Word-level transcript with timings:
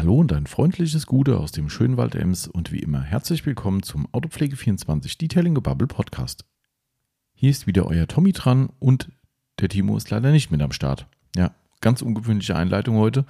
Hallo 0.00 0.16
und 0.16 0.32
ein 0.32 0.46
freundliches 0.46 1.06
Gute 1.06 1.36
aus 1.36 1.52
dem 1.52 1.68
schönen 1.68 1.98
Wald 1.98 2.14
Ems 2.14 2.48
und 2.48 2.72
wie 2.72 2.78
immer 2.78 3.02
herzlich 3.02 3.44
willkommen 3.44 3.82
zum 3.82 4.06
Autopflege24 4.12 5.18
Detailing 5.18 5.54
Gebubble 5.54 5.88
Podcast. 5.88 6.46
Hier 7.34 7.50
ist 7.50 7.66
wieder 7.66 7.84
euer 7.84 8.08
Tommy 8.08 8.32
dran 8.32 8.70
und 8.78 9.10
der 9.58 9.68
Timo 9.68 9.98
ist 9.98 10.08
leider 10.08 10.30
nicht 10.30 10.50
mit 10.50 10.62
am 10.62 10.72
Start. 10.72 11.06
Ja, 11.36 11.54
ganz 11.82 12.00
ungewöhnliche 12.00 12.56
Einleitung 12.56 12.96
heute. 12.96 13.26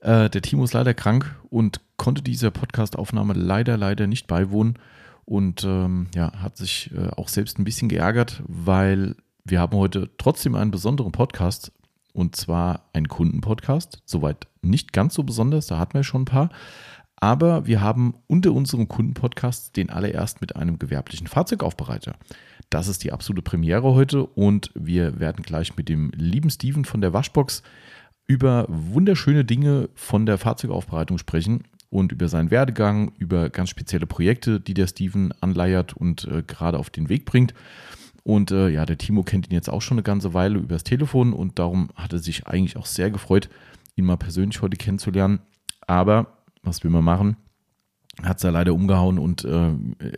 Äh, 0.00 0.30
der 0.30 0.40
Timo 0.40 0.64
ist 0.64 0.72
leider 0.72 0.94
krank 0.94 1.38
und 1.50 1.82
konnte 1.98 2.22
dieser 2.22 2.50
Podcastaufnahme 2.50 3.34
leider, 3.34 3.76
leider 3.76 4.06
nicht 4.06 4.26
beiwohnen 4.26 4.78
und 5.26 5.64
ähm, 5.64 6.06
ja, 6.14 6.32
hat 6.40 6.56
sich 6.56 6.92
äh, 6.96 7.08
auch 7.08 7.28
selbst 7.28 7.58
ein 7.58 7.64
bisschen 7.64 7.90
geärgert, 7.90 8.42
weil 8.46 9.16
wir 9.44 9.60
haben 9.60 9.76
heute 9.76 10.08
trotzdem 10.16 10.54
einen 10.54 10.70
besonderen 10.70 11.12
Podcast 11.12 11.72
und 12.16 12.34
zwar 12.34 12.88
ein 12.94 13.08
Kundenpodcast. 13.08 14.02
Soweit 14.06 14.48
nicht 14.62 14.92
ganz 14.94 15.14
so 15.14 15.22
besonders, 15.22 15.66
da 15.66 15.78
hatten 15.78 15.94
wir 15.94 16.02
schon 16.02 16.22
ein 16.22 16.26
paar. 16.26 16.50
Aber 17.16 17.66
wir 17.66 17.80
haben 17.80 18.14
unter 18.26 18.52
unserem 18.52 18.88
Kundenpodcast 18.88 19.76
den 19.76 19.90
allererst 19.90 20.40
mit 20.40 20.56
einem 20.56 20.78
gewerblichen 20.78 21.26
Fahrzeugaufbereiter. 21.26 22.16
Das 22.70 22.88
ist 22.88 23.04
die 23.04 23.12
absolute 23.12 23.42
Premiere 23.42 23.94
heute 23.94 24.24
und 24.24 24.70
wir 24.74 25.20
werden 25.20 25.42
gleich 25.42 25.76
mit 25.76 25.88
dem 25.88 26.10
lieben 26.14 26.50
Steven 26.50 26.84
von 26.84 27.00
der 27.00 27.12
Waschbox 27.12 27.62
über 28.26 28.66
wunderschöne 28.68 29.44
Dinge 29.44 29.88
von 29.94 30.26
der 30.26 30.38
Fahrzeugaufbereitung 30.38 31.18
sprechen 31.18 31.64
und 31.90 32.12
über 32.12 32.28
seinen 32.28 32.50
Werdegang, 32.50 33.12
über 33.18 33.50
ganz 33.50 33.70
spezielle 33.70 34.06
Projekte, 34.06 34.58
die 34.58 34.74
der 34.74 34.86
Steven 34.86 35.32
anleiert 35.40 35.94
und 35.94 36.24
äh, 36.24 36.42
gerade 36.46 36.78
auf 36.78 36.90
den 36.90 37.08
Weg 37.08 37.24
bringt. 37.24 37.54
Und 38.26 38.50
äh, 38.50 38.70
ja, 38.70 38.84
der 38.84 38.98
Timo 38.98 39.22
kennt 39.22 39.48
ihn 39.48 39.54
jetzt 39.54 39.70
auch 39.70 39.80
schon 39.80 39.98
eine 39.98 40.02
ganze 40.02 40.34
Weile 40.34 40.58
übers 40.58 40.82
Telefon 40.82 41.32
und 41.32 41.60
darum 41.60 41.90
hat 41.94 42.12
er 42.12 42.18
sich 42.18 42.48
eigentlich 42.48 42.76
auch 42.76 42.84
sehr 42.84 43.12
gefreut, 43.12 43.48
ihn 43.94 44.04
mal 44.04 44.16
persönlich 44.16 44.60
heute 44.62 44.76
kennenzulernen. 44.76 45.38
Aber 45.86 46.26
was 46.64 46.82
will 46.82 46.90
man 46.90 47.04
machen? 47.04 47.36
Hat 48.24 48.38
es 48.38 48.42
ja 48.42 48.50
leider 48.50 48.74
umgehauen 48.74 49.20
und 49.20 49.44
äh, 49.44 49.70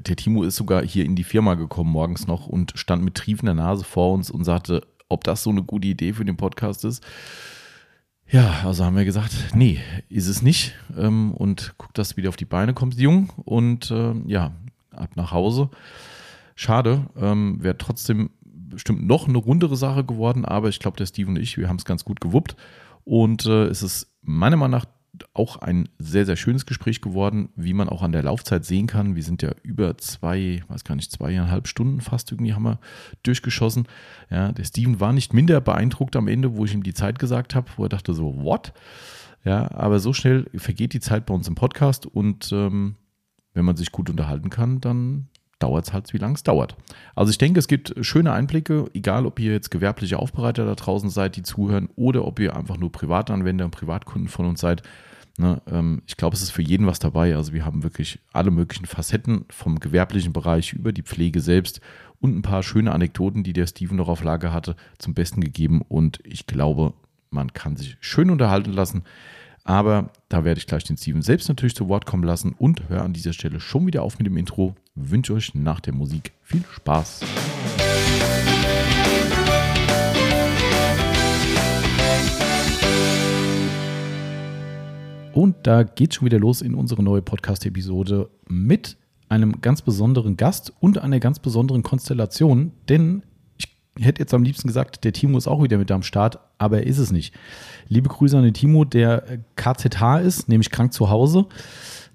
der 0.06 0.16
Timo 0.16 0.42
ist 0.42 0.56
sogar 0.56 0.82
hier 0.86 1.04
in 1.04 1.16
die 1.16 1.24
Firma 1.24 1.52
gekommen 1.52 1.90
morgens 1.90 2.26
noch 2.26 2.46
und 2.46 2.72
stand 2.76 3.04
mit 3.04 3.14
triefender 3.14 3.52
Nase 3.52 3.84
vor 3.84 4.14
uns 4.14 4.30
und 4.30 4.42
sagte, 4.42 4.86
ob 5.10 5.22
das 5.24 5.42
so 5.42 5.50
eine 5.50 5.62
gute 5.62 5.88
Idee 5.88 6.14
für 6.14 6.24
den 6.24 6.38
Podcast 6.38 6.86
ist. 6.86 7.04
Ja, 8.30 8.62
also 8.64 8.86
haben 8.86 8.96
wir 8.96 9.04
gesagt, 9.04 9.54
nee, 9.54 9.80
ist 10.08 10.28
es 10.28 10.40
nicht. 10.40 10.74
Ähm, 10.96 11.34
und 11.34 11.74
guck, 11.76 11.92
dass 11.92 12.08
du 12.08 12.16
wieder 12.16 12.30
auf 12.30 12.36
die 12.36 12.46
Beine 12.46 12.72
kommst, 12.72 12.98
Jung. 12.98 13.28
Und 13.44 13.90
äh, 13.90 14.14
ja, 14.24 14.52
ab 14.92 15.10
nach 15.16 15.30
Hause. 15.30 15.68
Schade, 16.60 17.06
ähm, 17.16 17.62
wäre 17.62 17.78
trotzdem 17.78 18.30
bestimmt 18.44 19.06
noch 19.06 19.28
eine 19.28 19.38
rundere 19.38 19.76
Sache 19.76 20.02
geworden, 20.02 20.44
aber 20.44 20.68
ich 20.68 20.80
glaube, 20.80 20.96
der 20.96 21.06
Steve 21.06 21.30
und 21.30 21.38
ich, 21.38 21.56
wir 21.56 21.68
haben 21.68 21.76
es 21.76 21.84
ganz 21.84 22.04
gut 22.04 22.20
gewuppt. 22.20 22.56
Und 23.04 23.46
äh, 23.46 23.66
es 23.66 23.84
ist 23.84 24.12
meiner 24.22 24.56
Meinung 24.56 24.72
nach 24.72 24.86
auch 25.34 25.58
ein 25.58 25.88
sehr, 26.00 26.26
sehr 26.26 26.34
schönes 26.34 26.66
Gespräch 26.66 27.00
geworden, 27.00 27.50
wie 27.54 27.74
man 27.74 27.88
auch 27.88 28.02
an 28.02 28.10
der 28.10 28.24
Laufzeit 28.24 28.64
sehen 28.64 28.88
kann. 28.88 29.14
Wir 29.14 29.22
sind 29.22 29.40
ja 29.40 29.52
über 29.62 29.96
zwei, 29.98 30.64
weiß 30.66 30.82
gar 30.82 30.96
nicht, 30.96 31.12
zweieinhalb 31.12 31.68
Stunden 31.68 32.00
fast 32.00 32.32
irgendwie 32.32 32.54
haben 32.54 32.64
wir 32.64 32.80
durchgeschossen. 33.22 33.86
Ja, 34.28 34.50
der 34.50 34.64
Steven 34.64 34.98
war 34.98 35.12
nicht 35.12 35.32
minder 35.32 35.60
beeindruckt 35.60 36.16
am 36.16 36.26
Ende, 36.26 36.56
wo 36.56 36.64
ich 36.64 36.74
ihm 36.74 36.82
die 36.82 36.92
Zeit 36.92 37.20
gesagt 37.20 37.54
habe, 37.54 37.70
wo 37.76 37.84
er 37.84 37.88
dachte 37.88 38.14
so, 38.14 38.42
what? 38.42 38.72
Ja, 39.44 39.70
aber 39.70 40.00
so 40.00 40.12
schnell 40.12 40.50
vergeht 40.56 40.92
die 40.92 40.98
Zeit 40.98 41.24
bei 41.24 41.34
uns 41.34 41.46
im 41.46 41.54
Podcast 41.54 42.04
und 42.04 42.50
ähm, 42.52 42.96
wenn 43.54 43.64
man 43.64 43.76
sich 43.76 43.92
gut 43.92 44.10
unterhalten 44.10 44.50
kann, 44.50 44.80
dann 44.80 45.28
dauert 45.58 45.86
es 45.86 45.92
halt, 45.92 46.12
wie 46.12 46.18
lange 46.18 46.34
es 46.34 46.42
dauert. 46.42 46.76
Also 47.14 47.30
ich 47.30 47.38
denke, 47.38 47.58
es 47.58 47.68
gibt 47.68 47.94
schöne 48.00 48.32
Einblicke, 48.32 48.86
egal 48.94 49.26
ob 49.26 49.40
ihr 49.40 49.52
jetzt 49.52 49.70
gewerbliche 49.70 50.18
Aufbereiter 50.18 50.64
da 50.64 50.74
draußen 50.74 51.10
seid, 51.10 51.36
die 51.36 51.42
zuhören, 51.42 51.88
oder 51.96 52.24
ob 52.24 52.38
ihr 52.38 52.56
einfach 52.56 52.76
nur 52.76 52.92
Privatanwender 52.92 53.64
und 53.64 53.72
Privatkunden 53.72 54.28
von 54.28 54.46
uns 54.46 54.60
seid. 54.60 54.82
Ne, 55.40 55.62
ähm, 55.70 56.02
ich 56.06 56.16
glaube, 56.16 56.34
es 56.34 56.42
ist 56.42 56.50
für 56.50 56.62
jeden 56.62 56.86
was 56.86 56.98
dabei. 56.98 57.36
Also 57.36 57.52
wir 57.52 57.64
haben 57.64 57.84
wirklich 57.84 58.18
alle 58.32 58.50
möglichen 58.50 58.86
Facetten 58.86 59.44
vom 59.50 59.78
gewerblichen 59.78 60.32
Bereich 60.32 60.72
über 60.72 60.92
die 60.92 61.02
Pflege 61.02 61.40
selbst 61.40 61.80
und 62.20 62.36
ein 62.36 62.42
paar 62.42 62.64
schöne 62.64 62.92
Anekdoten, 62.92 63.44
die 63.44 63.52
der 63.52 63.68
Steven 63.68 63.96
noch 63.96 64.08
auf 64.08 64.24
Lager 64.24 64.52
hatte, 64.52 64.74
zum 64.98 65.14
Besten 65.14 65.40
gegeben. 65.40 65.82
Und 65.86 66.18
ich 66.24 66.46
glaube, 66.46 66.92
man 67.30 67.52
kann 67.52 67.76
sich 67.76 67.96
schön 68.00 68.30
unterhalten 68.30 68.72
lassen. 68.72 69.04
Aber 69.62 70.10
da 70.28 70.44
werde 70.44 70.58
ich 70.58 70.66
gleich 70.66 70.84
den 70.84 70.96
Steven 70.96 71.22
selbst 71.22 71.48
natürlich 71.48 71.76
zu 71.76 71.88
Wort 71.88 72.06
kommen 72.06 72.24
lassen 72.24 72.54
und 72.58 72.88
höre 72.88 73.02
an 73.02 73.12
dieser 73.12 73.32
Stelle 73.32 73.60
schon 73.60 73.86
wieder 73.86 74.02
auf 74.02 74.18
mit 74.18 74.26
dem 74.26 74.36
Intro. 74.36 74.74
Wünsche 75.00 75.32
euch 75.34 75.54
nach 75.54 75.78
der 75.80 75.94
Musik 75.94 76.32
viel 76.42 76.64
Spaß. 76.74 77.20
Und 85.32 85.54
da 85.62 85.84
geht 85.84 86.14
schon 86.14 86.26
wieder 86.26 86.40
los 86.40 86.62
in 86.62 86.74
unsere 86.74 87.04
neue 87.04 87.22
Podcast-Episode 87.22 88.28
mit 88.48 88.96
einem 89.28 89.60
ganz 89.60 89.82
besonderen 89.82 90.36
Gast 90.36 90.72
und 90.80 90.98
einer 90.98 91.20
ganz 91.20 91.38
besonderen 91.38 91.84
Konstellation, 91.84 92.72
denn 92.88 93.22
ich 93.56 93.68
hätte 94.00 94.20
jetzt 94.20 94.34
am 94.34 94.42
liebsten 94.42 94.66
gesagt, 94.66 95.04
der 95.04 95.12
Timo 95.12 95.38
ist 95.38 95.46
auch 95.46 95.62
wieder 95.62 95.78
mit 95.78 95.92
am 95.92 96.02
Start, 96.02 96.40
aber 96.58 96.78
er 96.78 96.86
ist 96.86 96.98
es 96.98 97.12
nicht. 97.12 97.34
Liebe 97.88 98.08
Grüße 98.08 98.36
an 98.36 98.42
den 98.42 98.54
Timo, 98.54 98.84
der 98.84 99.38
KZH 99.54 100.18
ist, 100.18 100.48
nämlich 100.48 100.70
krank 100.70 100.92
zu 100.92 101.08
Hause. 101.08 101.46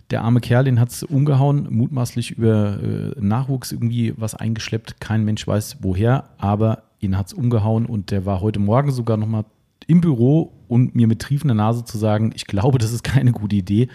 Der 0.09 0.23
arme 0.23 0.41
Kerl, 0.41 0.65
den 0.65 0.79
hat 0.79 0.89
es 0.89 1.03
umgehauen, 1.03 1.67
mutmaßlich 1.69 2.31
über 2.31 2.79
äh, 2.81 3.19
Nachwuchs 3.19 3.71
irgendwie 3.71 4.13
was 4.17 4.35
eingeschleppt. 4.35 4.99
Kein 4.99 5.23
Mensch 5.23 5.47
weiß 5.47 5.77
woher, 5.81 6.29
aber 6.37 6.83
ihn 6.99 7.17
hat 7.17 7.27
es 7.27 7.33
umgehauen 7.33 7.85
und 7.85 8.11
der 8.11 8.25
war 8.25 8.41
heute 8.41 8.59
Morgen 8.59 8.91
sogar 8.91 9.17
nochmal 9.17 9.45
im 9.87 10.01
Büro 10.01 10.53
und 10.67 10.95
mir 10.95 11.07
mit 11.07 11.19
triefender 11.19 11.55
Nase 11.55 11.83
zu 11.83 11.97
sagen, 11.97 12.31
ich 12.35 12.47
glaube, 12.47 12.77
das 12.77 12.91
ist 12.91 13.03
keine 13.03 13.31
gute 13.31 13.55
Idee. 13.55 13.89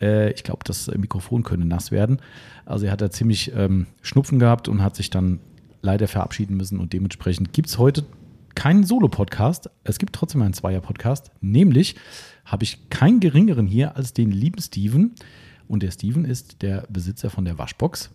Äh, 0.00 0.32
ich 0.32 0.44
glaube, 0.44 0.60
das 0.64 0.88
Mikrofon 0.96 1.42
könnte 1.42 1.66
nass 1.66 1.90
werden. 1.90 2.20
Also 2.66 2.86
er 2.86 2.92
hat 2.92 3.00
da 3.00 3.10
ziemlich 3.10 3.52
ähm, 3.54 3.86
Schnupfen 4.02 4.38
gehabt 4.38 4.68
und 4.68 4.82
hat 4.82 4.96
sich 4.96 5.10
dann 5.10 5.40
leider 5.82 6.08
verabschieden 6.08 6.56
müssen 6.56 6.78
und 6.78 6.92
dementsprechend 6.92 7.52
gibt 7.52 7.68
es 7.68 7.78
heute 7.78 8.04
keinen 8.54 8.84
Solo-Podcast. 8.84 9.70
Es 9.84 9.98
gibt 9.98 10.14
trotzdem 10.14 10.42
einen 10.42 10.52
Zweier-Podcast. 10.52 11.30
Nämlich 11.40 11.96
habe 12.44 12.64
ich 12.64 12.90
keinen 12.90 13.20
geringeren 13.20 13.66
hier 13.66 13.96
als 13.96 14.12
den 14.12 14.30
lieben 14.30 14.60
Steven. 14.60 15.14
Und 15.70 15.84
der 15.84 15.92
Steven 15.92 16.24
ist 16.24 16.62
der 16.62 16.84
Besitzer 16.90 17.30
von 17.30 17.44
der 17.44 17.56
Waschbox. 17.56 18.10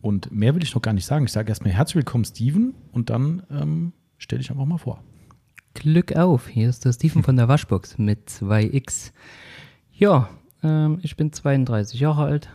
Und 0.00 0.30
mehr 0.30 0.54
will 0.54 0.62
ich 0.62 0.76
noch 0.76 0.82
gar 0.82 0.92
nicht 0.92 1.06
sagen. 1.06 1.24
Ich 1.24 1.32
sage 1.32 1.48
erstmal 1.48 1.72
herzlich 1.72 1.96
willkommen, 1.96 2.24
Steven. 2.24 2.72
Und 2.92 3.10
dann 3.10 3.42
ähm, 3.50 3.92
stelle 4.16 4.40
ich 4.40 4.48
einfach 4.48 4.64
mal 4.64 4.78
vor. 4.78 5.02
Glück 5.74 6.14
auf, 6.14 6.46
hier 6.46 6.68
ist 6.68 6.84
der 6.84 6.92
Steven 6.92 7.24
von 7.24 7.34
der 7.34 7.48
Waschbox 7.48 7.98
mit 7.98 8.30
2x. 8.30 9.10
Ja, 9.92 10.28
ähm, 10.62 11.00
ich 11.02 11.16
bin 11.16 11.32
32 11.32 11.98
Jahre 11.98 12.26
alt, 12.26 12.48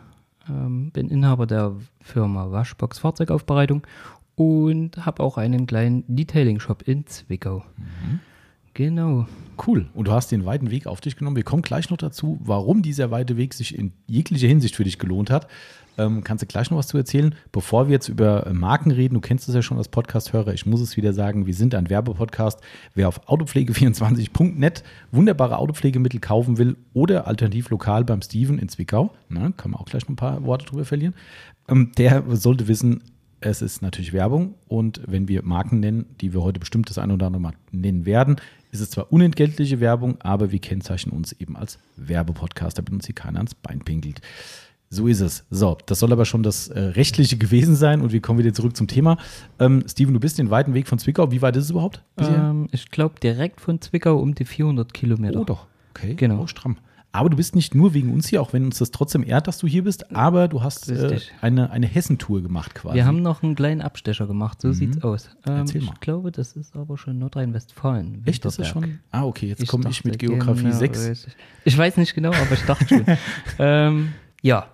ähm, 0.47 0.91
bin 0.91 1.09
Inhaber 1.09 1.45
der 1.45 1.75
Firma 2.01 2.49
Waschbox 2.49 2.99
Fahrzeugaufbereitung 2.99 3.85
und 4.35 5.05
habe 5.05 5.21
auch 5.21 5.37
einen 5.37 5.67
kleinen 5.67 6.05
Detailing-Shop 6.07 6.83
in 6.83 7.05
Zwickau. 7.07 7.65
Mhm. 7.75 8.21
Genau. 8.73 9.27
Cool. 9.65 9.87
Und 9.93 10.07
du 10.07 10.11
hast 10.11 10.31
den 10.31 10.45
weiten 10.45 10.71
Weg 10.71 10.87
auf 10.87 11.01
dich 11.01 11.17
genommen. 11.17 11.35
Wir 11.35 11.43
kommen 11.43 11.61
gleich 11.61 11.89
noch 11.89 11.97
dazu, 11.97 12.39
warum 12.41 12.81
dieser 12.81 13.11
weite 13.11 13.35
Weg 13.35 13.53
sich 13.53 13.77
in 13.77 13.91
jeglicher 14.07 14.47
Hinsicht 14.47 14.75
für 14.75 14.83
dich 14.83 14.99
gelohnt 14.99 15.29
hat. 15.29 15.47
Ähm, 15.99 16.23
kannst 16.23 16.41
du 16.41 16.47
gleich 16.47 16.71
noch 16.71 16.77
was 16.77 16.87
zu 16.87 16.97
erzählen? 16.97 17.35
Bevor 17.51 17.87
wir 17.87 17.93
jetzt 17.93 18.07
über 18.07 18.47
äh, 18.47 18.53
Marken 18.53 18.91
reden, 18.91 19.15
du 19.15 19.19
kennst 19.19 19.49
es 19.49 19.55
ja 19.55 19.61
schon 19.61 19.77
als 19.77 19.89
Podcast-Hörer, 19.89 20.53
ich 20.53 20.65
muss 20.65 20.79
es 20.79 20.95
wieder 20.95 21.11
sagen, 21.11 21.45
wir 21.45 21.53
sind 21.53 21.75
ein 21.75 21.89
Werbepodcast. 21.89 22.61
Wer 22.95 23.09
auf 23.09 23.27
autopflege24.net 23.27 24.83
wunderbare 25.11 25.57
Autopflegemittel 25.57 26.21
kaufen 26.21 26.57
will 26.57 26.77
oder 26.93 27.27
alternativ 27.27 27.69
lokal 27.69 28.05
beim 28.05 28.21
Steven 28.21 28.59
in 28.59 28.69
Zwickau, 28.69 29.11
na, 29.27 29.51
kann 29.51 29.71
man 29.71 29.81
auch 29.81 29.85
gleich 29.85 30.03
noch 30.03 30.11
ein 30.11 30.15
paar 30.15 30.45
Worte 30.45 30.67
drüber 30.67 30.85
verlieren, 30.85 31.15
ähm, 31.67 31.91
der 31.97 32.23
sollte 32.29 32.69
wissen, 32.69 33.03
es 33.41 33.61
ist 33.61 33.81
natürlich 33.81 34.13
Werbung 34.13 34.55
und 34.67 35.01
wenn 35.05 35.27
wir 35.27 35.43
Marken 35.43 35.79
nennen, 35.79 36.05
die 36.21 36.33
wir 36.33 36.43
heute 36.43 36.59
bestimmt 36.59 36.89
das 36.89 36.97
eine 36.97 37.13
oder 37.13 37.27
andere 37.27 37.41
Mal 37.41 37.53
nennen 37.71 38.05
werden, 38.05 38.37
ist 38.71 38.81
es 38.81 38.89
zwar 38.89 39.11
unentgeltliche 39.11 39.79
Werbung, 39.79 40.17
aber 40.21 40.51
wir 40.51 40.59
kennzeichnen 40.59 41.15
uns 41.15 41.31
eben 41.33 41.55
als 41.55 41.79
Werbepodcast, 41.95 42.77
damit 42.77 42.93
uns 42.93 43.05
hier 43.05 43.15
keiner 43.15 43.39
ans 43.39 43.55
Bein 43.55 43.79
pinkelt. 43.79 44.21
So 44.91 45.07
ist 45.07 45.19
es. 45.21 45.45
So, 45.51 45.77
das 45.85 45.99
soll 45.99 46.11
aber 46.11 46.25
schon 46.25 46.41
das 46.41 46.67
äh, 46.67 46.79
Rechtliche 46.79 47.37
gewesen 47.39 47.75
sein 47.75 48.01
und 48.01 48.11
wir 48.11 48.21
kommen 48.21 48.39
wieder 48.39 48.53
zurück 48.53 48.75
zum 48.75 48.87
Thema. 48.87 49.17
Ähm, 49.59 49.83
Steven, 49.87 50.13
du 50.13 50.19
bist 50.19 50.39
den 50.39 50.49
weiten 50.49 50.73
Weg 50.73 50.87
von 50.87 50.97
Zwickau. 50.97 51.31
Wie 51.31 51.41
weit 51.41 51.55
ist 51.55 51.65
es 51.65 51.69
überhaupt? 51.71 52.03
Ähm, 52.17 52.67
ich 52.71 52.89
glaube 52.89 53.19
direkt 53.21 53.61
von 53.61 53.79
Zwickau 53.81 54.17
um 54.17 54.33
die 54.33 54.45
400 54.45 54.93
Kilometer. 54.93 55.41
Oh 55.41 55.43
doch, 55.43 55.67
okay. 55.91 56.15
Genau. 56.15 56.41
Oh, 56.41 56.47
stramm. 56.47 56.77
Aber 57.11 57.29
du 57.29 57.37
bist 57.37 57.55
nicht 57.55 57.73
nur 57.73 57.95
wegen 57.95 58.13
uns 58.13 58.27
hier, 58.27 58.39
auch 58.39 58.53
wenn 58.53 58.65
uns 58.65 58.77
das 58.77 58.91
trotzdem 58.91 59.23
ehrt, 59.23 59.47
dass 59.47 59.57
du 59.57 59.65
hier 59.65 59.83
bist, 59.83 60.15
aber 60.15 60.47
du 60.47 60.61
hast 60.61 60.89
äh, 60.91 61.19
eine, 61.41 61.71
eine 61.71 61.87
Hessentour 61.87 62.43
gemacht 62.43 62.75
quasi. 62.75 62.95
Wir 62.95 63.05
haben 63.05 63.23
noch 63.23 63.41
einen 63.41 63.55
kleinen 63.55 63.81
Abstecher 63.81 64.27
gemacht, 64.27 64.61
so 64.61 64.67
mhm. 64.67 64.73
sieht's 64.73 65.03
aus. 65.03 65.29
Ähm, 65.47 65.57
Erzähl 65.57 65.81
mal. 65.81 65.93
Ich 65.93 65.99
glaube, 66.01 66.31
das 66.31 66.53
ist 66.53 66.75
aber 66.75 66.99
schon 66.99 67.17
Nordrhein-Westfalen. 67.17 68.21
Echt, 68.25 68.45
das 68.45 68.59
ist 68.59 68.67
schon? 68.67 68.99
Ah, 69.09 69.23
okay, 69.23 69.47
jetzt 69.47 69.67
komme 69.67 69.89
ich 69.89 70.05
mit 70.05 70.19
Geografie 70.19 70.63
genau, 70.63 70.77
6. 70.77 71.27
Ich 71.65 71.75
weiß 71.75 71.97
nicht 71.97 72.13
genau, 72.13 72.31
aber 72.31 72.53
ich 72.53 72.63
dachte 72.65 72.87
schon. 72.87 73.05
ähm, 73.59 74.13
ja, 74.43 74.67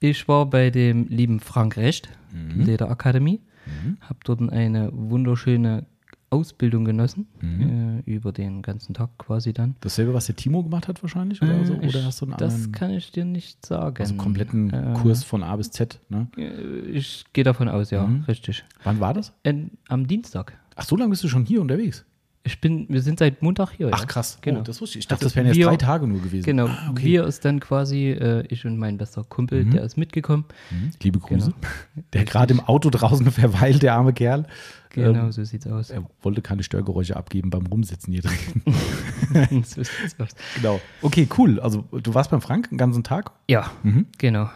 ich 0.00 0.28
war 0.28 0.44
bei 0.44 0.70
dem 0.70 1.08
lieben 1.08 1.40
Frank 1.40 1.78
Recht, 1.78 2.10
mhm. 2.32 2.66
Lederakademie, 2.66 3.40
mhm. 3.64 3.96
habe 4.02 4.18
dort 4.24 4.52
eine 4.52 4.90
wunderschöne 4.92 5.86
Ausbildung 6.30 6.84
genossen, 6.84 7.26
äh, 7.42 8.10
über 8.10 8.32
den 8.32 8.60
ganzen 8.62 8.92
Tag 8.94 9.10
quasi 9.18 9.52
dann. 9.52 9.76
Dasselbe, 9.80 10.12
was 10.14 10.26
der 10.26 10.36
Timo 10.36 10.62
gemacht 10.62 10.86
hat 10.88 11.02
wahrscheinlich? 11.02 11.40
Oder, 11.42 11.64
so? 11.64 11.74
Äh, 11.74 11.86
ich- 11.86 11.94
oder 11.94 12.04
hast 12.04 12.20
du 12.20 12.26
einen 12.26 12.36
das 12.36 12.54
anderen 12.54 12.72
kann 12.72 12.90
ich 12.90 13.10
dir 13.12 13.24
nicht 13.24 13.64
sagen. 13.64 13.96
also 14.02 14.14
kompletten 14.16 14.70
Äh, 14.70 14.94
Kurs 14.94 15.24
von 15.24 15.42
A 15.42 15.56
bis 15.56 15.70
Z? 15.70 16.00
Ne? 16.10 16.28
äh, 16.36 16.80
Ich 16.90 17.24
gehe 17.32 17.44
davon 17.44 17.68
aus, 17.68 17.90
ja, 17.90 18.06
Mhm. 18.06 18.24
richtig. 18.28 18.64
Wann 18.84 19.00
war 19.00 19.14
das? 19.14 19.32
En- 19.42 19.70
am 19.88 20.06
Dienstag. 20.06 20.52
Ach, 20.76 20.84
so 20.84 20.96
lange 20.96 21.10
bist 21.10 21.24
du 21.24 21.28
schon 21.28 21.44
hier 21.46 21.60
unterwegs? 21.60 22.04
Ich 22.44 22.60
bin, 22.60 22.86
wir 22.88 23.02
sind 23.02 23.18
seit 23.18 23.42
Montag 23.42 23.72
hier. 23.72 23.90
Ach 23.92 24.00
ja. 24.00 24.06
krass, 24.06 24.38
Genau. 24.40 24.60
oh, 24.60 24.62
das 24.62 24.80
wusste 24.80 24.98
ich. 24.98 25.04
Ich 25.04 25.08
dachte, 25.08 25.24
Also 25.24 25.26
das 25.30 25.36
wären 25.36 25.46
jetzt 25.48 25.56
wir- 25.56 25.66
drei 25.66 25.76
Tage 25.76 26.06
nur 26.06 26.20
gewesen. 26.22 26.44
Genau, 26.44 26.66
Ah, 26.66 26.88
okay. 26.90 27.04
wir 27.04 27.24
ist 27.26 27.44
dann 27.44 27.60
quasi, 27.60 28.10
äh, 28.10 28.44
ich 28.48 28.64
und 28.64 28.78
mein 28.78 28.96
bester 28.96 29.24
Kumpel, 29.24 29.64
Mhm. 29.64 29.70
der 29.72 29.82
ist 29.82 29.96
mitgekommen. 29.98 30.44
Mhm. 30.70 30.90
Liebe 31.02 31.18
Grüße. 31.18 31.50
Genau. 31.52 32.04
Der 32.14 32.24
gerade 32.24 32.54
im 32.54 32.60
Auto 32.60 32.88
draußen 32.90 33.30
verweilt, 33.32 33.82
der 33.82 33.94
arme 33.94 34.12
Kerl. 34.14 34.46
Genau, 34.90 35.24
Ähm, 35.26 35.32
so 35.32 35.44
sieht's 35.44 35.66
aus. 35.66 35.90
er 35.90 36.02
wollte 36.22 36.40
keine 36.40 36.62
Störgeräusche 36.62 37.16
abgeben 37.16 37.50
beim 37.50 37.66
Rumsitzen 37.66 38.12
hier 38.12 38.22
drin. 38.22 38.62
so 39.64 39.82
sieht's 39.82 40.16
aus. 40.18 40.30
genau. 40.56 40.80
Okay, 41.02 41.28
cool. 41.36 41.60
Also 41.60 41.84
du 41.92 42.14
warst 42.14 42.30
beim 42.30 42.40
Frank 42.40 42.70
den 42.70 42.78
ganzen 42.78 43.04
Tag. 43.04 43.32
Ja, 43.48 43.70
Mhm. 43.82 44.06
genau. 44.16 44.48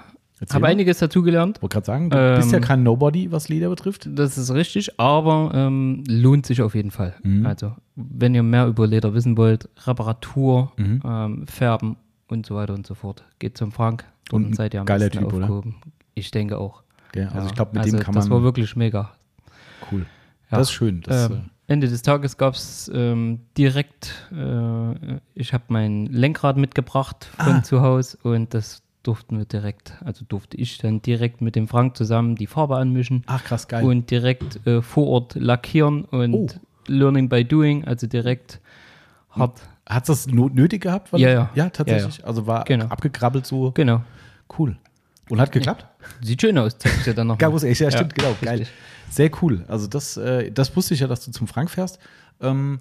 Erzähl 0.43 0.55
Habe 0.57 0.63
mal. 0.63 0.69
einiges 0.73 0.99
dazugelernt. 0.99 1.63
Wollte 1.63 1.75
gerade 1.75 1.87
sagen, 1.87 2.11
du 2.11 2.35
bist 2.37 2.51
ja 2.51 2.59
Ähm, 2.59 2.65
kein 2.65 2.83
Nobody, 2.83 3.31
was 3.31 3.49
Leder 3.49 3.69
betrifft. 3.71 4.09
Das 4.13 4.37
ist 4.37 4.53
richtig, 4.53 4.99
aber 4.99 5.53
ähm, 5.55 6.03
lohnt 6.09 6.47
sich 6.47 6.61
auf 6.63 6.75
jeden 6.75 6.91
Fall. 6.91 7.15
Mhm. 7.23 7.47
Also, 7.47 7.77
wenn 7.95 8.35
ihr 8.35 8.43
mehr 8.43 8.67
über 8.67 8.87
Leder 8.87 9.15
wissen 9.15 9.37
wollt, 9.37 9.69
Reparatur, 9.87 10.73
Mhm. 10.77 11.01
ähm, 11.05 11.47
Färben 11.47 11.97
und 12.29 12.45
so 12.45 12.57
weiter 12.57 12.75
und 12.75 12.87
so 12.87 12.95
fort, 12.95 13.25
geht 13.39 13.57
zum 13.57 13.71
Frank 13.73 14.05
Und 14.33 14.47
und, 14.47 14.57
seid 14.57 14.75
ihr 14.75 14.81
am 14.81 14.87
geiler 14.87 15.07
besten 15.09 15.19
Typ, 15.25 15.33
oder? 15.33 15.45
aufgehoben. 15.45 15.77
Ich 16.15 16.31
denke 16.33 16.59
auch. 16.59 16.83
Ja, 17.15 17.27
also 17.27 17.39
Ja, 17.39 17.47
ich 17.47 17.55
glaube, 17.55 17.71
mit 17.75 17.83
also 17.85 17.97
dem 17.97 18.03
kann 18.05 18.15
Das 18.15 18.29
war 18.29 18.39
man. 18.39 18.45
wirklich 18.45 18.75
mega. 18.75 19.13
Cool. 19.93 20.07
Ja. 20.51 20.59
Das 20.59 20.69
ist 20.69 20.73
schön. 20.73 21.03
Das, 21.03 21.31
ähm, 21.31 21.51
Ende 21.69 21.89
des 21.89 22.03
Tages 22.03 22.37
gab 22.37 22.55
es 22.55 22.91
ähm, 22.93 23.41
direkt, 23.57 24.29
äh, 24.33 25.19
ich 25.35 25.55
habe 25.55 25.65
mein 25.69 26.07
Lenkrad 26.07 26.57
mitgebracht 26.57 27.31
von 27.39 27.55
Ah. 27.57 27.63
zu 27.63 27.81
Hause 27.81 28.19
und 28.25 28.53
das 28.53 28.82
durften 29.03 29.39
wir 29.39 29.45
direkt, 29.45 29.95
also 30.05 30.25
durfte 30.29 30.57
ich 30.57 30.79
dann 30.79 31.03
direkt 31.03 31.41
mit 31.41 31.57
dem 31.57 31.69
Frank 31.69 31.97
zusammen 31.97 32.37
die 32.37 32.47
Farbe 32.47 32.77
anmischen 32.77 33.25
ach 33.27 33.43
krass, 33.45 33.69
geil. 33.69 33.85
und 33.85 34.11
direkt 34.11 34.65
äh, 34.67 34.83
vor 34.83 35.07
Ort 35.09 35.35
lackieren 35.35 36.05
und 36.05 36.35
Oh. 36.35 36.49
Learning 36.89 37.29
by 37.29 37.45
Doing, 37.45 37.85
also 37.85 38.07
direkt 38.07 38.61
hart. 39.31 39.61
Hat 39.89 40.09
das 40.09 40.27
no 40.27 40.49
nötig 40.49 40.83
gehabt? 40.83 41.11
Ja, 41.13 41.29
ja. 41.31 41.51
Ja, 41.55 41.71
tatsächlich. 41.71 42.25
Also 42.25 42.47
war 42.47 42.65
Genau. 42.65 42.87
abgekrabbelt 42.87 43.47
so. 43.47 43.73
Genau. 43.73 44.03
Cool. 44.59 44.77
Und 45.29 45.41
hat 45.41 45.53
geklappt? 45.53 45.87
Sieht 46.21 46.41
schön 46.41 46.59
aus, 46.59 46.77
zeig 46.79 46.93
ich 46.99 47.05
dir 47.05 47.15
dann 47.15 47.29
noch. 47.29 47.39
Ich, 47.65 47.79
ja, 47.79 47.91
stimmt, 47.91 48.15
genau, 48.15 48.31
richtig. 48.31 48.49
geil. 48.49 48.67
Sehr 49.11 49.31
cool. 49.43 49.65
Also 49.69 49.87
das, 49.87 50.17
äh, 50.17 50.51
das 50.51 50.75
wusste 50.77 50.95
ich 50.95 51.01
ja, 51.01 51.07
dass 51.07 51.25
du 51.25 51.31
zum 51.31 51.47
Frank 51.47 51.71
fährst. 51.71 51.99
Ähm, 52.41 52.81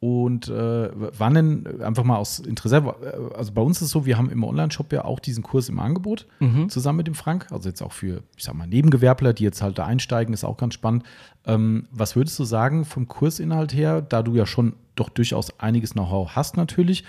und 0.00 0.48
äh, 0.48 0.90
wann 0.94 1.34
denn, 1.34 1.80
einfach 1.82 2.04
mal 2.04 2.16
aus 2.16 2.38
Interesse, 2.38 2.76
äh, 2.76 3.34
also 3.34 3.52
bei 3.52 3.62
uns 3.62 3.78
ist 3.78 3.86
es 3.86 3.90
so, 3.90 4.06
wir 4.06 4.16
haben 4.16 4.30
im 4.30 4.44
Online-Shop 4.44 4.92
ja 4.92 5.04
auch 5.04 5.18
diesen 5.18 5.42
Kurs 5.42 5.68
im 5.68 5.80
Angebot, 5.80 6.26
Mhm. 6.38 6.68
zusammen 6.68 6.98
mit 6.98 7.06
dem 7.08 7.14
Frank. 7.14 7.46
Also 7.50 7.68
jetzt 7.68 7.82
auch 7.82 7.92
für, 7.92 8.22
ich 8.36 8.44
sag 8.44 8.54
mal, 8.54 8.66
Nebengewerbler, 8.68 9.32
die 9.32 9.42
jetzt 9.42 9.60
halt 9.60 9.78
da 9.78 9.86
einsteigen, 9.86 10.32
ist 10.32 10.44
auch 10.44 10.56
ganz 10.56 10.74
spannend. 10.74 11.02
Ähm, 11.46 11.86
was 11.90 12.14
würdest 12.14 12.38
du 12.38 12.44
sagen 12.44 12.84
vom 12.84 13.08
Kursinhalt 13.08 13.74
her, 13.74 14.00
da 14.00 14.22
du 14.22 14.34
ja 14.34 14.46
schon 14.46 14.74
doch 14.94 15.08
durchaus 15.08 15.58
einiges 15.58 15.94
Know-how 15.94 16.30
hast 16.36 16.56
natürlich, 16.56 17.02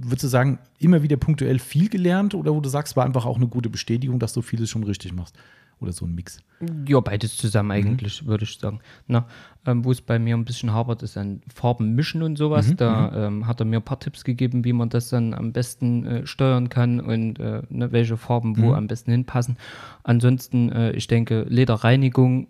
würdest 0.00 0.24
du 0.24 0.28
sagen, 0.28 0.58
immer 0.78 1.02
wieder 1.02 1.16
punktuell 1.16 1.58
viel 1.58 1.88
gelernt 1.88 2.34
oder 2.34 2.54
wo 2.54 2.60
du 2.60 2.68
sagst, 2.68 2.96
war 2.96 3.04
einfach 3.04 3.26
auch 3.26 3.36
eine 3.36 3.46
gute 3.48 3.68
Bestätigung, 3.70 4.18
dass 4.18 4.32
du 4.32 4.42
vieles 4.42 4.70
schon 4.70 4.82
richtig 4.84 5.12
machst? 5.12 5.36
Oder 5.80 5.92
so 5.92 6.04
ein 6.04 6.14
Mix? 6.14 6.40
Ja, 6.88 6.98
beides 7.00 7.34
Mhm. 7.34 7.40
zusammen 7.40 7.70
eigentlich, 7.70 8.26
würde 8.26 8.42
ich 8.44 8.58
sagen. 8.58 8.80
Na, 9.06 9.26
ähm, 9.64 9.84
wo 9.84 9.92
es 9.92 10.00
bei 10.00 10.18
mir 10.18 10.36
ein 10.36 10.44
bisschen 10.44 10.72
hapert, 10.72 11.02
ist 11.04 11.16
an 11.16 11.40
Farben 11.54 11.94
mischen 11.94 12.22
und 12.22 12.36
sowas. 12.36 12.70
Mhm, 12.70 12.76
da 12.76 13.26
ähm, 13.26 13.46
hat 13.46 13.60
er 13.60 13.64
mir 13.66 13.76
ein 13.76 13.84
paar 13.84 14.00
Tipps 14.00 14.24
gegeben, 14.24 14.64
wie 14.64 14.72
man 14.72 14.88
das 14.88 15.08
dann 15.08 15.34
am 15.34 15.52
besten 15.52 16.04
äh, 16.04 16.26
steuern 16.26 16.68
kann 16.68 17.00
und 17.00 17.38
äh, 17.38 17.62
ne, 17.68 17.92
welche 17.92 18.16
Farben 18.16 18.50
Mhm. 18.52 18.62
wo 18.62 18.72
am 18.74 18.88
besten 18.88 19.12
hinpassen. 19.12 19.56
Ansonsten, 20.02 20.70
äh, 20.72 20.90
ich 20.92 21.06
denke, 21.06 21.46
Lederreinigung 21.48 22.48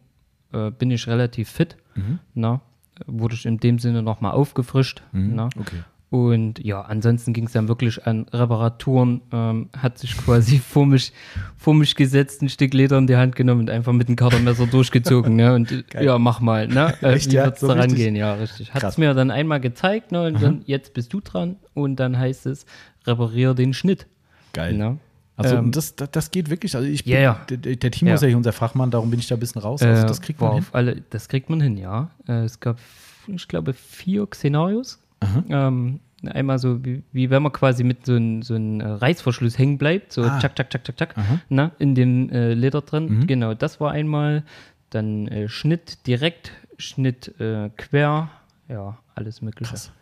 äh, 0.53 0.71
bin 0.71 0.91
ich 0.91 1.07
relativ 1.07 1.51
fit. 1.51 1.77
Mhm. 1.95 2.19
Na, 2.35 2.61
wurde 3.07 3.35
ich 3.35 3.45
in 3.47 3.59
dem 3.59 3.79
Sinne 3.79 4.03
nochmal 4.03 4.33
aufgefrischt. 4.33 5.03
Na. 5.13 5.51
Okay. 5.59 5.83
Und 6.11 6.59
ja, 6.65 6.81
ansonsten 6.81 7.35
ging 7.35 7.45
es 7.45 7.53
dann 7.53 7.69
wirklich 7.69 8.07
an 8.07 8.27
Reparaturen. 8.33 9.21
Ähm, 9.31 9.69
hat 9.77 9.99
sich 9.99 10.17
quasi 10.17 10.59
vor 10.67 10.87
mich, 10.87 11.13
vor 11.59 11.75
mich 11.75 11.95
gesetzt, 11.97 12.41
ein 12.41 12.49
Stück 12.49 12.73
Leder 12.73 12.97
in 12.97 13.07
die 13.07 13.17
Hand 13.17 13.37
genommen 13.37 13.61
und 13.63 13.71
einfach 13.71 13.93
mit 13.93 14.09
dem 14.09 14.17
Katermesser 14.17 14.67
durchgezogen. 14.67 15.37
ne? 15.37 15.55
Und 15.55 15.71
äh, 15.71 15.83
Geil. 15.91 16.05
ja, 16.07 16.19
mach 16.19 16.41
mal. 16.41 16.67
Ne? 16.67 16.95
Äh, 17.03 17.13
Echt, 17.13 17.31
wie 17.31 17.35
ja? 17.37 17.45
wird's 17.45 17.61
So 17.61 17.67
da 17.69 17.75
richtig? 17.75 17.93
rangehen? 17.93 18.17
Ja, 18.17 18.35
richtig. 18.35 18.73
Hat 18.73 18.85
es 18.85 18.97
mir 18.97 19.13
dann 19.13 19.31
einmal 19.31 19.61
gezeigt 19.61 20.11
ne? 20.11 20.27
und 20.29 20.43
dann 20.43 20.63
jetzt 20.65 20.95
bist 20.95 21.13
du 21.13 21.21
dran. 21.21 21.57
Und 21.75 21.97
dann 21.97 22.19
heißt 22.19 22.47
es, 22.47 22.65
reparier 23.07 23.53
den 23.53 23.75
Schnitt. 23.75 24.07
Geil. 24.55 24.75
Ne? 24.79 24.97
Also 25.37 25.57
Ähm, 25.57 25.73
das, 25.73 25.95
das, 25.95 26.11
das 26.11 26.31
geht 26.31 26.49
wirklich. 26.49 26.75
Also 26.75 26.89
ich 26.89 27.05
bin, 27.05 27.13
Ja, 27.13 27.21
ja. 27.21 27.41
Der, 27.51 27.77
der 27.77 27.91
Timo 27.91 28.09
Ja. 28.09 28.15
ist 28.15 28.23
ja 28.23 28.35
unser 28.35 28.53
Fachmann, 28.55 28.91
darum 28.91 29.11
bin 29.11 29.21
ich 29.21 29.29
da 29.29 29.37
ein 29.37 29.41
bisschen 29.41 29.61
raus. 29.61 29.83
Also 29.83 30.05
Äh, 30.05 30.07
das 30.09 30.23
kriegt 30.23 30.41
man 30.41 30.53
hin. 30.55 30.59
auf 30.61 30.75
alle, 30.75 31.03
das 31.11 31.29
kriegt 31.29 31.51
man 31.51 31.61
hin, 31.61 31.77
ja. 31.77 32.11
Äh, 32.27 32.45
es 32.45 32.59
gab, 32.61 32.79
ich 33.27 33.47
glaube, 33.47 33.75
vier 33.75 34.27
Szenarios. 34.33 34.99
Aha. 35.21 35.45
Ähm, 35.49 36.01
einmal 36.27 36.59
so, 36.59 36.85
wie, 36.85 37.03
wie 37.13 37.31
wenn 37.31 37.43
man 37.43 37.53
quasi 37.53 37.85
mit 37.85 38.07
so 38.07 38.15
einem 38.15 38.43
so 38.43 38.55
ein, 38.55 38.81
äh, 38.81 38.87
Reißverschluss 38.89 39.59
hängen 39.59 39.79
bleibt, 39.79 40.13
so 40.13 40.23
Ah. 40.25 40.39
tschak, 40.39 40.55
tschak, 40.57 40.71
tschak, 40.71 40.85
tschak, 40.85 40.97
tschak, 40.97 41.19
Aha. 41.19 41.41
na, 41.49 41.73
in 41.79 41.95
dem 41.95 42.31
äh, 42.31 42.55
Leder 42.55 42.81
drin. 42.83 43.09
Mhm. 43.21 43.27
Genau, 43.27 43.55
das 43.55 43.81
war 43.81 43.93
einmal. 43.93 44.45
Dann 44.91 45.29
äh, 45.29 45.49
Schnitt 45.49 46.07
direkt, 46.07 46.53
Schnitt 46.79 47.39
äh, 47.41 47.69
quer, 47.77 48.31
ja, 48.69 48.99
alles 49.15 49.43
Mögliche. 49.43 49.71
Krass. 49.71 49.93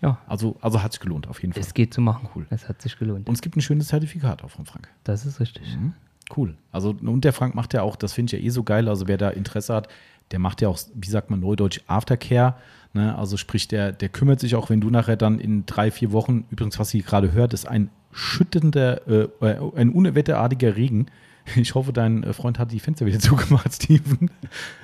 Ja, 0.00 0.18
Also, 0.28 0.54
also 0.60 0.80
hat 0.82 0.92
sich 0.92 1.00
gelohnt, 1.00 1.26
auf 1.26 1.40
jeden 1.42 1.52
Fall. 1.54 1.60
es 1.62 1.74
geht 1.74 1.92
zu 1.92 2.00
machen. 2.00 2.28
Cool. 2.36 2.46
Es 2.50 2.68
hat 2.68 2.80
sich 2.80 2.96
gelohnt. 2.98 3.28
Und 3.28 3.34
es 3.34 3.42
gibt 3.42 3.56
ein 3.56 3.60
schönes 3.62 3.88
Zertifikat 3.88 4.44
auch 4.44 4.50
von 4.50 4.64
Frank. 4.64 4.86
das 5.02 5.26
ist 5.26 5.40
richtig. 5.40 5.76
Mhm. 5.76 5.92
Cool. 6.36 6.54
Also, 6.70 6.90
und 7.02 7.24
der 7.24 7.32
Frank 7.32 7.54
macht 7.56 7.74
ja 7.74 7.82
auch, 7.82 7.96
das 7.96 8.12
finde 8.12 8.36
ich 8.36 8.40
ja 8.40 8.46
eh 8.46 8.50
so 8.50 8.62
geil. 8.62 8.88
Also, 8.88 9.08
wer 9.08 9.16
da 9.16 9.30
Interesse 9.30 9.74
hat, 9.74 9.88
der 10.30 10.38
macht 10.38 10.60
ja 10.60 10.68
auch, 10.68 10.78
wie 10.94 11.08
sagt 11.08 11.30
man 11.30 11.40
neudeutsch, 11.40 11.80
Aftercare. 11.88 12.54
Ne? 12.94 13.16
Also, 13.16 13.36
sprich, 13.36 13.68
der, 13.68 13.92
der 13.92 14.08
kümmert 14.08 14.40
sich 14.40 14.54
auch, 14.54 14.70
wenn 14.70 14.80
du 14.80 14.90
nachher 14.90 15.16
dann 15.16 15.38
in 15.38 15.66
drei, 15.66 15.90
vier 15.90 16.12
Wochen, 16.12 16.44
übrigens, 16.50 16.78
was 16.78 16.92
ihr 16.94 17.02
gerade 17.02 17.32
hört, 17.32 17.52
ist 17.54 17.66
ein 17.68 17.90
schüttender, 18.12 19.06
äh, 19.06 19.28
äh, 19.40 19.56
ein 19.76 19.90
unwetterartiger 19.90 20.76
Regen. 20.76 21.06
Ich 21.56 21.74
hoffe, 21.74 21.94
dein 21.94 22.24
äh, 22.24 22.34
Freund 22.34 22.58
hat 22.58 22.72
die 22.72 22.78
Fenster 22.78 23.06
wieder 23.06 23.18
zugemacht, 23.20 23.72
Steven. 23.72 24.30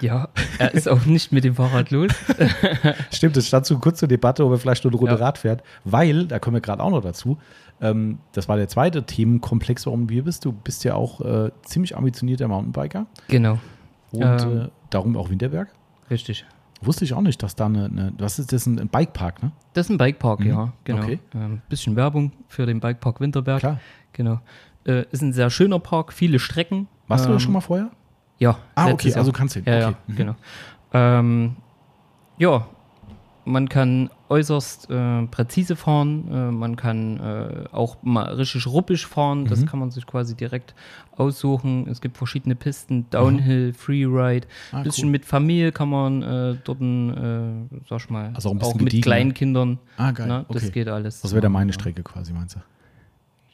Ja, 0.00 0.30
er 0.58 0.72
ist 0.72 0.88
auch 0.88 1.04
nicht 1.04 1.30
mit 1.30 1.44
dem 1.44 1.56
Fahrrad 1.56 1.90
los. 1.90 2.10
Stimmt, 3.10 3.36
es 3.36 3.48
stand 3.48 3.66
so 3.66 3.78
kurz 3.78 3.98
zur 3.98 4.08
Debatte, 4.08 4.46
ob 4.46 4.52
er 4.52 4.58
vielleicht 4.58 4.82
nur 4.82 4.90
eine 4.90 4.98
Runde 4.98 5.14
Ja. 5.16 5.20
Rad 5.26 5.36
fährt, 5.36 5.62
weil, 5.84 6.26
da 6.26 6.38
kommen 6.38 6.54
wir 6.56 6.62
gerade 6.62 6.82
auch 6.82 6.88
noch 6.90 7.02
dazu, 7.02 7.36
ähm, 7.82 8.16
das 8.32 8.48
war 8.48 8.56
der 8.56 8.68
zweite 8.68 9.04
Themenkomplex, 9.04 9.84
warum 9.84 10.06
du 10.06 10.14
hier 10.14 10.24
bist. 10.24 10.42
Du 10.46 10.52
bist 10.52 10.84
ja 10.84 10.94
auch 10.94 11.20
äh, 11.20 11.50
ziemlich 11.66 11.98
ambitionierter 11.98 12.48
Mountainbiker 12.48 13.04
genau, 13.28 13.58
und 14.12 14.22
Ähm. 14.22 14.60
äh, 14.62 14.68
darum 14.88 15.18
auch 15.18 15.28
Winterberg. 15.28 15.68
richtig. 16.10 16.46
Wusste 16.86 17.04
ich 17.04 17.12
auch 17.14 17.20
nicht, 17.20 17.42
dass 17.42 17.54
da 17.56 17.66
eine, 17.66 17.86
eine 17.86 18.12
was 18.18 18.38
ist 18.38 18.52
das, 18.52 18.66
ein 18.66 18.78
ein 18.78 18.88
Bikepark, 18.88 19.42
ne? 19.42 19.52
Das 19.72 19.86
ist 19.86 19.90
ein 19.90 19.98
Bikepark, 19.98 20.40
Mhm. 20.40 20.46
ja, 20.46 20.72
genau. 20.84 21.02
Okay. 21.02 21.18
Ähm, 21.34 21.62
bisschen 21.68 21.96
Werbung 21.96 22.32
für 22.48 22.66
den 22.66 22.80
Bikepark 22.80 23.20
Winterberg. 23.20 23.60
Klar. 23.60 23.80
Genau. 24.12 24.40
Äh, 24.86 25.04
ist 25.10 25.22
ein 25.22 25.32
sehr 25.32 25.50
schöner 25.50 25.78
Park, 25.78 26.12
viele 26.12 26.38
Strecken. 26.38 26.88
Warst 27.08 27.24
du 27.24 27.28
Ähm, 27.30 27.34
da 27.34 27.40
schon 27.40 27.52
mal 27.52 27.60
vorher? 27.60 27.90
Ja. 28.38 28.58
Ah, 28.74 28.90
okay, 28.90 29.08
Jahr. 29.08 29.18
also 29.18 29.32
kannst 29.32 29.56
du 29.56 29.60
hin. 29.60 29.72
Ja, 29.72 29.88
okay. 29.88 29.96
ja, 30.08 30.14
genau. 30.14 30.34
Ähm, 30.92 31.56
ja, 32.38 32.66
man 33.44 33.68
kann 33.68 34.10
äußerst 34.28 34.88
äh, 34.90 35.26
präzise 35.26 35.76
fahren, 35.76 36.28
äh, 36.30 36.50
man 36.50 36.76
kann 36.76 37.18
äh, 37.20 37.64
auch 37.72 37.98
mal 38.02 38.24
richtig 38.34 38.66
ruppig 38.66 39.04
fahren, 39.06 39.44
das 39.46 39.60
Mhm. 39.60 39.66
kann 39.66 39.78
man 39.80 39.90
sich 39.90 40.06
quasi 40.06 40.34
direkt 40.34 40.74
aussuchen. 41.16 41.86
Es 41.88 42.00
gibt 42.00 42.16
verschiedene 42.16 42.54
Pisten, 42.54 43.08
Downhill, 43.10 43.72
Freeride, 43.72 44.46
Ah, 44.72 44.82
bisschen 44.82 45.06
cool. 45.06 45.10
mit 45.12 45.24
Familie 45.24 45.72
kann 45.72 45.90
man 45.90 46.22
äh, 46.22 46.56
dort, 46.64 46.80
äh, 46.80 47.78
sag 47.88 48.00
ich 48.00 48.10
mal, 48.10 48.30
Also 48.34 48.48
auch 48.48 48.52
ein 48.52 48.58
bisschen 48.58 48.76
mit 48.78 48.84
gediegener. 48.86 49.02
Kleinkindern. 49.16 49.78
Ah, 49.96 50.10
geil. 50.12 50.26
Ne, 50.26 50.44
okay. 50.48 50.58
Das 50.60 50.72
geht 50.72 50.88
alles. 50.88 51.20
Das 51.20 51.32
wäre 51.32 51.42
da 51.42 51.48
meine. 51.48 51.72
Strecke 51.72 52.02
quasi, 52.02 52.32
meinst 52.32 52.56
du? 52.56 52.60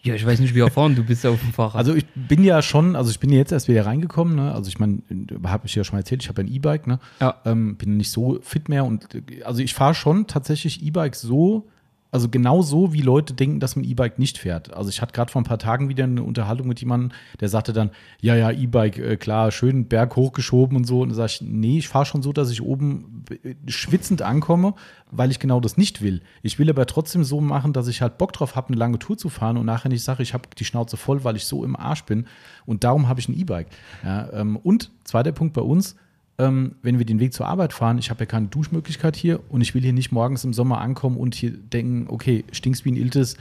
Ja, 0.02 0.14
ich 0.14 0.24
weiß 0.24 0.40
nicht, 0.40 0.54
wie 0.54 0.60
erfahren 0.60 0.94
du 0.94 1.04
bist 1.04 1.26
auf 1.26 1.40
dem 1.40 1.52
Fahrrad. 1.52 1.76
Also 1.76 1.94
ich 1.94 2.06
bin 2.14 2.42
ja 2.42 2.62
schon, 2.62 2.96
also 2.96 3.10
ich 3.10 3.20
bin 3.20 3.30
jetzt 3.30 3.52
erst 3.52 3.68
wieder 3.68 3.84
reingekommen, 3.84 4.34
ne? 4.34 4.52
Also 4.52 4.68
ich 4.68 4.78
meine, 4.78 5.02
habe 5.44 5.66
ich 5.66 5.74
ja 5.74 5.84
schon 5.84 5.96
mal 5.96 6.00
erzählt, 6.00 6.22
ich 6.22 6.28
habe 6.28 6.40
ein 6.40 6.48
E-Bike, 6.48 6.86
ne? 6.86 6.98
Ja. 7.20 7.36
Ähm, 7.44 7.76
bin 7.76 7.98
nicht 7.98 8.10
so 8.10 8.38
fit 8.42 8.68
mehr 8.70 8.84
und 8.84 9.08
also 9.44 9.60
ich 9.60 9.74
fahre 9.74 9.94
schon 9.94 10.26
tatsächlich 10.26 10.82
E-Bike 10.82 11.14
so, 11.14 11.68
also 12.12 12.28
genau 12.28 12.62
so, 12.62 12.92
wie 12.92 13.02
Leute 13.02 13.34
denken, 13.34 13.60
dass 13.60 13.76
man 13.76 13.84
E-Bike 13.84 14.18
nicht 14.18 14.38
fährt. 14.38 14.74
Also 14.74 14.90
ich 14.90 15.00
hatte 15.00 15.12
gerade 15.12 15.30
vor 15.30 15.40
ein 15.40 15.44
paar 15.44 15.58
Tagen 15.58 15.88
wieder 15.88 16.04
eine 16.04 16.22
Unterhaltung 16.22 16.66
mit 16.66 16.80
jemandem, 16.80 17.12
der 17.38 17.48
sagte 17.48 17.72
dann, 17.72 17.90
ja, 18.20 18.34
ja, 18.34 18.50
E-Bike, 18.50 18.98
äh, 18.98 19.16
klar, 19.16 19.50
schön 19.50 19.86
Berg 19.86 20.16
hochgeschoben 20.16 20.76
und 20.76 20.84
so. 20.84 21.02
Und 21.02 21.10
da 21.10 21.14
sage 21.14 21.32
ich, 21.34 21.42
nee, 21.42 21.78
ich 21.78 21.88
fahre 21.88 22.06
schon 22.06 22.22
so, 22.22 22.32
dass 22.32 22.50
ich 22.50 22.62
oben 22.62 23.19
schwitzend 23.66 24.22
ankomme, 24.22 24.74
weil 25.10 25.30
ich 25.30 25.38
genau 25.38 25.60
das 25.60 25.76
nicht 25.76 26.02
will. 26.02 26.22
Ich 26.42 26.58
will 26.58 26.70
aber 26.70 26.86
trotzdem 26.86 27.24
so 27.24 27.40
machen, 27.40 27.72
dass 27.72 27.88
ich 27.88 28.02
halt 28.02 28.18
Bock 28.18 28.32
drauf 28.32 28.56
habe, 28.56 28.68
eine 28.68 28.76
lange 28.76 28.98
Tour 28.98 29.16
zu 29.16 29.28
fahren 29.28 29.56
und 29.56 29.66
nachher 29.66 29.88
nicht 29.88 30.02
sage, 30.02 30.22
ich 30.22 30.34
habe 30.34 30.48
die 30.58 30.64
Schnauze 30.64 30.96
voll, 30.96 31.24
weil 31.24 31.36
ich 31.36 31.44
so 31.44 31.64
im 31.64 31.76
Arsch 31.76 32.04
bin. 32.04 32.26
Und 32.66 32.84
darum 32.84 33.08
habe 33.08 33.20
ich 33.20 33.28
ein 33.28 33.38
E-Bike. 33.38 33.68
Ja, 34.04 34.32
ähm, 34.32 34.56
und 34.56 34.90
zweiter 35.04 35.32
Punkt 35.32 35.54
bei 35.54 35.62
uns, 35.62 35.96
ähm, 36.38 36.76
wenn 36.82 36.98
wir 36.98 37.04
den 37.04 37.20
Weg 37.20 37.34
zur 37.34 37.46
Arbeit 37.46 37.72
fahren, 37.72 37.98
ich 37.98 38.08
habe 38.08 38.20
ja 38.20 38.26
keine 38.26 38.46
Duschmöglichkeit 38.46 39.14
hier 39.14 39.40
und 39.50 39.60
ich 39.60 39.74
will 39.74 39.82
hier 39.82 39.92
nicht 39.92 40.10
morgens 40.10 40.42
im 40.44 40.54
Sommer 40.54 40.80
ankommen 40.80 41.16
und 41.16 41.34
hier 41.34 41.50
denken, 41.50 42.06
okay, 42.08 42.44
stinkst 42.52 42.84
wie 42.84 42.92
ein 42.92 42.96
Iltis, 42.96 43.36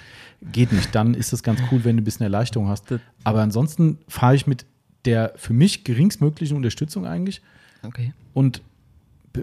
geht 0.51 0.73
nicht. 0.73 0.93
Dann 0.93 1.13
ist 1.13 1.31
das 1.31 1.41
ganz 1.41 1.61
cool, 1.71 1.85
wenn 1.85 1.95
du 1.95 2.01
ein 2.01 2.05
bisschen 2.05 2.23
Erleichterung 2.23 2.67
hast. 2.67 2.85
Aber 3.23 3.41
ansonsten 3.41 3.99
fahre 4.07 4.35
ich 4.35 4.47
mit 4.47 4.65
der 5.05 5.31
für 5.37 5.53
mich 5.53 5.85
geringstmöglichen 5.85 6.57
Unterstützung 6.57 7.05
eigentlich 7.05 7.41
Okay. 7.83 8.11
und 8.33 8.61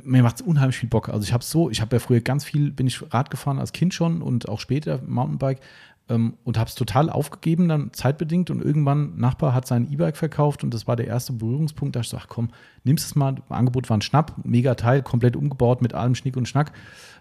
mir 0.04 0.22
macht 0.22 0.36
es 0.36 0.42
unheimlich 0.42 0.78
viel 0.78 0.88
Bock. 0.88 1.08
Also 1.08 1.22
ich 1.22 1.32
habe 1.32 1.44
so, 1.44 1.70
ich 1.70 1.80
habe 1.80 1.96
ja 1.96 2.00
früher 2.00 2.20
ganz 2.20 2.44
viel, 2.44 2.70
bin 2.70 2.86
ich 2.86 3.02
Rad 3.12 3.30
gefahren 3.30 3.58
als 3.58 3.72
Kind 3.72 3.94
schon 3.94 4.22
und 4.22 4.48
auch 4.48 4.60
später 4.60 5.00
Mountainbike 5.06 5.60
ähm, 6.08 6.34
und 6.44 6.58
habe 6.58 6.68
es 6.68 6.74
total 6.74 7.10
aufgegeben, 7.10 7.68
dann 7.68 7.92
zeitbedingt 7.92 8.50
und 8.50 8.62
irgendwann 8.62 9.16
Nachbar 9.18 9.54
hat 9.54 9.66
sein 9.66 9.90
E-Bike 9.90 10.16
verkauft 10.16 10.64
und 10.64 10.72
das 10.72 10.86
war 10.86 10.96
der 10.96 11.06
erste 11.06 11.32
Berührungspunkt, 11.32 11.96
da 11.96 12.00
ich 12.00 12.08
so, 12.08 12.18
komm, 12.28 12.50
nimmst 12.84 13.06
es 13.06 13.14
mal, 13.14 13.36
Angebot 13.48 13.88
war 13.90 13.96
ein 13.96 14.02
Schnapp, 14.02 14.34
mega 14.44 14.74
Teil, 14.74 15.02
komplett 15.02 15.36
umgebaut 15.36 15.82
mit 15.82 15.94
allem 15.94 16.14
Schnick 16.14 16.36
und 16.36 16.48
Schnack. 16.48 16.72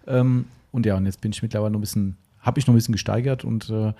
Ähm, 0.06 0.46
und 0.72 0.86
ja, 0.86 0.96
und 0.96 1.06
jetzt 1.06 1.20
bin 1.20 1.32
ich 1.32 1.42
mittlerweile 1.42 1.72
noch 1.72 1.78
ein 1.78 1.82
bisschen, 1.82 2.16
habe 2.40 2.58
ich 2.58 2.66
noch 2.66 2.74
ein 2.74 2.76
bisschen 2.76 2.92
gesteigert 2.92 3.44
und 3.44 3.70
äh, 3.70 3.92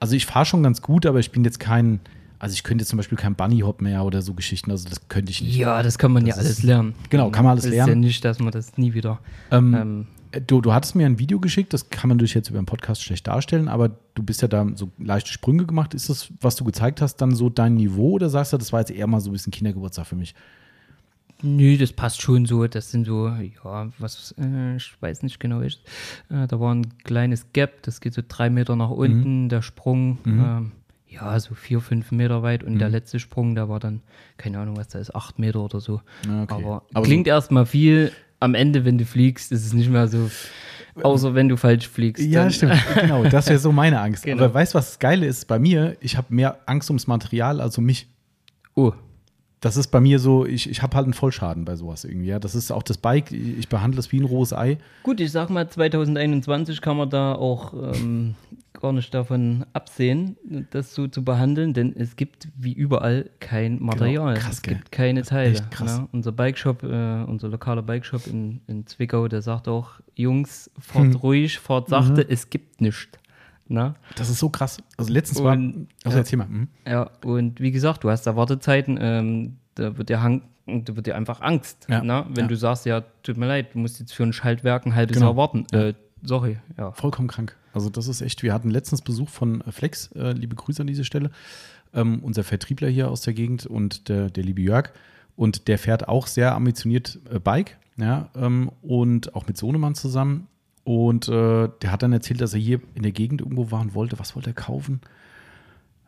also 0.00 0.14
ich 0.14 0.26
fahre 0.26 0.44
schon 0.44 0.62
ganz 0.62 0.82
gut, 0.82 1.06
aber 1.06 1.18
ich 1.18 1.30
bin 1.30 1.44
jetzt 1.44 1.60
kein, 1.60 2.00
also 2.38 2.52
ich 2.54 2.62
könnte 2.62 2.82
jetzt 2.82 2.90
zum 2.90 2.96
Beispiel 2.98 3.18
kein 3.18 3.34
Bunny 3.34 3.60
Hop 3.60 3.80
mehr 3.80 4.04
oder 4.04 4.22
so 4.22 4.34
Geschichten, 4.34 4.70
also 4.70 4.88
das 4.88 5.08
könnte 5.08 5.30
ich 5.30 5.42
nicht. 5.42 5.56
Ja, 5.56 5.82
das 5.82 5.98
kann 5.98 6.12
man 6.12 6.24
ja 6.26 6.34
Das 6.34 6.44
alles 6.44 6.58
ist- 6.58 6.62
lernen. 6.64 6.94
Genau, 7.10 7.30
kann 7.30 7.44
man 7.44 7.52
alles 7.52 7.64
das 7.64 7.72
lernen. 7.72 7.88
Ist 7.90 7.94
ja 7.96 8.00
nicht, 8.08 8.24
dass 8.24 8.38
man 8.40 8.52
das 8.52 8.76
nie 8.78 8.94
wieder. 8.94 9.18
Ähm, 9.50 9.74
Ähm, 9.74 10.06
Du, 10.46 10.60
du 10.60 10.74
hattest 10.74 10.94
mir 10.96 11.06
ein 11.06 11.18
Video 11.18 11.40
geschickt, 11.40 11.72
das 11.72 11.88
kann 11.88 12.08
man 12.08 12.18
durch 12.18 12.34
jetzt 12.34 12.50
über 12.50 12.58
den 12.60 12.66
Podcast 12.66 13.02
schlecht 13.02 13.26
darstellen, 13.26 13.68
aber 13.68 13.92
du 14.14 14.22
bist 14.22 14.42
ja 14.42 14.48
da 14.48 14.66
so 14.74 14.90
leichte 14.98 15.30
Sprünge 15.32 15.64
gemacht. 15.64 15.94
Ist 15.94 16.10
das, 16.10 16.30
was 16.42 16.56
du 16.56 16.64
gezeigt 16.64 17.00
hast, 17.00 17.16
dann 17.22 17.34
so 17.34 17.48
dein 17.48 17.74
Niveau 17.76 18.10
oder 18.10 18.28
sagst 18.28 18.52
du, 18.52 18.58
das 18.58 18.70
war 18.70 18.80
jetzt 18.80 18.90
eher 18.90 19.06
mal 19.06 19.20
so 19.20 19.30
ein 19.30 19.32
bisschen 19.32 19.50
Kindergeburtstag 19.52 20.06
für 20.06 20.16
mich? 20.16 20.34
Nö, 21.42 21.78
das 21.78 21.92
passt 21.92 22.20
schon 22.20 22.44
so. 22.44 22.66
Das 22.66 22.90
sind 22.90 23.06
so, 23.06 23.28
ja, 23.28 23.88
was, 23.98 24.34
äh, 24.38 24.76
ich 24.76 24.92
weiß 25.00 25.22
nicht 25.22 25.38
genau, 25.38 25.60
ist. 25.60 25.80
Äh, 26.28 26.46
da 26.46 26.58
war 26.60 26.74
ein 26.74 26.98
kleines 27.04 27.46
Gap, 27.52 27.82
das 27.82 28.00
geht 28.00 28.12
so 28.12 28.22
drei 28.26 28.50
Meter 28.50 28.74
nach 28.76 28.88
Mhm. 28.90 28.96
unten, 28.96 29.48
der 29.48 29.62
Sprung, 29.62 30.18
ähm, 30.26 30.72
ja, 31.08 31.38
so 31.40 31.54
vier, 31.54 31.80
fünf 31.80 32.10
Meter 32.12 32.42
weit 32.42 32.62
und 32.64 32.74
Mhm. 32.74 32.78
der 32.78 32.88
letzte 32.88 33.18
Sprung, 33.18 33.54
der 33.54 33.68
war 33.68 33.80
dann, 33.80 34.02
keine 34.36 34.58
Ahnung, 34.58 34.76
was 34.76 34.88
da 34.88 34.98
ist, 34.98 35.14
acht 35.14 35.38
Meter 35.38 35.60
oder 35.60 35.80
so. 35.80 36.00
Ja, 36.26 36.42
okay. 36.42 36.54
Aber, 36.54 36.82
Aber 36.92 37.04
klingt 37.06 37.26
erstmal 37.26 37.66
viel. 37.66 38.12
Am 38.38 38.54
Ende, 38.54 38.84
wenn 38.84 38.98
du 38.98 39.06
fliegst, 39.06 39.50
ist 39.50 39.64
es 39.64 39.72
nicht 39.72 39.88
mehr 39.88 40.08
so, 40.08 40.30
außer 41.02 41.34
wenn 41.34 41.48
du 41.48 41.56
falsch 41.56 41.88
fliegst. 41.88 42.22
Ja, 42.24 42.50
stimmt. 42.50 42.74
genau, 43.00 43.24
das 43.24 43.48
wäre 43.48 43.58
so 43.58 43.72
meine 43.72 44.00
Angst. 44.00 44.24
Genau. 44.24 44.44
Aber 44.44 44.52
weißt 44.54 44.74
du, 44.74 44.78
was 44.78 44.88
das 44.88 44.98
Geile 44.98 45.24
ist 45.26 45.46
bei 45.46 45.58
mir? 45.58 45.96
Ich 46.00 46.16
habe 46.18 46.26
mehr 46.34 46.58
Angst 46.66 46.90
ums 46.90 47.06
Material 47.06 47.60
als 47.62 47.78
um 47.78 47.84
mich. 47.84 48.08
Oh, 48.74 48.92
Das 49.60 49.76
ist 49.78 49.88
bei 49.88 50.00
mir 50.00 50.18
so, 50.18 50.44
ich, 50.44 50.68
ich 50.70 50.82
habe 50.82 50.94
halt 50.96 51.04
einen 51.04 51.14
Vollschaden 51.14 51.64
bei 51.64 51.76
sowas 51.76 52.04
irgendwie. 52.04 52.26
Ja. 52.28 52.38
Das 52.38 52.54
ist 52.54 52.70
auch 52.70 52.82
das 52.82 52.98
Bike, 52.98 53.32
ich 53.32 53.68
behandle 53.68 53.98
es 54.00 54.12
wie 54.12 54.20
ein 54.20 54.24
rohes 54.26 54.52
Ei. 54.52 54.76
Gut, 55.02 55.18
ich 55.20 55.32
sag 55.32 55.48
mal, 55.50 55.68
2021 55.68 56.80
kann 56.80 56.96
man 56.98 57.08
da 57.10 57.34
auch 57.34 57.72
ähm, 57.72 58.34
gar 58.74 58.92
nicht 58.92 59.12
davon 59.14 59.64
absehen, 59.72 60.36
das 60.70 60.94
so 60.94 61.08
zu 61.08 61.24
behandeln, 61.24 61.72
denn 61.72 61.94
es 61.96 62.16
gibt 62.16 62.48
wie 62.56 62.72
überall 62.74 63.30
kein 63.40 63.82
Material. 63.82 64.34
Genau. 64.34 64.44
Krass, 64.46 64.56
es 64.56 64.62
gibt 64.62 64.92
keine 64.92 65.22
Teile. 65.22 65.58
krass. 65.70 66.00
Ne? 66.00 66.08
Unser 66.12 66.32
Bikeshop, 66.32 66.82
äh, 66.82 67.24
unser 67.24 67.48
lokaler 67.48 67.82
Bikeshop 67.82 68.26
in, 68.26 68.60
in 68.66 68.86
Zwickau, 68.86 69.26
der 69.28 69.40
sagt 69.42 69.68
auch, 69.68 69.92
Jungs, 70.14 70.70
fahrt 70.78 71.06
Hm. 71.14 71.16
ruhig, 71.16 71.58
fahrt 71.58 71.88
sachte, 71.88 72.22
Mhm. 72.22 72.26
es 72.28 72.50
gibt 72.50 72.80
nichts. 72.82 73.18
Na? 73.68 73.96
Das 74.16 74.30
ist 74.30 74.38
so 74.38 74.48
krass. 74.48 74.78
Also 74.96 75.12
letztens 75.12 75.42
war, 75.42 75.54
Und- 75.54 75.88
also 76.04 76.16
ja. 76.16 76.22
erzähl 76.22 76.38
mal. 76.38 76.46
Mhm. 76.48 76.68
Ja, 76.86 77.10
und 77.24 77.60
wie 77.60 77.72
gesagt, 77.72 78.04
du 78.04 78.10
hast 78.10 78.26
da 78.26 78.36
Wartezeiten, 78.36 78.98
ähm, 79.00 79.56
da 79.74 79.96
wird 79.98 80.08
dir 80.08 80.22
Hang, 80.22 80.42
da 80.66 80.94
wird 80.96 81.06
dir 81.06 81.16
einfach 81.16 81.40
Angst. 81.40 81.86
Ja, 81.88 82.02
Na? 82.04 82.26
Wenn 82.30 82.44
ja. 82.44 82.48
du 82.48 82.56
sagst, 82.56 82.86
ja, 82.86 83.02
tut 83.22 83.36
mir 83.36 83.46
leid, 83.46 83.74
du 83.74 83.78
musst 83.78 83.98
jetzt 84.00 84.12
für 84.14 84.22
ein 84.22 84.32
Schaltwerk 84.32 84.86
ein 84.86 84.94
halbes 84.94 85.16
Genau. 85.16 85.28
Jahr 85.30 85.36
warten. 85.36 85.66
Äh, 85.72 85.94
sorry, 86.22 86.58
ja. 86.78 86.92
Vollkommen 86.92 87.28
krank. 87.28 87.56
Also 87.72 87.90
das 87.90 88.08
ist 88.08 88.20
echt, 88.22 88.42
wir 88.42 88.54
hatten 88.54 88.70
letztens 88.70 89.02
Besuch 89.02 89.28
von 89.28 89.60
äh, 89.62 89.72
Flex, 89.72 90.10
äh, 90.12 90.32
liebe 90.32 90.54
Grüße 90.56 90.80
an 90.80 90.86
diese 90.86 91.04
Stelle, 91.04 91.30
ähm, 91.92 92.20
unser 92.22 92.44
Vertriebler 92.44 92.88
hier 92.88 93.10
aus 93.10 93.20
der 93.22 93.34
Gegend 93.34 93.66
und 93.66 94.08
der, 94.08 94.30
der 94.30 94.44
liebe 94.44 94.62
Jörg. 94.62 94.92
Und 95.34 95.68
der 95.68 95.78
fährt 95.78 96.08
auch 96.08 96.26
sehr 96.28 96.54
ambitioniert 96.54 97.18
äh, 97.30 97.38
Bike, 97.38 97.76
ja, 97.98 98.28
ähm, 98.34 98.70
und 98.80 99.34
auch 99.34 99.46
mit 99.46 99.56
Sohnemann 99.58 99.94
zusammen. 99.94 100.46
Und 100.86 101.26
äh, 101.26 101.68
der 101.82 101.90
hat 101.90 102.04
dann 102.04 102.12
erzählt, 102.12 102.40
dass 102.40 102.54
er 102.54 102.60
hier 102.60 102.78
in 102.94 103.02
der 103.02 103.10
Gegend 103.10 103.40
irgendwo 103.40 103.72
war 103.72 103.80
und 103.80 103.94
wollte, 103.94 104.20
was 104.20 104.36
wollte 104.36 104.50
er 104.50 104.54
kaufen? 104.54 105.00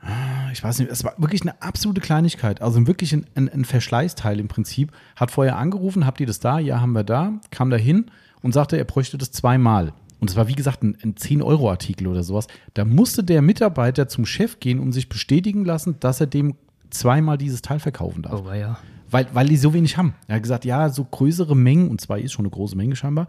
Ah, 0.01 0.53
Ich 0.53 0.63
weiß 0.63 0.79
nicht, 0.79 0.89
es 0.89 1.03
war 1.03 1.15
wirklich 1.19 1.43
eine 1.43 1.61
absolute 1.61 2.01
Kleinigkeit. 2.01 2.63
Also 2.63 2.87
wirklich 2.87 3.13
ein, 3.13 3.27
ein, 3.35 3.49
ein 3.49 3.65
Verschleißteil 3.65 4.39
im 4.39 4.47
Prinzip. 4.47 4.93
Hat 5.17 5.33
vorher 5.33 5.57
angerufen, 5.59 6.07
habt 6.07 6.21
ihr 6.21 6.29
das 6.29 6.39
da? 6.39 6.61
Ja, 6.61 6.81
haben 6.81 6.93
wir 6.93 7.03
da. 7.03 7.33
Kam 7.51 7.71
da 7.71 7.77
hin 7.77 8.07
und 8.41 8.53
sagte, 8.55 8.77
er 8.77 8.85
bräuchte 8.85 9.19
das 9.19 9.33
zweimal. 9.33 9.93
Und 10.21 10.31
es 10.31 10.37
war, 10.37 10.47
wie 10.47 10.55
gesagt, 10.55 10.85
ein, 10.85 10.97
ein 11.03 11.17
10-Euro-Artikel 11.17 12.07
oder 12.07 12.23
sowas. 12.23 12.47
Da 12.75 12.85
musste 12.85 13.25
der 13.25 13.43
Mitarbeiter 13.43 14.07
zum 14.07 14.27
Chef 14.27 14.61
gehen 14.61 14.79
und 14.79 14.93
sich 14.93 15.09
bestätigen 15.09 15.65
lassen, 15.65 15.97
dass 15.99 16.21
er 16.21 16.29
dem 16.29 16.55
zweimal 16.91 17.37
dieses 17.37 17.63
Teil 17.63 17.81
verkaufen 17.81 18.23
darf. 18.23 18.45
Oh, 18.47 18.53
ja. 18.53 18.79
Weil, 19.11 19.27
weil 19.33 19.49
die 19.49 19.57
so 19.57 19.75
wenig 19.75 19.97
haben. 19.97 20.15
Er 20.29 20.37
hat 20.37 20.43
gesagt, 20.45 20.65
ja, 20.65 20.89
so 20.89 21.03
größere 21.03 21.57
Mengen, 21.57 21.89
und 21.89 22.01
zwei 22.01 22.21
ist 22.21 22.33
schon 22.33 22.45
eine 22.45 22.51
große 22.51 22.77
Menge 22.77 22.95
scheinbar. 22.95 23.27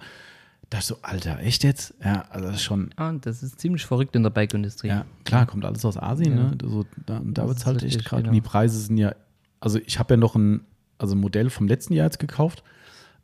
Da 0.70 0.82
so, 0.82 0.98
Alter, 1.02 1.40
echt 1.40 1.64
jetzt? 1.64 1.96
Ja, 2.04 2.26
also 2.30 2.46
das 2.48 2.58
ist 2.58 2.62
schon, 2.64 2.92
Ah, 2.96 3.12
das 3.14 3.42
ist 3.42 3.60
ziemlich 3.60 3.86
verrückt 3.86 4.16
in 4.16 4.22
der 4.24 4.30
Bike-Industrie. 4.30 4.88
ja, 4.90 5.06
klar, 5.26 5.48
kommt 5.48 5.66
alles 5.66 5.84
aus 5.84 5.98
Asien, 5.98 6.38
Ja. 6.38 6.44
ne? 6.52 6.58
So, 6.64 6.86
da 7.08 7.20
da 7.24 7.42
Das 7.42 7.48
wird 7.48 7.58
es 7.58 7.66
halt 7.66 7.84
echt 7.84 8.06
gerade. 8.06 8.22
genau. 8.24 8.34
Die 8.34 8.42
Preise 8.42 8.80
sind 8.80 8.98
ja, 8.98 9.16
also 9.60 9.80
ich 9.80 9.98
habe 9.98 10.14
ja 10.14 10.18
noch 10.18 10.36
ein, 10.36 10.62
also 11.00 11.16
ein 11.16 11.20
Modell 11.20 11.50
vom 11.50 11.68
letzten 11.68 11.94
Jahr 11.94 12.06
jetzt 12.06 12.20
gekauft, 12.20 12.64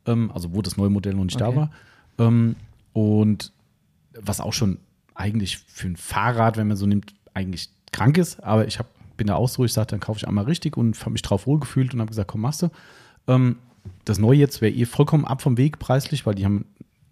ähm, 0.06 0.30
also 0.34 0.54
wo 0.54 0.60
das 0.62 0.76
neue 0.76 0.90
Modell 0.90 1.14
noch 1.14 1.24
nicht 1.24 1.40
da 1.40 1.48
Okay. 1.48 1.56
war. 1.56 1.70
Ähm, 2.18 2.56
und 2.92 3.52
was 4.18 4.40
auch 4.40 4.52
schon 4.52 4.78
eigentlich 5.14 5.58
für 5.58 5.86
ein 5.86 5.96
Fahrrad, 5.96 6.56
wenn 6.56 6.66
man 6.66 6.76
so 6.76 6.86
nimmt, 6.86 7.14
eigentlich 7.32 7.68
krank 7.92 8.18
ist, 8.18 8.42
aber 8.42 8.66
ich 8.66 8.78
hab, 8.80 8.86
bin 9.16 9.28
da 9.28 9.36
auch 9.36 9.48
so, 9.48 9.64
ich 9.64 9.72
sagte, 9.72 9.92
dann 9.92 10.00
kaufe 10.00 10.18
ich 10.18 10.26
einmal 10.26 10.44
richtig 10.46 10.76
und 10.76 10.98
habe 11.00 11.10
mich 11.12 11.22
drauf 11.22 11.46
wohlgefühlt 11.46 11.94
und 11.94 12.00
habe 12.00 12.08
gesagt, 12.08 12.28
komm, 12.28 12.40
machst 12.40 12.62
du. 12.62 12.70
Ähm, 13.28 13.56
das 14.04 14.18
neue 14.18 14.36
jetzt 14.38 14.60
wäre 14.62 14.72
eh 14.72 14.84
vollkommen 14.84 15.24
ab 15.24 15.42
vom 15.42 15.56
Weg 15.58 15.78
preislich, 15.78 16.26
weil 16.26 16.34
die 16.34 16.44
haben 16.44 16.64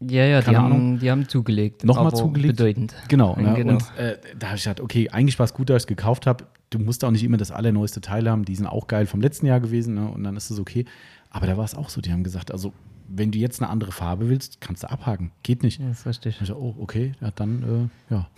Ja, 0.08 0.24
ja, 0.24 0.40
die 0.40 0.46
Keine 0.46 0.58
haben, 0.58 0.72
Ahnung. 0.72 0.98
die 0.98 1.10
haben 1.10 1.28
zugelegt. 1.28 1.84
Nochmal 1.84 2.12
zugelegt? 2.14 2.56
Bedeutend. 2.56 2.94
Genau, 3.08 3.36
ne? 3.36 3.54
Genau. 3.54 3.74
und 3.74 3.82
äh, 3.98 4.18
da 4.38 4.48
habe 4.48 4.56
ich 4.56 4.64
gedacht, 4.64 4.80
okay, 4.80 5.08
eigentlich 5.10 5.38
war 5.38 5.44
es 5.44 5.54
gut, 5.54 5.70
dass 5.70 5.76
ich 5.76 5.82
es 5.82 5.86
gekauft 5.86 6.26
habe. 6.26 6.44
Du 6.70 6.78
musst 6.78 7.04
auch 7.04 7.10
nicht 7.10 7.24
immer 7.24 7.36
das 7.36 7.50
allerneueste 7.50 8.00
Teil 8.00 8.28
haben, 8.28 8.44
die 8.44 8.56
sind 8.56 8.66
auch 8.66 8.86
geil 8.86 9.06
vom 9.06 9.20
letzten 9.20 9.46
Jahr 9.46 9.60
gewesen 9.60 9.94
ne? 9.94 10.08
und 10.08 10.24
dann 10.24 10.36
ist 10.36 10.50
es 10.50 10.58
okay. 10.58 10.84
Aber 11.30 11.46
da 11.46 11.56
war 11.56 11.64
es 11.64 11.74
auch 11.74 11.88
so, 11.88 12.00
die 12.00 12.12
haben 12.12 12.24
gesagt, 12.24 12.52
also 12.52 12.72
wenn 13.08 13.30
du 13.30 13.38
jetzt 13.38 13.60
eine 13.60 13.70
andere 13.70 13.92
Farbe 13.92 14.28
willst, 14.28 14.60
kannst 14.60 14.82
du 14.82 14.90
abhaken, 14.90 15.30
geht 15.42 15.62
nicht. 15.62 15.80
Ja, 15.80 15.88
das 15.88 16.00
ist 16.00 16.06
richtig. 16.06 16.38
Ich 16.40 16.48
so, 16.48 16.56
oh, 16.56 16.74
okay, 16.80 17.12
ja, 17.20 17.30
dann, 17.34 17.90
äh, 18.10 18.14
ja. 18.14 18.28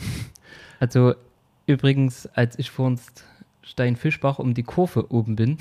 Also 0.79 1.15
übrigens, 1.67 2.27
als 2.27 2.59
ich 2.59 2.71
vor 2.71 2.87
uns 2.87 3.07
Steinfischbach 3.63 4.39
um 4.39 4.55
die 4.55 4.63
Kurve 4.63 5.11
oben 5.11 5.37
bin, 5.37 5.59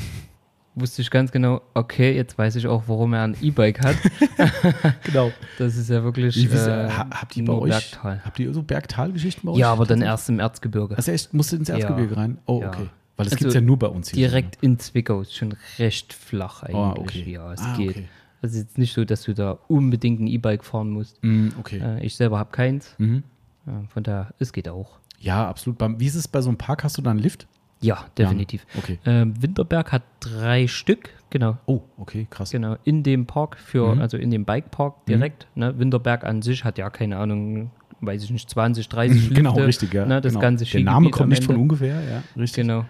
wusste 0.75 1.01
ich 1.01 1.09
ganz 1.09 1.31
genau, 1.31 1.61
okay, 1.73 2.13
jetzt 2.15 2.37
weiß 2.37 2.55
ich 2.57 2.67
auch, 2.67 2.83
warum 2.87 3.13
er 3.13 3.23
ein 3.23 3.35
E-Bike 3.41 3.83
hat. 3.83 3.95
Genau. 5.03 5.31
Das 5.57 5.75
ist 5.75 5.89
ja 5.89 6.03
wirklich 6.03 6.35
Wie, 6.35 6.51
wie, 6.51 6.55
äh, 6.55 6.89
ha, 6.89 7.07
habt 7.11 7.35
ihr 7.37 7.45
bei 7.45 7.53
euch, 7.53 7.69
Bergtal. 7.71 8.21
habt 8.25 8.39
ihr 8.39 8.53
so 8.53 8.61
Bergtalgeschichten 8.63 9.45
bei 9.45 9.51
euch? 9.53 9.59
Ja, 9.59 9.71
aber 9.71 9.85
dann 9.85 9.99
tatsächlich? 9.99 10.09
erst 10.11 10.29
im 10.29 10.39
Erzgebirge. 10.39 10.97
Also 10.97 11.11
echt, 11.11 11.33
musst 11.33 11.51
du 11.51 11.55
ins 11.57 11.69
Ja. 11.69 11.75
Erzgebirge 11.75 12.17
rein? 12.17 12.37
Oh, 12.45 12.61
Ja. 12.61 12.69
okay. 12.69 12.87
Weil 13.17 13.25
das 13.25 13.33
Also 13.33 13.37
gibt 13.37 13.47
es 13.49 13.55
ja 13.55 13.61
nur 13.61 13.79
bei 13.79 13.87
uns 13.87 14.09
hier. 14.09 14.27
Direkt 14.27 14.57
in 14.61 14.77
Zwickau 14.77 15.21
ist 15.21 15.33
schon 15.33 15.55
recht 15.79 16.11
flach 16.11 16.63
eigentlich. 16.63 16.75
Oh, 16.75 16.93
okay. 16.99 17.31
Ja, 17.31 17.53
es 17.53 17.61
Ah, 17.61 17.77
geht. 17.77 17.89
okay. 17.91 18.07
Also 18.41 18.57
jetzt 18.59 18.77
nicht 18.77 18.93
so, 18.93 19.05
dass 19.05 19.23
du 19.23 19.33
da 19.33 19.57
unbedingt 19.69 20.19
ein 20.19 20.27
E-Bike 20.27 20.65
fahren 20.65 20.89
musst. 20.89 21.23
Mm, 21.23 21.49
okay. 21.57 21.79
Äh, 21.79 22.05
ich 22.05 22.15
selber 22.17 22.37
habe 22.37 22.51
keins. 22.51 22.93
Mhm. 22.97 23.23
Äh, 23.65 23.71
von 23.87 24.03
daher, 24.03 24.33
es 24.39 24.51
geht 24.51 24.67
auch. 24.67 24.99
Ja, 25.19 25.47
absolut. 25.47 25.77
Wie 25.97 26.05
ist 26.05 26.15
es 26.15 26.27
bei 26.27 26.41
so 26.41 26.49
einem 26.49 26.57
Park? 26.57 26.83
Hast 26.83 26.97
du 26.97 27.01
da 27.01 27.11
einen 27.11 27.19
Lift? 27.19 27.47
Ja, 27.85 28.05
definitiv. 28.17 28.65
Ja, 28.73 28.79
okay. 28.79 28.99
Ähm, 29.05 29.33
Winterberg 29.41 29.91
hat 29.91 30.03
drei 30.19 30.67
Stück, 30.67 31.09
genau. 31.29 31.57
Oh, 31.65 31.81
okay, 31.97 32.27
krass. 32.29 32.49
Genau, 32.51 32.75
in 32.83 33.03
dem 33.03 33.25
Park 33.25 33.57
für, 33.57 33.95
Mhm. 33.95 34.01
also 34.01 34.17
in 34.17 34.31
dem 34.31 34.45
Bikepark 34.45 35.05
direkt. 35.05 35.47
Ne? 35.55 35.77
Winterberg 35.77 36.23
an 36.23 36.41
sich 36.41 36.63
hat 36.63 36.77
ja 36.77 36.89
keine 36.89 37.17
Ahnung, 37.17 37.71
weiß 38.01 38.23
ich 38.23 38.31
nicht, 38.31 38.49
20, 38.49 38.89
30 38.89 39.15
Lifte. 39.29 39.33
Genau, 39.35 39.53
richtig, 39.55 39.93
ja. 39.93 40.05
Ne? 40.05 40.21
Das 40.21 40.33
genau. 40.33 40.41
ganze 40.41 40.65
Der 40.65 40.81
Name 40.81 41.09
kommt 41.11 41.29
nicht 41.29 41.43
von 41.43 41.55
ungefähr, 41.57 42.01
ja, 42.01 42.23
richtig. 42.37 42.63
Genau. 42.63 42.85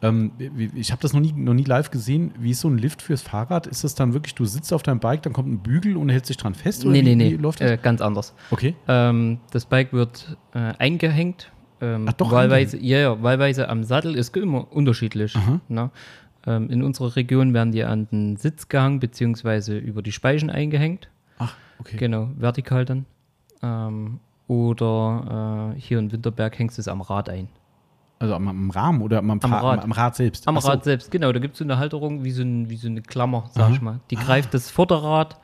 Ähm, 0.00 0.30
ich 0.76 0.92
habe 0.92 1.02
das 1.02 1.12
noch 1.12 1.20
nie, 1.20 1.32
noch 1.32 1.54
nie 1.54 1.64
live 1.64 1.90
gesehen. 1.90 2.30
Wie 2.38 2.52
ist 2.52 2.60
so 2.60 2.68
ein 2.68 2.78
Lift 2.78 3.02
fürs 3.02 3.20
Fahrrad? 3.22 3.66
Ist 3.66 3.82
das 3.82 3.96
dann 3.96 4.14
wirklich, 4.14 4.36
du 4.36 4.44
sitzt 4.44 4.72
auf 4.72 4.84
deinem 4.84 5.00
Bike, 5.00 5.22
dann 5.22 5.32
kommt 5.32 5.48
ein 5.48 5.58
Bügel 5.58 5.96
und 5.96 6.08
hältst 6.08 6.30
dich 6.30 6.36
dran 6.36 6.54
fest? 6.54 6.84
oder 6.84 6.92
Nee, 6.92 7.00
wie, 7.00 7.16
nee, 7.16 7.30
nee, 7.30 7.34
läuft 7.34 7.60
das? 7.60 7.72
äh, 7.72 7.78
ganz 7.82 8.00
anders. 8.00 8.32
okay. 8.52 8.76
Ähm, 8.86 9.38
das 9.50 9.64
Bike 9.64 9.92
wird 9.92 10.36
äh, 10.54 10.72
eingehängt. 10.78 11.50
Ähm, 11.80 12.06
Ach, 12.08 12.12
doch, 12.14 12.32
wahlweise, 12.32 12.76
ja, 12.78 12.98
ja, 12.98 13.22
wahlweise 13.22 13.68
am 13.68 13.84
Sattel 13.84 14.14
ist 14.16 14.36
immer 14.36 14.72
unterschiedlich. 14.72 15.36
Ne? 15.68 15.90
Ähm, 16.46 16.70
in 16.70 16.82
unserer 16.82 17.14
Region 17.16 17.54
werden 17.54 17.72
die 17.72 17.84
an 17.84 18.08
den 18.10 18.36
Sitz 18.36 18.68
gehangen, 18.68 19.00
beziehungsweise 19.00 19.76
über 19.78 20.02
die 20.02 20.12
Speichen 20.12 20.50
eingehängt. 20.50 21.08
Ach, 21.38 21.54
okay. 21.78 21.96
Genau, 21.96 22.30
vertikal 22.36 22.84
dann. 22.84 23.06
Ähm, 23.62 24.20
oder 24.46 25.74
äh, 25.76 25.80
hier 25.80 25.98
in 25.98 26.10
Winterberg 26.10 26.58
hängst 26.58 26.78
du 26.78 26.80
es 26.80 26.88
am 26.88 27.00
Rad 27.00 27.28
ein. 27.28 27.48
Also 28.20 28.34
am, 28.34 28.48
am 28.48 28.70
Rahmen 28.70 29.02
oder 29.02 29.18
am, 29.18 29.30
Am 29.30 29.40
Fahr- 29.40 29.62
Rad. 29.62 29.78
am, 29.78 29.84
am 29.84 29.92
Rad 29.92 30.16
selbst? 30.16 30.48
Am 30.48 30.56
Ach 30.56 30.62
so. 30.62 30.68
Rad 30.68 30.82
selbst, 30.84 31.10
genau. 31.12 31.30
Da 31.32 31.38
gibt 31.38 31.52
es 31.54 31.58
so 31.58 31.64
eine 31.64 31.78
Halterung 31.78 32.24
wie 32.24 32.30
so, 32.32 32.42
ein, 32.42 32.68
wie 32.70 32.76
so 32.76 32.88
eine 32.88 33.02
Klammer, 33.02 33.50
sag 33.52 33.66
Aha. 33.66 33.72
ich 33.72 33.80
mal. 33.80 34.00
Die 34.10 34.16
greift 34.16 34.54
das 34.54 34.70
Vorderrad 34.70 35.36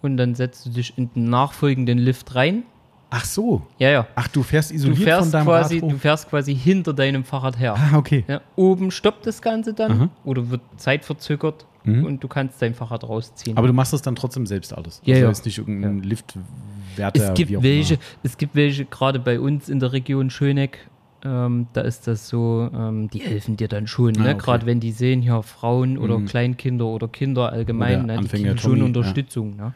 und 0.00 0.16
dann 0.16 0.34
setzt 0.34 0.64
du 0.64 0.70
dich 0.70 0.96
in 0.96 1.12
den 1.12 1.24
nachfolgenden 1.28 1.98
Lift 1.98 2.34
rein. 2.34 2.62
Ach 3.10 3.24
so. 3.24 3.62
Ja, 3.78 3.90
ja. 3.90 4.06
Ach, 4.16 4.28
du 4.28 4.42
fährst 4.42 4.70
Du 4.70 4.74
isoliert 4.74 4.96
von 4.98 5.04
fährst, 5.04 5.34
deinem 5.34 5.44
quasi, 5.44 5.74
Rad 5.76 5.82
hoch? 5.84 5.90
du 5.92 5.98
fährst 5.98 6.28
quasi 6.30 6.54
hinter 6.54 6.92
deinem 6.92 7.24
Fahrrad 7.24 7.58
her. 7.58 7.74
Ah, 7.76 7.96
okay. 7.96 8.24
Ja, 8.26 8.40
oben 8.56 8.90
stoppt 8.90 9.26
das 9.26 9.40
Ganze 9.40 9.72
dann 9.74 9.92
Aha. 9.92 10.08
oder 10.24 10.50
wird 10.50 10.60
zeitverzögert 10.76 11.66
und 11.86 12.24
du 12.24 12.28
kannst 12.28 12.62
dein 12.62 12.72
Fahrrad 12.74 13.04
rausziehen. 13.06 13.54
Mhm. 13.54 13.58
Aber 13.58 13.66
du 13.66 13.74
machst 13.74 13.92
das 13.92 14.00
dann 14.00 14.16
trotzdem 14.16 14.46
selbst 14.46 14.72
alles. 14.76 15.02
Ja, 15.04 15.14
also 15.16 15.24
ja. 15.26 15.30
ist 15.30 15.44
nicht 15.44 15.58
irgendein 15.58 16.02
Liftwärter. 16.02 17.28
es 17.30 17.34
gibt 17.34 17.62
welche, 17.62 17.98
es 18.22 18.38
gibt 18.38 18.54
welche, 18.54 18.86
gerade 18.86 19.18
bei 19.18 19.38
uns 19.38 19.68
in 19.68 19.80
der 19.80 19.92
Region 19.92 20.30
Schöneck, 20.30 20.78
ähm, 21.26 21.66
da 21.74 21.82
ist 21.82 22.06
das 22.06 22.26
so, 22.28 22.70
ähm, 22.74 23.08
die 23.10 23.18
helfen 23.20 23.56
dir 23.58 23.68
dann 23.68 23.86
schon, 23.86 24.16
Ah, 24.18 24.22
ne? 24.22 24.28
okay. 24.34 24.38
gerade 24.44 24.66
wenn 24.66 24.80
die 24.80 24.92
sehen, 24.92 25.20
hier 25.22 25.42
Frauen 25.42 25.98
oder 25.98 26.18
Mhm. 26.18 26.24
Kleinkinder 26.26 26.86
oder 26.86 27.06
Kinder 27.08 27.52
allgemein, 27.52 28.04
Oder 28.04 28.14
ne? 28.16 28.20
die 28.22 28.28
kriegen 28.28 28.58
schon 28.58 28.78
ja. 28.78 28.84
Unterstützung. 28.84 29.54
Ne? 29.56 29.74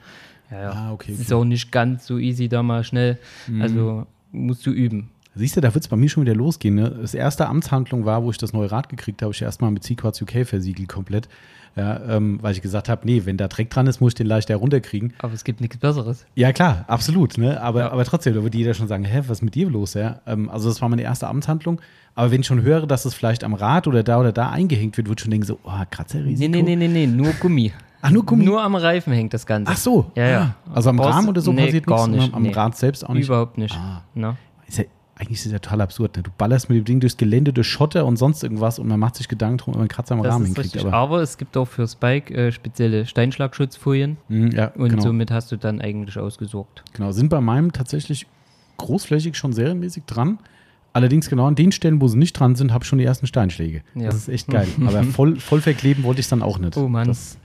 Ja, 0.50 0.60
ja. 0.62 0.70
Ah, 0.72 0.92
okay, 0.92 1.12
ist 1.12 1.20
okay. 1.20 1.34
Mhm. 1.34 1.40
auch 1.40 1.44
nicht 1.44 1.72
ganz 1.72 2.06
so 2.06 2.18
easy 2.18 2.48
da 2.48 2.62
mal 2.62 2.84
schnell, 2.84 3.18
also 3.60 4.06
musst 4.32 4.64
du 4.66 4.70
üben. 4.70 5.10
Siehst 5.34 5.56
du, 5.56 5.60
da 5.60 5.72
wird 5.74 5.84
es 5.84 5.88
bei 5.88 5.96
mir 5.96 6.08
schon 6.08 6.24
wieder 6.24 6.34
losgehen. 6.34 6.74
Ne? 6.74 6.90
Das 7.00 7.14
erste 7.14 7.46
Amtshandlung 7.46 8.04
war, 8.04 8.24
wo 8.24 8.30
ich 8.30 8.38
das 8.38 8.52
neue 8.52 8.72
Rad 8.72 8.88
gekriegt 8.88 9.22
habe, 9.22 9.32
ich 9.32 9.40
erstmal 9.40 9.70
mit 9.70 9.84
Sequats 9.84 10.20
UK 10.20 10.44
versiegelt 10.44 10.88
komplett. 10.88 11.28
Ja, 11.76 12.00
ähm, 12.16 12.38
weil 12.42 12.54
ich 12.54 12.60
gesagt 12.62 12.88
habe, 12.88 13.02
nee, 13.04 13.22
wenn 13.24 13.36
da 13.36 13.46
Dreck 13.46 13.70
dran 13.70 13.86
ist, 13.86 14.00
muss 14.00 14.10
ich 14.12 14.14
den 14.16 14.26
leicht 14.26 14.48
herunterkriegen. 14.48 15.12
Aber 15.20 15.32
es 15.34 15.44
gibt 15.44 15.60
nichts 15.60 15.76
Besseres. 15.76 16.26
Ja, 16.34 16.52
klar, 16.52 16.84
absolut. 16.88 17.38
Ne? 17.38 17.60
Aber, 17.60 17.80
Ja. 17.80 17.92
aber 17.92 18.04
trotzdem, 18.04 18.34
da 18.34 18.42
würde 18.42 18.58
jeder 18.58 18.74
schon 18.74 18.88
sagen, 18.88 19.04
hä, 19.04 19.18
was 19.28 19.38
ist 19.38 19.42
mit 19.42 19.54
dir 19.54 19.70
los? 19.70 19.94
Ja? 19.94 20.20
Ähm, 20.26 20.48
also 20.50 20.68
das 20.70 20.80
war 20.82 20.88
meine 20.88 21.02
erste 21.02 21.28
Amtshandlung. 21.28 21.80
Aber 22.16 22.32
wenn 22.32 22.40
ich 22.40 22.46
schon 22.48 22.62
höre, 22.62 22.88
dass 22.88 23.04
es 23.04 23.14
vielleicht 23.14 23.44
am 23.44 23.54
Rad 23.54 23.86
oder 23.86 24.02
da 24.02 24.18
oder 24.18 24.32
da 24.32 24.50
eingehängt 24.50 24.96
wird, 24.96 25.06
würde 25.06 25.20
ich 25.20 25.22
schon 25.22 25.30
denken 25.30 25.46
so, 25.46 25.60
oh, 25.62 25.70
Kratzerrisiko. 25.88 26.40
Nee, 26.50 26.62
nee, 26.62 26.74
nee, 26.74 26.88
nee, 26.88 26.88
nee, 26.88 27.06
nur 27.06 27.32
Gummi. 27.34 27.72
Ach, 28.00 28.10
nur 28.10 28.24
Gummi? 28.24 28.44
Nur 28.44 28.62
am 28.62 28.74
Reifen 28.76 29.12
hängt 29.12 29.34
das 29.34 29.44
Ganze. 29.46 29.72
Ach 29.72 29.76
so. 29.76 30.10
Ja, 30.14 30.26
ja. 30.28 30.54
Ah, 30.68 30.74
Also 30.74 30.90
am 30.90 30.96
Brauchst- 30.96 31.14
Rahmen 31.14 31.28
oder 31.30 31.40
so 31.40 31.52
nee, 31.52 31.64
passiert 31.64 31.86
gar 31.86 32.06
nichts, 32.06 32.26
nicht, 32.26 32.34
am 32.34 32.42
nee. 32.42 32.52
Rad 32.52 32.76
selbst 32.76 33.04
auch 33.04 33.12
nicht. 33.14 33.26
Überhaupt 33.26 33.58
nicht. 33.58 33.74
Ah. 33.74 34.02
Ne? 34.14 34.36
Ist 34.68 34.78
ja, 34.78 34.84
eigentlich 35.16 35.38
ist 35.40 35.46
es 35.46 35.52
ja 35.52 35.58
total 35.58 35.80
absurd. 35.80 36.16
Ne? 36.16 36.22
Du 36.22 36.30
ballerst 36.38 36.68
mit 36.68 36.78
dem 36.78 36.84
Ding 36.84 37.00
durchs 37.00 37.16
Gelände, 37.16 37.52
durch 37.52 37.66
Schotter 37.66 38.06
und 38.06 38.16
sonst 38.16 38.42
irgendwas 38.44 38.78
und 38.78 38.86
man 38.86 39.00
macht 39.00 39.16
sich 39.16 39.26
Gedanken 39.26 39.58
drum, 39.58 39.74
ob 39.74 39.80
man 39.80 39.88
Kratzer 39.88 40.14
am 40.14 40.22
Das 40.22 40.32
Rahmen 40.32 40.44
hinkriegt. 40.46 40.78
Aber, 40.78 40.92
Aber, 40.92 41.22
es 41.22 41.38
gibt 41.38 41.56
auch 41.56 41.64
fürs 41.66 41.96
Bike 41.96 42.30
äh, 42.30 42.52
spezielle 42.52 43.04
Steinschlagschutzfolien 43.04 44.16
Mhm, 44.28 44.50
ja, 44.52 44.68
und 44.76 44.90
genau. 44.90 45.02
somit 45.02 45.30
hast 45.32 45.50
du 45.50 45.56
dann 45.56 45.80
eigentlich 45.80 46.16
ausgesorgt. 46.18 46.84
genau. 46.92 47.10
Sind 47.10 47.30
bei 47.30 47.40
meinem 47.40 47.72
tatsächlich 47.72 48.26
großflächig 48.76 49.36
schon 49.36 49.52
serienmäßig 49.52 50.04
dran. 50.04 50.38
Allerdings 50.92 51.28
genau 51.28 51.46
an 51.46 51.54
den 51.54 51.70
Stellen, 51.72 52.00
wo 52.00 52.08
sie 52.08 52.16
nicht 52.16 52.32
dran 52.34 52.54
sind, 52.56 52.72
habe 52.72 52.82
ich 52.84 52.88
schon 52.88 52.98
die 52.98 53.04
ersten 53.04 53.26
Steinschläge. 53.26 53.82
Ja. 53.94 54.06
Das 54.06 54.14
ist 54.16 54.28
echt 54.28 54.46
geil. 54.50 54.68
Aber 54.86 55.02
voll, 55.04 55.36
voll 55.36 55.60
verkleben 55.60 56.02
wollte 56.04 56.20
ich 56.20 56.26
es 56.26 56.30
dann 56.30 56.42
auch 56.42 56.58
nicht. 56.58 56.76
Oh 56.76 56.88
Mann. 56.88 57.06
Das, 57.08 57.38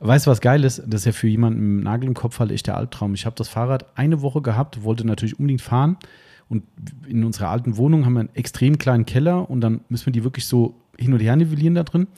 weißt 0.00 0.26
du, 0.26 0.30
was 0.30 0.40
geil 0.40 0.64
ist? 0.64 0.82
Das 0.86 1.02
ist 1.02 1.04
ja 1.04 1.12
für 1.12 1.28
jemanden 1.28 1.76
mit 1.76 1.84
Nagel 1.84 2.08
im 2.08 2.14
Kopf 2.14 2.38
halt 2.38 2.50
echt 2.50 2.66
der 2.66 2.76
Albtraum. 2.76 3.14
Ich 3.14 3.26
habe 3.26 3.36
das 3.36 3.48
Fahrrad 3.48 3.86
eine 3.96 4.22
Woche 4.22 4.42
gehabt, 4.42 4.82
wollte 4.82 5.06
natürlich 5.06 5.38
unbedingt 5.38 5.62
fahren. 5.62 5.96
Und 6.48 6.64
in 7.06 7.22
unserer 7.22 7.48
alten 7.48 7.76
Wohnung 7.76 8.04
haben 8.04 8.14
wir 8.14 8.20
einen 8.20 8.34
extrem 8.34 8.76
kleinen 8.78 9.06
Keller 9.06 9.48
und 9.48 9.60
dann 9.60 9.82
müssen 9.88 10.06
wir 10.06 10.12
die 10.12 10.24
wirklich 10.24 10.46
so 10.46 10.74
hin 10.98 11.12
und 11.12 11.20
her 11.20 11.36
nivellieren 11.36 11.76
da 11.76 11.84
drin. 11.84 12.08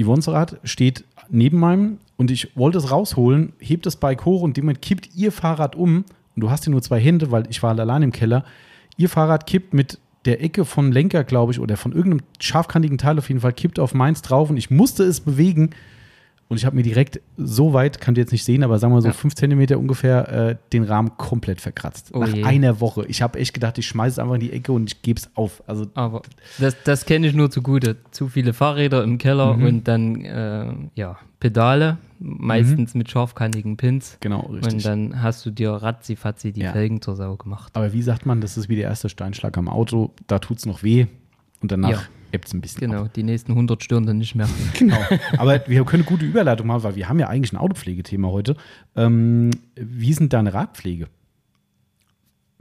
Yvonne's 0.00 0.28
Rad 0.28 0.60
steht 0.64 1.04
neben 1.30 1.58
meinem 1.58 1.98
und 2.16 2.30
ich 2.30 2.54
wollte 2.56 2.78
es 2.78 2.90
rausholen, 2.90 3.54
hebt 3.58 3.86
das 3.86 3.96
Bike 3.96 4.24
hoch 4.24 4.42
und 4.42 4.56
jemand 4.56 4.82
kippt 4.82 5.14
ihr 5.14 5.32
Fahrrad 5.32 5.74
um 5.74 6.04
und 6.34 6.40
du 6.40 6.50
hast 6.50 6.66
ja 6.66 6.70
nur 6.70 6.82
zwei 6.82 7.00
Hände, 7.00 7.30
weil 7.30 7.44
ich 7.48 7.62
war 7.62 7.70
halt 7.70 7.80
allein 7.80 8.02
im 8.02 8.12
Keller. 8.12 8.44
Ihr 8.96 9.08
Fahrrad 9.08 9.46
kippt 9.46 9.72
mit 9.72 9.98
der 10.24 10.42
Ecke 10.42 10.64
vom 10.64 10.92
Lenker, 10.92 11.24
glaube 11.24 11.52
ich, 11.52 11.60
oder 11.60 11.76
von 11.76 11.92
irgendeinem 11.92 12.26
scharfkantigen 12.40 12.98
Teil 12.98 13.18
auf 13.18 13.28
jeden 13.28 13.40
Fall, 13.40 13.52
kippt 13.52 13.78
auf 13.78 13.94
meins 13.94 14.22
drauf 14.22 14.50
und 14.50 14.56
ich 14.56 14.70
musste 14.70 15.02
es 15.04 15.20
bewegen. 15.20 15.70
Und 16.52 16.58
ich 16.58 16.66
habe 16.66 16.76
mir 16.76 16.82
direkt 16.82 17.18
so 17.38 17.72
weit, 17.72 17.98
kann 17.98 18.14
ihr 18.14 18.20
jetzt 18.20 18.30
nicht 18.30 18.44
sehen, 18.44 18.62
aber 18.62 18.78
sagen 18.78 18.92
wir 18.92 19.00
so 19.00 19.08
Ja. 19.08 19.14
fünf 19.14 19.34
Zentimeter 19.34 19.78
ungefähr, 19.78 20.28
äh, 20.50 20.56
den 20.74 20.84
Rahmen 20.84 21.16
komplett 21.16 21.62
verkratzt. 21.62 22.10
Oh 22.12 22.18
Nach 22.20 22.28
je. 22.28 22.44
einer 22.44 22.78
Woche. 22.78 23.06
Ich 23.08 23.22
habe 23.22 23.38
echt 23.38 23.54
gedacht, 23.54 23.78
ich 23.78 23.86
schmeiße 23.86 24.12
es 24.12 24.18
einfach 24.18 24.34
in 24.34 24.40
die 24.40 24.52
Ecke 24.52 24.70
und 24.72 24.92
ich 24.92 25.00
gebe 25.00 25.18
es 25.18 25.30
auf. 25.34 25.62
Also 25.66 25.86
Aber 25.94 26.20
das, 26.58 26.76
das 26.84 27.06
kenne 27.06 27.26
ich 27.26 27.32
nur 27.34 27.50
zugute. 27.50 27.96
Zu 28.10 28.28
viele 28.28 28.52
Fahrräder 28.52 29.02
im 29.02 29.16
Keller 29.16 29.54
Mhm. 29.56 29.64
und 29.64 29.88
dann 29.88 30.24
äh, 30.26 30.74
ja, 30.94 31.16
Pedale, 31.40 31.96
meistens 32.20 32.94
mit 32.94 33.10
scharfkantigen 33.10 33.78
Pins. 33.78 34.18
genau, 34.20 34.40
richtig. 34.42 34.74
Und 34.74 34.84
dann 34.84 35.22
hast 35.22 35.46
du 35.46 35.50
dir 35.50 35.70
ratzifatzi 35.70 36.52
die 36.52 36.60
Ja. 36.60 36.72
Felgen 36.72 37.00
zur 37.00 37.16
Sau 37.16 37.36
gemacht. 37.36 37.72
Aber 37.74 37.94
wie 37.94 38.02
sagt 38.02 38.26
man, 38.26 38.42
das 38.42 38.58
ist 38.58 38.68
wie 38.68 38.76
der 38.76 38.84
erste 38.90 39.08
Steinschlag 39.08 39.56
am 39.56 39.68
Auto, 39.70 40.10
da 40.26 40.38
tut 40.38 40.58
es 40.58 40.66
noch 40.66 40.82
weh 40.82 41.06
und 41.62 41.72
danach 41.72 41.90
Ja. 41.90 41.98
Ebbt 42.32 42.48
es 42.48 42.54
ein 42.54 42.60
bisschen. 42.60 42.90
Genau, 42.90 43.04
Ab. 43.04 43.14
die 43.14 43.22
nächsten 43.22 43.52
100 43.52 43.82
Stirn 43.82 44.06
dann 44.06 44.18
nicht 44.18 44.34
mehr. 44.34 44.48
Genau. 44.78 44.98
Aber 45.36 45.62
wir 45.66 45.84
können 45.84 46.02
eine 46.02 46.10
gute 46.10 46.24
Überleitung 46.24 46.66
machen, 46.66 46.82
weil 46.82 46.96
wir 46.96 47.08
haben 47.08 47.18
ja 47.18 47.28
eigentlich 47.28 47.52
ein 47.52 47.58
Autopflegethema 47.58 48.28
heute. 48.28 48.56
Ähm, 48.96 49.50
wie 49.74 50.10
ist 50.10 50.20
denn 50.20 50.28
deine 50.28 50.54
Radpflege? 50.54 51.08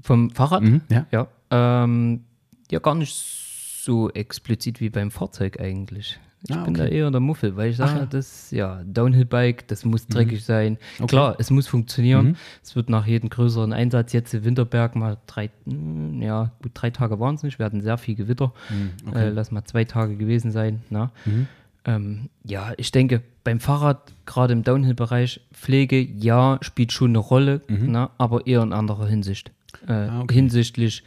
Vom 0.01 0.29
Fahrrad? 0.31 0.63
Mhm, 0.63 0.81
ja. 0.89 1.05
Ja. 1.11 1.27
Ähm, 1.49 2.25
ja, 2.69 2.79
gar 2.79 2.95
nicht 2.95 3.15
so 3.15 4.09
explizit 4.11 4.79
wie 4.79 4.89
beim 4.89 5.11
Fahrzeug 5.11 5.59
eigentlich. 5.59 6.19
Ich 6.47 6.55
Ah, 6.55 6.63
bin 6.63 6.73
okay. 6.75 6.85
da 6.85 6.87
eher 6.89 7.11
der 7.11 7.19
Muffel, 7.21 7.55
weil 7.55 7.69
ich 7.69 7.77
sage, 7.77 7.99
ja. 7.99 8.05
das 8.07 8.49
ja 8.49 8.81
Downhill-Bike, 8.85 9.67
das 9.67 9.85
muss 9.85 10.07
dreckig 10.07 10.43
sein. 10.43 10.77
Okay. 10.97 11.07
Klar, 11.07 11.35
es 11.37 11.51
muss 11.51 11.67
funktionieren. 11.67 12.29
Mhm. 12.29 12.35
Es 12.63 12.75
wird 12.75 12.89
nach 12.89 13.05
jedem 13.05 13.29
größeren 13.29 13.73
Einsatz 13.73 14.11
jetzt 14.13 14.33
in 14.33 14.43
Winterberg 14.43 14.95
mal 14.95 15.17
drei, 15.27 15.51
hm, 15.65 16.19
ja, 16.21 16.51
gut 16.63 16.71
drei 16.73 16.89
Tage 16.89 17.19
waren 17.19 17.35
es 17.35 17.43
nicht. 17.43 17.59
Wir 17.59 17.65
hatten 17.67 17.81
sehr 17.81 17.97
viel 17.99 18.15
Gewitter. 18.15 18.53
Mhm, 18.69 19.13
Äh, 19.13 19.29
lass 19.29 19.51
mal 19.51 19.63
zwei 19.65 19.83
Tage 19.85 20.15
gewesen 20.17 20.49
sein. 20.51 20.81
Na? 20.89 21.11
Mhm. 21.25 21.47
Ähm, 21.85 22.29
ja, 22.43 22.73
ich 22.77 22.91
denke, 22.91 23.21
beim 23.43 23.59
Fahrrad, 23.59 24.13
gerade 24.25 24.53
im 24.53 24.63
Downhill-Bereich, 24.63 25.41
Pflege, 25.53 25.99
ja, 26.01 26.57
spielt 26.61 26.91
schon 26.91 27.11
eine 27.11 27.17
Rolle, 27.19 27.61
na, 27.67 28.11
aber 28.17 28.45
eher 28.47 28.61
in 28.63 28.73
anderer 28.73 29.07
Hinsicht. 29.07 29.51
Äh, 29.87 29.93
Mhm. 30.05 30.09
Ah, 30.11 30.21
okay. 30.21 30.33
Hinsichtlich 30.35 31.03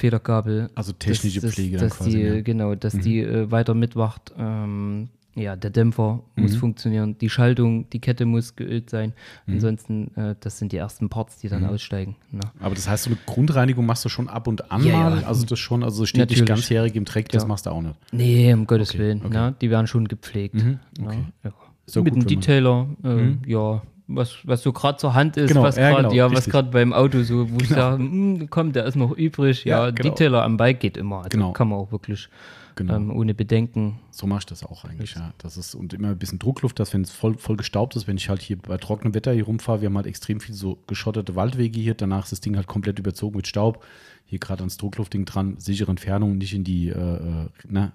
Federgabel. 0.00 0.70
Also 0.74 0.92
technische 0.92 1.40
dass- 1.40 1.52
Pflege 1.54 1.76
dann 1.76 1.88
dass 1.88 1.98
quasi, 1.98 2.10
Die, 2.10 2.18
ja. 2.22 2.34
Mhm. 2.34 2.44
Genau, 2.44 2.74
dass 2.74 2.98
die 2.98 3.20
äh, 3.20 3.50
weiter 3.50 3.74
mitwacht. 3.74 4.32
Ähm, 4.38 5.08
ja, 5.36 5.54
der 5.54 5.70
Dämpfer 5.70 6.20
Mhm. 6.34 6.42
muss 6.42 6.56
funktionieren, 6.56 7.16
die 7.18 7.28
Schaltung, 7.30 7.88
die 7.90 8.00
Kette 8.00 8.24
muss 8.26 8.56
geölt 8.56 8.90
sein. 8.90 9.12
Mhm. 9.46 9.54
Ansonsten, 9.54 10.10
äh, 10.16 10.34
das 10.40 10.58
sind 10.58 10.72
die 10.72 10.76
ersten 10.78 11.08
Parts, 11.08 11.38
die 11.38 11.48
dann 11.48 11.64
aussteigen. 11.66 12.16
Na. 12.32 12.40
Aber 12.60 12.74
das 12.74 12.88
heißt, 12.88 13.04
so 13.04 13.10
eine 13.10 13.18
Grundreinigung 13.26 13.86
machst 13.86 14.04
du 14.04 14.08
schon 14.08 14.28
ab 14.28 14.48
und 14.48 14.72
an 14.72 14.82
Ja, 14.84 14.96
mal? 15.10 15.20
ja. 15.20 15.26
Also 15.28 15.46
das 15.46 15.58
schon, 15.58 15.84
also 15.84 16.04
steht 16.06 16.18
nicht 16.30 16.30
Natürlich. 16.40 16.48
ganzjährig 16.48 16.94
im 16.96 17.04
Dreck, 17.04 17.28
das 17.28 17.42
Ja. 17.44 17.48
machst 17.48 17.66
du 17.66 17.70
auch 17.70 17.80
nicht. 17.82 17.94
Nee, 18.12 18.52
um 18.52 18.66
Gottes 18.66 18.90
Okay, 18.90 18.98
Willen. 18.98 19.18
okay. 19.20 19.28
Na, 19.32 19.50
die 19.52 19.70
werden 19.70 19.86
schon 19.86 20.08
gepflegt. 20.08 20.56
Mhm, 20.56 20.80
na, 20.98 21.10
okay. 21.10 21.54
Ist 21.86 21.96
doch 21.96 22.02
Mit 22.02 22.16
man- 22.16 22.26
Detailer, 22.26 22.86
äh, 23.04 23.32
ja, 23.46 23.82
was, 24.14 24.36
was 24.44 24.62
so 24.62 24.72
gerade 24.72 24.98
zur 24.98 25.14
Hand 25.14 25.36
ist, 25.36 25.48
Genau, 25.48 25.62
was 25.62 25.76
ja, 25.76 25.90
gerade 25.90 26.02
genau, 26.08 26.14
ja, 26.14 26.32
was 26.32 26.46
gerade 26.46 26.70
beim 26.70 26.92
Auto 26.92 27.22
so, 27.22 27.50
wo 27.50 27.58
ich 27.60 27.68
sage, 27.68 27.98
"Hm, 27.98 28.48
komm, 28.50 28.72
der 28.72 28.84
ist 28.84 28.96
noch 28.96 29.12
übrig. 29.12 29.64
Ja, 29.64 29.86
Ja, 29.86 29.90
genau. 29.90 30.08
Detailer 30.10 30.42
am 30.42 30.56
Bike 30.56 30.80
geht 30.80 30.96
immer. 30.96 31.18
Also 31.18 31.28
Genau. 31.30 31.52
kann 31.52 31.68
man 31.68 31.78
auch 31.78 31.92
wirklich 31.92 32.28
Genau. 32.76 32.94
ähm, 32.96 33.10
ohne 33.10 33.34
Bedenken. 33.34 33.98
So 34.10 34.26
mache 34.26 34.38
ich 34.40 34.46
das 34.46 34.64
auch 34.64 34.84
eigentlich, 34.84 35.14
ja. 35.14 35.32
Das 35.38 35.56
ist 35.56 35.74
und 35.74 35.92
immer 35.92 36.08
ein 36.08 36.18
bisschen 36.18 36.38
Druckluft, 36.38 36.78
dass 36.78 36.94
wenn 36.94 37.02
es 37.02 37.10
voll, 37.10 37.36
voll 37.36 37.56
gestaubt 37.56 37.94
ist, 37.96 38.06
wenn 38.06 38.16
ich 38.16 38.28
halt 38.28 38.40
hier 38.40 38.56
bei 38.58 38.76
trockenem 38.78 39.12
Wetter 39.14 39.32
hier 39.32 39.44
rumfahre, 39.44 39.80
wir 39.82 39.86
haben 39.86 39.96
halt 39.96 40.06
extrem 40.06 40.40
viel 40.40 40.54
so 40.54 40.78
geschotterte 40.86 41.34
Waldwege 41.36 41.78
hier, 41.80 41.94
danach 41.94 42.24
ist 42.24 42.32
das 42.32 42.40
Ding 42.40 42.56
halt 42.56 42.66
komplett 42.68 42.98
überzogen 42.98 43.36
mit 43.36 43.46
Staub. 43.48 43.84
Hier 44.24 44.38
gerade 44.38 44.60
ans 44.60 44.76
Druckluftding 44.76 45.24
dran, 45.24 45.56
sichere 45.58 45.90
Entfernung, 45.90 46.38
nicht 46.38 46.54
in 46.54 46.62
die, 46.64 46.88
äh, 46.88 46.92
äh, 46.92 47.46
na, 47.68 47.92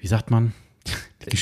wie 0.00 0.06
sagt 0.06 0.30
man? 0.30 0.52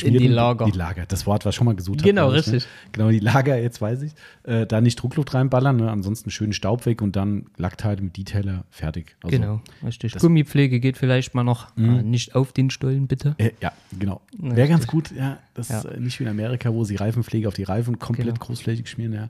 In 0.02 0.18
die 0.18 0.26
Lager. 0.28 0.64
Die 0.66 0.70
Lager, 0.76 1.06
das 1.06 1.26
Wort, 1.26 1.44
was 1.44 1.54
ich 1.54 1.56
schon 1.56 1.64
mal 1.66 1.74
gesucht 1.76 2.00
habe. 2.00 2.08
Genau, 2.08 2.30
ich, 2.30 2.38
richtig. 2.38 2.64
Ne? 2.64 2.68
Genau, 2.92 3.10
die 3.10 3.18
Lager, 3.20 3.58
jetzt 3.58 3.80
weiß 3.80 4.02
ich. 4.02 4.12
Äh, 4.44 4.66
da 4.66 4.80
nicht 4.80 4.96
Druckluft 4.96 5.34
reinballern, 5.34 5.76
ne? 5.76 5.90
ansonsten 5.90 6.30
schön 6.30 6.52
Staub 6.52 6.86
weg 6.86 7.02
und 7.02 7.16
dann 7.16 7.46
Lackteile 7.56 8.00
mit 8.02 8.16
Detailer, 8.16 8.64
fertig. 8.70 9.16
Also, 9.22 9.36
genau, 9.36 9.60
richtig. 9.84 10.14
Gummipflege 10.18 10.80
geht 10.80 10.96
vielleicht 10.96 11.34
mal 11.34 11.44
noch. 11.44 11.68
Ah, 11.76 11.80
nicht 12.02 12.34
auf 12.34 12.52
den 12.52 12.70
Stollen, 12.70 13.06
bitte. 13.06 13.34
Äh, 13.38 13.50
ja, 13.60 13.72
genau. 13.98 14.20
Wäre 14.38 14.68
ganz 14.68 14.86
gut, 14.86 15.10
ja. 15.16 15.38
Das 15.54 15.68
Ja. 15.68 15.78
ist 15.78 15.84
äh, 15.86 16.00
nicht 16.00 16.18
wie 16.20 16.24
in 16.24 16.30
Amerika, 16.30 16.72
wo 16.72 16.84
sie 16.84 16.96
Reifenpflege 16.96 17.48
auf 17.48 17.54
die 17.54 17.62
Reifen 17.64 17.98
komplett 17.98 18.26
Genau. 18.34 18.38
großflächig 18.46 18.88
schmieren, 18.88 19.12
ja. 19.12 19.28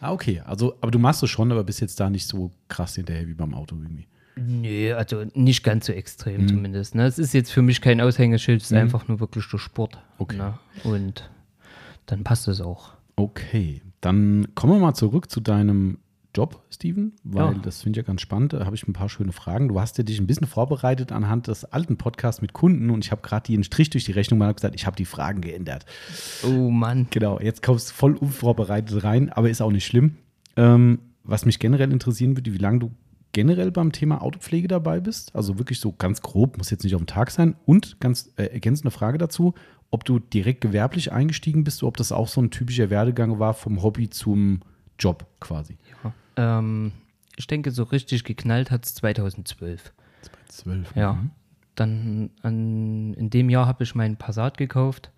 Ah, 0.00 0.12
okay. 0.12 0.42
Also, 0.44 0.74
aber 0.80 0.90
du 0.90 0.98
machst 0.98 1.22
es 1.22 1.30
schon, 1.30 1.52
aber 1.52 1.62
bist 1.64 1.80
jetzt 1.80 2.00
da 2.00 2.10
nicht 2.10 2.26
so 2.26 2.50
krass 2.68 2.96
hinterher 2.96 3.26
wie 3.28 3.34
beim 3.34 3.54
Auto 3.54 3.76
irgendwie. 3.80 4.06
Nee, 4.36 4.92
also 4.92 5.24
nicht 5.34 5.62
ganz 5.62 5.86
so 5.86 5.92
extrem 5.92 6.42
Mhm. 6.42 6.48
zumindest. 6.48 6.94
Ne? 6.94 7.04
Es 7.06 7.18
ist 7.18 7.34
jetzt 7.34 7.50
für 7.52 7.62
mich 7.62 7.80
kein 7.80 8.00
Aushängeschild, 8.00 8.62
es 8.62 8.70
ist 8.70 8.76
einfach 8.76 9.06
nur 9.08 9.20
wirklich 9.20 9.46
der 9.50 9.58
Sport. 9.58 9.98
Okay. 10.18 10.36
Ne? 10.36 10.58
Und 10.84 11.30
dann 12.06 12.24
passt 12.24 12.48
es 12.48 12.60
auch. 12.60 12.92
Okay, 13.16 13.82
dann 14.00 14.48
kommen 14.54 14.72
wir 14.74 14.80
mal 14.80 14.94
zurück 14.94 15.30
zu 15.30 15.40
deinem 15.40 15.98
Job, 16.34 16.62
Steven, 16.70 17.12
weil 17.24 17.52
Ja. 17.52 17.58
das 17.62 17.82
finde 17.82 18.00
ich 18.00 18.04
ja 18.04 18.06
ganz 18.06 18.22
spannend. 18.22 18.54
Da 18.54 18.64
habe 18.64 18.74
ich 18.74 18.88
ein 18.88 18.94
paar 18.94 19.10
schöne 19.10 19.32
Fragen. 19.32 19.68
Du 19.68 19.78
hast 19.78 19.98
ja 19.98 20.04
dich 20.04 20.18
ein 20.18 20.26
bisschen 20.26 20.46
vorbereitet 20.46 21.12
anhand 21.12 21.46
des 21.48 21.66
alten 21.66 21.98
Podcasts 21.98 22.40
mit 22.40 22.54
Kunden 22.54 22.88
und 22.88 23.04
ich 23.04 23.10
habe 23.12 23.20
gerade 23.20 23.42
die 23.46 23.52
einen 23.54 23.64
Strich 23.64 23.90
durch 23.90 24.04
die 24.04 24.12
Rechnung 24.12 24.38
gemacht 24.38 24.52
und 24.52 24.56
gesagt, 24.56 24.74
ich 24.74 24.86
habe 24.86 24.96
die 24.96 25.04
Fragen 25.04 25.42
geändert. 25.42 25.84
Oh 26.42 26.70
Mann. 26.70 27.06
Genau, 27.10 27.38
jetzt 27.38 27.62
kommst 27.62 27.90
du 27.90 27.94
voll 27.94 28.14
unvorbereitet 28.16 29.04
rein, 29.04 29.28
aber 29.28 29.50
ist 29.50 29.60
auch 29.60 29.70
nicht 29.72 29.84
schlimm. 29.84 30.16
Ähm, 30.56 31.00
was 31.22 31.44
mich 31.44 31.58
generell 31.58 31.92
interessieren 31.92 32.34
würde, 32.36 32.52
wie 32.54 32.58
lange 32.58 32.78
du 32.78 32.90
generell 33.32 33.70
beim 33.70 33.92
Thema 33.92 34.22
Autopflege 34.22 34.68
dabei 34.68 35.00
bist? 35.00 35.34
Also 35.34 35.58
wirklich 35.58 35.80
so 35.80 35.92
ganz 35.92 36.22
grob, 36.22 36.58
muss 36.58 36.70
jetzt 36.70 36.84
nicht 36.84 36.94
auf 36.94 37.00
den 37.00 37.06
Tag 37.06 37.30
sein. 37.30 37.56
Und 37.64 38.00
ganz 38.00 38.32
äh, 38.36 38.44
ergänzende 38.44 38.90
Frage 38.90 39.18
dazu, 39.18 39.54
ob 39.90 40.04
du 40.04 40.18
direkt 40.18 40.60
gewerblich 40.60 41.12
eingestiegen 41.12 41.64
bist 41.64 41.82
oder 41.82 41.88
ob 41.88 41.96
das 41.96 42.12
auch 42.12 42.28
so 42.28 42.40
ein 42.40 42.50
typischer 42.50 42.90
Werdegang 42.90 43.38
war 43.38 43.54
vom 43.54 43.82
Hobby 43.82 44.08
zum 44.10 44.60
Job 44.98 45.26
quasi. 45.40 45.78
Ja. 46.04 46.58
Ähm, 46.58 46.92
ich 47.36 47.46
denke, 47.46 47.70
so 47.70 47.84
richtig 47.84 48.24
geknallt 48.24 48.70
hat 48.70 48.86
es 48.86 48.94
2012. 48.94 49.92
2012. 50.48 50.96
Ja. 50.96 51.14
mhm. 51.14 51.30
Dann 51.74 52.30
an, 52.42 53.14
in 53.14 53.30
dem 53.30 53.48
Jahr 53.48 53.66
habe 53.66 53.84
ich 53.84 53.94
meinen 53.94 54.16
Passat 54.16 54.58
gekauft 54.58 55.10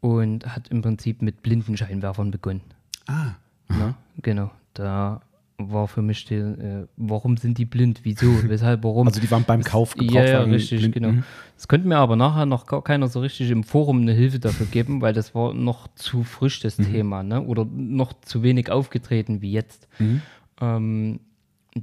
und 0.00 0.46
hat 0.46 0.68
im 0.68 0.82
Prinzip 0.82 1.22
mit 1.22 1.42
Blindenscheinwerfern 1.42 2.30
begonnen. 2.30 2.60
Ah, 3.06 3.32
Ne? 3.68 3.94
Genau. 4.22 4.50
Da 4.74 5.20
war 5.60 5.88
für 5.88 6.02
mich 6.02 6.24
die, 6.24 6.36
äh, 6.36 6.86
warum 6.96 7.36
sind 7.36 7.58
die 7.58 7.64
blind? 7.64 8.00
Wieso? 8.04 8.26
Weshalb? 8.48 8.84
Warum? 8.84 9.08
also 9.08 9.20
die 9.20 9.30
waren 9.30 9.44
beim 9.44 9.62
Kauf 9.62 9.94
ja, 9.96 10.02
ja, 10.02 10.08
Gebrauchtwagen 10.08 10.52
richtig, 10.52 10.78
blind- 10.80 10.94
genau. 10.94 11.12
Mhm. 11.12 11.24
Es 11.56 11.66
könnte 11.66 11.88
mir 11.88 11.96
aber 11.96 12.14
nachher 12.16 12.46
noch 12.46 12.66
gar 12.66 12.82
keiner 12.84 13.08
so 13.08 13.20
richtig 13.20 13.50
im 13.50 13.64
Forum 13.64 14.00
eine 14.02 14.12
Hilfe 14.12 14.38
dafür 14.38 14.66
geben, 14.66 15.00
weil 15.02 15.12
das 15.12 15.34
war 15.34 15.52
noch 15.54 15.88
zu 15.96 16.22
frisch, 16.22 16.60
das 16.60 16.78
Mhm. 16.78 16.92
Thema, 16.92 17.22
ne? 17.24 17.42
Oder 17.42 17.64
noch 17.64 18.12
zu 18.22 18.42
wenig 18.44 18.70
aufgetreten 18.70 19.42
wie 19.42 19.50
jetzt. 19.50 19.88
Mhm. 19.98 20.22
Ähm, 20.60 21.20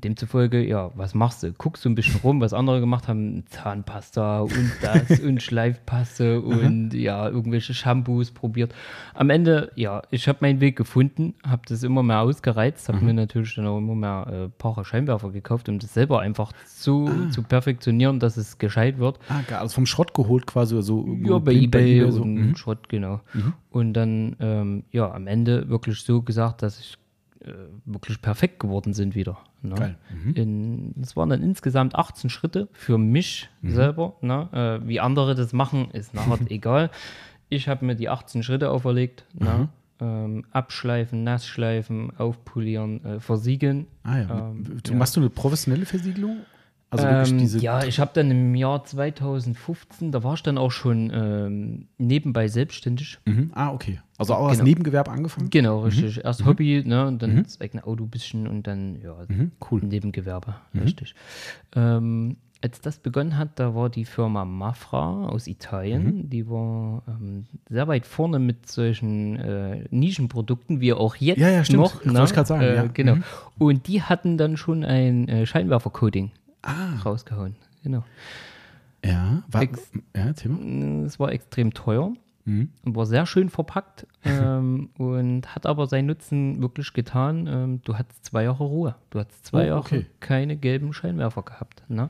demzufolge, 0.01 0.65
ja, 0.65 0.91
was 0.95 1.13
machst 1.13 1.43
du? 1.43 1.51
Guckst 1.53 1.85
du 1.85 1.89
ein 1.89 1.95
bisschen 1.95 2.19
rum, 2.21 2.41
was 2.41 2.53
andere 2.53 2.79
gemacht 2.79 3.07
haben, 3.07 3.43
Zahnpasta 3.49 4.39
und 4.41 4.71
das 4.81 5.19
und 5.21 5.41
Schleifpaste 5.41 6.41
und 6.41 6.93
ja, 6.93 7.27
irgendwelche 7.29 7.73
Shampoos 7.73 8.31
probiert. 8.31 8.73
Am 9.13 9.29
Ende, 9.29 9.71
ja, 9.75 10.01
ich 10.11 10.27
habe 10.27 10.39
meinen 10.41 10.59
Weg 10.61 10.75
gefunden, 10.75 11.33
habe 11.47 11.61
das 11.67 11.83
immer 11.83 12.03
mehr 12.03 12.21
ausgereizt, 12.21 12.87
habe 12.89 12.99
mir 13.03 13.13
natürlich 13.13 13.55
dann 13.55 13.67
auch 13.67 13.77
immer 13.77 13.95
mehr 13.95 14.27
äh, 14.31 14.49
Paare 14.57 14.85
Scheinwerfer 14.85 15.31
gekauft, 15.31 15.69
um 15.69 15.79
das 15.79 15.93
selber 15.93 16.19
einfach 16.21 16.51
so 16.65 17.09
zu 17.31 17.43
perfektionieren, 17.43 18.19
dass 18.19 18.37
es 18.37 18.57
gescheit 18.57 18.97
wird. 18.99 19.19
Ah, 19.29 19.41
geil. 19.47 19.59
Also 19.59 19.75
vom 19.75 19.85
Schrott 19.85 20.13
geholt 20.13 20.45
quasi. 20.47 20.75
Also 20.75 21.05
Ja, 21.23 21.37
bei 21.39 21.51
blind 21.53 21.75
eBay, 21.75 22.11
so. 22.11 22.21
und 22.21 22.35
Mhm. 22.35 22.55
Schrott, 22.55 22.89
genau. 22.89 23.21
Und 23.71 23.93
dann, 23.93 24.35
ähm, 24.39 24.83
ja, 24.91 25.11
am 25.11 25.27
Ende 25.27 25.67
wirklich 25.69 25.99
so 26.01 26.21
gesagt, 26.21 26.61
dass 26.61 26.79
ich 26.79 26.97
äh, 27.41 27.51
wirklich 27.85 28.21
perfekt 28.21 28.59
geworden 28.59 28.93
sind 28.93 29.15
wieder. 29.15 29.37
Ne? 29.61 29.75
Geil. 29.75 29.95
Mhm. 30.35 30.93
Waren 31.15 31.29
dann 31.29 31.41
insgesamt 31.43 31.95
18 31.95 32.29
Schritte 32.29 32.67
für 32.73 32.97
mich 32.97 33.49
Mhm. 33.61 33.69
selber. 33.71 34.15
Ne? 34.21 34.81
Äh, 34.83 34.87
wie 34.87 34.99
andere 34.99 35.35
das 35.35 35.53
machen, 35.53 35.89
ist 35.91 36.13
nachher 36.13 36.39
egal. 36.49 36.89
Ich 37.49 37.67
habe 37.67 37.85
mir 37.85 37.95
die 37.95 38.09
18 38.09 38.43
Schritte 38.43 38.69
auferlegt. 38.71 39.25
Mhm. 39.33 39.45
Ne? 39.45 39.69
Ähm, 40.01 40.45
abschleifen, 40.51 41.23
nassschleifen, 41.23 42.11
aufpolieren, 42.17 43.03
äh, 43.05 43.19
versiegeln. 43.21 43.87
Ah 44.03 44.17
ja. 44.19 44.49
Ähm, 44.49 44.81
du, 44.83 44.91
ja. 44.91 44.97
Machst 44.97 45.15
du 45.15 45.21
eine 45.21 45.29
professionelle 45.29 45.85
Versiegelung? 45.85 46.39
Also 46.89 47.07
Ähm, 47.07 47.37
diese. 47.39 47.59
ja, 47.59 47.83
ich 47.83 47.99
habe 47.99 48.11
dann 48.13 48.29
im 48.29 48.55
Jahr 48.55 48.83
2015, 48.83 50.11
da 50.11 50.23
war 50.23 50.33
ich 50.35 50.43
dann 50.43 50.57
auch 50.57 50.71
schon 50.71 51.11
ähm, 51.13 51.87
nebenbei 51.97 52.47
selbstständig. 52.47 53.19
Mhm. 53.25 53.51
Ah, 53.53 53.71
okay. 53.71 53.99
Also 54.17 54.33
auch 54.35 54.47
als 54.47 54.59
Genau. 54.59 54.69
Nebengewerbe 54.69 55.11
angefangen? 55.11 55.49
Genau, 55.49 55.81
richtig. 55.81 56.23
Erst 56.23 56.45
Hobby, 56.45 56.83
ne, 56.85 57.05
und 57.07 57.21
dann 57.21 57.43
das 57.43 57.59
eigene 57.59 57.85
Auto 57.85 58.05
ein 58.05 58.09
bisschen 58.09 58.47
und 58.47 58.65
dann, 58.65 58.95
ja, 59.01 59.13
Mhm. 59.27 59.51
Cool. 59.69 59.81
Nebengewerbe, 59.81 60.55
richtig. 60.73 61.15
Ähm, 61.75 62.37
als 62.61 62.79
das 62.81 62.97
begonnen 62.99 63.37
hat, 63.37 63.59
da 63.59 63.75
war 63.75 63.89
die 63.89 64.05
Firma 64.05 64.43
Mafra 64.45 65.27
aus 65.27 65.45
Italien, 65.47 66.03
Mhm. 66.23 66.29
die 66.29 66.49
war 66.49 67.03
ähm, 67.07 67.45
sehr 67.69 67.87
weit 67.89 68.05
vorne 68.07 68.39
mit 68.39 68.67
solchen 68.71 69.35
äh, 69.35 69.83
Nischenprodukten, 69.91 70.79
wie 70.79 70.93
auch 70.93 71.15
jetzt 71.17 71.37
Ja, 71.39 71.49
ja, 71.49 71.63
stimmt. 71.65 71.81
noch. 71.83 72.05
Wollte 72.05 72.23
ich 72.23 72.33
grad 72.33 72.47
sagen, 72.47 72.63
äh, 72.63 72.75
ja. 72.75 72.87
Genau. 72.87 73.15
Mhm. 73.15 73.23
Und 73.59 73.87
die 73.87 74.01
hatten 74.01 74.37
dann 74.37 74.55
schon 74.57 74.83
ein 74.85 75.27
äh, 75.27 75.45
Scheinwerfer-Coating 75.45 76.31
Ah, 76.63 76.95
rausgehauen. 77.03 77.55
Genau. 77.83 78.03
ja. 79.03 79.43
War, 79.51 79.61
Ex- 79.61 79.91
ja, 80.15 80.33
Thema. 80.33 81.05
Es 81.05 81.19
war 81.19 81.31
extrem 81.33 81.73
teuer. 81.73 82.13
Mhm. 82.45 82.69
war 82.83 83.05
sehr 83.07 83.25
schön 83.25 83.49
verpackt 83.49 84.05
ähm, 84.23 84.89
und 84.97 85.55
hat 85.55 85.65
aber 85.65 85.87
seinen 85.87 86.05
Nutzen 86.05 86.61
wirklich 86.61 86.93
getan. 86.93 87.47
Ähm, 87.47 87.81
du 87.83 87.97
hattest 87.97 88.23
zwei 88.25 88.43
Jahre 88.43 88.63
Ruhe. 88.63 88.95
Du 89.09 89.19
hattest 89.19 89.45
zwei 89.45 89.63
Oh, 89.63 89.67
Jahre 89.67 89.79
okay. 89.79 90.05
keine 90.19 90.55
gelben 90.55 90.93
Scheinwerfer 90.93 91.41
gehabt. 91.43 91.83
Ne? 91.89 92.09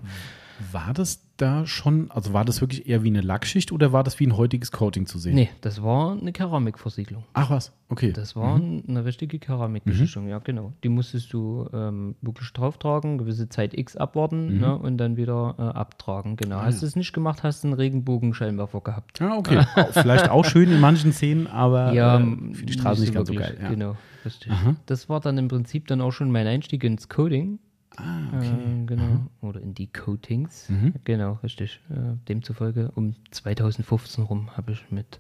War 0.72 0.94
das 0.94 1.25
da 1.38 1.66
schon, 1.66 2.10
also 2.12 2.34
war 2.34 2.46
das 2.46 2.62
wirklich 2.62 2.88
eher 2.88 3.04
wie 3.04 3.10
eine 3.10 3.22
Lackschicht 3.22 3.72
oder 3.72 3.92
war 3.92 4.04
das 4.04 4.20
wie 4.20 4.28
ein 4.28 4.38
heutiges 4.38 4.72
Coating 4.72 5.06
zu 5.06 5.20
sehen? 5.20 5.36
Nee, 5.36 5.50
das 5.62 5.84
war 5.84 6.14
eine 6.14 6.32
Keramikversiegelung. 6.32 7.24
Ach 7.34 7.50
was, 7.50 7.74
okay. 7.90 8.14
Das 8.14 8.36
war 8.36 8.56
eine 8.56 9.06
richtige 9.06 9.40
Keramikbeschichtung, 9.40 10.28
ja 10.28 10.40
genau. 10.40 10.74
Die 10.84 10.90
musstest 10.90 11.34
du 11.34 11.70
ähm, 11.74 12.16
wirklich 12.22 12.52
drauftragen, 12.54 13.18
gewisse 13.18 13.50
Zeit 13.50 13.78
X 13.78 13.96
abwarten 13.98 14.60
ne, 14.60 14.78
und 14.78 14.98
dann 14.98 15.18
wieder 15.18 15.56
äh, 15.58 15.62
abtragen. 15.62 16.38
Genau. 16.38 16.62
Hast 16.62 16.82
du 16.82 16.86
es 16.86 16.96
nicht 16.96 17.14
gemacht, 17.14 17.44
hast 17.44 17.64
du 17.64 17.68
einen 17.68 17.76
Regenbogen-Scheinwerfer 17.76 18.82
gehabt. 18.82 19.22
Ah, 19.22 19.38
okay. 19.38 19.66
Vielleicht 19.92 20.30
auch 20.30 20.46
schön 20.46 20.72
in 20.72 20.80
manchen 20.80 21.12
Szenen, 21.12 21.48
aber 21.48 21.94
Ja, 21.94 22.20
äh, 22.20 22.54
für 22.54 22.66
die 22.66 22.74
Straße 22.74 23.02
nicht 23.02 23.14
ganz 23.14 23.28
so 23.28 23.34
geil. 23.34 23.58
Ja. 23.62 23.70
Genau, 23.70 23.96
richtig. 24.24 24.52
Das 24.86 25.10
war 25.10 25.20
dann 25.20 25.38
im 25.38 25.48
Prinzip 25.48 25.88
dann 25.88 26.02
auch 26.02 26.12
schon 26.12 26.32
mein 26.32 26.48
Einstieg 26.48 26.84
ins 26.84 27.10
Coding. 27.10 27.60
Ah, 27.98 28.28
okay. 28.36 28.82
Äh, 28.84 28.86
genau. 28.86 29.28
Oder 29.42 29.62
in 29.62 29.74
die 29.74 29.88
Coatings. 29.88 30.70
Genau, 31.04 31.40
richtig. 31.44 31.80
Äh, 31.90 32.18
demzufolge 32.28 32.92
um 32.96 33.16
2015 33.32 34.24
rum 34.24 34.56
habe 34.58 34.72
ich 34.74 34.90
mit 34.92 35.20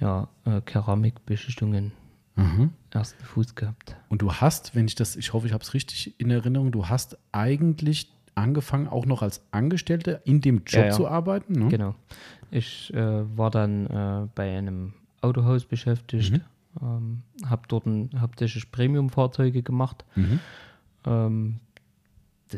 ja, 0.00 0.28
äh, 0.44 0.60
Keramikbeschichtungen 0.60 1.92
Mhm. 2.38 2.70
ersten 2.90 3.24
Fuß 3.24 3.54
gehabt. 3.54 3.96
Und 4.10 4.20
du 4.20 4.30
hast, 4.30 4.74
wenn 4.74 4.86
ich 4.86 4.94
das, 4.94 5.16
ich 5.16 5.32
hoffe, 5.32 5.46
ich 5.46 5.54
habe 5.54 5.62
es 5.64 5.72
richtig 5.72 6.20
in 6.20 6.30
Erinnerung, 6.30 6.70
du 6.70 6.86
hast 6.86 7.16
eigentlich 7.32 8.12
angefangen, 8.34 8.88
auch 8.88 9.06
noch 9.06 9.22
als 9.22 9.40
Angestellter 9.52 10.20
in 10.26 10.42
dem 10.42 10.56
Job 10.66 10.74
Ja, 10.74 10.84
ja. 10.88 10.90
zu 10.92 11.08
arbeiten. 11.08 11.54
Ne? 11.54 11.68
Genau. 11.68 11.94
Ich 12.50 12.92
äh, 12.92 13.38
war 13.38 13.50
dann 13.50 13.86
äh, 13.86 14.28
bei 14.34 14.54
einem 14.58 14.92
Autohaus 15.22 15.64
beschäftigt, 15.64 16.38
ähm, 16.82 17.22
habe 17.46 17.62
dort 17.68 17.86
ein, 17.86 18.10
hauptsächlich 18.20 18.70
Premium-Fahrzeuge 18.70 19.62
gemacht. 19.62 20.04
Mhm. 20.14 20.40
Ähm, 21.06 21.56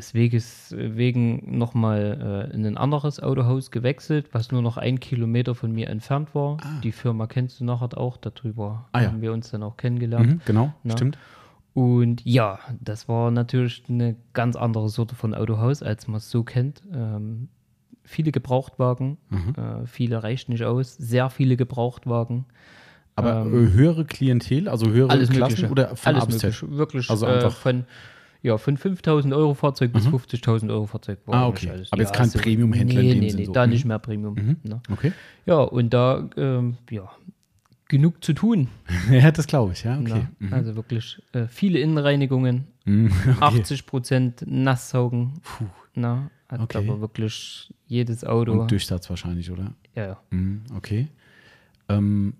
desweges 0.03 0.73
wegen 0.77 1.57
nochmal 1.57 2.47
äh, 2.51 2.55
in 2.55 2.65
ein 2.65 2.77
anderes 2.77 3.19
Autohaus 3.21 3.69
gewechselt, 3.69 4.29
was 4.31 4.49
nur 4.51 4.61
noch 4.61 4.77
ein 4.77 4.99
Kilometer 5.01 5.55
von 5.55 5.71
mir 5.73 5.89
entfernt 5.89 6.33
war. 6.33 6.57
Die 6.83 6.93
Firma 6.93 7.27
kennst 7.27 7.59
du 7.59 7.65
nachher 7.65 7.97
auch, 7.97 8.15
darüber 8.17 8.87
Ah, 8.93 9.01
ja. 9.01 9.07
haben 9.09 9.21
wir 9.21 9.33
uns 9.33 9.51
dann 9.51 9.61
auch 9.61 9.75
kennengelernt. 9.75 10.27
Mhm, 10.35 10.41
genau, 10.45 10.73
Na? 10.83 10.93
stimmt. 10.93 11.17
Und 11.73 12.25
ja, 12.25 12.59
das 12.79 13.07
war 13.09 13.29
natürlich 13.29 13.83
eine 13.89 14.15
ganz 14.33 14.55
andere 14.55 14.87
Sorte 14.89 15.15
von 15.15 15.33
Autohaus, 15.33 15.83
als 15.83 16.07
man 16.07 16.17
es 16.17 16.29
so 16.31 16.43
kennt. 16.43 16.81
Ähm, 16.93 17.49
viele 18.03 18.31
Gebrauchtwagen, 18.31 19.17
Mhm. 19.29 19.53
äh, 19.55 19.85
viele 19.85 20.23
reicht 20.23 20.47
nicht 20.49 20.63
aus, 20.63 20.95
sehr 20.95 21.29
viele 21.29 21.57
Gebrauchtwagen. 21.57 22.45
Aber 23.15 23.45
äh, 23.45 23.49
höhere 23.49 24.05
Klientel, 24.05 24.69
also 24.69 24.89
höhere 24.89 25.13
Ähm, 25.13 25.27
Klassen 25.29 25.39
Mögliche. 25.39 25.69
oder 25.69 25.95
von 25.97 26.15
Alles 26.15 26.41
mögliche. 26.43 26.71
Wirklich 26.77 27.09
Also 27.09 27.25
äh, 27.27 27.31
einfach- 27.31 27.55
von, 27.57 27.83
ja, 28.41 28.57
von 28.57 28.77
5000 28.77 29.33
Euro 29.33 29.53
Fahrzeug 29.53 29.91
bis 29.93 30.07
50.000 30.07 30.69
Euro 30.71 30.85
Fahrzeug. 30.85 31.19
war 31.25 31.35
Ah, 31.43 31.47
okay. 31.47 31.69
alles. 31.69 31.91
Aber 31.91 32.01
jetzt 32.01 32.11
Ja, 32.11 32.17
kein 32.17 32.29
so- 32.29 32.39
Premium-Händler 32.39 33.01
in 33.01 33.05
nee, 33.07 33.13
dem 33.13 33.19
nee, 33.21 33.29
Sinn 33.29 33.39
nee, 33.41 33.45
so. 33.45 33.51
da 33.53 33.65
Mhm. 33.65 33.73
nicht 33.73 33.85
mehr 33.85 33.99
Premium. 33.99 34.35
Ne? 34.63 34.81
Okay. 34.91 35.11
Ja, 35.45 35.57
und 35.59 35.93
da, 35.93 36.29
ähm, 36.37 36.77
ja, 36.89 37.09
genug 37.89 38.23
zu 38.23 38.33
tun. 38.33 38.67
ja, 39.11 39.31
das 39.31 39.47
glaube 39.47 39.73
ich, 39.73 39.83
ja, 39.83 39.99
okay. 39.99 40.27
Ne? 40.39 40.53
Also 40.53 40.75
wirklich 40.75 41.21
äh, 41.33 41.47
viele 41.47 41.79
Innenreinigungen, 41.79 42.67
Mhm, 42.85 43.11
okay. 43.41 43.59
80 43.59 43.85
Prozent 43.85 44.43
Nasssaugen. 44.47 45.33
Puh. 45.43 45.65
Na, 45.95 46.29
hat 46.47 46.61
Okay. 46.61 46.77
aber 46.77 47.01
wirklich 47.01 47.71
jedes 47.87 48.23
Auto. 48.23 48.53
Und 48.53 48.71
Durchsatz 48.71 49.09
wahrscheinlich, 49.09 49.51
oder? 49.51 49.73
ja, 49.95 50.05
ja. 50.07 50.17
Mhm, 50.31 50.61
okay. 50.75 51.07
Ähm, 51.89 52.33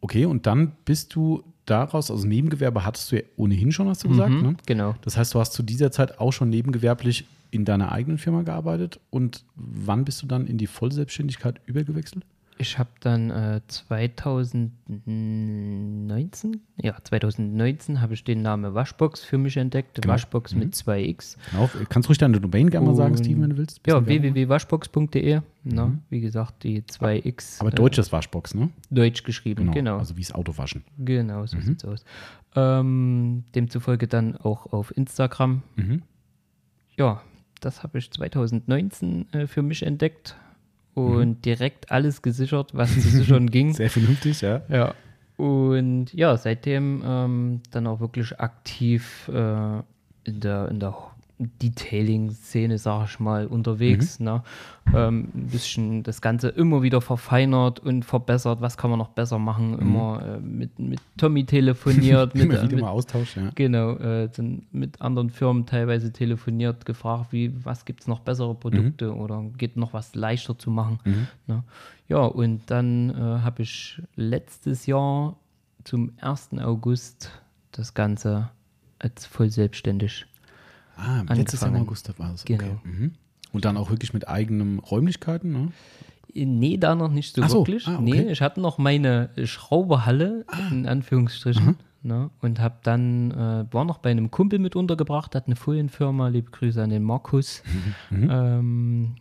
okay, 0.00 0.24
und 0.26 0.46
dann 0.46 0.72
bist 0.84 1.14
du 1.14 1.42
daraus, 1.66 2.10
also 2.10 2.26
Nebengewerbe 2.26 2.84
hattest 2.84 3.12
du 3.12 3.16
ja 3.16 3.22
ohnehin 3.36 3.72
schon, 3.72 3.88
hast 3.88 4.04
du 4.04 4.08
gesagt, 4.08 4.30
Mhm, 4.30 4.42
ne? 4.42 4.56
Genau. 4.66 4.94
Das 5.02 5.16
heißt, 5.16 5.34
du 5.34 5.40
hast 5.40 5.52
zu 5.52 5.62
dieser 5.62 5.90
Zeit 5.90 6.18
auch 6.18 6.32
schon 6.32 6.50
nebengewerblich 6.50 7.26
in 7.50 7.64
deiner 7.64 7.92
eigenen 7.92 8.18
Firma 8.18 8.42
gearbeitet 8.42 8.98
und 9.10 9.44
wann 9.54 10.04
bist 10.04 10.22
du 10.22 10.26
dann 10.26 10.46
in 10.46 10.58
die 10.58 10.66
Vollselbstständigkeit 10.66 11.60
übergewechselt? 11.66 12.24
Ich 12.58 12.78
habe 12.78 12.90
dann 13.00 13.30
äh, 13.30 13.60
2019, 13.66 16.60
ja, 16.80 16.94
2019 17.02 18.00
habe 18.00 18.14
ich 18.14 18.22
den 18.24 18.42
Namen 18.42 18.74
Waschbox 18.74 19.24
für 19.24 19.38
mich 19.38 19.56
entdeckt. 19.56 20.00
Genau. 20.00 20.12
Waschbox 20.14 20.54
mit 20.54 20.74
2x. 20.74 21.36
Genau. 21.50 21.68
Kannst 21.88 22.08
ruhig 22.08 22.18
deine 22.18 22.40
Domain 22.40 22.70
gerne 22.70 22.86
mal 22.86 22.94
sagen, 22.94 23.16
Steven, 23.16 23.42
wenn 23.42 23.50
du 23.50 23.56
willst? 23.58 23.80
Ja, 23.86 24.04
www.waschbox.de. 24.06 25.40
Na, 25.64 25.92
wie 26.10 26.20
gesagt, 26.20 26.62
die 26.64 26.82
2x. 26.82 27.60
Aber 27.60 27.70
deutsches 27.70 28.12
Waschbox, 28.12 28.54
ne? 28.54 28.70
Äh, 28.90 28.94
Deutsch 28.94 29.22
geschrieben, 29.24 29.62
Genau. 29.64 29.72
genau. 29.72 29.98
Also 29.98 30.16
wie 30.16 30.22
das 30.22 30.32
Auto 30.32 30.56
waschen. 30.58 30.84
Genau, 30.98 31.46
so 31.46 31.60
sieht's 31.60 31.84
aus. 31.84 32.04
Ähm, 32.54 33.44
demzufolge 33.54 34.06
dann 34.08 34.36
auch 34.36 34.72
auf 34.72 34.96
Instagram. 34.96 35.62
Mhm. 35.76 36.02
Ja, 36.96 37.22
das 37.60 37.82
habe 37.82 37.98
ich 37.98 38.10
2019 38.10 39.32
äh, 39.32 39.46
für 39.46 39.62
mich 39.62 39.82
entdeckt 39.84 40.36
und 40.94 41.44
direkt 41.44 41.90
alles 41.90 42.22
gesichert, 42.22 42.70
was 42.74 42.92
zu 42.92 43.00
sichern 43.00 43.50
ging. 43.50 43.72
Sehr 43.74 43.90
vernünftig, 43.90 44.40
ja. 44.40 44.62
Ja. 44.68 44.94
Und 45.36 46.12
ja, 46.12 46.36
seitdem 46.36 47.02
ähm, 47.04 47.60
dann 47.70 47.86
auch 47.86 48.00
wirklich 48.00 48.38
aktiv 48.38 49.28
äh, 49.28 49.78
in, 50.24 50.40
der, 50.40 50.68
in 50.68 50.78
der 50.78 50.94
Detailing-Szene, 51.62 52.78
sag 52.78 53.08
ich 53.08 53.20
mal, 53.20 53.46
unterwegs. 53.46 54.18
Mhm. 54.18 54.24
Ne? 54.24 54.42
Ähm, 54.94 55.28
ein 55.34 55.46
bisschen 55.46 56.02
das 56.02 56.20
Ganze 56.20 56.48
immer 56.48 56.82
wieder 56.82 57.00
verfeinert 57.00 57.80
und 57.80 58.04
verbessert. 58.04 58.60
Was 58.60 58.76
kann 58.76 58.90
man 58.90 58.98
noch 58.98 59.10
besser 59.10 59.38
machen? 59.38 59.72
Mhm. 59.72 59.78
Immer 59.80 60.22
äh, 60.22 60.40
mit, 60.40 60.78
mit 60.78 61.00
Tommy 61.16 61.44
telefoniert. 61.44 62.34
mit, 62.34 62.44
immer 62.44 62.62
wieder 62.62 62.76
mit, 62.76 62.80
mal 62.80 62.90
Austausch, 62.90 63.36
ja. 63.36 63.50
Genau, 63.54 63.92
äh, 63.96 64.28
mit 64.72 65.00
anderen 65.00 65.30
Firmen 65.30 65.66
teilweise 65.66 66.12
telefoniert, 66.12 66.84
gefragt, 66.84 67.32
wie, 67.32 67.52
was 67.64 67.84
gibt 67.84 68.00
es 68.00 68.06
noch 68.06 68.20
bessere 68.20 68.54
Produkte 68.54 69.12
mhm. 69.12 69.20
oder 69.20 69.44
geht 69.56 69.76
noch 69.76 69.92
was 69.92 70.14
leichter 70.14 70.58
zu 70.58 70.70
machen. 70.70 70.98
Mhm. 71.04 71.26
Ne? 71.46 71.64
Ja, 72.08 72.24
und 72.24 72.62
dann 72.66 73.10
äh, 73.10 73.14
habe 73.14 73.62
ich 73.62 74.02
letztes 74.16 74.86
Jahr 74.86 75.36
zum 75.84 76.12
1. 76.20 76.50
August 76.58 77.30
das 77.72 77.94
Ganze 77.94 78.50
als 78.98 79.26
voll 79.26 79.50
selbstständig 79.50 80.26
Ah, 80.96 81.22
letztes 81.34 81.60
Jahr 81.60 81.70
im 81.70 81.82
August 81.82 82.18
war 82.18 82.34
es. 82.34 82.44
Genau. 82.44 82.64
Okay. 82.64 82.78
Mhm. 82.84 83.12
Und 83.52 83.64
dann 83.64 83.76
auch 83.76 83.90
wirklich 83.90 84.14
mit 84.14 84.28
eigenen 84.28 84.78
Räumlichkeiten, 84.78 85.52
ne? 85.52 85.68
Nee, 86.34 86.78
da 86.78 86.94
noch 86.94 87.10
nicht 87.10 87.34
so, 87.34 87.46
so. 87.46 87.58
wirklich. 87.58 87.86
Ah, 87.86 87.96
okay. 87.96 88.02
Nee, 88.02 88.32
ich 88.32 88.40
hatte 88.40 88.60
noch 88.60 88.78
meine 88.78 89.30
Schrauberhalle, 89.44 90.44
ah. 90.48 90.68
in 90.70 90.86
Anführungsstrichen. 90.86 91.76
Ne, 92.04 92.30
und 92.40 92.58
habe 92.58 92.78
dann, 92.82 93.30
äh, 93.30 93.72
war 93.72 93.84
noch 93.84 93.98
bei 93.98 94.10
einem 94.10 94.32
Kumpel 94.32 94.58
mit 94.58 94.74
untergebracht, 94.74 95.36
hat 95.36 95.46
eine 95.46 95.54
Folienfirma, 95.54 96.28
liebe 96.28 96.50
Grüße 96.50 96.82
an 96.82 96.90
den 96.90 97.04
Markus. 97.04 97.62
Mhm. 98.10 98.28
Ähm, 98.28 99.14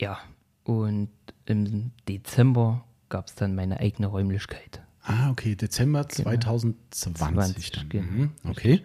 ja, 0.00 0.18
und 0.64 1.10
im 1.44 1.92
Dezember 2.08 2.84
gab 3.08 3.28
es 3.28 3.36
dann 3.36 3.54
meine 3.54 3.78
eigene 3.78 4.08
Räumlichkeit. 4.08 4.82
Ah, 5.02 5.30
okay, 5.30 5.54
Dezember 5.54 6.02
genau. 6.02 6.30
2020 6.30 7.16
20, 7.16 7.70
dann. 7.70 7.88
Genau. 7.90 8.10
Mhm. 8.10 8.30
Okay. 8.48 8.82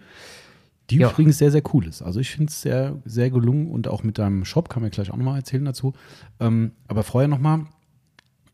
Die 0.90 0.96
ja. 0.96 1.10
übrigens 1.10 1.38
sehr, 1.38 1.50
sehr 1.50 1.62
cool 1.72 1.86
ist. 1.86 2.02
Also 2.02 2.20
ich 2.20 2.30
finde 2.30 2.50
es 2.50 2.60
sehr, 2.60 3.00
sehr 3.04 3.30
gelungen 3.30 3.68
und 3.68 3.88
auch 3.88 4.02
mit 4.02 4.18
deinem 4.18 4.44
Shop 4.44 4.68
kann 4.68 4.82
man 4.82 4.90
gleich 4.90 5.10
auch 5.10 5.16
nochmal 5.16 5.36
erzählen 5.36 5.64
dazu. 5.64 5.94
Ähm, 6.40 6.72
aber 6.88 7.02
vorher 7.02 7.28
nochmal, 7.28 7.66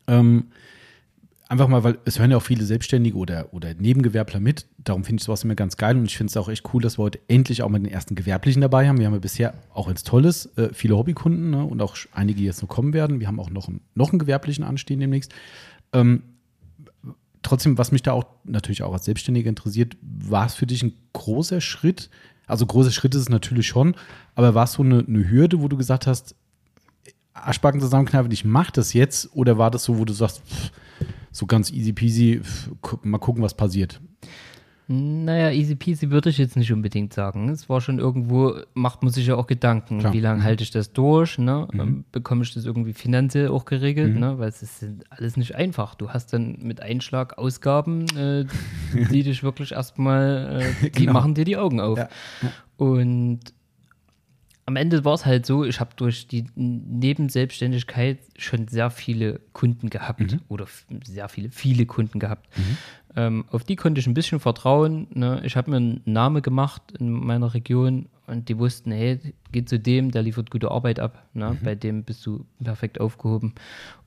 ähm, 0.07 0.45
einfach 1.49 1.67
mal, 1.67 1.83
weil 1.83 1.97
es 2.05 2.19
hören 2.19 2.31
ja 2.31 2.37
auch 2.37 2.43
viele 2.43 2.63
Selbstständige 2.63 3.17
oder, 3.17 3.53
oder 3.53 3.73
Nebengewerbler 3.73 4.39
mit. 4.39 4.67
Darum 4.77 5.03
finde 5.03 5.19
ich 5.19 5.25
sowas 5.25 5.43
immer 5.43 5.55
ganz 5.55 5.75
geil 5.75 5.97
und 5.97 6.05
ich 6.05 6.15
finde 6.15 6.29
es 6.29 6.37
auch 6.37 6.47
echt 6.47 6.73
cool, 6.73 6.81
dass 6.81 6.97
wir 6.97 7.03
heute 7.03 7.19
endlich 7.27 7.63
auch 7.63 7.69
mal 7.69 7.79
den 7.79 7.91
ersten 7.91 8.15
Gewerblichen 8.15 8.61
dabei 8.61 8.87
haben. 8.87 8.99
Wir 8.99 9.07
haben 9.07 9.13
ja 9.13 9.19
bisher 9.19 9.55
auch 9.73 9.87
als 9.87 10.03
Tolles 10.03 10.45
äh, 10.57 10.69
viele 10.71 10.95
Hobbykunden 10.95 11.49
ne, 11.49 11.65
und 11.65 11.81
auch 11.81 11.97
einige, 12.13 12.37
die 12.39 12.45
jetzt 12.45 12.61
noch 12.61 12.69
kommen 12.69 12.93
werden. 12.93 13.19
Wir 13.19 13.27
haben 13.27 13.39
auch 13.39 13.49
noch, 13.49 13.67
einen, 13.67 13.81
noch 13.95 14.11
einen 14.11 14.19
Gewerblichen 14.19 14.63
anstehen 14.63 14.99
demnächst. 14.99 15.33
Ähm, 15.91 16.21
trotzdem, 17.41 17.77
was 17.77 17.91
mich 17.91 18.03
da 18.03 18.13
auch 18.13 18.25
natürlich 18.43 18.83
auch 18.83 18.93
als 18.93 19.05
Selbstständiger 19.05 19.49
interessiert, 19.49 19.97
war 20.01 20.45
es 20.45 20.55
für 20.55 20.67
dich 20.67 20.83
ein 20.83 20.93
großer 21.13 21.61
Schritt? 21.61 22.09
Also 22.47 22.65
großer 22.65 22.91
Schritt 22.91 23.13
ist 23.15 23.21
es 23.21 23.29
natürlich 23.29 23.67
schon, 23.67 23.95
aber 24.35 24.55
war 24.55 24.63
es 24.63 24.73
so 24.73 24.83
eine, 24.83 25.05
eine 25.07 25.29
Hürde, 25.29 25.61
wo 25.61 25.67
du 25.67 25.77
gesagt 25.77 26.07
hast, 26.07 26.35
Aschbacken 27.33 27.79
zusammenkneifen, 27.79 28.31
ich 28.31 28.43
mache 28.43 28.71
das 28.73 28.93
jetzt? 28.93 29.29
Oder 29.33 29.57
war 29.57 29.71
das 29.71 29.83
so, 29.83 29.97
wo 29.97 30.05
du 30.05 30.13
sagst, 30.13 30.41
pff, 30.45 30.71
so 31.31 31.45
ganz 31.45 31.71
easy 31.71 31.93
peasy, 31.93 32.41
pff, 32.41 32.97
mal 33.03 33.19
gucken, 33.19 33.43
was 33.43 33.53
passiert? 33.53 34.01
Naja, 34.91 35.51
easy 35.51 35.75
peasy 35.75 36.09
würde 36.09 36.31
ich 36.31 36.39
jetzt 36.39 36.57
nicht 36.57 36.73
unbedingt 36.73 37.13
sagen. 37.13 37.49
Es 37.49 37.69
war 37.69 37.79
schon 37.79 37.99
irgendwo, 37.99 38.55
macht 38.73 39.03
man 39.03 39.13
sich 39.13 39.27
ja 39.27 39.35
auch 39.35 39.45
Gedanken, 39.45 39.99
Klar. 39.99 40.13
wie 40.13 40.19
lange 40.19 40.43
halte 40.43 40.63
ich 40.63 40.71
das 40.71 40.93
durch, 40.93 41.37
ne? 41.37 41.67
Mhm. 41.71 41.79
Ähm, 41.79 42.05
bekomme 42.11 42.41
ich 42.41 42.55
das 42.55 42.65
irgendwie 42.65 42.93
finanziell 42.93 43.49
auch 43.49 43.65
geregelt, 43.65 44.15
mhm. 44.15 44.19
ne? 44.19 44.39
Weil 44.39 44.49
es 44.49 44.63
ist 44.63 44.83
alles 45.11 45.37
nicht 45.37 45.53
einfach. 45.53 45.93
Du 45.93 46.09
hast 46.09 46.33
dann 46.33 46.57
mit 46.63 46.81
Einschlag 46.81 47.37
Ausgaben, 47.37 48.07
äh, 48.17 48.45
die 49.11 49.21
dich 49.21 49.43
wirklich 49.43 49.73
erstmal, 49.73 50.63
äh, 50.81 50.89
die 50.89 50.91
genau. 51.01 51.13
machen 51.13 51.35
dir 51.35 51.45
die 51.45 51.57
Augen 51.57 51.79
auf. 51.79 51.99
Ja. 51.99 52.09
Und 52.77 53.41
am 54.69 54.75
Ende 54.75 55.03
war 55.03 55.15
es 55.15 55.25
halt 55.25 55.47
so, 55.47 55.65
ich 55.65 55.79
habe 55.79 55.91
durch 55.95 56.27
die 56.27 56.45
Nebenselbstständigkeit 56.55 58.19
schon 58.37 58.67
sehr 58.67 58.91
viele 58.91 59.39
Kunden 59.51 59.89
gehabt 59.89 60.19
mhm. 60.19 60.41
oder 60.47 60.67
sehr 61.03 61.27
viele, 61.27 61.49
viele 61.49 61.87
Kunden 61.87 62.19
gehabt. 62.19 62.47
Mhm. 62.55 62.77
Ähm, 63.15 63.45
auf 63.49 63.63
die 63.63 63.75
konnte 63.75 63.99
ich 63.99 64.07
ein 64.07 64.13
bisschen 64.13 64.39
vertrauen. 64.39 65.07
Ne? 65.13 65.41
Ich 65.43 65.55
habe 65.55 65.71
mir 65.71 65.77
einen 65.77 66.01
Namen 66.05 66.41
gemacht 66.41 66.81
in 66.99 67.11
meiner 67.11 67.53
Region 67.53 68.07
und 68.27 68.49
die 68.49 68.57
wussten, 68.57 68.91
hey, 68.91 69.19
geh 69.51 69.65
zu 69.65 69.79
dem, 69.79 70.11
der 70.11 70.21
liefert 70.21 70.51
gute 70.51 70.69
Arbeit 70.71 70.99
ab. 70.99 71.25
Ne? 71.33 71.51
Mhm. 71.51 71.63
Bei 71.63 71.75
dem 71.75 72.03
bist 72.03 72.25
du 72.25 72.45
perfekt 72.63 72.99
aufgehoben. 72.99 73.55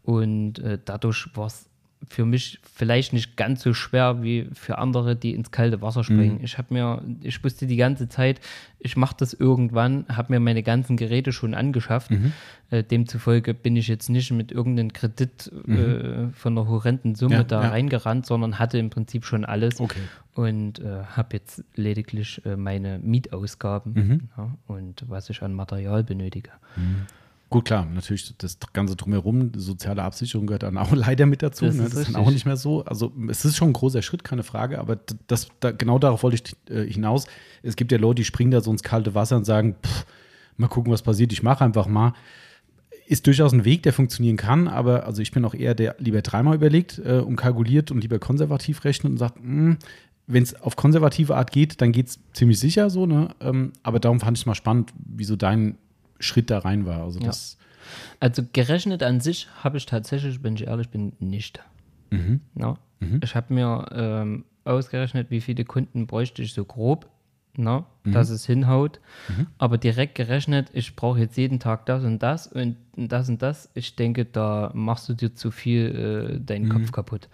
Und 0.03 0.59
äh, 0.61 0.79
dadurch 0.85 1.29
war 1.35 1.47
es 1.47 1.69
für 2.09 2.25
mich 2.25 2.59
vielleicht 2.75 3.13
nicht 3.13 3.37
ganz 3.37 3.63
so 3.63 3.75
schwer 3.75 4.23
wie 4.23 4.49
für 4.53 4.79
andere, 4.79 5.17
die 5.17 5.35
ins 5.35 5.51
kalte 5.51 5.81
Wasser 5.83 6.05
springen. 6.05 6.39
Mhm. 6.39 6.45
Ich 6.45 6.59
habe 6.59 6.75
mir, 6.75 7.03
ich 7.23 7.43
wusste 7.45 7.67
die 7.67 7.77
ganze 7.77 8.09
Zeit, 8.09 8.41
ich 8.79 8.97
mache 8.97 9.15
das 9.19 9.33
irgendwann, 9.33 10.05
habe 10.09 10.33
mir 10.33 10.41
meine 10.41 10.63
ganzen 10.63 10.97
Geräte 10.97 11.33
schon 11.33 11.55
angeschafft. 11.55 12.11
Mhm. 12.11 12.33
Äh, 12.71 12.83
demzufolge 12.83 13.55
bin 13.55 13.77
ich 13.77 13.89
jetzt 13.89 14.09
nicht 14.09 14.31
mit 14.33 14.51
irgendeinem 14.51 14.93
Kredit 14.93 15.51
mhm. 15.67 15.77
äh, 15.77 16.29
von 16.33 16.59
einer 16.59 16.69
horrenden 16.69 17.15
Summe 17.15 17.37
ja, 17.37 17.45
da 17.45 17.63
ja. 17.63 17.69
reingerannt, 17.71 18.27
sondern 18.27 18.59
hatte 18.59 18.79
im 18.79 18.91
Prinzip 18.91 19.25
schon 19.25 19.45
alles 19.45 19.81
okay. 19.81 20.01
und 20.35 20.81
äh, 20.81 21.05
habe 21.05 21.29
jetzt 21.37 21.65
lediglich 21.75 22.43
äh, 22.45 22.57
meine 22.57 22.99
Mietausgaben 22.99 23.93
mhm. 23.95 24.21
ja, 24.37 24.57
und 24.67 25.05
was 25.09 25.31
ich 25.31 25.43
an 25.43 25.55
Material 25.55 26.03
benötige. 26.03 26.51
Gut, 27.53 27.67
klar, 27.67 27.85
natürlich 27.85 28.35
das 28.39 28.59
Ganze 28.73 28.97
drumherum, 28.97 29.53
soziale 29.55 30.03
Absicherung 30.03 30.47
gehört 30.47 30.63
dann 30.63 30.79
auch 30.79 30.91
leider 30.95 31.27
mit 31.27 31.43
dazu. 31.43 31.67
Das, 31.67 31.75
ne? 31.75 31.83
das 31.85 31.93
ist, 31.93 32.09
ist 32.09 32.17
auch 32.17 32.31
nicht 32.31 32.47
mehr 32.47 32.57
so. 32.57 32.83
Also 32.87 33.13
es 33.29 33.45
ist 33.45 33.59
schon 33.59 33.69
ein 33.69 33.73
großer 33.75 34.01
Schritt, 34.01 34.25
keine 34.25 34.43
Frage, 34.43 34.79
aber 34.79 34.99
das, 35.27 35.49
da, 35.61 35.71
genau 35.71 35.99
darauf 35.99 36.23
wollte 36.23 36.37
ich 36.37 36.75
äh, 36.75 36.91
hinaus. 36.91 37.27
Es 37.63 37.77
gibt 37.77 37.93
ja 37.93 37.99
Leute, 37.99 38.17
die 38.17 38.25
springen 38.25 38.53
da 38.53 38.63
so 38.63 38.71
ins 38.71 38.83
kalte 38.83 39.15
Wasser 39.15 39.37
und 39.37 39.45
sagen, 39.45 39.77
pff, 39.85 40.07
mal 40.57 40.69
gucken, 40.69 40.91
was 40.91 41.03
passiert, 41.03 41.31
ich 41.31 41.43
mache 41.43 41.63
einfach 41.63 41.87
mal. 41.87 42.15
Ist 43.07 43.27
durchaus 43.27 43.53
ein 43.53 43.67
Weg, 43.67 43.83
der 43.83 43.93
funktionieren 43.93 44.39
kann, 44.39 44.67
aber 44.67 45.05
also 45.05 45.21
ich 45.21 45.31
bin 45.31 45.45
auch 45.45 45.55
eher 45.55 45.75
der 45.75 45.97
lieber 45.99 46.23
dreimal 46.23 46.55
überlegt 46.55 47.03
äh, 47.05 47.19
und 47.19 47.37
kalkuliert 47.37 47.91
und 47.91 48.01
lieber 48.01 48.19
konservativ 48.19 48.85
rechnet 48.85 49.11
und 49.11 49.19
sagt, 49.19 49.37
hm, 49.37 49.77
wenn 50.27 50.43
es 50.43 50.59
auf 50.63 50.77
konservative 50.77 51.37
Art 51.37 51.53
geht, 51.53 51.83
dann 51.83 51.93
geht 51.93 52.09
es 52.09 52.21
ziemlich 52.33 52.59
sicher 52.59 52.89
so, 52.89 53.05
ne? 53.05 53.35
Ähm, 53.41 53.73
aber 53.83 54.01
darum 54.01 54.21
fand 54.21 54.39
ich 54.39 54.43
es 54.43 54.47
mal 54.47 54.55
spannend, 54.55 54.95
wieso 54.97 55.37
dein 55.37 55.77
Schritt 56.23 56.51
da 56.51 56.59
rein 56.59 56.87
war. 56.87 57.03
Also, 57.03 57.21
das 57.21 57.59
also 58.21 58.43
gerechnet 58.53 59.03
an 59.03 59.21
sich 59.21 59.49
habe 59.63 59.77
ich 59.77 59.87
tatsächlich, 59.87 60.43
wenn 60.43 60.55
ich 60.55 60.67
ehrlich 60.67 60.89
bin, 60.89 61.13
nicht. 61.19 61.61
Mhm. 62.11 62.41
Ja. 62.55 62.77
Mhm. 63.01 63.21
Ich 63.23 63.35
habe 63.35 63.53
mir 63.53 63.87
ähm, 63.93 64.45
ausgerechnet, 64.65 65.31
wie 65.31 65.41
viele 65.41 65.65
Kunden 65.65 66.07
bräuchte 66.07 66.43
ich 66.43 66.53
so 66.53 66.65
grob, 66.65 67.09
na, 67.57 67.87
mhm. 68.05 68.13
dass 68.13 68.31
es 68.31 68.47
hinhaut. 68.47 69.01
Mhm. 69.29 69.47
Aber 69.59 69.79
direkt 69.79 70.15
gerechnet, 70.15 70.71
ich 70.73 70.95
brauche 70.97 71.19
jetzt 71.19 71.37
jeden 71.37 71.59
Tag 71.59 71.87
das 71.87 72.05
und 72.05 72.21
das 72.21 72.47
und 72.47 72.77
das 72.97 73.29
und 73.29 73.43
das. 73.43 73.71
Ich 73.75 73.97
denke, 73.97 74.25
da 74.25 74.71
machst 74.75 75.09
du 75.09 75.15
dir 75.15 75.35
zu 75.35 75.51
viel 75.51 76.39
äh, 76.39 76.41
deinen 76.41 76.69
Kopf 76.69 76.87
mhm. 76.87 76.93
kaputt. 76.93 77.29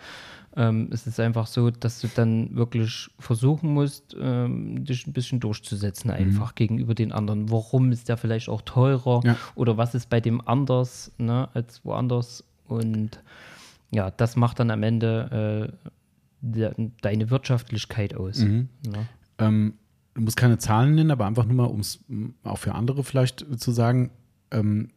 Ähm, 0.59 0.89
es 0.91 1.07
ist 1.07 1.21
einfach 1.21 1.47
so, 1.47 1.71
dass 1.71 2.01
du 2.01 2.09
dann 2.09 2.57
wirklich 2.57 3.09
versuchen 3.21 3.73
musst, 3.73 4.17
ähm, 4.21 4.85
dich 4.85 5.07
ein 5.07 5.13
bisschen 5.13 5.39
durchzusetzen, 5.39 6.11
mhm. 6.11 6.17
einfach 6.17 6.51
mhm. 6.51 6.57
gegenüber 6.57 6.95
den 6.97 7.13
anderen. 7.13 7.49
Warum 7.49 7.93
ist 7.93 8.09
der 8.09 8.17
vielleicht 8.17 8.49
auch 8.49 8.63
teurer 8.63 9.21
ja. 9.25 9.37
oder 9.55 9.77
was 9.77 9.95
ist 9.95 10.11
bei 10.11 10.21
dem 10.21 10.47
anders 10.47 11.13
ne, 11.17 11.49
als 11.55 11.85
woanders? 11.85 12.43
Und 12.67 13.23
ja, 13.93 14.11
das 14.11 14.35
macht 14.35 14.59
dann 14.59 14.73
am 14.73 14.83
Ende 14.83 15.71
äh, 15.81 15.91
de, 16.41 16.91
deine 17.03 17.31
Wirtschaftlichkeit 17.31 18.17
aus. 18.17 18.41
Mhm. 18.41 18.69
Ne? 18.85 19.07
Ähm, 19.39 19.75
du 20.15 20.23
musst 20.23 20.37
keine 20.37 20.59
Zahlen 20.59 20.97
nennen, 20.97 21.13
aber 21.13 21.27
einfach 21.27 21.45
nur 21.45 21.55
mal, 21.55 21.73
um 21.73 21.81
es 21.81 22.05
auch 22.43 22.59
für 22.59 22.75
andere 22.75 23.05
vielleicht 23.05 23.47
zu 23.61 23.71
sagen, 23.71 24.11
ähm, 24.51 24.89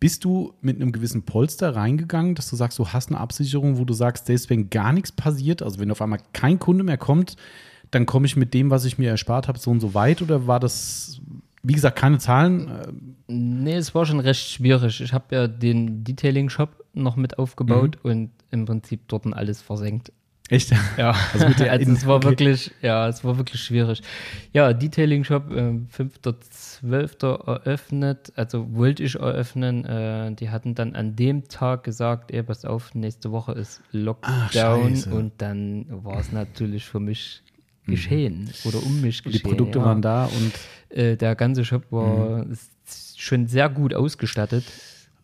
bist 0.00 0.24
du 0.24 0.54
mit 0.60 0.76
einem 0.76 0.92
gewissen 0.92 1.22
Polster 1.22 1.74
reingegangen, 1.76 2.34
dass 2.34 2.50
du 2.50 2.56
sagst, 2.56 2.78
du 2.78 2.88
hast 2.88 3.10
eine 3.10 3.20
Absicherung, 3.20 3.78
wo 3.78 3.84
du 3.84 3.94
sagst, 3.94 4.26
selbst 4.26 4.50
wenn 4.50 4.70
gar 4.70 4.92
nichts 4.92 5.12
passiert, 5.12 5.62
also 5.62 5.78
wenn 5.78 5.90
auf 5.90 6.02
einmal 6.02 6.20
kein 6.32 6.58
Kunde 6.58 6.84
mehr 6.84 6.98
kommt, 6.98 7.36
dann 7.90 8.06
komme 8.06 8.26
ich 8.26 8.36
mit 8.36 8.54
dem, 8.54 8.70
was 8.70 8.84
ich 8.84 8.98
mir 8.98 9.10
erspart 9.10 9.48
habe, 9.48 9.58
so 9.58 9.70
und 9.70 9.80
so 9.80 9.94
weit? 9.94 10.22
Oder 10.22 10.46
war 10.46 10.60
das, 10.60 11.20
wie 11.62 11.72
gesagt, 11.72 11.98
keine 11.98 12.18
Zahlen? 12.18 13.14
Nee, 13.28 13.74
es 13.74 13.94
war 13.94 14.04
schon 14.04 14.20
recht 14.20 14.48
schwierig. 14.48 15.00
Ich 15.00 15.12
habe 15.12 15.34
ja 15.34 15.48
den 15.48 16.04
Detailing-Shop 16.04 16.84
noch 16.94 17.16
mit 17.16 17.38
aufgebaut 17.38 17.98
mhm. 18.02 18.10
und 18.10 18.30
im 18.50 18.64
Prinzip 18.64 19.02
dort 19.08 19.26
alles 19.32 19.62
versenkt. 19.62 20.12
Echt? 20.48 20.72
Ja, 20.96 21.14
also, 21.34 21.46
also 21.68 21.92
es 21.92 22.06
war 22.06 22.16
okay. 22.16 22.28
wirklich, 22.28 22.70
ja, 22.80 23.06
es 23.06 23.22
war 23.22 23.36
wirklich 23.36 23.60
schwierig. 23.60 24.02
Ja, 24.52 24.72
Detailing 24.72 25.24
Shop, 25.24 25.50
äh, 25.50 25.78
5.12. 25.96 27.46
eröffnet, 27.46 28.32
also 28.34 28.74
wollte 28.74 29.02
ich 29.02 29.16
eröffnen. 29.16 29.84
Äh, 29.84 30.32
die 30.34 30.48
hatten 30.48 30.74
dann 30.74 30.94
an 30.94 31.16
dem 31.16 31.48
Tag 31.48 31.84
gesagt, 31.84 32.30
ey, 32.30 32.42
pass 32.42 32.64
auf, 32.64 32.94
nächste 32.94 33.30
Woche 33.30 33.52
ist 33.52 33.82
Lockdown 33.92 35.04
Ach, 35.06 35.12
und 35.12 35.32
dann 35.38 35.84
war 35.90 36.18
es 36.18 36.32
natürlich 36.32 36.86
für 36.86 37.00
mich 37.00 37.42
mhm. 37.84 37.90
geschehen 37.90 38.44
mhm. 38.44 38.68
oder 38.68 38.82
um 38.82 39.02
mich 39.02 39.22
geschehen. 39.22 39.42
Die 39.42 39.46
Produkte 39.46 39.80
ja. 39.80 39.84
waren 39.84 40.00
da 40.00 40.24
und 40.24 40.96
äh, 40.96 41.16
der 41.16 41.34
ganze 41.34 41.62
Shop 41.66 41.84
war 41.90 42.46
mhm. 42.46 42.56
schon 43.16 43.46
sehr 43.48 43.68
gut 43.68 43.92
ausgestattet. 43.92 44.64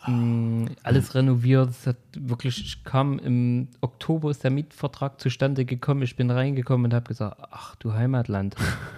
Mm, 0.06 0.66
alles 0.82 1.14
renoviert. 1.14 1.70
Es 1.70 1.86
hat 1.86 1.96
wirklich, 2.18 2.60
ich 2.60 2.84
kam 2.84 3.18
im 3.18 3.68
Oktober 3.80 4.30
ist 4.30 4.44
der 4.44 4.50
Mietvertrag 4.50 5.20
zustande 5.20 5.64
gekommen. 5.64 6.02
Ich 6.02 6.16
bin 6.16 6.30
reingekommen 6.30 6.86
und 6.86 6.94
habe 6.94 7.08
gesagt, 7.08 7.38
ach 7.50 7.74
du 7.76 7.92
Heimatland. 7.94 8.54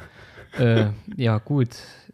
äh, 0.58 0.86
ja, 1.16 1.38
gut. 1.38 1.70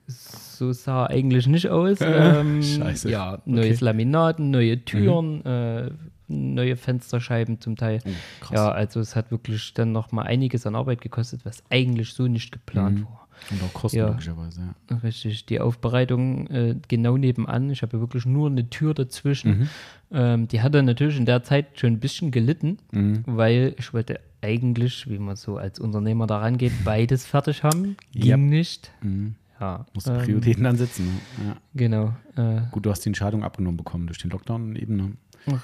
So 0.07 0.73
sah 0.73 1.07
eigentlich 1.07 1.47
nicht 1.47 1.69
aus. 1.71 1.99
Ähm, 2.03 2.63
Scheiße. 2.63 3.11
Ja, 3.11 3.39
neues 3.47 3.77
Okay. 3.77 3.85
Laminat, 3.85 4.39
neue 4.39 4.85
Türen, 4.85 5.45
äh, 5.47 5.91
neue 6.29 6.77
Fensterscheiben 6.77 7.61
zum 7.61 7.77
Teil. 7.77 8.01
Oh. 8.05 8.55
Ja, 8.55 8.71
also 8.71 9.01
es 9.01 9.17
hat 9.17 9.31
wirklich 9.31 9.73
dann 9.75 9.93
noch 9.93 10.13
mal 10.13 10.23
einiges 10.23 10.67
an 10.67 10.75
Arbeit 10.75 11.01
gekostet, 11.01 11.45
was 11.45 11.63
eigentlich 11.71 12.13
so 12.13 12.27
nicht 12.27 12.53
geplant 12.53 13.01
Mhm. 13.01 13.05
war. 13.05 13.29
Und 13.51 13.63
auch 13.63 13.73
Kosten 13.75 13.99
Ja. 13.99 14.09
logischerweise, 14.09 14.75
ja. 14.91 14.97
Richtig, 14.99 15.47
die 15.47 15.61
Aufbereitung 15.61 16.47
äh, 16.49 16.77
genau 16.89 17.17
nebenan. 17.17 17.71
Ich 17.71 17.83
habe 17.83 17.97
ja 17.97 18.01
wirklich 18.01 18.25
nur 18.27 18.49
eine 18.51 18.69
Tür 18.71 18.95
dazwischen. 18.95 19.59
Mhm. 19.59 19.69
Ähm, 20.13 20.49
die 20.49 20.61
hatte 20.63 20.83
natürlich 20.83 21.17
in 21.17 21.27
der 21.27 21.43
Zeit 21.43 21.79
schon 21.81 21.93
ein 21.95 22.01
bisschen 22.01 22.31
gelitten, 22.31 22.79
Mhm. 22.93 23.23
weil 23.27 23.75
ich 23.79 23.93
wollte 23.93 24.21
eigentlich, 24.43 25.09
wie 25.09 25.19
man 25.19 25.37
so 25.37 25.57
als 25.57 25.79
Unternehmer 25.81 26.27
da 26.27 26.39
rangeht, 26.39 26.73
beides 26.85 27.27
fertig 27.27 27.63
haben. 27.63 27.97
Ging 28.13 28.31
Yep. 28.31 28.39
nicht. 28.41 28.91
Mhm. 29.03 29.35
Ja, 29.61 29.87
Musst 29.95 30.09
du 30.09 30.13
ähm, 30.13 30.23
Prioritäten 30.25 30.65
dann 30.65 30.77
setzen. 30.77 31.07
Ne? 31.07 31.47
Ja. 31.47 31.57
Genau, 31.75 32.15
äh, 32.37 32.63
Gut, 32.73 32.85
du 32.85 32.91
hast 32.91 33.01
die 33.05 33.09
Entscheidung 33.11 33.45
abgenommen 33.45 33.77
bekommen 33.77 34.07
durch 34.07 34.19
den 34.19 34.31
Lockdown 34.31 34.75
eben. 34.77 34.97
Ne? 34.97 35.13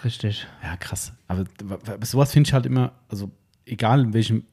richtig. 0.05 0.47
Ja, 0.63 0.77
krass. 0.77 1.13
Aber 1.29 1.45
sowas 2.05 2.33
finde 2.33 2.49
ich 2.49 2.53
halt 2.53 2.67
immer, 2.67 2.93
also 3.09 3.31
egal 3.65 4.01
in 4.01 4.13
welchem 4.13 4.45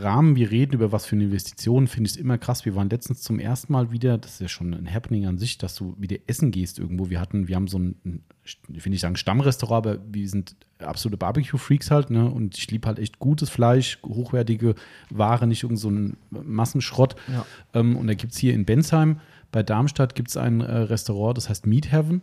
Rahmen 0.00 0.36
wir 0.36 0.50
reden, 0.50 0.74
über 0.74 0.90
was 0.92 1.06
für 1.06 1.16
eine 1.16 1.24
Investition, 1.24 1.86
finde 1.86 2.08
ich 2.08 2.16
es 2.16 2.20
immer 2.20 2.38
krass. 2.38 2.64
Wir 2.64 2.74
waren 2.74 2.90
letztens 2.90 3.22
zum 3.22 3.38
ersten 3.38 3.72
Mal 3.72 3.92
wieder, 3.92 4.18
das 4.18 4.32
ist 4.32 4.40
ja 4.40 4.48
schon 4.48 4.74
ein 4.74 4.92
Happening 4.92 5.26
an 5.26 5.38
sich, 5.38 5.58
dass 5.58 5.74
du 5.74 5.94
wieder 5.98 6.16
essen 6.26 6.50
gehst 6.50 6.78
irgendwo. 6.78 7.08
Wir 7.08 7.20
hatten, 7.20 7.46
wir 7.46 7.56
haben 7.56 7.68
so 7.68 7.78
ein, 7.78 8.22
ich 8.44 8.84
will 8.84 8.90
nicht 8.90 9.00
sagen 9.00 9.16
Stammrestaurant, 9.16 9.86
aber 9.86 9.98
wir 10.10 10.28
sind 10.28 10.56
absolute 10.78 11.16
Barbecue-Freaks 11.16 11.90
halt, 11.90 12.10
ne? 12.10 12.28
Und 12.28 12.58
ich 12.58 12.70
liebe 12.70 12.88
halt 12.88 12.98
echt 12.98 13.18
gutes 13.18 13.48
Fleisch, 13.50 13.98
hochwertige 14.04 14.74
Ware, 15.10 15.46
nicht 15.46 15.62
irgend 15.62 15.78
so 15.78 15.90
ein 15.90 16.16
Massenschrott. 16.30 17.14
Ja. 17.28 17.46
Ähm, 17.74 17.96
und 17.96 18.08
da 18.08 18.14
gibt 18.14 18.32
es 18.32 18.38
hier 18.38 18.54
in 18.54 18.64
Bensheim 18.64 19.20
bei 19.52 19.62
Darmstadt 19.62 20.14
gibt 20.14 20.30
es 20.30 20.36
ein 20.36 20.60
äh, 20.60 20.72
Restaurant, 20.72 21.36
das 21.36 21.48
heißt 21.48 21.66
Meat 21.66 21.90
Heaven, 21.90 22.22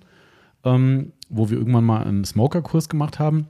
ähm, 0.64 1.12
wo 1.30 1.50
wir 1.50 1.58
irgendwann 1.58 1.84
mal 1.84 2.04
einen 2.04 2.26
Smoker-Kurs 2.26 2.90
gemacht 2.90 3.20
haben. 3.20 3.48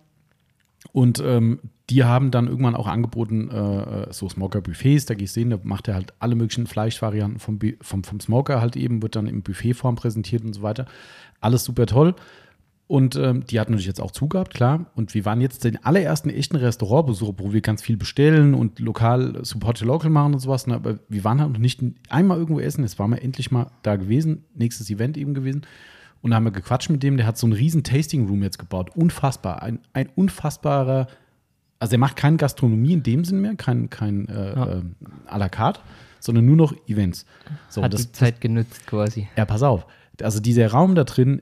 Und 0.97 1.21
ähm, 1.23 1.59
die 1.91 2.05
haben 2.05 2.31
dann 2.31 2.47
irgendwann 2.47 2.73
auch 2.73 2.87
angeboten, 2.87 3.51
äh, 3.51 4.11
so 4.11 4.27
Smoker-Buffets, 4.27 5.05
da 5.05 5.13
gehst 5.13 5.35
du 5.35 5.41
hin, 5.41 5.51
da 5.51 5.59
macht 5.61 5.87
er 5.87 5.93
halt 5.93 6.11
alle 6.17 6.33
möglichen 6.33 6.65
Fleischvarianten 6.65 7.37
vom, 7.37 7.59
vom, 7.81 8.03
vom 8.03 8.19
Smoker 8.19 8.61
halt 8.61 8.75
eben, 8.75 9.03
wird 9.03 9.15
dann 9.15 9.27
in 9.27 9.43
Buffetform 9.43 9.95
präsentiert 9.95 10.43
und 10.43 10.53
so 10.53 10.63
weiter. 10.63 10.87
Alles 11.39 11.65
super 11.65 11.85
toll. 11.85 12.15
Und 12.87 13.15
ähm, 13.15 13.45
die 13.45 13.59
hatten 13.59 13.73
natürlich 13.73 13.85
jetzt 13.85 14.01
auch 14.01 14.09
zugehabt, 14.09 14.55
klar. 14.55 14.87
Und 14.95 15.13
wir 15.13 15.23
waren 15.23 15.39
jetzt 15.39 15.65
den 15.65 15.77
allerersten 15.85 16.31
echten 16.31 16.55
Restaurantbesuch, 16.55 17.35
wo 17.37 17.53
wir 17.53 17.61
ganz 17.61 17.83
viel 17.83 17.97
bestellen 17.97 18.55
und 18.55 18.79
lokal 18.79 19.45
Support 19.45 19.81
Local 19.81 20.09
machen 20.09 20.33
und 20.33 20.39
sowas. 20.39 20.65
Ne? 20.65 20.73
Aber 20.73 20.97
wir 21.09 21.23
waren 21.23 21.39
halt 21.39 21.51
noch 21.51 21.59
nicht 21.59 21.79
einmal 22.09 22.39
irgendwo 22.39 22.59
essen. 22.59 22.81
Jetzt 22.81 22.97
waren 22.97 23.11
wir 23.11 23.21
endlich 23.21 23.51
mal 23.51 23.69
da 23.83 23.97
gewesen. 23.97 24.45
Nächstes 24.55 24.89
Event 24.89 25.15
eben 25.15 25.35
gewesen. 25.35 25.61
Und 26.27 26.31
da 26.31 26.35
haben 26.35 26.43
wir 26.43 26.51
gequatscht 26.51 26.89
mit 26.89 27.01
dem. 27.03 27.15
Der 27.15 27.25
hat 27.25 27.37
so 27.37 27.47
einen 27.47 27.53
riesen 27.53 27.83
Tasting 27.85 28.27
Room 28.27 28.43
jetzt 28.43 28.59
gebaut. 28.59 28.91
Unfassbar. 28.97 29.63
Ein, 29.63 29.79
ein 29.93 30.09
unfassbarer. 30.13 31.07
Also 31.79 31.93
er 31.95 31.99
macht 31.99 32.17
keine 32.17 32.35
Gastronomie 32.35 32.91
in 32.91 33.01
dem 33.01 33.23
Sinn 33.23 33.39
mehr, 33.39 33.55
kein, 33.55 33.89
kein 33.89 34.27
äh, 34.27 34.53
Ja. 34.53 34.65
äh, 34.73 34.81
à 35.29 35.37
la 35.37 35.47
carte, 35.47 35.79
sondern 36.19 36.45
nur 36.45 36.57
noch 36.57 36.75
Events. 36.85 37.25
So, 37.69 37.81
Hat 37.81 37.93
das, 37.93 38.07
die 38.07 38.11
Zeit 38.11 38.41
genutzt 38.41 38.85
quasi. 38.87 39.29
ja, 39.37 39.45
pass 39.45 39.63
auf. 39.63 39.85
Also 40.21 40.41
dieser 40.41 40.69
Raum 40.69 40.95
da 40.95 41.05
drin, 41.05 41.41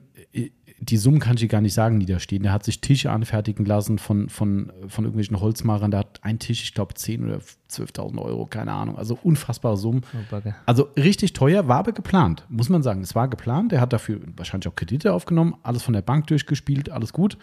die 0.78 0.98
Summen 0.98 1.20
kann 1.20 1.36
ich 1.36 1.48
gar 1.48 1.62
nicht 1.62 1.72
sagen, 1.72 2.00
die 2.00 2.06
da 2.06 2.18
stehen. 2.18 2.42
Der 2.42 2.52
hat 2.52 2.64
sich 2.64 2.80
Tische 2.80 3.10
anfertigen 3.10 3.64
lassen 3.64 3.98
von, 3.98 4.28
von, 4.28 4.72
von 4.88 5.04
irgendwelchen 5.04 5.40
Holzmachern. 5.40 5.90
Da 5.90 5.98
hat 5.98 6.20
ein 6.22 6.38
Tisch, 6.38 6.62
ich 6.62 6.74
glaube, 6.74 6.94
10.000 6.94 7.24
oder 7.24 7.40
12.000 7.70 8.18
Euro, 8.20 8.46
keine 8.46 8.72
Ahnung. 8.72 8.98
Also 8.98 9.18
unfassbare 9.22 9.76
Summen. 9.78 10.02
Oh. 10.14 10.38
Also 10.66 10.88
richtig 10.96 11.32
teuer, 11.32 11.66
war 11.66 11.78
aber 11.78 11.92
geplant, 11.92 12.44
muss 12.48 12.68
man 12.68 12.82
sagen. 12.82 13.00
Es 13.00 13.14
war 13.14 13.28
geplant. 13.28 13.72
Er 13.72 13.80
hat 13.80 13.92
dafür 13.92 14.20
wahrscheinlich 14.36 14.68
auch 14.68 14.76
Kredite 14.76 15.14
aufgenommen, 15.14 15.54
alles 15.62 15.82
von 15.82 15.94
der 15.94 16.02
Bank 16.02 16.26
durchgespielt, 16.26 16.90
alles 16.90 17.12
gut. 17.12 17.38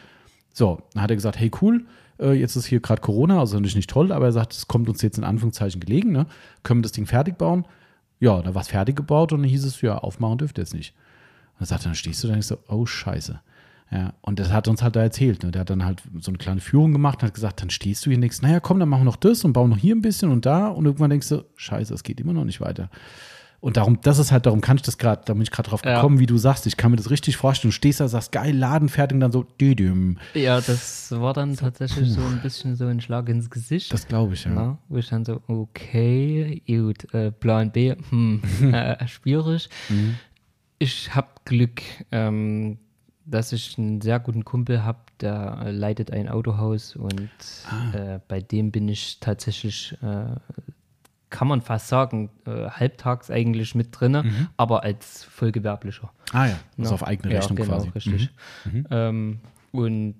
So, 0.53 0.83
dann 0.93 1.01
hat 1.01 1.09
er 1.09 1.15
gesagt, 1.15 1.39
hey 1.39 1.49
cool, 1.61 1.85
äh, 2.19 2.33
jetzt 2.33 2.55
ist 2.55 2.67
hier 2.67 2.79
gerade 2.79 3.01
Corona, 3.01 3.39
also 3.39 3.59
nicht, 3.59 3.75
nicht 3.75 3.89
toll, 3.89 4.11
aber 4.11 4.25
er 4.25 4.31
sagt, 4.31 4.53
es 4.53 4.67
kommt 4.67 4.87
uns 4.87 5.01
jetzt 5.01 5.17
in 5.17 5.23
Anführungszeichen 5.23 5.81
gelegen, 5.81 6.11
ne? 6.11 6.27
Können 6.61 6.79
wir 6.81 6.83
das 6.83 6.91
Ding 6.91 7.07
fertig 7.07 7.39
bauen? 7.39 7.65
Ja, 8.19 8.41
da 8.43 8.53
war 8.53 8.61
es 8.61 8.67
fertig 8.67 8.95
gebaut 8.95 9.33
und 9.33 9.41
dann 9.41 9.49
hieß 9.49 9.65
es, 9.65 9.81
ja, 9.81 9.97
aufmachen 9.97 10.37
dürft 10.37 10.59
ihr 10.59 10.61
jetzt 10.61 10.75
nicht. 10.75 10.93
Und 11.53 11.61
dann 11.61 11.67
sagt 11.67 11.85
dann 11.85 11.95
stehst 11.95 12.23
du 12.23 12.27
da 12.27 12.33
und 12.33 12.39
ich 12.39 12.47
so, 12.47 12.57
oh 12.67 12.85
scheiße. 12.85 13.39
Ja, 13.91 14.13
und 14.21 14.39
das 14.39 14.51
hat 14.51 14.67
uns 14.67 14.81
halt 14.81 14.95
da 14.95 15.01
erzählt. 15.03 15.43
Ne? 15.43 15.51
Der 15.51 15.61
hat 15.61 15.69
dann 15.69 15.85
halt 15.85 16.01
so 16.19 16.31
eine 16.31 16.39
kleine 16.39 16.61
Führung 16.61 16.93
gemacht 16.93 17.21
und 17.21 17.27
hat 17.27 17.33
gesagt, 17.35 17.61
dann 17.61 17.69
stehst 17.69 18.03
du 18.05 18.09
hier 18.09 18.17
nichts. 18.17 18.41
Naja, 18.41 18.59
komm, 18.59 18.79
dann 18.79 18.89
machen 18.89 19.01
wir 19.01 19.05
noch 19.05 19.17
das 19.17 19.43
und 19.43 19.53
bauen 19.53 19.69
noch 19.69 19.77
hier 19.77 19.95
ein 19.95 20.01
bisschen 20.01 20.31
und 20.31 20.45
da. 20.47 20.67
Und 20.67 20.85
irgendwann 20.85 21.11
denkst 21.11 21.29
du, 21.29 21.45
scheiße, 21.55 21.93
es 21.93 22.01
geht 22.01 22.19
immer 22.19 22.33
noch 22.33 22.45
nicht 22.45 22.59
weiter. 22.59 22.89
Und 23.59 23.77
darum, 23.77 23.99
das 24.01 24.17
ist 24.19 24.31
halt, 24.31 24.45
darum 24.45 24.59
kann 24.61 24.75
ich 24.77 24.81
das 24.81 24.97
gerade, 24.97 25.21
da 25.25 25.33
bin 25.33 25.43
ich 25.43 25.51
gerade 25.51 25.69
drauf 25.69 25.85
Ja. 25.85 25.95
gekommen, 25.95 26.19
wie 26.19 26.25
du 26.25 26.37
sagst. 26.37 26.65
Ich 26.65 26.75
kann 26.75 26.89
mir 26.91 26.97
das 26.97 27.11
richtig 27.11 27.37
vorstellen. 27.37 27.69
Du 27.69 27.75
stehst 27.75 27.99
da, 27.99 28.07
sagst, 28.09 28.31
geil, 28.31 28.57
Laden 28.57 28.89
fertig 28.89 29.13
und 29.15 29.19
dann 29.21 29.31
so, 29.31 29.43
düdüm. 29.61 30.17
Ja, 30.33 30.59
das 30.59 31.11
war 31.11 31.33
dann 31.33 31.55
tatsächlich 31.55 32.11
so 32.11 32.19
ein 32.21 32.41
bisschen 32.41 32.75
so 32.75 32.87
ein 32.87 32.99
Schlag 32.99 33.29
ins 33.29 33.49
Gesicht. 33.49 33.93
Das 33.93 34.07
glaube 34.07 34.33
ich, 34.33 34.43
ja. 34.43 34.51
Na, 34.53 34.77
wo 34.89 34.97
ich 34.97 35.07
dann 35.07 35.23
so, 35.23 35.39
okay, 35.47 36.61
gut, 36.67 37.13
äh, 37.13 37.31
Plan 37.31 37.71
B, 37.71 37.95
hm, 38.09 38.41
äh, 38.73 39.07
schwierig. 39.07 39.69
Mhm. 39.89 40.15
Ich 40.83 41.15
habe 41.15 41.29
Glück, 41.45 41.81
ähm, 42.11 42.77
dass 43.25 43.53
ich 43.53 43.77
einen 43.77 44.01
sehr 44.01 44.19
guten 44.19 44.43
Kumpel 44.43 44.83
habe, 44.83 44.99
der 45.21 45.71
leitet 45.71 46.11
ein 46.11 46.27
Autohaus 46.27 46.97
und 46.97 47.29
Ah. 47.71 47.93
äh, 48.15 48.19
bei 48.27 48.41
dem 48.41 48.69
bin 48.73 48.89
ich 48.89 49.21
tatsächlich, 49.21 49.93
äh, 50.01 50.35
kann 51.29 51.47
man 51.47 51.61
fast 51.61 51.87
sagen, 51.87 52.29
äh, 52.45 52.69
halbtags 52.69 53.31
eigentlich 53.31 53.75
mit 53.75 53.97
drinne, 53.97 54.23
Mhm. 54.23 54.47
aber 54.57 54.83
als 54.83 55.23
vollgewerblicher. 55.23 56.11
Ah 56.33 56.47
ja, 56.47 56.59
also 56.77 56.89
Ja. 56.89 56.95
auf 56.95 57.07
eigene 57.07 57.33
Ja, 57.33 57.39
Rechnung 57.39 57.55
genau, 57.55 57.69
quasi. 57.77 57.89
Richtig. 57.89 58.29
Mhm. 58.65 58.87
Ähm, 58.91 59.39
und 59.71 60.15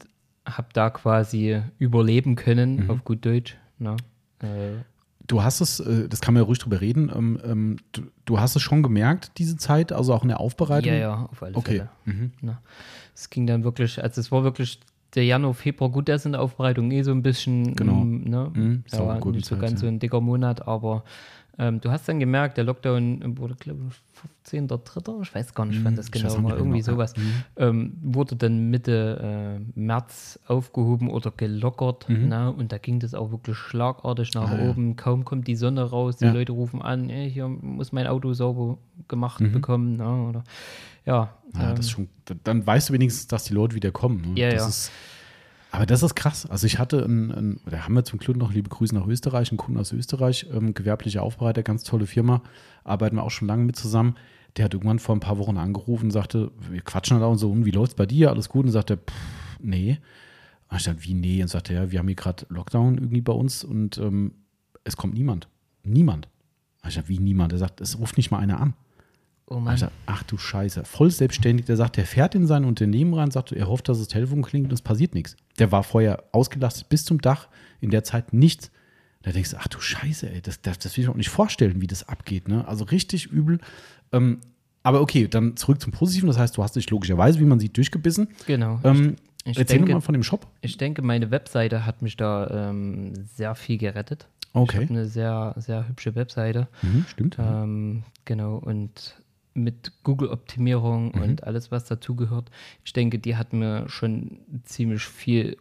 habe 0.45 0.69
da 0.71 0.89
quasi 0.91 1.61
überleben 1.77 2.31
Mhm. 2.31 2.35
können, 2.37 2.89
auf 2.89 3.03
gut 3.03 3.25
Deutsch. 3.25 3.57
Na, 3.79 3.97
äh, 4.41 4.77
Du 5.25 5.41
hast 5.41 5.61
es, 5.61 5.79
äh, 5.79 6.09
das 6.09 6.19
kann 6.21 6.33
man 6.33 6.41
ja 6.43 6.47
ruhig 6.47 6.59
drüber 6.59 6.81
reden, 6.81 7.11
ähm, 7.15 7.39
ähm, 7.45 7.75
du, 8.25 8.39
hast 8.39 8.55
es 8.55 8.61
schon 8.61 8.83
gemerkt, 8.83 9.31
diese 9.37 9.55
Zeit, 9.57 9.91
also 9.93 10.13
auch 10.13 10.23
in 10.23 10.27
der 10.29 10.39
Aufbereitung? 10.39 10.91
ja, 10.91 10.97
ja, 10.97 11.29
auf 11.31 11.41
alle 11.41 11.55
Okay. 11.55 11.77
Fälle. 11.77 11.89
Mhm. 12.05 12.31
Na, 12.41 12.61
es 13.15 13.29
ging 13.29 13.47
dann 13.47 13.63
wirklich, 13.63 14.03
also 14.03 14.19
es 14.19 14.31
war 14.31 14.43
wirklich 14.43 14.79
der 15.15 15.23
Januar, 15.25 15.53
Februar, 15.53 15.91
gut, 15.91 16.07
der 16.07 16.15
ist 16.15 16.25
in 16.25 16.31
der 16.33 16.41
Aufbereitung 16.41 16.91
eh 16.91 17.03
so 17.03 17.11
ein 17.11 17.21
bisschen, 17.21 17.75
Genau. 17.75 17.93
mm, 18.03 18.23
ne, 18.29 18.51
Mhm, 18.53 18.83
ja, 18.91 18.97
sauer 18.97 19.31
nicht 19.31 19.45
so 19.45 19.57
ganz 19.57 19.79
so 19.79 19.85
ja. 19.85 19.91
ein 19.91 19.99
dicker 19.99 20.19
Monat, 20.21 20.67
aber 20.67 21.03
ähm, 21.59 21.79
du 21.81 21.91
hast 21.91 22.07
dann 22.09 22.19
gemerkt, 22.19 22.57
der 22.57 22.63
Lockdown 22.63 23.37
wurde, 23.37 23.55
glaube 23.55 23.81
ich, 23.89 23.95
15.3., 24.51 25.21
ich 25.23 25.33
weiß 25.35 25.53
gar 25.53 25.65
nicht, 25.65 25.83
wann 25.83 25.95
das 25.95 26.07
Mhm, 26.07 26.13
weiß 26.15 26.33
genau 26.33 26.43
war, 26.43 26.57
irgendwie 26.57 26.79
genau, 26.81 26.99
ja. 26.99 27.07
sowas, 27.07 27.13
ähm, 27.57 27.97
wurde 28.01 28.35
dann 28.35 28.69
Mitte 28.69 29.59
äh, 29.75 29.79
März 29.79 30.39
aufgehoben 30.47 31.09
oder 31.09 31.31
gelockert, 31.31 32.07
ne, 32.09 32.51
und 32.51 32.71
da 32.71 32.77
ging 32.77 32.99
das 32.99 33.13
auch 33.13 33.31
wirklich 33.31 33.57
schlagartig 33.57 34.33
nach 34.33 34.49
Mhm. 34.49 34.53
Ah, 34.53 34.57
ja. 34.63 34.69
oben, 34.69 34.95
kaum 34.95 35.25
kommt 35.25 35.47
die 35.47 35.55
Sonne 35.55 35.83
raus, 35.83 36.17
die 36.17 36.25
Ja. 36.25 36.31
Leute 36.31 36.51
rufen 36.53 36.81
an, 36.81 37.09
ey, 37.09 37.29
hier 37.31 37.47
muss 37.47 37.91
mein 37.91 38.07
Auto 38.07 38.33
sauber 38.33 38.77
gemacht 39.07 39.41
Mhm. 39.41 39.51
bekommen, 39.51 39.97
ne, 39.97 40.27
oder, 40.29 40.43
ja. 41.05 41.33
Ja, 41.55 41.69
ähm, 41.69 41.75
das 41.75 41.85
ist 41.85 41.91
schon, 41.91 42.09
dann 42.43 42.65
weißt 42.65 42.89
du 42.89 42.93
wenigstens, 42.93 43.27
dass 43.27 43.43
die 43.43 43.53
Leute 43.53 43.75
wieder 43.75 43.91
kommen. 43.91 44.33
Ne? 44.33 44.39
Ja, 44.41 44.49
das 44.49 44.61
ja. 44.61 44.67
Ist, 44.69 44.91
aber 45.73 45.87
das 45.87 46.03
ist 46.03 46.13
krass. 46.13 46.45
Also 46.45 46.67
ich 46.67 46.77
hatte, 46.77 47.03
einen, 47.03 47.31
einen, 47.31 47.59
da 47.65 47.85
haben 47.85 47.95
wir 47.95 48.03
zum 48.03 48.19
Glück 48.19 48.37
noch 48.37 48.53
liebe 48.53 48.69
Grüße 48.69 48.93
nach 48.93 49.07
Österreich, 49.07 49.49
einen 49.49 49.57
Kunden 49.57 49.79
aus 49.79 49.91
Österreich, 49.91 50.45
ähm, 50.53 50.75
gewerblicher 50.75 51.23
Aufbereiter, 51.23 51.63
ganz 51.63 51.83
tolle 51.83 52.05
Firma, 52.05 52.43
arbeiten 52.83 53.15
wir 53.15 53.23
auch 53.23 53.31
schon 53.31 53.47
lange 53.47 53.63
mit 53.65 53.75
zusammen. 53.75 54.15
Der 54.55 54.65
hat 54.65 54.75
irgendwann 54.75 54.99
vor 54.99 55.15
ein 55.15 55.19
paar 55.19 55.39
Wochen 55.39 55.57
angerufen 55.57 56.05
und 56.05 56.11
sagte, 56.11 56.51
wir 56.69 56.81
quatschen 56.81 57.15
halt 57.15 57.25
auch 57.25 57.31
und 57.31 57.39
so, 57.39 57.51
und 57.51 57.65
wie 57.65 57.71
läuft's 57.71 57.95
bei 57.95 58.05
dir? 58.05 58.29
Alles 58.29 58.49
gut? 58.49 58.65
Und 58.65 58.71
sagte, 58.71 58.97
pff, 58.97 59.57
nee. 59.61 59.97
Und 60.69 60.77
ich 60.77 60.83
dachte, 60.83 61.03
wie 61.03 61.15
nee? 61.15 61.41
Und 61.41 61.47
sagte, 61.47 61.73
ja, 61.73 61.89
wir 61.89 61.97
haben 61.97 62.07
hier 62.07 62.17
gerade 62.17 62.45
Lockdown 62.49 62.99
irgendwie 62.99 63.21
bei 63.21 63.33
uns 63.33 63.63
und 63.63 63.97
ähm, 63.97 64.35
es 64.83 64.95
kommt 64.95 65.15
niemand. 65.15 65.47
Niemand. 65.83 66.27
Und 66.83 66.89
ich 66.89 66.95
dachte, 66.95 67.09
wie 67.09 67.17
niemand? 67.17 67.51
Er 67.51 67.57
sagt, 67.57 67.81
es 67.81 67.97
ruft 67.97 68.17
nicht 68.17 68.29
mal 68.29 68.37
einer 68.37 68.59
an. 68.59 68.75
oh 69.47 69.59
Mann. 69.59 69.75
dachte, 69.75 69.91
ach 70.05 70.21
du 70.21 70.37
Scheiße, 70.37 70.85
voll 70.85 71.09
selbstständig. 71.09 71.65
Der 71.65 71.77
sagt, 71.77 71.97
der 71.97 72.05
fährt 72.05 72.35
in 72.35 72.45
sein 72.45 72.63
Unternehmen 72.63 73.15
rein, 73.15 73.31
sagt, 73.31 73.53
er 73.53 73.67
hofft, 73.67 73.89
dass 73.89 73.97
das 73.97 74.07
Telefon 74.07 74.43
klingt 74.43 74.67
und 74.67 74.73
es 74.73 74.83
passiert 74.83 75.15
nichts. 75.15 75.35
Der 75.59 75.71
war 75.71 75.83
vorher 75.83 76.23
ausgelastet 76.31 76.89
bis 76.89 77.05
zum 77.05 77.21
Dach, 77.21 77.47
in 77.81 77.89
der 77.91 78.03
Zeit 78.03 78.33
nichts. 78.33 78.71
Da 79.21 79.31
denkst 79.31 79.51
du, 79.51 79.57
ach 79.57 79.67
du 79.67 79.79
Scheiße, 79.79 80.29
ey, 80.29 80.41
das, 80.41 80.61
das, 80.61 80.79
das 80.79 80.97
will 80.97 81.03
ich 81.03 81.07
mir 81.07 81.13
auch 81.13 81.17
nicht 81.17 81.29
vorstellen, 81.29 81.79
wie 81.81 81.87
das 81.87 82.07
abgeht. 82.09 82.47
Ne? 82.47 82.67
Also 82.67 82.83
richtig 82.85 83.27
übel. 83.27 83.59
Ähm, 84.11 84.39
aber 84.83 84.99
okay, 85.01 85.27
dann 85.29 85.55
zurück 85.55 85.79
zum 85.79 85.93
Positiven. 85.93 86.27
Das 86.27 86.37
heißt, 86.37 86.57
du 86.57 86.63
hast 86.63 86.75
dich 86.75 86.89
logischerweise, 86.89 87.39
wie 87.39 87.45
man 87.45 87.59
sieht, 87.59 87.77
durchgebissen. 87.77 88.27
Genau. 88.47 88.79
Ähm, 88.83 89.15
ich 89.45 89.57
erzähl 89.57 89.77
denke- 89.77 89.93
mal 89.93 90.01
von 90.01 90.13
dem 90.13 90.23
Shop. 90.23 90.47
Ich 90.61 90.77
denke, 90.77 91.01
meine 91.01 91.31
Webseite 91.31 91.85
hat 91.85 92.01
mich 92.01 92.17
da 92.17 92.69
ähm, 92.69 93.13
sehr 93.33 93.55
viel 93.55 93.77
gerettet. 93.77 94.27
Okay. 94.51 94.77
Ich 94.77 94.83
habe 94.83 94.89
eine 94.99 95.05
sehr, 95.07 95.53
sehr 95.57 95.87
hübsche 95.87 96.15
Webseite. 96.15 96.67
Mhm, 96.81 97.05
stimmt. 97.07 97.37
Ähm, 97.39 98.03
genau, 98.25 98.57
und 98.57 99.15
mit 99.53 99.91
Google-Optimierung 100.03 101.11
und 101.11 101.43
alles, 101.43 101.71
was 101.71 101.85
dazugehört. 101.85 102.49
Ich 102.83 102.93
denke, 102.93 103.19
die 103.19 103.35
hat 103.35 103.53
mir 103.53 103.87
schon 103.87 104.39
ziemlich 104.63 105.03
viel 105.03 105.57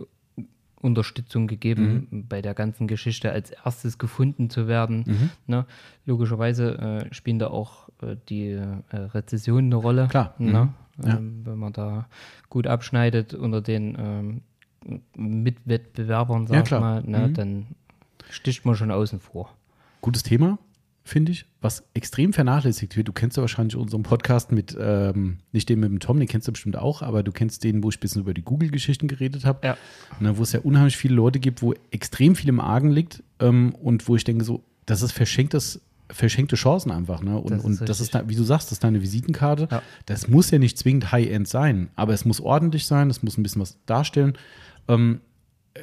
Unterstützung 0.82 1.47
gegeben, 1.47 2.09
mhm. 2.11 2.26
bei 2.26 2.43
der 2.43 2.55
ganzen 2.55 2.88
Geschichte 2.88 3.30
als 3.30 3.51
erstes 3.51 3.99
gefunden 3.99 4.51
zu 4.51 4.66
werden. 4.66 5.05
Mhm. 5.07 5.30
Ne? 5.47 5.66
Logischerweise 6.05 6.78
äh, 7.11 7.14
spielen 7.14 7.38
da 7.38 7.49
auch 7.49 7.88
äh, 8.03 8.16
die 8.28 8.49
äh, 8.51 8.97
Rezessionen 8.97 9.66
eine 9.66 9.76
Rolle. 9.76 10.09
Klar. 10.09 10.34
Ne? 10.38 10.70
Mhm. 10.97 11.07
Ja. 11.07 11.16
Ähm, 11.16 11.43
wenn 11.45 11.59
man 11.59 11.72
da 11.72 12.07
gut 12.51 12.66
abschneidet 12.66 13.32
unter 13.32 13.62
den 13.62 13.97
ähm, 13.99 15.01
Mitwettbewerbern, 15.16 16.47
sag 16.47 16.70
ja, 16.70 16.80
mal, 16.80 17.03
ne? 17.03 17.28
Mhm. 17.28 17.34
dann 17.34 17.66
sticht 18.28 18.66
man 18.66 18.74
schon 18.74 18.90
außen 18.90 19.20
vor. 19.20 19.55
Gutes 20.01 20.22
Thema 20.24 20.59
finde 21.05 21.32
ich, 21.32 21.46
was 21.61 21.84
extrem 21.94 22.32
vernachlässigt 22.32 22.96
wird. 22.96 23.09
Du 23.09 23.12
kennst 23.12 23.36
ja 23.36 23.40
wahrscheinlich 23.40 23.76
unseren 23.76 24.03
Podcast 24.03 24.53
mit, 24.53 24.76
ähm, 24.78 25.38
nicht 25.53 25.68
den 25.68 25.80
mit 25.80 25.90
dem 25.90 26.00
Tom, 26.00 26.18
den 26.18 26.28
kennst 26.28 26.48
du 26.48 26.53
bestimmt 26.53 26.76
auch, 26.76 27.03
aber 27.03 27.22
du 27.22 27.32
kennst 27.32 27.64
den, 27.64 27.82
wo 27.82 27.88
ich 27.88 27.96
ein 27.96 28.00
bisschen 28.00 28.22
über 28.22 28.34
die 28.34 28.42
Google-Geschichten 28.42 29.09
geredet 29.09 29.44
habe. 29.44 29.66
Ja. 29.66 29.76
Ne, 30.20 30.38
wo 30.38 30.42
es 30.42 30.53
ja 30.53 30.61
unheimlich 30.61 30.96
viele 30.96 31.14
Leute 31.14 31.40
gibt, 31.40 31.62
wo 31.62 31.74
extrem 31.90 32.36
viel 32.36 32.48
im 32.48 32.61
Argen 32.61 32.90
liegt 32.90 33.22
ähm, 33.40 33.74
und 33.74 34.09
wo 34.09 34.16
ich 34.16 34.24
denke, 34.24 34.44
so, 34.44 34.62
das 34.86 35.03
ist 35.03 35.12
verschenktes 35.12 35.80
verschenkte 36.11 36.57
Chancen 36.57 36.90
einfach. 36.90 37.22
Ne? 37.22 37.38
Und 37.38 37.50
das 37.50 37.59
ist, 37.61 37.80
und 37.80 37.88
das 37.88 38.00
ist 38.00 38.28
wie 38.28 38.36
du 38.36 38.44
sagst, 38.44 38.66
das 38.66 38.72
ist 38.72 38.84
deine 38.84 39.03
Visitenkarte. 39.03 39.68
Ja. 39.70 39.82
Das 40.07 40.28
muss 40.28 40.50
ja 40.50 40.59
nicht 40.59 40.78
zwingend 40.78 41.11
High-End 41.11 41.48
sein, 41.48 41.88
aber 41.96 42.12
es 42.12 42.24
muss 42.24 42.40
ordentlich 42.40 42.86
sein, 42.86 43.09
es 43.11 43.22
muss 43.22 43.38
ein 43.38 43.42
bisschen 43.42 43.62
was 43.62 43.78
darstellen. 43.86 44.34
Ähm, 44.88 45.20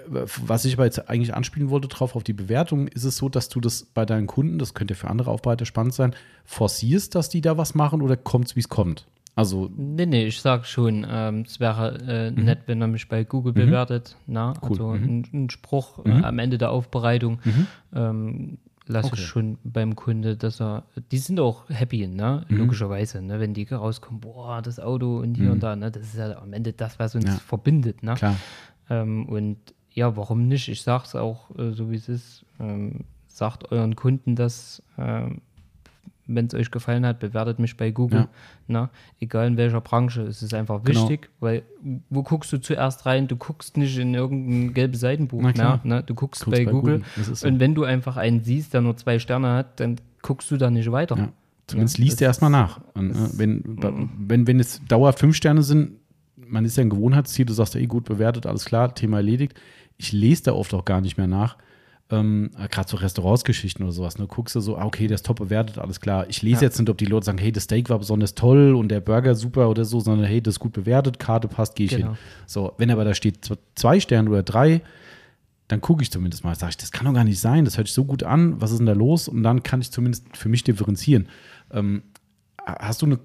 was 0.07 0.65
ich 0.65 0.73
aber 0.75 0.85
jetzt 0.85 1.09
eigentlich 1.09 1.33
anspielen 1.33 1.69
wollte 1.69 1.87
drauf, 1.87 2.15
auf 2.15 2.23
die 2.23 2.33
Bewertung, 2.33 2.87
ist 2.87 3.03
es 3.03 3.17
so, 3.17 3.29
dass 3.29 3.49
du 3.49 3.59
das 3.59 3.83
bei 3.83 4.05
deinen 4.05 4.27
Kunden, 4.27 4.59
das 4.59 4.73
könnte 4.73 4.95
für 4.95 5.07
andere 5.07 5.31
Aufbereiter 5.31 5.65
spannend 5.65 5.93
sein, 5.93 6.15
forcierst, 6.45 7.15
dass 7.15 7.29
die 7.29 7.41
da 7.41 7.57
was 7.57 7.73
machen 7.75 8.01
oder 8.01 8.15
kommt 8.15 8.47
es, 8.47 8.55
wie 8.55 8.59
es 8.59 8.69
kommt? 8.69 9.07
Also 9.35 9.69
nee, 9.75 10.05
nee, 10.05 10.25
ich 10.25 10.41
sag 10.41 10.65
schon, 10.65 11.07
ähm, 11.09 11.43
es 11.47 11.59
wäre 11.59 11.97
äh, 12.07 12.31
mhm. 12.31 12.43
nett, 12.43 12.59
wenn 12.65 12.81
er 12.81 12.87
mich 12.87 13.07
bei 13.07 13.23
Google 13.23 13.53
mhm. 13.53 13.67
bewertet. 13.67 14.17
Na? 14.27 14.53
Cool. 14.61 14.69
Also 14.71 14.87
mhm. 14.89 15.03
ein, 15.03 15.29
ein, 15.33 15.49
Spruch 15.49 16.05
äh, 16.05 16.09
mhm. 16.09 16.25
am 16.25 16.39
Ende 16.39 16.57
der 16.57 16.71
Aufbereitung 16.71 17.39
mhm. 17.45 17.67
ähm, 17.95 18.57
lasse 18.85 19.07
okay. 19.07 19.21
ich 19.21 19.25
schon 19.25 19.57
beim 19.63 19.95
Kunde, 19.95 20.35
dass 20.35 20.59
er, 20.59 20.83
die 21.11 21.19
sind 21.19 21.39
auch 21.39 21.69
happy, 21.69 22.07
ne? 22.07 22.45
Mhm. 22.49 22.57
logischerweise, 22.57 23.21
ne? 23.21 23.39
wenn 23.39 23.53
die 23.53 23.63
rauskommen, 23.63 24.19
boah, 24.19 24.61
das 24.61 24.79
Auto 24.79 25.19
und 25.19 25.35
hier 25.35 25.51
und 25.51 25.63
da, 25.63 25.75
ne? 25.75 25.91
das 25.91 26.03
ist 26.03 26.17
ja 26.17 26.37
am 26.37 26.51
Ende 26.51 26.73
das, 26.73 26.99
was 26.99 27.15
uns 27.15 27.25
ja. 27.25 27.33
verbindet. 27.33 28.03
Ne? 28.03 28.15
Klar. 28.15 28.35
Ähm, 28.89 29.29
und 29.29 29.57
ja, 29.99 30.15
warum 30.15 30.47
nicht? 30.47 30.69
Ich 30.69 30.81
sage 30.81 31.03
es 31.05 31.15
auch 31.15 31.49
äh, 31.57 31.71
so, 31.71 31.91
wie 31.91 31.95
es 31.95 32.07
ist. 32.07 32.45
Ähm, 32.59 33.01
sagt 33.27 33.71
euren 33.71 33.95
Kunden 33.95 34.35
das, 34.35 34.81
äh, 34.97 35.23
wenn 36.25 36.45
es 36.45 36.53
euch 36.53 36.71
gefallen 36.71 37.05
hat, 37.05 37.19
bewertet 37.19 37.59
mich 37.59 37.75
bei 37.75 37.91
Google. 37.91 38.19
Ja. 38.19 38.29
Na, 38.67 38.89
egal 39.19 39.47
in 39.47 39.57
welcher 39.57 39.81
Branche, 39.81 40.21
es 40.21 40.41
ist 40.41 40.53
einfach 40.53 40.83
genau. 40.83 41.01
wichtig, 41.01 41.23
genau. 41.23 41.33
weil 41.41 41.63
wo 42.09 42.23
guckst 42.23 42.53
du 42.53 42.61
zuerst 42.61 43.05
rein? 43.05 43.27
Du 43.27 43.35
guckst 43.35 43.75
nicht 43.75 43.97
in 43.97 44.13
irgendein 44.13 44.73
gelbes 44.73 45.01
Seitenbuch 45.01 45.41
mehr. 45.41 45.81
Ne? 45.83 46.03
Du 46.03 46.15
guckst, 46.15 46.45
guckst 46.45 46.57
bei, 46.57 46.63
bei, 46.63 46.71
Google. 46.71 47.03
Google. 47.15 47.35
So. 47.35 47.47
Und 47.47 47.59
wenn 47.59 47.75
du 47.75 47.83
einfach 47.83 48.15
einen 48.15 48.41
siehst, 48.41 48.73
der 48.73 48.81
nur 48.81 48.95
zwei 48.95 49.19
Sterne 49.19 49.51
hat, 49.53 49.81
dann 49.81 49.97
guckst 50.21 50.49
du 50.49 50.55
da 50.55 50.69
nicht 50.69 50.91
weiter. 50.91 51.17
Ja. 51.17 51.29
Zumindest 51.67 51.97
ja, 51.97 52.05
liest 52.05 52.21
du 52.21 52.25
erstmal 52.25 52.51
nach. 52.51 52.79
Und, 52.93 53.11
äh, 53.11 53.37
wenn, 53.37 53.63
wenn, 54.17 54.47
wenn 54.47 54.59
es 54.61 54.81
dauerhaft 54.87 55.19
fünf 55.19 55.35
Sterne 55.35 55.61
sind, 55.61 55.97
man 56.37 56.63
ist 56.63 56.77
ja 56.77 56.83
ein 56.83 56.89
Gewohnheitsziel, 56.89 57.45
du 57.45 57.53
sagst, 57.53 57.75
ey, 57.75 57.85
gut 57.85 58.05
bewertet, 58.05 58.45
alles 58.45 58.65
klar, 58.65 58.95
Thema 58.95 59.17
erledigt 59.17 59.59
ich 59.99 60.13
lese 60.13 60.43
da 60.43 60.53
oft 60.53 60.73
auch 60.73 60.85
gar 60.85 61.01
nicht 61.01 61.17
mehr 61.17 61.27
nach. 61.27 61.57
Ähm, 62.09 62.49
Gerade 62.71 62.89
so 62.89 62.97
Restaurantsgeschichten 62.97 63.83
oder 63.83 63.91
sowas. 63.91 64.17
Ne? 64.17 64.25
Guckst 64.25 64.55
du 64.55 64.61
so, 64.61 64.77
ah, 64.77 64.85
okay, 64.85 65.05
der 65.05 65.15
ist 65.15 65.25
top 65.25 65.37
bewertet, 65.37 65.77
alles 65.77 65.99
klar. 65.99 66.25
Ich 66.27 66.41
lese 66.41 66.61
ja. 66.61 66.61
jetzt 66.63 66.79
nicht, 66.79 66.89
ob 66.89 66.97
die 66.97 67.05
Leute 67.05 67.25
sagen, 67.27 67.37
hey, 67.37 67.51
das 67.51 67.65
Steak 67.65 67.89
war 67.89 67.99
besonders 67.99 68.33
toll 68.33 68.73
und 68.73 68.89
der 68.89 69.01
Burger 69.01 69.35
super 69.35 69.69
oder 69.69 69.85
so, 69.85 69.99
sondern 69.99 70.25
hey, 70.25 70.41
das 70.41 70.55
ist 70.55 70.59
gut 70.59 70.71
bewertet, 70.71 71.19
Karte 71.19 71.47
passt, 71.47 71.75
gehe 71.75 71.85
ich 71.85 71.91
genau. 71.91 72.07
hin. 72.07 72.17
So, 72.47 72.73
wenn 72.77 72.89
aber 72.89 73.03
da 73.03 73.13
steht 73.13 73.47
zwei 73.75 73.99
Sterne 73.99 74.29
oder 74.29 74.41
drei, 74.41 74.81
dann 75.67 75.81
gucke 75.81 76.01
ich 76.01 76.09
zumindest 76.09 76.43
mal. 76.43 76.55
Sage 76.55 76.71
ich, 76.71 76.77
das 76.77 76.91
kann 76.91 77.05
doch 77.05 77.13
gar 77.13 77.25
nicht 77.25 77.39
sein, 77.39 77.65
das 77.65 77.77
hört 77.77 77.87
sich 77.87 77.93
so 77.93 78.05
gut 78.05 78.23
an, 78.23 78.59
was 78.59 78.71
ist 78.71 78.79
denn 78.79 78.87
da 78.87 78.93
los? 78.93 79.27
Und 79.27 79.43
dann 79.43 79.61
kann 79.61 79.81
ich 79.81 79.91
zumindest 79.91 80.35
für 80.35 80.49
mich 80.49 80.63
differenzieren. 80.63 81.27
Ähm, 81.71 82.01
hast 82.65 83.01
du 83.03 83.05
eine, 83.05 83.19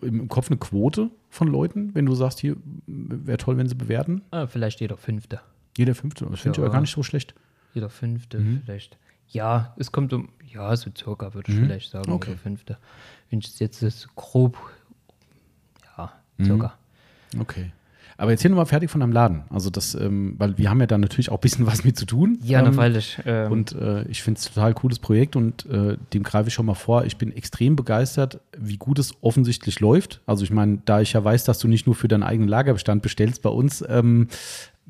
im 0.00 0.28
Kopf 0.28 0.50
eine 0.50 0.56
Quote 0.56 1.10
von 1.28 1.46
Leuten, 1.46 1.94
wenn 1.94 2.06
du 2.06 2.14
sagst, 2.14 2.40
hier 2.40 2.56
wäre 2.86 3.38
toll, 3.38 3.56
wenn 3.58 3.68
sie 3.68 3.76
bewerten? 3.76 4.22
Ah, 4.30 4.46
vielleicht 4.48 4.80
jeder 4.80 4.96
Fünfte. 4.96 5.40
Jeder 5.76 5.94
fünfte, 5.94 6.26
das 6.26 6.40
finde 6.40 6.58
ich 6.58 6.64
aber 6.64 6.72
gar 6.72 6.80
nicht 6.80 6.94
so 6.94 7.02
schlecht. 7.02 7.34
Jeder 7.74 7.90
fünfte 7.90 8.38
mhm. 8.38 8.62
vielleicht. 8.64 8.96
Ja, 9.28 9.74
es 9.76 9.92
kommt 9.92 10.12
um, 10.12 10.30
ja, 10.46 10.74
so 10.76 10.90
circa 10.96 11.34
würde 11.34 11.52
ich 11.52 11.58
mhm. 11.58 11.66
vielleicht 11.66 11.90
sagen, 11.90 12.10
okay. 12.10 12.30
jeder 12.30 12.40
fünfte. 12.40 12.78
Wenn 13.30 13.40
ich 13.40 13.58
jetzt 13.58 13.82
das 13.82 14.08
grob, 14.14 14.56
ja, 15.96 16.12
mhm. 16.38 16.44
circa. 16.44 16.74
Mhm. 17.34 17.40
Okay. 17.40 17.72
Aber 18.18 18.30
jetzt 18.30 18.40
hier 18.40 18.50
nochmal 18.50 18.66
fertig 18.66 18.90
von 18.90 19.00
deinem 19.00 19.12
Laden. 19.12 19.42
Also 19.50 19.68
das, 19.68 19.94
ähm, 19.94 20.36
weil 20.38 20.56
wir 20.56 20.70
haben 20.70 20.80
ja 20.80 20.86
da 20.86 20.96
natürlich 20.96 21.30
auch 21.30 21.36
ein 21.36 21.40
bisschen 21.40 21.66
was 21.66 21.84
mit 21.84 21.98
zu 21.98 22.06
tun. 22.06 22.38
Ja, 22.42 22.64
ähm, 22.64 22.72
freilich. 22.72 23.18
Ähm. 23.26 23.52
Und 23.52 23.72
äh, 23.72 24.04
ich 24.04 24.22
finde 24.22 24.38
es 24.38 24.46
total 24.46 24.72
cooles 24.74 24.98
Projekt 24.98 25.36
und 25.36 25.66
äh, 25.66 25.98
dem 26.14 26.22
greife 26.22 26.48
ich 26.48 26.54
schon 26.54 26.66
mal 26.66 26.74
vor. 26.74 27.04
Ich 27.04 27.18
bin 27.18 27.34
extrem 27.36 27.76
begeistert, 27.76 28.40
wie 28.56 28.78
gut 28.78 28.98
es 28.98 29.12
offensichtlich 29.20 29.80
läuft. 29.80 30.22
Also 30.26 30.44
ich 30.44 30.50
meine, 30.50 30.78
da 30.84 31.00
ich 31.00 31.12
ja 31.12 31.22
weiß, 31.22 31.44
dass 31.44 31.58
du 31.58 31.68
nicht 31.68 31.86
nur 31.86 31.94
für 31.94 32.08
deinen 32.08 32.22
eigenen 32.22 32.48
Lagerbestand 32.48 33.02
bestellst 33.02 33.42
bei 33.42 33.50
uns, 33.50 33.84
ähm, 33.86 34.28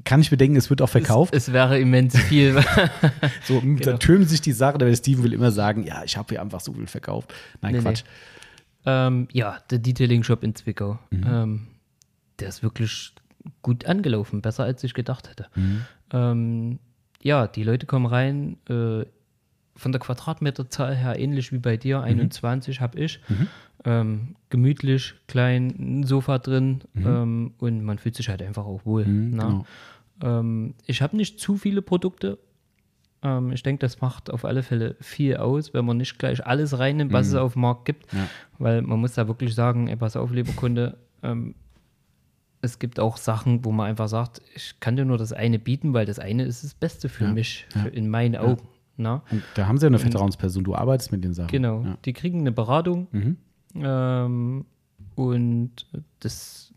kann 0.05 0.21
ich 0.21 0.31
bedenken, 0.31 0.57
es 0.57 0.71
wird 0.71 0.83
auch 0.83 0.89
verkauft. 0.89 1.35
Es, 1.35 1.49
es 1.49 1.55
wäre 1.55 1.79
immens 1.79 2.19
viel. 2.19 2.63
so, 3.45 3.61
genau. 3.61 3.81
da 3.81 3.97
türmen 3.97 4.27
sich 4.27 4.41
die 4.41 4.53
Sachen, 4.53 4.79
der 4.79 4.95
Steven 4.95 5.25
will 5.25 5.33
immer 5.33 5.51
sagen, 5.51 5.85
ja, 5.85 6.05
ich 6.05 6.17
habe 6.17 6.29
hier 6.31 6.43
einfach 6.43 6.61
so 6.61 6.73
viel 6.73 6.87
verkauft. 6.87 7.33
Nein, 7.61 7.75
nee, 7.75 7.81
Quatsch. 7.81 8.05
Nee. 8.05 8.93
Ähm, 8.93 9.29
ja, 9.33 9.59
der 9.71 9.79
Detailing-Shop 9.79 10.45
in 10.45 10.55
Zwickau. 10.55 10.99
Mhm. 11.11 11.25
Ähm, 11.27 11.67
der 12.39 12.49
ist 12.49 12.63
wirklich 12.63 13.15
gut 13.63 13.87
angelaufen, 13.87 14.43
besser 14.43 14.65
als 14.65 14.85
ich 14.85 14.95
gedacht 14.95 15.29
hätte. 15.29 15.47
Mhm. 15.55 15.83
Ähm, 16.13 16.79
ja, 17.23 17.47
die 17.47 17.65
Leute 17.65 17.87
kommen 17.87 18.07
rein, 18.07 18.59
äh, 18.69 19.05
von 19.77 19.93
der 19.93 20.01
Quadratmeterzahl 20.01 20.95
her 20.95 21.19
ähnlich 21.19 21.53
wie 21.53 21.59
bei 21.59 21.77
dir, 21.77 22.01
21 22.01 22.79
mhm. 22.79 22.83
habe 22.83 22.99
ich. 22.99 23.21
Ähm, 23.87 24.35
gemütlich, 24.51 25.15
klein, 25.29 25.69
ein 25.79 26.03
Sofa 26.03 26.39
drin 26.39 26.81
mhm. 26.95 27.07
ähm, 27.07 27.55
und 27.59 27.85
man 27.85 27.99
fühlt 27.99 28.17
sich 28.17 28.29
halt 28.29 28.43
einfach 28.43 28.67
auch 28.67 28.85
wohl. 28.85 29.05
Mhm, 29.05 29.31
genau. 29.31 29.65
ähm, 30.23 30.75
ich 30.87 31.03
habe 31.03 31.17
nicht 31.17 31.39
zu 31.39 31.57
viele 31.57 31.83
Produkte. 31.83 32.39
Ähm, 33.23 33.53
ich 33.53 33.63
denke, 33.63 33.79
das 33.79 34.01
macht 34.01 34.29
auf 34.29 34.45
alle 34.45 34.65
Fälle 34.65 34.97
viel 35.01 35.37
aus, 35.37 35.73
wenn 35.73 35.85
man 35.85 35.99
nicht 35.99 36.19
gleich 36.19 36.45
alles 36.45 36.81
reinnimmt, 36.81 37.13
was 37.13 37.29
es 37.29 37.35
mhm. 37.35 37.39
auf 37.39 37.53
dem 37.53 37.63
Markt 37.63 37.85
gibt. 37.85 38.13
Ja. 38.13 38.29
Weil 38.59 38.83
man 38.83 38.99
muss 38.99 39.15
da 39.15 39.29
wirklich 39.29 39.55
sagen, 39.55 39.87
ey, 39.87 39.95
pass 39.95 40.17
auf, 40.17 40.33
lieber 40.33 40.53
Kunde, 40.53 40.99
ähm, 41.23 41.55
es 42.63 42.81
gibt 42.81 42.99
auch 42.99 43.17
Sachen, 43.17 43.65
wo 43.65 43.71
man 43.71 43.87
einfach 43.87 44.09
sagt, 44.09 44.43
ich 44.55 44.81
kann 44.81 44.97
dir 44.97 45.05
nur 45.05 45.19
das 45.19 45.33
eine 45.33 45.61
bieten, 45.61 45.95
weil 45.95 46.07
das 46.07 46.19
eine 46.19 46.45
ist 46.45 46.65
das 46.65 46.75
Beste 46.75 47.09
für 47.09 47.25
ja. 47.25 47.33
mich, 47.33 47.67
für, 47.69 47.89
in 47.89 48.09
meinen 48.09 48.35
Augen. 48.35 48.67
Na? 48.97 49.23
Und 49.31 49.43
da 49.55 49.69
haben 49.69 49.79
sie 49.79 49.85
ja 49.85 49.89
eine 49.89 49.99
Vertrauensperson, 49.99 50.65
du 50.65 50.75
arbeitest 50.75 51.13
mit 51.13 51.23
den 51.23 51.35
Sachen. 51.35 51.49
Genau, 51.49 51.83
ja. 51.83 51.99
die 52.05 52.13
kriegen 52.13 52.41
eine 52.41 52.53
Beratung 52.53 53.07
mhm. 53.13 53.37
Ähm, 53.85 54.65
und 55.15 55.71
das 56.21 56.73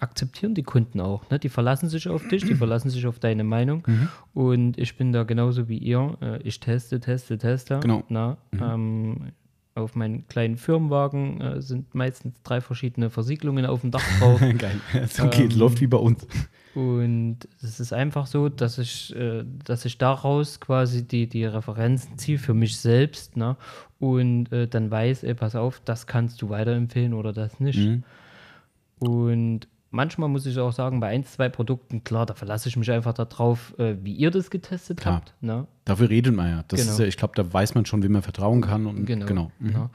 akzeptieren 0.00 0.54
die 0.54 0.64
Kunden 0.64 1.00
auch. 1.00 1.30
Ne? 1.30 1.38
Die 1.38 1.48
verlassen 1.48 1.88
sich 1.88 2.08
auf 2.08 2.26
dich, 2.28 2.44
die 2.44 2.54
verlassen 2.54 2.90
sich 2.90 3.06
auf 3.06 3.18
deine 3.18 3.44
Meinung 3.44 3.84
mhm. 3.86 4.08
und 4.34 4.78
ich 4.78 4.96
bin 4.96 5.12
da 5.12 5.22
genauso 5.22 5.68
wie 5.68 5.78
ihr. 5.78 6.16
Äh, 6.20 6.42
ich 6.42 6.58
teste, 6.60 6.98
teste, 7.00 7.38
teste. 7.38 7.78
Genau. 7.80 8.02
Na, 8.08 8.36
mhm. 8.50 8.62
ähm, 8.62 9.32
auf 9.74 9.94
meinen 9.94 10.26
kleinen 10.28 10.56
Firmenwagen 10.56 11.40
äh, 11.40 11.62
sind 11.62 11.94
meistens 11.94 12.42
drei 12.42 12.60
verschiedene 12.60 13.10
Versiegelungen 13.10 13.64
auf 13.64 13.80
dem 13.80 13.90
Dach 13.90 14.04
drauf. 14.18 14.40
Geil. 14.58 14.80
So 15.08 15.28
geht, 15.28 15.52
ähm, 15.52 15.58
läuft 15.58 15.80
wie 15.80 15.86
bei 15.86 15.98
uns. 15.98 16.26
Und 16.74 17.38
es 17.62 17.80
ist 17.80 17.92
einfach 17.92 18.26
so, 18.26 18.48
dass 18.48 18.78
ich, 18.78 19.14
äh, 19.14 19.44
dass 19.64 19.84
ich 19.84 19.98
daraus 19.98 20.58
quasi 20.58 21.06
die, 21.06 21.28
die 21.28 21.44
Referenzen 21.44 22.16
ziehe 22.16 22.38
für 22.38 22.54
mich 22.54 22.78
selbst 22.78 23.36
ne? 23.36 23.56
und 23.98 24.50
äh, 24.52 24.66
dann 24.66 24.90
weiß, 24.90 25.22
ey, 25.24 25.34
pass 25.34 25.54
auf, 25.54 25.80
das 25.84 26.06
kannst 26.06 26.40
du 26.40 26.48
weiterempfehlen 26.48 27.12
oder 27.12 27.32
das 27.32 27.60
nicht. 27.60 27.78
Mhm. 27.78 28.04
Und 29.00 29.68
manchmal 29.90 30.28
muss 30.28 30.46
ich 30.46 30.58
auch 30.58 30.72
sagen, 30.72 31.00
bei 31.00 31.08
ein, 31.08 31.24
zwei 31.24 31.48
Produkten, 31.50 32.04
klar, 32.04 32.24
da 32.24 32.34
verlasse 32.34 32.68
ich 32.68 32.76
mich 32.76 32.90
einfach 32.90 33.12
darauf, 33.12 33.78
äh, 33.78 33.96
wie 34.02 34.14
ihr 34.14 34.30
das 34.30 34.50
getestet 34.50 35.00
klar. 35.00 35.16
habt. 35.16 35.34
Ne? 35.40 35.66
Dafür 35.84 36.08
redet 36.08 36.34
man 36.34 36.48
ja. 36.48 36.64
Das 36.68 36.80
genau. 36.80 36.92
ist 36.92 36.98
ja, 36.98 37.04
ich 37.04 37.18
glaube, 37.18 37.34
da 37.36 37.52
weiß 37.52 37.74
man 37.74 37.84
schon, 37.84 38.02
wem 38.02 38.12
man 38.12 38.22
vertrauen 38.22 38.62
kann. 38.62 38.86
Und, 38.86 39.04
genau. 39.04 39.26
genau. 39.26 39.52
Mhm. 39.58 39.72
Ja. 39.72 39.90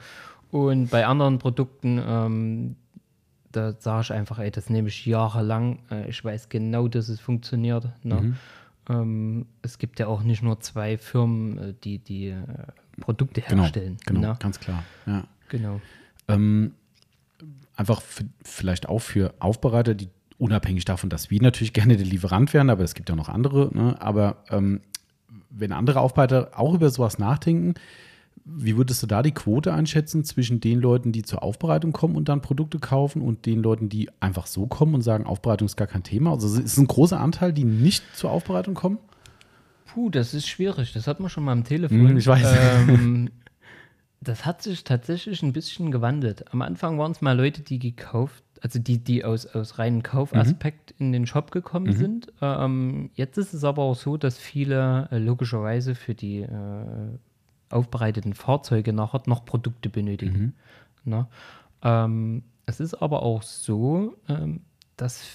Und 0.50 0.90
bei 0.90 1.06
anderen 1.06 1.38
Produkten, 1.38 2.00
ähm, 2.06 2.76
da 3.52 3.74
sage 3.78 4.02
ich 4.02 4.12
einfach, 4.12 4.38
ey, 4.38 4.50
das 4.50 4.70
nehme 4.70 4.88
ich 4.88 5.06
jahrelang. 5.06 5.80
Äh, 5.90 6.08
ich 6.08 6.24
weiß 6.24 6.48
genau, 6.48 6.88
dass 6.88 7.08
es 7.08 7.20
funktioniert. 7.20 7.88
Ne? 8.02 8.20
Mhm. 8.20 8.36
Ähm, 8.88 9.46
es 9.62 9.78
gibt 9.78 9.98
ja 9.98 10.06
auch 10.06 10.22
nicht 10.22 10.42
nur 10.42 10.60
zwei 10.60 10.98
Firmen, 10.98 11.58
äh, 11.58 11.74
die 11.84 11.98
die 11.98 12.28
äh, 12.28 12.42
Produkte 13.00 13.40
genau, 13.40 13.62
herstellen. 13.62 13.96
Genau, 14.06 14.20
ne? 14.20 14.36
ganz 14.38 14.60
klar. 14.60 14.84
Ja. 15.06 15.24
Genau. 15.48 15.80
Ähm, 16.28 16.74
einfach 17.76 18.02
für, 18.02 18.24
vielleicht 18.44 18.88
auch 18.88 19.00
für 19.00 19.34
Aufbereiter, 19.38 19.94
die 19.94 20.08
unabhängig 20.38 20.84
davon, 20.84 21.10
dass 21.10 21.30
wir 21.30 21.40
natürlich 21.42 21.72
gerne 21.74 21.96
der 21.96 22.06
Lieferant 22.06 22.52
wären, 22.54 22.70
aber 22.70 22.84
es 22.84 22.94
gibt 22.94 23.08
ja 23.08 23.16
noch 23.16 23.28
andere. 23.28 23.70
Ne? 23.74 24.00
Aber 24.00 24.44
ähm, 24.50 24.80
wenn 25.50 25.72
andere 25.72 26.00
Aufbereiter 26.00 26.50
auch 26.54 26.74
über 26.74 26.90
sowas 26.90 27.18
nachdenken, 27.18 27.74
Wie 28.44 28.76
würdest 28.76 29.02
du 29.02 29.06
da 29.06 29.22
die 29.22 29.32
Quote 29.32 29.72
einschätzen 29.72 30.24
zwischen 30.24 30.60
den 30.60 30.80
Leuten, 30.80 31.12
die 31.12 31.22
zur 31.22 31.42
Aufbereitung 31.42 31.92
kommen 31.92 32.16
und 32.16 32.28
dann 32.28 32.40
Produkte 32.40 32.78
kaufen 32.78 33.22
und 33.22 33.46
den 33.46 33.62
Leuten, 33.62 33.88
die 33.88 34.10
einfach 34.20 34.46
so 34.46 34.66
kommen 34.66 34.94
und 34.94 35.02
sagen, 35.02 35.26
Aufbereitung 35.26 35.66
ist 35.66 35.76
gar 35.76 35.86
kein 35.86 36.02
Thema? 36.02 36.32
Also 36.32 36.46
ist 36.46 36.64
es 36.72 36.76
ein 36.76 36.86
großer 36.86 37.20
Anteil, 37.20 37.52
die 37.52 37.64
nicht 37.64 38.04
zur 38.14 38.30
Aufbereitung 38.30 38.74
kommen? 38.74 38.98
Puh, 39.86 40.10
das 40.10 40.34
ist 40.34 40.46
schwierig. 40.46 40.92
Das 40.92 41.06
hat 41.06 41.20
man 41.20 41.30
schon 41.30 41.44
mal 41.44 41.52
am 41.52 41.64
Telefon. 41.64 42.10
Hm, 42.10 42.16
ich 42.16 42.26
weiß. 42.26 42.56
Ähm, 42.88 43.30
das 44.20 44.44
hat 44.44 44.62
sich 44.62 44.84
tatsächlich 44.84 45.42
ein 45.42 45.52
bisschen 45.52 45.90
gewandelt. 45.90 46.52
Am 46.52 46.62
Anfang 46.62 46.98
waren 46.98 47.12
es 47.12 47.20
mal 47.20 47.36
Leute, 47.36 47.62
die 47.62 47.78
gekauft, 47.78 48.44
also 48.60 48.78
die, 48.78 48.98
die 48.98 49.24
aus, 49.24 49.46
aus 49.46 49.78
reinem 49.78 50.02
Kaufaspekt 50.02 50.94
in 50.98 51.12
den 51.12 51.26
Shop 51.26 51.50
gekommen 51.50 51.92
sind. 51.92 52.32
Ähm, 52.40 53.10
jetzt 53.14 53.38
ist 53.38 53.54
es 53.54 53.64
aber 53.64 53.82
auch 53.82 53.94
so, 53.94 54.16
dass 54.16 54.38
viele 54.38 55.08
äh, 55.10 55.18
logischerweise 55.18 55.94
für 55.94 56.14
die 56.14 56.40
äh, 56.40 57.18
aufbereiteten 57.70 58.34
Fahrzeuge 58.34 58.92
nachher 58.92 59.22
noch 59.26 59.44
Produkte 59.44 59.88
benötigen. 59.88 60.54
Ne? 61.04 61.26
Ähm, 61.82 62.42
es 62.66 62.80
ist 62.80 62.94
aber 62.94 63.22
auch 63.22 63.42
so, 63.42 64.16
ähm, 64.28 64.60
dass 64.96 65.26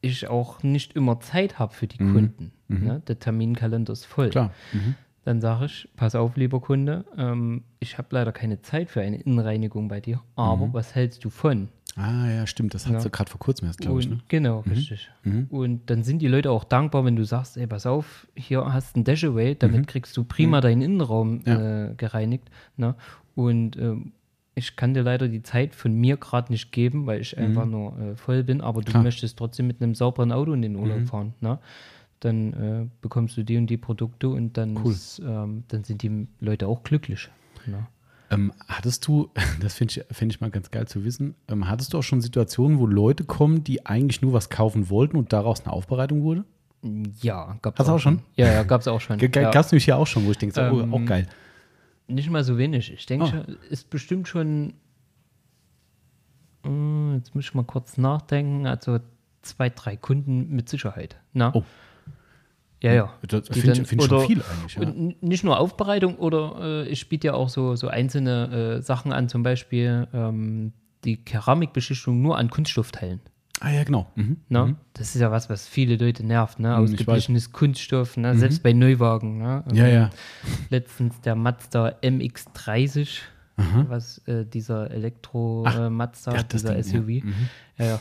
ich 0.00 0.28
auch 0.28 0.62
nicht 0.62 0.94
immer 0.94 1.20
Zeit 1.20 1.58
habe 1.58 1.72
für 1.72 1.86
die 1.86 1.98
Kunden. 1.98 2.52
Ne? 2.68 3.02
Der 3.06 3.18
Terminkalender 3.18 3.92
ist 3.92 4.04
voll. 4.04 4.30
Klar. 4.30 4.52
Mhm. 4.72 4.94
Dann 5.24 5.40
sage 5.40 5.66
ich, 5.66 5.88
pass 5.96 6.14
auf, 6.14 6.36
lieber 6.36 6.60
Kunde, 6.60 7.06
ähm, 7.16 7.64
ich 7.80 7.96
habe 7.96 8.08
leider 8.10 8.32
keine 8.32 8.60
Zeit 8.60 8.90
für 8.90 9.00
eine 9.00 9.16
Innenreinigung 9.16 9.88
bei 9.88 10.00
dir, 10.00 10.20
aber 10.36 10.72
was 10.74 10.94
hältst 10.94 11.24
du 11.24 11.30
von? 11.30 11.70
Ah, 11.96 12.28
ja, 12.28 12.46
stimmt. 12.46 12.74
Das 12.74 12.86
hat 12.86 12.92
Ja. 12.94 13.00
sie 13.00 13.10
gerade 13.10 13.30
vor 13.30 13.38
kurzem 13.38 13.66
erst, 13.68 13.80
glaube 13.80 14.00
ich. 14.00 14.08
Ne? 14.08 14.18
Genau, 14.28 14.60
richtig. 14.68 15.10
Und 15.50 15.88
dann 15.90 16.02
sind 16.02 16.20
die 16.22 16.26
Leute 16.28 16.50
auch 16.50 16.64
dankbar, 16.64 17.04
wenn 17.04 17.14
du 17.16 17.24
sagst, 17.24 17.56
ey, 17.56 17.66
pass 17.68 17.86
auf, 17.86 18.26
hier 18.34 18.64
hast 18.72 18.96
du 18.96 19.00
ein 19.00 19.04
Dashaway, 19.04 19.54
damit 19.54 19.86
kriegst 19.86 20.16
du 20.16 20.24
prima 20.24 20.60
deinen 20.60 20.82
Innenraum 20.82 21.34
Mhm. 21.36 21.42
Ja. 21.46 21.86
äh, 21.90 21.94
gereinigt. 21.94 22.50
Ne? 22.76 22.96
Und 23.36 23.76
ähm, 23.76 24.12
ich 24.56 24.76
kann 24.76 24.94
dir 24.94 25.02
leider 25.02 25.28
die 25.28 25.42
Zeit 25.42 25.74
von 25.74 25.94
mir 25.94 26.16
gerade 26.16 26.52
nicht 26.52 26.72
geben, 26.72 27.06
weil 27.06 27.20
ich 27.20 27.36
einfach 27.38 27.66
nur 27.66 27.98
äh, 27.98 28.16
voll 28.16 28.42
bin, 28.44 28.60
aber 28.60 28.80
du 28.80 28.86
Mhm. 28.88 28.90
Klar. 28.90 29.00
Mhm. 29.02 29.04
möchtest 29.06 29.38
trotzdem 29.38 29.66
mit 29.68 29.80
einem 29.80 29.94
sauberen 29.94 30.32
Auto 30.32 30.52
in 30.52 30.62
den 30.62 30.76
Urlaub 30.76 31.06
fahren. 31.06 31.34
Ne? 31.40 31.58
Dann 32.20 32.52
äh, 32.54 32.86
bekommst 33.02 33.36
du 33.36 33.42
die 33.44 33.56
und 33.56 33.66
die 33.68 33.76
Produkte 33.76 34.28
und 34.28 34.56
dann, 34.56 34.76
Cool. 34.82 34.92
ist, 34.92 35.20
ähm, 35.24 35.64
dann 35.68 35.84
sind 35.84 36.02
die 36.02 36.26
Leute 36.40 36.66
auch 36.68 36.82
glücklich. 36.82 37.28
Ne? 37.66 37.86
Ähm, 38.30 38.52
hattest 38.68 39.06
du, 39.06 39.30
das 39.60 39.74
finde 39.74 39.94
ich, 40.08 40.16
find 40.16 40.32
ich 40.32 40.40
mal 40.40 40.50
ganz 40.50 40.70
geil 40.70 40.86
zu 40.88 41.04
wissen, 41.04 41.34
ähm, 41.48 41.68
hattest 41.68 41.92
du 41.92 41.98
auch 41.98 42.02
schon 42.02 42.20
Situationen, 42.20 42.78
wo 42.78 42.86
Leute 42.86 43.24
kommen, 43.24 43.64
die 43.64 43.84
eigentlich 43.86 44.22
nur 44.22 44.32
was 44.32 44.48
kaufen 44.50 44.88
wollten 44.90 45.16
und 45.16 45.32
daraus 45.32 45.62
eine 45.64 45.72
Aufbereitung 45.72 46.22
wurde? 46.22 46.44
Ja, 47.22 47.56
gab 47.62 47.78
Hast 47.78 47.88
du 47.88 47.92
auch 47.92 47.98
schon? 47.98 48.20
Ja, 48.36 48.46
ja, 48.52 48.62
gab 48.62 48.80
es 48.82 48.88
auch 48.88 49.00
schon. 49.00 49.18
Ja. 49.18 49.28
Gab 49.28 49.56
es 49.64 49.72
nämlich 49.72 49.84
hier 49.86 49.96
auch 49.96 50.06
schon, 50.06 50.26
wo 50.26 50.30
ich 50.32 50.38
denke, 50.38 50.70
oh, 50.72 50.80
Ähm, 50.80 50.92
auch 50.92 51.04
geil. 51.06 51.26
Nicht 52.08 52.28
mal 52.28 52.44
so 52.44 52.58
wenig. 52.58 52.92
Ich 52.92 53.06
denke, 53.06 53.46
Oh. 53.48 53.52
ist 53.70 53.88
bestimmt 53.88 54.28
schon. 54.28 54.74
Hm, 56.64 57.14
Jetzt 57.16 57.34
muss 57.34 57.44
ich 57.44 57.54
mal 57.54 57.64
kurz 57.64 57.96
nachdenken. 57.96 58.66
Also 58.66 58.98
zwei, 59.42 59.70
drei 59.70 59.96
Kunden 59.96 60.48
mit 60.54 60.68
Sicherheit. 60.68 61.16
Na? 61.32 61.52
Oh. 61.54 61.62
Ja, 62.82 62.92
ja. 62.92 63.14
Das 63.26 63.48
finde 63.48 63.72
ich, 63.72 63.88
find 63.88 64.02
ich 64.02 64.08
schon 64.08 64.26
viel 64.26 64.42
eigentlich. 64.42 64.76
Ja. 64.76 65.14
Nicht 65.20 65.44
nur 65.44 65.58
Aufbereitung 65.58 66.16
oder 66.16 66.56
äh, 66.60 66.88
ich 66.88 67.08
biete 67.08 67.28
ja 67.28 67.34
auch 67.34 67.48
so, 67.48 67.76
so 67.76 67.88
einzelne 67.88 68.78
äh, 68.78 68.82
Sachen 68.82 69.12
an, 69.12 69.28
zum 69.28 69.42
Beispiel 69.42 70.06
ähm, 70.12 70.72
die 71.04 71.16
Keramikbeschichtung 71.16 72.20
nur 72.20 72.36
an 72.38 72.50
Kunststoffteilen. 72.50 73.20
Ah 73.60 73.70
ja, 73.70 73.84
genau. 73.84 74.10
Mhm. 74.16 74.38
Ne? 74.48 74.76
Das 74.94 75.14
ist 75.14 75.20
ja 75.20 75.30
was, 75.30 75.48
was 75.48 75.66
viele 75.68 75.96
Leute 75.96 76.26
nervt. 76.26 76.58
Ne? 76.58 76.76
Hm, 76.76 76.84
ich 76.84 76.92
Ausgeglichenes 76.92 77.52
Kunststoff, 77.52 78.16
ne? 78.16 78.36
selbst 78.36 78.62
bei 78.62 78.72
Neuwagen. 78.72 79.38
Ne? 79.38 79.64
Ja, 79.72 79.86
ja. 79.86 80.10
letztens 80.70 81.20
der 81.20 81.36
Mazda 81.36 81.94
MX30, 82.02 83.20
was 83.88 84.18
äh, 84.26 84.44
dieser 84.44 84.90
Elektro-Mazda, 84.90 86.32
das 86.32 86.48
dieser 86.48 86.74
Ding, 86.74 86.92
ja. 86.92 87.00
Mhm. 87.00 87.32
SUV. 87.32 87.44
Ja. 87.78 88.00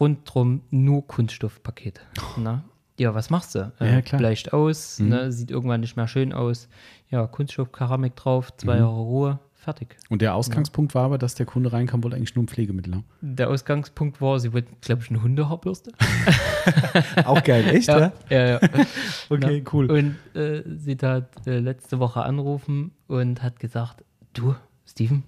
Rundrum 0.00 0.62
nur 0.70 1.06
Kunststoffpaket. 1.06 2.00
Na? 2.36 2.64
Ja, 2.98 3.14
was 3.14 3.28
machst 3.30 3.54
du? 3.54 3.72
Äh, 3.80 3.92
Ja, 3.94 4.02
klar. 4.02 4.20
Mhm. 4.20 4.22
Bleicht 4.22 4.52
aus, 4.52 4.98
ne? 5.00 5.32
sieht 5.32 5.50
irgendwann 5.50 5.80
nicht 5.80 5.96
mehr 5.96 6.06
schön 6.08 6.32
aus. 6.32 6.68
Ja, 7.10 7.26
Kunststoffkeramik 7.26 8.14
drauf, 8.16 8.56
zwei 8.56 8.74
Mhm. 8.76 8.80
Jahre 8.80 9.00
Ruhe, 9.00 9.38
fertig. 9.54 9.96
Und 10.10 10.22
der 10.22 10.34
Ausgangspunkt 10.34 10.94
war 10.94 11.04
aber, 11.04 11.18
dass 11.18 11.34
der 11.34 11.46
Kunde 11.46 11.72
reinkam, 11.72 12.02
wollte 12.04 12.16
eigentlich 12.16 12.34
nur 12.36 12.44
ein 12.44 12.48
Pflegemittel 12.48 12.94
haben. 12.94 13.04
Der 13.20 13.50
Ausgangspunkt 13.50 14.20
war, 14.20 14.38
sie 14.38 14.52
wollten, 14.52 14.76
glaube 14.80 15.02
ich, 15.02 15.10
eine 15.10 15.22
Hundehaarbürste. 15.22 15.92
Auch 17.24 17.42
geil, 17.42 17.66
echt, 17.68 17.88
ja, 17.88 18.12
ja, 18.30 18.46
ja. 18.48 18.60
Okay, 19.28 19.62
Na, 19.64 19.70
cool. 19.72 19.90
Und 19.90 20.16
äh, 20.40 20.62
sie 20.76 20.96
hat 21.02 21.46
äh, 21.46 21.58
letzte 21.58 21.98
Woche 21.98 22.22
anrufen 22.22 22.92
und 23.08 23.42
hat 23.42 23.58
gesagt, 23.58 24.04
du, 24.34 24.54
Steven, 24.86 25.24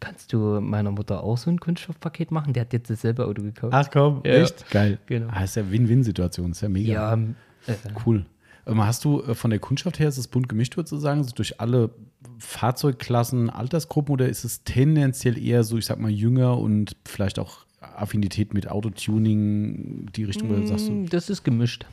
kannst 0.00 0.32
du 0.32 0.60
meiner 0.60 0.90
Mutter 0.90 1.22
auch 1.22 1.38
so 1.38 1.50
ein 1.50 1.58
Kunststoffpaket 1.60 2.30
machen? 2.30 2.52
Der 2.52 2.62
hat 2.62 2.72
jetzt 2.72 2.90
dasselbe 2.90 3.24
Auto 3.26 3.42
gekauft. 3.42 3.72
Ach 3.74 3.88
komm, 3.90 4.20
Ja. 4.24 4.32
echt? 4.34 4.68
Geil. 4.70 4.98
Genau. 5.06 5.28
Ah, 5.30 5.44
ist 5.44 5.56
ja 5.56 5.70
Win-Win-Situation, 5.70 6.50
ist 6.52 6.60
ja 6.62 6.68
mega. 6.68 6.92
ja, 6.92 7.12
ähm, 7.12 7.34
äh, 7.66 7.74
Cool. 8.04 8.26
Ähm, 8.66 8.84
Hast 8.84 9.04
du 9.04 9.22
äh, 9.22 9.34
von 9.34 9.50
der 9.50 9.60
Kundschaft 9.60 9.98
her, 9.98 10.08
ist 10.08 10.18
es 10.18 10.28
bunt 10.28 10.48
gemischt, 10.48 10.76
würdest 10.76 10.92
du 10.92 10.96
sagen, 10.96 11.22
so 11.24 11.30
durch 11.34 11.60
alle 11.60 11.90
Fahrzeugklassen, 12.38 13.50
Altersgruppen 13.50 14.12
oder 14.12 14.28
ist 14.28 14.44
es 14.44 14.64
tendenziell 14.64 15.38
eher 15.38 15.62
so, 15.64 15.76
ich 15.78 15.86
sag 15.86 15.98
mal, 16.00 16.10
jünger 16.10 16.58
und 16.58 16.96
vielleicht 17.04 17.38
auch 17.38 17.65
Affinität 17.80 18.54
mit 18.54 18.70
Autotuning, 18.70 20.06
die 20.14 20.24
Richtung, 20.24 20.50
oder 20.50 20.64
sagst 20.64 20.88
du? 20.88 20.94
Mm, 20.94 21.06
Das 21.08 21.28
ist 21.30 21.44
gemischt. 21.44 21.86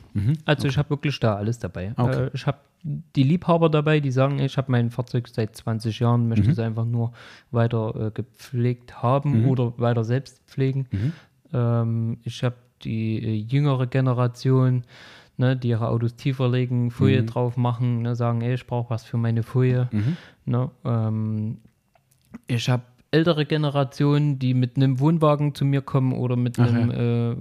Also 0.44 0.68
ich 0.68 0.78
habe 0.78 0.90
wirklich 0.90 1.18
da 1.20 1.34
alles 1.36 1.58
dabei. 1.58 1.90
Mhm. 1.90 1.94
Okay. 2.04 2.24
Äh, 2.26 2.30
ich 2.34 2.46
habe 2.46 2.58
die 2.82 3.22
Liebhaber 3.22 3.68
dabei, 3.70 4.00
die 4.00 4.10
sagen, 4.10 4.38
ich 4.40 4.56
habe 4.56 4.70
mein 4.72 4.90
Fahrzeug 4.90 5.28
seit 5.28 5.56
20 5.56 6.00
Jahren, 6.00 6.28
möchte 6.28 6.44
Mhm. 6.46 6.50
es 6.50 6.58
einfach 6.58 6.84
nur 6.84 7.12
weiter 7.50 8.06
äh, 8.06 8.10
gepflegt 8.10 9.02
haben 9.02 9.44
oder 9.46 9.78
weiter 9.78 10.04
selbst 10.04 10.42
pflegen. 10.46 10.86
Mhm. 10.90 11.12
Ähm, 11.52 12.18
ich 12.24 12.42
habe 12.42 12.56
die 12.82 13.18
äh, 13.22 13.34
jüngere 13.46 13.86
Generation, 13.86 14.84
ne, 15.36 15.56
die 15.56 15.68
ihre 15.68 15.88
Autos 15.88 16.16
tiefer 16.16 16.48
legen, 16.48 16.90
Folie 16.90 17.22
Mhm. 17.22 17.26
drauf 17.26 17.56
machen, 17.56 18.02
ne, 18.02 18.14
sagen, 18.16 18.40
ey, 18.42 18.54
ich 18.54 18.66
brauche 18.66 18.90
was 18.90 19.04
für 19.04 19.16
meine 19.18 19.42
Folie. 19.42 19.88
Ne, 20.46 20.70
ähm, 20.84 21.58
ich 22.46 22.68
habe 22.68 22.82
ältere 23.14 23.46
Generationen, 23.46 24.38
die 24.38 24.54
mit 24.54 24.76
einem 24.76 24.98
Wohnwagen 24.98 25.54
zu 25.54 25.64
mir 25.64 25.80
kommen 25.80 26.12
oder 26.12 26.36
mit 26.36 26.58
Ach 26.58 26.66
einem 26.68 26.90
äh, 26.90 27.36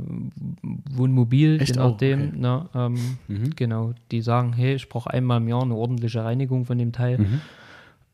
Wohnmobil, 0.95 1.59
Echt 1.59 1.75
je 1.75 1.81
nachdem. 1.81 2.19
Okay. 2.19 2.35
Mhm. 2.35 2.41
Ne, 2.41 2.69
ähm, 2.75 3.51
Genau, 3.55 3.93
die 4.11 4.21
sagen, 4.21 4.53
hey, 4.53 4.75
ich 4.75 4.87
brauche 4.87 5.09
einmal 5.11 5.41
im 5.41 5.47
Jahr 5.47 5.63
eine 5.63 5.75
ordentliche 5.75 6.23
Reinigung 6.23 6.65
von 6.65 6.77
dem 6.77 6.91
Teil. 6.91 7.17
Mhm. 7.17 7.41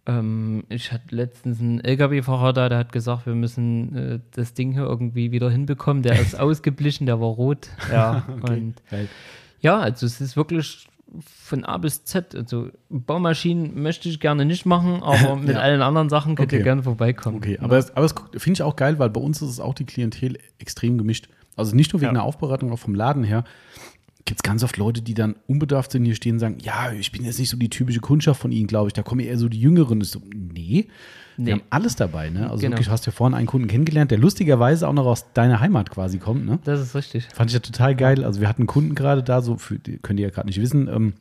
Ähm, 0.06 0.64
ich 0.70 0.92
hatte 0.92 1.16
letztens 1.16 1.60
einen 1.60 1.82
LKW-Fahrer 1.82 2.54
da, 2.54 2.70
der 2.70 2.78
hat 2.80 2.92
gesagt, 2.92 3.26
wir 3.26 3.36
müssen 3.36 3.96
äh, 3.96 4.20
das 4.32 4.54
Ding 4.54 4.72
hier 4.72 4.84
irgendwie 4.84 5.32
wieder 5.32 5.50
hinbekommen. 5.52 6.02
Der 6.02 6.20
ist 6.20 6.40
ausgeblichen, 6.40 7.06
der 7.06 7.20
war 7.20 7.28
rot. 7.28 7.70
Ja, 7.92 8.24
und 8.42 8.76
Geil. 8.90 9.08
ja, 9.62 9.80
also 9.80 10.06
es 10.06 10.22
ist 10.22 10.38
wirklich 10.38 10.88
von 11.20 11.66
A 11.66 11.78
bis 11.78 12.04
Z. 12.06 12.36
Also 12.36 12.70
Baumaschinen 12.90 13.82
möchte 13.82 14.10
ich 14.10 14.20
gerne 14.20 14.46
nicht 14.46 14.66
machen, 14.66 15.02
aber 15.04 15.36
mit 15.36 15.50
Ja. 15.50 15.60
allen 15.60 15.82
anderen 15.82 16.10
Sachen 16.10 16.36
könnt 16.36 16.52
ihr 16.52 16.58
Okay. 16.60 16.64
gerne 16.64 16.84
vorbeikommen. 16.84 17.38
Okay, 17.38 17.58
aber, 17.62 17.78
es, 17.78 17.96
aber 17.96 18.06
es 18.06 18.14
finde 18.38 18.58
ich 18.58 18.64
auch 18.64 18.76
geil, 18.76 19.00
weil 19.00 19.10
bei 19.10 19.22
uns 19.22 19.42
ist 19.42 19.50
es 19.50 19.60
auch 19.60 19.74
die 19.74 19.86
Klientel 19.86 20.38
extrem 20.60 20.98
gemischt. 20.98 21.30
Also 21.56 21.76
nicht 21.76 21.92
nur 21.94 22.02
wegen 22.02 22.10
Ja. 22.10 22.14
der 22.14 22.24
Aufbereitung, 22.24 22.72
auch 22.72 22.80
vom 22.80 22.96
Laden 22.96 23.24
her. 23.24 23.44
Gibt 24.26 24.40
es 24.40 24.44
ganz 24.44 24.64
oft 24.64 24.78
Leute, 24.78 25.02
die 25.02 25.14
dann 25.16 25.36
unbedarft 25.48 25.92
sind, 25.92 26.06
hier 26.06 26.14
stehen 26.16 26.34
und 26.34 26.40
sagen, 26.40 26.58
ja, 26.62 26.92
ich 26.92 27.12
bin 27.12 27.24
jetzt 27.26 27.40
nicht 27.40 27.50
so 27.50 27.58
die 27.58 27.70
typische 27.70 28.00
Kundschaft 28.00 28.40
von 28.42 28.52
Ihnen, 28.52 28.68
glaube 28.68 28.88
ich. 28.88 28.94
Da 28.94 29.02
kommen 29.02 29.22
eher 29.22 29.38
so 29.38 29.50
die 29.50 29.60
Jüngeren. 29.60 30.02
So, 30.02 30.22
nee, 30.36 30.88
wir 31.38 31.46
Nee. 31.46 31.52
haben 31.54 31.62
alles 31.70 31.96
dabei. 31.96 32.30
Ne? 32.30 32.50
Also 32.50 32.58
Genau. 32.62 32.72
wirklich, 32.74 32.88
du 32.88 32.92
hast 32.92 33.06
ja 33.06 33.12
vorhin 33.12 33.34
einen 33.34 33.48
Kunden 33.48 33.68
kennengelernt, 33.68 34.12
der 34.12 34.18
lustigerweise 34.20 34.88
auch 34.88 34.94
noch 34.94 35.06
aus 35.06 35.32
deiner 35.34 35.62
Heimat 35.62 35.90
quasi 35.90 36.20
kommt. 36.20 36.46
Ne? 36.46 36.60
Das 36.66 36.80
ist 36.82 36.96
richtig. 36.96 37.28
Fand 37.34 37.50
ich 37.50 37.54
ja 37.54 37.60
total 37.62 37.96
geil. 37.96 38.24
Also 38.24 38.42
wir 38.42 38.48
hatten 38.50 38.64
einen 38.64 38.68
Kunden 38.68 38.94
gerade 38.94 39.24
da, 39.24 39.42
so 39.42 39.58
für, 39.58 39.80
die 39.80 39.98
könnt 39.98 40.20
ihr 40.20 40.28
ja 40.28 40.32
gerade 40.34 40.48
nicht 40.48 40.62
wissen, 40.62 40.88
ähm, 40.90 41.14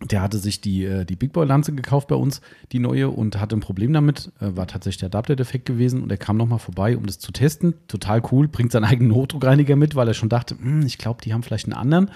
der 0.00 0.22
hatte 0.22 0.38
sich 0.38 0.60
die, 0.60 0.84
äh, 0.84 1.04
die 1.04 1.16
Big 1.16 1.32
Boy 1.32 1.46
Lanze 1.46 1.72
gekauft 1.72 2.08
bei 2.08 2.16
uns, 2.16 2.40
die 2.72 2.78
neue, 2.78 3.08
und 3.08 3.40
hatte 3.40 3.56
ein 3.56 3.60
Problem 3.60 3.92
damit. 3.92 4.32
Äh, 4.40 4.56
war 4.56 4.66
tatsächlich 4.66 4.98
der 4.98 5.06
Adapter-Defekt 5.06 5.66
gewesen 5.66 6.02
und 6.02 6.10
er 6.10 6.16
kam 6.16 6.36
nochmal 6.36 6.58
vorbei, 6.58 6.96
um 6.96 7.06
das 7.06 7.18
zu 7.18 7.32
testen. 7.32 7.74
Total 7.88 8.22
cool, 8.32 8.48
bringt 8.48 8.72
seinen 8.72 8.84
eigenen 8.84 9.14
Hochdruckreiniger 9.14 9.76
mit, 9.76 9.94
weil 9.94 10.08
er 10.08 10.14
schon 10.14 10.28
dachte, 10.28 10.56
"Hm, 10.58 10.84
ich 10.84 10.98
glaube, 10.98 11.22
die 11.22 11.32
haben 11.32 11.42
vielleicht 11.42 11.66
einen 11.66 11.74
anderen. 11.74 12.10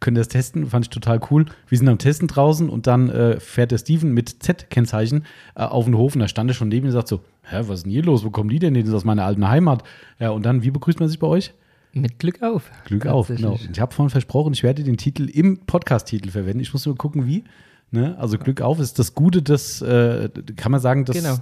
Können 0.00 0.16
das 0.16 0.28
testen, 0.28 0.66
fand 0.66 0.86
ich 0.86 0.90
total 0.90 1.20
cool. 1.30 1.46
Wir 1.68 1.78
sind 1.78 1.88
am 1.88 1.98
Testen 1.98 2.26
draußen 2.26 2.68
und 2.68 2.86
dann 2.88 3.08
äh, 3.08 3.38
fährt 3.38 3.70
der 3.70 3.78
Steven 3.78 4.12
mit 4.12 4.42
Z-Kennzeichen 4.42 5.24
äh, 5.54 5.62
auf 5.62 5.84
den 5.84 5.96
Hof 5.96 6.14
und 6.14 6.20
da 6.20 6.28
stand 6.28 6.50
er 6.50 6.54
schon 6.54 6.68
neben 6.68 6.82
mir 6.86 6.88
und 6.88 6.94
sagt 6.94 7.08
so, 7.08 7.20
hä, 7.44 7.60
was 7.66 7.78
ist 7.78 7.82
denn 7.84 7.92
hier 7.92 8.02
los? 8.02 8.24
Wo 8.24 8.30
kommen 8.30 8.50
die 8.50 8.58
denn? 8.58 8.74
Die 8.74 8.82
sind 8.82 8.94
aus 8.94 9.04
meiner 9.04 9.24
alten 9.24 9.48
Heimat. 9.48 9.84
Ja, 10.18 10.30
und 10.30 10.44
dann, 10.44 10.64
wie 10.64 10.72
begrüßt 10.72 10.98
man 10.98 11.08
sich 11.08 11.20
bei 11.20 11.28
euch? 11.28 11.54
Mit 11.94 12.18
Glück 12.18 12.42
auf. 12.42 12.70
Glück 12.86 13.06
auf, 13.06 13.28
genau. 13.28 13.58
Ich 13.70 13.80
habe 13.80 13.92
vorhin 13.94 14.10
versprochen, 14.10 14.52
ich 14.54 14.62
werde 14.62 14.82
den 14.82 14.96
Titel 14.96 15.28
im 15.28 15.58
Podcast-Titel 15.58 16.30
verwenden. 16.30 16.60
Ich 16.60 16.72
muss 16.72 16.86
nur 16.86 16.96
gucken, 16.96 17.26
wie. 17.26 17.44
Ne? 17.90 18.16
Also 18.18 18.38
Glück 18.38 18.62
auf 18.62 18.80
ist 18.80 18.98
das 18.98 19.14
Gute, 19.14 19.42
das 19.42 19.82
äh, 19.82 20.30
kann 20.56 20.72
man 20.72 20.80
sagen, 20.80 21.04
das 21.04 21.16
Genau. 21.16 21.36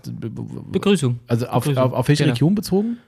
Begrüßung. 0.72 1.20
also 1.28 1.46
auf, 1.46 1.62
Begrüßung. 1.64 1.84
auf, 1.84 1.92
auf 1.92 2.08
welche 2.08 2.24
Genau. 2.24 2.32
Region 2.34 2.54
bezogen? 2.56 2.98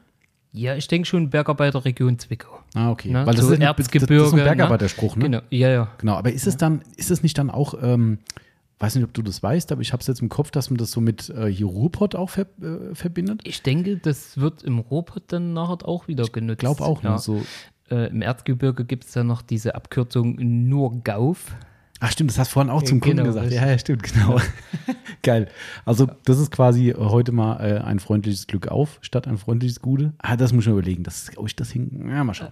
Ja, 0.53 0.77
ich 0.77 0.87
denke 0.87 1.09
schon 1.09 1.31
Bergarbeiterregion 1.31 2.19
Zwickau. 2.19 2.61
Ah, 2.75 2.91
okay. 2.91 3.11
Ne? 3.11 3.27
Weil 3.27 3.35
das, 3.35 3.45
So 3.47 3.53
ist, 3.53 3.61
ein- 3.61 3.75
das, 3.77 3.89
das 3.89 4.03
ist 4.03 4.11
ein 4.11 4.37
ne? 4.37 4.45
Bergarbeiterspruch, 4.45 5.17
ne? 5.17 5.25
Genau, 5.25 5.41
ja, 5.51 5.69
ja. 5.71 5.91
Genau, 5.99 6.15
aber 6.15 6.31
ist 6.33 6.47
es 6.47 6.57
dann, 6.57 6.83
ist 6.97 7.11
es 7.11 7.23
nicht 7.25 7.37
dann 7.39 7.51
auch, 7.51 7.75
ähm, 7.83 8.19
weiß 8.83 8.97
nicht, 8.97 9.05
ob 9.05 9.15
du 9.15 9.23
das 9.23 9.43
weißt, 9.43 9.73
aber 9.73 9.81
ich 9.81 9.93
habe 9.93 10.01
es 10.01 10.07
jetzt 10.09 10.21
im 10.21 10.29
Kopf, 10.29 10.51
dass 10.51 10.69
man 10.69 10.77
das 10.77 10.91
so 10.91 11.01
mit 11.01 11.31
äh, 11.31 11.47
hier 11.47 11.67
Ruhrpott 11.67 12.15
auch 12.15 12.31
ver 12.31 12.47
äh, 12.61 12.95
verbindet. 12.95 13.41
Ich 13.45 13.63
denke, 13.63 13.97
das 13.97 14.39
wird 14.39 14.65
im 14.65 14.81
Ruhrpott 14.81 15.25
dann 15.29 15.53
nachher 15.53 15.87
auch 15.87 16.09
wieder 16.09 16.25
genutzt. 16.25 16.55
Ich 16.55 16.59
glaube 16.59 16.83
auch, 16.85 17.03
ja. 17.03 17.13
ne? 17.13 17.19
So, 17.19 17.43
Äh, 17.91 18.09
Im 18.09 18.23
Erzgebirge 18.23 18.85
gibt 18.85 19.05
es 19.05 19.15
ja 19.15 19.23
noch 19.23 19.43
diese 19.43 19.75
Abkürzung 19.75 20.37
nur 20.37 21.03
Gauf. 21.03 21.55
Ach 22.05 22.11
stimmt, 22.11 22.31
das 22.31 22.39
hast 22.41 22.51
du 22.51 22.55
vorhin 22.55 22.71
auch 22.71 22.83
zum 22.83 22.99
Kunden 22.99 23.19
genau, 23.19 23.29
gesagt. 23.29 23.53
Ja, 23.53 23.65
ja, 23.65 23.79
stimmt, 23.79 24.03
genau. 24.03 24.41
Geil. 25.23 25.47
Also 25.85 26.09
das 26.25 26.41
ist 26.41 26.51
quasi 26.51 26.91
äh, 26.91 26.97
heute 26.97 27.31
mal 27.31 27.61
äh, 27.61 27.79
ein 27.79 28.01
freundliches 28.01 28.49
Glück 28.49 28.67
auf, 28.67 28.99
statt 29.03 29.29
ein 29.29 29.39
freundliches 29.39 29.81
Gute. 29.81 30.13
Ah, 30.19 30.37
das 30.37 30.53
muss 30.53 30.65
ich 30.65 30.67
mir 30.67 30.73
überlegen. 30.79 31.05
Das, 31.05 31.31
ob 31.37 31.47
ich 31.47 31.55
das 31.55 31.71
hin... 31.71 32.09
Ja, 32.09 32.25
mal 32.25 32.35
schauen. 32.35 32.51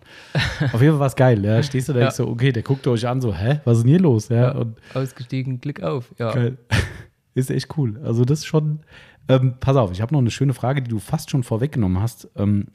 Auf 0.73 0.81
jeden 0.81 0.93
Fall 0.93 1.01
war 1.01 1.09
es 1.09 1.17
geil. 1.17 1.45
Ja. 1.45 1.61
Stehst 1.65 1.89
du 1.89 1.95
da 1.95 1.99
Ja. 1.99 2.11
so, 2.13 2.29
okay, 2.29 2.53
der 2.53 2.63
guckt 2.63 2.87
euch 2.87 3.09
an, 3.09 3.21
so, 3.21 3.35
hä, 3.35 3.61
was 3.65 3.79
ist 3.79 3.83
denn 3.83 3.91
hier 3.91 3.99
los? 3.99 4.29
Ja, 4.29 4.53
und 4.53 4.77
Ausgestiegen, 4.95 5.61
Glück 5.61 5.83
auf. 5.83 6.15
Ja. 6.17 6.33
geil. 6.33 6.57
Ist 7.35 7.51
echt 7.51 7.77
cool. 7.77 8.01
Also 8.05 8.25
das 8.25 8.41
ist 8.41 8.47
schon... 8.47 8.81
Ähm, 9.29 9.55
pass 9.59 9.77
auf, 9.77 9.91
ich 9.91 10.01
habe 10.01 10.13
noch 10.13 10.21
eine 10.21 10.31
schöne 10.31 10.55
Frage, 10.55 10.83
die 10.83 10.91
du 10.91 11.01
fast 11.01 11.31
schon 11.31 11.43
vorweggenommen 11.43 12.01
hast. 12.01 12.29
Ähm, 12.37 12.67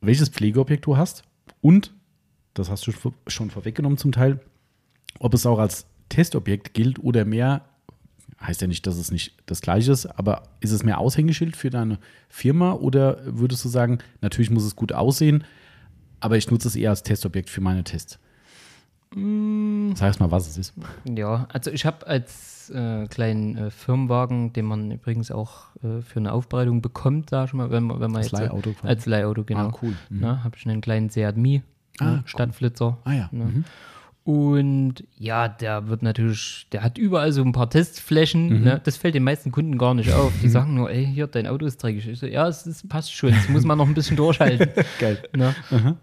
welches 0.00 0.30
Pflegeobjekt 0.30 0.86
du 0.86 0.96
hast 0.96 1.24
und, 1.60 1.92
das 2.54 2.70
hast 2.70 2.86
du 2.86 2.92
schon 3.26 3.50
vorweggenommen 3.50 3.98
zum 3.98 4.12
Teil, 4.12 4.40
ob 5.18 5.34
es 5.34 5.46
auch 5.46 5.58
als 5.58 5.89
Testobjekt 6.10 6.74
gilt 6.74 6.98
oder 6.98 7.24
mehr, 7.24 7.62
heißt 8.40 8.60
ja 8.60 8.66
nicht, 8.66 8.86
dass 8.86 8.96
es 8.96 9.10
nicht 9.10 9.34
das 9.46 9.62
gleiche 9.62 9.92
ist, 9.92 10.06
aber 10.06 10.42
ist 10.60 10.72
es 10.72 10.82
mehr 10.82 10.98
Aushängeschild 10.98 11.56
für 11.56 11.70
deine 11.70 11.98
Firma 12.28 12.72
oder 12.72 13.18
würdest 13.24 13.64
du 13.64 13.68
sagen, 13.70 13.98
natürlich 14.20 14.50
muss 14.50 14.64
es 14.64 14.76
gut 14.76 14.92
aussehen, 14.92 15.44
aber 16.20 16.36
ich 16.36 16.50
nutze 16.50 16.68
es 16.68 16.76
eher 16.76 16.90
als 16.90 17.02
Testobjekt 17.02 17.48
für 17.48 17.62
meine 17.62 17.84
Tests? 17.84 18.18
Sag 19.12 20.20
mal, 20.20 20.30
was 20.30 20.46
es 20.46 20.56
ist. 20.56 20.74
Ja, 21.04 21.48
also 21.52 21.70
ich 21.72 21.84
habe 21.84 22.06
als 22.06 22.70
äh, 22.70 23.06
kleinen 23.08 23.56
äh, 23.56 23.70
Firmenwagen, 23.70 24.52
den 24.52 24.66
man 24.66 24.92
übrigens 24.92 25.32
auch 25.32 25.74
äh, 25.82 26.00
für 26.00 26.20
eine 26.20 26.32
Aufbereitung 26.32 26.80
bekommt, 26.80 27.30
sag 27.30 27.48
ich 27.48 27.52
mal, 27.54 27.70
wenn 27.72 27.84
man, 27.84 28.00
wenn 28.00 28.12
man 28.12 28.22
Als 28.22 28.30
jetzt 28.30 28.40
Leihauto 28.40 28.74
als 28.82 29.06
Leihauto, 29.06 29.42
genau. 29.44 29.68
Ah, 29.68 29.78
cool. 29.82 29.94
Mhm. 30.10 30.20
Ne, 30.20 30.44
habe 30.44 30.56
ich 30.56 30.66
einen 30.68 30.80
kleinen 30.80 31.10
Seat 31.10 31.36
Mi, 31.36 31.62
Ah, 31.98 32.04
ne, 32.04 32.10
cool. 32.18 32.22
Stadtflitzer. 32.26 32.98
Ah 33.04 33.12
ja. 33.12 33.28
Ne? 33.32 33.44
Mhm. 33.46 33.64
Und 34.30 35.02
ja, 35.18 35.48
der 35.48 35.88
wird 35.88 36.02
natürlich, 36.04 36.68
der 36.70 36.84
hat 36.84 36.98
überall 36.98 37.32
so 37.32 37.42
ein 37.42 37.50
paar 37.50 37.68
Testflächen. 37.68 38.60
Mhm. 38.60 38.62
Ne? 38.62 38.80
Das 38.84 38.96
fällt 38.96 39.16
den 39.16 39.24
meisten 39.24 39.50
Kunden 39.50 39.76
gar 39.76 39.92
nicht 39.92 40.12
auf. 40.12 40.32
Die 40.40 40.48
sagen 40.48 40.74
nur, 40.74 40.88
ey, 40.88 41.04
hier, 41.04 41.26
dein 41.26 41.48
Auto 41.48 41.66
ist 41.66 41.82
dreckig. 41.82 42.06
Ich 42.06 42.20
so, 42.20 42.26
ja, 42.26 42.46
es 42.46 42.64
ist, 42.64 42.88
passt 42.88 43.12
schon, 43.12 43.30
das 43.32 43.48
muss 43.48 43.64
man 43.64 43.76
noch 43.76 43.88
ein 43.88 43.94
bisschen 43.94 44.16
durchhalten. 44.16 44.68
Geil. 45.00 45.18
ne? 45.34 45.52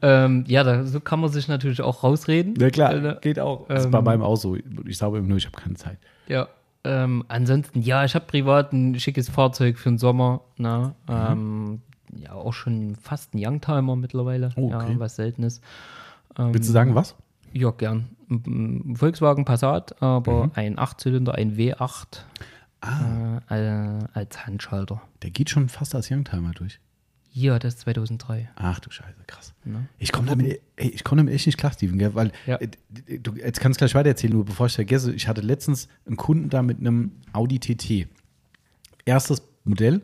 ähm, 0.01 0.43
ja, 0.45 0.65
da, 0.65 0.83
so 0.83 0.99
kann 0.99 1.21
man 1.21 1.31
sich 1.31 1.47
natürlich 1.47 1.81
auch 1.81 2.03
rausreden. 2.03 2.55
Ja 2.59 2.69
klar, 2.69 2.93
Äh, 3.01 3.15
geht 3.21 3.39
auch. 3.39 3.65
Das 3.69 3.85
ist 3.85 3.91
bei 3.91 4.01
meinem 4.01 4.23
auch 4.23 4.35
so. 4.35 4.57
Ich 4.85 4.97
sage 4.97 5.19
immer 5.19 5.27
nur, 5.29 5.37
ich 5.37 5.45
habe 5.45 5.55
keine 5.57 5.75
Zeit. 5.75 5.97
Ja. 6.27 6.49
Ähm, 6.83 7.23
ansonsten, 7.29 7.81
ja, 7.81 8.03
ich 8.03 8.13
habe 8.13 8.25
privat 8.25 8.73
ein 8.73 8.99
schickes 8.99 9.29
Fahrzeug 9.29 9.77
für 9.79 9.87
den 9.87 9.99
Sommer. 9.99 10.41
Ne? 10.57 10.93
Mhm. 11.07 11.15
Ähm, 11.31 11.81
ja, 12.21 12.33
auch 12.33 12.53
schon 12.53 12.97
fast 12.97 13.33
ein 13.33 13.39
Youngtimer 13.41 13.95
mittlerweile. 13.95 14.49
Oh, 14.57 14.73
okay. 14.73 14.91
Ja, 14.91 14.99
was 14.99 15.15
Seltenes. 15.15 15.61
Ähm, 16.37 16.53
Willst 16.53 16.67
du 16.67 16.73
sagen, 16.73 16.93
was? 16.93 17.15
Ja, 17.53 17.71
gern. 17.71 18.09
Volkswagen 18.95 19.45
Passat, 19.45 20.01
aber 20.01 20.45
Mhm. 20.47 20.51
ein 20.55 20.79
Achtzylinder, 20.79 21.35
ein 21.35 21.57
W8 21.57 22.25
Ah. 22.81 23.39
äh, 23.49 23.99
als 24.13 24.45
Handschalter. 24.45 25.01
Der 25.23 25.31
geht 25.31 25.49
schon 25.49 25.69
fast 25.69 25.95
als 25.95 26.11
Youngtimer 26.11 26.51
durch. 26.51 26.79
Ja, 27.31 27.59
das 27.59 27.75
ist 27.75 27.79
2003. 27.81 28.49
Ach 28.55 28.79
du 28.79 28.89
Scheiße, 28.89 29.13
krass. 29.27 29.53
Ne? 29.63 29.87
Ich 29.99 30.11
komme 30.11 30.27
damit, 30.27 30.59
ey, 30.75 30.89
ich 30.89 31.03
komm 31.03 31.17
damit 31.19 31.33
echt 31.33 31.45
nicht 31.45 31.57
klar, 31.57 31.71
Steven, 31.71 31.97
gell? 31.99 32.15
weil 32.15 32.31
Ja. 32.47 32.55
äh, 32.57 32.67
du 33.19 33.33
jetzt 33.35 33.59
kannst 33.59 33.79
du 33.79 33.85
gleich 33.85 33.95
weiter 33.95 34.09
erzählen, 34.09 34.33
nur 34.33 34.45
bevor 34.45 34.65
ich 34.67 34.73
vergesse, 34.75 35.13
ich 35.13 35.27
hatte 35.27 35.41
letztens 35.41 35.87
einen 36.05 36.17
Kunden 36.17 36.49
da 36.49 36.61
mit 36.63 36.79
einem 36.79 37.11
Audi 37.33 37.59
TT. 37.59 38.07
Erstes 39.05 39.41
Modell, 39.63 40.01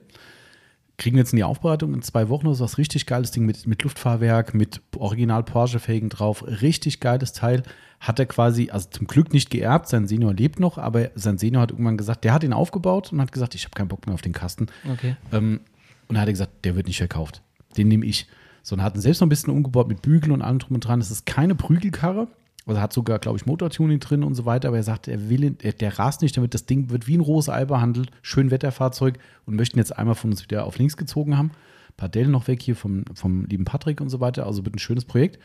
kriegen 1.03 1.17
jetzt 1.17 1.33
in 1.33 1.37
die 1.37 1.43
Aufbereitung 1.43 1.93
in 1.93 2.01
zwei 2.01 2.29
Wochen, 2.29 2.45
das 2.45 2.57
ist 2.57 2.61
was 2.61 2.77
richtig 2.77 3.05
geiles 3.05 3.31
Ding 3.31 3.45
mit, 3.45 3.67
mit 3.67 3.83
Luftfahrwerk, 3.83 4.53
mit 4.53 4.81
original 4.95 5.43
Porsche-Felgen 5.43 6.07
drauf, 6.07 6.45
richtig 6.47 7.01
geiles 7.01 7.33
Teil. 7.33 7.63
Hat 7.99 8.19
er 8.19 8.25
quasi, 8.25 8.69
also 8.69 8.89
zum 8.89 9.07
Glück 9.07 9.33
nicht 9.33 9.49
geerbt, 9.49 9.89
sein 9.89 10.07
Senior 10.07 10.33
lebt 10.33 10.61
noch, 10.61 10.77
aber 10.77 11.11
sein 11.15 11.37
Senior 11.37 11.63
hat 11.63 11.71
irgendwann 11.71 11.97
gesagt, 11.97 12.23
der 12.23 12.33
hat 12.33 12.45
ihn 12.45 12.53
aufgebaut 12.53 13.11
und 13.11 13.19
hat 13.19 13.33
gesagt, 13.33 13.53
ich 13.53 13.65
habe 13.65 13.75
keinen 13.75 13.89
Bock 13.89 14.05
mehr 14.07 14.13
auf 14.13 14.21
den 14.21 14.31
Kasten. 14.31 14.67
Okay. 14.89 15.17
Ähm, 15.33 15.59
und 16.07 16.15
dann 16.15 16.21
hat 16.21 16.29
er 16.29 16.33
gesagt, 16.33 16.63
der 16.63 16.77
wird 16.77 16.87
nicht 16.87 16.99
verkauft. 16.99 17.41
Den 17.75 17.89
nehme 17.89 18.05
ich. 18.05 18.27
So, 18.61 18.75
und 18.75 18.81
hat 18.81 18.95
ihn 18.95 19.01
selbst 19.01 19.19
noch 19.19 19.25
ein 19.25 19.29
bisschen 19.29 19.51
umgebaut 19.51 19.89
mit 19.89 20.01
Bügeln 20.01 20.31
und 20.31 20.41
allem 20.41 20.59
drum 20.59 20.75
und 20.75 20.87
dran. 20.87 21.01
Es 21.01 21.11
ist 21.11 21.25
keine 21.25 21.53
Prügelkarre. 21.53 22.29
Also 22.65 22.79
hat 22.79 22.93
sogar, 22.93 23.19
glaube 23.19 23.37
ich, 23.37 23.45
Motortuning 23.45 23.99
drin 23.99 24.23
und 24.23 24.35
so 24.35 24.45
weiter. 24.45 24.69
Aber 24.69 24.77
er 24.77 24.83
sagt, 24.83 25.07
er 25.09 25.29
will, 25.29 25.51
der, 25.51 25.99
rast 25.99 26.21
nicht 26.21 26.37
damit. 26.37 26.53
Das 26.53 26.65
Ding 26.65 26.89
wird 26.89 27.07
wie 27.07 27.17
ein 27.17 27.21
rohes 27.21 27.49
Ei 27.49 27.65
behandelt. 27.65 28.09
Schön 28.21 28.51
Wetterfahrzeug 28.51 29.19
und 29.45 29.55
möchten 29.55 29.77
jetzt 29.77 29.97
einmal 29.97 30.15
von 30.15 30.31
uns 30.31 30.43
wieder 30.43 30.65
auf 30.65 30.77
links 30.77 30.95
gezogen 30.95 31.37
haben. 31.37 31.51
Pardell 31.97 32.27
noch 32.27 32.47
weg 32.47 32.61
hier 32.61 32.75
vom, 32.75 33.03
vom 33.15 33.45
lieben 33.45 33.65
Patrick 33.65 33.99
und 33.99 34.09
so 34.09 34.19
weiter. 34.21 34.45
Also 34.47 34.63
wird 34.65 34.75
ein 34.75 34.79
schönes 34.79 35.03
Projekt. 35.05 35.39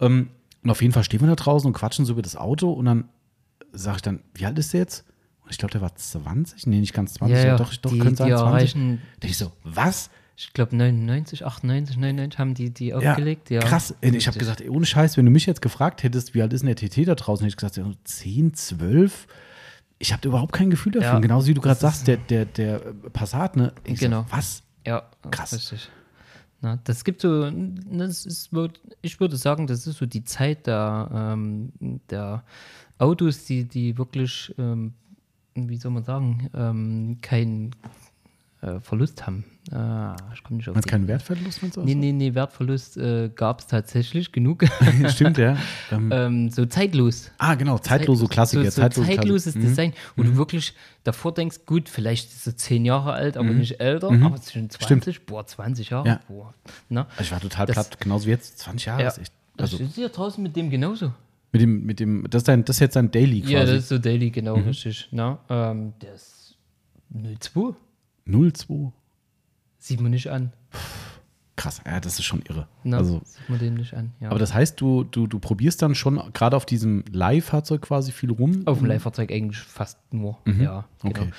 Ähm, 0.00 0.28
und 0.62 0.70
auf 0.70 0.82
jeden 0.82 0.92
Fall 0.92 1.04
stehen 1.04 1.20
wir 1.20 1.28
da 1.28 1.34
draußen 1.34 1.66
und 1.66 1.72
quatschen 1.72 2.04
so 2.04 2.12
über 2.12 2.22
das 2.22 2.36
Auto. 2.36 2.70
Und 2.70 2.84
dann 2.84 3.04
sage 3.72 3.96
ich 3.96 4.02
dann, 4.02 4.20
wie 4.34 4.44
alt 4.44 4.58
ist 4.58 4.72
der 4.74 4.80
jetzt? 4.80 5.06
Und 5.42 5.50
ich 5.52 5.58
glaube, 5.58 5.72
der 5.72 5.80
war 5.80 5.94
20. 5.96 6.66
Nee, 6.66 6.80
nicht 6.80 6.92
ganz 6.92 7.14
20. 7.14 7.36
Ja, 7.38 7.44
ja. 7.46 7.56
Doch, 7.56 7.74
doch 7.76 7.90
Die- 7.90 7.98
könnte 7.98 8.16
sein 8.16 8.28
die 8.28 8.34
20. 8.34 8.46
erreichen- 8.76 9.02
Da 9.20 9.28
ich 9.28 9.38
so, 9.38 9.50
was? 9.64 10.10
Ich 10.40 10.54
glaube 10.54 10.74
99, 10.74 11.44
98, 11.44 11.98
99 11.98 12.38
haben 12.38 12.54
die 12.54 12.70
die 12.70 12.94
aufgelegt. 12.94 13.50
Ja, 13.50 13.60
Krass. 13.60 13.94
Ey, 14.00 14.16
Ich 14.16 14.26
habe 14.26 14.38
gesagt, 14.38 14.66
ohne 14.66 14.86
Scheiß, 14.86 15.18
wenn 15.18 15.26
du 15.26 15.30
mich 15.30 15.44
jetzt 15.44 15.60
gefragt 15.60 16.02
hättest, 16.02 16.34
wie 16.34 16.40
alt 16.40 16.54
ist 16.54 16.64
denn 16.64 16.74
der 16.74 16.76
TT 16.76 17.06
da 17.06 17.14
draußen, 17.14 17.44
hätte 17.44 17.52
ich 17.52 17.56
gesagt, 17.58 17.76
ja, 17.76 17.84
so 17.84 17.92
10, 18.04 18.54
12. 18.54 19.26
Ich 19.98 20.14
habe 20.14 20.26
überhaupt 20.26 20.52
kein 20.52 20.70
Gefühl 20.70 20.92
dafür. 20.92 21.08
Ja. 21.12 21.18
Genauso 21.18 21.48
wie 21.48 21.52
du 21.54 21.60
gerade 21.60 21.78
sagst, 21.78 22.08
der, 22.08 22.16
der, 22.16 22.46
der 22.46 22.78
Passat, 23.12 23.56
ne? 23.56 23.74
Ich 23.84 24.00
Genau. 24.00 24.22
So, 24.22 24.32
was? 24.32 24.62
Ja, 24.86 25.10
Krass. 25.30 25.52
Richtig. 25.52 25.90
Na, 26.62 26.78
das 26.84 27.04
gibt 27.04 27.20
so, 27.20 27.50
das 27.90 28.24
ist, 28.24 28.50
ich 29.02 29.20
würde 29.20 29.36
sagen, 29.36 29.66
das 29.66 29.86
ist 29.86 29.98
so 29.98 30.06
die 30.06 30.24
Zeit 30.24 30.66
der, 30.66 31.10
ähm, 31.12 31.72
der 32.08 32.44
Autos, 32.96 33.44
die, 33.44 33.64
die 33.64 33.98
wirklich, 33.98 34.54
ähm, 34.56 34.94
wie 35.54 35.76
soll 35.76 35.90
man 35.90 36.04
sagen, 36.04 36.48
ähm, 36.54 37.18
keinen 37.20 37.74
äh, 38.62 38.80
Verlust 38.80 39.26
haben. 39.26 39.44
Ah, 39.72 40.16
ich 40.34 40.42
komme 40.42 40.56
nicht 40.58 40.68
auf 40.68 40.74
Meinst 40.74 40.88
keinen 40.88 41.06
Wertverlust 41.06 41.62
und 41.62 41.72
so? 41.74 41.82
Nee, 41.82 41.94
nee, 41.94 42.12
nee, 42.12 42.34
Wertverlust 42.34 42.96
äh, 42.96 43.30
gab 43.34 43.60
es 43.60 43.66
tatsächlich 43.68 44.32
genug. 44.32 44.64
Stimmt, 45.08 45.38
ja. 45.38 45.56
Ähm, 45.92 46.10
ähm, 46.12 46.50
so 46.50 46.66
zeitlos. 46.66 47.30
ah, 47.38 47.54
genau, 47.54 47.78
zeitlose 47.78 48.26
Klassiker. 48.26 48.64
So, 48.64 48.70
so 48.70 48.80
zeitlose 48.82 49.06
zeitloses 49.08 49.52
Klassik. 49.54 49.62
Mhm. 49.62 49.68
Design, 49.68 49.92
wo 50.16 50.22
du 50.24 50.36
wirklich 50.36 50.74
davor 51.04 51.32
denkst, 51.34 51.60
gut, 51.66 51.88
vielleicht 51.88 52.30
ist 52.32 52.46
es 52.46 52.56
zehn 52.56 52.84
Jahre 52.84 53.12
alt, 53.12 53.36
aber 53.36 53.50
nicht 53.50 53.80
älter, 53.80 54.08
aber 54.10 54.34
es 54.36 54.46
sind 54.46 54.72
20, 54.72 55.26
boah, 55.26 55.46
20 55.46 55.90
Jahre, 55.90 56.04
Mhm. 56.04 56.08
Ja. 56.10 56.20
boah. 56.28 56.54
Na? 56.88 57.02
Also 57.12 57.22
Ich 57.22 57.32
war 57.32 57.40
total 57.40 57.66
Das- 57.66 57.74
platt, 57.74 58.00
genauso 58.00 58.26
wie 58.26 58.30
jetzt. 58.30 58.58
20 58.58 58.86
Jahre 58.86 59.02
Ja. 59.02 59.08
ist 59.08 59.18
echt. 59.18 59.32
Also, 59.56 59.76
Also 59.76 59.84
ist 59.90 59.96
ja 59.98 60.08
draußen 60.08 60.42
mit 60.42 60.56
dem 60.56 60.70
genauso. 60.70 61.12
mit 61.52 61.62
dem, 61.62 61.84
mit 61.84 62.00
dem, 62.00 62.24
das 62.30 62.40
ist, 62.40 62.48
dein, 62.48 62.64
das 62.64 62.76
ist 62.76 62.80
jetzt 62.80 62.96
ein 62.96 63.10
Daily 63.10 63.40
quasi. 63.42 63.52
Ja, 63.52 63.60
das 63.60 63.70
ist 63.70 63.88
so 63.88 63.98
Daily, 63.98 64.30
genau, 64.30 64.56
Mhm. 64.56 64.64
richtig. 64.68 65.08
Na? 65.12 65.38
Ähm, 65.48 65.92
der 66.00 66.14
ist 66.14 66.56
02. 67.10 67.74
02. 68.30 68.92
Sieht 69.78 70.00
man 70.00 70.10
nicht 70.10 70.28
an. 70.28 70.52
Krass, 71.56 71.82
ja, 71.86 72.00
das 72.00 72.18
ist 72.18 72.24
schon 72.24 72.42
irre. 72.48 72.68
Na, 72.84 72.98
Also, 72.98 73.20
sieht 73.24 73.48
man 73.48 73.58
den 73.58 73.74
nicht 73.74 73.92
an. 73.94 74.12
Ja. 74.20 74.30
aber 74.30 74.38
das 74.38 74.54
heißt, 74.54 74.80
du, 74.80 75.04
du, 75.04 75.26
du 75.26 75.38
probierst 75.38 75.82
dann 75.82 75.94
schon 75.94 76.20
gerade 76.32 76.56
auf 76.56 76.64
diesem 76.64 77.04
Leihfahrzeug 77.12 77.82
quasi 77.82 78.12
viel 78.12 78.30
rum. 78.30 78.62
Auf 78.66 78.78
dem 78.78 78.86
Leihfahrzeug 78.86 79.30
eigentlich 79.30 79.58
fast 79.58 79.98
nur. 80.12 80.38
Ja, 80.46 80.52
genau. 80.54 80.64
Mhm. 80.64 80.86
Okay. 81.02 81.30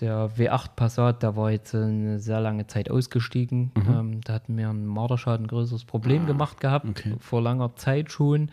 Der 0.00 0.30
W8 0.30 0.70
Passat, 0.76 1.22
der 1.22 1.36
war 1.36 1.50
jetzt 1.52 1.74
eine 1.74 2.18
sehr 2.20 2.40
lange 2.40 2.66
Zeit 2.66 2.90
ausgestiegen. 2.90 3.70
Ähm, 3.76 4.22
da 4.22 4.32
hatten 4.32 4.56
wir 4.56 4.70
einen 4.70 4.86
Marderschaden, 4.86 5.44
ein 5.44 5.48
größeres 5.48 5.84
Problem 5.84 6.26
gemacht 6.26 6.58
gehabt, 6.58 6.86
Ah, 6.86 6.90
okay. 6.90 7.08
Mhm. 7.10 7.18
vor 7.20 7.42
langer 7.42 7.76
Zeit 7.76 8.10
schon. 8.10 8.50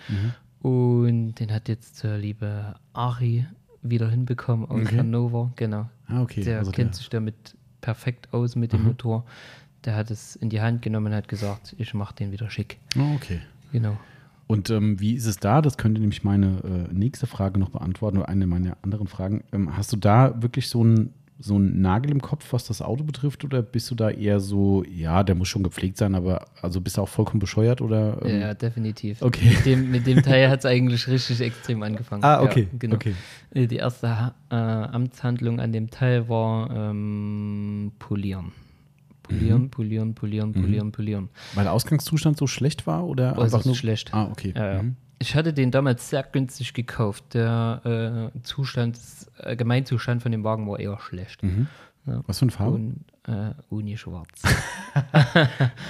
Und 0.62 1.36
den 1.36 1.52
hat 1.54 1.70
jetzt 1.70 2.04
der 2.04 2.18
liebe 2.18 2.76
Ari 2.94 3.46
wieder 3.82 4.10
hinbekommen 4.10 4.68
aus 4.70 4.82
Okay. 4.82 4.98
Hannover. 5.00 5.52
Genau. 5.56 5.90
Ah, 6.08 6.22
okay. 6.22 6.44
Der 6.44 6.60
also 6.60 6.72
kennt 6.72 6.90
der- 6.90 6.98
sich 6.98 7.10
damit 7.10 7.56
perfekt 7.82 8.34
aus 8.34 8.56
mit 8.56 8.74
dem 8.74 8.84
Motor. 8.84 9.26
Der 9.86 9.96
hat 9.96 10.12
es 10.12 10.36
in 10.36 10.50
die 10.50 10.62
Hand 10.62 10.82
genommen 10.82 11.08
und 11.08 11.14
hat 11.14 11.28
gesagt, 11.28 11.76
ich 11.78 11.94
mache 11.94 12.16
den 12.16 12.32
wieder 12.32 12.50
schick. 12.50 12.80
Ah, 12.98 13.14
okay. 13.16 13.40
Genau. 13.72 13.98
Und 14.48 14.70
ähm, 14.70 15.00
wie 15.00 15.14
ist 15.14 15.26
es 15.26 15.38
da? 15.38 15.62
Das 15.62 15.78
könnte 15.78 16.00
nämlich 16.00 16.24
meine 16.24 16.88
äh, 16.90 16.94
nächste 16.94 17.28
Frage 17.28 17.60
noch 17.60 17.70
beantworten 17.70 18.18
oder 18.18 18.30
eine 18.30 18.48
meiner 18.48 18.78
anderen 18.82 19.08
Fragen. 19.08 19.44
Ähm, 19.52 19.76
hast 19.76 19.92
du 19.92 19.98
da 19.98 20.42
wirklich 20.42 20.70
so 20.70 20.82
einen 20.82 21.14
so 21.40 21.56
einen 21.56 21.82
Nagel 21.82 22.12
im 22.12 22.22
Kopf, 22.22 22.52
was 22.52 22.66
das 22.66 22.82
Auto 22.82 23.04
betrifft, 23.04 23.44
oder 23.44 23.62
bist 23.62 23.92
du 23.92 23.96
da 23.96 24.10
eher 24.10 24.40
so, 24.40 24.84
ja, 24.84 25.24
der 25.24 25.36
muss 25.36 25.48
schon 25.48 25.62
gepflegt 25.62 25.98
sein, 25.98 26.16
aber 26.16 26.46
also 26.62 26.82
bist 26.82 26.98
du 26.98 27.02
auch 27.02 27.08
vollkommen 27.10 27.40
bescheuert 27.40 27.80
oder? 27.82 28.18
ähm, 28.26 28.42
Ja, 28.42 28.54
definitiv. 28.56 29.22
Okay. 29.22 29.50
Mit 29.50 29.66
dem, 29.66 29.92
mit 29.92 30.08
dem 30.08 30.22
Teil 30.24 30.50
hat 30.50 30.60
es 30.60 30.66
eigentlich 30.66 31.08
richtig 31.08 31.40
extrem 31.42 31.84
angefangen. 31.84 32.24
Ah, 32.24 32.42
okay, 32.42 32.68
Ja, 32.72 32.78
genau. 32.80 32.96
okay. 32.96 33.14
Äh, 33.54 33.68
Die 33.68 33.76
erste 33.76 34.34
äh, 34.50 34.56
Amtshandlung 34.56 35.60
an 35.60 35.72
dem 35.72 35.90
Teil 35.92 36.28
war 36.28 36.72
ähm, 36.72 37.92
polieren. 38.00 38.52
Polieren, 39.22 39.64
Mhm. 39.64 39.70
polieren, 39.70 40.16
polieren, 40.16 40.54
polieren, 40.54 40.92
polieren. 40.92 41.30
Weil 41.54 41.66
der 41.66 41.74
Ausgangszustand 41.74 42.38
so 42.38 42.48
schlecht 42.48 42.88
war 42.88 43.06
oder 43.06 43.34
Äußerst 43.38 43.54
einfach 43.56 43.66
nur 43.66 43.76
schlecht. 43.76 44.14
Ah, 44.14 44.30
okay. 44.32 44.54
Ja, 44.56 44.74
ja. 44.76 44.84
Mhm. 44.84 44.96
Ich 45.20 45.36
hatte 45.36 45.54
den 45.54 45.72
damals 45.72 46.10
sehr 46.10 46.24
günstig 46.24 46.74
gekauft. 46.74 47.34
Der 47.34 48.32
äh, 48.36 48.40
Zustand, 48.44 49.00
Allgemeinzustand 49.40 50.22
von 50.22 50.32
dem 50.32 50.44
Wagen 50.44 50.68
war 50.70 50.80
eher 50.80 51.00
schlecht. 51.00 51.42
Was 52.06 52.40
für 52.40 52.44
eine 52.44 52.52
Farbe? 52.52 52.76
Und 52.76 53.06
äh, 53.28 53.54
Uni 53.70 53.98
schwarz. 53.98 54.42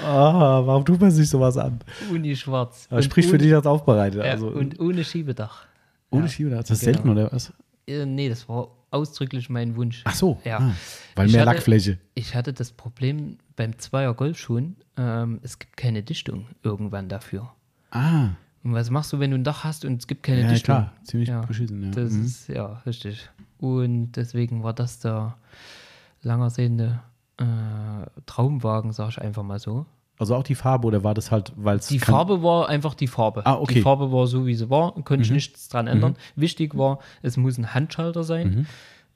Ah, 0.03 0.61
warum 0.65 0.83
tut 0.85 0.99
man 0.99 1.11
sich 1.11 1.29
sowas 1.29 1.57
an? 1.57 1.79
Uni 2.11 2.35
schwarz. 2.35 2.87
Das 2.89 3.05
spricht 3.05 3.29
für 3.29 3.37
dich 3.37 3.53
als 3.53 3.65
Aufbereiter. 3.65 4.25
Ja, 4.25 4.31
also, 4.31 4.47
und 4.47 4.79
ohne 4.79 5.03
Schiebedach. 5.03 5.65
ohne 6.11 6.23
ja, 6.23 6.29
Schiebe, 6.29 6.49
das 6.49 6.69
ist 6.69 6.81
genau. 6.81 6.93
selten, 6.93 7.09
oder 7.09 7.31
was? 7.31 7.53
Äh, 7.87 8.05
nee, 8.05 8.27
das 8.29 8.49
war 8.49 8.69
ausdrücklich 8.91 9.49
mein 9.49 9.75
Wunsch. 9.75 10.01
Ach 10.05 10.15
so, 10.15 10.39
Ja. 10.43 10.59
ah, 10.59 10.71
weil 11.15 11.27
Ich 11.27 11.33
mehr 11.33 11.41
hatte- 11.41 11.51
Lackfläche. 11.55 11.99
Ich 12.15 12.35
hatte 12.35 12.53
das 12.53 12.71
Problem 12.71 13.37
beim 13.55 13.77
Zweier 13.77 14.13
Golfschuhen, 14.13 14.75
ähm, 14.97 15.39
es 15.43 15.59
gibt 15.59 15.77
keine 15.77 16.03
Dichtung 16.03 16.47
irgendwann 16.63 17.07
dafür. 17.09 17.49
Ah, 17.91 18.29
Und 18.67 18.73
was 18.73 18.89
machst 18.89 19.13
du, 19.13 19.19
wenn 19.19 19.31
du 19.31 19.37
ein 19.37 19.45
Dach 19.45 19.63
hast 19.63 19.85
und 19.85 20.01
es 20.01 20.07
gibt 20.07 20.23
keine 20.23 20.41
ja, 20.41 20.47
Dichtung? 20.49 20.75
klar, 20.75 20.91
ziemlich 21.03 21.29
Ja, 21.29 21.39
beschissen. 21.41 21.83
Ja. 21.83 21.91
Das 21.91 22.11
Mhm. 22.11 22.25
ist, 22.25 22.49
ja, 22.49 22.81
richtig. 22.85 23.29
Und 23.59 24.11
deswegen 24.11 24.61
war 24.61 24.73
das 24.73 24.99
der 24.99 25.37
langer 26.21 26.49
sehende 26.49 26.99
äh, 27.37 27.45
Traumwagen, 28.25 28.91
sag 28.91 29.09
ich 29.11 29.21
einfach 29.21 29.43
mal 29.43 29.57
so. 29.59 29.85
Also 30.19 30.35
auch 30.35 30.43
die 30.43 30.55
Farbe, 30.55 30.85
oder 30.87 31.01
war 31.05 31.13
das 31.13 31.31
halt, 31.31 31.53
weil 31.55 31.77
es. 31.77 31.87
Die 31.87 31.99
Farbe 31.99 32.43
war 32.43 32.67
einfach 32.67 32.93
die 32.93 33.07
Farbe. 33.07 33.45
Ah, 33.45 33.53
okay. 33.55 33.71
Mhm. 33.71 33.75
Die 33.75 33.81
Farbe 33.83 34.11
war 34.11 34.27
so, 34.27 34.45
wie 34.45 34.53
sie 34.55 34.69
war, 34.69 34.91
konnte 35.03 35.21
ich 35.23 35.31
nichts 35.31 35.69
dran 35.69 35.87
ändern. 35.87 36.17
Wichtig 36.35 36.75
war, 36.77 36.99
es 37.21 37.37
muss 37.37 37.57
ein 37.57 37.73
Handschalter 37.73 38.25
sein 38.25 38.67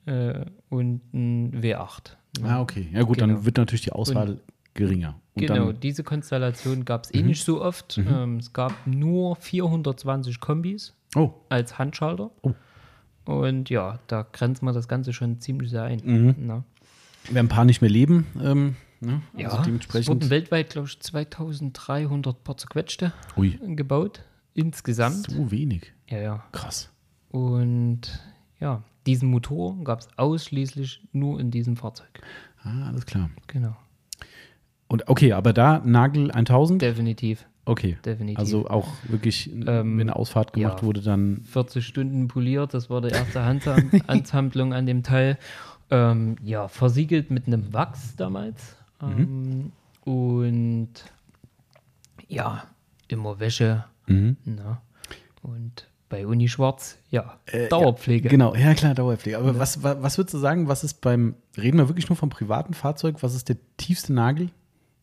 äh, 0.06 0.46
und 0.70 1.02
ein 1.12 1.60
W8. 1.62 2.12
Ah, 2.42 2.60
okay. 2.62 2.88
Ja, 2.90 3.02
gut, 3.02 3.18
Genau. 3.18 3.34
dann 3.34 3.44
wird 3.44 3.58
natürlich 3.58 3.82
die 3.82 3.92
Auswahl 3.92 4.38
geringer. 4.74 5.20
Und 5.34 5.42
genau, 5.42 5.54
dann, 5.66 5.74
Mhm. 5.76 5.80
diese 5.80 6.04
Konstellation 6.04 6.84
gab 6.84 7.04
es 7.04 7.14
eh 7.14 7.22
nicht 7.22 7.44
so 7.44 7.62
oft. 7.62 7.98
Ähm, 7.98 8.36
es 8.38 8.52
gab 8.52 8.86
nur 8.86 9.36
420 9.36 10.40
Kombis 10.40 10.94
oh, 11.14 11.32
als 11.48 11.78
Handschalter. 11.78 12.30
Oh. 12.42 12.52
Und 13.24 13.70
ja, 13.70 13.98
da 14.08 14.26
grenzt 14.30 14.62
man 14.62 14.74
das 14.74 14.88
Ganze 14.88 15.12
schon 15.12 15.40
ziemlich 15.40 15.70
sehr 15.70 15.84
ein. 15.84 16.00
Mhm. 16.04 16.34
Na? 16.38 16.64
wir 17.30 17.38
haben 17.38 17.46
ein 17.46 17.48
paar 17.48 17.64
nicht 17.64 17.80
mehr 17.80 17.90
leben. 17.90 18.26
Ähm, 18.42 18.76
ne? 19.00 19.22
Ja, 19.36 19.46
also 19.48 19.58
es 19.60 19.64
dementsprechend. 19.66 20.08
wurden 20.08 20.30
weltweit, 20.30 20.70
glaube 20.70 20.88
ich, 20.88 20.98
2300 21.00 22.42
paar 22.44 22.56
zerquetschte 22.56 23.12
Ui, 23.36 23.58
gebaut. 23.76 24.22
Insgesamt. 24.54 25.30
so 25.30 25.50
wenig. 25.50 25.92
Ja, 26.10 26.18
ja. 26.18 26.44
Krass. 26.52 26.90
Und 27.30 28.20
ja, 28.60 28.82
diesen 29.06 29.30
Motor 29.30 29.82
gab 29.84 30.00
es 30.00 30.08
ausschließlich 30.18 31.08
nur 31.12 31.40
in 31.40 31.50
diesem 31.50 31.76
Fahrzeug. 31.76 32.20
Ah, 32.64 32.88
alles 32.88 33.06
klar. 33.06 33.30
Genau. 33.46 33.76
Und 34.92 35.08
okay, 35.08 35.32
aber 35.32 35.54
da 35.54 35.80
Nagel 35.86 36.30
1000? 36.30 36.82
Definitiv. 36.82 37.46
Okay. 37.64 37.96
Definitiv. 38.04 38.38
Also 38.38 38.68
auch 38.68 38.88
wirklich, 39.04 39.48
wenn 39.50 39.66
Ähm, 39.66 39.98
eine 39.98 40.14
Ausfahrt 40.14 40.52
gemacht 40.52 40.80
ja. 40.80 40.86
wurde, 40.86 41.00
dann 41.00 41.40
40 41.50 41.86
Stunden 41.86 42.28
poliert, 42.28 42.74
das 42.74 42.90
war 42.90 43.00
die 43.00 43.08
erste 43.08 43.42
Handsam 43.42 43.90
Ansammlung 44.06 44.74
an 44.74 44.84
dem 44.84 45.02
Teil. 45.02 45.38
Ähm, 45.90 46.36
ja, 46.44 46.68
versiegelt 46.68 47.30
mit 47.30 47.46
einem 47.46 47.72
Wachs 47.72 48.16
damals. 48.16 48.76
Ähm, 49.00 49.72
Und 50.04 50.90
ja, 52.28 52.64
immer 53.08 53.40
Wäsche. 53.40 53.86
Na. 54.44 54.82
Und 55.40 55.88
bei 56.10 56.26
Uni 56.26 56.48
Schwarz, 56.48 56.98
ja, 57.08 57.38
Dauerpflege. 57.70 58.28
Genau, 58.28 58.54
ja 58.54 58.74
klar, 58.74 58.92
Dauerpflege. 58.92 59.38
Aber 59.38 59.58
was, 59.58 59.82
was, 59.82 60.02
was 60.02 60.18
würdest 60.18 60.34
du 60.34 60.38
sagen, 60.38 60.68
was 60.68 60.84
ist 60.84 61.00
beim, 61.00 61.36
reden 61.56 61.78
wir 61.78 61.88
wirklich 61.88 62.10
nur 62.10 62.16
vom 62.16 62.28
privaten 62.28 62.74
Fahrzeug, 62.74 63.22
was 63.22 63.34
ist 63.34 63.48
der 63.48 63.56
tiefste 63.78 64.12
Nagel? 64.12 64.50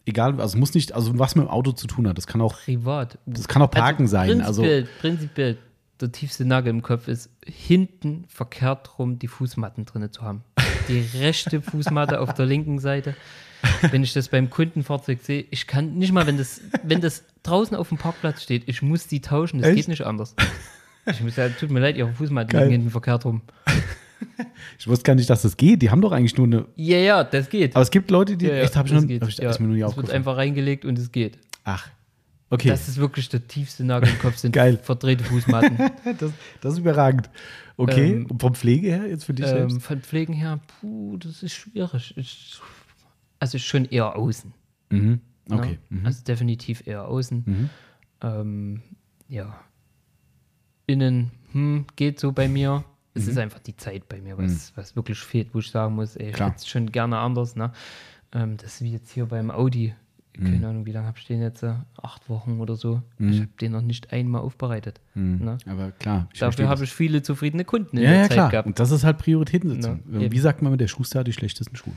Egal, 0.09 0.41
also 0.41 0.57
muss 0.57 0.73
nicht, 0.73 0.93
also 0.93 1.19
was 1.19 1.35
mit 1.35 1.45
dem 1.45 1.49
Auto 1.49 1.71
zu 1.71 1.85
tun 1.85 2.07
hat. 2.07 2.17
Das 2.17 2.25
kann 2.25 2.41
auch, 2.41 2.57
Privat. 2.63 3.19
das 3.27 3.47
kann 3.47 3.61
auch 3.61 3.69
Parken 3.69 4.07
sein. 4.07 4.41
Also, 4.41 4.63
Prinzipiell, 4.63 4.87
prinzipiell, 5.01 5.57
der 6.01 6.11
tiefste 6.11 6.45
Nagel 6.45 6.71
im 6.71 6.81
Kopf 6.81 7.07
ist, 7.07 7.29
hinten 7.45 8.25
verkehrt 8.27 8.97
rum 8.97 9.19
die 9.19 9.27
Fußmatten 9.27 9.85
drin 9.85 10.11
zu 10.11 10.23
haben. 10.23 10.43
Die 10.87 11.05
rechte 11.19 11.61
Fußmatte 11.61 12.21
auf 12.21 12.33
der 12.33 12.47
linken 12.47 12.79
Seite. 12.79 13.15
Wenn 13.91 14.03
ich 14.03 14.13
das 14.13 14.29
beim 14.29 14.49
Kundenfahrzeug 14.49 15.19
sehe, 15.21 15.45
ich 15.51 15.67
kann 15.67 15.93
nicht 15.95 16.11
mal, 16.11 16.25
wenn 16.25 16.37
das, 16.37 16.61
wenn 16.81 17.01
das 17.01 17.23
draußen 17.43 17.77
auf 17.77 17.89
dem 17.89 17.99
Parkplatz 17.99 18.41
steht, 18.41 18.67
ich 18.67 18.81
muss 18.81 19.05
die 19.05 19.21
tauschen, 19.21 19.59
das 19.59 19.67
Echt? 19.67 19.75
geht 19.77 19.87
nicht 19.89 20.05
anders. 20.05 20.33
Ich 21.05 21.21
muss 21.21 21.35
sagen, 21.35 21.53
tut 21.59 21.69
mir 21.69 21.81
leid, 21.81 21.97
ihre 21.97 22.11
Fußmatten 22.13 22.57
liegen 22.57 22.71
hinten 22.71 22.89
verkehrt 22.89 23.25
rum. 23.25 23.41
Ich 24.77 24.87
wusste 24.87 25.03
gar 25.03 25.15
nicht, 25.15 25.29
dass 25.29 25.41
das 25.41 25.57
geht. 25.57 25.81
Die 25.81 25.89
haben 25.89 26.01
doch 26.01 26.11
eigentlich 26.11 26.37
nur 26.37 26.47
eine. 26.47 26.65
Ja, 26.75 26.97
ja, 26.97 27.23
das 27.23 27.49
geht. 27.49 27.75
Aber 27.75 27.83
es 27.83 27.91
gibt 27.91 28.11
Leute, 28.11 28.37
die. 28.37 28.45
ja, 28.47 28.55
ja, 28.55 28.61
echt, 28.63 28.75
habe 28.75 28.87
ich, 28.87 28.93
das 28.93 29.01
noch, 29.03 29.07
geht. 29.07 29.21
hab 29.21 29.29
ich, 29.29 29.37
ja, 29.37 29.51
mir 29.59 29.67
nie 29.67 29.81
es 29.81 29.95
wird 29.97 30.09
einfach 30.11 30.37
reingelegt 30.37 30.85
und 30.85 30.97
es 30.97 31.11
geht. 31.11 31.37
Ach. 31.63 31.89
Okay. 32.51 32.69
Das 32.69 32.87
ist 32.87 32.97
wirklich 32.97 33.29
der 33.29 33.47
tiefste 33.47 33.83
Nagel 33.83 34.09
im 34.09 34.19
Kopf, 34.19 34.37
sind 34.37 34.53
Geil. 34.53 34.79
verdrehte 34.81 35.23
Fußmatten. 35.23 35.77
das, 36.19 36.31
das 36.61 36.73
ist 36.73 36.79
überragend. 36.79 37.29
Okay. 37.77 38.13
Ähm, 38.13 38.25
Und 38.25 38.41
vom 38.41 38.55
Pflege 38.55 38.87
her, 38.87 39.07
jetzt 39.07 39.23
für 39.25 39.33
dich 39.33 39.45
Ähm, 39.45 39.69
selbst? 39.69 39.81
von 39.83 40.01
Pflegen 40.01 40.33
her, 40.33 40.59
puh, 40.81 41.17
das 41.17 41.43
ist 41.43 41.53
schwierig. 41.53 42.13
Ich, 42.17 42.59
also 43.39 43.57
schon 43.59 43.85
eher 43.85 44.15
außen. 44.15 44.51
Mhm. 44.89 45.21
ne? 45.47 45.55
Okay. 45.55 45.77
Mhm. 45.89 46.05
Also 46.05 46.23
definitiv 46.23 46.85
eher 46.87 47.07
außen. 47.07 47.43
Mhm. 47.45 47.69
Ähm, 48.21 48.81
ja. 49.27 49.59
Innen, 50.87 51.31
hm, 51.51 51.85
geht 51.95 52.19
so 52.19 52.31
bei 52.31 52.47
mir. 52.47 52.83
Es 53.13 53.25
Mhm. 53.25 53.29
ist 53.31 53.37
einfach 53.37 53.59
die 53.59 53.75
Zeit 53.75 54.07
bei 54.07 54.21
mir, 54.21 54.37
was, 54.37 54.71
was 54.75 54.95
wirklich 54.95 55.19
fehlt, 55.19 55.53
wo 55.53 55.59
ich 55.59 55.71
sagen 55.71 55.95
muss, 55.95 56.15
ey, 56.15 56.29
ich 56.29 56.39
hätte 56.39 56.55
es 56.57 56.67
schon 56.67 56.91
gerne 56.91 57.17
anders. 57.17 57.55
Ne? 57.55 57.71
Ähm, 58.33 58.57
das 58.57 58.75
ist 58.75 58.81
wie 58.83 58.91
jetzt 58.91 59.11
hier 59.11 59.25
beim 59.25 59.49
Audi. 59.51 59.93
Mhm. 60.37 60.45
Keine 60.45 60.67
Ahnung, 60.69 60.85
wie 60.85 60.91
lange 60.91 61.07
habe 61.07 61.17
ich 61.17 61.25
den 61.25 61.41
jetzt? 61.41 61.63
äh, 61.63 61.73
Acht 62.01 62.29
Wochen 62.29 62.59
oder 62.61 62.75
so. 62.75 63.01
Mhm. 63.17 63.31
Ich 63.31 63.39
habe 63.39 63.49
den 63.59 63.71
noch 63.71 63.81
nicht 63.81 64.13
einmal 64.13 64.41
aufbereitet. 64.41 65.01
Ne? 65.15 65.57
Aber 65.65 65.91
klar. 65.91 66.29
Dafür 66.39 66.69
habe 66.69 66.83
ich 66.83 66.93
viele 66.93 67.21
zufriedene 67.23 67.65
Kunden 67.65 67.97
in 67.97 68.03
Ja, 68.03 68.09
der 68.11 68.17
ja, 68.19 68.23
Zeit 68.27 68.31
klar. 68.33 68.49
gehabt. 68.51 68.67
Und 68.67 68.79
das 68.79 68.91
ist 68.91 69.03
halt 69.03 69.17
Prioritätensetzung. 69.17 70.01
Na, 70.05 70.19
Wie 70.19 70.25
eben. 70.25 70.39
sagt 70.39 70.61
man, 70.61 70.77
der 70.77 70.87
Schuster 70.87 71.19
hat 71.19 71.27
die 71.27 71.33
schlechtesten 71.33 71.75
Schuhe. 71.75 71.93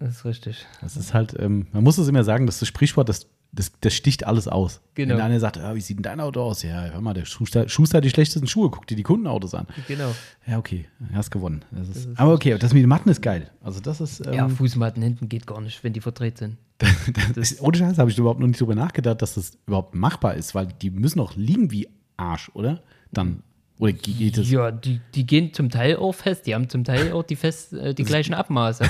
Das 0.00 0.16
ist 0.16 0.24
richtig. 0.24 0.66
Das 0.80 0.96
ist 0.96 1.12
halt, 1.14 1.38
ähm, 1.38 1.66
man 1.72 1.84
muss 1.84 1.98
es 1.98 2.08
immer 2.08 2.24
sagen, 2.24 2.46
dass 2.46 2.58
das 2.58 2.66
Sprichwort, 2.68 3.08
das, 3.08 3.28
das, 3.52 3.70
das 3.82 3.92
sticht 3.92 4.26
alles 4.26 4.48
aus. 4.48 4.80
Genau. 4.94 5.14
Wenn 5.14 5.20
einer 5.20 5.38
sagt, 5.38 5.58
ah, 5.58 5.74
wie 5.74 5.80
sieht 5.80 5.98
denn 5.98 6.02
dein 6.02 6.20
Auto 6.20 6.40
aus? 6.40 6.62
Ja, 6.62 6.86
hör 6.86 7.00
mal, 7.02 7.12
der 7.12 7.26
Schuster, 7.26 7.68
Schuster 7.68 7.98
hat 7.98 8.04
die 8.04 8.10
schlechtesten 8.10 8.48
Schuhe, 8.48 8.70
guck 8.70 8.86
dir 8.86 8.96
die 8.96 9.02
Kundenautos 9.02 9.54
an. 9.54 9.66
Genau. 9.86 10.14
Ja, 10.46 10.58
okay, 10.58 10.86
hast 11.12 11.30
gewonnen. 11.30 11.62
Das 11.70 11.88
ist, 11.88 11.96
ist 11.96 12.18
aber 12.18 12.32
okay, 12.32 12.56
das 12.58 12.72
mit 12.72 12.82
den 12.82 12.88
Matten 12.88 13.10
ist 13.10 13.20
geil. 13.20 13.50
Also 13.62 13.80
das 13.80 14.00
ist, 14.00 14.26
ähm, 14.26 14.32
Ja, 14.32 14.48
Fußmatten 14.48 15.02
hinten 15.02 15.28
geht 15.28 15.46
gar 15.46 15.60
nicht, 15.60 15.84
wenn 15.84 15.92
die 15.92 16.00
verdreht 16.00 16.38
sind. 16.38 16.56
das 17.34 17.60
ohne 17.60 17.76
Scheiß 17.76 17.98
habe 17.98 18.10
ich 18.10 18.18
überhaupt 18.18 18.40
noch 18.40 18.46
nicht 18.46 18.60
drüber 18.60 18.74
nachgedacht, 18.74 19.20
dass 19.20 19.34
das 19.34 19.58
überhaupt 19.66 19.94
machbar 19.94 20.34
ist, 20.34 20.54
weil 20.54 20.66
die 20.66 20.90
müssen 20.90 21.20
auch 21.20 21.36
liegen 21.36 21.70
wie 21.70 21.88
Arsch, 22.16 22.50
oder? 22.54 22.82
Dann, 23.12 23.42
oder 23.82 23.92
ge- 23.92 24.14
geht 24.14 24.38
es? 24.38 24.50
Ja, 24.50 24.70
die, 24.70 25.00
die 25.14 25.26
gehen 25.26 25.52
zum 25.52 25.68
Teil 25.70 25.96
auch 25.96 26.12
fest. 26.12 26.46
Die 26.46 26.54
haben 26.54 26.68
zum 26.68 26.84
Teil 26.84 27.12
auch 27.12 27.24
die, 27.24 27.36
fest, 27.36 27.72
äh, 27.72 27.94
die 27.94 28.04
gleichen 28.04 28.32
Abmaße. 28.34 28.84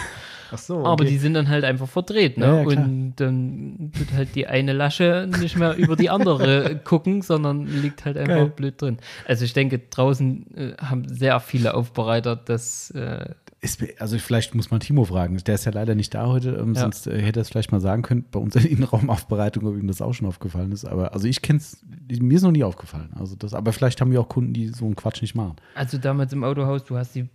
Ach 0.54 0.58
so, 0.58 0.84
Aber 0.84 1.06
die 1.06 1.16
sind 1.16 1.32
dann 1.32 1.48
halt 1.48 1.64
einfach 1.64 1.88
verdreht. 1.88 2.36
Ne? 2.36 2.44
Ja, 2.44 2.56
ja. 2.60 2.66
Und 2.66 3.14
dann 3.16 3.90
tut 3.96 4.12
halt 4.12 4.34
die 4.34 4.46
eine 4.46 4.74
Lasche 4.74 5.26
nicht 5.40 5.56
mehr 5.56 5.74
über 5.76 5.96
die 5.96 6.10
andere 6.10 6.76
gucken, 6.84 7.22
sondern 7.22 7.66
liegt 7.66 8.04
halt 8.04 8.18
einfach 8.18 8.34
Geil. 8.36 8.52
blöd 8.54 8.82
drin. 8.82 8.98
Also 9.26 9.46
ich 9.46 9.54
denke, 9.54 9.78
draußen 9.78 10.56
äh, 10.56 10.74
haben 10.76 11.08
sehr 11.08 11.40
viele 11.40 11.72
Aufbereiter 11.74 12.36
das. 12.36 12.90
Äh, 12.90 13.30
Ist, 13.64 13.80
also 14.00 14.18
vielleicht 14.18 14.56
muss 14.56 14.72
man 14.72 14.80
Timo 14.80 15.04
fragen. 15.04 15.36
Der 15.36 15.54
ist 15.54 15.64
ja 15.66 15.70
leider 15.70 15.94
nicht 15.94 16.12
da 16.14 16.26
heute, 16.26 16.50
ähm, 16.56 16.74
Ja. 16.74 16.80
sonst 16.80 17.06
äh, 17.06 17.22
hätte 17.22 17.38
er 17.38 17.42
es 17.42 17.48
vielleicht 17.48 17.70
mal 17.70 17.80
sagen 17.80 18.02
können 18.02 18.24
bei 18.28 18.40
unserer 18.40 18.64
Innenraumaufbereitung, 18.66 19.64
ob 19.66 19.76
ihm 19.76 19.86
das 19.86 20.02
auch 20.02 20.12
schon 20.14 20.26
aufgefallen 20.26 20.72
ist. 20.72 20.84
Aber 20.84 21.14
also 21.14 21.28
ich 21.28 21.42
kenne 21.42 21.60
es, 21.60 21.80
mir 22.08 22.34
ist 22.36 22.42
noch 22.42 22.50
nie 22.50 22.64
aufgefallen. 22.64 23.10
Also 23.14 23.36
das, 23.36 23.54
aber 23.54 23.72
vielleicht 23.72 24.00
haben 24.00 24.10
wir 24.10 24.20
auch 24.20 24.28
Kunden, 24.28 24.52
die 24.52 24.68
so 24.68 24.84
einen 24.84 24.96
Quatsch 24.96 25.22
nicht 25.22 25.36
machen. 25.36 25.54
also 25.76 25.96
damals 25.96 26.32
im 26.32 26.42
Autohaus, 26.42 26.82
du 26.82 26.96
hast 26.96 27.14
die 27.14 27.28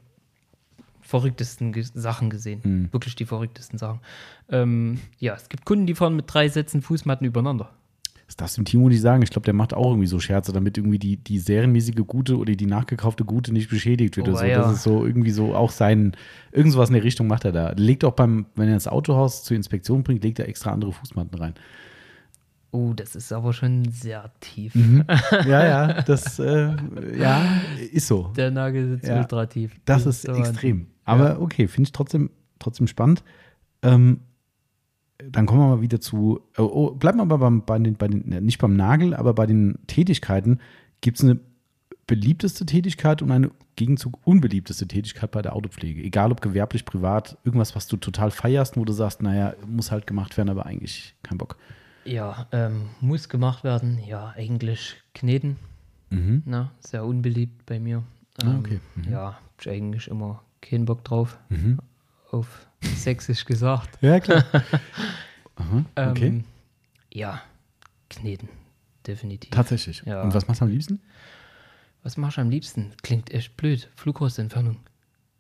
verrücktesten 0.99 1.71
Ge 1.71 1.85
Sachen 1.93 2.29
gesehen. 2.29 2.61
Hm. 2.61 2.89
Wirklich 2.91 3.15
die 3.15 3.25
verrücktesten 3.25 3.79
Sachen. 3.79 4.01
Ähm, 4.49 4.99
ja, 5.19 5.33
es 5.35 5.47
gibt 5.47 5.63
Kunden, 5.63 5.87
die 5.87 5.95
fahren 5.95 6.17
mit 6.17 6.25
drei 6.27 6.49
Sätzen 6.49 6.81
Fußmatten 6.81 7.25
übereinander. 7.25 7.69
Das 8.27 8.35
darfst 8.35 8.57
du 8.57 8.61
dem 8.61 8.65
Timo 8.65 8.89
nicht 8.89 8.99
sagen. 9.01 9.23
Ich 9.23 9.29
glaube, 9.29 9.45
der 9.45 9.53
macht 9.53 9.73
auch 9.73 9.91
irgendwie 9.91 10.07
so 10.07 10.19
Scherze, 10.19 10.51
damit 10.51 10.77
irgendwie 10.77 10.99
die, 10.99 11.15
die 11.15 11.39
serienmäßige 11.39 12.05
Gute 12.05 12.37
oder 12.37 12.53
die 12.53 12.65
nachgekaufte 12.65 13.23
Gute 13.23 13.53
nicht 13.53 13.69
beschädigt 13.69 14.17
wird. 14.17 14.27
Oh, 14.27 14.31
oder 14.31 14.39
so. 14.41 14.45
ja. 14.45 14.57
Das 14.59 14.73
ist 14.73 14.83
so 14.83 15.05
irgendwie 15.05 15.31
so 15.31 15.55
auch 15.55 15.71
sein, 15.71 16.11
irgend 16.51 16.73
sowas 16.73 16.89
in 16.89 16.95
der 16.95 17.03
Richtung 17.05 17.27
macht 17.27 17.45
er 17.45 17.53
da. 17.53 17.71
Legt 17.77 18.03
auch 18.03 18.11
beim, 18.11 18.45
wenn 18.55 18.67
er 18.67 18.73
das 18.73 18.87
Autohaus 18.89 19.43
zur 19.45 19.55
Inspektion 19.55 20.03
bringt, 20.03 20.23
legt 20.25 20.39
er 20.39 20.49
extra 20.49 20.71
andere 20.71 20.91
Fußmatten 20.91 21.37
rein. 21.39 21.53
Oh, 22.71 22.91
das 22.93 23.15
ist 23.15 23.31
aber 23.31 23.53
schon 23.53 23.85
sehr 23.89 24.29
tief. 24.41 24.75
Mhm. 24.75 25.05
Ja, 25.45 25.65
ja, 25.65 26.01
das 26.01 26.37
äh, 26.37 26.75
ja, 27.17 27.45
ist 27.93 28.07
so. 28.07 28.33
Der 28.35 28.51
Nagel 28.51 28.89
sitzt 28.89 29.07
Ja. 29.07 29.19
ultra 29.19 29.45
tief. 29.45 29.71
Das 29.85 30.05
ist 30.05 30.27
der 30.27 30.35
extrem. 30.35 30.87
Aber 31.05 31.39
okay, 31.39 31.69
finde 31.69 31.87
ich 31.87 31.91
trotzdem, 31.93 32.29
trotzdem 32.59 32.87
spannend. 32.87 33.23
Ähm, 33.83 34.19
dann 35.23 35.45
kommen 35.45 35.61
wir 35.61 35.67
mal 35.77 35.81
wieder 35.81 35.99
zu. 35.99 36.41
Oh, 36.57 36.63
oh, 36.63 36.91
bleiben 36.91 37.17
wir 37.17 37.23
aber 37.23 37.37
beim, 37.39 37.63
bei 37.63 37.79
den, 37.79 37.95
bei 37.95 38.07
den, 38.07 38.31
äh, 38.31 38.41
nicht 38.41 38.59
beim 38.59 38.75
Nagel, 38.75 39.13
aber 39.13 39.33
bei 39.33 39.45
den 39.45 39.79
Tätigkeiten. 39.87 40.59
Gibt 41.01 41.17
es 41.17 41.23
eine 41.23 41.39
beliebteste 42.07 42.65
Tätigkeit 42.65 43.21
und 43.21 43.31
eine 43.31 43.51
Gegenzug 43.75 44.19
unbeliebteste 44.25 44.87
Tätigkeit 44.87 45.31
bei 45.31 45.41
der 45.41 45.55
Autopflege? 45.55 46.01
Egal 46.01 46.31
ob 46.31 46.41
gewerblich, 46.41 46.85
privat, 46.85 47.37
irgendwas, 47.43 47.75
was 47.75 47.87
du 47.87 47.97
total 47.97 48.31
feierst, 48.31 48.77
wo 48.77 48.85
du 48.85 48.93
sagst, 48.93 49.21
naja, 49.21 49.53
muss 49.65 49.91
halt 49.91 50.07
gemacht 50.07 50.37
werden, 50.37 50.49
aber 50.49 50.65
eigentlich 50.65 51.15
kein 51.23 51.37
Bock. 51.37 51.57
Ja, 52.05 52.47
ähm, 52.51 52.83
muss 53.01 53.27
gemacht 53.27 53.63
werden. 53.63 53.99
Ja, 54.07 54.33
eigentlich 54.37 54.95
kneten. 55.13 55.57
Mhm. 56.09 56.43
Na, 56.45 56.71
sehr 56.79 57.03
unbeliebt 57.03 57.65
bei 57.65 57.79
mir. 57.79 58.03
Ah, 58.41 58.51
Ähm, 58.51 58.59
okay. 58.59 58.79
Mhm. 58.95 59.11
Ja, 59.11 59.37
ich 59.59 59.69
eigentlich 59.69 60.07
immer 60.07 60.41
keinen 60.61 60.85
Bock 60.85 61.03
drauf. 61.03 61.37
Mhm. 61.49 61.79
Auf 62.37 62.67
sächsisch 62.81 63.45
gesagt. 63.45 63.97
Ja, 64.01 64.19
klar. 64.19 64.43
Aha, 65.55 65.85
okay. 66.11 66.27
Ähm, 66.27 66.43
ja, 67.11 67.41
Kneten. 68.09 68.49
Definitiv. 69.05 69.49
Tatsächlich. 69.51 70.03
ja. 70.05 70.21
Und 70.21 70.33
was 70.33 70.47
machst 70.47 70.61
du 70.61 70.65
am 70.65 70.71
liebsten? 70.71 70.99
Was 72.03 72.17
machst 72.17 72.37
du 72.37 72.41
am 72.41 72.49
liebsten? 72.49 72.91
Klingt 73.01 73.31
echt 73.31 73.57
blöd. 73.57 73.89
Flughostentfernung. 73.95 74.77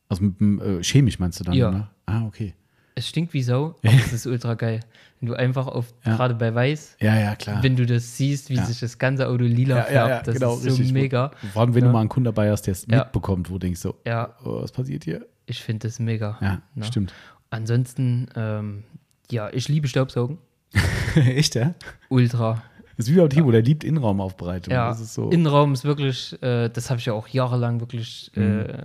Also 0.09 0.23
mit 0.23 0.39
dem 0.39 0.61
äh, 0.61 0.83
chemisch 0.83 1.19
meinst 1.19 1.39
du 1.39 1.43
dann? 1.43 1.53
Ja. 1.53 1.69
Ne? 1.71 1.87
Ah, 2.05 2.23
okay. 2.25 2.53
Es 2.95 3.07
stinkt 3.07 3.33
wie 3.33 3.43
Sau, 3.43 3.75
aber 3.83 3.93
es 3.93 4.11
ist 4.11 4.25
ultra 4.25 4.55
geil. 4.55 4.79
Wenn 5.19 5.27
du 5.27 5.35
einfach 5.35 5.67
auf, 5.67 5.93
Ja. 6.03 6.15
gerade 6.15 6.33
bei 6.33 6.55
Weiß, 6.55 6.97
Ja, 6.99 7.15
ja, 7.19 7.35
klar. 7.35 7.61
wenn 7.61 7.75
du 7.75 7.85
das 7.85 8.17
siehst, 8.17 8.49
wie 8.49 8.55
Ja. 8.55 8.65
sich 8.65 8.79
das 8.79 8.97
ganze 8.97 9.27
Auto 9.27 9.43
lila 9.43 9.83
färbt, 9.83 10.27
das 10.27 10.35
ist 10.35 10.41
so 10.41 10.77
genau, 10.77 10.93
mega. 10.93 11.31
Vor 11.53 11.61
allem, 11.61 11.75
wenn 11.75 11.83
du 11.83 11.91
mal 11.91 11.99
einen 11.99 12.09
Kunden 12.09 12.25
dabei 12.25 12.49
hast, 12.49 12.63
der 12.63 12.71
es 12.71 12.87
mitbekommt, 12.87 13.49
wo 13.49 13.53
du 13.55 13.59
denkst 13.59 13.81
so, 13.81 13.95
Ja, 14.05 14.33
oh, 14.43 14.63
was 14.63 14.71
passiert 14.71 15.03
hier? 15.03 15.27
Ich 15.47 15.63
finde 15.63 15.87
das 15.87 15.97
mega. 15.99 16.37
Ja, 16.41 16.61
Na. 16.75 16.85
stimmt. 16.85 17.13
Ansonsten, 17.49 18.27
ähm, 18.35 18.83
ja, 19.31 19.49
ich 19.51 19.67
liebe 19.67 19.87
Staubsaugen. 19.87 20.37
Echt, 21.15 21.55
ja? 21.55 21.73
Ultra. 22.09 22.61
Das 22.97 23.07
ist 23.07 23.13
wie 23.13 23.17
beim 23.19 23.29
Timo, 23.29 23.51
der 23.51 23.61
liebt 23.61 23.83
Innenraumaufbereitung. 23.83 24.73
Ja, 24.73 24.89
Das 24.89 24.99
ist 24.99 25.13
so. 25.13 25.29
Innenraum 25.29 25.73
ist 25.73 25.83
wirklich, 25.85 26.39
äh, 26.43 26.69
das 26.69 26.89
habe 26.89 26.99
ich 26.99 27.05
ja 27.05 27.13
auch 27.13 27.27
jahrelang 27.27 27.79
wirklich 27.79 28.31
Mhm. 28.35 28.43
äh, 28.43 28.83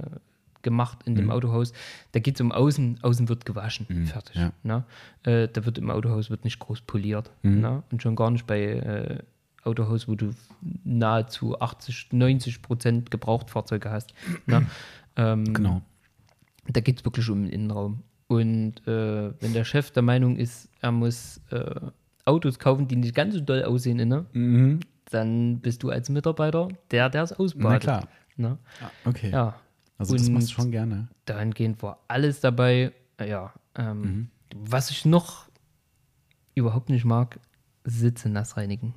gemacht 0.62 0.98
in 1.06 1.16
dem 1.16 1.30
Autohaus. 1.32 1.72
Da 2.12 2.20
geht 2.20 2.36
es 2.36 2.40
um 2.40 2.52
Außen, 2.52 3.00
außen 3.02 3.28
wird 3.28 3.44
gewaschen, 3.44 4.06
fertig. 4.06 4.36
Mhm. 4.36 4.40
ja. 4.42 4.52
Ne? 4.62 4.84
Äh, 5.24 5.48
da 5.48 5.64
wird 5.64 5.76
im 5.78 5.90
Autohaus 5.90 6.30
wird 6.30 6.44
nicht 6.44 6.60
groß 6.60 6.82
poliert. 6.82 7.30
Mhm. 7.42 7.60
Ne? 7.60 7.82
Und 7.90 8.00
schon 8.02 8.14
gar 8.14 8.30
nicht 8.30 8.46
bei 8.46 8.62
äh, 8.62 9.18
Autohaus, 9.64 10.06
wo 10.06 10.14
du 10.14 10.30
nahezu 10.84 11.58
80, 11.60 12.08
90 12.12 12.62
Prozent 12.62 13.10
Gebrauchtfahrzeuge 13.10 13.90
hast. 13.90 14.14
Ne? 14.46 14.66
Ähm, 15.14 15.52
genau. 15.52 15.82
Da 16.68 16.80
geht 16.80 16.98
es 17.00 17.04
wirklich 17.04 17.28
um 17.28 17.42
den 17.42 17.52
Innenraum. 17.52 18.02
Und 18.28 18.86
äh, 18.86 19.32
wenn 19.40 19.52
der 19.52 19.64
Chef 19.64 19.90
der 19.90 20.02
Meinung 20.02 20.36
ist, 20.36 20.68
er 20.80 20.92
muss 20.92 21.40
äh, 21.50 21.80
Autos 22.24 22.58
kaufen, 22.58 22.88
die 22.88 22.96
nicht 22.96 23.14
ganz 23.14 23.34
so 23.34 23.40
doll 23.40 23.64
aussehen, 23.64 23.98
inne, 23.98 24.26
Mhm. 24.32 24.80
dann 25.10 25.60
bist 25.60 25.82
du 25.82 25.90
als 25.90 26.08
Mitarbeiter 26.08 26.68
der, 26.90 27.10
der 27.10 27.24
es 27.24 27.32
ausbadet. 27.32 27.70
Na 27.72 27.78
klar. 27.78 28.08
Ne? 28.36 28.58
Okay. 29.04 29.30
Ja, 29.30 29.54
Also 29.98 30.14
das 30.16 30.26
Und- 30.28 30.34
machst 30.34 30.48
du 30.48 30.52
schon 30.54 30.70
gerne. 30.70 31.08
dahingehend 31.26 31.82
war 31.82 31.98
alles 32.08 32.40
dabei. 32.40 32.92
Äh, 33.18 33.28
Ja, 33.28 33.52
ähm, 33.76 34.00
Mhm. 34.00 34.28
was 34.54 34.90
ich 34.90 35.04
noch 35.04 35.46
überhaupt 36.54 36.88
nicht 36.88 37.04
mag, 37.04 37.38
Sitze 37.84 38.28
nass 38.28 38.56
reinigen. 38.56 38.94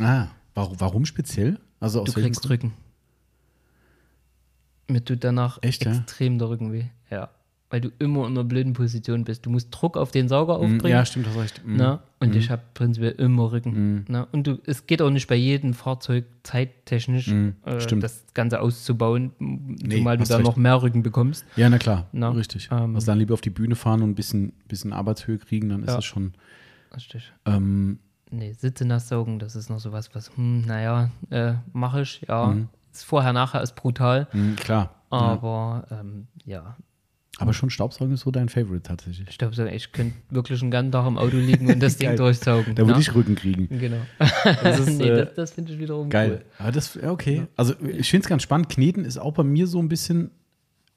Ah, 0.00 0.28
warum, 0.54 0.80
warum 0.80 1.04
speziell? 1.06 1.58
Also 1.80 2.02
aus 2.02 2.06
Du 2.06 2.20
kriegst 2.20 2.42
Grund? 2.42 2.50
Rücken. 2.52 2.72
Mir 4.88 5.04
tut 5.04 5.22
danach 5.24 5.58
Echt, 5.62 5.84
ja? 5.84 5.92
extrem 5.92 6.38
der 6.38 6.48
Rücken 6.48 6.72
weh. 6.72 6.84
Ja, 7.10 7.28
weil 7.70 7.82
du 7.82 7.90
immer 7.98 8.20
in 8.26 8.32
einer 8.32 8.44
blöden 8.44 8.72
Position 8.72 9.24
bist. 9.24 9.44
Du 9.44 9.50
musst 9.50 9.68
Druck 9.70 9.98
auf 9.98 10.10
den 10.10 10.28
Sauger 10.28 10.56
Mhm, 10.58 10.64
aufbringen. 10.76 10.96
Ja, 10.96 11.04
stimmt, 11.04 11.26
hast 11.26 11.36
recht. 11.36 11.62
Mhm. 11.64 11.76
Ne? 11.76 11.98
Und 12.20 12.34
ich 12.34 12.50
habe 12.50 12.62
prinzipiell 12.72 13.12
immer 13.12 13.52
Rücken. 13.52 14.06
Ne? 14.08 14.26
Und 14.32 14.46
du, 14.46 14.58
es 14.64 14.86
geht 14.86 15.02
auch 15.02 15.10
nicht 15.10 15.28
bei 15.28 15.34
jedem 15.34 15.74
Fahrzeug 15.74 16.24
zeittechnisch, 16.42 17.28
Mhm, 17.28 17.56
äh, 17.66 17.86
das 18.00 18.24
Ganze 18.32 18.60
auszubauen, 18.62 19.32
zumal 19.90 20.16
du 20.16 20.24
da 20.24 20.36
recht. 20.36 20.46
noch 20.46 20.56
mehr 20.56 20.80
Rücken 20.82 21.02
bekommst. 21.02 21.44
Ja, 21.56 21.68
na 21.68 21.76
klar, 21.78 22.06
Na, 22.12 22.30
richtig. 22.30 22.70
ähm, 22.72 22.94
also 22.94 23.06
dann 23.06 23.18
lieber 23.18 23.34
auf 23.34 23.42
die 23.42 23.50
Bühne 23.50 23.74
fahren 23.76 24.00
und 24.02 24.10
ein 24.10 24.14
bisschen, 24.14 24.54
bisschen 24.66 24.94
Arbeitshöhe 24.94 25.36
kriegen, 25.38 25.68
dann 25.68 25.82
ist 25.82 25.88
Ja. 25.90 25.96
das 25.96 26.04
schon. 26.06 26.32
Richtig. 26.94 27.32
Ähm, 27.44 27.98
Nee, 28.30 28.52
Sitze 28.52 28.84
nass 28.84 29.08
saugen, 29.08 29.38
das 29.38 29.56
ist 29.56 29.70
noch 29.70 29.78
sowas, 29.80 30.10
was, 30.14 30.36
hm, 30.36 30.60
naja, 30.66 31.10
äh, 31.30 31.54
mache 31.72 32.02
ich, 32.02 32.22
ja. 32.28 32.46
Mhm. 32.48 32.68
Ist 32.98 33.04
vorher, 33.04 33.32
nachher 33.32 33.62
ist 33.62 33.74
brutal, 33.76 34.26
mh, 34.32 34.56
klar. 34.56 34.90
ja. 35.12 35.18
aber 35.18 35.86
ähm, 35.90 36.26
ja, 36.44 36.76
Aber 37.38 37.52
schon 37.52 37.70
Staubsaugen 37.70 38.12
ist 38.14 38.22
so 38.22 38.32
dein 38.32 38.48
Favorite 38.48 38.82
tatsächlich. 38.82 39.38
so, 39.52 39.64
ich 39.66 39.92
könnte 39.92 40.16
wirklich 40.30 40.60
einen 40.62 40.72
ganzen 40.72 40.90
Tag 40.90 41.06
im 41.06 41.16
Auto 41.16 41.36
liegen 41.36 41.70
und 41.72 41.80
das 41.80 41.96
Ding 41.98 42.16
durchsaugen. 42.16 42.74
Da 42.74 42.82
würde 42.82 42.94
ne? 42.94 43.00
ich 43.00 43.14
Rücken 43.14 43.36
kriegen. 43.36 43.68
Genau. 43.68 44.00
Das 44.62 44.80
ist, 44.80 44.88
nee, 44.98 45.08
äh, 45.08 45.26
das, 45.26 45.34
das 45.34 45.50
finde 45.52 45.72
ich 45.72 45.78
wiederum 45.78 46.10
Geil. 46.10 46.42
cool. 46.44 46.44
Aber 46.58 46.72
das, 46.72 46.94
ja, 46.94 47.12
okay. 47.12 47.46
Also 47.56 47.74
ich 47.80 48.10
finde 48.10 48.24
es 48.24 48.28
ganz 48.28 48.42
spannend. 48.42 48.68
Kneten 48.68 49.04
ist 49.04 49.18
auch 49.18 49.34
bei 49.34 49.44
mir 49.44 49.68
so 49.68 49.78
ein 49.78 49.88
bisschen, 49.88 50.32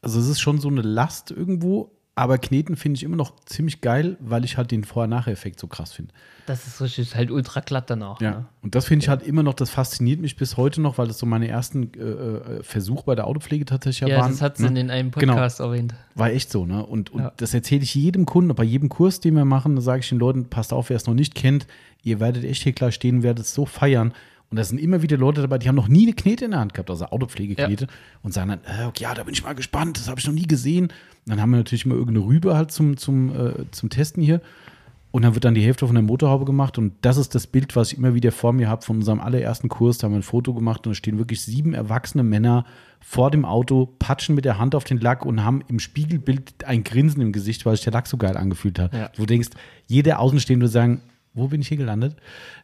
also 0.01 0.19
es 0.19 0.27
ist 0.27 0.39
schon 0.39 0.57
so 0.59 0.69
eine 0.69 0.81
Last 0.81 1.29
irgendwo, 1.29 1.91
aber 2.13 2.37
Kneten 2.37 2.75
finde 2.75 2.97
ich 2.97 3.03
immer 3.03 3.15
noch 3.15 3.39
ziemlich 3.45 3.79
geil, 3.81 4.17
weil 4.19 4.43
ich 4.43 4.57
halt 4.57 4.71
den 4.71 4.83
Vorher-Nachher-Effekt 4.83 5.59
so 5.59 5.67
krass 5.67 5.93
finde. 5.93 6.13
Das 6.45 6.67
ist 6.67 6.81
richtig, 6.81 7.15
halt 7.15 7.31
ultra 7.31 7.61
glatt 7.61 7.89
danach. 7.89 8.19
Ja. 8.19 8.31
Ne? 8.31 8.45
Und 8.61 8.75
das 8.75 8.85
finde 8.85 9.03
ich 9.03 9.09
halt 9.09 9.21
immer 9.23 9.43
noch, 9.43 9.53
das 9.53 9.69
fasziniert 9.69 10.19
mich 10.19 10.35
bis 10.35 10.57
heute 10.57 10.81
noch, 10.81 10.97
weil 10.97 11.07
das 11.07 11.17
so 11.19 11.25
meine 11.25 11.47
ersten 11.47 11.93
äh, 11.93 11.99
äh, 12.01 12.63
Versuche 12.63 13.03
bei 13.05 13.15
der 13.15 13.27
Autopflege 13.27 13.63
tatsächlich 13.63 14.09
Ja, 14.09 14.19
waren. 14.19 14.31
das 14.31 14.41
hat 14.41 14.57
sie 14.57 14.63
ne? 14.63 14.69
in 14.69 14.75
den 14.75 14.89
einen 14.91 15.11
Genau. 15.11 15.33
Podcast 15.33 15.61
erwähnt. 15.61 15.93
War 16.15 16.31
echt 16.31 16.51
so, 16.51 16.65
ne? 16.65 16.85
Und, 16.85 17.11
und 17.11 17.21
Ja. 17.21 17.31
das 17.37 17.53
erzähle 17.53 17.83
ich 17.83 17.95
jedem 17.95 18.25
Kunden, 18.25 18.53
bei 18.53 18.63
jedem 18.63 18.89
Kurs, 18.89 19.19
den 19.21 19.35
wir 19.35 19.45
machen, 19.45 19.75
da 19.75 19.81
sage 19.81 20.01
ich 20.01 20.09
den 20.09 20.19
Leuten, 20.19 20.45
passt 20.45 20.73
auf, 20.73 20.89
wer 20.89 20.97
es 20.97 21.05
noch 21.07 21.13
nicht 21.13 21.33
kennt, 21.33 21.65
ihr 22.03 22.19
werdet 22.19 22.43
echt 22.43 22.63
hier 22.63 22.73
klar 22.73 22.91
stehen, 22.91 23.23
werdet 23.23 23.45
es 23.45 23.53
so 23.53 23.65
feiern. 23.65 24.13
Und 24.51 24.57
da 24.57 24.65
sind 24.65 24.79
immer 24.79 25.01
wieder 25.01 25.17
Leute 25.17 25.41
dabei, 25.41 25.57
die 25.57 25.69
haben 25.69 25.75
noch 25.75 25.87
nie 25.87 26.03
eine 26.03 26.13
Knete 26.13 26.43
in 26.43 26.51
der 26.51 26.59
Hand 26.59 26.73
gehabt, 26.73 26.89
also 26.89 27.05
Autopflegeknete, 27.05 27.87
und 28.21 28.33
sagen 28.33 28.49
dann, 28.49 28.59
äh, 28.65 28.85
okay, 28.85 29.03
ja, 29.03 29.13
da 29.13 29.23
bin 29.23 29.33
ich 29.33 29.43
mal 29.43 29.55
gespannt, 29.55 29.97
das 29.97 30.09
habe 30.09 30.19
ich 30.19 30.27
noch 30.27 30.33
nie 30.33 30.45
gesehen. 30.45 30.85
Und 30.85 30.93
dann 31.27 31.41
haben 31.41 31.51
wir 31.51 31.57
natürlich 31.57 31.85
immer 31.85 31.95
irgendeine 31.95 32.25
Rübe 32.25 32.53
halt 32.55 32.71
zum, 32.71 32.97
zum, 32.97 33.29
äh, 33.29 33.71
zum 33.71 33.89
Testen 33.89 34.21
hier. 34.21 34.41
Und 35.11 35.23
dann 35.23 35.35
wird 35.35 35.43
dann 35.45 35.55
die 35.55 35.61
Hälfte 35.61 35.85
von 35.85 35.95
der 35.95 36.03
Motorhaube 36.03 36.45
gemacht. 36.45 36.77
Und 36.77 36.93
das 37.01 37.17
ist 37.17 37.35
das 37.35 37.47
Bild, 37.47 37.75
was 37.75 37.91
ich 37.91 37.97
immer 37.97 38.13
wieder 38.13 38.31
vor 38.31 38.53
mir 38.53 38.69
habe 38.69 38.81
von 38.81 38.97
unserem 38.97 39.19
allerersten 39.19 39.69
Kurs. 39.69 39.97
Da 39.97 40.05
haben 40.05 40.13
wir 40.13 40.19
ein 40.19 40.23
Foto 40.23 40.53
gemacht 40.53 40.85
und 40.85 40.91
da 40.91 40.95
stehen 40.95 41.17
wirklich 41.17 41.41
sieben 41.41 41.73
erwachsene 41.73 42.23
Männer 42.23 42.65
vor 43.01 43.31
dem 43.31 43.45
Auto, 43.45 43.87
patschen 43.99 44.35
mit 44.35 44.45
der 44.45 44.57
Hand 44.57 44.75
auf 44.75 44.83
den 44.83 44.99
Lack 44.99 45.25
und 45.25 45.43
haben 45.43 45.63
im 45.67 45.79
Spiegelbild 45.79 46.65
ein 46.65 46.83
Grinsen 46.83 47.21
im 47.21 47.31
Gesicht, 47.31 47.65
weil 47.65 47.75
sich 47.75 47.83
der 47.83 47.93
Lack 47.93 48.07
so 48.07 48.17
geil 48.17 48.37
angefühlt 48.37 48.79
hat. 48.79 48.93
Ja. 48.93 49.09
Wo 49.15 49.23
du 49.23 49.27
denkst, 49.27 49.49
jeder 49.87 50.19
Außenstehende 50.19 50.65
würde 50.65 50.71
sagen, 50.71 51.01
wo 51.33 51.47
bin 51.47 51.61
ich 51.61 51.67
hier 51.69 51.77
gelandet? 51.77 52.15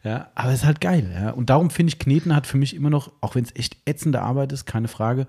Ja, 0.04 0.28
aber 0.34 0.50
es 0.50 0.60
ist 0.60 0.66
halt 0.66 0.80
geil. 0.80 1.10
Ja. 1.14 1.30
Und 1.30 1.50
darum 1.50 1.70
finde 1.70 1.88
ich, 1.92 1.98
Kneten 1.98 2.34
hat 2.34 2.46
für 2.46 2.58
mich 2.58 2.74
immer 2.74 2.90
noch, 2.90 3.12
auch 3.20 3.34
wenn 3.34 3.44
es 3.44 3.54
echt 3.56 3.76
ätzende 3.86 4.20
Arbeit 4.22 4.52
ist, 4.52 4.66
keine 4.66 4.88
Frage, 4.88 5.26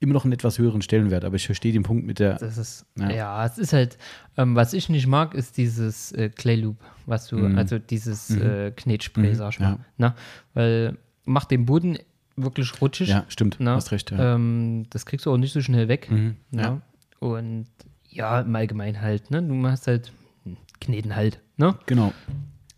immer 0.00 0.12
noch 0.12 0.24
einen 0.24 0.32
etwas 0.32 0.58
höheren 0.58 0.82
Stellenwert. 0.82 1.24
Aber 1.24 1.36
ich 1.36 1.46
verstehe 1.46 1.72
den 1.72 1.82
Punkt 1.82 2.06
mit 2.06 2.18
der. 2.18 2.34
Das 2.34 2.56
ist, 2.58 2.86
Ja. 2.96 3.10
ja, 3.10 3.46
es 3.46 3.58
ist 3.58 3.72
halt, 3.72 3.98
ähm, 4.36 4.54
was 4.54 4.72
ich 4.72 4.88
nicht 4.88 5.06
mag, 5.06 5.34
ist 5.34 5.56
dieses 5.56 6.12
äh, 6.12 6.28
Clay 6.28 6.56
Loop, 6.56 6.76
was 7.06 7.26
du, 7.28 7.44
also 7.56 7.78
dieses 7.78 8.30
äh, 8.30 8.70
Knetspray, 8.70 9.34
sag 9.34 9.54
ich 9.54 9.60
mal. 9.60 9.72
Mhm. 9.72 9.76
ja. 9.76 9.84
Na? 9.96 10.14
Weil 10.54 10.98
macht 11.24 11.50
den 11.50 11.66
Boden 11.66 11.98
wirklich 12.36 12.80
rutschig. 12.80 13.08
ja, 13.08 13.24
stimmt. 13.28 13.56
Na? 13.58 13.74
Hast 13.74 13.90
recht. 13.90 14.10
Ja. 14.12 14.34
Ähm, 14.36 14.86
das 14.90 15.04
kriegst 15.06 15.26
du 15.26 15.32
auch 15.32 15.36
nicht 15.36 15.52
so 15.52 15.60
schnell 15.60 15.88
weg. 15.88 16.08
Mhm, 16.10 16.36
na? 16.50 16.62
ja. 16.62 16.80
Und 17.18 17.66
ja, 18.08 18.40
im 18.40 18.54
Allgemeinen 18.54 19.00
halt, 19.00 19.30
ne? 19.30 19.42
Du 19.42 19.66
hast 19.66 19.86
halt 19.88 20.12
hm, 20.44 20.56
Kneten 20.80 21.16
halt, 21.16 21.40
ne? 21.56 21.74
Genau. 21.86 22.12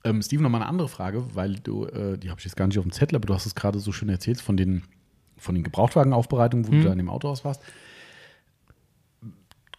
Ähm, 0.04 0.22
Steven, 0.22 0.42
noch 0.42 0.50
mal 0.50 0.58
eine 0.58 0.66
andere 0.68 0.88
Frage, 0.88 1.24
weil 1.34 1.54
du, 1.56 1.84
äh, 1.86 2.16
die 2.18 2.30
habe 2.30 2.38
ich 2.40 2.44
jetzt 2.46 2.56
gar 2.56 2.66
nicht 2.66 2.78
auf 2.78 2.84
dem 2.84 2.92
Zettel, 2.92 3.16
aber 3.16 3.26
du 3.26 3.34
hast 3.34 3.44
es 3.46 3.54
gerade 3.54 3.78
so 3.78 3.92
schön 3.92 4.08
erzählt 4.08 4.40
von 4.40 4.56
den, 4.56 4.82
von 5.36 5.54
den 5.54 5.62
Gebrauchtwagenaufbereitungen, 5.64 6.66
wo 6.66 6.70
du 6.72 6.82
da 6.82 6.92
in 6.92 6.98
dem 6.98 7.10
Autohaus 7.10 7.44
warst. 7.44 7.60
Du 9.22 9.28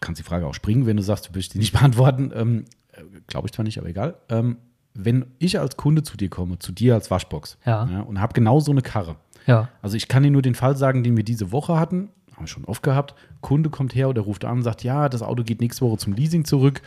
kannst 0.00 0.18
die 0.20 0.24
Frage 0.24 0.46
auch 0.46 0.54
springen, 0.54 0.86
wenn 0.86 0.96
du 0.96 1.02
sagst, 1.02 1.28
du 1.28 1.34
willst 1.34 1.54
die 1.54 1.58
nicht 1.58 1.72
beantworten. 1.78 2.30
Ähm, 2.34 2.64
äh, 2.92 3.02
Glaube 3.26 3.48
ich 3.48 3.52
zwar 3.52 3.64
nicht, 3.64 3.78
aber 3.78 3.88
egal. 3.88 4.16
Ähm, 4.28 4.58
wenn 4.94 5.24
ich 5.38 5.58
als 5.58 5.76
Kunde 5.76 6.02
zu 6.02 6.16
dir 6.16 6.28
komme, 6.28 6.58
zu 6.58 6.70
dir 6.70 6.94
als 6.94 7.10
Waschbox 7.10 7.56
Ja. 7.64 7.82
und 8.02 8.20
habe 8.20 8.34
genau 8.34 8.60
so 8.60 8.70
eine 8.72 8.82
Karre, 8.82 9.16
Ja. 9.46 9.68
also 9.80 9.96
ich 9.96 10.06
kann 10.06 10.22
dir 10.22 10.30
nur 10.30 10.42
den 10.42 10.54
Fall 10.54 10.76
sagen, 10.76 11.02
den 11.02 11.16
wir 11.16 11.24
diese 11.24 11.50
Woche 11.50 11.78
hatten, 11.80 12.10
haben 12.32 12.42
wir 12.44 12.46
schon 12.46 12.64
oft 12.66 12.82
gehabt. 12.82 13.14
Kunde 13.40 13.70
kommt 13.70 13.94
her 13.94 14.08
oder 14.10 14.22
ruft 14.22 14.44
an 14.44 14.58
und 14.58 14.62
sagt, 14.62 14.84
ja, 14.84 15.08
das 15.08 15.22
Auto 15.22 15.42
geht 15.44 15.60
nächste 15.60 15.84
Woche 15.86 15.96
zum 15.98 16.12
Leasing 16.12 16.44
zurück. 16.44 16.82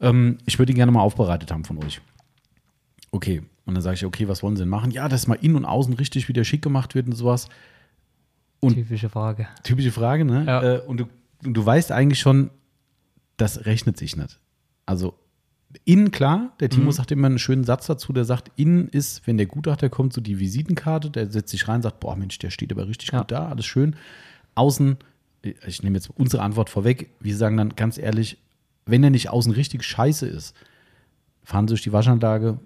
Ähm, 0.00 0.36
ich 0.44 0.58
würde 0.58 0.72
ihn 0.72 0.76
gerne 0.76 0.92
mal 0.92 1.00
aufbereitet 1.00 1.50
haben 1.50 1.64
von 1.64 1.82
euch. 1.82 2.00
Okay. 3.12 3.42
Und 3.66 3.74
dann 3.74 3.82
sage 3.82 3.94
ich, 3.94 4.04
okay, 4.04 4.26
was 4.28 4.42
wollen 4.42 4.56
Sie 4.56 4.62
denn 4.62 4.68
machen? 4.68 4.90
Ja, 4.90 5.08
dass 5.08 5.26
mal 5.26 5.34
innen 5.40 5.56
und 5.56 5.64
außen 5.64 5.94
richtig 5.94 6.28
wieder 6.28 6.44
schick 6.44 6.62
gemacht 6.62 6.94
wird 6.94 7.06
und 7.06 7.12
sowas. 7.14 7.48
Und- 8.60 8.74
Typische 8.74 9.08
Frage. 9.08 9.48
Typische 9.62 9.92
Frage, 9.92 10.24
ne? 10.24 10.44
Ja. 10.46 10.62
Äh, 10.76 10.80
und, 10.80 11.00
du, 11.00 11.04
und 11.44 11.54
du 11.54 11.64
weißt 11.64 11.92
eigentlich 11.92 12.20
schon, 12.20 12.50
das 13.36 13.64
rechnet 13.66 13.96
sich 13.96 14.16
nicht. 14.16 14.38
Also 14.86 15.14
innen 15.84 16.10
klar, 16.10 16.52
der 16.60 16.68
Timo 16.68 16.90
sagt 16.90 17.12
immer 17.12 17.28
einen 17.28 17.38
schönen 17.38 17.62
Satz 17.64 17.86
dazu, 17.86 18.12
der 18.12 18.24
sagt, 18.24 18.50
innen 18.56 18.88
ist, 18.88 19.26
wenn 19.26 19.36
der 19.38 19.46
Gutachter 19.46 19.88
kommt, 19.88 20.12
so 20.12 20.20
die 20.20 20.38
Visitenkarte, 20.40 21.10
der 21.10 21.30
setzt 21.30 21.50
sich 21.50 21.68
rein, 21.68 21.80
sagt, 21.80 22.00
boah 22.00 22.16
Mensch, 22.16 22.38
der 22.38 22.50
steht 22.50 22.72
aber 22.72 22.88
richtig 22.88 23.12
Ja. 23.12 23.20
gut 23.20 23.30
da, 23.30 23.48
alles 23.48 23.66
schön. 23.66 23.94
Außen, 24.56 24.96
ich 25.66 25.82
nehme 25.82 25.96
jetzt 25.96 26.10
unsere 26.16 26.42
Antwort 26.42 26.70
vorweg, 26.70 27.10
wir 27.20 27.36
sagen 27.36 27.56
dann 27.56 27.76
ganz 27.76 27.98
ehrlich, 27.98 28.36
wenn 28.84 29.04
er 29.04 29.10
nicht 29.10 29.30
außen 29.30 29.52
richtig 29.52 29.84
scheiße 29.84 30.26
ist, 30.26 30.56
fahren 31.44 31.68
Sie 31.68 31.72
durch 31.72 31.82
die 31.82 31.92
Waschanlage, 31.92 32.58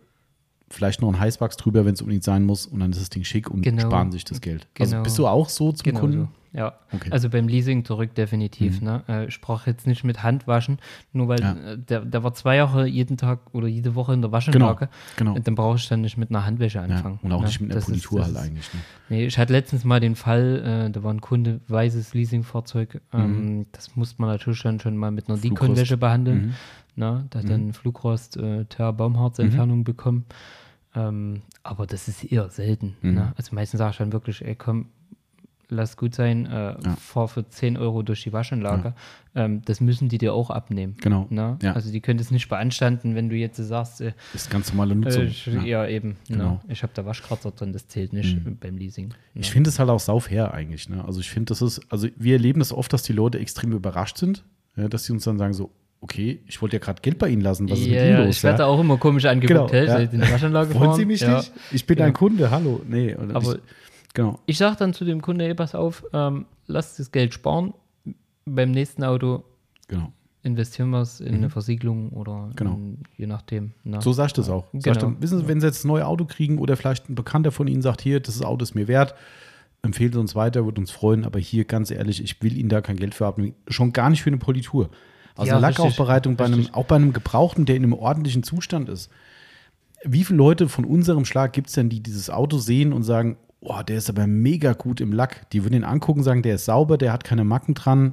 vielleicht 0.70 1.02
noch 1.02 1.08
ein 1.08 1.20
Heißwachs 1.20 1.56
drüber, 1.56 1.84
wenn 1.84 1.94
es 1.94 2.00
unbedingt 2.00 2.24
sein 2.24 2.44
muss 2.44 2.66
und 2.66 2.80
dann 2.80 2.90
ist 2.90 3.00
das 3.00 3.10
Ding 3.10 3.24
schick 3.24 3.50
und 3.50 3.62
Genau. 3.62 3.82
sparen 3.82 4.10
sich 4.12 4.24
das 4.24 4.40
Geld. 4.40 4.66
Also 4.78 4.92
Genau. 4.92 5.02
bist 5.04 5.18
du 5.18 5.26
auch 5.26 5.48
so 5.48 5.72
zum 5.72 5.84
Genau 5.84 6.00
Kunden? 6.00 6.20
so. 6.22 6.28
Ja, 6.56 6.74
Okay. 6.92 7.08
also 7.10 7.28
beim 7.30 7.48
Leasing 7.48 7.84
zurück 7.84 8.14
definitiv. 8.14 8.80
Ne? 8.80 9.02
Äh, 9.08 9.26
Ich 9.26 9.40
brauche 9.40 9.68
jetzt 9.68 9.88
nicht 9.88 10.04
mit 10.04 10.22
Hand 10.22 10.46
waschen, 10.46 10.78
nur 11.12 11.26
weil 11.26 11.40
Ja. 11.40 11.52
äh, 11.54 11.76
der, 11.78 12.02
der 12.04 12.22
war 12.22 12.32
zwei 12.32 12.54
Jahre 12.54 12.86
jeden 12.86 13.16
Tag 13.16 13.40
oder 13.52 13.66
jede 13.66 13.96
Woche 13.96 14.14
in 14.14 14.22
der 14.22 14.30
Waschanlage. 14.30 14.88
genau. 15.16 15.34
Und 15.34 15.44
Dann 15.48 15.56
brauche 15.56 15.78
ich 15.78 15.88
dann 15.88 16.02
nicht 16.02 16.16
mit 16.16 16.30
einer 16.30 16.46
Handwäsche 16.46 16.78
Ja, 16.78 16.84
anfangen. 16.84 17.18
und 17.22 17.32
auch 17.32 17.40
ne? 17.40 17.46
nicht 17.46 17.60
mit 17.60 17.70
einer 17.72 17.80
Das 17.80 17.86
Politur 17.86 18.22
halt 18.22 18.34
ist- 18.36 18.40
eigentlich. 18.40 18.72
Ne? 18.72 18.80
Nee, 19.08 19.26
ich 19.26 19.36
hatte 19.36 19.52
letztens 19.52 19.82
mal 19.84 19.98
den 19.98 20.14
Fall, 20.14 20.86
äh, 20.86 20.90
da 20.92 21.02
war 21.02 21.12
ein 21.12 21.20
Kunde, 21.20 21.60
weißes 21.66 22.14
Leasingfahrzeug. 22.14 23.00
Ähm, 23.12 23.58
Mhm. 23.58 23.66
Das 23.72 23.96
musste 23.96 24.22
man 24.22 24.30
natürlich 24.30 24.60
schon, 24.60 24.78
schon 24.78 24.96
mal 24.96 25.10
mit 25.10 25.28
einer. 25.28 25.38
Dekonwäsche 25.38 25.96
behandeln. 25.96 26.38
Mhm. 26.46 26.52
Ne? 26.96 27.26
Da 27.30 27.40
hat 27.40 27.48
dann 27.48 27.72
Flugrost, 27.72 28.36
äh, 28.36 28.64
Ter 28.66 28.92
Baumharzentfernung 28.92 29.84
bekommen. 29.84 30.24
Ähm, 30.94 31.42
aber 31.62 31.86
das 31.86 32.06
ist 32.08 32.24
eher 32.24 32.48
selten. 32.50 32.96
Mhm. 33.02 33.14
Ne? 33.14 33.32
Also 33.36 33.54
meistens 33.54 33.78
sage 33.78 33.90
ich 33.92 33.96
dann 33.98 34.12
wirklich, 34.12 34.44
ey 34.44 34.54
komm, 34.54 34.86
lass 35.68 35.96
gut 35.96 36.14
sein, 36.14 36.46
äh, 36.46 36.76
fahr 37.00 37.26
für 37.26 37.48
10 37.48 37.76
Euro 37.76 38.02
durch 38.02 38.22
die 38.22 38.32
Waschanlage. 38.32 38.94
Ähm, 39.34 39.62
das 39.64 39.80
müssen 39.80 40.08
die 40.08 40.18
dir 40.18 40.32
auch 40.34 40.50
abnehmen. 40.50 40.94
Genau. 41.00 41.26
Ne? 41.30 41.58
Ja. 41.62 41.72
Also 41.72 41.90
die 41.90 42.00
können 42.00 42.18
das 42.18 42.30
nicht 42.30 42.48
beanstanden, 42.48 43.14
wenn 43.16 43.28
du 43.28 43.34
jetzt 43.34 43.56
sagst, 43.56 44.00
äh, 44.00 44.12
Das 44.32 44.42
ist 44.42 44.50
ganz 44.50 44.72
normale 44.72 44.94
Nutzung. 44.94 45.22
äh, 45.24 45.50
ja. 45.56 45.62
ja. 45.64 45.88
eben, 45.88 46.16
Genau. 46.28 46.50
ne? 46.50 46.60
ich 46.68 46.82
habe 46.84 46.92
da 46.94 47.04
Waschkratzer 47.04 47.50
drin, 47.50 47.72
das 47.72 47.88
zählt 47.88 48.12
nicht 48.12 48.36
äh, 48.36 48.50
beim 48.50 48.76
Leasing. 48.76 49.08
Ne? 49.08 49.14
Ich 49.34 49.50
finde 49.50 49.70
es 49.70 49.78
halt 49.80 49.90
auch 49.90 49.98
saufair 50.00 50.54
eigentlich. 50.54 50.88
Ne? 50.88 51.04
Also 51.04 51.18
ich 51.20 51.30
finde, 51.30 51.46
das 51.46 51.62
ist, 51.62 51.80
also 51.90 52.06
wir 52.16 52.34
erleben 52.34 52.60
das 52.60 52.72
oft, 52.72 52.92
dass 52.92 53.02
die 53.02 53.12
Leute 53.14 53.38
extrem 53.40 53.72
überrascht 53.72 54.18
sind, 54.18 54.44
ja, 54.76 54.86
dass 54.88 55.04
sie 55.04 55.12
uns 55.12 55.24
dann 55.24 55.38
sagen 55.38 55.54
so, 55.54 55.70
okay, 56.04 56.40
ich 56.46 56.60
wollte 56.62 56.76
ja 56.76 56.80
gerade 56.80 57.00
Geld 57.02 57.18
bei 57.18 57.28
Ihnen 57.30 57.40
lassen, 57.42 57.68
was 57.68 57.78
ist 57.80 57.86
mit 57.86 57.94
Ja, 57.96 58.04
Ihnen 58.06 58.26
los? 58.26 58.36
ich 58.36 58.42
werde 58.44 58.60
ja? 58.62 58.66
auch 58.66 58.78
immer 58.78 58.98
komisch 58.98 59.24
angeguckt. 59.24 59.70
Genau, 59.72 59.88
hey, 59.90 60.08
ja. 60.12 60.32
Waschanlage 60.32 60.70
Wollen 60.74 60.84
fahren? 60.84 60.96
Sie 60.96 61.06
mich 61.06 61.20
ja. 61.22 61.38
nicht? 61.38 61.52
Ich 61.72 61.86
bin 61.86 61.98
Ja. 61.98 62.04
ein 62.04 62.12
Kunde, 62.12 62.50
hallo. 62.50 62.82
Nee, 62.86 63.16
oder 63.16 63.34
Aber- 63.36 63.54
ich, 63.56 63.60
genau. 64.12 64.38
Ich 64.46 64.58
sage 64.58 64.76
dann 64.78 64.92
zu 64.92 65.04
dem 65.04 65.22
Kunde, 65.22 65.46
ey, 65.46 65.54
pass 65.54 65.74
auf, 65.74 66.04
ähm, 66.12 66.44
lass 66.66 66.96
das 66.96 67.10
Geld 67.10 67.32
sparen. 67.34 67.72
Beim 68.44 68.70
nächsten 68.70 69.02
Auto 69.02 69.44
genau. 69.88 70.12
investieren 70.42 70.90
wir 70.90 71.00
es 71.00 71.20
in 71.20 71.34
eine 71.36 71.48
Versiegelung 71.48 72.10
oder 72.10 72.48
Mhm. 72.48 72.56
Genau. 72.56 72.74
in, 72.74 72.98
je 73.16 73.26
nachdem. 73.26 73.72
Ne? 73.84 74.02
So 74.02 74.12
sagst 74.12 74.36
du 74.36 74.42
es 74.42 74.50
auch. 74.50 74.66
Genau. 74.74 75.00
du, 75.00 75.16
wissen 75.22 75.38
Sie, 75.38 75.48
wenn 75.48 75.60
Sie 75.62 75.66
jetzt 75.66 75.84
ein 75.84 75.88
neues 75.88 76.04
Auto 76.04 76.26
kriegen 76.26 76.58
oder 76.58 76.76
vielleicht 76.76 77.08
ein 77.08 77.14
Bekannter 77.14 77.50
von 77.50 77.66
Ihnen 77.66 77.80
sagt, 77.80 78.02
hier, 78.02 78.20
das 78.20 78.42
Auto 78.42 78.62
ist 78.62 78.74
mir 78.74 78.86
wert, 78.88 79.14
empfehlen 79.80 80.12
Sie 80.12 80.20
uns 80.20 80.34
weiter, 80.34 80.66
würde 80.66 80.80
uns 80.82 80.90
freuen, 80.90 81.24
aber 81.24 81.38
hier, 81.38 81.64
ganz 81.64 81.90
ehrlich, 81.90 82.22
ich 82.22 82.42
will 82.42 82.56
Ihnen 82.58 82.68
da 82.68 82.82
kein 82.82 82.96
Geld 82.96 83.14
für 83.14 83.24
abnehmen. 83.26 83.54
Schon 83.68 83.94
gar 83.94 84.10
nicht 84.10 84.22
für 84.22 84.28
eine 84.30 84.36
Politur. 84.38 84.90
Also 85.34 85.48
Ja, 85.48 85.56
eine 85.56 85.62
Lackaufbereitung 85.62 86.36
bei 86.36 86.44
einem, 86.44 86.68
auch 86.72 86.86
bei 86.86 86.96
einem 86.96 87.12
Gebrauchten, 87.12 87.64
der 87.66 87.76
in 87.76 87.82
einem 87.82 87.92
ordentlichen 87.92 88.42
Zustand 88.42 88.88
ist. 88.88 89.10
Wie 90.04 90.24
viele 90.24 90.36
Leute 90.36 90.68
von 90.68 90.84
unserem 90.84 91.24
Schlag 91.24 91.52
gibt 91.52 91.68
es 91.68 91.74
denn, 91.74 91.88
die 91.88 92.00
dieses 92.00 92.30
Auto 92.30 92.58
sehen 92.58 92.92
und 92.92 93.02
sagen, 93.02 93.36
oh, 93.60 93.82
der 93.82 93.96
ist 93.96 94.10
aber 94.10 94.26
mega 94.26 94.74
gut 94.74 95.00
im 95.00 95.12
Lack. 95.12 95.48
Die 95.50 95.64
würden 95.64 95.74
ihn 95.74 95.84
angucken, 95.84 96.22
sagen, 96.22 96.42
der 96.42 96.56
ist 96.56 96.66
sauber, 96.66 96.98
der 96.98 97.12
hat 97.12 97.24
keine 97.24 97.44
Macken 97.44 97.74
dran, 97.74 98.12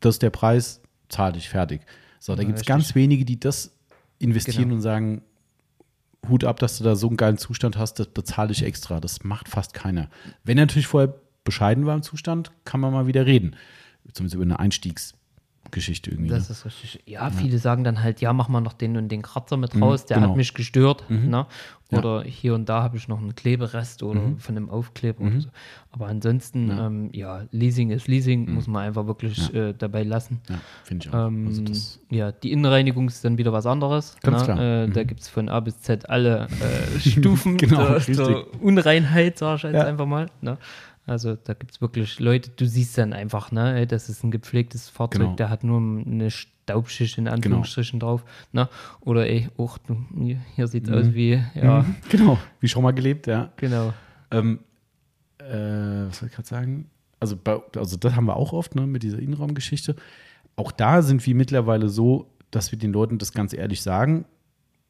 das 0.00 0.16
ist 0.16 0.22
der 0.22 0.30
Preis, 0.30 0.80
zahl 1.08 1.32
dich 1.32 1.48
fertig. 1.48 1.80
So, 2.18 2.34
da 2.34 2.42
Ja, 2.42 2.48
gibt 2.48 2.58
es 2.58 2.66
ganz 2.66 2.94
wenige, 2.94 3.24
die 3.24 3.38
das 3.38 3.72
investieren 4.18 4.64
Genau. 4.64 4.74
und 4.74 4.80
sagen, 4.82 5.22
Hut 6.28 6.42
ab, 6.42 6.58
dass 6.58 6.76
du 6.76 6.84
da 6.84 6.96
so 6.96 7.06
einen 7.06 7.16
geilen 7.16 7.38
Zustand 7.38 7.78
hast, 7.78 7.94
das 8.00 8.08
bezahle 8.08 8.50
ich 8.50 8.64
extra. 8.64 8.98
Das 9.00 9.22
macht 9.22 9.48
fast 9.48 9.72
keiner. 9.72 10.08
Wenn 10.42 10.58
er 10.58 10.66
natürlich 10.66 10.88
vorher 10.88 11.14
bescheiden 11.44 11.86
war 11.86 11.94
im 11.94 12.02
Zustand, 12.02 12.50
kann 12.64 12.80
man 12.80 12.92
mal 12.92 13.06
wieder 13.06 13.24
reden. 13.24 13.54
Zumindest 14.12 14.34
über 14.34 14.42
eine 14.42 14.58
Einstiegsgeschichte 15.68 16.10
irgendwie. 16.10 16.30
Das 16.30 16.48
ne? 16.48 16.52
ist 16.52 16.64
richtig. 16.64 17.00
Ja, 17.06 17.30
viele 17.30 17.58
sagen 17.58 17.84
dann 17.84 18.02
halt, 18.02 18.20
ja, 18.20 18.32
mach 18.32 18.48
mal 18.48 18.60
noch 18.60 18.72
den 18.72 18.96
und 18.96 19.08
den 19.08 19.22
Kratzer 19.22 19.56
mit 19.56 19.80
raus, 19.80 20.06
der 20.06 20.16
genau. 20.16 20.28
Mhm. 20.28 20.30
hat 20.32 20.36
mich 20.36 20.54
gestört. 20.54 21.04
Ne? 21.10 21.46
Oder 21.90 22.22
hier 22.24 22.54
und 22.54 22.68
da 22.68 22.82
habe 22.82 22.98
ich 22.98 23.08
noch 23.08 23.18
einen 23.18 23.34
Kleberest 23.34 24.02
oder 24.02 24.20
Mhm. 24.20 24.38
von 24.38 24.56
einem 24.56 24.68
Aufkleber 24.68 25.22
oder 25.24 25.40
so. 25.40 25.48
Aber 25.90 26.06
ansonsten, 26.06 26.68
ja, 26.68 26.86
ähm, 26.86 27.10
ja 27.14 27.42
Leasing 27.50 27.90
ist 27.90 28.08
Leasing, 28.08 28.52
muss 28.52 28.66
man 28.66 28.82
einfach 28.84 29.06
wirklich 29.06 29.52
äh, 29.54 29.72
dabei 29.72 30.02
lassen. 30.02 30.40
ja, 30.50 30.56
finde 30.84 31.06
ich 31.06 31.14
auch. 31.14 31.28
Ähm, 31.28 31.46
also 31.46 31.98
ja, 32.10 32.30
die 32.32 32.52
Innenreinigung 32.52 33.08
ist 33.08 33.24
dann 33.24 33.38
wieder 33.38 33.52
was 33.54 33.64
anderes. 33.64 34.16
Ganz 34.22 34.40
ne? 34.40 34.44
klar. 34.44 34.60
Äh, 34.84 34.88
Da 34.90 35.02
gibt 35.04 35.20
es 35.20 35.28
von 35.30 35.48
A 35.48 35.60
bis 35.60 35.80
Z 35.80 36.08
alle 36.10 36.48
äh, 36.60 37.00
Stufen 37.08 37.56
Genau, 37.58 37.98
der, 37.98 38.00
der 38.00 38.62
Unreinheit, 38.62 39.38
sag 39.38 39.56
ich 39.56 39.62
jetzt 39.62 39.74
Ja. 39.74 39.84
einfach 39.86 40.06
mal. 40.06 40.26
Ne? 40.42 40.58
Also 41.08 41.36
da 41.36 41.54
gibt 41.54 41.72
es 41.72 41.80
wirklich 41.80 42.20
Leute, 42.20 42.50
du 42.54 42.66
siehst 42.66 42.98
dann 42.98 43.12
einfach, 43.12 43.50
ne, 43.50 43.86
das 43.86 44.08
ist 44.08 44.22
ein 44.24 44.30
gepflegtes 44.30 44.88
Fahrzeug, 44.88 45.20
Genau. 45.22 45.34
der 45.36 45.50
hat 45.50 45.64
nur 45.64 45.78
eine 45.78 46.30
Staubschicht 46.30 47.18
in 47.18 47.28
Anführungsstrichen 47.28 47.98
drauf. 47.98 48.24
Ne? 48.52 48.68
Oder 49.00 49.26
ey, 49.26 49.48
och, 49.56 49.78
hier, 50.54 50.66
sieht 50.66 50.86
es 50.88 50.92
aus 50.92 51.14
wie, 51.14 51.42
ja, 51.54 51.84
genau, 52.10 52.38
wie 52.60 52.68
schon 52.68 52.82
mal 52.82 52.92
gelebt, 52.92 53.26
ja. 53.26 53.50
genau. 53.56 53.94
Ähm, 54.30 54.60
äh, 55.38 56.08
was 56.08 56.18
soll 56.18 56.28
ich 56.28 56.34
gerade 56.34 56.48
sagen? 56.48 56.90
Also, 57.20 57.36
bei, 57.42 57.58
also 57.76 57.96
das 57.96 58.14
haben 58.14 58.26
wir 58.26 58.36
auch 58.36 58.52
oft 58.52 58.74
ne, 58.74 58.86
mit 58.86 59.02
dieser 59.02 59.18
Innenraumgeschichte. 59.18 59.96
Auch 60.56 60.72
da 60.72 61.02
sind 61.02 61.24
wir 61.26 61.34
mittlerweile 61.34 61.88
so, 61.88 62.30
dass 62.50 62.70
wir 62.70 62.78
den 62.78 62.92
Leuten 62.92 63.18
das 63.18 63.32
ganz 63.32 63.52
ehrlich 63.52 63.82
sagen. 63.82 64.24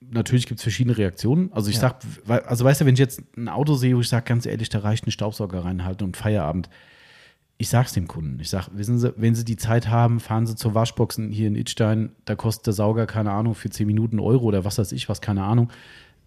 Natürlich 0.01 0.46
gibt 0.46 0.61
es 0.61 0.62
verschiedene 0.62 0.96
Reaktionen. 0.96 1.53
Also 1.53 1.70
ich 1.70 1.76
Ja. 1.76 1.96
sag, 2.26 2.46
also 2.46 2.64
weißt 2.64 2.80
du, 2.80 2.84
wenn 2.86 2.94
ich 2.94 3.01
jetzt 3.01 3.20
ein 3.36 3.49
Auto 3.49 3.74
sehe, 3.74 3.96
wo 3.96 4.01
ich 4.01 4.09
sage, 4.09 4.24
ganz 4.24 4.46
ehrlich, 4.46 4.68
da 4.68 4.78
reicht 4.78 5.07
ein 5.07 5.11
Staubsauger 5.11 5.64
reinhalten 5.64 6.05
und 6.07 6.16
Feierabend. 6.16 6.68
Ich 7.61 7.68
sag's 7.68 7.92
dem 7.92 8.07
Kunden. 8.07 8.38
Ich 8.38 8.51
sag, 8.51 8.68
wissen 8.72 9.01
Sie, 9.01 9.12
wenn 9.16 9.34
Sie 9.34 9.44
die 9.44 9.57
Zeit 9.57 9.88
haben, 9.88 10.20
fahren 10.20 10.46
Sie 10.46 10.55
zur 10.55 10.74
Waschboxen 10.74 11.32
hier 11.32 11.49
in 11.49 11.57
Itstein, 11.57 12.12
da 12.24 12.36
kostet 12.36 12.66
der 12.66 12.72
Sauger, 12.74 13.07
keine 13.07 13.32
Ahnung, 13.32 13.57
für 13.57 13.68
10 13.68 13.88
Minuten 13.88 14.20
Euro 14.20 14.44
oder 14.44 14.64
was 14.64 14.78
weiß 14.78 14.92
ich 14.92 15.09
was, 15.09 15.20
keine 15.20 15.42
Ahnung. 15.42 15.68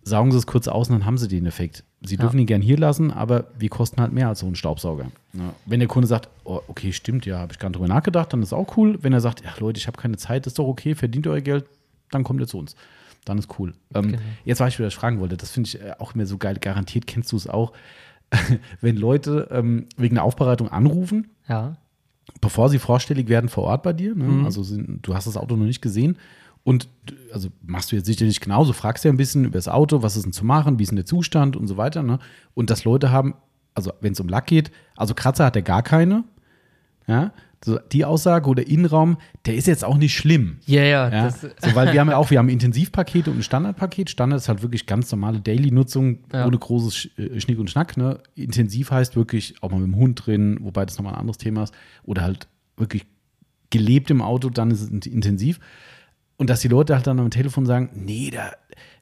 Saugen 0.04 0.32
Sie 0.32 0.38
es 0.38 0.48
kurz 0.48 0.68
aus 0.68 0.90
und 0.90 0.96
dann 0.96 1.06
haben 1.06 1.18
Sie 1.18 1.28
den 1.28 1.46
Effekt. 1.46 1.86
Sie 2.04 2.18
dürfen 2.18 2.40
ihn 2.40 2.48
gern 2.48 2.62
hier 2.62 2.78
lassen, 2.78 3.12
aber 3.12 3.52
wir 3.58 3.70
kosten 3.70 4.02
halt 4.02 4.12
mehr 4.12 4.28
als 4.28 4.40
so 4.40 4.48
ein 4.48 4.56
Staubsauger. 4.56 5.12
Ja. 5.34 5.54
Wenn 5.68 5.80
der 5.80 5.88
Kunde 5.88 6.08
sagt, 6.08 6.28
oh, 6.44 6.60
okay, 6.68 6.92
stimmt, 6.92 7.26
ja, 7.28 7.38
habe 7.38 7.54
ich 7.54 7.60
gar 7.60 7.70
nicht 7.70 7.78
drüber 7.78 7.88
nachgedacht, 7.88 8.34
dann 8.34 8.42
ist 8.42 8.52
auch 8.52 8.76
cool. 8.78 8.98
Wenn 9.02 9.14
er 9.14 9.22
sagt, 9.22 9.44
ja 9.46 9.52
Leute, 9.60 9.78
ich 9.78 9.86
habe 9.88 9.98
keine 9.98 10.18
Zeit, 10.18 10.48
ist 10.48 10.58
doch 10.58 10.68
okay, 10.68 10.96
verdient 10.96 11.28
euer 11.28 11.42
Geld, 11.42 11.66
dann 12.10 12.24
kommt 12.24 12.42
ihr 12.42 12.48
zu 12.48 12.58
uns. 12.58 12.76
Dann 13.26 13.38
ist 13.38 13.60
cool. 13.60 13.74
Ähm, 13.94 14.12
Genau. 14.12 14.22
Jetzt, 14.46 14.60
was 14.60 14.74
ich 14.74 14.80
wieder 14.80 14.92
fragen 14.92 15.20
wollte, 15.20 15.38
das 15.38 15.52
finde 15.52 15.68
ich 15.68 15.82
äh, 15.82 15.94
auch 16.00 16.16
immer 16.16 16.26
so 16.26 16.38
geil. 16.38 16.58
Garantiert 16.60 17.08
kennst 17.08 17.32
du 17.32 17.38
es 17.38 17.48
auch, 17.48 17.74
wenn 18.82 18.98
Leute 18.98 19.48
ähm, 19.52 19.88
wegen 19.98 20.18
einer 20.18 20.26
Aufbereitung 20.26 20.70
anrufen, 20.70 21.30
Ja, 21.48 21.76
bevor 22.40 22.70
sie 22.70 22.80
vorstellig 22.80 23.28
werden 23.28 23.50
vor 23.50 23.66
Ort 23.66 23.84
bei 23.84 23.94
dir. 23.94 24.16
Ne? 24.16 24.24
Mhm. 24.26 24.46
Also 24.46 24.64
sind, 24.64 25.06
du 25.06 25.14
hast 25.14 25.28
das 25.28 25.38
Auto 25.38 25.56
noch 25.56 25.66
nicht 25.66 25.82
gesehen. 25.82 26.18
Und 26.64 26.88
also 27.34 27.50
machst 27.64 27.92
du 27.92 27.96
jetzt 27.96 28.06
sicherlich 28.06 28.40
genauso, 28.40 28.72
fragst 28.74 29.04
ja 29.04 29.12
ein 29.12 29.18
bisschen 29.18 29.46
über 29.46 29.58
das 29.58 29.68
Auto, 29.68 30.04
was 30.04 30.16
ist 30.16 30.26
denn 30.26 30.34
zu 30.34 30.46
machen, 30.46 30.78
wie 30.78 30.84
ist 30.84 30.90
denn 30.90 30.96
der 30.96 31.06
Zustand 31.08 31.58
und 31.58 31.68
so 31.68 31.76
weiter. 31.78 32.04
Ne? 32.04 32.20
Und 32.54 32.70
dass 32.70 32.84
Leute 32.84 33.12
haben, 33.12 33.34
also 33.74 33.92
wenn 34.00 34.14
es 34.14 34.20
um 34.20 34.30
Lack 34.30 34.46
geht, 34.46 34.72
also 34.96 35.14
Kratzer 35.16 35.46
hat 35.46 35.56
er 35.56 35.64
gar 35.64 35.82
keine. 35.82 36.24
Ja, 37.08 37.34
so 37.64 37.78
die 37.92 38.06
Aussage 38.06 38.50
oder 38.50 38.66
Innenraum, 38.68 39.18
der 39.46 39.56
ist 39.56 39.68
jetzt 39.68 39.84
auch 39.86 39.98
nicht 39.98 40.16
schlimm. 40.16 40.58
ja, 40.66 40.82
ja, 40.84 41.10
Ja, 41.10 41.24
das, 41.26 41.42
so, 41.42 41.76
weil 41.76 41.94
wir 41.94 42.00
haben 42.00 42.10
ja 42.10 42.18
auch, 42.18 42.32
wir 42.32 42.40
haben 42.40 42.50
Intensivpakete 42.50 43.30
und 43.30 43.38
ein 43.38 43.44
Standardpaket. 43.44 44.10
Standard 44.10 44.40
ist 44.42 44.50
halt 44.50 44.62
wirklich 44.64 44.86
ganz 44.88 45.12
normale 45.12 45.40
Daily-Nutzung, 45.42 46.20
Ja. 46.34 46.48
ohne 46.48 46.58
großes 46.58 47.10
äh, 47.18 47.40
Schnick 47.40 47.60
und 47.60 47.70
Schnack. 47.70 47.98
Ne? 47.98 48.20
Intensiv 48.36 48.90
heißt 48.92 49.16
wirklich 49.16 49.56
auch 49.62 49.70
mal 49.72 49.78
mit 49.80 49.88
dem 49.88 49.96
Hund 49.96 50.26
drin, 50.26 50.58
wobei 50.62 50.86
das 50.86 50.98
nochmal 50.98 51.14
ein 51.14 51.20
anderes 51.20 51.38
Thema 51.38 51.64
ist. 51.64 51.74
Oder 52.04 52.24
halt 52.24 52.48
wirklich 52.78 53.06
gelebt 53.70 54.10
im 54.10 54.22
Auto, 54.22 54.50
dann 54.50 54.72
ist 54.72 54.82
es 54.82 54.90
int- 54.90 55.06
intensiv. 55.08 55.60
Und 56.38 56.50
dass 56.50 56.62
die 56.62 56.68
Leute 56.68 56.96
halt 56.96 57.06
dann 57.06 57.20
am 57.20 57.30
Telefon 57.30 57.68
sagen, 57.68 57.92
nee, 57.94 58.32
da, 58.32 58.52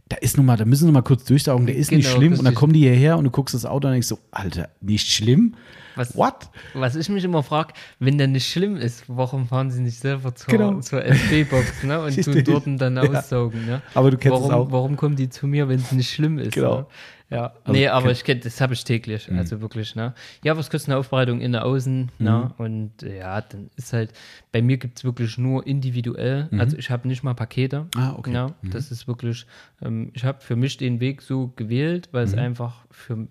da 0.10 0.18
ist 0.18 0.38
nun 0.38 0.46
mal, 0.48 0.58
da 0.58 0.66
müssen 0.66 0.88
wir 0.88 0.92
mal 0.92 1.04
kurz 1.04 1.24
durchsaugen, 1.26 1.68
der 1.68 1.76
ist 1.76 1.92
nicht 1.92 2.06
Genau, 2.08 2.18
schlimm. 2.18 2.34
Und 2.34 2.44
dann 2.44 2.56
kommen 2.56 2.74
die 2.74 2.80
hierher 2.80 3.18
und 3.18 3.26
du 3.26 3.30
guckst 3.32 3.54
das 3.56 3.66
Auto 3.66 3.88
und 3.88 3.94
denkst 3.94 4.08
so, 4.08 4.18
Alter, 4.32 4.70
nicht 4.82 5.08
schlimm? 5.08 5.56
Was- 5.96 6.16
What? 6.16 6.50
Was 6.74 6.96
ich 6.96 7.10
mich 7.10 7.24
immer 7.24 7.44
frage, 7.44 7.74
wenn 8.00 8.18
der 8.18 8.28
nicht 8.28 8.48
schlimm 8.50 8.76
ist, 8.78 9.04
warum 9.08 9.48
fahren 9.48 9.70
sie 9.70 9.82
nicht 9.82 10.00
selber 10.00 10.34
zur, 10.34 10.48
Genau. 10.52 10.80
zur 10.80 11.04
SB-Box 11.06 11.84
ne, 11.84 12.02
und 12.04 12.24
tun 12.24 12.44
dort 12.44 12.64
dann 12.82 12.96
Ja. 12.96 13.04
aussaugen? 13.04 13.66
Ne? 13.66 13.82
Aber 13.94 14.10
du 14.10 14.18
kennst 14.18 14.38
es 14.38 14.44
warum, 14.50 14.68
auch. 14.68 14.72
Warum 14.72 14.96
kommen 14.96 15.16
die 15.16 15.30
zu 15.30 15.46
mir, 15.46 15.68
wenn 15.70 15.80
es 15.80 15.92
nicht 15.92 16.10
schlimm 16.12 16.40
ist? 16.40 16.54
Genau. 16.54 16.80
Ne? 16.80 16.86
Ja, 17.32 17.54
Also 17.64 17.74
nee, 17.74 17.88
aber 17.88 18.08
Mhm. 18.08 18.12
ich 18.14 18.24
kenne, 18.24 18.40
das 18.42 18.60
habe 18.60 18.74
ich 18.74 18.84
täglich, 18.84 19.32
also 19.32 19.62
wirklich, 19.62 19.96
ne? 19.96 20.16
Ja, 20.44 20.58
was 20.58 20.70
kostet 20.72 20.90
eine 20.90 20.98
Aufbereitung 20.98 21.42
in 21.42 21.52
der 21.52 21.64
Außen, 21.64 22.10
Mhm. 22.18 22.26
ne? 22.26 22.54
Und 22.58 22.92
ja, 23.04 23.40
dann 23.42 23.70
ist 23.76 23.94
halt, 23.94 24.14
bei 24.52 24.62
mir 24.64 24.78
gibt 24.78 24.98
es 24.98 25.04
wirklich 25.04 25.38
nur 25.38 25.68
individuell, 25.68 26.50
also 26.58 26.76
ich 26.76 26.90
habe 26.90 27.08
nicht 27.08 27.22
mal 27.22 27.36
Pakete. 27.36 27.82
Mhm. 27.82 27.90
Ah, 28.02 28.16
okay. 28.18 28.34
Ja, 28.34 28.56
das 28.72 28.90
ist 28.92 29.08
wirklich, 29.08 29.46
ähm, 29.82 30.10
ich 30.14 30.24
habe 30.26 30.42
für 30.42 30.56
mich 30.56 30.78
den 30.78 31.00
Weg 31.00 31.22
so 31.22 31.54
gewählt, 31.56 32.10
weil 32.14 32.24
es 32.24 32.34
Mhm. 32.34 32.40
einfach 32.40 32.86
für, 32.90 33.28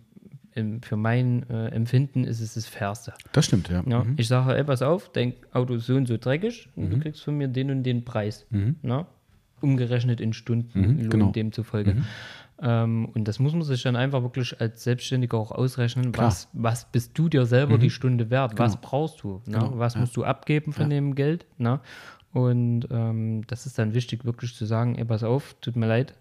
im, 0.54 0.80
für 0.82 0.96
mein 0.96 1.48
äh, 1.50 1.66
Empfinden 1.70 2.22
ist 2.24 2.40
es 2.40 2.54
das 2.54 2.66
Fairste. 2.66 3.14
Das 3.32 3.46
stimmt, 3.46 3.68
ja. 3.68 3.82
Ja, 3.84 4.04
Mhm. 4.04 4.14
Ich 4.16 4.28
sage, 4.28 4.56
ey, 4.56 4.62
pass 4.62 4.80
auf, 4.82 5.10
dein 5.12 5.34
Auto 5.52 5.74
ist 5.74 5.86
so 5.86 5.96
und 5.96 6.06
so 6.06 6.16
dreckig 6.18 6.68
und 6.76 6.90
du 6.90 6.98
kriegst 7.00 7.22
von 7.24 7.36
mir 7.36 7.48
den 7.48 7.70
und 7.72 7.82
den 7.82 8.04
Preis. 8.04 8.46
Na? 8.82 9.06
Umgerechnet 9.60 10.20
in 10.20 10.32
Stunden, 10.34 11.00
Lohn 11.00 11.10
genau. 11.10 11.30
demzufolge. 11.32 11.96
Ähm, 12.60 13.06
und 13.14 13.28
das 13.28 13.38
muss 13.38 13.52
man 13.52 13.62
sich 13.62 13.82
dann 13.82 13.94
einfach 13.96 14.22
wirklich 14.22 14.60
als 14.60 14.82
Selbstständiger 14.82 15.38
auch 15.38 15.52
ausrechnen. 15.52 16.12
Klar. 16.12 16.26
Was, 16.28 16.48
was 16.52 16.90
bist 16.90 17.16
du 17.16 17.28
dir 17.28 17.46
selber 17.46 17.78
die 17.78 17.90
Stunde 17.90 18.30
wert? 18.30 18.58
Was 18.58 18.80
brauchst 18.80 19.22
du? 19.22 19.40
Na? 19.46 19.58
Genau, 19.60 19.78
Was 19.78 19.94
ja. 19.94 20.00
musst 20.00 20.16
du 20.16 20.24
abgeben 20.24 20.72
von 20.72 20.90
dem 20.90 21.14
Geld? 21.14 21.46
Na? 21.56 21.80
Und 22.32 22.88
ähm, 22.90 23.46
das 23.46 23.64
ist 23.66 23.78
dann 23.78 23.94
wichtig, 23.94 24.24
wirklich 24.24 24.54
zu 24.54 24.64
sagen, 24.66 24.96
ey, 24.96 25.04
pass 25.04 25.22
auf, 25.22 25.54
tut 25.60 25.76
mir 25.76 25.86
leid, 25.86 26.14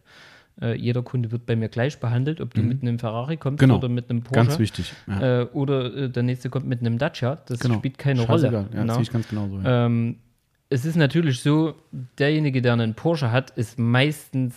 Äh, 0.59 0.73
jeder 0.75 1.03
Kunde 1.03 1.31
wird 1.31 1.45
bei 1.45 1.55
mir 1.55 1.69
gleich 1.69 1.99
behandelt, 1.99 2.41
ob 2.41 2.51
du 2.55 2.63
mit 2.63 2.81
einem 2.81 2.97
Ferrari 2.97 3.38
kommst 3.38 3.59
Genau. 3.59 3.77
oder 3.77 3.89
mit 3.89 4.09
einem 4.09 4.23
Porsche. 4.23 4.47
Ganz 4.47 4.57
wichtig. 4.57 4.91
Ja. 5.05 5.41
Äh, 5.41 5.45
oder 5.53 5.93
äh, 5.95 6.09
der 6.09 6.23
nächste 6.23 6.49
kommt 6.49 6.65
mit 6.65 6.79
einem 6.79 6.97
Dacia. 6.97 7.35
Das 7.45 7.59
genau. 7.59 7.75
spielt 7.75 7.99
keine 7.99 8.23
Scheißegal. 8.25 8.63
Rolle. 8.63 8.75
Ja, 8.75 8.83
Na? 8.83 8.93
sehe 8.95 9.03
ich 9.03 9.11
ganz 9.11 9.27
genauso. 9.27 9.59
Ja. 9.59 9.85
Ähm, 9.85 10.15
es 10.69 10.83
ist 10.83 10.95
natürlich 10.95 11.41
so, 11.41 11.75
derjenige, 12.17 12.63
der 12.63 12.73
einen 12.73 12.95
Porsche 12.95 13.31
hat, 13.31 13.51
ist 13.51 13.77
meistens 13.77 14.55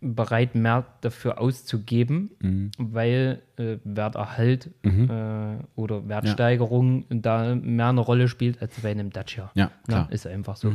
bereit, 0.00 0.54
mehr 0.54 0.86
dafür 1.02 1.40
auszugeben, 1.40 2.30
Mhm. 2.40 2.70
weil 2.78 3.42
äh, 3.56 3.76
Werterhalt 3.84 4.70
äh, 4.82 5.56
oder 5.76 6.08
Wertsteigerung 6.08 7.04
da 7.10 7.54
mehr 7.54 7.88
eine 7.88 8.00
Rolle 8.00 8.28
spielt 8.28 8.62
als 8.62 8.80
bei 8.80 8.90
einem 8.90 9.10
Dacia. 9.10 9.50
Ja, 9.54 9.70
klar. 9.86 10.06
Mhm. 10.06 10.12
ist 10.12 10.26
einfach 10.26 10.56
so. 10.56 10.72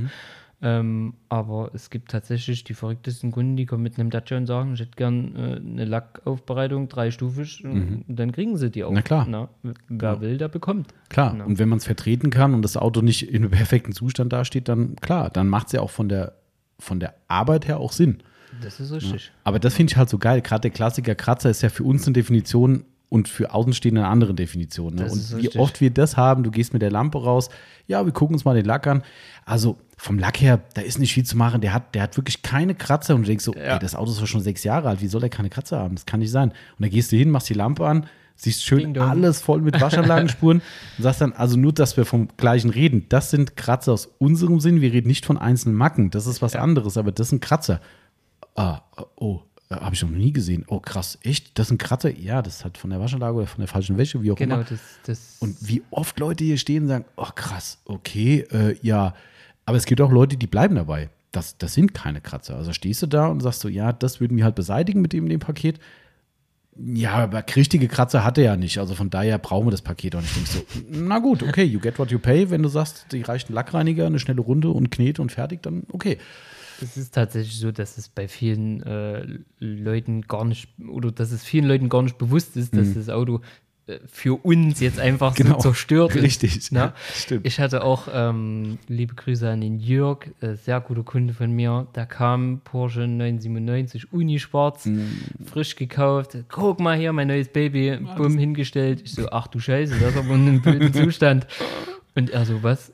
Ähm, 0.62 1.16
aber 1.28 1.72
es 1.74 1.90
gibt 1.90 2.12
tatsächlich 2.12 2.64
die 2.64 2.74
verrücktesten 2.74 3.32
Kunden, 3.32 3.58
die 3.58 3.66
kommen 3.66 3.84
mit 3.84 4.00
einem 4.00 4.10
Dacia 4.10 4.38
und 4.38 4.46
sagen, 4.46 4.74
ich 4.74 4.80
hätte 4.80 4.96
gern 4.96 5.36
äh, 5.36 5.56
eine 5.58 5.86
Lackaufbereitung, 5.86 6.88
dreistufig, 6.88 7.64
und 7.66 8.06
dann 8.08 8.32
kriegen 8.32 8.56
sie 8.58 8.72
die 8.72 8.84
auch. 8.84 8.90
Mhm. 8.90 8.96
Na 8.96 9.02
klar. 9.02 9.28
Na, 9.30 9.50
wer 9.90 10.22
will, 10.22 10.38
der 10.38 10.48
bekommt. 10.48 10.94
Klar, 11.10 11.32
Genau. 11.34 11.46
und 11.46 11.60
wenn 11.60 11.68
man 11.70 11.78
es 11.78 11.86
vertreten 11.86 12.30
kann 12.30 12.54
und 12.54 12.62
das 12.62 12.78
Auto 12.78 13.02
nicht 13.02 13.30
in 13.30 13.44
einem 13.44 13.52
perfekten 13.52 13.92
Zustand 13.92 14.32
dasteht, 14.34 14.70
dann 14.70 14.96
klar, 14.96 15.30
dann 15.30 15.50
macht 15.50 15.68
es 15.68 15.74
ja 15.74 15.82
auch 15.82 15.90
von 15.92 16.08
der, 16.10 16.34
von 16.80 17.00
der 17.00 17.16
Arbeit 17.28 17.68
her 17.68 17.80
auch 17.80 17.92
Sinn. 17.92 18.20
Das 18.62 18.80
ist 18.80 18.92
richtig. 18.92 19.32
Aber 19.44 19.60
das 19.60 19.74
finde 19.74 19.92
ich 19.92 19.98
halt 19.98 20.10
so 20.10 20.18
geil. 20.18 20.42
Gerade 20.42 20.62
der 20.62 20.72
Klassiker 20.72 21.16
Kratzer 21.16 21.50
ist 21.50 21.62
ja 21.62 21.70
für 21.70 21.84
uns 21.84 22.06
eine 22.06 22.14
Definition 22.14 22.86
und 23.10 23.28
für 23.30 23.54
Außenstehende 23.54 24.02
eine 24.02 24.10
andere 24.10 24.34
Definition. 24.34 24.96
Ne? 24.96 25.10
Und 25.10 25.38
wie 25.38 25.58
oft 25.58 25.80
wir 25.80 25.90
das 25.90 26.18
haben, 26.18 26.44
du 26.44 26.52
gehst 26.52 26.74
mit 26.74 26.82
der 26.82 26.92
Lampe 26.92 27.24
raus, 27.24 27.50
ja, 27.88 28.06
wir 28.06 28.12
gucken 28.12 28.36
uns 28.36 28.46
mal 28.46 28.56
den 28.56 28.66
Lack 28.66 28.88
an. 28.88 29.04
Also 29.46 29.78
vom 29.98 30.20
Lack 30.20 30.42
her, 30.42 30.62
da 30.74 30.82
ist 30.82 31.00
nicht 31.00 31.14
viel 31.14 31.26
zu 31.26 31.38
machen. 31.38 31.62
Der 31.62 31.74
hat, 31.74 31.96
der 31.96 32.02
hat 32.02 32.18
wirklich 32.18 32.42
keine 32.42 32.76
Kratzer 32.76 33.16
und 33.16 33.22
du 33.22 33.28
denkst 33.28 33.46
so, 33.46 33.54
ey, 33.54 33.80
das 33.80 33.96
Auto 33.96 34.12
ist 34.12 34.22
doch 34.22 34.28
schon 34.28 34.42
sechs 34.42 34.64
Jahre 34.64 34.90
alt, 34.90 35.02
wie 35.02 35.08
soll 35.08 35.22
der 35.22 35.30
keine 35.30 35.50
Kratzer 35.50 35.80
haben? 35.80 35.96
Das 35.96 36.06
kann 36.06 36.20
nicht 36.20 36.32
sein. 36.32 36.50
Und 36.50 36.58
dann 36.80 36.90
gehst 36.90 37.12
du 37.12 37.16
hin, 37.16 37.30
machst 37.30 37.50
die 37.50 37.54
Lampe 37.54 37.88
an, 37.88 38.08
siehst 38.36 38.64
schön 38.64 38.98
alles 38.98 39.40
voll 39.42 39.62
mit 39.62 39.80
Waschanlagenspuren 39.80 40.62
und 40.98 41.04
sagst 41.04 41.22
dann, 41.22 41.34
also 41.34 41.58
nur, 41.58 41.74
dass 41.74 41.96
wir 41.96 42.06
vom 42.06 42.28
gleichen 42.38 42.70
reden. 42.70 43.06
Das 43.10 43.32
sind 43.32 43.56
Kratzer 43.56 43.94
aus 43.94 44.08
unserem 44.18 44.60
Sinn. 44.60 44.82
Wir 44.82 44.92
reden 44.92 45.08
nicht 45.08 45.26
von 45.26 45.38
einzelnen 45.38 45.76
Macken. 45.76 46.10
Das 46.10 46.28
ist 46.28 46.42
was 46.42 46.56
anderes, 46.56 46.98
aber 46.98 47.12
das 47.12 47.30
sind 47.30 47.42
Kratzer. 47.42 47.80
Ah, 48.56 48.82
oh, 49.16 49.42
habe 49.70 49.96
ich 49.96 50.02
noch 50.02 50.10
nie 50.10 50.32
gesehen. 50.32 50.64
Oh, 50.68 50.80
krass, 50.80 51.18
echt? 51.24 51.58
Das 51.60 51.68
ist 51.68 51.72
ein 51.72 51.78
Kratzer? 51.78 52.16
Ja, 52.16 52.42
das 52.42 52.64
hat 52.64 52.78
von 52.78 52.90
der 52.90 53.00
Waschanlage 53.00 53.36
oder 53.38 53.48
von 53.48 53.60
der 53.60 53.68
falschen 53.68 53.98
Wäsche, 53.98 54.22
wie 54.24 54.32
auch 54.32 54.36
Genau, 54.36 54.56
immer. 54.56 54.64
das, 54.64 54.80
das 55.06 55.38
Und 55.40 55.56
wie 55.68 55.82
oft 55.92 56.20
Leute 56.20 56.44
hier 56.44 56.58
stehen 56.58 56.84
und 56.84 56.90
sagen, 56.90 57.06
oh 57.18 57.28
krass, 57.36 57.80
okay, 57.86 58.46
äh, 58.52 58.78
ja. 58.82 59.14
Aber 59.66 59.78
es 59.78 59.86
gibt 59.86 60.00
auch 60.02 60.12
Leute, 60.12 60.38
die 60.38 60.48
bleiben 60.48 60.76
dabei. 60.76 61.10
Das, 61.32 61.58
das 61.58 61.74
sind 61.74 61.94
keine 61.94 62.22
Kratzer. 62.22 62.56
Also 62.56 62.72
stehst 62.72 63.02
du 63.02 63.08
da 63.08 63.28
und 63.28 63.42
sagst 63.42 63.60
so, 63.62 63.68
ja, 63.68 63.92
das 63.92 64.22
würden 64.22 64.38
wir 64.38 64.46
halt 64.46 64.56
beseitigen 64.56 65.02
mit 65.02 65.12
dem, 65.12 65.28
dem 65.28 65.40
Paket. 65.40 65.80
Ja, 66.78 67.14
aber 67.14 67.44
richtige 67.56 67.88
Kratzer 67.88 68.24
hat 68.24 68.38
er 68.38 68.44
ja 68.44 68.56
nicht. 68.58 68.78
Also 68.78 68.96
von 68.96 69.10
daher 69.10 69.38
brauchen 69.38 69.68
wir 69.68 69.72
das 69.72 69.82
Paket 69.82 70.16
auch 70.16 70.22
nicht. 70.22 70.36
Denkst 70.36 70.52
so, 70.52 70.66
na 70.90 71.20
gut, 71.20 71.42
okay, 71.42 71.64
you 71.64 71.80
get 71.80 71.98
what 72.00 72.12
you 72.12 72.20
pay. 72.20 72.50
Wenn 72.50 72.64
du 72.64 72.70
sagst, 72.70 73.08
die 73.12 73.22
reicht 73.22 73.50
ein 73.50 73.54
Lackreiniger, 73.54 74.06
eine 74.06 74.20
schnelle 74.20 74.42
Runde 74.42 74.70
und 74.70 74.92
Knet 74.92 75.20
und 75.20 75.32
fertig, 75.32 75.64
dann 75.64 75.84
okay. 75.92 76.18
Es 76.82 76.98
ist 76.98 77.14
tatsächlich 77.14 77.58
so, 77.60 77.72
dass 77.72 77.98
es 77.98 78.10
bei 78.10 78.28
vielen 78.28 78.82
äh, 78.84 79.26
Leuten 79.60 80.22
gar 80.24 80.46
nicht, 80.46 80.70
oder 80.88 81.12
dass 81.12 81.32
es 81.32 81.44
vielen 81.44 81.66
Leuten 81.66 81.90
gar 81.90 82.02
nicht 82.04 82.18
bewusst 82.18 82.58
ist, 82.58 82.76
dass 82.76 82.94
das 82.94 83.10
Auto 83.10 83.42
äh, 83.88 84.00
für 84.08 84.34
uns 84.44 84.80
jetzt 84.80 85.00
einfach 85.00 85.32
Mhm. 85.34 85.44
Genau. 85.44 85.56
so 85.56 85.70
zerstört 85.70 86.16
Richtig, 86.16 86.58
ist. 86.58 86.72
Ne? 86.72 86.94
stimmt. 87.14 87.46
Ich 87.46 87.60
hatte 87.60 87.84
auch, 87.84 88.08
ähm, 88.12 88.80
liebe 88.88 89.14
Grüße 89.16 89.48
an 89.50 89.62
den 89.62 89.80
Jörg, 89.80 90.28
äh, 90.42 90.56
sehr 90.56 90.82
guter 90.82 91.04
Kunde 91.04 91.34
von 91.34 91.52
mir, 91.52 91.88
da 91.94 92.06
kam 92.06 92.62
Porsche 92.64 93.08
997 93.08 94.12
Uni 94.12 94.40
schwarz, 94.40 94.86
Mhm. 94.86 95.20
frisch 95.46 95.76
gekauft, 95.76 96.36
guck 96.50 96.80
mal 96.80 96.98
hier, 96.98 97.14
mein 97.14 97.28
neues 97.28 97.48
Baby, 97.50 97.98
bumm, 98.18 98.38
hingestellt. 98.38 99.02
Ich 99.06 99.14
so, 99.14 99.30
ach 99.30 99.48
du 99.48 99.60
Scheiße, 99.60 100.00
das 100.00 100.12
ist 100.14 100.18
aber 100.18 100.34
in 100.36 100.48
einem 100.48 100.62
blöden 100.62 100.94
Zustand. 100.94 101.46
Und 102.16 102.30
er 102.32 102.46
so, 102.46 102.64
was? 102.64 102.92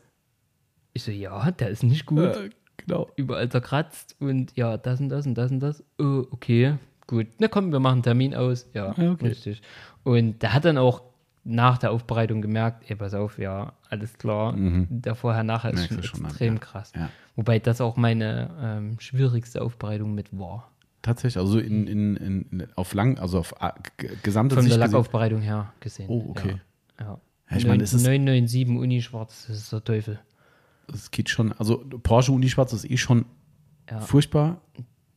Ich 0.93 1.03
so, 1.03 1.11
ja, 1.11 1.51
der 1.51 1.69
ist 1.69 1.83
nicht 1.83 2.05
gut 2.05 2.51
genau. 2.85 3.07
überall 3.15 3.49
zerkratzt 3.49 4.15
und 4.19 4.55
ja, 4.55 4.77
das 4.77 4.99
und 4.99 5.09
das 5.09 5.25
und 5.25 5.35
das 5.35 5.51
und 5.51 5.59
das. 5.59 5.83
Oh, 5.99 6.25
okay, 6.31 6.75
gut. 7.07 7.27
Na 7.39 7.47
komm, 7.47 7.71
wir 7.71 7.79
machen 7.79 7.93
einen 7.95 8.03
Termin 8.03 8.35
aus. 8.35 8.67
Ja, 8.73 8.93
Ja, 8.97 9.11
okay. 9.11 9.27
richtig. 9.27 9.61
Und 10.03 10.41
der 10.41 10.53
hat 10.53 10.65
dann 10.65 10.77
auch 10.77 11.03
nach 11.43 11.77
der 11.79 11.91
Aufbereitung 11.91 12.41
gemerkt, 12.41 12.83
ey, 12.89 12.95
pass 12.95 13.13
auf, 13.15 13.39
ja, 13.39 13.73
alles 13.89 14.17
klar. 14.17 14.53
Der 14.57 15.15
Vorher-Nachher 15.15 15.71
ist 15.73 15.89
Merkst 15.91 16.05
schon 16.07 16.17
schon 16.17 16.25
extrem 16.27 16.53
ja. 16.55 16.59
krass. 16.59 16.93
Ja. 16.95 17.09
Wobei 17.35 17.57
das 17.59 17.81
auch 17.81 17.97
meine 17.97 18.49
ähm, 18.61 18.99
schwierigste 18.99 19.61
Aufbereitung 19.61 20.13
mit 20.13 20.37
war. 20.37 20.69
Tatsächlich, 21.01 21.41
also 21.41 21.57
in, 21.57 21.87
in, 21.87 22.15
in, 22.51 22.67
auf 22.75 22.93
lang, 22.93 23.17
also 23.17 23.39
auf 23.39 23.55
g- 23.97 24.07
gesamte 24.21 24.53
Von 24.53 24.65
der 24.65 24.71
Sicht 24.73 24.79
gesehen. 24.79 24.79
Lackaufbereitung 24.79 25.41
her 25.41 25.73
gesehen. 25.79 26.05
Oh, 26.09 26.25
okay. 26.29 26.57
Ja. 26.99 27.05
ja. 27.05 27.19
Ja, 27.49 27.57
ich 27.57 27.65
meine, 27.65 27.81
es 27.83 27.93
ist- 27.93 28.03
997 28.05 28.67
Uni 28.79 29.01
schwarz, 29.01 29.45
das 29.47 29.57
ist 29.57 29.73
der 29.73 29.83
Teufel. 29.83 30.19
Es 30.93 31.11
geht 31.11 31.29
schon, 31.29 31.51
also 31.53 31.77
Porsche 32.03 32.31
Unischwarz 32.31 32.73
ist 32.73 32.89
eh 32.89 32.97
schon 32.97 33.25
Ja. 33.89 33.99
furchtbar. 33.99 34.61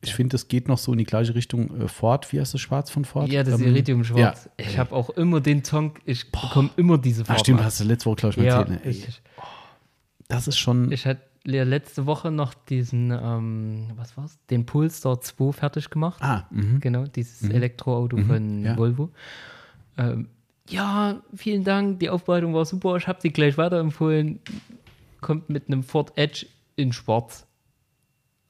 Ich 0.03 0.14
finde, 0.14 0.37
es 0.37 0.49
geht 0.49 0.68
noch 0.68 0.77
so 0.77 0.93
in 0.93 0.99
die 0.99 1.05
gleiche 1.05 1.35
Richtung 1.35 1.81
äh, 1.81 1.89
Ford. 1.89 2.31
Wie 2.33 2.39
heißt 2.39 2.53
das 2.53 2.61
Schwarz 2.61 2.91
von 2.91 3.05
Ford? 3.07 3.33
Ja, 3.33 3.43
das 3.43 3.59
Ähm, 3.61 3.68
Iridium 3.68 4.05
schwarz. 4.05 4.51
Ja. 4.59 4.66
Ich 4.66 4.79
habe 4.79 4.95
auch 4.95 5.09
immer 5.11 5.41
den 5.41 5.64
Song, 5.64 5.95
ich 6.05 6.31
bekomme 6.31 6.68
immer 6.77 6.99
diese 6.99 7.25
Farbe. 7.25 7.39
Ah, 7.41 7.43
stimmt, 7.43 7.62
hast 7.62 7.81
du 7.81 7.85
letzte 7.85 8.07
Woche, 8.11 8.16
glaube 8.16 8.31
ich, 8.33 8.37
mal 8.39 8.45
ja, 8.45 8.59
erzählt. 8.61 8.81
Ne? 8.81 8.85
Ey, 8.85 8.89
richtig. 8.91 9.22
das 10.29 10.47
ist 10.49 10.59
schon. 10.59 10.93
Ich 10.93 11.07
hatte 11.07 11.22
ja 11.47 11.62
letzte 11.64 12.05
Woche 12.05 12.31
noch 12.31 12.53
diesen, 12.55 13.11
ähm, 13.12 13.89
was 13.97 14.16
war's? 14.16 14.39
Den 14.51 14.66
Polestar 14.66 15.20
2 15.22 15.53
fertig 15.53 15.89
gemacht. 15.89 16.22
ah, 16.22 16.47
mhm. 16.51 16.81
Genau, 16.81 17.05
dieses 17.05 17.49
Elektroauto 17.49 18.18
von 18.18 18.62
ja. 18.64 18.77
Volvo. 18.77 19.11
Ähm, 19.97 20.29
ja, 20.68 21.22
vielen 21.35 21.64
Dank, 21.64 22.01
die 22.01 22.09
Aufbereitung 22.11 22.53
war 22.55 22.64
super. 22.64 22.97
Ich 22.97 23.07
habe 23.07 23.20
sie 23.22 23.31
gleich 23.31 23.57
weiterempfohlen. 23.59 24.41
Kommt 25.25 25.49
mit 25.49 25.68
einem 25.68 25.83
Ford 25.83 26.12
Edge 26.16 26.45
in 26.77 26.93
Schwarz. 26.93 27.47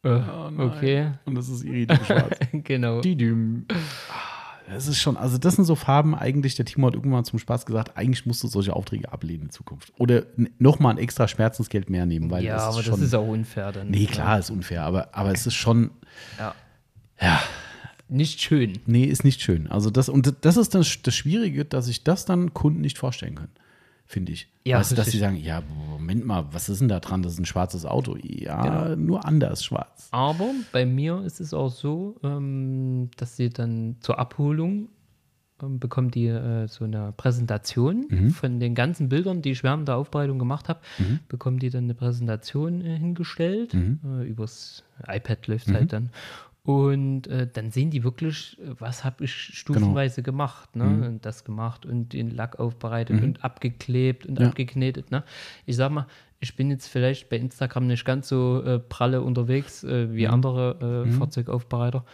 Äh, 0.03 0.09
Oh 0.09 0.51
okay, 0.59 1.13
Und 1.25 1.37
das 1.37 1.49
ist 1.49 1.63
Iridium 1.65 2.05
Schwarz. 2.05 2.37
genau. 2.53 3.01
Didüm. 3.01 3.65
Ah, 4.11 4.73
Das 4.75 4.89
ist 4.89 4.99
schon, 5.01 5.17
also 5.17 5.39
das 5.39 5.55
sind 5.55 5.67
so 5.67 5.77
Farben 5.77 6.17
eigentlich, 6.17 6.57
der 6.57 6.65
Timo 6.65 6.89
hat 6.89 6.95
irgendwann 6.95 7.25
zum 7.25 7.39
Spaß 7.39 7.65
gesagt, 7.65 7.97
eigentlich 7.97 8.27
musst 8.27 8.43
du 8.43 8.49
solche 8.49 8.75
Aufträge 8.75 9.13
ablehnen 9.13 9.45
in 9.45 9.51
Zukunft. 9.51 9.93
Oder 9.99 10.25
nochmal 10.59 10.95
ein 10.95 10.99
extra 10.99 11.29
Schmerzensgeld 11.29 11.91
mehr 11.91 12.07
nehmen, 12.07 12.29
weil 12.33 12.43
ja, 12.43 12.57
das 12.57 12.65
aber 12.65 12.79
ist 12.81 12.85
schon, 12.87 12.93
das 12.95 13.01
ist 13.03 13.15
auch 13.15 13.29
unfair 13.29 13.71
dann. 13.73 13.89
Nee, 13.91 14.07
klar, 14.07 14.39
ist 14.41 14.51
unfair, 14.51 14.83
aber, 14.83 15.15
aber 15.15 15.31
es 15.33 15.47
ist 15.47 15.55
schon, 15.55 15.91
Ja. 16.41 16.55
ja, 17.21 17.41
Nicht 18.09 18.41
schön. 18.41 18.81
nee, 18.87 19.05
ist 19.05 19.23
nicht 19.25 19.41
schön. 19.43 19.69
Also 19.69 19.91
das, 19.91 20.09
und 20.09 20.35
das 20.43 20.57
ist 20.57 20.75
das, 20.75 21.01
das 21.03 21.15
Schwierige, 21.15 21.65
dass 21.65 21.87
sich 21.87 22.03
das 22.03 22.25
dann 22.25 22.53
Kunden 22.53 22.81
nicht 22.81 22.99
vorstellen 22.99 23.37
können, 23.37 23.53
finde 24.07 24.33
ich. 24.33 24.49
Ja, 24.65 24.79
weißt 24.79 24.93
du, 24.93 24.97
dass 24.97 25.11
sie 25.11 25.19
sagen, 25.19 25.37
ja, 25.37 25.63
Moment 25.91 26.25
mal, 26.27 26.47
was 26.53 26.69
ist 26.69 26.81
denn 26.81 26.89
da 26.89 27.01
dran? 27.01 27.23
Das 27.23 27.33
ist 27.35 27.39
ein 27.39 27.45
schwarzes 27.47 27.85
Auto. 27.87 28.17
Ja, 28.23 28.63
Genau. 28.89 28.97
nur 28.97 29.25
anders 29.27 29.65
schwarz. 29.65 30.09
Aber 30.11 30.51
bei 30.73 30.87
mir 30.87 31.23
ist 31.25 31.41
es 31.41 31.53
auch 31.55 31.71
so, 31.71 32.17
ähm, 32.23 33.11
dass 33.17 33.37
sie 33.37 33.51
dann 33.51 33.97
zur 34.01 34.19
Abholung 34.19 34.89
ähm, 35.63 35.79
bekommt 35.79 36.15
die 36.17 36.27
äh, 36.27 36.67
so 36.67 36.85
eine 36.85 37.13
Präsentation 37.17 38.07
Mhm. 38.11 38.31
von 38.31 38.59
den 38.59 38.75
ganzen 38.75 39.09
Bildern, 39.09 39.41
die 39.41 39.53
ich 39.53 39.63
während 39.63 39.87
der 39.89 39.97
Aufbereitung 39.97 40.39
gemacht 40.39 40.69
habe, 40.69 40.81
Mhm. 40.99 41.21
bekommt 41.29 41.63
die 41.63 41.71
dann 41.71 41.85
eine 41.85 41.95
Präsentation 41.95 42.81
äh, 42.81 42.99
hingestellt. 42.99 43.73
Äh, 43.75 44.25
übers 44.27 44.83
iPad 45.07 45.47
läuft 45.47 45.69
Mhm. 45.69 45.75
halt 45.75 45.93
dann. 45.93 46.11
Und 46.67 47.27
äh, 47.27 47.47
dann 47.53 47.71
sehen 47.71 47.91
die 47.91 48.05
wirklich, 48.05 48.57
was 48.79 49.05
habe 49.05 49.25
ich 49.25 49.33
Genau. 49.67 49.79
stufenweise 49.81 50.23
gemacht, 50.23 50.75
ne? 50.77 50.85
Mhm. 50.85 51.03
Und 51.03 51.27
das 51.27 51.45
gemacht 51.45 51.85
und 51.85 52.15
den 52.15 52.31
Lack 52.31 52.59
aufbereitet 52.59 53.23
und 53.23 53.45
abgeklebt 53.45 54.25
und 54.25 54.41
Ja. 54.41 54.49
abgeknetet, 54.49 55.11
ne? 55.11 55.25
Ich 55.67 55.77
sag 55.77 55.91
mal, 55.93 56.07
ich 56.41 56.57
bin 56.57 56.71
jetzt 56.71 56.89
vielleicht 56.89 57.29
bei 57.29 57.37
Instagram 57.37 57.87
nicht 57.87 58.05
ganz 58.07 58.29
so 58.29 58.63
äh, 58.65 58.79
pralle 58.79 59.21
unterwegs 59.21 59.85
äh, 59.85 60.07
Mhm. 60.07 60.15
wie 60.15 60.27
andere 60.29 61.05
äh, 61.07 61.11
Fahrzeugaufbereiter. 61.11 62.05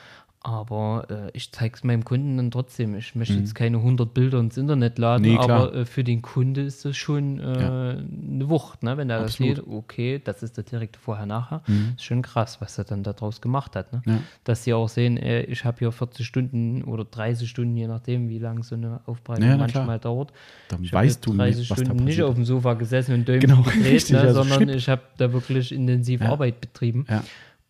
Aber 0.43 1.07
äh, 1.11 1.30
ich 1.34 1.53
zeige 1.53 1.74
es 1.76 1.84
meinem 1.84 2.03
Kunden 2.03 2.38
dann 2.38 2.51
trotzdem. 2.51 2.95
Ich 2.95 3.14
möchte 3.14 3.34
jetzt 3.34 3.55
keine 3.55 3.76
100 3.76 4.14
Bilder 4.14 4.41
ins 4.41 4.57
Internet 4.57 4.99
laden, 4.99 5.22
Mhm. 5.26 5.32
Nee, 5.32 5.38
aber 5.38 5.74
äh, 5.74 5.84
für 5.84 6.03
den 6.03 6.22
Kunde 6.22 6.62
ist 6.62 6.82
das 6.86 6.97
schon 6.97 7.38
äh, 7.41 7.61
Ja. 7.61 7.91
eine 7.91 8.49
Wucht, 8.49 8.82
ne? 8.82 8.97
wenn 8.97 9.11
er 9.11 9.18
das 9.20 9.32
Absolut. 9.32 9.59
Mhm. 9.59 9.62
sieht, 9.64 9.72
okay, 9.75 10.21
das 10.25 10.42
ist 10.42 10.57
der 10.57 10.64
direkte 10.64 10.99
Vorher-Nachher. 10.99 11.62
Ist 11.95 12.04
schon 12.04 12.22
krass, 12.22 12.58
was 12.62 12.79
er 12.79 12.84
dann 12.84 13.03
daraus 13.03 13.42
gemacht 13.42 13.76
hat. 13.76 13.92
Ne? 13.92 14.00
Ja. 14.07 14.18
Dass 14.45 14.64
sie 14.64 14.72
auch 14.72 14.88
sehen, 14.88 15.18
ich 15.22 15.67
habe 15.67 15.76
hier 15.79 15.92
40 15.92 16.26
Stunden 16.26 16.84
oder 16.84 17.04
30 17.04 17.46
Stunden, 17.49 17.76
je 17.76 17.87
nachdem, 17.87 18.30
wie 18.30 18.38
lange 18.38 18.62
so 18.62 18.76
eine 18.76 19.00
Aufbereitung 19.04 19.45
Ja, 19.46 19.57
na 19.58 19.67
klar. 19.67 19.84
manchmal 19.84 19.99
dauert. 19.99 20.33
Dann 20.68 20.83
Ich 20.83 20.91
weißt 20.91 21.26
du 21.26 21.34
30 21.34 21.58
nicht, 21.58 21.71
was 21.71 21.79
da 21.80 21.84
Stunden 21.84 22.04
nicht 22.04 22.22
auf 22.22 22.34
dem 22.34 22.46
Sofa 22.46 22.72
gesessen 22.75 23.12
und 23.12 23.29
Däumchen 23.29 23.41
Genau, 23.50 23.62
gedreht, 23.62 23.84
richtig, 23.92 24.12
ne, 24.17 24.21
also 24.22 24.42
sondern 24.42 24.68
shit. 24.71 24.76
ich 24.76 24.88
habe 24.88 25.03
da 25.18 25.30
wirklich 25.34 25.71
intensiv. 25.71 26.22
Arbeit 26.22 26.62
betrieben. 26.62 27.04
Ja. 27.11 27.22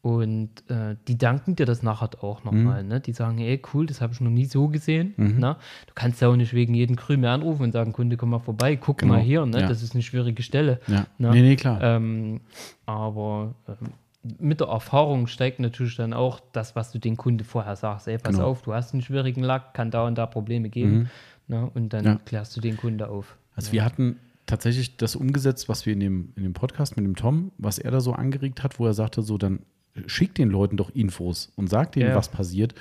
Und 0.02 0.48
äh, 0.70 0.96
die 1.08 1.18
danken 1.18 1.56
dir 1.56 1.66
das 1.66 1.82
nachher 1.82 2.08
auch 2.24 2.42
Mhm. 2.42 2.50
nochmal. 2.50 2.84
Ne? 2.84 3.00
Die 3.00 3.12
sagen, 3.12 3.38
ey, 3.38 3.60
cool, 3.74 3.84
das 3.86 4.00
habe 4.00 4.14
ich 4.14 4.20
noch 4.22 4.30
nie 4.30 4.46
so 4.46 4.68
gesehen. 4.68 5.12
Ne? 5.18 5.56
Du 5.86 5.92
kannst 5.94 6.22
ja 6.22 6.28
auch 6.28 6.36
nicht 6.36 6.54
wegen 6.54 6.72
jedem 6.72 6.96
Krümel 6.96 7.28
anrufen 7.28 7.64
und 7.64 7.72
sagen, 7.72 7.92
Kunde, 7.92 8.16
komm 8.16 8.30
mal 8.30 8.38
vorbei, 8.38 8.76
guck 8.76 8.98
Genau, 8.98 9.14
mal 9.14 9.20
hier. 9.20 9.44
Ne? 9.44 9.60
ja. 9.60 9.68
Das 9.68 9.82
ist 9.82 9.92
eine 9.94 10.02
schwierige 10.02 10.42
Stelle. 10.42 10.80
Ja. 10.86 11.06
Ne? 11.18 11.30
Nee, 11.32 11.42
nee, 11.42 11.56
klar. 11.56 11.82
Ähm, 11.82 12.40
aber 12.86 13.54
ähm, 13.68 13.92
mit 14.38 14.60
der 14.60 14.68
Erfahrung 14.68 15.26
steigt 15.26 15.60
natürlich 15.60 15.96
dann 15.96 16.12
auch 16.12 16.40
das, 16.52 16.76
was 16.76 16.92
du 16.92 16.98
den 16.98 17.16
Kunde 17.16 17.44
vorher 17.44 17.76
sagst. 17.76 18.08
Ey, 18.08 18.18
pass 18.18 18.36
Genau. 18.36 18.48
auf, 18.48 18.62
du 18.62 18.72
hast 18.72 18.92
einen 18.94 19.02
schwierigen 19.02 19.42
Lack, 19.42 19.74
kann 19.74 19.90
da 19.90 20.06
und 20.06 20.16
da 20.16 20.26
Probleme 20.26 20.68
geben. 20.70 21.10
Ne? 21.48 21.70
Und 21.74 21.92
dann 21.92 22.04
Mhm. 22.04 22.10
Ja. 22.10 22.20
klärst 22.24 22.56
du 22.56 22.60
den 22.60 22.76
Kunde 22.76 23.08
auf. 23.08 23.36
Also 23.56 23.72
wir 23.72 23.84
hatten 23.84 24.16
tatsächlich 24.46 24.96
das 24.96 25.14
umgesetzt, 25.16 25.68
was 25.68 25.84
wir 25.86 25.92
in 25.92 26.00
dem, 26.00 26.32
in 26.36 26.42
dem 26.44 26.52
Podcast 26.54 26.96
mit 26.96 27.04
dem 27.04 27.16
Tom, 27.16 27.52
was 27.58 27.78
er 27.78 27.90
da 27.90 28.00
so 28.00 28.12
angeregt 28.12 28.62
hat, 28.62 28.78
wo 28.78 28.86
er 28.86 28.94
sagte, 28.94 29.22
so 29.22 29.36
dann 29.38 29.60
schickt 30.06 30.38
den 30.38 30.50
Leuten 30.50 30.76
doch 30.76 30.90
Infos 30.90 31.52
und 31.56 31.68
sagt 31.68 31.94
denen, 31.96 32.06
Ja, 32.06 32.10
ja. 32.10 32.16
was 32.16 32.28
passiert. 32.28 32.74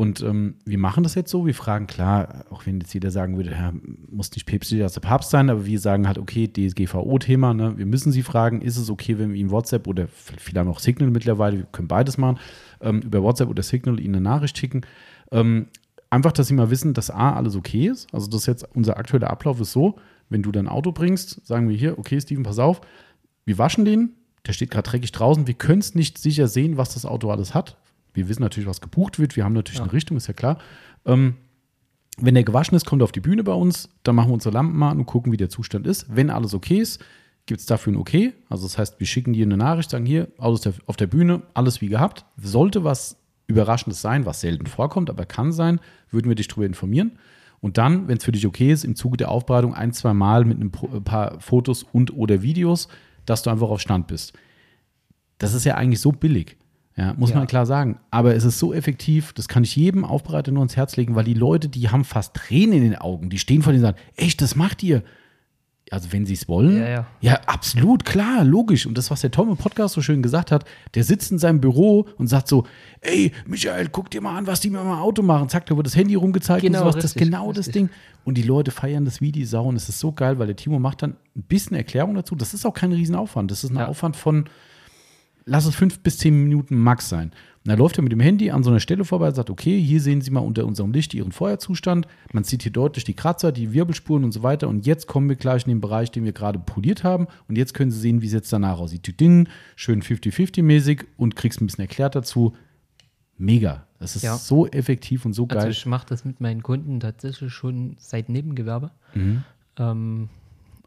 Und 0.00 0.22
ähm, 0.22 0.54
wir 0.64 0.78
machen 0.78 1.02
das 1.02 1.14
jetzt 1.14 1.30
so, 1.30 1.44
wir 1.44 1.54
fragen 1.54 1.86
klar, 1.86 2.46
auch 2.48 2.64
wenn 2.64 2.80
jetzt 2.80 2.94
jeder 2.94 3.10
sagen 3.10 3.36
würde, 3.36 3.50
ja, 3.50 3.74
muss 4.08 4.30
nicht 4.30 4.46
päpstlicher 4.46 4.84
als 4.84 4.94
der 4.94 5.02
Papst 5.02 5.28
sein, 5.28 5.50
aber 5.50 5.66
wir 5.66 5.78
sagen 5.78 6.08
halt, 6.08 6.16
okay, 6.16 6.48
DSGVO-Thema, 6.48 7.52
ne, 7.52 7.76
wir 7.76 7.84
müssen 7.84 8.10
sie 8.10 8.22
fragen, 8.22 8.62
ist 8.62 8.78
es 8.78 8.88
okay, 8.88 9.18
wenn 9.18 9.34
wir 9.34 9.38
ihnen 9.38 9.50
WhatsApp 9.50 9.86
oder 9.86 10.08
vielleicht 10.08 10.66
auch 10.66 10.78
Signal 10.78 11.10
mittlerweile, 11.10 11.58
wir 11.58 11.66
können 11.70 11.88
beides 11.88 12.16
machen, 12.16 12.38
ähm, 12.80 13.02
über 13.02 13.22
WhatsApp 13.22 13.50
oder 13.50 13.62
Signal 13.62 14.00
ihnen 14.00 14.14
eine 14.14 14.24
Nachricht 14.24 14.56
schicken. 14.56 14.86
Ähm, 15.32 15.66
einfach, 16.08 16.32
dass 16.32 16.48
sie 16.48 16.54
mal 16.54 16.70
wissen, 16.70 16.94
dass 16.94 17.10
A, 17.10 17.34
alles 17.34 17.54
okay 17.54 17.88
ist. 17.88 18.08
Also 18.14 18.26
das 18.26 18.40
ist 18.40 18.46
jetzt 18.46 18.68
unser 18.74 18.96
aktueller 18.96 19.28
Ablauf 19.28 19.60
ist 19.60 19.72
so, 19.72 19.96
wenn 20.30 20.42
du 20.42 20.50
dein 20.50 20.66
Auto 20.66 20.92
bringst, 20.92 21.46
sagen 21.46 21.68
wir 21.68 21.76
hier, 21.76 21.98
okay, 21.98 22.18
Steven, 22.18 22.42
pass 22.42 22.58
auf, 22.58 22.80
wir 23.44 23.58
waschen 23.58 23.84
den, 23.84 24.14
der 24.46 24.52
steht 24.52 24.70
gerade 24.70 24.88
dreckig 24.88 25.12
draußen, 25.12 25.46
wir 25.46 25.54
können 25.54 25.80
es 25.80 25.94
nicht 25.94 26.18
sicher 26.18 26.48
sehen, 26.48 26.76
was 26.76 26.94
das 26.94 27.04
Auto 27.04 27.30
alles 27.30 27.54
hat. 27.54 27.76
Wir 28.14 28.28
wissen 28.28 28.42
natürlich, 28.42 28.68
was 28.68 28.80
gebucht 28.80 29.18
wird, 29.18 29.36
wir 29.36 29.44
haben 29.44 29.52
natürlich 29.52 29.78
Ja. 29.78 29.84
eine 29.84 29.92
Richtung, 29.92 30.16
ist 30.16 30.26
ja 30.26 30.34
klar. 30.34 30.58
Ähm, 31.06 31.34
wenn 32.18 32.34
der 32.34 32.44
gewaschen 32.44 32.76
ist, 32.76 32.84
kommt 32.86 33.02
er 33.02 33.04
auf 33.04 33.12
die 33.12 33.20
Bühne 33.20 33.44
bei 33.44 33.52
uns, 33.52 33.88
dann 34.02 34.14
machen 34.14 34.28
wir 34.30 34.34
unsere 34.34 34.52
Lampen 34.52 34.76
mal 34.76 34.90
an 34.90 34.98
und 34.98 35.06
gucken, 35.06 35.32
wie 35.32 35.36
der 35.36 35.48
Zustand 35.48 35.86
ist. 35.86 36.06
Wenn 36.14 36.28
alles 36.30 36.52
okay 36.54 36.78
ist, 36.78 37.02
gibt 37.46 37.60
es 37.60 37.66
dafür 37.66 37.92
ein 37.92 37.96
Okay. 37.96 38.32
Also 38.48 38.66
das 38.66 38.76
heißt, 38.78 39.00
wir 39.00 39.06
schicken 39.06 39.32
dir 39.32 39.44
eine 39.46 39.56
Nachricht, 39.56 39.90
sagen 39.90 40.04
hier, 40.06 40.28
Auto 40.38 40.54
ist 40.68 40.80
auf 40.86 40.96
der 40.96 41.06
Bühne, 41.06 41.42
alles 41.54 41.80
wie 41.80 41.88
gehabt. 41.88 42.24
Sollte 42.36 42.84
was 42.84 43.16
Überraschendes 43.46 44.00
sein, 44.00 44.26
was 44.26 44.40
selten 44.40 44.66
vorkommt, 44.66 45.08
aber 45.10 45.24
kann 45.24 45.50
sein, 45.52 45.80
würden 46.10 46.28
wir 46.28 46.34
dich 46.36 46.48
darüber 46.48 46.66
informieren. 46.66 47.12
Und 47.60 47.78
dann, 47.78 48.06
wenn 48.08 48.18
es 48.18 48.24
für 48.24 48.32
dich 48.32 48.46
okay 48.46 48.70
ist, 48.72 48.84
im 48.84 48.96
Zuge 48.96 49.16
der 49.16 49.30
Aufbereitung 49.30 49.74
ein, 49.74 49.92
zwei 49.92 50.14
Mal 50.14 50.44
mit 50.44 50.60
ein 50.60 50.70
paar 50.70 51.40
Fotos 51.40 51.84
und 51.92 52.12
oder 52.16 52.42
Videos, 52.42 52.88
dass 53.26 53.42
du 53.42 53.50
einfach 53.50 53.68
auf 53.70 53.80
Stand 53.80 54.06
bist. 54.06 54.32
Das 55.38 55.54
ist 55.54 55.64
ja 55.64 55.74
eigentlich 55.76 56.00
so 56.00 56.12
billig. 56.12 56.56
Ja, 56.96 57.14
muss 57.14 57.30
Ja. 57.30 57.36
man 57.36 57.46
klar 57.46 57.64
sagen. 57.66 57.98
Aber 58.10 58.34
es 58.34 58.44
ist 58.44 58.58
so 58.58 58.74
effektiv, 58.74 59.32
das 59.32 59.48
kann 59.48 59.64
ich 59.64 59.74
jedem 59.76 60.04
Aufbereiter 60.04 60.52
nur 60.52 60.60
ans 60.60 60.76
Herz 60.76 60.96
legen, 60.96 61.14
weil 61.14 61.24
die 61.24 61.34
Leute, 61.34 61.68
die 61.68 61.88
haben 61.88 62.04
fast 62.04 62.34
Tränen 62.34 62.74
in 62.74 62.82
den 62.82 62.96
Augen. 62.96 63.30
Die 63.30 63.38
stehen 63.38 63.62
vor 63.62 63.72
dir 63.72 63.78
und 63.78 63.82
sagen, 63.84 63.98
echt, 64.16 64.42
das 64.42 64.54
macht 64.56 64.82
ihr. 64.82 65.02
Also 65.92 66.12
wenn 66.12 66.24
sie 66.24 66.34
es 66.34 66.46
wollen. 66.48 66.78
Ja, 66.78 66.88
ja. 66.88 67.06
ja, 67.20 67.40
absolut, 67.46 68.04
klar, 68.04 68.44
logisch. 68.44 68.86
Und 68.86 68.96
das, 68.96 69.10
was 69.10 69.22
der 69.22 69.32
Tom 69.32 69.48
im 69.50 69.56
Podcast 69.56 69.94
so 69.94 70.02
schön 70.02 70.22
gesagt 70.22 70.52
hat, 70.52 70.64
der 70.94 71.02
sitzt 71.02 71.32
in 71.32 71.38
seinem 71.40 71.60
Büro 71.60 72.06
und 72.16 72.28
sagt 72.28 72.46
so, 72.46 72.64
ey, 73.00 73.32
Michael, 73.44 73.88
guck 73.90 74.08
dir 74.08 74.20
mal 74.20 74.36
an, 74.38 74.46
was 74.46 74.60
die 74.60 74.70
mit 74.70 74.80
meinem 74.80 74.92
Auto 75.00 75.22
machen. 75.22 75.48
Zack, 75.48 75.66
da 75.66 75.76
wird 75.76 75.86
das 75.88 75.96
Handy 75.96 76.14
rumgezeigt 76.14 76.62
Genau, 76.62 76.78
und 76.78 76.84
sowas. 76.84 76.94
Das 76.94 77.04
ist 77.06 77.16
richtig, 77.16 77.30
genau 77.32 77.48
das 77.52 77.66
richtig. 77.66 77.88
Ding. 77.88 77.90
Und 78.24 78.38
die 78.38 78.42
Leute 78.42 78.70
feiern 78.70 79.04
das 79.04 79.20
wie 79.20 79.32
die 79.32 79.44
Sau. 79.44 79.64
Und 79.66 79.74
es 79.74 79.88
ist 79.88 79.98
so 79.98 80.12
geil, 80.12 80.38
weil 80.38 80.46
der 80.46 80.54
Timo 80.54 80.78
macht 80.78 81.02
dann 81.02 81.16
ein 81.36 81.42
bisschen 81.42 81.76
Erklärung 81.76 82.14
dazu. 82.14 82.36
Das 82.36 82.54
ist 82.54 82.64
auch 82.64 82.74
kein 82.74 82.92
Riesenaufwand. 82.92 83.50
Das 83.50 83.64
ist 83.64 83.70
ein 83.70 83.76
Ja. 83.78 83.88
Aufwand 83.88 84.14
von, 84.14 84.44
lass 85.44 85.64
es 85.66 85.74
fünf 85.74 85.98
bis 86.00 86.18
zehn 86.18 86.40
Minuten 86.40 86.76
max 86.78 87.08
sein. 87.08 87.32
Und 87.62 87.68
dann 87.68 87.78
läuft 87.78 87.98
er 87.98 88.02
mit 88.02 88.10
dem 88.12 88.20
Handy 88.20 88.50
an 88.50 88.62
so 88.62 88.70
einer 88.70 88.80
Stelle 88.80 89.04
vorbei 89.04 89.28
und 89.28 89.34
sagt, 89.34 89.50
okay, 89.50 89.78
hier 89.78 90.00
sehen 90.00 90.22
Sie 90.22 90.30
mal 90.30 90.40
unter 90.40 90.64
unserem 90.64 90.92
Licht 90.92 91.12
Ihren 91.12 91.30
Feuerzustand. 91.30 92.06
Man 92.32 92.42
sieht 92.42 92.62
hier 92.62 92.72
deutlich 92.72 93.04
die 93.04 93.12
Kratzer, 93.12 93.52
die 93.52 93.74
Wirbelspuren 93.74 94.24
und 94.24 94.32
so 94.32 94.42
weiter. 94.42 94.66
Und 94.66 94.86
jetzt 94.86 95.06
kommen 95.06 95.28
wir 95.28 95.36
gleich 95.36 95.64
in 95.64 95.68
den 95.68 95.80
Bereich, 95.82 96.10
den 96.10 96.24
wir 96.24 96.32
gerade 96.32 96.58
poliert 96.58 97.04
haben. 97.04 97.26
Und 97.48 97.58
jetzt 97.58 97.74
können 97.74 97.90
Sie 97.90 98.00
sehen, 98.00 98.22
wie 98.22 98.26
es 98.26 98.32
jetzt 98.32 98.50
danach 98.50 98.78
aussieht. 98.78 99.02
Tüding, 99.02 99.46
Schön 99.76 100.00
50-50-mäßig 100.02 101.04
und 101.18 101.36
kriegst 101.36 101.60
ein 101.60 101.66
bisschen 101.66 101.82
erklärt 101.82 102.14
dazu. 102.14 102.54
Mega. 103.36 103.86
Das 103.98 104.16
ist 104.16 104.22
Ja. 104.22 104.36
so 104.36 104.66
effektiv 104.66 105.26
und 105.26 105.34
so 105.34 105.42
Also 105.48 105.58
geil. 105.60 105.70
ich 105.70 105.84
mache 105.84 106.06
das 106.08 106.24
mit 106.24 106.40
meinen 106.40 106.62
Kunden 106.62 106.98
tatsächlich 107.00 107.52
schon 107.52 107.96
seit 107.98 108.30
Nebengewerbe. 108.30 108.90
Mhm. 109.14 109.44
Ähm, 109.76 110.28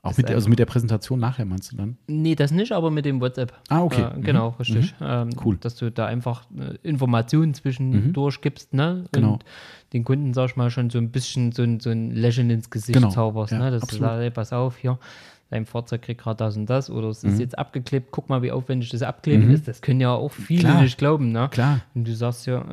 auch 0.04 0.18
mit, 0.18 0.30
also 0.30 0.50
mit 0.50 0.60
der 0.60 0.66
Präsentation 0.66 1.20
nachher 1.20 1.46
meinst 1.46 1.72
du 1.72 1.78
dann? 1.78 1.98
nee, 2.08 2.36
das 2.36 2.52
nicht, 2.52 2.72
aber 2.74 2.92
mit 2.92 3.06
dem 3.06 3.20
WhatsApp. 3.22 3.54
Ah, 3.70 3.82
okay. 3.84 4.02
Äh, 4.04 4.18
Mhm. 4.18 4.22
genau, 4.24 4.50
richtig. 4.60 4.94
Ähm, 5.02 5.30
Cool. 5.44 5.58
Dass 5.58 5.76
du 5.76 5.90
da 5.92 6.06
einfach 6.06 6.44
äh, 6.60 6.76
Informationen 6.88 7.54
zwischendurch 7.54 8.42
gibst, 8.42 8.74
ne? 8.74 9.06
Genau. 9.14 9.34
Und 9.34 9.46
den 9.94 10.04
Kunden, 10.04 10.34
sag 10.34 10.50
ich 10.50 10.56
mal, 10.56 10.70
schon 10.70 10.90
so 10.90 10.98
ein 10.98 11.10
bisschen 11.10 11.52
so 11.54 11.64
ein, 11.64 11.80
so 11.80 11.90
ein 11.90 12.12
Lächeln 12.12 12.50
ins 12.50 12.70
Gesicht 12.70 12.94
Genau. 12.98 13.10
zauberst, 13.10 13.54
Ja, 13.54 13.60
ne? 13.60 13.72
Dass 13.72 13.84
absolut. 13.84 14.10
du 14.12 14.18
sagst, 14.22 14.34
pass 14.34 14.54
auf, 14.54 14.78
hier, 14.78 15.00
dein 15.50 15.66
Fahrzeug 15.66 16.02
kriegt 16.02 16.22
gerade 16.22 16.38
das 16.38 16.58
und 16.58 16.66
das 16.70 16.90
oder 16.90 17.06
Mhm. 17.08 17.12
es 17.12 17.24
ist 17.24 17.40
jetzt 17.40 17.58
abgeklebt, 17.58 18.10
guck 18.12 18.28
mal, 18.28 18.42
wie 18.42 18.52
aufwendig 18.52 18.90
das 18.90 19.04
Abkleben 19.04 19.50
ist. 19.52 19.68
Das 19.68 19.82
können 19.82 20.02
ja 20.02 20.12
auch 20.12 20.32
viele 20.32 20.62
Klar. 20.62 20.82
nicht 20.82 20.98
glauben, 20.98 21.32
ne? 21.32 21.48
Klar. 21.50 21.80
Und 21.96 22.08
du 22.08 22.14
sagst 22.16 22.46
ja, 22.48 22.66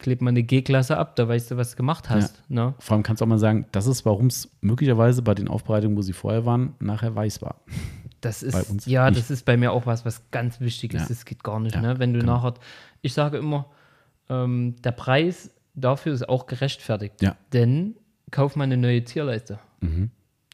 äh, 0.00 0.02
kleb 0.02 0.20
mal 0.22 0.30
eine 0.30 0.42
G-Klasse 0.42 0.96
ab, 0.96 1.16
da 1.16 1.28
weißt 1.28 1.50
du, 1.50 1.56
was 1.56 1.72
du 1.72 1.76
gemacht 1.76 2.08
hast, 2.10 2.42
ne? 2.48 2.74
Vor 2.78 2.94
allem 2.94 3.02
kannst 3.02 3.20
du 3.20 3.24
auch 3.24 3.28
mal 3.28 3.38
sagen, 3.38 3.66
das 3.72 3.86
ist, 3.86 4.04
warum 4.04 4.26
es 4.26 4.50
möglicherweise 4.60 5.22
bei 5.22 5.34
den 5.34 5.48
Aufbereitungen, 5.48 5.96
wo 5.96 6.02
sie 6.02 6.12
vorher 6.12 6.44
waren, 6.46 6.74
nachher 6.80 7.14
weiß 7.14 7.42
war. 7.42 7.60
Das 8.20 8.42
ist, 8.42 8.52
Bei 8.52 8.62
uns 8.62 8.84
ja, 8.86 9.08
nicht. 9.08 9.18
das 9.18 9.30
ist 9.30 9.46
bei 9.46 9.56
mir 9.56 9.72
auch 9.72 9.86
was, 9.86 10.04
was 10.04 10.30
ganz 10.30 10.60
wichtig 10.60 10.92
ist. 10.92 11.02
Ja. 11.02 11.08
Das 11.08 11.24
geht 11.24 11.42
gar 11.42 11.58
nicht, 11.58 11.74
Ja, 11.74 11.80
ne? 11.80 11.98
Wenn 11.98 12.12
du 12.12 12.20
genau. 12.20 12.34
nachher, 12.36 12.54
ich 13.00 13.14
sage 13.14 13.38
immer, 13.38 13.66
ähm, 14.28 14.76
der 14.84 14.92
Preis 14.92 15.50
dafür 15.74 16.12
ist 16.12 16.28
auch 16.28 16.46
gerechtfertigt. 16.46 17.22
Ja. 17.22 17.36
Denn 17.54 17.94
kauf 18.30 18.56
mal 18.56 18.64
eine 18.64 18.76
neue 18.76 19.04
Zierleiste. 19.04 19.58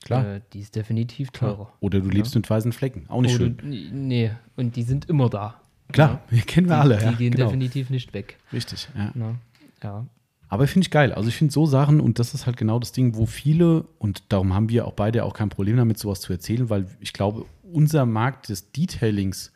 Klar. 0.05 0.24
Äh, 0.36 0.40
die 0.52 0.60
ist 0.60 0.77
definitiv 0.77 1.31
teurer. 1.32 1.73
Oder 1.81 1.98
du 2.01 2.09
lebst 2.09 2.35
mit 2.36 2.48
weißen 2.48 2.70
Flecken. 2.73 3.06
Auch 3.09 3.20
nicht 3.23 3.35
Oder, 3.40 3.47
schön. 3.47 3.89
nee, 4.06 4.31
und 4.55 4.77
die 4.77 4.85
sind 4.85 5.09
immer 5.09 5.28
da. 5.28 5.60
Klar, 5.92 6.20
wir 6.30 6.42
kennen 6.42 6.68
wir 6.68 6.78
alle. 6.78 6.98
Die 6.98 7.04
ja, 7.04 7.12
gehen 7.12 7.32
genau. 7.32 7.46
definitiv 7.46 7.90
nicht 7.90 8.12
weg. 8.14 8.38
Richtig, 8.52 8.88
ja. 8.96 9.10
Ne? 9.14 9.36
Ja. 9.82 10.06
Aber 10.48 10.66
finde 10.66 10.84
ich 10.84 10.90
geil. 10.90 11.12
Also 11.12 11.28
ich 11.28 11.36
finde 11.36 11.52
so 11.52 11.66
Sachen, 11.66 12.00
und 12.00 12.18
das 12.18 12.34
ist 12.34 12.46
halt 12.46 12.56
genau 12.56 12.78
das 12.78 12.92
Ding, 12.92 13.16
wo 13.16 13.26
viele, 13.26 13.84
und 13.98 14.24
darum 14.28 14.54
haben 14.54 14.68
wir 14.68 14.86
auch 14.86 14.92
beide 14.92 15.24
auch 15.24 15.34
kein 15.34 15.48
Problem 15.48 15.76
damit, 15.76 15.98
sowas 15.98 16.20
zu 16.20 16.32
erzählen, 16.32 16.70
weil 16.70 16.86
ich 17.00 17.12
glaube, 17.12 17.46
unser 17.72 18.06
Markt 18.06 18.48
des 18.48 18.70
Detailings 18.70 19.52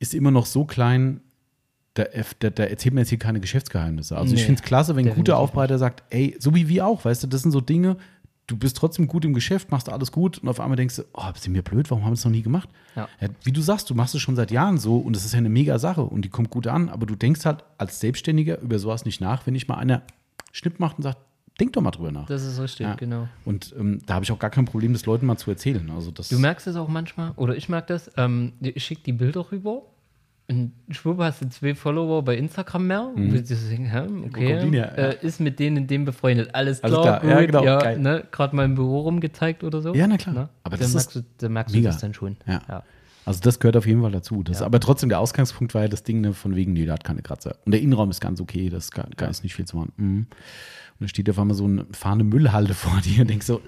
ist 0.00 0.14
immer 0.14 0.30
noch 0.30 0.46
so 0.46 0.64
klein, 0.64 1.20
da, 1.94 2.04
da, 2.40 2.50
da 2.50 2.64
erzählt 2.64 2.94
man 2.94 3.02
jetzt 3.02 3.10
hier 3.10 3.18
keine 3.18 3.38
Geschäftsgeheimnisse. 3.38 4.16
Also 4.16 4.34
ich 4.34 4.40
Nee, 4.40 4.46
finde 4.46 4.60
es 4.60 4.66
klasse, 4.66 4.96
wenn 4.96 5.08
ein 5.08 5.14
guter 5.14 5.38
Aufbereiter 5.38 5.78
sagt, 5.78 6.02
ey, 6.10 6.36
so 6.40 6.54
wie 6.54 6.68
wir 6.68 6.86
auch, 6.86 7.04
weißt 7.04 7.22
du, 7.22 7.26
das 7.28 7.42
sind 7.42 7.52
so 7.52 7.60
Dinge, 7.60 7.96
du 8.46 8.56
bist 8.56 8.76
trotzdem 8.76 9.06
gut 9.06 9.24
im 9.24 9.32
Geschäft, 9.34 9.70
machst 9.70 9.88
alles 9.88 10.12
gut 10.12 10.38
und 10.38 10.48
auf 10.48 10.60
einmal 10.60 10.76
denkst 10.76 10.96
du, 10.96 11.02
oh, 11.14 11.22
sind 11.34 11.54
wir 11.54 11.62
blöd, 11.62 11.90
warum 11.90 12.04
haben 12.04 12.10
wir 12.12 12.16
das 12.16 12.24
noch 12.24 12.32
nie 12.32 12.42
gemacht? 12.42 12.68
Ja. 12.96 13.08
wie 13.42 13.50
du 13.52 13.60
sagst, 13.60 13.90
du 13.90 13.94
machst 13.94 14.14
es 14.14 14.20
schon 14.20 14.36
seit 14.36 14.50
Jahren 14.50 14.78
so 14.78 14.98
und 14.98 15.16
das 15.16 15.24
ist 15.24 15.32
ja 15.32 15.38
eine 15.38 15.48
mega 15.48 15.78
Sache 15.78 16.02
und 16.02 16.22
die 16.24 16.28
kommt 16.28 16.50
gut 16.50 16.66
an, 16.66 16.88
aber 16.88 17.06
du 17.06 17.16
denkst 17.16 17.44
halt 17.44 17.64
als 17.78 17.98
Selbstständiger 18.00 18.60
über 18.60 18.78
sowas 18.78 19.04
nicht 19.04 19.20
nach, 19.20 19.46
wenn 19.46 19.54
nicht 19.54 19.68
mal 19.68 19.76
einer 19.76 20.02
Schnipp 20.52 20.78
macht 20.78 20.98
und 20.98 21.02
sagt, 21.02 21.18
denk 21.60 21.72
doch 21.72 21.82
mal 21.82 21.90
drüber 21.90 22.12
nach. 22.12 22.26
Das 22.26 22.44
ist 22.44 22.60
richtig, 22.60 22.86
Ja. 22.86 22.94
genau. 22.94 23.28
Und 23.44 23.74
ähm, 23.78 24.00
da 24.06 24.14
habe 24.14 24.24
ich 24.24 24.32
auch 24.32 24.38
gar 24.38 24.50
kein 24.50 24.64
Problem, 24.64 24.92
das 24.92 25.06
Leuten 25.06 25.26
mal 25.26 25.36
zu 25.36 25.50
erzählen. 25.50 25.88
Also 25.90 26.10
das, 26.10 26.28
Du 26.28 26.38
merkst 26.38 26.66
es 26.66 26.76
auch 26.76 26.88
manchmal, 26.88 27.32
oder 27.36 27.56
ich 27.56 27.68
merke 27.68 27.88
das, 27.88 28.10
ähm, 28.16 28.52
ich 28.60 28.84
schicke 28.84 29.02
die 29.04 29.12
Bilder 29.12 29.50
rüber 29.50 29.82
und 30.46 30.72
schwupp 30.90 31.18
hast 31.20 31.40
du 31.42 31.48
zwei 31.48 31.74
Follower 31.74 32.22
bei 32.22 32.36
Instagram 32.36 32.86
mehr. 32.86 33.06
Und 33.14 33.32
wir 33.32 33.44
so 33.44 33.54
denken, 33.68 33.86
hä, 33.86 34.06
Mhm. 34.06 34.24
Okay? 34.24 34.76
Ja. 34.76 34.84
äh, 34.84 35.16
ist 35.26 35.40
mit 35.40 35.58
denen 35.58 35.78
in 35.78 35.86
dem 35.86 36.04
befreundet. 36.04 36.54
Alles 36.54 36.82
Alles 36.84 37.00
klar, 37.00 37.20
klar. 37.20 37.30
Ja, 37.30 37.38
gut, 37.40 37.46
genau, 37.46 37.64
ja, 37.64 37.96
ne, 37.96 38.24
gerade 38.30 38.54
mal 38.54 38.64
im 38.64 38.74
Büro 38.74 39.00
rumgezeigt 39.00 39.64
oder 39.64 39.80
so. 39.80 39.94
Ja, 39.94 40.06
na 40.06 40.18
klar. 40.18 40.34
Ne? 40.34 40.48
Aber 40.62 40.76
dann 40.76 40.92
das 40.92 40.92
merkst, 40.92 41.16
du, 41.16 41.24
dann 41.38 41.52
merkst 41.52 41.74
du 41.74 41.80
das 41.82 41.98
dann 41.98 42.12
schon. 42.12 42.36
Ja. 42.46 42.60
Ja. 42.68 42.82
Also 43.24 43.40
das 43.40 43.58
gehört 43.58 43.78
auf 43.78 43.86
jeden 43.86 44.02
Fall 44.02 44.10
dazu. 44.12 44.42
Das 44.42 44.60
Ja. 44.60 44.66
Aber 44.66 44.80
trotzdem, 44.80 45.08
der 45.08 45.18
Ausgangspunkt 45.18 45.72
war 45.74 45.82
ja 45.82 45.88
das 45.88 46.02
Ding 46.02 46.20
ne, 46.20 46.34
von 46.34 46.54
wegen, 46.56 46.74
nee, 46.74 46.84
der 46.84 46.92
hat 46.94 47.04
keine 47.04 47.22
Kratzer. 47.22 47.56
Und 47.64 47.72
der 47.72 47.80
Innenraum 47.80 48.10
ist 48.10 48.20
ganz 48.20 48.38
okay, 48.38 48.68
das 48.68 48.84
ist 48.84 48.90
gar, 48.90 49.08
gar 49.16 49.30
ist 49.30 49.42
nicht 49.44 49.54
viel 49.54 49.64
zu 49.64 49.78
machen. 49.78 49.92
Mhm. 49.96 50.16
Und 50.18 51.00
da 51.00 51.08
steht 51.08 51.30
auf 51.30 51.38
einmal 51.38 51.56
so 51.56 51.64
eine 51.64 51.86
fahrende 51.92 52.24
Müllhalde 52.26 52.74
vor 52.74 53.00
dir 53.00 53.22
und 53.22 53.30
denkst 53.30 53.46
so, 53.46 53.62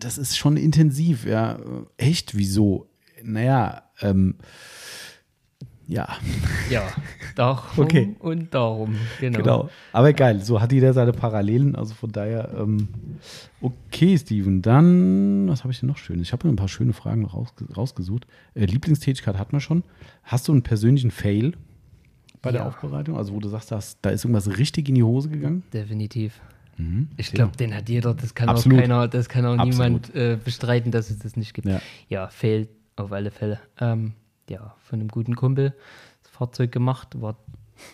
das 0.00 0.16
ist 0.16 0.38
schon 0.38 0.56
intensiv, 0.56 1.26
ja. 1.26 1.58
Echt, 1.98 2.34
wieso? 2.34 2.88
Naja, 3.22 3.82
ähm, 4.00 4.36
ja, 5.88 6.06
Ja, 6.70 6.82
darum 7.34 7.64
Okay. 7.84 8.14
und 8.20 8.52
darum. 8.54 8.96
Genau. 9.20 9.38
genau. 9.38 9.70
Aber 9.92 10.12
geil, 10.12 10.40
so 10.40 10.60
hat 10.60 10.70
jeder 10.72 10.92
seine 10.92 11.12
Parallelen. 11.12 11.74
Also 11.74 11.94
von 11.94 12.12
daher, 12.12 12.54
ähm, 12.58 12.88
okay, 13.60 14.16
Steven. 14.18 14.62
Dann, 14.62 15.48
was 15.48 15.64
habe 15.64 15.72
ich 15.72 15.80
denn 15.80 15.88
noch 15.88 15.96
schön? 15.96 16.20
Ich 16.20 16.32
habe 16.32 16.46
mir 16.46 16.52
ein 16.52 16.56
paar 16.56 16.68
schöne 16.68 16.92
Fragen 16.92 17.22
noch 17.22 17.34
rausge 17.34 17.64
rausgesucht. 17.74 18.26
Äh, 18.54 18.66
Lieblingstätigkeit 18.66 19.36
hatten 19.38 19.52
wir 19.52 19.60
schon. 19.60 19.82
Hast 20.22 20.46
du 20.48 20.52
einen 20.52 20.62
persönlichen 20.62 21.10
Fail 21.10 21.54
bei 22.42 22.52
der 22.52 22.60
Ja. 22.60 22.68
Aufbereitung? 22.68 23.16
Also 23.16 23.32
wo 23.34 23.40
du 23.40 23.48
sagst, 23.48 23.72
dass, 23.72 24.00
da 24.00 24.10
ist 24.10 24.24
irgendwas 24.24 24.58
richtig 24.58 24.88
in 24.88 24.94
die 24.94 25.02
Hose 25.02 25.28
gegangen? 25.30 25.62
Definitiv. 25.72 26.40
Mhm. 26.76 27.08
Ich 27.16 27.32
glaube, 27.32 27.56
den 27.56 27.74
hat 27.74 27.88
jeder, 27.88 28.14
das 28.14 28.34
kann 28.34 28.48
Absolut. 28.48 28.78
auch 28.78 28.82
keiner, 28.82 29.08
das 29.08 29.28
kann 29.28 29.44
auch 29.44 29.58
Absolut. 29.58 29.78
niemand 29.78 30.14
äh, 30.14 30.38
bestreiten, 30.42 30.92
dass 30.92 31.10
es 31.10 31.18
das 31.18 31.34
nicht 31.34 31.54
gibt. 31.54 31.66
Ja. 31.66 31.80
Ja, 32.08 32.28
fehlt 32.28 32.68
auf 32.94 33.10
alle 33.10 33.30
Fälle. 33.32 33.58
Ähm, 33.80 34.12
ja, 34.50 34.74
von 34.82 35.00
einem 35.00 35.08
guten 35.08 35.36
Kumpel 35.36 35.74
das 36.22 36.30
Fahrzeug 36.32 36.72
gemacht, 36.72 37.20
war 37.20 37.36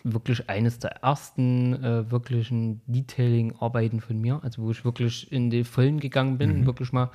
wirklich 0.02 0.48
eines 0.48 0.78
der 0.78 1.02
ersten 1.02 1.74
äh, 1.84 2.10
wirklichen 2.10 2.80
Detailing-Arbeiten 2.86 4.00
von 4.00 4.18
mir, 4.20 4.40
also 4.42 4.62
wo 4.62 4.70
ich 4.70 4.84
wirklich 4.84 5.30
in 5.30 5.50
die 5.50 5.64
Vollen 5.64 6.00
gegangen 6.00 6.38
bin, 6.38 6.60
Mhm. 6.60 6.66
wirklich 6.66 6.92
mal 6.92 7.10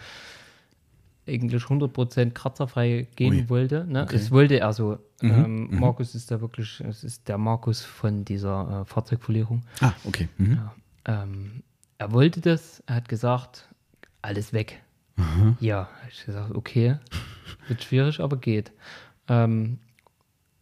eigentlich 1.27 1.63
100% 1.63 2.31
kratzerfrei 2.31 3.07
gehen 3.15 3.33
Ui. 3.33 3.49
wollte. 3.49 3.85
Ne? 3.87 4.03
Okay. 4.03 4.15
Es 4.15 4.31
wollte 4.31 4.59
er 4.59 4.73
so. 4.73 4.97
Mhm, 5.21 5.29
Ähm, 5.31 5.79
Markus 5.79 6.15
ist 6.15 6.31
da 6.31 6.41
wirklich, 6.41 6.79
es 6.81 7.03
ist 7.03 7.27
der 7.27 7.37
Markus 7.37 7.83
von 7.83 8.25
dieser 8.25 8.81
äh, 8.81 8.85
Fahrzeugfolierung. 8.85 9.61
Ah, 9.81 9.93
okay. 10.05 10.27
Mhm. 10.37 10.53
Ja. 10.55 11.23
Ähm, 11.23 11.63
er 11.99 12.11
wollte 12.13 12.41
das, 12.41 12.81
er 12.87 12.95
hat 12.95 13.09
gesagt, 13.09 13.67
alles 14.21 14.53
weg. 14.53 14.81
Ja, 15.59 15.89
ich 16.09 16.25
gesagt, 16.25 16.55
okay, 16.55 16.97
wird 17.67 17.83
schwierig, 17.83 18.21
aber 18.21 18.37
geht. 18.37 18.71
Ähm, 19.29 19.79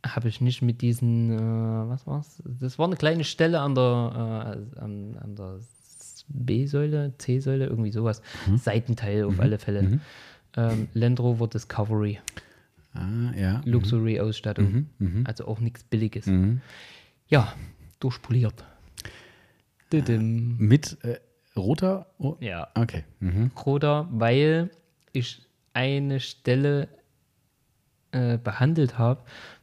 habe 0.05 0.29
ich 0.29 0.41
nicht 0.41 0.61
mit 0.61 0.81
diesen, 0.81 1.31
äh, 1.31 1.89
was 1.89 2.05
war's? 2.07 2.41
Das 2.59 2.77
war 2.77 2.85
eine 2.85 2.95
kleine 2.95 3.23
Stelle 3.23 3.59
an 3.61 3.75
der, 3.75 4.63
äh, 4.75 4.79
an, 4.79 5.17
an 5.19 5.35
der 5.35 5.59
B-Säule, 6.29 7.13
C-Säule, 7.17 7.65
irgendwie 7.65 7.91
sowas. 7.91 8.21
Seitenteil 8.55 9.23
auf 9.23 9.39
alle 9.39 9.57
Fälle. 9.59 9.99
Ähm, 10.55 10.87
Land 10.93 11.19
Rover 11.19 11.47
Discovery, 11.47 12.19
Ah, 12.93 13.31
ja. 13.37 13.61
Luxury-Ausstattung. 13.65 14.87
Also 15.25 15.47
auch 15.47 15.59
nichts 15.59 15.83
Billiges. 15.83 16.25
Mhm. 16.25 16.61
Ja, 17.27 17.53
durchpoliert. 17.99 18.65
Didim. 19.93 20.57
Mit 20.57 20.97
äh, 21.03 21.19
roter? 21.55 22.07
Oh, 22.17 22.35
Ja. 22.39 22.67
Okay. 22.75 23.03
Mhm. 23.19 23.51
Roder, 23.65 24.07
weil 24.11 24.69
ich 25.13 25.41
eine 25.73 26.19
Stelle 26.19 26.87
äh, 28.11 28.37
behandelt 28.37 28.97
habe 28.97 29.21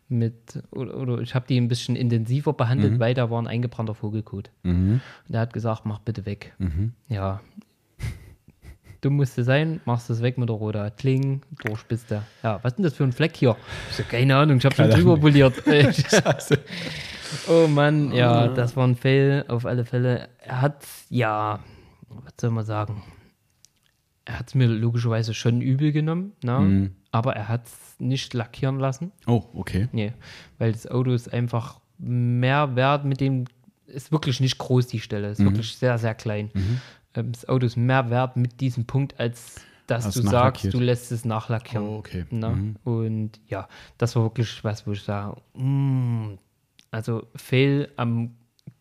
mit, 0.09 0.63
oder, 0.71 0.97
oder 0.97 1.19
ich 1.21 1.35
habe 1.35 1.47
die 1.49 1.59
ein 1.59 1.69
bisschen 1.69 1.97
intensiver 1.97 2.53
behandelt, 2.53 2.99
weil 2.99 3.15
da 3.15 3.31
war 3.31 3.41
ein 3.41 3.47
eingebrannter 3.47 3.95
Vogelkot. 3.95 4.51
Mhm. 4.63 5.01
Und 5.29 5.35
er 5.35 5.41
hat 5.41 5.53
gesagt, 5.53 5.87
mach 5.87 5.99
bitte 6.01 6.27
weg. 6.27 6.55
Ja. 7.09 7.41
Du 9.01 9.11
musst 9.11 9.37
es 9.37 9.45
sein, 9.45 9.81
machst 9.85 10.09
es 10.09 10.23
weg 10.23 10.39
mit 10.39 10.49
der 10.49 10.57
Roda. 10.57 10.89
Kling, 10.89 11.43
durchspitzt 11.63 12.11
er. 12.11 12.23
Ja, 12.43 12.59
was 12.63 12.73
ist 12.73 12.77
denn 12.77 12.85
das 12.85 12.95
für 12.95 13.05
ein 13.05 13.13
Fleck 13.13 13.37
hier? 13.37 13.55
Ich 13.91 13.97
so, 13.97 14.03
keine 14.03 14.35
Ahnung, 14.37 14.57
ich 14.57 14.65
habe 14.65 14.75
schon 14.75 14.89
drüber 14.89 15.19
poliert. 15.19 15.63
oh 17.49 17.67
Mann, 17.67 18.13
ja, 18.13 18.49
das 18.49 18.77
war 18.77 18.87
ein 18.87 18.97
Fail 18.97 19.45
auf 19.49 19.67
alle 19.67 19.85
Fälle. 19.85 20.29
Er 20.39 20.63
hat, 20.63 20.87
ja, 21.11 21.61
was 22.09 22.33
soll 22.41 22.51
man 22.51 22.65
sagen? 22.65 23.03
Er 24.25 24.39
hat 24.39 24.49
es 24.49 24.55
mir 24.55 24.69
logischerweise 24.69 25.35
schon 25.35 25.61
übel 25.61 25.93
genommen, 25.93 26.33
ne? 26.43 26.91
Aber 27.15 27.37
er 27.37 27.47
hat 27.47 27.67
es 27.67 27.95
nicht 28.01 28.35
lackieren 28.35 28.81
lassen. 28.81 29.13
Oh, 29.29 29.45
okay. 29.55 29.89
Nee, 29.93 30.13
weil 30.59 30.73
das 30.73 30.89
Auto 30.91 31.13
ist 31.13 31.33
einfach 31.33 31.79
mehr 31.97 32.75
wert 32.75 33.05
mit 33.05 33.21
dem, 33.21 33.45
ist 33.87 34.11
wirklich 34.11 34.41
nicht 34.41 34.59
groß, 34.59 34.89
die 34.89 34.99
Stelle, 34.99 35.31
ist 35.31 35.39
wirklich 35.39 35.77
sehr, 35.77 35.97
sehr 35.99 36.17
klein. 36.17 36.51
Ähm, 37.15 37.31
Das 37.31 37.49
Auto 37.49 37.67
ist 37.67 37.77
mehr 37.77 38.11
wert 38.11 38.37
mit 38.37 38.61
diesem 38.61 38.85
Punkt, 38.87 39.21
als 39.21 39.61
dass 39.87 40.07
du 40.15 40.23
sagst, 40.33 40.65
du 40.75 40.81
lässt 40.81 41.13
es 41.13 41.25
nachlackieren. 41.25 41.87
Oh, 41.87 41.99
okay. 41.99 42.25
Ne? 42.31 42.75
Und 42.83 43.31
ja, 43.47 43.69
das 43.97 44.17
war 44.17 44.25
wirklich 44.25 44.65
was, 44.65 44.85
wo 44.85 44.91
ich 44.93 45.03
sage, 45.03 45.37
mm, 45.57 46.33
also 46.91 47.29
Fail 47.37 47.93
am 47.97 48.31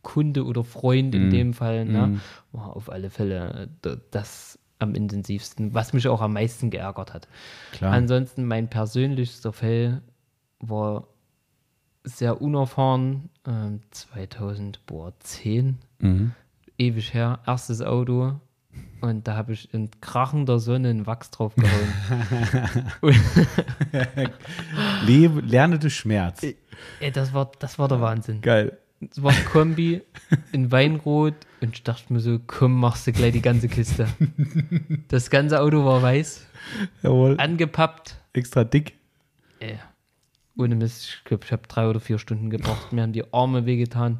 Kunde 0.01 0.43
oder 0.43 0.63
Freund 0.63 1.13
in 1.13 1.29
dem 1.29 1.53
Fall, 1.53 1.85
ne? 1.85 2.19
war 2.51 2.75
auf 2.75 2.89
alle 2.89 3.11
Fälle 3.11 3.69
äh, 3.85 3.97
das 4.09 4.57
am 4.83 4.93
intensivsten, 4.95 5.73
was 5.73 5.93
mich 5.93 6.07
auch 6.07 6.21
am 6.21 6.33
meisten 6.33 6.69
geärgert 6.69 7.13
hat. 7.13 7.27
Klar. 7.71 7.91
Ansonsten 7.93 8.45
mein 8.45 8.69
persönlichster 8.69 9.51
Fail 9.53 10.01
war 10.59 11.07
sehr 12.03 12.41
unerfahren, 12.41 13.29
ähm, 13.47 13.79
2010, 13.91 15.77
Mhm. 15.99 16.31
ewig 16.77 17.13
her, 17.13 17.39
erstes 17.45 17.81
Auto 17.81 18.39
und 19.01 19.27
da 19.27 19.35
habe 19.35 19.53
ich 19.53 19.73
in 19.73 19.89
krachender 20.01 20.59
Sonne 20.59 20.89
einen 20.89 21.05
Wachs 21.07 21.29
drauf 21.31 21.55
gehauen. 21.55 22.91
und, 23.01 23.15
Lebe, 25.05 25.41
lerne 25.41 25.79
den 25.79 25.89
Schmerz. 25.89 26.45
das, 27.13 27.33
war, 27.33 27.51
das 27.59 27.79
war 27.79 27.87
der 27.87 28.01
Wahnsinn. 28.01 28.41
Geil. 28.41 28.77
Es 29.11 29.21
war 29.23 29.31
ein 29.31 29.45
Kombi 29.45 30.01
in 30.51 30.71
Weinrot 30.71 31.33
und 31.61 31.73
ich 31.75 31.83
dachte 31.83 32.11
mir 32.13 32.19
so, 32.19 32.39
komm, 32.45 32.79
machst 32.79 33.07
du 33.07 33.11
gleich 33.11 33.33
die 33.33 33.41
ganze 33.41 33.67
Kiste. 33.67 34.07
Das 35.07 35.29
ganze 35.29 35.61
Auto 35.61 35.85
war 35.85 36.01
weiß, 36.01 36.45
Jawohl. 37.01 37.35
angepappt. 37.39 38.17
Extra 38.33 38.63
dick. 38.63 38.93
Ey, 39.59 39.77
ohne 40.57 40.75
Mist, 40.75 41.05
ich 41.05 41.23
glaube, 41.23 41.43
ich 41.45 41.51
habe 41.51 41.63
drei 41.67 41.87
oder 41.87 41.99
vier 41.99 42.19
Stunden 42.19 42.49
gebraucht. 42.49 42.91
Mir 42.93 43.03
haben 43.03 43.13
die 43.13 43.31
Arme 43.33 43.65
wehgetan. 43.65 44.19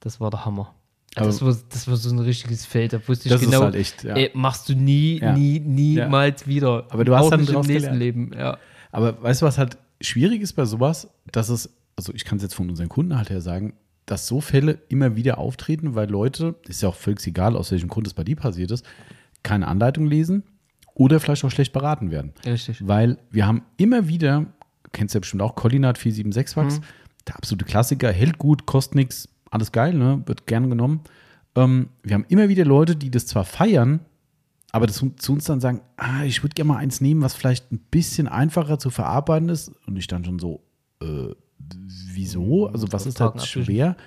Das 0.00 0.20
war 0.20 0.30
der 0.30 0.44
Hammer. 0.44 0.74
Also 1.16 1.30
das, 1.30 1.42
war, 1.42 1.64
das 1.70 1.88
war 1.88 1.96
so 1.96 2.10
ein 2.10 2.18
richtiges 2.20 2.64
Feld. 2.66 2.92
Da 2.92 3.00
wusste 3.08 3.26
ich 3.28 3.32
Das 3.32 3.42
ist 3.42 3.50
genau, 3.50 3.64
halt 3.64 3.74
echt, 3.74 4.04
ja. 4.04 4.14
ey, 4.14 4.30
machst 4.34 4.68
du 4.68 4.74
nie, 4.74 5.18
Ja. 5.20 5.32
nie, 5.32 5.58
niemals 5.58 6.46
wieder. 6.46 6.86
Aber 6.90 7.04
du 7.04 7.14
hast 7.16 7.24
Auch 7.26 7.30
dann 7.30 7.40
nicht 7.40 7.52
im 7.52 7.60
nächsten. 7.62 7.94
Leben. 7.96 8.30
Ja. 8.36 8.58
Aber 8.92 9.20
weißt 9.22 9.42
du, 9.42 9.46
was 9.46 9.58
halt 9.58 9.76
schwierig 10.00 10.40
ist 10.40 10.52
bei 10.54 10.64
sowas? 10.64 11.08
Dass 11.32 11.48
es, 11.48 11.68
also 11.96 12.14
ich 12.14 12.24
kann 12.24 12.36
es 12.36 12.42
jetzt 12.44 12.54
von 12.54 12.70
unseren 12.70 12.88
Kunden 12.88 13.16
halt 13.16 13.28
her 13.28 13.40
sagen, 13.40 13.74
dass 14.10 14.26
so 14.26 14.40
Fälle 14.40 14.80
immer 14.88 15.14
wieder 15.14 15.38
auftreten, 15.38 15.94
weil 15.94 16.10
Leute, 16.10 16.56
ist 16.66 16.82
ja 16.82 16.88
auch 16.88 16.96
völlig 16.96 17.24
egal, 17.28 17.56
aus 17.56 17.70
welchem 17.70 17.88
Grund 17.88 18.08
es 18.08 18.14
bei 18.14 18.24
dir 18.24 18.34
passiert 18.34 18.72
ist, 18.72 18.84
keine 19.44 19.68
Anleitung 19.68 20.06
lesen 20.06 20.42
oder 20.94 21.20
vielleicht 21.20 21.44
auch 21.44 21.50
schlecht 21.50 21.72
beraten 21.72 22.10
werden. 22.10 22.32
Richtig. 22.44 22.86
Weil 22.86 23.18
wir 23.30 23.46
haben 23.46 23.62
immer 23.76 24.08
wieder, 24.08 24.46
du 24.82 24.90
kennst 24.92 25.14
ja 25.14 25.20
bestimmt 25.20 25.42
auch 25.42 25.54
Collinat 25.54 25.96
476 25.96 26.56
Wachs, 26.56 26.80
der 27.28 27.36
absolute 27.36 27.64
Klassiker, 27.64 28.10
hält 28.10 28.38
gut, 28.38 28.66
kostet 28.66 28.96
nichts, 28.96 29.28
alles 29.48 29.70
geil, 29.70 29.94
ne? 29.94 30.22
wird 30.26 30.48
gern 30.48 30.68
genommen. 30.68 31.02
Ähm, 31.54 31.90
wir 32.02 32.14
haben 32.14 32.26
immer 32.28 32.48
wieder 32.48 32.64
Leute, 32.64 32.96
die 32.96 33.12
das 33.12 33.26
zwar 33.26 33.44
feiern, 33.44 34.00
aber 34.72 34.88
das 34.88 35.04
zu 35.16 35.32
uns 35.32 35.44
dann 35.44 35.60
sagen, 35.60 35.82
ah, 35.96 36.24
ich 36.24 36.42
würde 36.42 36.54
gerne 36.54 36.68
mal 36.68 36.78
eins 36.78 37.00
nehmen, 37.00 37.22
was 37.22 37.34
vielleicht 37.34 37.70
ein 37.70 37.78
bisschen 37.90 38.26
einfacher 38.26 38.78
zu 38.80 38.90
verarbeiten 38.90 39.48
ist. 39.48 39.72
Und 39.86 39.96
ich 39.96 40.08
dann 40.08 40.24
schon 40.24 40.38
so, 40.38 40.62
äh, 41.00 41.34
wieso? 42.12 42.68
Also 42.68 42.92
was 42.92 43.06
ist 43.06 43.20
da 43.20 43.26
abwischen. 43.26 43.64
schwer? 43.64 43.96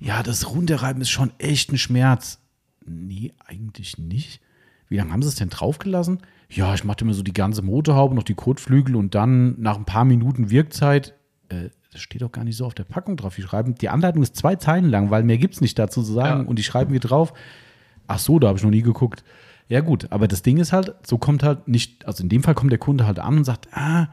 Ja, 0.00 0.22
das 0.22 0.50
Runterreiben 0.50 1.00
ist 1.00 1.08
schon 1.08 1.32
echt 1.38 1.72
ein 1.72 1.78
Schmerz. 1.78 2.38
Nee, 2.84 3.32
eigentlich 3.46 3.96
nicht. 3.96 4.42
Wie 4.88 4.98
lange 4.98 5.12
haben 5.12 5.22
sie 5.22 5.28
es 5.28 5.36
denn 5.36 5.48
draufgelassen? 5.48 6.18
Ja, 6.50 6.74
ich 6.74 6.84
machte 6.84 7.06
mir 7.06 7.14
so 7.14 7.22
die 7.22 7.32
ganze 7.32 7.62
Motorhaube, 7.62 8.14
noch 8.14 8.22
die 8.22 8.34
Kotflügel 8.34 8.96
und 8.96 9.14
dann 9.14 9.58
nach 9.62 9.76
ein 9.76 9.86
paar 9.86 10.04
Minuten 10.04 10.50
Wirkzeit. 10.50 11.14
Äh, 11.48 11.70
das 11.90 12.02
steht 12.02 12.20
doch 12.20 12.32
gar 12.32 12.44
nicht 12.44 12.56
so 12.56 12.66
auf 12.66 12.74
der 12.74 12.84
Packung 12.84 13.16
drauf. 13.16 13.36
Die 13.36 13.42
schreiben, 13.42 13.76
die 13.76 13.88
Anleitung 13.88 14.22
ist 14.22 14.36
zwei 14.36 14.56
Zeilen 14.56 14.90
lang, 14.90 15.10
weil 15.10 15.22
mehr 15.22 15.38
gibt 15.38 15.54
es 15.54 15.60
nicht 15.60 15.78
dazu 15.78 16.02
zu 16.02 16.12
sagen. 16.12 16.42
Ja. 16.42 16.46
Und 16.46 16.58
die 16.58 16.64
schreiben 16.64 16.92
wir 16.92 17.00
drauf. 17.00 17.32
Ach 18.06 18.18
so, 18.18 18.38
da 18.38 18.48
habe 18.48 18.58
ich 18.58 18.64
noch 18.64 18.70
nie 18.70 18.82
geguckt. 18.82 19.24
Ja, 19.68 19.80
gut, 19.80 20.08
aber 20.10 20.28
das 20.28 20.42
Ding 20.42 20.58
ist 20.58 20.72
halt, 20.72 20.94
so 21.06 21.16
kommt 21.16 21.42
halt 21.42 21.66
nicht, 21.68 22.06
also 22.06 22.22
in 22.22 22.28
dem 22.28 22.42
Fall 22.42 22.54
kommt 22.54 22.72
der 22.72 22.78
Kunde 22.78 23.06
halt 23.06 23.18
an 23.18 23.38
und 23.38 23.44
sagt, 23.44 23.68
ah, 23.72 24.08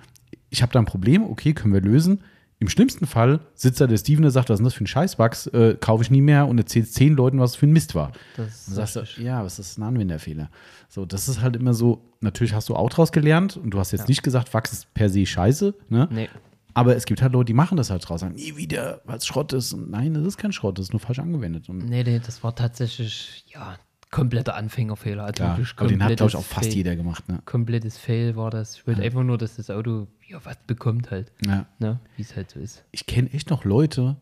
ich 0.50 0.62
habe 0.62 0.72
da 0.72 0.80
ein 0.80 0.86
Problem, 0.86 1.24
okay, 1.24 1.54
können 1.54 1.74
wir 1.74 1.82
lösen. 1.82 2.22
Im 2.62 2.70
schlimmsten 2.70 3.08
Fall 3.08 3.40
sitzt 3.56 3.82
da 3.82 3.88
der 3.88 3.98
Steven, 3.98 4.22
der 4.22 4.30
sagt, 4.30 4.50
was 4.50 4.54
ist 4.54 4.60
denn 4.60 4.66
das 4.66 4.76
für 4.76 4.84
ein 4.84 4.88
Scheißwachs, 4.88 5.48
äh, 5.48 5.76
kaufe 5.82 6.04
ich 6.04 6.12
nie 6.12 6.22
mehr 6.22 6.48
und 6.48 6.60
erzählt 6.60 6.94
zehn 6.94 7.16
Leuten, 7.16 7.40
was 7.40 7.52
es 7.52 7.56
für 7.56 7.66
ein 7.66 7.74
Mist 7.74 7.96
war. 7.96 8.12
Das 8.38 8.66
Dann 8.68 8.76
sagst 8.76 8.96
du, 9.18 9.22
ja, 9.24 9.44
was 9.44 9.58
ist 9.58 9.80
ein 9.80 9.84
Anwenderfehler? 9.84 10.52
So, 10.88 11.08
das 11.08 11.28
ist 11.28 11.42
halt 11.42 11.56
immer 11.56 11.74
so, 11.74 12.04
natürlich 12.20 12.54
hast 12.54 12.70
du 12.70 12.76
auch 12.76 12.92
draus 12.92 13.12
gelernt 13.12 13.58
und 13.58 13.72
du 13.72 13.80
hast 13.80 13.92
jetzt 13.94 14.08
nicht 14.08 14.22
gesagt, 14.22 14.54
Wachs 14.54 14.74
ist 14.74 14.94
per 14.94 15.10
se 15.10 15.26
scheiße, 15.26 15.74
ne? 15.90 16.08
Nee. 16.12 16.30
Aber 16.76 16.96
es 16.96 17.06
gibt 17.06 17.24
halt 17.24 17.34
Leute, 17.34 17.46
die 17.46 17.54
machen 17.54 17.78
das 17.78 17.90
halt 17.90 18.08
draus, 18.08 18.22
sagen, 18.22 18.36
nie 18.36 18.56
wieder, 18.56 19.02
weil 19.06 19.18
es 19.18 19.26
Schrott 19.26 19.54
ist. 19.54 19.74
Und 19.74 19.90
nein, 19.90 20.14
das 20.14 20.24
ist 20.24 20.38
kein 20.38 20.52
Schrott, 20.52 20.78
das 20.78 20.86
ist 20.86 20.94
nur 20.94 21.00
falsch 21.00 21.18
angewendet. 21.18 21.68
Und 21.68 21.80
Nee, 21.90 22.04
nee, 22.04 22.22
das 22.24 22.44
war 22.44 22.56
tatsächlich, 22.56 23.44
ja, 23.48 23.76
kompletter 24.12 24.56
Anfängerfehler. 24.56 25.24
Also 25.24 25.34
klar, 25.44 25.60
aber 25.78 25.88
den 25.88 26.04
hat, 26.04 26.18
glaube 26.18 26.30
ich, 26.30 26.36
auch 26.36 26.44
fast 26.44 26.68
Fail. 26.68 26.76
jeder 26.76 26.96
gemacht, 26.96 27.28
ne? 27.28 27.42
Komplettes 27.46 27.98
Fail 27.98 28.36
war 28.36 28.52
das. 28.52 28.76
Ich 28.76 28.86
wollte 28.86 29.02
einfach 29.02 29.24
nur, 29.24 29.38
dass 29.38 29.56
das 29.56 29.70
Auto, 29.70 30.08
ja, 30.32 30.40
was 30.44 30.58
bekommt 30.68 31.12
halt. 31.12 31.32
Ja. 31.46 31.66
Ne? 31.80 32.00
Wie 32.16 32.22
es 32.22 32.36
halt 32.36 32.50
so 32.52 32.60
ist. 32.60 32.84
ich 32.92 33.06
kenne 33.06 33.30
echt 33.32 33.50
noch 33.50 33.66
Leute, 33.66 34.16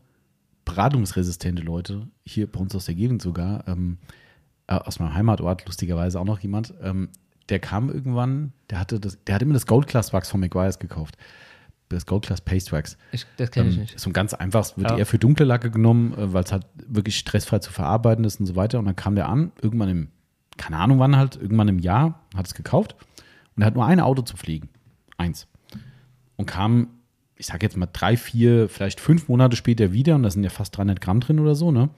beratungsresistente 0.64 1.62
Leute, 1.62 2.06
hier 2.24 2.50
bei 2.50 2.60
uns 2.60 2.74
aus 2.74 2.84
der 2.86 2.94
Gegend 2.94 3.22
sogar, 3.22 3.66
ähm, 3.66 3.98
äh, 4.66 4.74
aus 4.74 4.98
meinem 4.98 5.14
Heimatort, 5.14 5.66
lustigerweise 5.66 6.20
auch 6.20 6.24
noch 6.24 6.38
jemand, 6.40 6.74
ähm, 6.82 7.08
der 7.48 7.58
kam 7.58 7.90
irgendwann, 7.90 8.52
der 8.70 8.78
hatte 8.78 9.00
das, 9.00 9.18
der 9.24 9.34
hat 9.34 9.42
immer 9.42 9.54
das 9.54 9.66
Gold 9.66 9.86
Class 9.88 10.12
Wachs 10.12 10.30
von 10.30 10.40
McGuire's 10.40 10.78
gekauft. 10.78 11.16
Das 11.88 12.06
Gold 12.06 12.24
Class 12.24 12.40
Paste 12.40 12.70
Wax. 12.70 12.96
Ich, 13.10 13.26
das 13.36 13.50
kenne 13.50 13.68
ich 13.70 13.74
Ähm, 13.74 13.80
nicht. 13.80 13.98
So 13.98 14.10
ein 14.10 14.12
ganz 14.12 14.32
einfaches, 14.32 14.76
wird 14.78 14.90
Ja. 14.92 14.98
eher 14.98 15.06
für 15.06 15.18
dunkle 15.18 15.44
Lacke 15.44 15.72
genommen, 15.72 16.14
äh, 16.14 16.32
weil 16.32 16.44
es 16.44 16.52
halt 16.52 16.64
wirklich 16.86 17.18
stressfrei 17.18 17.58
zu 17.58 17.72
verarbeiten 17.72 18.24
ist 18.24 18.38
und 18.38 18.46
so 18.46 18.54
weiter. 18.54 18.78
Und 18.78 18.84
dann 18.84 18.94
kam 18.94 19.16
der 19.16 19.28
an, 19.28 19.50
irgendwann 19.60 19.88
im, 19.88 20.08
keine 20.56 20.76
Ahnung 20.76 21.00
wann 21.00 21.16
halt, 21.16 21.34
irgendwann 21.34 21.66
im 21.66 21.80
Jahr, 21.80 22.20
hat 22.36 22.46
es 22.46 22.54
gekauft 22.54 22.94
und 23.56 23.62
er 23.62 23.66
hat 23.66 23.74
nur 23.74 23.86
ein 23.86 23.98
Auto 23.98 24.22
zu 24.22 24.36
pflegen. 24.36 24.68
Eins. 25.16 25.48
Und 26.40 26.46
kam, 26.46 26.88
ich 27.36 27.44
sag 27.44 27.62
jetzt 27.62 27.76
mal 27.76 27.86
drei, 27.92 28.16
vier, 28.16 28.70
vielleicht 28.70 28.98
fünf 28.98 29.28
Monate 29.28 29.56
später 29.56 29.92
wieder, 29.92 30.14
und 30.14 30.22
da 30.22 30.30
sind 30.30 30.42
ja 30.42 30.48
fast 30.48 30.74
300 30.74 30.98
Gramm 30.98 31.20
drin 31.20 31.38
oder 31.38 31.54
so, 31.54 31.70
ne? 31.70 31.90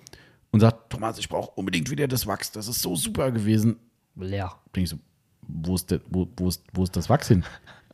Und 0.51 0.59
sagt, 0.59 0.91
Thomas, 0.91 1.17
ich 1.19 1.29
brauche 1.29 1.53
unbedingt 1.53 1.93
wieder 1.93 2.09
das 2.09 2.27
Wachs, 2.27 2.51
das 2.51 2.67
ist 2.67 2.83
so 2.83 2.97
super 2.97 3.31
gewesen. 3.31 3.77
Leer. 4.17 4.53
Bin 4.73 4.83
ich 4.83 4.91
so, 4.91 4.97
wo 5.43 5.77
ist, 5.77 5.93
der, 5.93 6.01
wo, 6.11 6.27
wo, 6.37 6.49
ist, 6.49 6.65
wo 6.73 6.83
ist 6.83 6.97
das 6.97 7.09
Wachs 7.09 7.29
hin? 7.29 7.45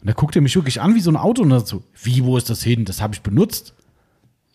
Und 0.01 0.09
da 0.09 0.15
guckt 0.15 0.37
er 0.37 0.41
mich 0.41 0.55
wirklich 0.55 0.81
an 0.81 0.95
wie 0.95 1.01
so 1.01 1.11
ein 1.11 1.19
Auto 1.19 1.43
und 1.43 1.51
sagt 1.51 1.67
so, 1.67 1.85
wie, 2.03 2.25
wo 2.25 2.39
ist 2.39 2.49
das 2.49 2.63
hin? 2.63 2.87
Das 2.87 3.03
habe 3.03 3.13
ich 3.13 3.21
benutzt. 3.21 3.75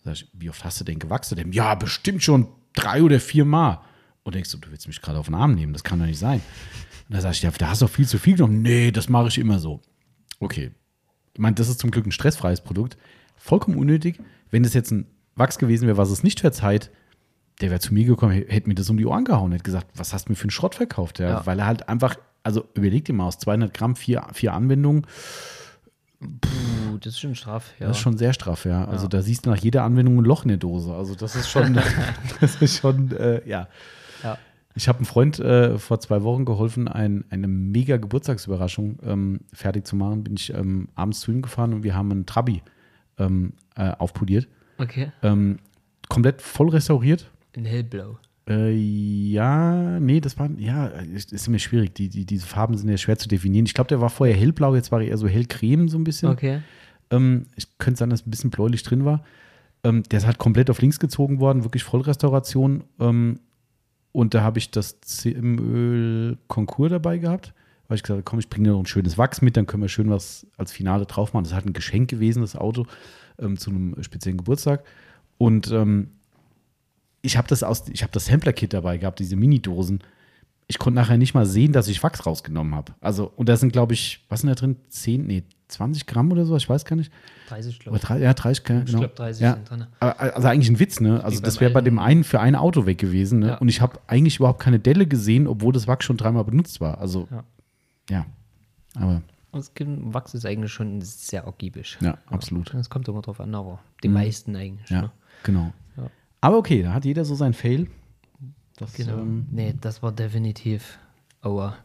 Sag 0.03 0.15
ich, 0.15 0.27
wie 0.33 0.49
oft 0.49 0.65
hast 0.65 0.81
du 0.81 0.83
denn 0.83 0.97
gewachsen? 0.97 1.35
Dem, 1.35 1.51
ja, 1.51 1.75
bestimmt 1.75 2.23
schon 2.23 2.47
drei 2.73 3.03
oder 3.03 3.19
vier 3.19 3.45
Mal. 3.45 3.81
Und 4.23 4.33
denkst 4.33 4.49
du, 4.49 4.57
du 4.57 4.71
willst 4.71 4.87
mich 4.87 4.99
gerade 4.99 5.19
auf 5.19 5.27
den 5.27 5.35
Arm 5.35 5.53
nehmen, 5.53 5.73
das 5.73 5.83
kann 5.83 5.99
doch 5.99 6.07
nicht 6.07 6.17
sein. 6.17 6.41
Und 7.07 7.15
da 7.17 7.21
sag 7.21 7.33
ich, 7.33 7.43
ja, 7.43 7.51
da 7.51 7.69
hast 7.69 7.83
du 7.83 7.85
doch 7.85 7.93
viel 7.93 8.07
zu 8.07 8.17
viel 8.17 8.35
genommen. 8.35 8.63
Nee, 8.63 8.89
das 8.89 9.09
mache 9.09 9.27
ich 9.27 9.37
immer 9.37 9.59
so. 9.59 9.79
Okay. 10.39 10.71
Ich 11.33 11.39
meine, 11.39 11.55
das 11.55 11.69
ist 11.69 11.79
zum 11.79 11.91
Glück 11.91 12.05
ein 12.05 12.11
stressfreies 12.11 12.61
Produkt. 12.61 12.97
Vollkommen 13.35 13.77
unnötig. 13.77 14.19
Wenn 14.51 14.63
das 14.63 14.73
jetzt 14.73 14.91
ein 14.91 15.07
Wachs 15.35 15.57
gewesen 15.57 15.87
wäre, 15.87 15.97
was 15.97 16.11
es 16.11 16.23
nicht 16.23 16.39
verzeiht, 16.39 16.91
der 17.61 17.69
wäre 17.69 17.79
zu 17.79 17.93
mir 17.93 18.05
gekommen, 18.05 18.33
hätte 18.33 18.67
mir 18.67 18.75
das 18.75 18.89
um 18.89 18.97
die 18.97 19.05
Ohren 19.05 19.25
gehauen, 19.25 19.51
hätte 19.51 19.63
gesagt, 19.63 19.87
was 19.95 20.13
hast 20.13 20.25
du 20.27 20.31
mir 20.31 20.35
für 20.35 20.43
einen 20.43 20.51
Schrott 20.51 20.75
verkauft? 20.75 21.19
Ja, 21.19 21.29
Ja. 21.29 21.45
Weil 21.45 21.59
er 21.59 21.65
halt 21.65 21.89
einfach, 21.89 22.15
also 22.43 22.67
überleg 22.73 23.05
dir 23.05 23.13
mal, 23.13 23.27
aus 23.27 23.37
200 23.39 23.73
Gramm 23.73 23.95
vier, 23.95 24.27
vier 24.33 24.53
Anwendungen, 24.53 25.05
Puh, 26.41 26.97
das 26.99 27.13
ist 27.13 27.19
schon 27.19 27.35
straff, 27.35 27.73
ja. 27.79 27.87
das 27.87 27.97
ist 27.97 28.03
schon 28.03 28.17
sehr 28.17 28.33
straff, 28.33 28.65
ja. 28.65 28.85
Also 28.85 29.07
da 29.07 29.21
siehst 29.21 29.45
du 29.45 29.49
nach 29.49 29.57
jeder 29.57 29.83
Anwendung 29.83 30.19
ein 30.19 30.23
Loch 30.25 30.43
in 30.43 30.49
der 30.49 30.57
Dose. 30.57 30.93
Also 30.93 31.15
das 31.15 31.35
ist 31.35 31.49
schon, 31.49 31.73
das 32.39 32.61
ist 32.61 32.79
schon, 32.79 33.11
äh, 33.11 33.47
ja. 33.47 33.67
Ja. 34.23 34.37
Ich 34.75 34.87
habe 34.87 34.97
einem 34.97 35.05
Freund 35.05 35.39
äh, 35.39 35.77
vor 35.77 35.99
zwei 35.99 36.23
Wochen 36.23 36.45
geholfen, 36.45 36.87
ein, 36.87 37.25
eine 37.29 37.47
mega 37.47 37.97
Geburtstagsüberraschung 37.97 38.99
ähm, 39.03 39.39
fertig 39.53 39.85
zu 39.85 39.95
machen. 39.95 40.23
Bin 40.23 40.35
ich 40.35 40.53
ähm, 40.53 40.87
abends 40.95 41.19
zu 41.19 41.31
ihm 41.31 41.41
gefahren 41.41 41.73
und 41.73 41.83
wir 41.83 41.95
haben 41.95 42.11
einen 42.11 42.25
Trabi 42.25 42.63
ähm, 43.19 43.53
äh, 43.75 43.91
aufpoliert. 43.91 44.47
Okay. 44.79 45.11
Ähm, 45.21 45.59
komplett 46.09 46.41
voll 46.41 46.69
restauriert. 46.69 47.29
In 47.53 47.65
hellblau. 47.65 48.17
Äh, 48.47 48.73
ja, 48.73 49.99
nee, 49.99 50.19
das 50.19 50.37
war, 50.37 50.49
ja, 50.57 50.87
ist 50.87 51.31
ist 51.31 51.47
immer 51.47 51.59
schwierig. 51.59 51.93
Die, 51.95 52.09
die, 52.09 52.25
diese 52.25 52.45
Farben 52.45 52.75
sind 52.75 52.89
ja 52.89 52.97
schwer 52.97 53.17
zu 53.17 53.27
definieren. 53.27 53.65
Ich 53.65 53.73
glaube, 53.73 53.87
der 53.87 54.01
war 54.01 54.09
vorher 54.09 54.35
hellblau, 54.35 54.75
jetzt 54.75 54.91
war 54.91 55.01
er 55.01 55.07
eher 55.07 55.17
so 55.17 55.27
hellcreme 55.27 55.87
so 55.87 55.97
ein 55.97 56.03
bisschen. 56.03 56.29
Okay. 56.29 56.61
Ähm, 57.11 57.45
ich 57.55 57.77
könnte 57.77 57.99
sagen, 57.99 58.11
dass 58.11 58.25
ein 58.25 58.31
bisschen 58.31 58.49
bläulich 58.49 58.83
drin 58.83 59.05
war. 59.05 59.23
Ähm, 59.83 60.03
der 60.03 60.19
ist 60.19 60.25
halt 60.25 60.39
komplett 60.39 60.69
auf 60.69 60.81
links 60.81 60.99
gezogen 60.99 61.39
worden, 61.39 61.63
wirklich 61.63 61.83
Vollrestauration. 61.83 62.83
Ähm, 62.99 63.39
und 64.13 64.35
da 64.35 64.43
habe 64.43 64.59
ich 64.59 64.71
das 64.71 65.01
CM-Öl 65.01 66.37
dabei 66.89 67.17
gehabt, 67.17 67.53
weil 67.87 67.95
ich 67.95 68.03
gesagt 68.03 68.17
habe, 68.17 68.23
komm, 68.23 68.39
ich 68.39 68.47
bringe 68.47 68.69
dir 68.69 68.73
noch 68.73 68.79
ein 68.79 68.85
schönes 68.85 69.17
Wachs 69.17 69.41
mit, 69.41 69.57
dann 69.57 69.65
können 69.65 69.83
wir 69.83 69.89
schön 69.89 70.09
was 70.09 70.47
als 70.55 70.71
Finale 70.71 71.05
drauf 71.05 71.33
machen. 71.33 71.43
Das 71.43 71.53
halt 71.53 71.65
ein 71.65 71.73
Geschenk 71.73 72.09
gewesen, 72.11 72.41
das 72.41 72.55
Auto, 72.55 72.85
ähm, 73.39 73.57
zu 73.57 73.71
einem 73.71 74.01
speziellen 74.03 74.37
Geburtstag. 74.37 74.85
Und 75.39 75.71
ähm, 75.71 76.11
ich 77.23 77.37
habe 77.37 77.47
das 77.47 77.63
aus, 77.63 77.85
ich 77.91 78.03
habe 78.03 78.13
das 78.13 78.27
Sampler-Kit 78.27 78.71
dabei 78.73 78.97
gehabt, 78.97 79.17
diese 79.17 79.35
Mini-Dosen. 79.35 80.03
Ich 80.67 80.77
konnte 80.77 80.95
nachher 80.95 81.17
nicht 81.17 81.33
mal 81.33 81.47
sehen, 81.47 81.73
dass 81.73 81.87
ich 81.87 82.03
Wachs 82.03 82.25
rausgenommen 82.25 82.75
habe. 82.75 82.93
Also, 83.01 83.33
und 83.35 83.49
da 83.49 83.57
sind, 83.57 83.73
glaube 83.73 83.93
ich, 83.93 84.23
was 84.29 84.41
sind 84.41 84.49
da 84.49 84.55
drin? 84.55 84.75
10, 84.89 85.25
nee, 85.25 85.43
20 85.73 86.05
Gramm 86.07 86.31
oder 86.31 86.45
so, 86.45 86.55
ich 86.55 86.67
weiß 86.69 86.85
gar 86.85 86.95
nicht. 86.95 87.11
30, 87.49 87.75
Oder 87.75 87.83
glaube 87.83 87.97
ich. 87.97 88.03
drei, 88.03 88.19
ja, 88.19 88.33
30, 88.33 88.63
genau. 88.63 88.79
Ich 88.81 88.89
glaube, 88.91 89.07
30 89.09 89.41
ja. 89.41 89.53
sind 89.55 89.69
drin. 89.69 89.85
Aber, 89.99 90.19
Also 90.19 90.47
eigentlich 90.47 90.69
ein 90.69 90.79
Witz, 90.79 90.99
ne? 90.99 91.23
Also 91.23 91.39
Wie 91.39 91.41
das 91.43 91.59
wäre 91.59 91.71
bei 91.71 91.81
dem 91.81 91.99
einen 91.99 92.23
für 92.23 92.39
ein 92.39 92.55
Auto 92.55 92.85
weg 92.85 92.97
gewesen, 92.97 93.39
ne? 93.39 93.47
Ja. 93.49 93.57
Und 93.57 93.67
ich 93.67 93.81
habe 93.81 93.99
eigentlich 94.07 94.37
überhaupt 94.37 94.59
keine 94.61 94.79
Delle 94.79 95.05
gesehen, 95.07 95.47
obwohl 95.47 95.73
das 95.73 95.87
Wachs 95.87 96.05
schon 96.05 96.17
dreimal 96.17 96.43
benutzt 96.45 96.79
war. 96.81 96.97
Also 96.99 97.27
Ja. 97.29 97.43
ja, 98.09 98.25
aber 98.95 99.21
Und 99.51 99.59
es 99.59 99.73
gibt, 99.73 99.89
Wachs 100.13 100.33
ist 100.33 100.45
eigentlich 100.45 100.71
schon 100.71 101.01
sehr 101.01 101.43
ergiebig. 101.43 101.97
ja, 102.01 102.17
absolut. 102.27 102.73
Das 102.73 102.89
kommt 102.89 103.07
immer 103.07 103.21
drauf 103.21 103.39
an, 103.39 103.53
aber 103.53 103.79
die 104.03 104.07
Mhm. 104.07 104.13
meisten 104.15 104.55
eigentlich. 104.55 104.89
Ja, 104.89 105.01
Ne? 105.03 105.11
genau. 105.43 105.73
Ja. 105.97 106.09
Aber 106.41 106.57
okay, 106.57 106.81
da 106.83 106.93
hat 106.93 107.05
jeder 107.05 107.25
so 107.25 107.35
sein 107.35 107.53
Fail. 107.53 107.87
Das, 108.77 108.93
Genau. 108.93 109.19
ähm, 109.19 109.45
nee, 109.51 109.73
das 109.79 110.01
war 110.01 110.11
definitiv 110.11 110.97
Aua. 111.41 111.75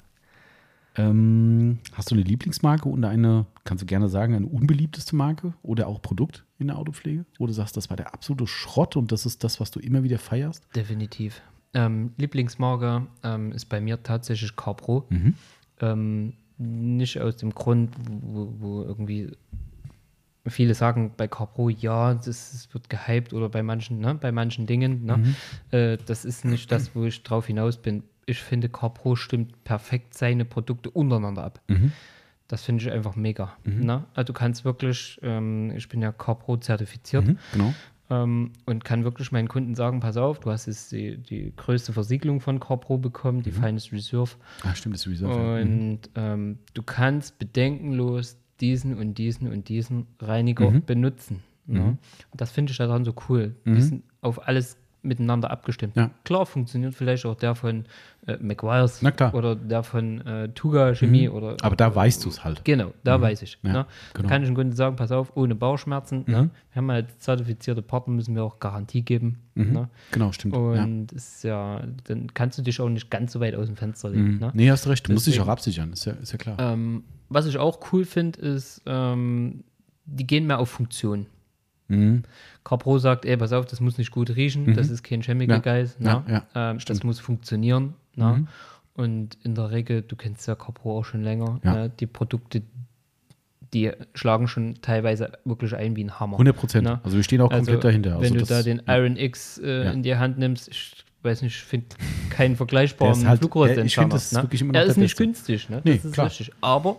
Ähm, 0.98 1.78
hast 1.94 2.10
du 2.10 2.14
eine 2.14 2.24
Lieblingsmarke 2.24 2.88
und 2.88 3.04
eine, 3.04 3.46
kannst 3.64 3.82
du 3.82 3.86
gerne 3.86 4.08
sagen, 4.08 4.34
eine 4.34 4.46
unbeliebteste 4.46 5.16
Marke 5.16 5.54
oder 5.62 5.86
auch 5.86 6.02
Produkt 6.02 6.44
in 6.58 6.66
der 6.66 6.76
Autopflege? 6.76 7.24
Du 7.38 7.52
sagst, 7.52 7.76
das 7.76 7.88
war 7.88 7.96
der 7.96 8.12
absolute 8.12 8.46
Schrott 8.46 8.96
und 8.96 9.12
das 9.12 9.24
ist 9.24 9.44
das, 9.44 9.60
was 9.60 9.70
du 9.70 9.80
immer 9.80 10.02
wieder 10.02 10.18
feierst? 10.18 10.66
Definitiv. 10.74 11.40
Ähm, 11.74 12.12
Lieblingsmarke 12.16 13.06
ähm, 13.22 13.52
ist 13.52 13.66
bei 13.66 13.80
mir 13.80 14.02
tatsächlich 14.02 14.56
Carpro. 14.56 15.06
Mhm. 15.10 15.34
Ähm, 15.80 16.32
nicht 16.58 17.20
aus 17.20 17.36
dem 17.36 17.54
Grund, 17.54 17.94
wo, 18.22 18.52
wo 18.58 18.82
irgendwie 18.82 19.30
viele 20.46 20.74
sagen 20.74 21.12
bei 21.16 21.28
Carpro, 21.28 21.68
ja, 21.68 22.14
das, 22.14 22.24
das 22.24 22.68
wird 22.72 22.88
gehypt 22.88 23.32
oder 23.32 23.48
bei 23.48 23.62
manchen, 23.62 24.00
ne, 24.00 24.14
bei 24.14 24.32
manchen 24.32 24.66
Dingen. 24.66 25.04
Ne, 25.04 25.18
Mhm. 25.18 25.34
äh, 25.70 25.98
das 26.04 26.24
ist 26.24 26.44
nicht 26.44 26.72
das, 26.72 26.94
wo 26.94 27.04
ich 27.04 27.22
drauf 27.22 27.46
hinaus 27.46 27.76
bin. 27.76 28.02
Ich 28.28 28.42
finde, 28.42 28.68
Carpro 28.68 29.16
stimmt 29.16 29.64
perfekt 29.64 30.14
seine 30.14 30.44
Produkte 30.44 30.90
untereinander 30.90 31.44
ab. 31.44 31.60
Mhm. 31.68 31.92
Das 32.46 32.62
finde 32.64 32.82
ich 32.84 32.90
einfach 32.90 33.16
mega. 33.16 33.52
Ne? 33.64 34.04
Also 34.14 34.26
du 34.28 34.32
kannst 34.32 34.64
wirklich, 34.64 35.18
ähm, 35.22 35.70
ich 35.76 35.88
bin 35.88 36.00
ja 36.02 36.12
Carpro 36.12 36.56
zertifiziert 36.56 37.26
Mhm, 37.26 37.38
genau. 37.52 37.74
ähm, 38.10 38.52
und 38.64 38.84
kann 38.84 39.04
wirklich 39.04 39.32
meinen 39.32 39.48
Kunden 39.48 39.74
sagen, 39.74 40.00
pass 40.00 40.16
auf, 40.16 40.40
du 40.40 40.50
hast 40.50 40.66
jetzt 40.66 40.92
die, 40.92 41.18
die 41.18 41.52
größte 41.56 41.92
Versiegelung 41.92 42.40
von 42.40 42.58
Carpro 42.58 42.96
bekommen, 42.98 43.42
die 43.42 43.50
Finest 43.52 43.92
Reserve 43.92 44.32
Ah, 44.62 44.74
stimmt, 44.74 44.94
das 44.94 45.06
Reserve. 45.06 45.32
ja. 45.58 45.64
Mhm. 45.64 45.70
und 45.72 46.00
ähm, 46.14 46.58
du 46.74 46.82
kannst 46.82 47.38
bedenkenlos 47.38 48.38
diesen 48.60 48.96
und 48.98 49.18
diesen 49.18 49.52
und 49.52 49.68
diesen 49.68 50.06
Reiniger 50.20 50.70
Mhm. 50.70 50.84
benutzen. 50.84 51.42
Ne? 51.66 51.98
Und 52.30 52.40
das 52.40 52.50
finde 52.50 52.72
ich 52.72 52.78
daran 52.78 53.04
so 53.04 53.14
cool. 53.28 53.54
Die 53.66 53.82
sind 53.82 54.02
auf 54.22 54.48
alles 54.48 54.78
miteinander 55.02 55.50
abgestimmt. 55.50 55.96
Ja. 55.96 56.10
Klar 56.24 56.46
funktioniert 56.46 56.94
vielleicht 56.94 57.24
auch 57.24 57.34
der 57.34 57.54
von 57.54 57.84
äh, 58.26 58.36
klar. 58.54 59.34
oder 59.34 59.54
der 59.54 59.82
von 59.82 60.20
äh, 60.26 60.48
Tuga 60.50 60.94
Chemie 60.94 61.28
oder 61.28 61.56
Aber 61.62 61.76
da 61.76 61.94
weißt 61.94 62.24
du 62.24 62.28
es 62.28 62.44
halt. 62.44 62.64
Genau, 62.64 62.92
da 63.04 63.20
weiß 63.20 63.42
ich. 63.42 63.58
Ja, 63.62 63.72
ne? 63.72 63.86
genau. 64.12 64.28
Da 64.28 64.28
kann 64.28 64.42
ich 64.42 64.48
dem 64.48 64.54
Kunden 64.54 64.72
sagen, 64.72 64.96
pass 64.96 65.12
auf, 65.12 65.36
ohne 65.36 65.54
Bauchschmerzen. 65.54 66.24
Ne? 66.26 66.50
Wir 66.72 66.76
haben 66.76 66.90
halt 66.90 67.20
zertifizierte 67.22 67.82
Partner, 67.82 68.14
müssen 68.14 68.34
wir 68.34 68.44
auch 68.44 68.58
Garantie 68.58 69.02
geben. 69.02 69.38
Ne? 69.54 69.88
Genau, 70.12 70.32
stimmt. 70.32 70.54
ja. 70.54 70.60
Und 70.60 71.12
ist 71.12 71.42
ja, 71.44 71.82
dann 72.04 72.32
kannst 72.34 72.58
du 72.58 72.62
dich 72.62 72.80
auch 72.80 72.88
nicht 72.88 73.10
ganz 73.10 73.32
so 73.32 73.40
weit 73.40 73.54
aus 73.54 73.66
dem 73.66 73.76
Fenster 73.76 74.10
legen. 74.10 74.34
Mhm. 74.34 74.38
Ne? 74.38 74.50
Nee, 74.54 74.70
hast 74.70 74.86
recht. 74.86 75.08
Du 75.08 75.12
musst 75.12 75.26
dich 75.26 75.40
auch 75.40 75.48
absichern, 75.48 75.92
ist 75.92 76.04
ja, 76.04 76.12
ist 76.12 76.32
ja 76.32 76.38
klar. 76.38 76.56
Ähm, 76.58 77.04
was 77.28 77.46
ich 77.46 77.58
auch 77.58 77.80
cool 77.92 78.04
finde, 78.04 78.40
ist, 78.40 78.82
ähm, 78.86 79.64
die 80.04 80.26
gehen 80.26 80.46
mehr 80.46 80.58
auf 80.58 80.70
Funktion. 80.70 81.26
Mhm. 81.88 82.22
Carpro 82.64 82.98
sagt, 82.98 83.24
ey, 83.24 83.36
pass 83.36 83.52
auf, 83.52 83.64
das 83.66 83.80
muss 83.80 83.96
nicht 83.98 84.10
gut 84.10 84.34
riechen, 84.36 84.74
das 84.74 84.90
ist 84.90 85.02
kein 85.02 85.22
Chemical 85.22 85.56
Ja. 85.56 85.62
Guys. 85.74 85.96
Ja, 86.00 86.22
ne? 86.26 86.44
ja, 86.54 86.70
ähm, 86.72 86.78
das 86.86 87.02
muss 87.02 87.18
funktionieren. 87.18 87.94
Ne? 88.14 88.46
Und 88.94 89.38
in 89.44 89.54
der 89.54 89.70
Regel, 89.70 90.02
du 90.02 90.16
kennst 90.16 90.46
ja 90.48 90.54
Carpro 90.54 90.98
auch 90.98 91.04
schon 91.04 91.22
länger, 91.22 91.60
Ja. 91.64 91.72
ne? 91.74 91.90
die 92.00 92.06
Produkte, 92.06 92.62
die 93.72 93.92
schlagen 94.14 94.48
schon 94.48 94.76
teilweise 94.82 95.32
wirklich 95.44 95.74
ein 95.74 95.94
wie 95.96 96.04
ein 96.04 96.18
Hammer. 96.18 96.34
100 96.38 96.56
Prozent. 96.56 96.84
Ne? 96.84 97.00
Also 97.04 97.16
wir 97.16 97.22
stehen 97.24 97.40
auch 97.40 97.50
komplett 97.50 97.84
dahinter. 97.84 98.16
Also 98.16 98.22
Wenn 98.22 98.38
du 98.38 98.44
da 98.44 98.62
den 98.62 98.82
Iron 98.86 99.16
X 99.16 99.58
äh, 99.58 99.84
Ja. 99.84 99.90
in 99.92 100.02
die 100.02 100.16
Hand 100.16 100.38
nimmst, 100.38 100.68
ich 100.68 101.04
weiß 101.22 101.42
nicht, 101.42 101.54
ich 101.56 101.62
finde 101.62 101.86
keinen 102.30 102.56
vergleichbaren 102.56 103.12
ist 103.12 103.26
halt- 103.26 103.42
ja, 103.44 103.84
ich 103.84 103.94
find, 103.94 104.12
das 104.12 104.32
ne? 104.32 104.42
wirklich 104.42 104.60
immer 104.62 104.72
noch 104.72 104.80
Er 104.80 104.86
ist 104.86 104.96
nicht 104.96 105.16
günstig, 105.16 105.68
ne? 105.68 105.80
Nee, 105.84 105.96
das 105.96 106.04
ist 106.06 106.12
klar. 106.12 106.26
richtig. 106.26 106.50
Aber 106.60 106.98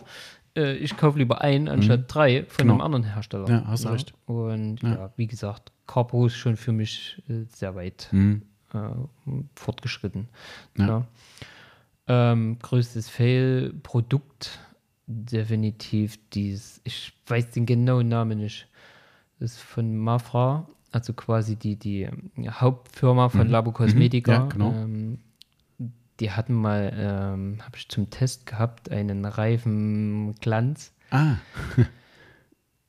äh, 0.60 0.73
ich 0.76 0.95
kaufe 0.98 1.18
lieber 1.18 1.41
einen 1.41 1.68
anstatt 1.68 2.14
drei 2.14 2.44
von 2.48 2.64
Genau. 2.64 2.73
einem 2.76 2.81
anderen 2.81 3.03
Hersteller. 3.14 3.48
Ja, 3.49 3.64
hast 3.68 3.84
du 3.84 3.90
ne? 3.90 3.94
recht. 3.95 4.14
Und 4.26 4.81
ja. 4.84 5.11
wie 5.18 5.27
gesagt, 5.27 5.72
Carpo 5.88 6.26
ist 6.27 6.36
schon 6.36 6.57
für 6.57 6.72
mich 6.72 7.22
äh, 7.30 7.44
sehr 7.49 7.76
weit 7.76 8.10
Mhm. 8.11 8.44
äh, 8.73 8.80
fortgeschritten. 9.56 10.27
Ja. 10.77 10.88
Ja. 10.88 11.07
Ähm, 12.31 12.57
größtes 12.60 13.10
Fail-Produkt 13.10 14.60
definitiv 15.07 16.19
dies, 16.34 16.81
ich 16.84 17.14
weiß 17.27 17.52
den 17.52 17.65
genauen 17.65 18.07
Namen 18.07 18.40
nicht. 18.40 18.68
Das 19.40 19.53
ist 19.53 19.61
von 19.61 19.95
Mafra, 19.98 20.68
also 20.91 21.14
quasi 21.14 21.56
die, 21.56 21.76
die 21.77 22.07
Hauptfirma 22.49 23.30
von 23.30 23.48
Labo 23.48 23.72
Cosmetica. 23.72 24.31
Ja, 24.34 24.45
genau. 24.48 24.72
ähm, 24.73 25.19
die 26.19 26.31
hatten 26.31 26.53
mal, 26.53 26.91
ähm, 26.95 27.57
habe 27.61 27.77
ich 27.77 27.87
zum 27.89 28.09
Test 28.09 28.45
gehabt, 28.45 28.91
einen 28.91 29.25
Reifenglanz. 29.25 30.91
Ah, 31.11 31.35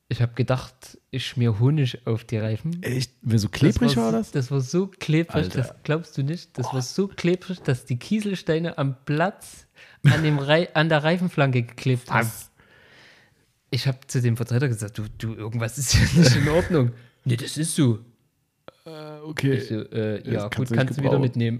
Ich 0.09 0.21
habe 0.21 0.33
gedacht, 0.33 0.99
ich 1.09 1.25
schmier 1.25 1.57
Honig 1.59 2.05
auf 2.05 2.25
die 2.25 2.35
Reifen. 2.37 2.83
echt? 2.83 3.13
Wer 3.21 3.39
so 3.39 3.47
klebrig 3.47 3.93
das 3.93 3.97
war 3.97 4.11
so, 4.11 4.17
das? 4.17 4.31
Das 4.31 4.51
war 4.51 4.59
so 4.59 4.87
klebrig, 4.87 5.35
Alter. 5.35 5.57
das 5.59 5.73
glaubst 5.83 6.17
du 6.17 6.23
nicht. 6.23 6.57
Das 6.57 6.73
war 6.73 6.81
so 6.81 7.07
klebrig, 7.07 7.61
dass 7.61 7.85
die 7.85 7.97
Kieselsteine 7.97 8.77
am 8.77 8.97
Platz 9.05 9.67
an, 10.03 10.21
dem 10.21 10.37
Rei 10.37 10.67
an 10.75 10.89
der 10.89 11.05
Reifenflanke 11.05 11.63
geklebt 11.63 12.11
haben. 12.11 12.29
Ich 13.69 13.87
habe 13.87 13.99
zu 14.07 14.21
dem 14.21 14.35
Vertreter 14.35 14.67
gesagt, 14.67 14.97
du, 14.97 15.03
du, 15.17 15.33
irgendwas 15.33 15.77
ist 15.77 15.91
hier 15.93 16.21
nicht 16.21 16.35
in 16.35 16.49
Ordnung. 16.49 16.91
nee, 17.23 17.37
das 17.37 17.55
ist 17.55 17.73
so. 17.73 17.99
Okay. 18.83 19.53
Ich 19.53 19.71
äh, 19.71 20.29
ja, 20.31 20.49
kannst 20.49 20.55
gut, 20.57 20.71
nicht 20.71 20.79
kannst 20.79 20.99
du 20.99 21.03
wieder 21.03 21.19
mitnehmen. 21.19 21.59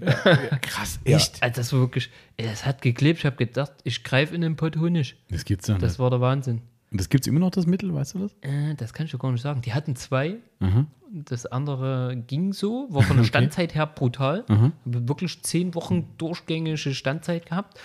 Krass, 0.60 0.98
Ja, 1.06 1.16
echt? 1.16 1.42
also 1.42 1.54
das 1.60 1.72
war 1.72 1.80
wirklich, 1.80 2.10
ey, 2.36 2.46
das 2.46 2.66
hat 2.66 2.82
geklebt. 2.82 3.20
Ich 3.20 3.26
habe 3.26 3.36
gedacht, 3.36 3.72
ich 3.84 4.02
greife 4.02 4.34
in 4.34 4.40
den 4.40 4.56
Pott 4.56 4.76
Honig. 4.76 5.16
Das 5.30 5.44
gibt's 5.44 5.66
dann. 5.66 5.78
Das 5.78 5.98
war 5.98 6.10
der 6.10 6.20
Wahnsinn. 6.20 6.62
Und 6.90 7.00
das 7.00 7.08
gibt's 7.08 7.26
immer 7.26 7.40
noch, 7.40 7.50
das 7.50 7.66
Mittel, 7.66 7.94
weißt 7.94 8.14
du 8.14 8.18
das? 8.18 8.32
Äh, 8.42 8.74
das 8.76 8.92
kann 8.92 9.06
ich 9.06 9.12
dir 9.12 9.18
gar 9.18 9.32
nicht 9.32 9.40
sagen. 9.40 9.62
Die 9.62 9.72
hatten 9.72 9.96
zwei. 9.96 10.36
Aha. 10.60 10.84
Das 11.10 11.46
andere 11.46 12.22
ging 12.26 12.52
so, 12.52 12.86
war 12.90 13.02
von 13.02 13.16
der 13.16 13.24
Standzeit 13.32 13.74
her 13.74 13.86
brutal. 13.86 14.44
Mhm. 14.48 14.72
Habe 14.84 15.08
wirklich 15.08 15.42
zehn 15.42 15.74
Wochen 15.74 16.08
durchgängige 16.18 16.76
Standzeit 16.76 17.46
gehabt. 17.46 17.78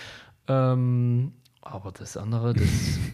Ähm, 0.46 1.32
aber 1.62 1.92
das 1.92 2.16
andere, 2.16 2.54
das, 2.54 2.64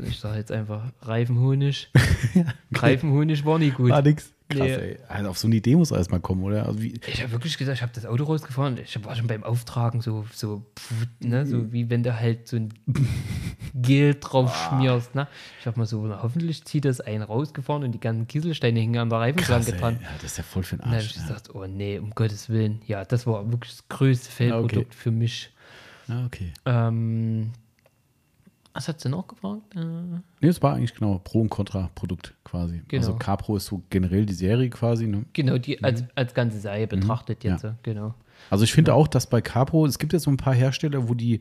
ich 0.09 0.19
sage 0.19 0.39
jetzt 0.39 0.51
einfach 0.51 0.93
Reifenhonig. 1.03 1.91
Reifenhonig 2.75 3.45
war 3.45 3.59
nie 3.59 3.71
gut. 3.71 3.91
War 3.91 4.03
nix. 4.03 4.33
Krass, 4.51 4.61
Nee. 4.61 4.73
ey. 4.75 4.99
Also 5.09 5.31
auf 5.31 5.39
so 5.39 5.47
eine 5.49 5.57
Idee 5.57 5.75
muss 5.75 5.91
er 5.91 5.97
erstmal 5.99 6.21
kommen, 6.21 6.43
oder? 6.45 6.67
Also 6.67 6.79
Ich 6.81 7.23
habe 7.23 7.33
wirklich 7.33 7.57
gesagt, 7.57 7.79
ich 7.79 7.83
habe 7.83 7.93
das 7.95 8.05
Auto 8.05 8.25
rausgefahren. 8.25 8.77
Ich 8.79 9.03
war 9.05 9.17
schon 9.17 9.27
beim 9.27 9.43
Auftragen 9.43 10.03
so, 10.03 10.27
so, 10.35 10.67
ne, 11.21 11.47
so 11.47 11.73
wie 11.73 11.89
wenn 11.89 12.03
du 12.03 12.15
halt 12.19 12.47
so 12.47 12.57
ein 12.57 12.69
Gel 13.75 14.15
drauf 14.21 14.55
schmierst. 14.69 15.15
Ne? 15.15 15.27
Ich 15.61 15.67
habe 15.67 15.79
mal 15.81 15.87
so, 15.87 16.07
na, 16.07 16.23
hoffentlich 16.23 16.63
zieht 16.65 16.85
das 16.85 17.01
einen 17.01 17.23
rausgefahren 17.23 17.85
und 17.85 17.93
die 17.93 18.01
ganzen 18.01 18.27
Kieselsteine 18.29 18.79
hingen 18.81 18.99
an 18.99 19.09
der 19.09 19.21
Reifenschranke 19.21 19.73
ey. 19.73 19.79
dran. 19.81 19.99
Ja, 20.03 20.09
das 20.21 20.33
ist 20.33 20.37
ja 20.39 20.45
voll 20.45 20.63
für 20.63 20.77
den 20.77 20.81
Und 20.81 20.93
dann 20.93 20.93
habe 20.93 21.03
Arsch. 21.03 21.11
ich 21.11 21.17
Ja. 21.17 21.23
gesagt, 21.23 21.55
oh 21.55 21.67
nee, 21.67 21.99
um 21.99 22.11
Gottes 22.11 22.51
Willen. 22.51 22.83
Ja, 22.87 23.05
das 23.07 23.27
war 23.27 23.51
wirklich 23.51 23.73
das 23.73 23.89
größte 23.89 24.31
Fehlprodukt 24.31 24.77
okay. 24.77 24.87
für 24.91 25.11
mich. 25.11 25.51
Ja, 26.07 26.27
okay. 26.27 26.53
Ähm, 26.67 27.51
was 28.75 28.89
hat 28.89 29.01
sie 29.01 29.09
noch 29.09 29.27
gefragt? 29.29 29.63
Äh, 29.77 29.81
Nee, 30.41 30.49
es 30.49 30.61
war 30.63 30.75
eigentlich 30.75 30.95
genau 30.95 31.19
Pro- 31.25 31.41
und 31.41 31.49
Contra-Produkt 31.49 32.35
quasi. 32.45 32.83
Genau. 32.89 33.01
Also 33.07 33.17
Capro 33.17 33.57
ist 33.57 33.67
so 33.67 33.83
generell 33.89 34.27
die 34.27 34.35
Serie 34.35 34.69
quasi. 34.69 35.07
Ne? 35.07 35.25
genau, 35.33 35.57
die 35.59 35.83
als, 35.83 36.05
als 36.15 36.35
ganze 36.35 36.61
Serie 36.61 36.87
betrachtet 36.87 37.45
jetzt. 37.45 37.63
Mhm. 37.63 37.69
Ja. 37.71 37.75
äh, 37.75 37.83
Genau. 37.83 38.15
Also 38.51 38.65
ich 38.65 38.73
finde 38.73 38.93
auch, 38.95 39.09
dass 39.09 39.29
bei 39.29 39.41
Capro, 39.41 39.87
es 39.87 39.99
gibt 39.99 40.13
jetzt 40.13 40.25
so 40.25 40.31
ein 40.31 40.37
paar 40.37 40.55
Hersteller, 40.55 41.09
wo 41.09 41.15
die, 41.15 41.41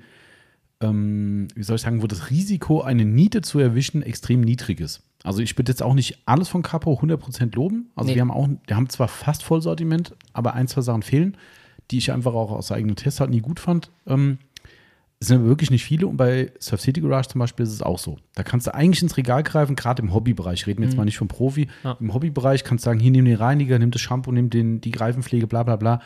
ähm, 0.81 1.47
wie 1.55 1.63
soll 1.63 1.75
ich 1.75 1.81
sagen, 1.81 2.01
wo 2.01 2.07
das 2.07 2.29
Risiko, 2.29 2.81
eine 2.81 3.05
Niete 3.05 3.41
zu 3.41 3.59
erwischen, 3.59 4.01
extrem 4.03 4.41
niedrig 4.41 4.79
ist. 4.79 5.01
Also 5.23 5.41
ich 5.41 5.57
würde 5.57 5.71
jetzt 5.71 5.81
auch 5.81 5.93
nicht 5.93 6.19
alles 6.25 6.49
von 6.49 6.61
Capro 6.61 6.93
100% 7.01 7.55
loben. 7.55 7.89
Also 7.95 8.09
Nee. 8.09 8.15
wir 8.15 8.21
haben 8.21 8.31
auch, 8.31 8.47
wir 8.67 8.75
haben 8.75 8.89
zwar 8.89 9.07
fast 9.07 9.43
Vollsortiment, 9.43 10.15
aber 10.33 10.53
ein, 10.53 10.67
zwei 10.67 10.81
Sachen 10.81 11.01
fehlen, 11.01 11.37
die 11.91 11.97
ich 11.97 12.11
einfach 12.11 12.33
auch 12.33 12.51
aus 12.51 12.71
eigenem 12.71 12.95
Test 12.95 13.19
halt 13.19 13.29
nie 13.29 13.41
gut 13.41 13.59
fand. 13.59 13.89
Ähm, 14.05 14.37
es 15.23 15.29
sind 15.29 15.45
wirklich 15.45 15.71
nicht 15.71 15.85
viele 15.85 16.05
und 16.05 16.17
bei 16.17 16.51
Surf 16.59 16.81
City 16.81 16.99
Garage 16.99 17.29
zum 17.29 17.39
Beispiel 17.39 17.63
ist 17.63 17.71
es 17.71 17.81
auch 17.81 17.97
so. 17.97 18.17
Da 18.35 18.43
kannst 18.43 18.67
du 18.67 18.73
eigentlich 18.73 19.01
ins 19.01 19.15
Regal 19.15 19.41
greifen, 19.41 19.77
gerade 19.77 20.01
im 20.01 20.13
Hobbybereich. 20.13 20.67
Reden 20.67 20.81
wir 20.81 20.89
jetzt 20.89 20.97
mal 20.97 21.05
nicht 21.05 21.17
vom 21.17 21.29
Profi. 21.29 21.67
Mhm. 21.67 21.69
Ja. 21.85 21.97
Im 22.01 22.13
Hobbybereich 22.13 22.65
kannst 22.65 22.83
du 22.83 22.89
sagen, 22.89 22.99
hier 22.99 23.11
nimm 23.11 23.23
den 23.23 23.37
Reiniger, 23.37 23.79
nimm 23.79 23.89
das 23.89 24.01
Shampoo, 24.01 24.33
nimm 24.33 24.49
den, 24.49 24.81
die 24.81 24.91
Greifenpflege, 24.91 25.47
bla 25.47 25.63
bla 25.63 25.77
bla. 25.77 26.01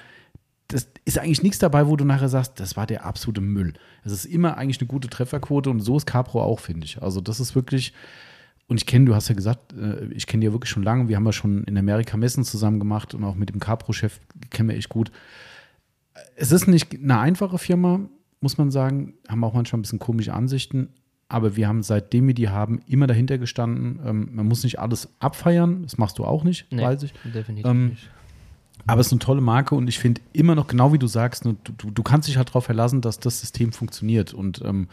Das 0.67 0.87
ist 1.03 1.17
eigentlich 1.17 1.41
nichts 1.41 1.57
dabei, 1.57 1.87
wo 1.87 1.95
du 1.95 2.05
nachher 2.05 2.29
sagst, 2.29 2.59
das 2.59 2.77
war 2.77 2.85
der 2.85 3.05
absolute 3.05 3.41
Müll. 3.41 3.73
Es 4.03 4.11
ist 4.11 4.25
immer 4.25 4.55
eigentlich 4.55 4.79
eine 4.79 4.87
gute 4.87 5.09
Trefferquote 5.09 5.71
und 5.71 5.79
so 5.79 5.97
ist 5.97 6.05
Capro 6.05 6.43
auch, 6.43 6.59
finde 6.59 6.85
ich. 6.85 7.01
Also 7.01 7.19
das 7.19 7.39
ist 7.39 7.55
wirklich, 7.55 7.93
und 8.67 8.77
ich 8.77 8.85
kenne, 8.85 9.05
du 9.05 9.15
hast 9.15 9.29
ja 9.29 9.35
gesagt, 9.35 9.73
äh, 9.73 10.05
ich 10.13 10.27
kenne 10.27 10.41
die 10.41 10.45
ja 10.45 10.53
wirklich 10.53 10.69
schon 10.69 10.83
lange. 10.83 11.07
Wir 11.07 11.15
haben 11.15 11.25
ja 11.25 11.33
schon 11.33 11.63
in 11.63 11.75
Amerika 11.75 12.17
Messen 12.17 12.43
zusammen 12.43 12.77
gemacht 12.77 13.15
und 13.15 13.23
auch 13.23 13.33
mit 13.33 13.49
dem 13.49 13.59
Capro-Chef 13.59 14.19
kennen 14.51 14.69
wir 14.69 14.75
echt 14.75 14.89
gut. 14.89 15.11
Es 16.35 16.51
ist 16.51 16.67
nicht 16.67 16.93
eine 16.93 17.17
einfache 17.17 17.57
Firma, 17.57 18.01
muss 18.41 18.57
man 18.57 18.71
sagen, 18.71 19.15
haben 19.27 19.43
auch 19.43 19.53
manchmal 19.53 19.79
ein 19.79 19.83
bisschen 19.83 19.99
komische 19.99 20.33
Ansichten, 20.33 20.89
aber 21.29 21.55
wir 21.55 21.67
haben 21.67 21.83
seitdem 21.83 22.27
wir 22.27 22.33
die 22.33 22.49
haben 22.49 22.79
immer 22.87 23.07
dahinter 23.07 23.37
gestanden. 23.37 23.99
Ähm, 24.05 24.29
man 24.33 24.47
muss 24.47 24.63
nicht 24.63 24.79
alles 24.79 25.09
abfeiern, 25.19 25.83
das 25.83 25.97
machst 25.97 26.19
du 26.19 26.25
auch 26.25 26.43
nicht, 26.43 26.71
Nee, 26.71 26.83
weiß 26.83 27.03
ich. 27.03 27.13
Definitiv 27.33 27.69
Ähm, 27.69 27.89
nicht. 27.89 28.09
Aber 28.85 29.01
es 29.01 29.07
ist 29.07 29.13
eine 29.13 29.19
tolle 29.19 29.41
Marke 29.41 29.75
und 29.75 29.89
ich 29.89 29.99
finde 29.99 30.21
immer 30.31 30.55
noch, 30.55 30.67
genau 30.67 30.93
wie 30.93 30.99
du 30.99 31.07
sagst, 31.07 31.43
du, 31.43 31.53
du, 31.77 31.91
du 31.91 32.03
kannst 32.03 32.29
dich 32.29 32.37
halt 32.37 32.49
darauf 32.49 32.65
verlassen, 32.65 33.01
dass 33.01 33.19
das 33.19 33.41
System 33.41 33.73
funktioniert. 33.73 34.33
Und 34.33 34.61
ähm, 34.63 34.87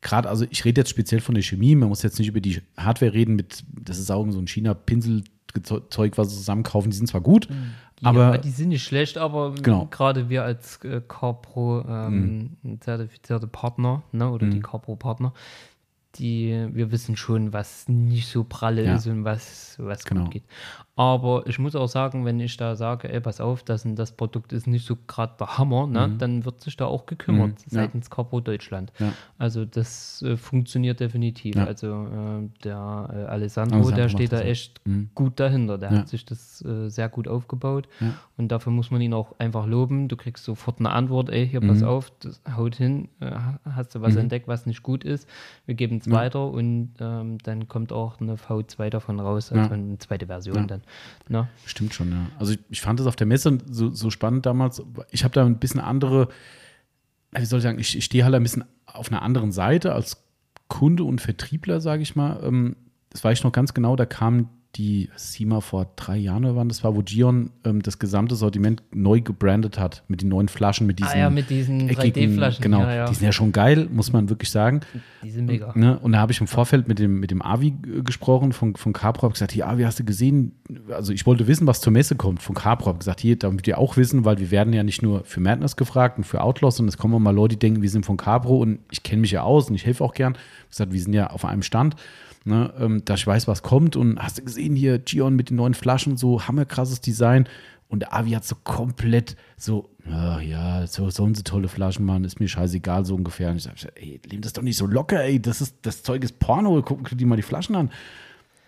gerade, 0.00 0.28
also 0.28 0.46
ich 0.50 0.64
rede 0.64 0.80
jetzt 0.80 0.90
speziell 0.90 1.20
von 1.20 1.34
der 1.36 1.42
Chemie, 1.42 1.76
man 1.76 1.88
muss 1.88 2.02
jetzt 2.02 2.18
nicht 2.18 2.28
über 2.28 2.40
die 2.40 2.60
Hardware 2.76 3.12
reden, 3.12 3.36
mit, 3.36 3.62
das 3.80 3.98
ist 3.98 4.10
auch 4.10 4.28
so 4.30 4.38
ein 4.40 4.48
China-Pinselzeug, 5.62 6.18
was 6.18 6.30
sie 6.30 6.36
zusammenkaufen, 6.36 6.90
die 6.90 6.96
sind 6.96 7.06
zwar 7.06 7.20
gut, 7.20 7.48
Ja, 8.00 8.10
aber 8.10 8.38
die 8.38 8.50
sind 8.50 8.68
nicht 8.68 8.84
schlecht, 8.84 9.16
aber 9.18 9.54
Genau. 9.54 9.84
Mhm. 9.84 9.90
gerade 9.90 10.28
wir 10.28 10.44
als 10.44 10.76
äh, 10.84 11.00
CarPro 11.06 11.84
ähm, 11.88 12.56
zertifizierte 12.80 13.46
Partner 13.46 14.02
ne, 14.12 14.30
oder 14.30 14.46
die 14.48 14.60
CarPro-Partner, 14.60 15.32
die, 16.16 16.68
wir 16.72 16.92
wissen 16.92 17.16
schon, 17.16 17.52
was 17.52 17.88
nicht 17.88 18.28
so 18.28 18.44
pralle 18.44 18.84
Ja. 18.84 18.96
ist 18.96 19.06
und 19.06 19.24
was, 19.24 19.76
was 19.78 20.04
Genau. 20.04 20.24
gut 20.24 20.32
geht. 20.32 20.44
Aber 20.98 21.46
ich 21.46 21.58
muss 21.58 21.76
auch 21.76 21.88
sagen, 21.88 22.24
wenn 22.24 22.40
ich 22.40 22.56
da 22.56 22.74
sage, 22.74 23.12
ey, 23.12 23.20
pass 23.20 23.38
auf, 23.42 23.62
das, 23.62 23.86
das 23.86 24.12
Produkt 24.12 24.54
ist 24.54 24.66
nicht 24.66 24.86
so 24.86 24.96
gerade 25.06 25.34
der 25.38 25.58
Hammer, 25.58 25.86
ne, 25.86 26.14
dann 26.16 26.46
wird 26.46 26.62
sich 26.62 26.74
da 26.76 26.86
auch 26.86 27.04
gekümmert 27.04 27.48
Mhm. 27.50 27.54
Ja. 27.70 27.82
seitens 27.82 28.08
CarPro 28.08 28.40
Deutschland. 28.40 28.92
Ja. 28.98 29.12
Also 29.36 29.66
das 29.66 30.22
äh, 30.22 30.38
funktioniert 30.38 31.00
definitiv. 31.00 31.54
Ja. 31.54 31.64
Also 31.66 31.86
äh, 32.06 32.48
der 32.64 32.76
äh, 33.12 33.16
Alessandro, 33.26 33.76
Alessandro 33.76 33.90
der 33.90 34.08
steht 34.08 34.32
da 34.32 34.40
echt 34.40 34.80
Mhm. 34.86 35.10
gut 35.14 35.38
dahinter. 35.38 35.76
Der 35.76 35.92
Ja. 35.92 35.98
hat 35.98 36.08
sich 36.08 36.24
das 36.24 36.64
äh, 36.64 36.88
sehr 36.88 37.10
gut 37.10 37.28
aufgebaut. 37.28 37.88
Ja. 38.00 38.14
Und 38.38 38.48
dafür 38.50 38.72
muss 38.72 38.90
man 38.90 39.02
ihn 39.02 39.12
auch 39.12 39.34
einfach 39.38 39.66
loben. 39.66 40.08
Du 40.08 40.16
kriegst 40.16 40.44
sofort 40.44 40.78
eine 40.78 40.90
Antwort, 40.92 41.28
ey, 41.28 41.46
hier, 41.46 41.60
pass 41.60 41.82
auf, 41.82 42.10
das 42.20 42.40
haut 42.56 42.74
hin, 42.76 43.08
äh, 43.20 43.32
hast 43.70 43.94
du 43.94 44.00
was 44.00 44.14
Mhm. 44.14 44.20
entdeckt, 44.20 44.48
was 44.48 44.64
nicht 44.64 44.82
gut 44.82 45.04
ist. 45.04 45.28
Wir 45.66 45.74
geben 45.74 45.98
es 45.98 46.10
weiter 46.10 46.48
und 46.50 46.92
ähm, 47.00 47.36
dann 47.44 47.68
kommt 47.68 47.92
auch 47.92 48.18
eine 48.18 48.36
V2 48.36 48.88
davon 48.88 49.20
raus, 49.20 49.52
also 49.52 49.62
Ja. 49.68 49.70
eine 49.70 49.98
zweite 49.98 50.26
Version 50.26 50.56
Ja. 50.56 50.62
dann. 50.64 50.82
Ne? 51.28 51.48
Stimmt 51.64 51.94
schon, 51.94 52.10
ja. 52.10 52.26
Also 52.38 52.52
ich, 52.52 52.60
ich 52.68 52.80
fand 52.80 53.00
das 53.00 53.06
auf 53.06 53.16
der 53.16 53.26
Messe 53.26 53.58
so, 53.70 53.90
so 53.92 54.10
spannend 54.10 54.46
damals. 54.46 54.82
Ich 55.10 55.24
habe 55.24 55.34
da 55.34 55.44
ein 55.44 55.58
bisschen 55.58 55.80
andere, 55.80 56.28
wie 57.32 57.44
soll 57.44 57.58
ich 57.58 57.62
sagen, 57.64 57.78
ich, 57.78 57.96
ich 57.96 58.04
stehe 58.04 58.24
halt 58.24 58.34
ein 58.34 58.42
bisschen 58.42 58.64
auf 58.86 59.10
einer 59.10 59.22
anderen 59.22 59.52
Seite 59.52 59.92
als 59.92 60.22
Kunde 60.68 61.04
und 61.04 61.20
Vertriebler, 61.20 61.80
sage 61.80 62.02
ich 62.02 62.16
mal. 62.16 62.40
Ähm, 62.42 62.76
Das 63.10 63.24
weiß 63.24 63.38
ich 63.38 63.44
noch 63.44 63.52
ganz 63.52 63.74
genau, 63.74 63.96
da 63.96 64.06
kam 64.06 64.48
die 64.76 65.08
SEMA 65.16 65.60
vor 65.60 65.90
drei 65.96 66.16
Jahren 66.16 66.44
oder 66.44 66.56
wann 66.56 66.68
das 66.68 66.84
war, 66.84 66.94
wo 66.94 67.02
Gion 67.02 67.50
ähm, 67.64 67.82
das 67.82 67.98
gesamte 67.98 68.34
Sortiment 68.36 68.82
neu 68.92 69.20
gebrandet 69.20 69.78
hat 69.78 70.04
mit 70.08 70.22
den 70.22 70.28
neuen 70.28 70.48
Flaschen, 70.48 70.86
mit 70.86 70.98
diesen 70.98 71.12
Ah 71.12 71.18
ja, 71.18 71.30
mit 71.30 71.50
diesen 71.50 71.88
eckigen- 71.88 72.32
3D-Flaschen. 72.34 72.62
Genau, 72.62 72.80
Ja, 72.80 72.94
ja. 72.94 73.06
die 73.08 73.14
sind 73.14 73.24
ja 73.24 73.32
schon 73.32 73.52
geil, 73.52 73.88
muss 73.90 74.12
man 74.12 74.28
wirklich 74.28 74.50
sagen. 74.50 74.80
Die 75.22 75.30
sind 75.30 75.46
mega. 75.46 75.72
Ne? 75.74 75.98
Und 75.98 76.12
da 76.12 76.18
habe 76.18 76.32
ich 76.32 76.40
im 76.40 76.46
Vorfeld 76.46 76.88
mit 76.88 76.98
dem, 76.98 77.18
mit 77.20 77.30
dem 77.30 77.42
Avi 77.42 77.68
äh, 77.68 78.02
gesprochen 78.02 78.52
von, 78.52 78.76
von 78.76 78.92
Capro, 78.92 79.22
habe 79.22 79.32
gesagt, 79.32 79.52
hier, 79.52 79.66
Avi, 79.68 79.82
hast 79.82 79.98
du 79.98 80.04
gesehen? 80.04 80.52
Also 80.90 81.12
ich 81.12 81.26
wollte 81.26 81.46
wissen, 81.46 81.66
was 81.66 81.80
zur 81.80 81.92
Messe 81.92 82.14
kommt 82.16 82.42
von 82.42 82.54
Capro. 82.54 82.86
Habe 82.86 82.98
gesagt, 82.98 83.20
hier, 83.20 83.36
damit 83.38 83.66
wir 83.66 83.78
auch 83.78 83.96
wissen, 83.96 84.24
weil 84.24 84.38
wir 84.38 84.50
werden 84.50 84.72
ja 84.72 84.82
nicht 84.82 85.02
nur 85.02 85.24
für 85.24 85.40
Madness 85.40 85.76
gefragt 85.76 86.18
und 86.18 86.24
für 86.24 86.42
Outlaws, 86.42 86.76
sondern 86.76 86.90
es 86.90 86.98
kommen 86.98 87.14
auch 87.14 87.18
mal 87.18 87.34
Leute, 87.34 87.56
die 87.56 87.58
denken, 87.60 87.82
wir 87.82 87.90
sind 87.90 88.06
von 88.06 88.16
Capro 88.16 88.58
und 88.58 88.78
ich 88.90 89.02
kenne 89.02 89.20
mich 89.22 89.30
ja 89.30 89.42
aus 89.42 89.68
und 89.68 89.74
ich 89.74 89.86
helfe 89.86 90.04
auch 90.04 90.12
gern. 90.14 90.32
Ich 90.34 90.38
habe 90.38 90.70
gesagt, 90.70 90.92
wir 90.92 91.00
sind 91.00 91.12
ja 91.14 91.30
auf 91.30 91.44
einem 91.44 91.62
Stand, 91.62 91.96
ne, 92.46 92.72
ähm, 92.78 93.04
dass 93.04 93.20
ich 93.20 93.26
weiß, 93.26 93.48
was 93.48 93.62
kommt. 93.62 93.96
Und 93.96 94.18
hast 94.18 94.38
du 94.38 94.44
gesehen 94.44 94.74
hier, 94.74 94.98
Gion 94.98 95.36
mit 95.36 95.50
den 95.50 95.56
neuen 95.56 95.74
Flaschen, 95.74 96.16
so 96.16 96.46
hammerkrasses 96.46 97.00
Design. 97.00 97.48
Und 97.88 98.00
der 98.00 98.14
Avi 98.14 98.30
hat 98.32 98.44
so 98.44 98.56
komplett 98.64 99.36
so, 99.56 99.90
ja, 100.08 100.40
ja, 100.40 100.86
so 100.86 101.08
sollen 101.10 101.34
sie 101.34 101.44
tolle 101.44 101.68
Flaschen 101.68 102.04
machen, 102.04 102.24
ist 102.24 102.40
mir 102.40 102.48
scheißegal, 102.48 103.04
so 103.04 103.14
ungefähr. 103.14 103.50
Und 103.50 103.56
ich 103.56 103.62
sage, 103.64 103.92
ey, 103.94 104.20
nimm 104.30 104.40
das 104.40 104.52
doch 104.52 104.62
nicht 104.62 104.76
so 104.76 104.86
locker, 104.86 105.22
ey, 105.22 105.40
das, 105.40 105.60
ist, 105.60 105.76
das 105.82 106.02
Zeug 106.02 106.24
ist 106.24 106.38
Porno, 106.40 106.82
guck 106.82 107.08
dir 107.16 107.26
mal 107.26 107.36
die 107.36 107.42
Flaschen 107.42 107.76
an. 107.76 107.90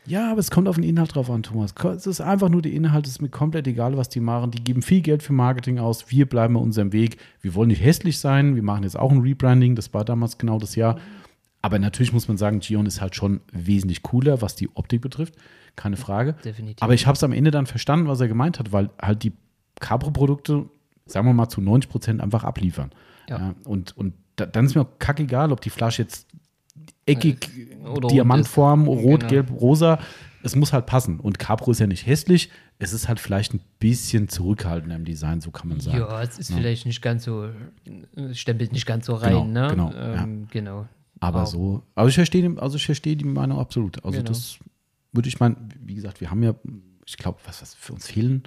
Ja, 0.07 0.31
aber 0.31 0.41
es 0.41 0.51
kommt 0.51 0.69
auf 0.69 0.77
den 0.77 0.85
Inhalt 0.85 1.15
drauf 1.15 1.31
an, 1.31 1.43
Thomas. 1.43 1.75
Es 1.97 2.07
ist 2.07 2.21
einfach 2.21 2.49
nur 2.49 2.63
der 2.63 2.73
Inhalt, 2.73 3.07
es 3.07 3.15
ist 3.15 3.23
mir 3.23 3.29
komplett 3.29 3.67
egal, 3.67 3.97
was 3.97 4.09
die 4.09 4.21
machen. 4.21 4.53
Die 4.53 4.65
geben 4.65 4.81
viel 4.81 5.03
Geld 5.03 5.23
für 5.23 5.35
Marketing 5.35 5.79
aus, 5.79 6.11
wir 6.11 6.27
bleiben 6.27 6.55
bei 6.55 6.61
unserem 6.61 6.93
Weg. 6.93 7.19
Wir 7.43 7.55
wollen 7.55 7.69
nicht 7.69 7.85
hässlich 7.85 8.19
sein, 8.19 8.55
wir 8.55 8.63
machen 8.63 8.85
jetzt 8.85 8.99
auch 8.99 9.11
ein 9.13 9.21
Rebranding, 9.21 9.75
das 9.75 9.93
war 9.93 10.05
damals 10.05 10.39
genau 10.39 10.59
das 10.59 10.77
Jahr. 10.77 10.99
Aber 11.63 11.79
natürlich 11.79 12.13
muss 12.13 12.29
man 12.29 12.37
sagen, 12.37 12.61
Gion 12.61 12.87
ist 12.87 13.01
halt 13.01 13.15
schon 13.17 13.41
wesentlich 13.53 14.03
cooler, 14.03 14.41
was 14.43 14.55
die 14.55 14.69
Optik 14.77 15.01
betrifft, 15.03 15.35
keine 15.77 15.97
Frage. 15.97 16.35
Definitiv. 16.45 16.83
Aber 16.83 16.95
ich 16.95 17.07
habe 17.07 17.17
es 17.17 17.25
am 17.25 17.33
Ende 17.33 17.51
dann 17.51 17.67
verstanden, 17.67 18.07
was 18.07 18.21
er 18.21 18.29
gemeint 18.29 18.59
hat, 18.59 18.73
weil 18.73 18.91
halt 19.01 19.23
die 19.25 19.33
Cabro-Produkte, 19.81 20.67
sagen 21.07 21.27
wir 21.27 21.33
mal, 21.33 21.49
zu 21.49 21.61
90 21.61 21.91
Prozent 21.91 22.21
einfach 22.21 22.45
abliefern. 22.45 22.91
Ja. 23.29 23.55
und 23.65 23.95
und 23.97 24.15
da, 24.37 24.47
dann 24.47 24.65
ist 24.65 24.75
mir 24.75 24.83
auch 24.83 24.99
kackegal, 24.99 25.53
ob 25.53 25.61
die 25.61 25.69
Flasche 25.71 26.01
jetzt 26.03 26.29
eckig, 27.07 27.51
Oder 27.83 28.03
rot 28.03 28.11
Diamantform, 28.13 28.83
ist. 28.83 28.89
rot, 28.89 29.21
Genau. 29.21 29.31
gelb, 29.31 29.51
rosa. 29.61 29.99
Es 30.43 30.55
muss 30.55 30.73
halt 30.73 30.87
passen. 30.87 31.19
Und 31.19 31.39
Capro 31.39 31.73
ist 31.73 31.81
ja 31.81 31.87
nicht 31.89 32.07
hässlich. 32.07 32.51
Es 32.79 32.93
ist 32.93 33.09
halt 33.09 33.19
vielleicht 33.19 33.53
ein 33.55 33.61
bisschen 33.81 34.29
zurückhaltender 34.29 34.95
im 34.95 35.05
Design, 35.05 35.41
so 35.41 35.51
kann 35.51 35.69
man 35.69 35.81
sagen. 35.81 35.99
Ja, 35.99 36.23
es 36.23 36.39
ist 36.39 36.53
vielleicht 36.55 36.87
nicht 36.87 37.03
ganz 37.03 37.25
so, 37.25 37.47
äh, 37.47 38.35
stempelt 38.35 38.73
nicht 38.73 38.87
ganz 38.87 39.07
so 39.07 39.15
rein, 39.17 39.33
Genau, 39.33 39.45
ne? 39.45 39.69
genau, 39.69 39.93
ähm, 39.95 40.47
genau. 40.51 40.87
Aber 41.21 41.47
so, 41.47 41.83
also 41.95 42.09
ich 42.09 42.15
verstehe, 42.15 42.49
die- 42.49 42.59
also 42.59 42.77
ich 42.77 42.87
verstehe 42.87 43.17
die 43.17 43.25
Meinung 43.25 43.59
absolut. 43.59 44.05
Also 44.05 44.19
Genau. 44.19 44.29
das 44.29 44.59
würde 45.13 45.29
ich 45.29 45.41
meinen, 45.41 45.69
wie 45.85 45.95
gesagt, 45.95 46.21
wir 46.21 46.31
haben 46.31 46.43
ja, 46.43 46.55
ich 47.07 47.17
glaube, 47.17 47.39
was, 47.45 47.61
was 47.63 47.75
für 47.75 47.93
uns 47.95 48.07
fehlen 48.07 48.43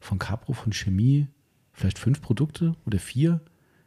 von 0.00 0.18
Capro, 0.18 0.52
von 0.52 0.72
Chemie, 0.72 1.26
vielleicht 1.72 1.98
fünf 1.98 2.20
Produkte 2.20 2.74
oder 2.86 2.98
vier. 2.98 3.40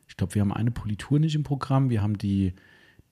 Ich 0.08 0.18
glaube, 0.18 0.36
wir 0.36 0.42
haben 0.42 0.54
eine 0.54 0.72
Politur 0.72 1.20
nicht 1.20 1.36
im 1.36 1.44
Programm, 1.44 1.90
wir 1.90 2.02
haben 2.02 2.18
die, 2.18 2.54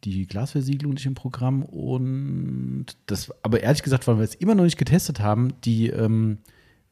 die 0.03 0.27
Glasversiegelung 0.27 0.93
nicht 0.93 1.05
im 1.05 1.13
Programm 1.15 1.63
und 1.63 2.85
das, 3.05 3.31
aber 3.43 3.61
ehrlich 3.61 3.83
gesagt, 3.83 4.07
weil 4.07 4.17
wir 4.17 4.23
es 4.23 4.35
immer 4.35 4.53
noch 4.55 4.63
nicht 4.63 4.77
getestet 4.77 5.19
haben, 5.19 5.53
die, 5.63 5.87
ähm, 5.87 6.37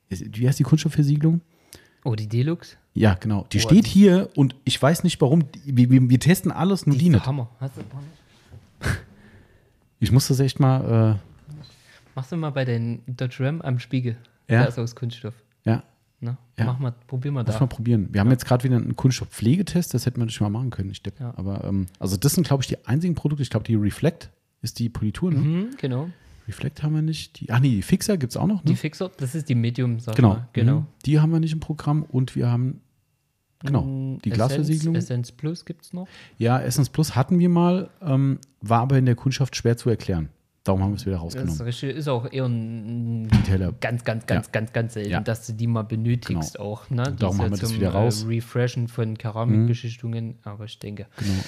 wie 0.09 0.47
heißt 0.47 0.59
die 0.59 0.63
Kunststoffversiegelung? 0.63 1.41
Oh, 2.05 2.15
die 2.15 2.27
Deluxe? 2.27 2.75
Ja, 2.93 3.13
genau. 3.15 3.47
Die 3.51 3.57
Oh, 3.57 3.61
steht 3.61 3.85
die- 3.85 3.89
hier 3.89 4.29
und 4.35 4.55
ich 4.65 4.79
weiß 4.81 5.03
nicht 5.03 5.19
warum. 5.21 5.45
Wir, 5.65 5.89
wir, 5.89 6.09
wir 6.09 6.19
testen 6.19 6.51
alles, 6.51 6.85
nur 6.85 6.95
die, 6.97 7.09
nicht. 7.09 7.25
Hammer. 7.25 7.49
Hast 7.59 7.77
du, 7.77 7.81
Ich 10.03 10.11
muss 10.11 10.27
das 10.27 10.39
echt 10.39 10.59
mal, 10.59 11.19
machst 12.15 12.31
du 12.31 12.35
mal 12.35 12.49
bei 12.51 12.65
den 12.65 13.01
Dodge 13.07 13.37
Ram 13.39 13.61
am 13.61 13.79
Spiegel. 13.79 14.17
Ja. 14.49 14.59
Der 14.59 14.67
ist 14.67 14.77
aus 14.77 14.95
Kunststoff. 14.95 15.33
äh, 15.65 15.69
ja, 15.69 15.83
Ne? 16.23 16.37
Ja. 16.57 16.65
Mach 16.65 16.79
mal, 16.79 16.93
probier 17.07 17.31
mal 17.31 17.43
da. 17.43 17.59
mal 17.59 17.67
probieren. 17.67 18.07
Wir 18.11 18.21
haben 18.21 18.31
jetzt 18.31 18.45
gerade 18.45 18.63
wieder 18.63 18.77
einen 18.77 18.95
Kunststoffpflegetest, 18.95 19.93
das 19.93 20.05
hätten 20.05 20.17
wir 20.17 20.25
natürlich 20.25 20.41
mal 20.41 20.49
machen 20.49 20.69
können. 20.69 20.89
Ich 20.89 21.03
depp. 21.03 21.19
Ja. 21.19 21.33
Aber 21.35 21.63
ähm, 21.65 21.87
also 21.99 22.15
das 22.15 22.33
sind, 22.33 22.47
glaube 22.47 22.63
ich, 22.63 22.67
die 22.67 22.85
einzigen 22.85 23.13
Produkte. 23.13 23.43
Ich 23.43 23.49
glaube, 23.49 23.65
die 23.65 23.75
Reflect 23.75 24.29
ist 24.61 24.79
die 24.79 24.87
Politur. 24.89 25.31
Ne? 25.31 25.39
Mhm, 25.39 25.69
genau. 25.77 26.09
Reflect 26.47 26.81
haben 26.81 26.95
wir 26.95 27.01
nicht. 27.01 27.39
Die, 27.41 27.51
ah 27.51 27.59
nee, 27.59 27.69
die 27.69 27.81
Fixer 27.81 28.17
gibt 28.17 28.31
es 28.31 28.37
auch 28.37 28.47
noch. 28.47 28.63
Ne? 28.63 28.71
Die 28.71 28.75
Fixer, 28.75 29.11
das 29.17 29.35
ist 29.35 29.49
die 29.49 29.55
Medium, 29.55 29.99
sag 29.99 30.15
genau. 30.15 30.29
mal. 30.29 30.47
genau. 30.53 30.79
Mhm. 30.81 30.85
Die 31.05 31.19
haben 31.19 31.31
wir 31.31 31.39
nicht 31.39 31.53
im 31.53 31.59
Programm 31.59 32.03
und 32.03 32.35
wir 32.35 32.49
haben 32.49 32.81
genau 33.63 33.81
Mm, 33.83 34.19
die 34.19 34.29
Essence- 34.31 34.35
Glasversiegelung. 34.35 34.95
Essence 34.95 35.31
Plus 35.31 35.65
gibt 35.65 35.85
es 35.85 35.93
noch. 35.93 36.07
Ja, 36.37 36.59
Essence 36.59 36.89
Plus 36.89 37.15
hatten 37.15 37.39
wir 37.39 37.49
mal, 37.49 37.89
ähm, 38.01 38.39
war 38.61 38.81
aber 38.81 38.97
in 38.97 39.05
der 39.05 39.15
Kundschaft 39.15 39.55
schwer 39.55 39.77
zu 39.77 39.89
erklären. 39.89 40.29
Darum 40.65 40.81
haben 40.81 40.91
wir 40.91 40.95
es 40.95 41.05
wieder 41.05 41.15
Das 41.15 41.23
rausgenommen. 41.23 41.61
richtig, 41.61 41.95
ist 41.97 42.07
auch 42.07 42.31
eher 42.31 42.45
ein 42.45 43.27
Detailer. 43.27 43.73
ganz, 43.81 44.05
ganz, 44.05 44.25
ganz, 44.25 44.45
Ja. 44.47 44.51
ganz, 44.53 44.71
ganz 44.71 44.93
selten, 44.93 45.09
Ja. 45.11 45.19
dass 45.19 45.45
du 45.45 45.51
die 45.53 45.67
mal 45.67 45.81
benötigst 45.83 46.57
auch. 46.57 46.89
Ne? 46.89 47.03
Darum 47.19 47.37
haben 47.41 47.51
wir 47.51 47.57
das 47.57 47.73
wieder 47.73 47.89
raus. 47.89 48.23
Äh, 48.23 48.27
Refreshen 48.27 48.87
von 48.87 49.17
Keramikbeschichtungen, 49.17 50.35
aber 50.43 50.65
ich 50.65 50.79
denke, 50.79 51.07
Genau. 51.17 51.43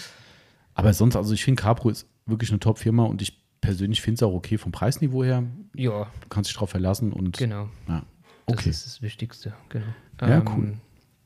Aber 0.73 0.93
sonst, 0.93 1.15
also 1.15 1.33
ich 1.33 1.43
finde, 1.45 1.61
Capro 1.61 1.89
ist 1.89 2.05
wirklich 2.25 2.49
eine 2.49 2.59
Top-Firma 2.59 3.03
und 3.03 3.21
ich 3.21 3.41
persönlich 3.61 4.01
finde 4.01 4.15
es 4.15 4.23
auch 4.23 4.33
okay 4.33 4.57
vom 4.57 4.71
Preisniveau 4.73 5.23
her. 5.23 5.43
ja, 5.75 6.07
Du 6.21 6.27
kannst 6.29 6.49
dich 6.49 6.57
drauf 6.57 6.69
verlassen 6.71 7.13
und 7.13 7.37
genau. 7.37 7.69
ja. 7.87 8.03
Das 8.47 8.57
Okay. 8.57 8.69
ist 8.69 8.85
das 8.85 9.01
Wichtigste, 9.01 9.53
genau. 9.69 9.85
Ja, 10.21 10.43
cool. 10.55 10.73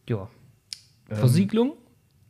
Ja. 0.08 0.30
Versiegelung, 1.10 1.74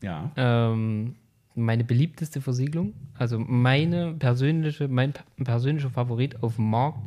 Ja. 0.02 0.32
ähm, 0.36 1.16
meine 1.56 1.84
beliebteste 1.84 2.42
Versiegelung, 2.42 2.94
also 3.18 3.38
meine 3.40 4.14
persönliche, 4.14 4.88
mein 4.88 5.14
pe- 5.14 5.24
persönlicher 5.44 5.90
Favorit 5.90 6.42
auf 6.44 6.56
dem 6.56 6.70
Markt 6.70 7.00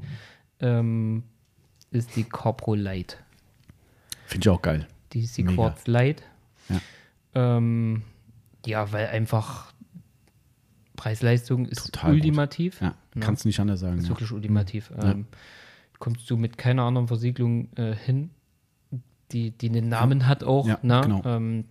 ähm, 0.61 1.23
ist 1.91 2.17
die 2.17 2.25
Corpro 2.25 2.75
Light. 2.75 3.23
Finde 4.27 4.45
ich 4.45 4.49
auch 4.51 4.63
geil. 4.63 4.87
Die 5.13 5.21
ist 5.21 5.37
die 5.37 5.43
Mega. 5.45 5.55
Quartz 5.57 5.87
Light. 5.87 6.23
Ja. 6.69 6.81
Ähm, 7.35 8.03
ja, 8.67 8.93
weil 8.93 9.07
einfach 9.09 9.73
Preis-Leistung 10.97 11.67
ist 11.67 11.87
Total 11.93 12.13
ultimativ. 12.13 12.81
Ja, 12.81 12.95
Ne? 13.15 13.21
kannst 13.21 13.45
du 13.45 13.49
nicht 13.49 13.61
anders 13.61 13.81
sagen. 13.81 13.99
Ist 13.99 14.05
Ja. 14.05 14.11
wirklich 14.11 14.31
ultimativ. 14.33 14.93
Ähm, 15.03 15.27
kommst 15.99 16.29
du 16.31 16.37
mit 16.37 16.57
keiner 16.59 16.83
anderen 16.85 17.09
Versiegelung 17.09 17.69
äh, 17.77 17.95
hin, 17.95 18.31
die, 19.33 19.51
die 19.51 19.69
einen 19.69 19.89
Namen 19.89 20.27
hat 20.27 20.45
auch. 20.45 20.67
Ja, 20.67 20.79
ne? 20.83 21.01
genau. 21.03 21.23
ähm, 21.25 21.65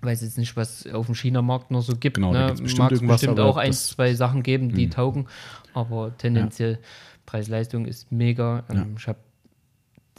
weiß 0.00 0.22
jetzt 0.22 0.38
nicht, 0.38 0.56
was 0.56 0.86
auf 0.86 1.06
dem 1.06 1.14
China-Markt 1.14 1.70
noch 1.70 1.82
so 1.82 1.96
gibt. 1.96 2.16
Genau, 2.16 2.32
ne? 2.32 2.54
Mag 2.76 2.92
es 2.92 3.00
bestimmt 3.00 3.40
auch 3.40 3.56
ein, 3.56 3.72
zwei 3.72 4.14
Sachen 4.14 4.42
geben, 4.42 4.72
die 4.72 4.88
taugen. 4.90 5.26
Aber 5.74 6.16
tendenziell 6.16 6.78
Preis-Leistung 7.26 7.84
ist 7.86 8.10
mega. 8.12 8.64
Ähm, 8.70 8.76
Ja. 8.76 8.86
Ich 8.96 9.08
habe 9.08 9.18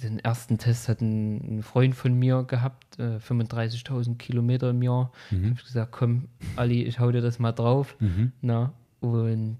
den 0.03 0.19
ersten 0.19 0.57
Test 0.57 0.87
hat 0.87 1.01
ein, 1.01 1.57
ein 1.57 1.63
Freund 1.63 1.95
von 1.95 2.13
mir 2.13 2.43
gehabt, 2.43 2.99
äh, 2.99 3.17
35.000 3.17 4.17
Kilometer 4.17 4.69
im 4.69 4.81
Jahr. 4.81 5.11
Mhm. 5.29 5.53
Ich 5.57 5.63
gesagt, 5.63 5.91
komm, 5.91 6.25
Ali, 6.55 6.83
ich 6.83 6.99
hau 6.99 7.11
dir 7.11 7.21
das 7.21 7.39
mal 7.39 7.51
drauf. 7.51 7.97
Na, 8.41 8.73
und 9.01 9.57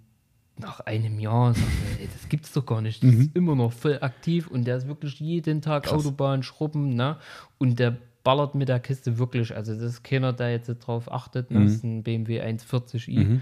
nach 0.59 0.81
einem 0.81 1.19
Jahr 1.19 1.53
sagt 1.53 1.67
er, 1.95 2.01
ey, 2.01 2.09
das 2.13 2.29
gibt's 2.29 2.51
doch 2.53 2.65
gar 2.65 2.81
nicht. 2.81 3.03
Das 3.03 3.13
ist 3.13 3.35
immer 3.35 3.55
noch 3.55 3.71
voll 3.71 3.97
aktiv 4.01 4.47
und 4.47 4.65
der 4.65 4.77
ist 4.77 4.87
wirklich 4.87 5.19
jeden 5.19 5.61
Tag 5.61 5.85
Mhm. 5.85 5.89
Krass. 5.89 6.05
Autobahn, 6.05 6.43
Schrubben, 6.43 6.89
ne? 6.95 7.17
Und 7.57 7.79
der 7.79 7.97
ballert 8.23 8.53
mit 8.55 8.67
der 8.69 8.79
Kiste 8.79 9.17
wirklich. 9.17 9.55
Also 9.55 9.73
das 9.73 9.83
ist 9.83 10.03
keiner, 10.03 10.33
der 10.33 10.51
jetzt 10.51 10.67
drauf 10.85 11.11
achtet. 11.11 11.49
Mhm. 11.51 11.57
Ne? 11.59 11.63
Das 11.65 11.73
ist 11.75 11.83
ein 11.83 12.03
BMW 12.03 12.41
140i. 12.41 13.39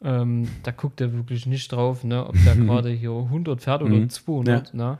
Ähm, 0.00 0.48
da 0.62 0.70
guckt 0.70 1.00
er 1.00 1.12
wirklich 1.12 1.46
nicht 1.46 1.72
drauf, 1.72 2.04
ne? 2.04 2.24
ob 2.26 2.36
der 2.44 2.54
gerade 2.56 2.90
hier 2.90 3.10
100 3.10 3.60
fährt 3.60 3.82
oder 3.82 3.94
Mhm. 3.96 4.10
200. 4.10 4.74
Ne? 4.74 4.98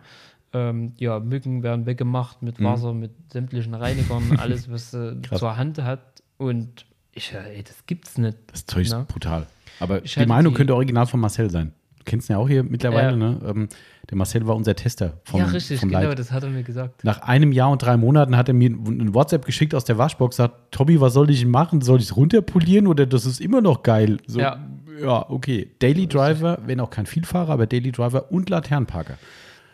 Ähm, 0.53 0.93
ja, 0.99 1.21
Mücken 1.21 1.63
werden 1.63 1.87
weggemacht 1.87 2.43
mit 2.43 2.63
Wasser, 2.63 2.95
mit 2.95 3.13
sämtlichen 3.33 3.75
Reinigern, 3.75 4.37
alles, 4.39 4.71
was 4.71 4.95
er 4.95 5.15
Mhm. 5.15 5.23
Krass. 5.23 5.39
zur 5.41 5.57
Hand 5.57 5.83
hat. 5.83 6.23
Und 6.37 6.87
ich, 7.13 7.33
ja, 7.33 7.41
ey, 7.41 7.63
das 7.63 7.85
gibt's 7.87 8.17
nicht. 8.19 8.39
Das 8.47 8.65
Zeug 8.67 8.83
ist 8.87 8.93
Na? 8.93 9.05
brutal. 9.07 9.47
Aber 9.81 10.01
die 10.01 10.27
Meinung 10.27 10.53
die- 10.53 10.57
könnte 10.57 10.75
original 10.75 11.07
von 11.07 11.21
Marcel 11.21 11.51
sein. 11.51 11.73
Du 11.99 12.05
kennst 12.05 12.31
ihn 12.31 12.33
ja 12.35 12.39
auch 12.39 12.49
hier 12.49 12.63
mittlerweile, 12.63 13.11
Ja. 13.11 13.17
ne? 13.17 13.39
Ähm, 13.47 13.69
der 14.09 14.17
Marcel 14.17 14.47
war 14.47 14.57
unser 14.57 14.75
Tester 14.75 15.21
vom, 15.25 15.41
ja, 15.41 15.47
richtig, 15.47 15.81
vom 15.81 15.91
genau, 15.91 16.03
Light. 16.05 16.19
das 16.19 16.33
hat 16.33 16.43
er 16.43 16.49
mir 16.49 16.63
gesagt. 16.63 17.05
Nach 17.05 17.21
einem 17.21 17.53
Jahr 17.53 17.71
und 17.71 17.83
drei 17.83 17.97
Monaten 17.99 18.37
hat 18.37 18.49
er 18.49 18.55
mir 18.55 18.71
ein 18.71 19.13
WhatsApp 19.15 19.45
geschickt 19.45 19.75
aus 19.75 19.85
der 19.85 19.99
Waschbox, 19.99 20.37
sagt, 20.37 20.73
Tommy, 20.73 20.99
was 21.01 21.13
soll 21.13 21.29
ich 21.29 21.45
machen? 21.45 21.83
Soll 21.83 21.99
ich 21.99 22.07
es 22.07 22.17
runterpolieren 22.17 22.87
oder 22.87 23.05
das 23.05 23.27
ist 23.27 23.41
immer 23.41 23.61
noch 23.61 23.83
geil? 23.83 24.17
So, 24.27 24.41
Ja. 24.41 24.59
ja, 25.03 25.29
okay. 25.29 25.71
Daily 25.81 26.07
Driver, 26.07 26.59
wenn 26.65 26.81
auch 26.81 26.89
kein 26.91 27.05
Vielfahrer, 27.05 27.53
aber 27.53 27.67
Daily 27.67 27.93
Driver 27.93 28.33
und 28.33 28.49
Laternenparker. 28.49 29.19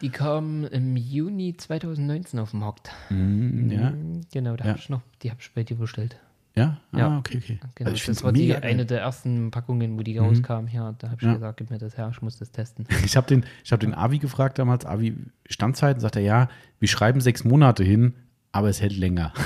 Die 0.01 0.09
kam 0.11 0.65
im 0.65 0.97
Juni 0.97 1.57
2019 1.57 2.41
auf 2.41 2.51
den 2.51 2.61
Markt. 2.61 2.91
Mhm, 3.11 3.71
ja. 3.71 3.91
Mhm, 3.91 4.23
Genau, 4.33 4.57
da 4.57 4.65
Ja. 4.65 4.71
hab 4.73 4.79
ich 4.79 4.89
noch, 4.91 5.03
die 5.23 5.31
habe 5.31 5.39
ich 5.41 5.53
bei 5.55 5.63
dir 5.63 5.77
bestellt. 5.77 6.17
Ja? 6.57 6.79
Ah, 6.93 6.99
Ja. 6.99 7.19
okay, 7.19 7.39
okay. 7.39 7.59
Genau, 7.75 7.91
Also 7.91 8.07
das 8.13 8.23
war 8.23 8.33
die, 8.33 8.49
geil. 8.49 8.61
eine 8.63 8.87
der 8.87 9.01
ersten 9.01 9.51
Packungen, 9.51 9.99
wo 9.99 10.03
die 10.03 10.17
rauskam. 10.19 10.69
Ja, 10.73 10.93
da 10.99 11.09
habe 11.11 11.17
ich 11.21 11.27
Ja. 11.27 11.35
gesagt, 11.35 11.57
gib 11.59 11.71
mir 11.71 11.79
das 11.79 11.97
her, 11.97 12.09
ich 12.13 12.23
muss 12.23 12.39
das 12.39 12.53
testen. 12.53 12.87
Ich 13.05 13.17
habe 13.17 13.27
den, 13.27 13.45
ich 13.65 13.73
hab 13.73 13.81
den 13.81 13.93
Avi 13.95 14.19
gefragt 14.19 14.59
damals, 14.59 14.87
Avi 14.87 15.17
Standzeiten, 15.49 16.01
sagt 16.01 16.15
er, 16.17 16.23
ja, 16.23 16.49
wir 16.79 16.89
schreiben 16.89 17.21
sechs 17.21 17.43
Monate 17.45 17.83
hin, 17.83 18.15
aber 18.53 18.69
es 18.69 18.81
hält 18.81 18.97
länger. 18.97 19.33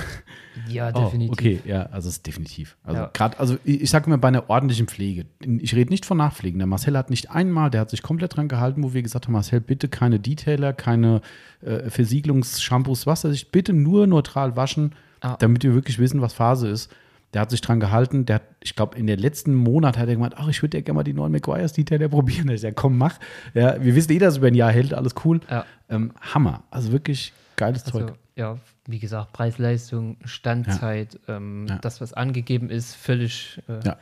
Ja, 0.66 0.90
Oh, 0.93 1.05
definitiv. 1.05 1.32
okay, 1.32 1.60
ja, 1.64 1.82
also 1.86 2.09
es 2.09 2.16
ist 2.16 2.26
definitiv. 2.26 2.76
Also 2.82 3.02
Ja. 3.02 3.10
gerade, 3.12 3.39
also 3.39 3.59
ich, 3.64 3.82
ich 3.82 3.90
sage 3.90 4.06
immer 4.06 4.18
bei 4.18 4.26
einer 4.26 4.51
ordentlichen 4.51 4.89
Pflege. 4.89 5.24
Ich 5.40 5.72
rede 5.76 5.89
nicht 5.90 6.05
von 6.05 6.18
Nachpflegen. 6.18 6.59
Der 6.59 6.66
Marcel 6.66 6.98
hat 6.98 7.10
nicht 7.10 7.30
einmal, 7.30 7.70
der 7.70 7.82
hat 7.82 7.90
sich 7.90 8.02
komplett 8.02 8.36
dran 8.36 8.48
gehalten, 8.48 8.82
wo 8.82 8.93
wir 8.94 9.02
gesagt 9.02 9.26
haben, 9.26 9.35
Marcel, 9.35 9.60
bitte 9.60 9.89
keine 9.89 10.18
Detailer, 10.18 10.72
keine 10.72 11.20
äh, 11.60 11.89
Versiegelungsshampoos, 11.89 13.06
was 13.06 13.22
weiß 13.24 13.32
ich, 13.35 13.52
bitte 13.52 13.72
nur 13.72 14.09
neutral 14.09 14.56
waschen, 14.56 14.94
Ah. 15.20 15.36
damit 15.38 15.62
wir 15.64 15.74
wirklich 15.74 15.98
wissen, 15.98 16.20
was 16.20 16.32
Phase 16.32 16.68
ist. 16.68 16.92
Der 17.34 17.42
hat 17.42 17.50
sich 17.50 17.60
dran 17.60 17.78
gehalten. 17.78 18.24
Der 18.24 18.36
hat, 18.36 18.42
ich 18.62 18.74
glaube, 18.74 18.96
in 18.96 19.06
den 19.06 19.18
letzten 19.18 19.54
Monat 19.54 19.98
hat 19.98 20.08
er 20.08 20.14
gemeint, 20.14 20.34
ach, 20.38 20.48
ich 20.48 20.62
würde 20.62 20.78
ja 20.78 20.82
gerne 20.82 20.96
mal 20.96 21.02
die 21.04 21.12
neuen 21.12 21.30
McGuire's 21.32 21.74
Detailer 21.74 22.08
probieren. 22.08 22.48
Ich 22.48 22.62
sage, 22.62 22.74
komm, 22.74 22.96
mach. 22.96 23.18
Ja, 23.52 23.82
wir 23.82 23.94
wissen 23.94 24.12
eh, 24.12 24.18
dass 24.18 24.32
es 24.34 24.38
über 24.38 24.46
ein 24.46 24.54
Jahr 24.54 24.72
hält, 24.72 24.94
alles 24.94 25.14
cool. 25.24 25.40
Ja. 25.50 25.66
Ähm, 25.90 26.12
Hammer. 26.20 26.62
Also 26.70 26.90
wirklich 26.92 27.34
geiles 27.56 27.84
Also, 27.84 27.98
Zeug. 28.06 28.14
ja, 28.36 28.56
wie 28.86 28.98
gesagt, 28.98 29.32
Preis-Leistung, 29.34 30.16
Standzeit, 30.24 31.18
ähm, 31.28 31.66
Ja. 31.68 31.76
das, 31.78 32.00
was 32.00 32.14
angegeben 32.14 32.70
ist, 32.70 32.94
völlig 32.94 33.60
äh, 33.68 33.80
Ja, 33.84 33.96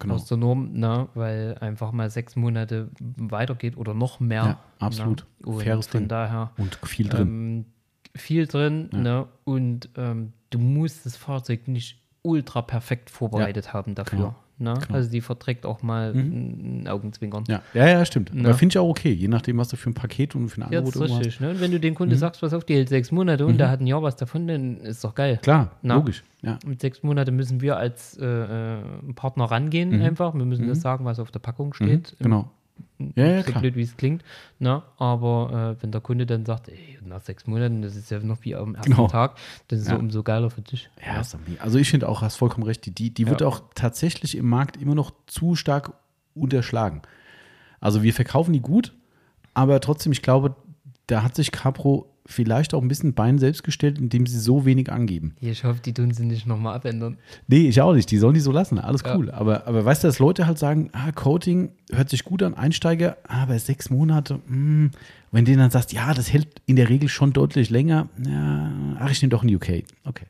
genau. 0.00 0.14
aus 0.14 0.24
der 0.26 0.36
Norm, 0.38 0.72
ne? 0.72 1.08
weil 1.14 1.56
einfach 1.60 1.92
mal 1.92 2.10
sechs 2.10 2.34
Monate 2.34 2.88
weitergeht 3.16 3.76
oder 3.76 3.94
noch 3.94 4.18
mehr. 4.18 4.42
Ja, 4.44 4.60
absolut. 4.80 5.24
Ne? 5.40 5.52
Und 5.52 5.62
Faires 5.62 5.86
von 5.86 6.00
Ding. 6.00 6.08
daher 6.08 6.50
Und 6.56 6.74
viel 6.84 7.08
drin. 7.08 7.28
ähm, 7.28 7.64
viel 8.16 8.46
drin 8.46 8.88
ne? 8.92 9.26
und 9.44 9.88
ähm, 9.96 10.32
du 10.50 10.58
musst 10.58 11.06
das 11.06 11.16
Fahrzeug 11.16 11.68
nicht 11.68 11.98
ultra 12.22 12.62
perfekt 12.62 13.08
vorbereitet 13.10 13.72
haben 13.72 13.94
dafür. 13.94 14.34
Ne? 14.58 14.74
Genau. 14.74 14.94
Also 14.94 15.10
die 15.10 15.22
verträgt 15.22 15.64
auch 15.64 15.82
mal 15.82 16.12
ein 16.14 16.86
Augenzwinkern. 16.86 17.44
Ja, 17.48 17.62
ja, 17.72 17.88
ja 17.88 18.04
stimmt. 18.04 18.30
Na. 18.34 18.50
Aber 18.50 18.58
finde 18.58 18.74
ich 18.74 18.78
auch 18.78 18.88
okay, 18.90 19.10
je 19.10 19.26
nachdem, 19.26 19.56
was 19.56 19.68
du 19.68 19.76
für 19.76 19.88
ein 19.88 19.94
Paket 19.94 20.34
und 20.34 20.50
für 20.50 20.60
ein 20.60 20.70
Ja, 20.70 20.80
Angebot 20.80 20.88
das 20.88 20.94
ist 20.96 21.00
irgendwo 21.00 21.16
hast. 21.18 21.26
richtig. 21.26 21.40
Ne? 21.40 21.50
Und 21.52 21.60
wenn 21.62 21.70
du 21.70 21.80
dem 21.80 21.92
Mhm. 21.92 21.96
Kunde 21.96 22.16
sagst, 22.16 22.42
was 22.42 22.52
auf, 22.52 22.64
die 22.64 22.74
hält 22.74 22.90
sechs 22.90 23.10
Monate 23.10 23.46
und 23.46 23.56
der 23.56 23.70
hat 23.70 23.80
ein 23.80 23.86
Jahr 23.86 24.02
was 24.02 24.16
davon, 24.16 24.46
dann 24.46 24.76
ist 24.80 25.02
doch 25.02 25.14
geil. 25.14 25.38
Klar, 25.42 25.70
Na. 25.80 25.94
logisch. 25.94 26.24
Ja. 26.42 26.58
Mit 26.66 26.82
sechs 26.82 27.02
Monaten 27.02 27.34
müssen 27.36 27.62
wir 27.62 27.78
als 27.78 28.18
äh, 28.18 28.26
äh, 28.26 28.82
Partner 29.14 29.44
rangehen 29.44 29.98
einfach. 30.02 30.34
Wir 30.34 30.44
müssen 30.44 30.68
das 30.68 30.82
sagen, 30.82 31.06
was 31.06 31.18
auf 31.20 31.30
der 31.30 31.38
Packung 31.40 31.72
steht. 31.72 32.14
Mhm, 32.18 32.24
genau. 32.24 32.50
Ja, 33.16 33.26
ja, 33.26 33.42
so 33.42 33.50
klar. 33.50 33.60
blöd 33.62 33.76
wie 33.76 33.82
es 33.82 33.96
klingt. 33.96 34.22
Na, 34.58 34.82
aber 34.98 35.76
äh, 35.78 35.82
wenn 35.82 35.90
der 35.92 36.00
Kunde 36.00 36.26
dann 36.26 36.44
sagt, 36.44 36.68
ey, 36.68 36.98
nach 37.04 37.22
sechs 37.22 37.46
Monaten, 37.46 37.82
das 37.82 37.96
ist 37.96 38.10
ja 38.10 38.18
noch 38.20 38.38
wie 38.42 38.54
am 38.54 38.74
ersten 38.74 38.90
Genau. 38.92 39.08
Tag, 39.08 39.36
das 39.68 39.80
ist 39.80 39.86
Ja. 39.88 39.94
so 39.94 39.98
umso 40.00 40.22
geiler 40.22 40.50
für 40.50 40.60
dich. 40.62 40.90
Ja, 41.04 41.22
mega. 41.46 41.62
Also 41.62 41.78
ich 41.78 41.90
finde 41.90 42.08
auch, 42.08 42.22
hast 42.22 42.36
vollkommen 42.36 42.64
recht, 42.64 42.84
die, 42.86 42.90
die, 42.92 43.12
die 43.14 43.28
wird 43.28 43.42
auch 43.42 43.62
tatsächlich 43.74 44.36
im 44.36 44.48
Markt 44.48 44.76
immer 44.76 44.94
noch 44.94 45.12
zu 45.26 45.54
stark 45.54 45.92
unterschlagen. 46.34 47.02
Also 47.80 48.02
wir 48.02 48.12
verkaufen 48.12 48.52
die 48.52 48.60
gut, 48.60 48.92
aber 49.54 49.80
trotzdem, 49.80 50.12
ich 50.12 50.22
glaube, 50.22 50.54
da 51.06 51.22
hat 51.22 51.34
sich 51.34 51.50
Capro 51.52 52.09
vielleicht 52.26 52.74
auch 52.74 52.82
ein 52.82 52.88
bisschen 52.88 53.14
Bein 53.14 53.38
selbst 53.38 53.62
gestellt, 53.64 53.98
indem 53.98 54.26
sie 54.26 54.38
so 54.38 54.64
wenig 54.64 54.92
angeben. 54.92 55.34
Ich 55.40 55.64
hoffe, 55.64 55.80
die 55.84 55.92
tun 55.92 56.12
sie 56.12 56.24
nicht 56.24 56.46
nochmal 56.46 56.74
abändern. 56.74 57.16
Nee, 57.48 57.68
ich 57.68 57.80
auch 57.80 57.94
nicht. 57.94 58.10
Die 58.10 58.18
sollen 58.18 58.34
die 58.34 58.40
so 58.40 58.52
lassen. 58.52 58.78
Alles 58.78 59.02
Ja. 59.04 59.16
cool. 59.16 59.30
Aber, 59.30 59.66
aber 59.66 59.84
weißt 59.84 60.04
du, 60.04 60.08
dass 60.08 60.18
Leute 60.18 60.46
halt 60.46 60.58
sagen, 60.58 60.90
ah, 60.92 61.10
Coating 61.12 61.70
hört 61.92 62.08
sich 62.10 62.24
gut 62.24 62.42
an, 62.42 62.54
Einsteiger, 62.54 63.16
aber 63.26 63.58
sechs 63.58 63.90
Monate, 63.90 64.40
mh. 64.46 64.90
wenn 65.32 65.44
du 65.44 65.56
dann 65.56 65.70
sagst, 65.70 65.92
ja, 65.92 66.14
das 66.14 66.32
hält 66.32 66.48
in 66.66 66.76
der 66.76 66.88
Regel 66.88 67.08
schon 67.08 67.32
deutlich 67.32 67.70
länger, 67.70 68.08
ja, 68.24 68.72
ach, 69.00 69.10
ich 69.10 69.20
nehme 69.22 69.30
doch 69.30 69.42
ein 69.42 69.54
UK. 69.54 69.82
Okay. 70.04 70.26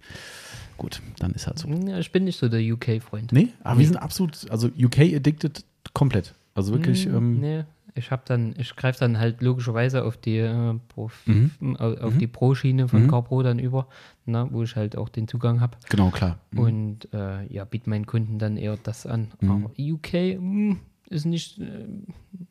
Gut, 0.79 1.03
dann 1.19 1.33
ist 1.33 1.47
halt 1.47 1.59
so. 1.59 1.69
Ja, 1.69 1.99
ich 1.99 2.11
bin 2.11 2.25
nicht 2.25 2.39
so 2.39 2.49
der 2.49 2.61
UK-Freund. 2.63 3.33
Nee, 3.33 3.49
aber 3.63 3.81
wir 3.81 3.87
sind 3.87 3.97
absolut, 3.99 4.51
also 4.51 4.69
UK 4.69 5.01
addicted 5.15 5.65
komplett. 5.93 6.35
Also 6.55 6.73
wirklich, 6.73 7.05
Hm, 7.05 7.15
ähm, 7.17 7.41
nee, 7.41 7.65
ich 7.95 8.11
habe 8.11 8.23
dann, 8.27 8.55
ich 8.59 8.75
greife 8.77 9.01
dann 9.01 9.19
halt 9.19 9.43
logischerweise 9.43 10.05
auf 10.05 10.17
die 10.17 10.39
äh, 10.39 10.79
Pro, 10.89 11.11
Mhm. 11.27 11.77
au- 11.79 11.95
auf 11.99 12.17
die 12.17 12.27
Pro-Schiene 12.27 12.89
von 12.89 13.09
CarPro 13.09 13.43
dann 13.43 13.59
über, 13.59 13.87
na, 14.27 14.51
wo 14.53 14.63
ich 14.63 14.77
halt 14.77 14.97
auch 14.97 15.09
den 15.09 15.29
Zugang 15.29 15.61
habe. 15.61 15.77
genau, 15.89 16.11
klar. 16.11 16.39
Und 16.55 17.13
äh, 17.13 17.47
ja, 17.53 17.65
biete 17.65 17.89
meinen 17.91 18.07
Kunden 18.07 18.39
dann 18.39 18.57
eher 18.57 18.77
das 18.77 19.07
an. 19.07 19.29
Mhm. 19.41 19.51
Aber 19.51 19.71
UK 19.79 20.39
mh, 20.41 20.77
ist 21.09 21.25
nicht, 21.27 21.59
äh, 21.59 21.87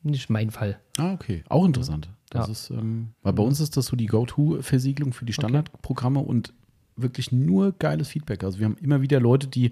nicht 0.03 0.30
mein 0.30 0.52
Fall. 0.52 0.80
Ah, 0.98 1.14
okay. 1.14 1.44
Auch 1.49 1.66
interessant. 1.66 2.10
Das 2.30 2.48
Ja. 2.48 2.52
ist, 2.52 2.70
ähm, 2.70 3.10
weil 3.24 3.34
bei 3.34 3.44
uns 3.44 3.60
ist 3.60 3.76
das 3.78 3.88
so 3.88 3.95
die 3.95 4.06
Go-To-Versiegelung 4.06 5.14
für 5.14 5.26
die 5.26 5.34
Standardprogramme 5.34 6.20
und 6.20 6.53
wirklich 6.95 7.32
nur 7.32 7.72
geiles 7.72 8.10
Feedback. 8.10 8.44
Also 8.44 8.60
wir 8.60 8.66
haben 8.66 8.78
immer 8.82 9.02
wieder 9.02 9.20
Leute, 9.20 9.48
die, 9.48 9.72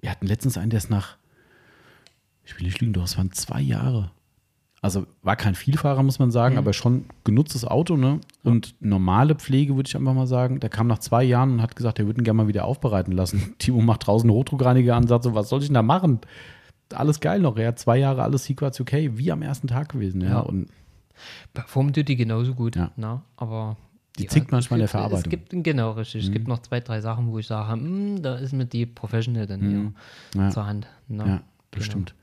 wir 0.00 0.10
hatten 0.10 0.26
letztens 0.26 0.56
einen, 0.56 0.70
der 0.70 0.78
ist 0.78 0.90
nach, 0.90 1.16
ich 2.44 2.56
will 2.56 2.64
nicht 2.66 2.80
lügen, 2.80 2.92
doch, 2.92 3.04
es 3.04 3.18
waren 3.18 3.32
zwei 3.32 3.60
Jahre. 3.60 4.12
Also 4.82 5.06
war 5.22 5.36
kein 5.36 5.54
Vielfahrer, 5.54 6.02
muss 6.02 6.18
man 6.18 6.30
sagen, 6.30 6.54
Mhm. 6.54 6.58
aber 6.58 6.72
schon 6.72 7.06
genutztes 7.24 7.64
Auto, 7.64 7.96
ne? 7.96 8.20
Und 8.44 8.74
normale 8.80 9.34
Pflege, 9.34 9.74
würde 9.74 9.88
ich 9.88 9.96
einfach 9.96 10.14
mal 10.14 10.26
sagen. 10.26 10.60
Der 10.60 10.68
kam 10.70 10.86
nach 10.86 10.98
zwei 10.98 11.24
Jahren 11.24 11.52
und 11.54 11.62
hat 11.62 11.74
gesagt, 11.76 11.98
er 11.98 12.06
würde 12.06 12.20
ihn 12.20 12.24
gerne 12.24 12.36
mal 12.36 12.48
wieder 12.48 12.64
aufbereiten 12.66 13.12
lassen. 13.12 13.54
Timo 13.58 13.80
macht 13.80 14.06
draußen 14.06 14.28
einen 14.28 14.36
Hochdruckreiniger 14.36 14.94
an, 14.94 15.06
sagt 15.06 15.24
so, 15.24 15.34
was 15.34 15.48
soll 15.48 15.60
ich 15.60 15.66
denn 15.68 15.74
da 15.74 15.82
machen? 15.82 16.20
Alles 16.94 17.18
geil 17.20 17.40
noch. 17.40 17.56
Er 17.56 17.68
hat 17.68 17.78
zwei 17.78 17.96
Jahre 17.98 18.22
alles 18.22 18.44
Sequats 18.44 18.80
okay, 18.80 19.10
wie 19.16 19.32
am 19.32 19.42
ersten 19.42 19.66
Tag 19.66 19.88
gewesen, 19.88 20.20
ja. 20.20 20.28
Ja. 20.28 20.40
Und 20.40 20.68
Performt 21.54 21.96
tut 21.96 22.08
die 22.08 22.16
genauso 22.16 22.54
gut, 22.54 22.76
Ja. 22.76 22.90
ne? 22.96 23.22
aber 23.36 23.76
Die 24.18 24.26
zickt 24.26 24.52
manchmal 24.52 24.78
in 24.78 24.82
der 24.82 24.88
Verarbeitung. 24.88 25.24
Es 25.24 25.28
gibt, 25.30 25.64
genau, 25.64 25.92
richtig. 25.92 26.24
Es 26.26 26.30
gibt 26.32 26.46
noch 26.48 26.60
zwei, 26.60 26.80
drei 26.80 27.00
Sachen, 27.00 27.28
wo 27.32 27.38
ich 27.38 27.46
sage, 27.46 27.72
hm, 27.72 28.22
da 28.22 28.36
ist 28.36 28.52
mir 28.52 28.66
die 28.66 28.86
Professional 28.86 29.46
dann 29.46 29.60
hier 29.60 29.92
Ja. 30.42 30.50
zur 30.50 30.66
Hand. 30.66 30.86
Ne? 31.08 31.24
Ja, 31.26 31.40
das 31.70 31.82
Genau. 31.82 31.84
stimmt. 31.84 32.14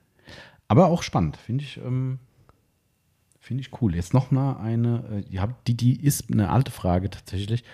Aber 0.68 0.88
auch 0.88 1.04
spannend, 1.04 1.38
finde 1.38 1.64
ich, 1.64 1.78
ähm, 1.78 2.20
finde 3.44 3.61
ich 3.61 3.82
cool. 3.82 3.94
Jetzt 3.94 4.14
noch 4.14 4.32
mal 4.32 4.56
eine, 4.57 5.24
äh, 5.30 5.48
die, 5.68 5.76
die 5.76 6.02
ist 6.02 6.32
eine 6.32 6.49
alte 6.49 6.72
Frage 6.72 7.10
tatsächlich. 7.10 7.65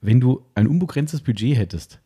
Wenn 0.00 0.20
du 0.20 0.46
ein 0.54 0.68
unbegrenztes 0.68 1.20
Budget 1.20 1.56
hättest, 1.56 2.00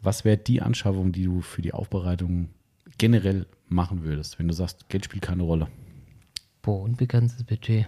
was 0.00 0.24
wäre 0.24 0.38
die 0.38 0.62
Anschaffung, 0.62 1.12
die 1.12 1.24
du 1.24 1.42
für 1.42 1.60
die 1.60 1.74
Aufbereitung 1.74 2.48
generell 2.96 3.46
machen 3.68 4.02
würdest, 4.02 4.38
wenn 4.38 4.48
du 4.48 4.54
sagst, 4.54 4.88
Geld 4.88 5.04
spielt 5.04 5.22
keine 5.22 5.42
Rolle? 5.42 5.68
Boah, 6.62 6.84
unbegrenztes 6.84 7.44
Budget. 7.44 7.86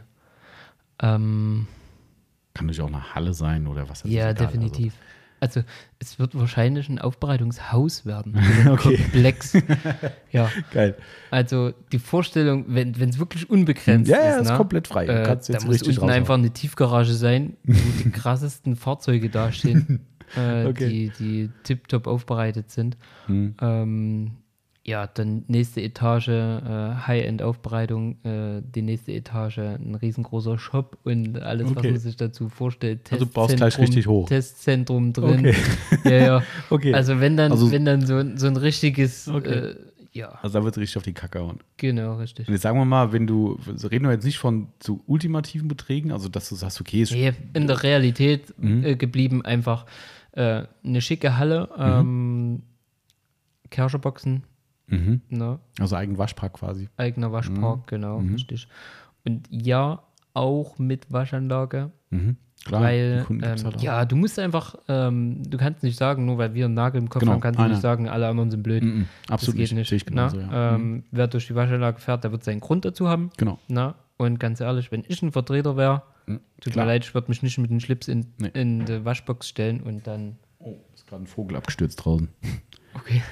Ähm, 1.01 1.66
Kann 2.52 2.66
natürlich 2.66 2.82
auch 2.82 2.94
eine 2.94 3.14
Halle 3.14 3.32
sein 3.32 3.66
oder 3.66 3.89
was. 3.89 4.02
ja, 4.02 4.30
egal, 4.30 4.34
definitiv. 4.34 4.93
Also. 4.93 5.22
Es 5.98 6.19
wird 6.19 6.39
wahrscheinlich 6.39 6.89
ein 6.89 6.98
Aufbereitungshaus 6.98 8.06
werden. 8.06 8.39
Okay. 8.69 8.97
Komplex. 8.97 9.52
ja, 10.32 10.44
Also, 10.44 10.60
geil. 10.73 10.97
also 11.31 11.73
die 11.90 11.98
Vorstellung, 11.98 12.64
wenn 12.69 12.93
es 12.93 13.19
wirklich 13.19 13.51
unbegrenzt 13.51 14.09
Ja, 14.10 14.19
ja, 14.19 14.35
ist, 14.36 14.43
ist 14.43 14.51
ne, 14.51 14.56
komplett 14.56 14.89
frei. 14.89 15.06
Äh, 15.06 15.24
kannst 15.24 15.48
da 15.48 15.55
jetzt 15.55 15.66
muss 15.66 15.82
unten 15.82 16.09
einfach 16.10 16.35
eine 16.35 16.51
Tiefgarage 16.51 17.12
sein, 17.14 17.56
wo 17.64 17.74
die 18.05 18.10
krassesten 18.12 18.77
Fahrzeuge 18.77 19.28
dastehen, 19.31 20.01
äh, 20.36 20.66
Okay. 20.66 21.10
die, 21.19 21.24
die 21.24 21.51
tiptop 21.64 22.06
aufbereitet 22.06 22.70
sind. 22.70 22.97
Hm. 23.27 23.55
Ähm, 23.60 24.31
ja, 24.84 25.06
dann 25.06 25.44
nächste 25.46 25.80
Etage, 25.80 26.28
äh, 26.28 26.94
High-End-Aufbereitung, 27.06 28.16
äh, 28.24 28.62
die 28.64 28.82
nächste 28.82 29.12
Etage, 29.12 29.59
ein 29.59 29.94
riesengroßer 29.94 30.59
Shop 30.59 30.98
und 31.04 31.40
alles, 31.40 31.70
was 31.70 31.76
Okay. 31.76 31.90
man 31.92 32.00
sich 32.00 32.16
dazu 32.16 32.48
vorstellt. 32.48 33.12
Also 33.12 33.24
du 33.24 33.30
baust 33.30 33.56
gleich 33.56 33.74
Testzentrum- 33.74 33.80
richtig 33.82 34.06
hoch. 34.09 34.28
Testzentrum 34.28 35.12
drin. 35.12 35.38
Okay. 35.46 35.54
Ja, 36.04 36.10
ja. 36.10 36.42
Okay. 36.70 36.94
Also 36.94 37.20
wenn 37.20 37.36
dann, 37.36 37.52
Also- 37.52 37.70
wenn 37.70 37.84
dann 37.84 38.04
so, 38.06 38.16
ein- 38.16 38.38
so 38.38 38.46
ein 38.48 38.56
richtiges, 38.56 39.28
Okay. 39.28 39.48
äh, 39.50 39.74
ja, 40.14 40.28
Also 40.42 40.59
da 40.59 40.64
wird 40.64 40.76
richtig 40.76 40.96
auf 40.98 41.04
die 41.04 41.12
Kacke 41.14 41.38
hauen. 41.40 41.60
genau, 41.76 42.16
richtig. 42.16 42.46
Und 42.48 42.52
jetzt 42.54 42.62
sagen 42.62 42.76
wir 42.78 42.84
mal, 42.84 43.12
wenn 43.12 43.26
du, 43.26 43.59
so 43.76 43.86
reden 43.88 44.04
wir 44.06 44.12
jetzt 44.12 44.24
nicht 44.24 44.38
von 44.38 44.66
zu 44.80 45.00
ultimativen 45.06 45.68
Beträgen, 45.68 46.10
also 46.12 46.28
dass 46.28 46.48
du 46.48 46.54
sagst, 46.56 46.80
okay, 46.80 47.02
ist 47.02 47.12
Nee, 47.12 47.32
in 47.54 47.66
der 47.68 47.82
Realität 47.84 48.52
Mhm. 48.59 48.84
äh, 48.84 48.96
geblieben 48.96 49.42
einfach 49.44 49.86
äh, 50.32 50.64
eine 50.84 51.00
schicke 51.02 51.36
Halle, 51.38 51.68
ähm, 51.78 52.62
Kirscheboxen, 53.70 54.42
Mhm. 54.88 55.20
ne, 55.28 55.59
Also 55.80 55.96
eigen 55.96 56.18
Waschpark 56.18 56.54
quasi. 56.54 56.88
eigener 56.96 57.32
Waschpark, 57.32 57.86
genau, 57.86 58.20
Mhm. 58.20 58.32
richtig. 58.34 58.68
Und 59.24 59.46
ja, 59.50 60.02
auch 60.34 60.78
mit 60.78 61.12
Waschanlage, 61.12 61.90
Mhm. 62.10 62.36
Klar, 62.64 62.82
weil 62.82 63.26
ähm, 63.28 63.42
halt 63.42 63.66
auch. 63.76 63.82
ja, 63.82 64.04
du 64.04 64.14
musst 64.14 64.38
einfach, 64.38 64.76
ähm, 64.86 65.42
du 65.50 65.59
kannst 65.59 65.82
nicht 65.82 65.98
sagen, 65.98 66.26
nur 66.26 66.38
weil 66.38 66.54
wir 66.54 66.66
einen 66.66 66.74
Nagel 66.74 67.00
im 67.00 67.09
Kopf 67.09 67.20
Genau, 67.20 67.32
haben, 67.32 67.40
kannst 67.40 67.59
du 67.59 67.64
nicht 67.66 67.80
sagen, 67.80 68.09
alle 68.09 68.28
anderen 68.28 68.50
sind 68.52 68.62
blöd. 68.62 68.84
Mhm. 68.84 69.06
Absolut 69.28 69.60
das 69.60 69.68
geht 69.70 69.76
nicht. 69.78 69.90
Nicht. 69.90 70.06
genauso, 70.06 70.36
ne? 70.36 70.48
ja. 70.50 70.74
ähm, 70.76 70.90
Mhm. 70.92 71.04
Wer 71.10 71.26
durch 71.26 71.46
die 71.48 71.54
Waschanlage 71.56 71.98
fährt, 71.98 72.22
der 72.22 72.30
wird 72.30 72.44
seinen 72.44 72.60
Grund 72.60 72.84
dazu 72.84 73.09
haben. 73.09 73.30
Genau. 73.36 73.59
Na? 73.68 73.96
Und 74.16 74.38
ganz 74.38 74.60
ehrlich, 74.60 74.92
wenn 74.92 75.02
ich 75.09 75.20
ein 75.22 75.32
Vertreter 75.32 75.76
wäre, 75.76 76.02
tut 76.60 76.72
klar. 76.74 76.84
mir 76.86 76.92
leid, 76.92 77.04
ich 77.04 77.14
würde 77.14 77.28
mich 77.30 77.42
nicht 77.42 77.59
mit 77.59 77.70
dem 77.70 77.80
Schlips 77.80 78.06
in, 78.06 78.26
Nee. 78.38 78.50
in 78.54 78.84
die 78.84 79.04
Waschbox 79.04 79.48
stellen 79.48 79.80
und 79.80 80.06
dann. 80.06 80.36
Oh, 80.60 80.76
ist 80.94 81.09
gerade 81.09 81.24
ein 81.24 81.26
Vogel 81.26 81.56
abgestürzt 81.56 82.04
draußen. 82.04 82.28
Okay. 82.94 83.22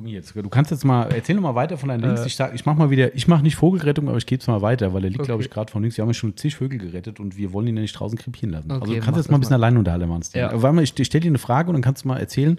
Komm 0.00 0.06
jetzt. 0.06 0.34
Du 0.34 0.48
kannst 0.48 0.70
jetzt 0.70 0.84
mal, 0.84 1.04
erzähl 1.12 1.34
noch 1.36 1.42
mal 1.42 1.54
weiter 1.54 1.76
von 1.76 1.88
deinen 1.90 2.00
Links. 2.00 2.22
Äh. 2.22 2.26
ich 2.26 2.36
sag, 2.36 2.54
ich 2.54 2.64
mach 2.64 2.74
mal 2.74 2.88
wieder, 2.90 3.14
ich 3.14 3.28
mache 3.28 3.42
nicht 3.42 3.56
Vogelrettung, 3.56 4.08
aber 4.08 4.16
ich 4.16 4.24
gebe 4.26 4.40
es 4.40 4.46
mal 4.46 4.62
weiter, 4.62 4.94
weil 4.94 5.04
er 5.04 5.10
liegt, 5.10 5.20
Okay. 5.20 5.26
glaube 5.26 5.42
ich, 5.42 5.50
gerade 5.50 5.70
von 5.70 5.82
links. 5.82 5.96
Wir 5.98 6.02
haben 6.02 6.08
ja 6.08 6.14
schon 6.14 6.36
zig 6.36 6.56
Vögel 6.56 6.78
gerettet 6.78 7.20
und 7.20 7.36
wir 7.36 7.52
wollen 7.52 7.66
ihn 7.66 7.76
ja 7.76 7.82
nicht 7.82 7.92
draußen 7.92 8.16
krepieren 8.16 8.50
lassen. 8.50 8.70
also 8.70 8.82
Okay, 8.84 8.94
du 8.98 9.00
kannst 9.04 9.18
jetzt 9.18 9.30
mal 9.30 9.36
ein 9.36 9.40
bisschen 9.40 9.54
allein 9.54 9.76
unterhalten, 9.76 10.08
Manns. 10.08 10.32
Ja. 10.32 10.50
Warte 10.62 10.74
mal, 10.74 10.82
ich, 10.82 10.98
ich 10.98 11.06
stelle 11.06 11.20
dir 11.22 11.28
eine 11.28 11.38
Frage 11.38 11.68
und 11.68 11.74
dann 11.74 11.82
kannst 11.82 12.04
du 12.04 12.08
mal 12.08 12.18
erzählen. 12.18 12.58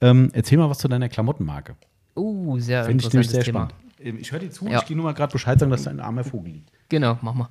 Ähm, 0.00 0.30
erzähl 0.32 0.56
mal 0.56 0.70
was 0.70 0.78
zu 0.78 0.88
deiner 0.88 1.10
Klamottenmarke. 1.10 1.76
Uh, 2.16 2.58
sehr 2.58 2.84
Finde 2.86 3.04
ich 3.04 3.12
nämlich 3.12 3.28
sehr 3.30 3.42
Thema. 3.44 3.68
spannend. 3.68 3.74
Ähm, 4.02 4.18
Ich 4.18 4.32
höre 4.32 4.38
dir 4.38 4.50
zu, 4.50 4.66
Ja. 4.66 4.78
ich 4.78 4.86
gehe 4.86 4.96
nur 4.96 5.04
mal 5.04 5.12
gerade 5.12 5.32
Bescheid 5.32 5.58
sagen, 5.60 5.70
dass 5.70 5.82
da 5.82 5.90
ein 5.90 6.00
armer 6.00 6.24
Vogel 6.24 6.52
liegt. 6.54 6.70
Genau, 6.88 7.18
mach 7.20 7.34
mal. 7.34 7.48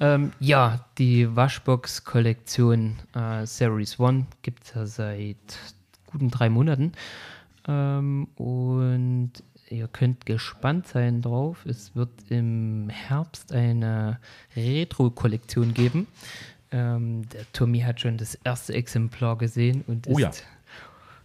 Ähm, 0.00 0.32
ja, 0.40 0.84
die 0.98 1.34
Waschbox-Kollektion 1.36 2.96
äh, 3.14 3.46
Series 3.46 4.00
1 4.00 4.26
gibt 4.42 4.64
es 4.64 4.74
ja 4.74 4.86
seit 4.86 5.36
guten 6.06 6.28
drei 6.30 6.50
Monaten. 6.50 6.92
Ähm, 7.68 8.28
und 8.36 9.32
ihr 9.68 9.88
könnt 9.88 10.26
gespannt 10.26 10.86
sein 10.86 11.22
drauf. 11.22 11.64
Es 11.66 11.94
wird 11.96 12.10
im 12.28 12.88
Herbst 12.90 13.52
eine 13.52 14.18
Retro-Kollektion 14.56 15.74
geben. 15.74 16.06
Ähm, 16.70 17.28
der 17.28 17.44
Tommy 17.52 17.80
hat 17.80 18.00
schon 18.00 18.16
das 18.16 18.34
erste 18.34 18.74
Exemplar 18.74 19.36
gesehen 19.36 19.84
und 19.86 20.06
Oh 20.08 20.18
ist, 20.18 20.44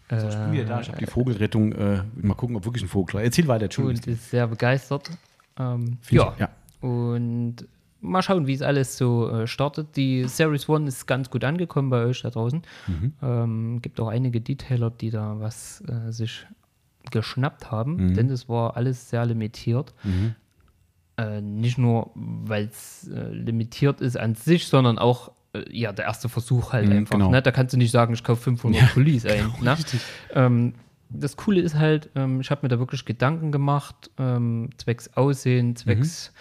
ja. 0.09 0.17
äh, 0.17 0.51
wieder 0.51 0.65
da, 0.65 0.81
ich 0.81 0.89
habe 0.89 0.97
die 0.97 1.05
Vogelrettung, 1.05 1.71
äh, 1.71 2.03
mal 2.15 2.35
gucken, 2.35 2.55
ob 2.55 2.65
wirklich 2.65 2.83
ein 2.83 2.89
Vogel 2.89 3.15
war. 3.15 3.23
Erzähl 3.23 3.47
weiter, 3.47 3.65
Entschuldigung. 3.65 4.03
und 4.05 4.13
ist 4.13 4.29
sehr 4.29 4.47
begeistert. 4.47 5.09
Ähm, 5.57 5.97
ja. 6.09 6.35
ja. 6.37 6.49
Und 6.81 7.65
mal 8.01 8.21
schauen, 8.21 8.47
wie 8.47 8.53
es 8.53 8.61
alles 8.61 8.97
so 8.97 9.29
äh, 9.29 9.47
startet. 9.47 9.95
Die 9.95 10.25
Series 10.27 10.67
One 10.69 10.87
ist 10.87 11.05
ganz 11.07 11.29
gut 11.29 11.43
angekommen 11.43 11.89
bei 11.89 12.05
euch 12.05 12.21
da 12.21 12.29
draußen. 12.29 12.61
Mhm. 12.87 13.13
Ähm, 13.21 13.81
gibt 13.81 13.99
auch 13.99 14.07
einige 14.09 14.41
Detailer, 14.41 14.89
die 14.91 15.09
da 15.09 15.39
was 15.39 15.83
äh, 15.87 16.11
sich 16.11 16.45
geschnappt 17.11 17.71
haben, 17.71 17.95
Mhm. 18.07 18.13
denn 18.15 18.29
es 18.29 18.49
war 18.49 18.75
alles 18.77 19.09
sehr 19.09 19.25
limitiert. 19.25 19.93
Äh, 21.17 21.41
nicht 21.41 21.77
nur, 21.77 22.11
weil 22.15 22.65
es 22.65 23.07
äh, 23.07 23.29
limitiert 23.31 24.01
ist 24.01 24.17
an 24.17 24.35
sich, 24.35 24.67
sondern 24.67 24.99
auch 24.99 25.31
äh, 25.53 25.63
ja, 25.71 25.91
der 25.91 26.05
erste 26.05 26.29
Versuch 26.29 26.73
halt 26.73 26.85
Mhm, 26.87 26.91
einfach. 26.97 27.15
genau. 27.17 27.31
Ne? 27.31 27.41
Da 27.41 27.51
kannst 27.51 27.73
du 27.73 27.77
nicht 27.77 27.91
sagen, 27.91 28.13
ich 28.13 28.23
kaufe 28.23 28.41
500 28.43 28.81
Pullis 28.93 29.25
ein. 29.25 29.51
Ne? 29.61 29.75
Ähm, 30.33 30.73
das 31.09 31.37
Coole 31.37 31.61
ist 31.61 31.75
halt, 31.75 32.09
ähm, 32.15 32.41
ich 32.41 32.51
habe 32.51 32.59
mir 32.63 32.67
da 32.69 32.77
wirklich 32.79 33.05
Gedanken 33.05 33.51
gemacht, 33.51 34.11
ähm, 34.19 34.69
zwecks 34.77 35.15
Aussehen, 35.15 35.75
zwecks 35.77 36.27
m, 36.27 36.33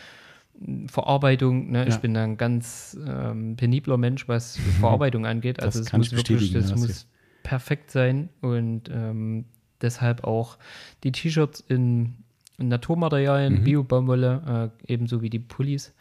Verarbeitung. 0.86 1.70
Ne? 1.70 1.82
Mhm. 1.82 1.88
Ja. 1.88 1.94
Ich 1.94 1.96
bin 2.00 2.14
da 2.14 2.22
ein 2.24 2.36
ganz 2.36 2.98
ähm, 3.06 3.56
penibler 3.56 3.96
Mensch, 3.96 4.28
was 4.28 4.56
Verarbeitung 4.80 5.26
angeht. 5.26 5.62
Also 5.62 5.80
es 5.80 5.86
kann 5.90 6.00
muss 6.00 6.12
ich 6.12 6.16
wirklich, 6.16 6.52
das 6.52 6.70
das 6.70 6.80
muss 6.80 7.06
perfekt 7.42 7.90
sein 7.90 8.28
und 8.40 8.88
ähm, 8.92 9.44
deshalb 9.80 10.24
auch 10.24 10.58
die 11.04 11.12
T-Shirts 11.12 11.60
in, 11.60 11.76
in 12.58 12.64
Mhm. 12.64 12.68
Naturmaterialien, 12.68 13.64
Bio-Baumwolle, 13.64 14.72
äh, 14.86 14.92
ebenso 14.92 15.20
wie 15.22 15.28
die 15.30 15.38
Pullis 15.38 15.92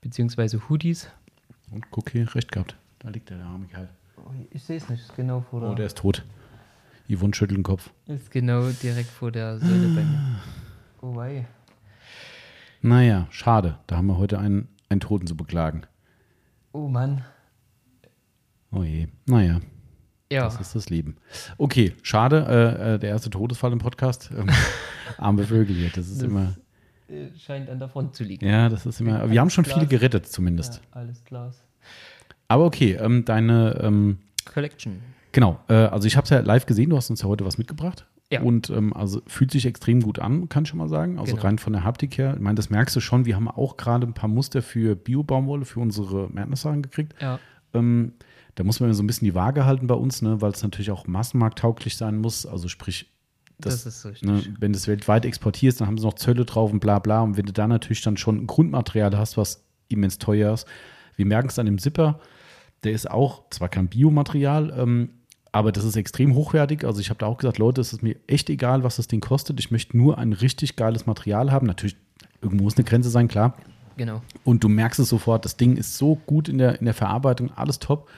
beziehungsweise 0.00 0.68
Hoodies. 0.68 1.10
Und 1.72 1.90
guck 1.90 2.10
hier, 2.10 2.32
recht 2.34 2.52
gehabt. 2.52 2.76
Da 3.00 3.08
liegt 3.10 3.28
der, 3.28 3.38
der 3.38 3.46
arme 3.46 3.66
Kerl. 3.66 3.88
Ich 4.50 4.62
sehe 4.62 4.76
es 4.76 4.88
nicht, 4.88 5.00
ist 5.02 5.16
genau 5.16 5.40
vor 5.50 5.60
der, 5.60 5.70
Oh, 5.70 5.74
der 5.74 5.86
ist 5.86 5.98
tot. 5.98 6.24
Yvonne 7.12 7.34
schüttelt 7.34 7.58
den 7.58 7.64
Kopf. 7.64 7.90
ist 8.06 8.30
genau 8.30 8.68
direkt 8.82 9.10
vor 9.10 9.30
der 9.32 9.58
Säule 9.58 9.88
bei 9.88 10.02
mir. 10.04 10.40
Oh 11.02 11.14
wei. 11.16 11.46
Naja, 12.86 13.26
schade. 13.30 13.78
Da 13.88 13.96
haben 13.96 14.06
wir 14.06 14.16
heute 14.16 14.38
einen, 14.38 14.68
einen 14.88 15.00
Toten 15.00 15.26
zu 15.26 15.36
beklagen. 15.36 15.82
Oh 16.70 16.86
Mann. 16.86 17.24
Oh 18.70 18.84
je. 18.84 19.08
Naja, 19.26 19.60
Ja, 20.30 20.44
das 20.44 20.60
ist 20.60 20.76
das 20.76 20.88
Leben. 20.88 21.16
Okay, 21.58 21.94
schade. 22.02 22.46
Äh, 22.48 22.94
äh, 22.94 22.98
der 23.00 23.10
erste 23.10 23.28
Todesfall 23.28 23.72
im 23.72 23.80
Podcast. 23.80 24.30
Ähm, 24.36 24.48
arme 25.18 25.42
Vögel 25.42 25.74
hier. 25.74 25.88
Das 25.88 26.06
ist 26.06 26.18
Das- 26.22 26.28
immer. 26.28 26.54
äh, 27.08 27.36
scheint 27.36 27.68
an 27.70 27.80
der 27.80 27.88
Front 27.88 28.14
zu 28.14 28.22
liegen. 28.22 28.46
Ja, 28.46 28.68
das 28.68 28.86
ist 28.86 29.00
immer. 29.00 29.28
Wir 29.32 29.40
haben 29.40 29.50
schon 29.50 29.64
Glas. 29.64 29.74
viele 29.74 29.88
gerettet, 29.88 30.26
zumindest. 30.28 30.76
Ja, 30.76 31.00
alles 31.00 31.24
klar. 31.24 31.52
Aber 32.46 32.66
okay, 32.66 32.92
ähm, 32.92 33.24
deine. 33.24 33.80
Ähm, 33.82 34.18
Collection. 34.44 35.02
Genau, 35.32 35.58
äh, 35.68 35.74
also 35.74 36.06
ich 36.06 36.16
habe 36.16 36.22
es 36.24 36.30
ja 36.30 36.38
live 36.38 36.66
gesehen, 36.66 36.90
du 36.90 36.96
hast 36.96 37.10
uns 37.10 37.20
ja 37.22 37.26
heute 37.28 37.44
was 37.44 37.58
mitgebracht. 37.58 38.06
Ja. 38.32 38.40
Und 38.42 38.70
ähm, 38.70 38.92
also 38.92 39.22
fühlt 39.28 39.52
sich 39.52 39.66
extrem 39.66 40.00
gut 40.00 40.18
an, 40.18 40.48
kann 40.48 40.64
ich 40.64 40.70
schon 40.70 40.78
mal 40.78 40.88
sagen. 40.88 41.18
Also 41.18 41.32
Genau. 41.32 41.44
rein 41.46 41.58
von 41.58 41.72
der 41.72 41.84
Haptik 41.84 42.18
her. 42.18 42.34
Ich 42.34 42.40
meine, 42.40 42.56
das 42.56 42.70
merkst 42.70 42.96
du 42.96 43.00
schon. 43.00 43.24
Wir 43.24 43.36
haben 43.36 43.48
auch 43.48 43.76
gerade 43.76 44.06
ein 44.06 44.14
paar 44.14 44.28
Muster 44.28 44.62
für 44.62 44.96
Bio-Baumwolle 44.96 45.64
für 45.64 45.78
unsere 45.78 46.28
Madness-Sachen 46.32 46.82
gekriegt. 46.82 47.14
Ja, 47.20 47.38
Ähm, 47.72 48.12
da 48.56 48.64
muss 48.64 48.80
man 48.80 48.92
so 48.94 49.02
ein 49.02 49.06
bisschen 49.06 49.26
die 49.26 49.34
Waage 49.34 49.64
halten 49.66 49.86
bei 49.86 49.94
uns, 49.94 50.22
ne, 50.22 50.40
weil 50.40 50.50
es 50.50 50.62
natürlich 50.62 50.90
auch 50.90 51.06
massenmarkttauglich 51.06 51.96
sein 51.96 52.16
muss. 52.16 52.46
Also 52.46 52.68
sprich, 52.68 53.12
das, 53.58 53.84
das, 53.84 53.96
ist 53.96 54.06
richtig. 54.06 54.28
ne, 54.28 54.42
wenn 54.58 54.72
du 54.72 54.76
es 54.78 54.88
weltweit 54.88 55.24
exportierst, 55.24 55.80
dann 55.80 55.86
haben 55.88 55.98
sie 55.98 56.04
noch 56.04 56.14
Zölle 56.14 56.44
drauf 56.46 56.72
und 56.72 56.80
bla 56.80 56.98
bla. 56.98 57.20
Und 57.20 57.36
wenn 57.36 57.46
du 57.46 57.52
da 57.52 57.68
natürlich 57.68 58.00
dann 58.02 58.16
schon 58.16 58.38
ein 58.38 58.46
Grundmaterial 58.46 59.16
hast, 59.16 59.36
was 59.36 59.64
immens 59.88 60.18
teuer 60.18 60.52
ist, 60.54 60.66
wir 61.16 61.26
merken 61.26 61.48
es 61.48 61.54
dann 61.54 61.66
im 61.66 61.78
Zipper, 61.78 62.18
der 62.82 62.92
ist 62.92 63.10
auch 63.10 63.44
zwar 63.50 63.68
kein 63.68 63.88
Biomaterial, 63.88 64.72
ähm, 64.76 65.10
aber 65.56 65.72
das 65.72 65.84
ist 65.84 65.96
extrem 65.96 66.34
hochwertig. 66.34 66.84
Also 66.84 67.00
ich 67.00 67.08
habe 67.08 67.16
da 67.18 67.24
auch 67.24 67.38
gesagt, 67.38 67.56
Leute, 67.56 67.80
es 67.80 67.94
ist 67.94 68.02
mir 68.02 68.16
echt 68.26 68.50
egal, 68.50 68.84
was 68.84 68.96
das 68.96 69.08
Ding 69.08 69.22
kostet. 69.22 69.58
Ich 69.58 69.70
möchte 69.70 69.96
nur 69.96 70.18
ein 70.18 70.34
richtig 70.34 70.76
geiles 70.76 71.06
Material 71.06 71.50
haben. 71.50 71.66
Natürlich 71.66 71.96
irgendwo 72.42 72.64
muss 72.64 72.76
eine 72.76 72.84
Grenze 72.84 73.08
sein, 73.08 73.26
klar. 73.26 73.56
Genau. 73.96 74.20
Und 74.44 74.64
du 74.64 74.68
merkst 74.68 75.00
es 75.00 75.08
sofort, 75.08 75.46
das 75.46 75.56
Ding 75.56 75.78
ist 75.78 75.96
so 75.96 76.16
gut 76.26 76.50
in 76.50 76.58
der, 76.58 76.78
in 76.78 76.84
der 76.84 76.92
Verarbeitung, 76.92 77.52
alles 77.56 77.78
top. 77.78 78.10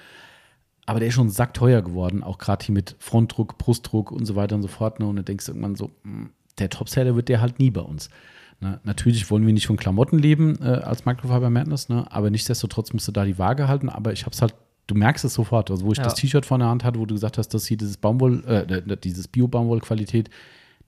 Aber 0.85 0.98
der 0.98 1.10
ist 1.10 1.15
schon 1.15 1.31
sackteuer 1.31 1.81
geworden, 1.81 2.24
auch 2.24 2.39
gerade 2.39 2.66
hier 2.66 2.73
mit 2.73 2.97
Frontdruck, 2.98 3.56
Brustdruck 3.56 4.10
und 4.10 4.24
so 4.24 4.35
weiter 4.35 4.56
und 4.56 4.62
so 4.62 4.69
fort. 4.69 4.98
Ne? 4.98 5.06
Und 5.06 5.15
du 5.15 5.23
denkst 5.23 5.47
irgendwann 5.47 5.77
so, 5.77 5.93
mh, 6.02 6.31
der 6.59 6.70
Topseller 6.70 7.15
wird 7.15 7.28
der 7.28 7.40
halt 7.40 7.60
nie 7.60 7.70
bei 7.70 7.82
uns. 7.82 8.10
Ne? 8.59 8.81
Natürlich 8.82 9.31
wollen 9.31 9.47
wir 9.47 9.52
nicht 9.52 9.69
von 9.69 9.77
Klamotten 9.77 10.19
leben 10.19 10.59
äh, 10.60 10.70
als 10.70 11.06
Microfiber 11.06 11.51
Madness, 11.51 11.89
ne? 11.89 12.05
aber 12.10 12.31
nichtsdestotrotz 12.31 12.93
musst 12.93 13.06
du 13.06 13.12
da 13.12 13.24
die 13.24 13.39
Waage 13.39 13.69
halten. 13.69 13.89
Aber 13.89 14.12
ich 14.12 14.23
habe 14.23 14.32
es 14.32 14.43
halt, 14.43 14.56
du 14.89 14.94
merkst 14.97 15.24
es 15.24 15.35
sofort. 15.35 15.70
Also, 15.70 15.86
wo 15.86 15.93
ich 15.93 15.98
Ja. 15.98 16.05
das 16.05 16.15
T-Shirt 16.16 16.44
vor 16.44 16.59
der 16.59 16.66
Hand 16.69 16.82
hatte, 16.82 16.98
wo 16.98 17.06
du 17.06 17.15
gesagt 17.15 17.39
hast, 17.39 17.51
dass 17.55 17.66
hier 17.66 17.77
dieses 17.77 17.97
Baumwoll, 17.97 18.44
äh, 18.47 18.97
dieses 18.97 19.28
Bio-Baumwoll-Qualität, 19.28 20.28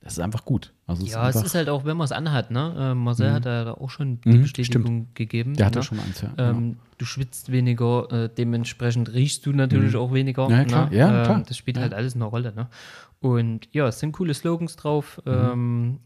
das 0.01 0.15
ist 0.15 0.19
einfach 0.19 0.45
gut. 0.45 0.73
Also, 0.87 1.05
Ja, 1.05 1.29
es 1.29 1.37
einfach, 1.37 1.47
ist 1.47 1.55
halt 1.55 1.69
auch, 1.69 1.85
wenn 1.85 1.97
man 1.97 2.07
es 2.07 2.13
anhat, 2.13 2.51
ne? 2.51 2.75
Äh, 2.93 2.95
Marcel 2.95 3.33
hat 3.33 3.45
da 3.47 3.73
auch 3.75 3.91
schon 3.91 4.21
die 4.23 4.31
Mhm, 4.31 4.43
Bestätigung 4.43 5.09
gegeben. 5.15 5.55
der 5.55 5.67
hat 5.67 5.75
ne? 5.75 5.83
schon 5.83 6.01
eins, 6.01 6.23
ja. 6.23 6.31
genau. 6.35 6.51
Ähm, 6.59 6.77
du 6.97 7.05
schwitzt 7.05 7.53
weniger, 7.53 8.11
äh, 8.11 8.31
dementsprechend 8.35 9.13
riechst 9.13 9.45
du 9.45 9.53
natürlich 9.53 9.95
auch 9.97 10.13
weniger. 10.13 10.47
Mhm. 10.49 10.51
Ja, 10.55 10.65
klar. 10.65 10.91
Ne? 10.91 10.97
Ja, 10.97 11.19
Ähm, 11.19 11.25
klar. 11.25 11.43
Das 11.47 11.57
spielt 11.57 11.77
Ja. 11.77 11.83
halt 11.83 11.95
alles 11.95 12.15
eine 12.15 12.25
Rolle. 12.25 12.53
Ne? 12.55 12.69
Und 13.21 13.69
ja, 13.73 13.87
es 13.89 14.01
sind 14.01 14.13
coole 14.13 14.33
Slogans 14.33 14.77
drauf. 14.77 15.21
Mhm. 15.27 15.33
Ähm, 15.33 15.99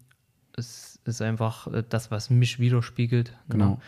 es 0.57 0.99
ist 1.05 1.23
einfach 1.23 1.69
äh, 1.69 1.85
das, 1.89 2.11
was 2.11 2.31
mich 2.31 2.59
widerspiegelt. 2.59 3.33
Genau. 3.49 3.69
Ne? 3.71 3.79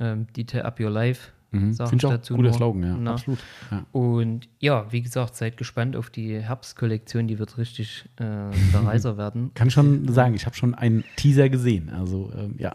Ähm, 0.00 0.26
Detail 0.36 0.62
Up 0.62 0.80
Your 0.80 0.90
Life. 0.90 1.30
Mhm. 1.52 1.74
Finde 1.74 1.96
ich 1.96 2.06
auch 2.06 2.10
dazu 2.10 2.34
guter 2.34 2.52
Slogan, 2.52 2.82
ja. 2.82 2.96
ne? 2.96 3.10
Absolut. 3.10 3.38
Ja. 3.70 3.84
Und 3.92 4.48
ja, 4.58 4.90
wie 4.90 5.02
gesagt, 5.02 5.36
seid 5.36 5.56
gespannt 5.56 5.96
auf 5.96 6.10
die 6.10 6.40
Herbstkollektion, 6.40 7.28
die 7.28 7.38
wird 7.38 7.58
richtig 7.58 8.06
äh, 8.16 8.24
der 8.72 8.80
Reiser 8.84 9.16
werden. 9.18 9.52
Kann 9.54 9.70
schon 9.70 10.08
sagen, 10.08 10.34
ich 10.34 10.46
habe 10.46 10.56
schon 10.56 10.74
einen 10.74 11.04
Teaser 11.16 11.48
gesehen. 11.48 11.90
Also 11.90 12.32
ähm, 12.36 12.54
ja. 12.58 12.74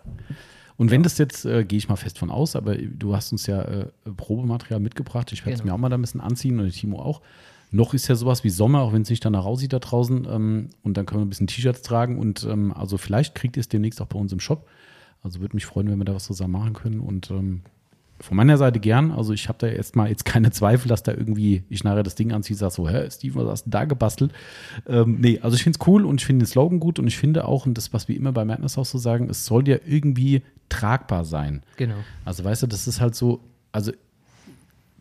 Und 0.78 0.92
wenn 0.92 1.02
das 1.02 1.18
jetzt, 1.18 1.44
äh, 1.46 1.66
gehe 1.66 1.78
ich 1.78 1.90
mal 1.90 1.96
fest 1.96 2.20
von 2.20 2.30
aus, 2.30 2.56
aber 2.56 2.76
du 2.76 3.16
hast 3.16 3.32
uns 3.32 3.48
ja 3.48 3.62
äh, 3.64 3.88
Probematerial 4.16 4.80
mitgebracht. 4.80 5.32
Ich 5.32 5.44
werde 5.44 5.56
es 5.56 5.62
Genau. 5.62 5.72
mir 5.72 5.76
auch 5.76 5.82
mal 5.82 5.90
da 5.90 5.98
ein 5.98 6.02
bisschen 6.02 6.22
anziehen 6.22 6.60
und 6.60 6.70
Timo 6.72 7.00
auch. 7.02 7.22
Noch 7.72 7.94
ist 7.96 8.08
ja 8.08 8.16
sowas 8.16 8.44
wie 8.44 8.50
Sommer, 8.50 8.82
auch 8.82 8.94
wenn 8.94 9.02
es 9.02 9.10
nicht 9.10 9.26
danach 9.26 9.44
aussieht 9.46 9.74
da 9.74 9.80
draußen. 9.80 10.28
Ähm, 10.30 10.70
und 10.84 10.96
dann 10.96 11.08
können 11.08 11.22
wir 11.22 11.26
ein 11.26 11.30
bisschen 11.30 11.48
T-Shirts 11.48 11.82
tragen. 11.82 12.20
Und 12.20 12.44
ähm, 12.50 12.72
also 12.72 12.98
vielleicht 12.98 13.34
kriegt 13.34 13.58
ihr 13.58 13.62
es 13.62 13.70
demnächst 13.70 14.00
auch 14.02 14.06
bei 14.06 14.20
uns 14.20 14.32
im 14.32 14.40
Shop. 14.40 14.68
Also 15.24 15.42
würde 15.42 15.56
mich 15.56 15.66
freuen, 15.66 15.90
wenn 15.90 15.98
wir 15.98 16.06
da 16.06 16.14
was 16.14 16.26
zusammen 16.26 16.54
machen 16.54 16.74
können. 16.74 17.00
Und 17.00 17.32
ähm, 17.32 17.62
von 18.20 18.38
meiner 18.38 18.58
Seite 18.58 18.80
gern. 18.80 19.12
Also 19.12 19.34
ich 19.34 19.48
habe 19.48 19.60
da 19.60 19.68
erstmal 19.68 20.10
jetzt 20.10 20.26
keine 20.26 20.52
Zweifel, 20.52 20.88
dass 20.88 21.04
da 21.04 21.12
irgendwie 21.12 21.64
ich 21.70 21.84
nachher 21.84 22.04
das 22.04 22.16
Ding 22.16 22.32
anziehe 22.32 22.56
und 22.56 22.60
sage 22.60 22.74
so, 22.74 22.90
hä, 22.90 23.10
Steven, 23.10 23.44
was 23.44 23.52
hast 23.52 23.66
du 23.66 23.70
da 23.70 23.86
gebastelt? 23.86 24.32
Ähm, 24.88 25.18
nee, 25.20 25.40
also 25.42 25.56
ich 25.56 25.64
finde 25.64 25.78
es 25.80 25.88
cool 25.88 26.06
und 26.06 26.20
ich 26.20 26.26
finde 26.26 26.44
den 26.44 26.50
Slogan 26.50 26.80
gut 26.80 27.00
und 27.00 27.08
ich 27.08 27.18
finde 27.18 27.46
auch, 27.46 27.66
und 27.66 27.78
das, 27.78 27.94
was 27.94 28.08
wir 28.08 28.16
immer 28.16 28.32
bei 28.32 28.46
Madness 28.46 28.78
auch 28.78 28.86
so 28.86 28.98
sagen, 28.98 29.30
es 29.30 29.46
soll 29.46 29.68
ja 29.68 29.78
irgendwie 29.86 30.42
tragbar 30.70 31.26
sein. 31.26 31.62
Genau. 31.78 31.96
Also 32.26 32.44
weißt 32.44 32.64
du, 32.64 32.68
das 32.68 32.88
ist 32.88 33.00
halt 33.00 33.16
so, 33.16 33.42
also 33.72 33.92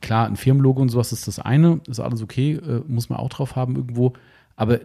klar, 0.01 0.27
ein 0.27 0.37
Firmenlogo 0.37 0.83
und 0.83 0.91
sowas 0.91 1.13
ist 1.13 1.27
das 1.27 1.39
eine, 1.39 1.81
ist 1.89 2.01
alles 2.01 2.23
okay, 2.23 2.53
äh, 2.53 2.83
muss 2.87 3.09
man 3.09 3.19
auch 3.19 3.31
drauf 3.31 3.57
haben 3.57 3.77
irgendwo, 3.77 4.13
aber 4.57 4.81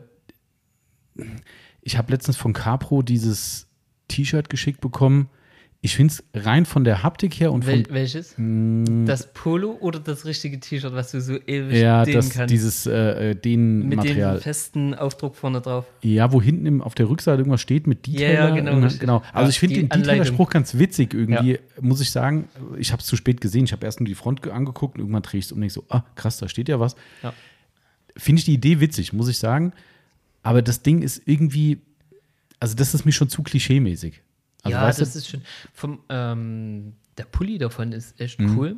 ich 1.81 1.97
habe 1.97 2.11
letztens 2.11 2.37
von 2.37 2.53
Capro 2.53 3.01
dieses 3.01 3.67
T-Shirt 4.07 4.49
geschickt 4.49 4.81
bekommen. 4.81 5.29
Ich 5.83 5.95
finde 5.95 6.13
es 6.13 6.23
rein 6.45 6.65
von 6.65 6.83
der 6.83 7.01
Haptik 7.01 7.39
her 7.39 7.51
und 7.51 7.65
von 7.65 7.73
Wel 7.73 7.85
welches? 7.89 8.35
Das 9.07 9.33
Polo 9.33 9.77
oder 9.79 9.99
das 9.99 10.25
richtige 10.25 10.59
T-Shirt, 10.59 10.93
was 10.93 11.09
du 11.09 11.19
so 11.21 11.37
ewig 11.47 11.81
ja, 11.81 12.03
dehnen 12.05 12.17
das, 12.17 12.29
kannst? 12.29 12.53
dieses 12.53 12.85
äh, 12.85 13.33
den 13.35 13.87
mit 13.89 13.97
Material. 13.97 14.37
dem 14.37 14.41
festen 14.43 14.93
Aufdruck 14.93 15.35
vorne 15.35 15.59
drauf. 15.59 15.85
Ja, 16.03 16.31
wo 16.31 16.39
hinten 16.39 16.67
im, 16.67 16.81
auf 16.83 16.93
der 16.93 17.09
Rückseite 17.09 17.39
irgendwas 17.39 17.61
steht 17.61 17.87
mit 17.87 18.05
Detailer. 18.05 18.31
ja, 18.31 18.45
genau, 18.49 18.57
Irgendwann- 18.57 18.83
richtig. 18.83 18.99
genau. 18.99 19.23
Also 19.33 19.45
Ja, 19.45 19.49
ich 19.49 19.59
finde 19.59 19.75
den. 19.77 19.89
Detailer-Spruch 19.89 20.51
ganz 20.51 20.77
witzig 20.77 21.15
irgendwie, 21.15 21.57
muss 21.81 21.99
ich 21.99 22.11
sagen. 22.11 22.47
Ich 22.77 22.91
habe 22.91 22.99
es 23.01 23.07
zu 23.07 23.15
spät 23.15 23.41
gesehen. 23.41 23.63
Ich 23.65 23.71
habe 23.71 23.83
erst 23.83 23.99
nur 24.01 24.05
die 24.07 24.13
Front 24.15 24.43
ge- 24.43 24.51
angeguckt 24.51 24.95
und 24.97 25.01
irgendwann 25.01 25.23
drehe 25.23 25.39
ich 25.39 25.45
es 25.45 25.51
um 25.51 25.55
und 25.57 25.61
denke 25.61 25.73
so, 25.73 25.83
ah, 25.89 26.03
krass, 26.13 26.37
da 26.37 26.47
steht 26.47 26.69
ja 26.69 26.79
was. 26.79 26.95
Ja. 27.23 27.33
Finde 28.15 28.37
ich 28.39 28.45
die 28.45 28.53
Idee 28.53 28.79
witzig, 28.81 29.13
muss 29.13 29.27
ich 29.29 29.39
sagen. 29.39 29.73
Aber 30.43 30.61
das 30.61 30.83
Ding 30.83 31.01
ist 31.01 31.23
irgendwie, 31.25 31.79
also 32.59 32.75
das 32.75 32.93
ist 32.93 33.03
mir 33.03 33.13
schon 33.13 33.29
zu 33.29 33.41
klischee-mäßig. 33.41 34.21
Also, 34.63 34.77
ja, 34.77 34.83
weißt 34.83 34.99
du, 34.99 35.03
das 35.05 35.15
ist 35.15 35.27
schon. 35.29 35.41
Vom, 35.73 35.99
ähm, 36.09 36.93
der 37.17 37.25
Pulli 37.25 37.57
davon 37.57 37.91
ist 37.91 38.19
echt 38.19 38.39
Mhm. 38.39 38.57
cool. 38.57 38.77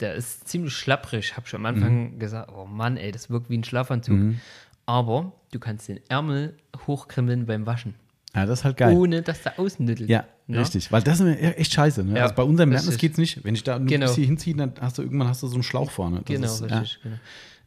Der 0.00 0.14
ist 0.14 0.48
ziemlich 0.48 0.72
schlapprig. 0.74 1.24
Ich 1.26 1.36
habe 1.36 1.46
schon 1.46 1.60
am 1.60 1.66
Anfang 1.66 2.18
gesagt, 2.18 2.50
oh 2.54 2.66
Mann, 2.66 2.96
ey, 2.96 3.12
das 3.12 3.30
wirkt 3.30 3.48
wie 3.48 3.56
ein 3.58 3.64
Schlafanzug. 3.64 4.14
Mhm. 4.16 4.40
Aber 4.86 5.32
du 5.52 5.58
kannst 5.58 5.88
den 5.88 6.00
Ärmel 6.08 6.56
hochkrempeln 6.86 7.46
beim 7.46 7.64
Waschen, 7.64 7.94
ja, 8.34 8.44
das 8.44 8.58
ist 8.60 8.64
halt 8.64 8.76
geil. 8.76 8.94
ohne 8.96 9.22
dass 9.22 9.42
der 9.42 9.58
außennüttelt. 9.58 10.10
Ja, 10.10 10.24
Ne? 10.46 10.58
richtig. 10.58 10.92
Weil 10.92 11.00
das 11.02 11.20
ist 11.20 11.40
echt 11.40 11.72
scheiße. 11.72 12.04
Ne? 12.04 12.16
Ja, 12.18 12.24
also 12.24 12.34
bei 12.34 12.42
unserem. 12.42 12.68
Madness 12.70 12.98
geht 12.98 13.12
es 13.12 13.18
nicht. 13.18 13.42
Wenn 13.44 13.54
ich 13.54 13.62
da 13.62 13.78
nur 13.78 13.88
Genau. 13.88 14.12
hier 14.12 14.26
hinziehe, 14.26 14.54
dann 14.54 14.72
hast 14.80 14.98
du 14.98 15.02
irgendwann 15.02 15.28
hast 15.28 15.42
du 15.42 15.46
so 15.46 15.54
einen 15.54 15.62
Schlauch 15.62 15.90
vorne. 15.90 16.16
Das 16.18 16.26
Genau, 16.26 16.46
ist, 16.46 16.62
richtig. 16.64 16.98
Genau. 17.02 17.16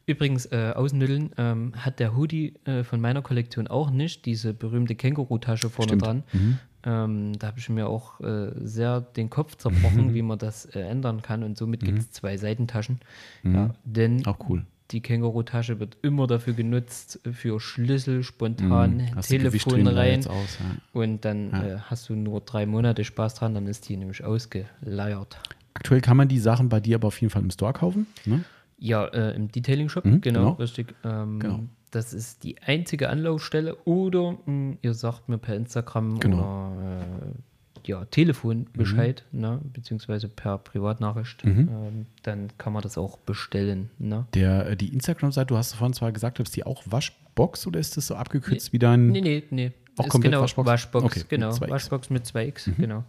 Übrigens, 0.06 0.46
äh, 0.46 0.72
Außennütteln 0.76 1.30
ähm, 1.38 1.72
hat 1.76 1.98
der 1.98 2.16
Hoodie 2.16 2.54
äh, 2.66 2.84
von 2.84 3.00
meiner 3.00 3.20
Kollektion 3.20 3.66
auch 3.66 3.90
nicht, 3.90 4.24
diese 4.26 4.54
berühmte 4.54 4.94
Känguru-Tasche 4.94 5.68
vorne 5.70 5.88
Stimmt. 5.88 6.02
dran. 6.02 6.22
Mhm. 6.32 6.58
Ähm, 6.84 7.32
da 7.38 7.48
habe 7.48 7.58
ich 7.58 7.68
mir 7.68 7.88
auch 7.88 8.20
äh, 8.20 8.52
sehr 8.60 9.00
den 9.00 9.30
Kopf 9.30 9.56
zerbrochen, 9.56 10.14
wie 10.14 10.22
man 10.22 10.38
das 10.38 10.64
äh, 10.66 10.80
ändern 10.80 11.22
kann. 11.22 11.42
Und 11.42 11.58
somit 11.58 11.80
gibt 11.84 11.98
es 11.98 12.10
zwei 12.12 12.36
Seitentaschen. 12.36 13.00
Ja, 13.42 13.74
denn 13.84 14.16
Mhm. 14.18 14.26
Auch 14.26 14.38
cool. 14.48 14.64
die 14.92 15.00
Känguru-Tasche 15.02 15.80
wird 15.80 15.96
immer 16.02 16.26
dafür 16.26 16.54
genutzt, 16.54 17.20
für 17.32 17.60
Schlüssel, 17.60 18.22
spontan, 18.22 18.96
Mhm. 18.98 19.20
Telefon 19.20 19.86
rein. 19.88 20.26
aus, 20.26 20.58
ja. 20.60 20.76
Und 20.92 21.24
dann 21.24 21.50
Ja. 21.50 21.62
äh, 21.64 21.78
hast 21.80 22.08
du 22.08 22.14
nur 22.14 22.40
drei 22.40 22.64
Monate 22.64 23.04
Spaß 23.04 23.34
dran, 23.34 23.54
dann 23.54 23.66
ist 23.66 23.88
die 23.88 23.96
nämlich 23.96 24.24
ausgeleiert. 24.24 25.38
Aktuell 25.74 26.00
kann 26.00 26.16
man 26.16 26.28
die 26.28 26.38
Sachen 26.38 26.68
bei 26.68 26.80
dir 26.80 26.96
aber 26.96 27.08
auf 27.08 27.20
jeden 27.20 27.30
Fall 27.30 27.42
im 27.42 27.50
Store 27.50 27.72
kaufen. 27.72 28.06
Ne? 28.24 28.44
Ja, 28.78 29.04
äh, 29.06 29.34
im 29.34 29.50
Detailing-Shop, 29.50 30.04
Mhm, 30.04 30.20
genau, 30.20 30.40
genau. 30.40 30.50
richtig. 30.52 30.94
Ähm, 31.04 31.38
Genau. 31.40 31.60
Das 31.90 32.12
ist 32.12 32.44
die 32.44 32.60
einzige 32.62 33.08
Anlaufstelle 33.08 33.76
oder 33.84 34.36
mh, 34.46 34.76
ihr 34.82 34.94
sagt 34.94 35.28
mir 35.28 35.38
per 35.38 35.56
Instagram 35.56 36.18
Genau. 36.20 36.38
oder 36.38 37.00
äh, 37.02 37.88
ja, 37.88 38.04
Telefon 38.06 38.66
Bescheid, 38.74 39.24
ne, 39.32 39.60
beziehungsweise 39.72 40.28
per 40.28 40.58
Privatnachricht. 40.58 41.44
Mhm. 41.44 41.68
Ähm, 41.72 42.06
dann 42.22 42.48
kann 42.58 42.72
man 42.74 42.82
das 42.82 42.98
auch 42.98 43.16
bestellen. 43.18 43.88
Ne? 43.98 44.26
Der, 44.34 44.70
äh, 44.70 44.76
die 44.76 44.92
Instagram-Seite, 44.92 45.46
du 45.46 45.56
hast 45.56 45.72
vorhin 45.74 45.94
zwar 45.94 46.12
gesagt, 46.12 46.38
ist 46.40 46.54
die 46.56 46.64
auch 46.66 46.82
Waschbox 46.86 47.66
oder 47.66 47.80
ist 47.80 47.96
das 47.96 48.08
so 48.08 48.16
abgekürzt 48.16 48.72
wie 48.74 48.78
dein. 48.78 49.06
Nee, 49.08 49.20
nee, 49.22 49.42
nee. 49.50 49.72
Auch 49.96 50.08
komplett 50.08 50.32
genau 50.32 50.42
Waschbox? 50.42 50.66
Waschbox, 50.68 51.04
Okay, 51.06 51.18
mit 51.20 51.28
genau. 51.30 51.50
2X. 51.50 51.70
Waschbox 51.70 52.10
mit 52.10 52.24
2X, 52.26 52.70
genau. 52.76 53.04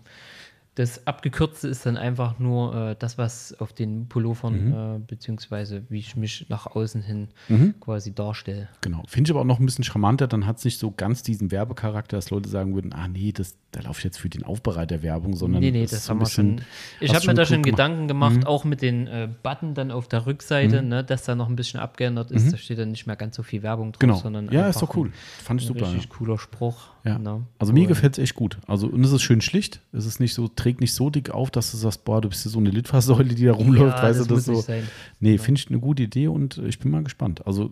Das 0.79 1.05
Abgekürzte 1.07 1.67
ist 1.67 1.85
dann 1.85 1.97
einfach 1.97 2.39
nur 2.39 2.73
äh, 2.73 2.95
das, 2.97 3.17
was 3.17 3.53
auf 3.59 3.73
den 3.73 4.07
Pullovern, 4.07 4.65
Mhm. 4.67 4.73
äh, 4.73 4.99
beziehungsweise 5.05 5.83
wie 5.89 5.99
ich 5.99 6.15
mich 6.15 6.45
nach 6.47 6.67
außen 6.67 7.01
hin 7.01 7.27
quasi 7.81 8.15
darstelle. 8.15 8.69
Genau. 8.79 9.03
Finde 9.07 9.27
ich 9.27 9.31
aber 9.33 9.41
auch 9.41 9.45
noch 9.45 9.59
ein 9.59 9.65
bisschen 9.65 9.83
charmanter. 9.83 10.27
Dann 10.27 10.45
hat 10.45 10.59
es 10.59 10.63
nicht 10.63 10.79
so 10.79 10.91
ganz 10.91 11.21
diesen 11.21 11.51
Werbecharakter, 11.51 12.15
dass 12.15 12.29
Leute 12.29 12.47
sagen 12.47 12.75
würden: 12.75 12.93
Ah, 12.93 13.09
nee, 13.09 13.33
das, 13.33 13.57
da 13.71 13.81
laufe 13.81 13.99
ich 13.99 14.05
jetzt 14.05 14.19
für 14.19 14.29
den 14.29 14.43
Aufbereiter 14.43 15.03
Werbung, 15.03 15.35
sondern. 15.35 15.59
Nee, 15.61 15.71
nee, 15.71 15.85
das 15.85 16.05
so 16.05 16.11
haben 16.11 16.19
ein 16.19 16.21
wir 16.21 16.29
schon. 16.29 16.61
Ich 17.01 17.13
habe 17.13 17.27
mir 17.27 17.33
da 17.33 17.45
schon 17.45 17.61
gemacht. 17.61 17.65
Mhm. 17.65 17.71
Gedanken 17.75 18.07
gemacht, 18.07 18.47
auch 18.47 18.63
mit 18.63 18.81
den 18.81 19.07
äh, 19.07 19.27
Button 19.43 19.73
dann 19.73 19.91
auf 19.91 20.07
der 20.07 20.25
Rückseite, 20.27 20.81
ne, 20.81 21.03
dass 21.03 21.23
da 21.23 21.35
noch 21.35 21.49
ein 21.49 21.57
bisschen 21.57 21.81
abgeändert 21.81 22.31
ist. 22.31 22.53
Da 22.53 22.57
steht 22.57 22.79
dann 22.79 22.91
nicht 22.91 23.05
mehr 23.05 23.17
ganz 23.17 23.35
so 23.35 23.43
viel 23.43 23.63
Werbung 23.63 23.91
drauf, 23.91 24.01
Mhm. 24.01 24.07
Genau. 24.07 24.15
sondern 24.19 24.49
Ja, 24.51 24.69
ist 24.69 24.81
doch 24.81 24.95
cool. 24.95 25.07
Ein, 25.09 25.13
Fand 25.43 25.59
ich 25.61 25.67
super. 25.67 25.81
Ja. 25.81 25.87
richtig 25.87 26.09
cooler 26.09 26.37
Spruch. 26.37 26.87
Ja. 27.05 27.17
ne. 27.17 27.45
Also 27.57 27.71
mir 27.73 27.81
Und- 27.83 27.87
gefällt 27.87 28.17
es 28.17 28.23
echt 28.23 28.35
gut. 28.35 28.57
Also 28.67 28.87
und 28.87 29.03
es 29.03 29.11
ist 29.11 29.21
schön 29.21 29.41
schlicht. 29.41 29.81
Es 29.93 30.05
ist 30.05 30.19
nicht 30.19 30.33
so, 30.33 30.47
trägt 30.47 30.81
nicht 30.81 30.93
so 30.93 31.09
dick 31.09 31.29
auf, 31.31 31.49
dass 31.51 31.71
du 31.71 31.77
sagst, 31.77 32.03
boah, 32.05 32.21
du 32.21 32.29
bist 32.29 32.43
ja 32.45 32.51
so 32.51 32.59
eine 32.59 32.69
Litfaßsäule, 32.71 33.33
die 33.35 33.45
da 33.45 33.53
rumläuft, 33.53 33.97
Ja, 33.97 34.03
weißt 34.03 34.19
das 34.19 34.27
du, 34.27 34.35
das 34.35 34.47
nicht 34.47 34.55
so. 34.57 34.61
sein. 34.63 34.83
Nee, 35.19 35.37
finde 35.37 35.59
ich 35.61 35.69
eine 35.69 35.79
gute 35.79 36.03
Idee 36.03 36.27
und 36.27 36.57
äh, 36.57 36.67
ich 36.67 36.79
bin 36.79 36.91
mal 36.91 37.03
gespannt. 37.03 37.45
Also 37.47 37.71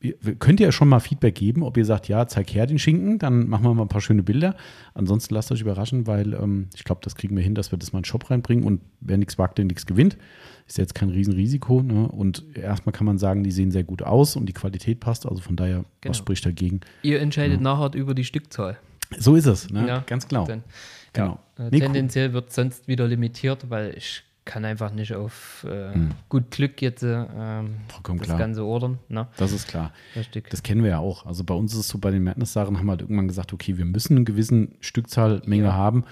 ihr, 0.00 0.14
könnt 0.38 0.60
ihr 0.60 0.66
ja 0.66 0.72
schon 0.72 0.88
mal 0.88 1.00
Feedback 1.00 1.34
geben, 1.34 1.62
ob 1.62 1.76
ihr 1.76 1.84
sagt, 1.84 2.08
ja, 2.08 2.26
zeig 2.26 2.52
her 2.54 2.66
den 2.66 2.78
Schinken, 2.78 3.18
dann 3.18 3.48
machen 3.48 3.64
wir 3.64 3.74
mal 3.74 3.82
ein 3.82 3.88
paar 3.88 4.00
schöne 4.00 4.22
Bilder. 4.22 4.54
Ansonsten 4.94 5.34
lasst 5.34 5.50
euch 5.52 5.60
überraschen, 5.60 6.06
weil 6.06 6.34
ähm, 6.34 6.68
ich 6.74 6.84
glaube, 6.84 7.00
das 7.04 7.14
kriegen 7.16 7.36
wir 7.36 7.42
hin, 7.42 7.54
dass 7.54 7.72
wir 7.72 7.78
das 7.78 7.92
mal 7.92 7.98
in 7.98 8.02
den 8.02 8.06
Shop 8.06 8.30
reinbringen 8.30 8.64
und 8.64 8.80
wer 9.00 9.18
nichts 9.18 9.38
wagt, 9.38 9.58
der 9.58 9.64
nichts 9.64 9.86
gewinnt. 9.86 10.16
Ist 10.66 10.78
ja 10.78 10.82
jetzt 10.82 10.94
kein 10.94 11.08
Riesenrisiko. 11.08 11.82
Ne? 11.82 12.08
Und 12.08 12.44
erstmal 12.56 12.92
kann 12.92 13.06
man 13.06 13.18
sagen, 13.18 13.42
die 13.42 13.50
sehen 13.50 13.70
sehr 13.70 13.84
gut 13.84 14.02
aus 14.02 14.36
und 14.36 14.46
die 14.46 14.52
Qualität 14.52 15.00
passt. 15.00 15.26
Also 15.26 15.40
von 15.42 15.56
daher, 15.56 15.84
Genau. 16.00 16.10
was 16.10 16.18
spricht 16.18 16.44
dagegen? 16.46 16.80
Ihr 17.02 17.20
entscheidet 17.20 17.60
nachher 17.60 17.94
über 17.94 18.14
die 18.14 18.24
Stückzahl. 18.24 18.76
So 19.18 19.34
ist 19.36 19.46
es, 19.46 19.70
ne? 19.70 19.86
Ja, 19.88 20.00
ganz 20.06 20.28
genau. 20.28 20.46
Dann, 20.46 20.62
Genau. 21.14 21.38
Ja, 21.58 21.64
äh, 21.66 21.70
Nee, 21.70 21.76
cool. 21.78 21.80
tendenziell 21.86 22.32
wird 22.34 22.52
sonst 22.52 22.86
wieder 22.86 23.08
limitiert, 23.08 23.70
weil 23.70 23.94
ich 23.96 24.22
kann 24.48 24.64
einfach 24.64 24.92
nicht 24.92 25.14
auf 25.14 25.64
äh, 25.68 25.92
gut 26.30 26.50
Glück 26.50 26.80
jetzt 26.80 27.02
äh, 27.02 27.26
das 27.26 28.20
klar. 28.22 28.38
Ganze 28.38 28.64
ordern. 28.64 28.98
Ne? 29.08 29.28
Das 29.36 29.52
ist 29.52 29.68
klar. 29.68 29.92
Richtig. 30.16 30.48
Das 30.48 30.62
kennen 30.62 30.82
wir 30.82 30.90
ja 30.90 30.98
auch. 30.98 31.26
Also 31.26 31.44
bei 31.44 31.52
uns 31.54 31.74
ist 31.74 31.80
es 31.80 31.88
so, 31.88 31.98
bei 31.98 32.10
den 32.10 32.24
Madness-Sachen 32.24 32.78
haben 32.78 32.86
wir 32.86 32.92
halt 32.92 33.02
irgendwann 33.02 33.28
gesagt, 33.28 33.52
okay, 33.52 33.76
wir 33.76 33.84
müssen 33.84 34.16
eine 34.16 34.24
gewissen 34.24 34.74
Stückzahlmenge 34.80 35.64
Ja. 35.64 35.74
haben. 35.74 36.04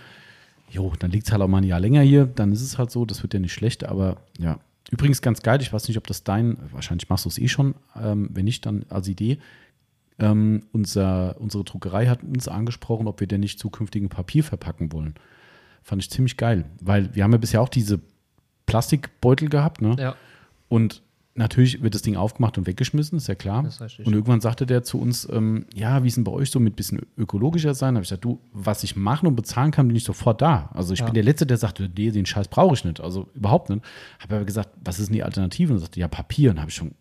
Jo, 0.71 0.93
dann 0.99 1.11
liegt 1.11 1.27
es 1.27 1.33
halt 1.33 1.41
auch 1.43 1.49
mal 1.49 1.59
ein 1.59 1.65
Jahr 1.65 1.81
länger 1.81 2.03
hier, 2.03 2.27
dann 2.27 2.53
ist 2.53 2.61
es 2.61 2.77
halt 2.77 2.91
so, 2.91 3.07
das 3.07 3.23
wird 3.23 3.33
ja 3.33 3.41
nicht 3.41 3.55
schlecht, 3.55 3.85
aber 3.85 4.19
ja. 4.39 4.59
Übrigens 4.91 5.23
ganz 5.23 5.41
geil, 5.43 5.61
ich 5.63 5.73
weiß 5.73 5.89
nicht, 5.89 5.97
ob 5.97 6.07
das 6.07 6.23
dein, 6.23 6.59
wahrscheinlich 6.71 7.09
machst 7.09 7.25
du 7.25 7.29
es 7.31 7.39
eh 7.39 7.49
schon, 7.49 7.75
ähm, 8.01 8.29
wenn 8.33 8.45
nicht, 8.45 8.67
dann 8.67 8.85
als 8.91 9.09
Idee. 9.09 9.39
Ähm, 10.19 10.63
unser, 10.73 11.41
unsere 11.41 11.65
Druckerei 11.65 12.07
hat 12.07 12.23
uns 12.23 12.49
angesprochen, 12.49 13.07
ob 13.09 13.19
wir 13.21 13.27
denn 13.27 13.41
nicht 13.41 13.59
zukünftig 13.59 14.03
in 14.03 14.09
Papier 14.11 14.45
verpacken 14.45 14.93
wollen. 14.93 15.15
Fand 15.83 16.03
ich 16.03 16.11
ziemlich 16.11 16.37
geil, 16.37 16.65
weil 16.81 17.15
wir 17.15 17.25
haben 17.25 17.33
ja 17.33 17.39
bisher 17.39 17.63
auch 17.63 17.69
diese 17.69 18.01
Plastikbeutel 18.67 19.49
gehabt, 19.49 19.81
ne? 19.83 19.97
Ja, 19.99 20.17
Und 20.69 21.03
natürlich 21.35 21.83
wird 21.83 21.95
das 21.95 22.03
Ding 22.03 22.17
aufgemacht 22.17 22.57
und 22.59 22.67
weggeschmissen, 22.67 23.19
ist 23.19 23.27
ja 23.29 23.35
klar. 23.35 23.63
Das. 23.63 23.81
Und 23.81 24.13
irgendwann 24.13 24.41
sagte 24.41 24.65
der 24.67 24.83
zu 24.83 24.99
uns, 25.01 25.29
ähm, 25.31 25.67
ja, 25.75 26.03
wie 26.03 26.09
ist 26.09 26.17
denn 26.17 26.25
bei 26.25 26.33
euch 26.33 26.51
so 26.51 26.59
mit 26.61 26.77
bisschen 26.77 27.03
ökologischer 27.19 27.75
sein? 27.75 27.95
Da 27.95 27.99
habe 27.99 28.03
ich 28.05 28.09
gesagt, 28.09 28.25
du, 28.25 28.41
was 28.53 28.83
ich 28.85 28.97
machen 28.97 29.27
und 29.27 29.37
bezahlen 29.37 29.71
kann, 29.71 29.87
bin 29.87 29.97
ich 29.97 30.05
sofort 30.05 30.41
da. 30.41 30.71
Also 30.73 30.95
ich 30.95 31.01
Ja. 31.01 31.05
bin 31.05 31.15
der 31.15 31.23
Letzte, 31.25 31.47
der 31.47 31.59
sagt, 31.59 31.81
nee, 31.97 32.11
den 32.11 32.25
Scheiß 32.27 32.49
brauche 32.49 32.75
ich 32.75 32.85
nicht. 32.85 33.01
Also 33.01 33.29
überhaupt 33.35 33.69
nicht. 33.71 33.85
Habe 34.19 34.37
aber 34.37 34.45
gesagt, 34.47 34.71
was 34.83 34.99
ist 34.99 35.09
denn 35.09 35.15
die 35.15 35.23
Alternative? 35.23 35.73
Und 35.73 35.79
er 35.79 35.81
sagte, 35.83 36.01
ja, 36.01 36.09
Papier. 36.09 36.51
Und 36.51 36.59
habe 36.61 36.71
ich 36.71 36.75
schon, 36.77 36.93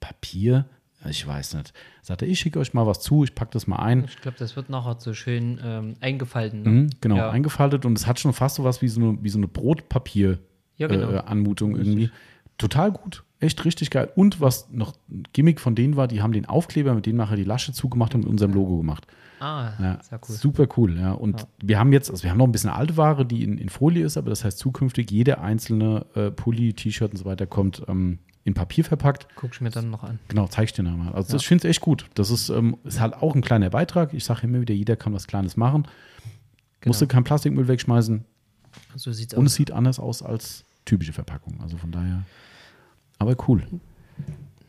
Papier? 0.00 0.64
Ich 1.08 1.26
weiß 1.26 1.54
nicht. 1.54 1.72
Sagte, 2.00 2.26
ich 2.26 2.38
schicke 2.38 2.60
euch 2.60 2.74
mal 2.74 2.86
was 2.86 3.00
zu, 3.00 3.24
ich 3.24 3.34
packe 3.34 3.50
das 3.52 3.66
mal 3.66 3.76
ein. 3.76 4.04
ich 4.04 4.20
glaube, 4.20 4.36
das 4.38 4.54
wird 4.56 4.70
nachher 4.70 4.96
so 5.00 5.12
schön 5.14 5.60
ähm, 5.62 5.94
eingefalten. 6.00 6.62
Ne? 6.62 6.68
Mhm, 6.70 6.90
genau, 7.00 7.16
Ja. 7.16 7.30
eingefaltet 7.30 7.84
und 7.84 7.98
es 7.98 8.06
hat 8.06 8.20
schon 8.20 8.32
fast 8.32 8.56
so 8.56 8.64
was 8.64 8.80
wie 8.82 8.88
so 8.88 9.00
eine, 9.00 9.18
wie 9.22 9.28
so 9.28 9.38
eine 9.38 9.48
Brotpapier 9.48 10.38
Ja, 10.76 10.88
genau. 10.88 11.10
äh, 11.10 11.18
Anmutung 11.18 11.76
irgendwie. 11.76 12.10
Total 12.58 12.92
gut. 12.92 13.24
Echt 13.40 13.64
richtig 13.64 13.90
geil. 13.90 14.10
Und 14.14 14.40
was 14.40 14.70
noch 14.70 14.94
ein 15.10 15.24
Gimmick 15.32 15.58
von 15.60 15.74
denen 15.74 15.96
war, 15.96 16.06
die 16.06 16.22
haben 16.22 16.32
den 16.32 16.46
Aufkleber, 16.46 16.94
mit 16.94 17.06
dem 17.06 17.16
nachher 17.16 17.36
die 17.36 17.44
Lasche 17.44 17.72
zugemacht 17.72 18.14
und 18.14 18.20
mit 18.22 18.30
unserem 18.30 18.52
Logo 18.52 18.76
gemacht. 18.76 19.06
Ah, 19.40 19.72
Ja, 19.80 19.98
sehr 20.02 20.20
cool. 20.28 20.34
Super 20.36 20.68
cool, 20.76 20.96
ja. 20.98 21.12
Und 21.12 21.46
wir 21.60 21.78
haben 21.80 21.92
jetzt, 21.92 22.08
also 22.10 22.22
wir 22.22 22.30
haben 22.30 22.38
noch 22.38 22.46
ein 22.46 22.52
bisschen 22.52 22.70
alte 22.70 22.96
Ware, 22.96 23.26
die 23.26 23.42
in, 23.42 23.58
in 23.58 23.68
Folie 23.68 24.04
ist, 24.04 24.16
aber 24.16 24.30
das 24.30 24.44
heißt 24.44 24.58
zukünftig 24.58 25.10
jede 25.10 25.40
einzelne 25.40 26.06
äh, 26.14 26.30
Pulli, 26.30 26.74
T-Shirt 26.74 27.10
und 27.10 27.16
so 27.16 27.24
weiter 27.24 27.46
kommt 27.46 27.82
ähm, 27.88 28.20
in 28.44 28.54
Papier 28.54 28.84
verpackt. 28.84 29.26
Guck 29.34 29.52
ich 29.54 29.60
mir 29.60 29.70
dann 29.70 29.90
noch 29.90 30.04
an. 30.04 30.20
Genau, 30.28 30.46
zeig 30.46 30.66
ich 30.66 30.72
dir 30.72 30.84
nochmal. 30.84 31.12
Also 31.12 31.32
das, 31.32 31.42
ich 31.42 31.48
finde 31.48 31.66
es 31.66 31.70
echt 31.70 31.80
gut. 31.80 32.06
Das 32.14 32.30
ist, 32.30 32.48
ähm, 32.50 32.76
ist 32.84 33.00
halt 33.00 33.14
auch 33.14 33.34
ein 33.34 33.42
kleiner 33.42 33.70
Beitrag. 33.70 34.14
Ich 34.14 34.24
sage 34.24 34.42
immer 34.46 34.60
wieder, 34.60 34.74
jeder 34.74 34.94
kann 34.94 35.12
was 35.12 35.26
Kleines 35.26 35.56
machen. 35.56 35.82
Genau. 36.80 36.90
Musst 36.90 37.02
du 37.02 37.06
keinen 37.08 37.24
Plastikmüll 37.24 37.66
wegschmeißen. 37.66 38.24
So 38.96 39.12
sieht's 39.12 39.34
Und 39.34 39.46
es 39.46 39.52
aus. 39.52 39.56
sieht 39.56 39.70
anders 39.70 39.98
aus 39.98 40.22
als 40.22 40.64
typische 40.84 41.12
Verpackung. 41.12 41.60
Also 41.62 41.76
von 41.76 41.90
daher. 41.92 42.22
Aber 43.18 43.36
cool. 43.48 43.62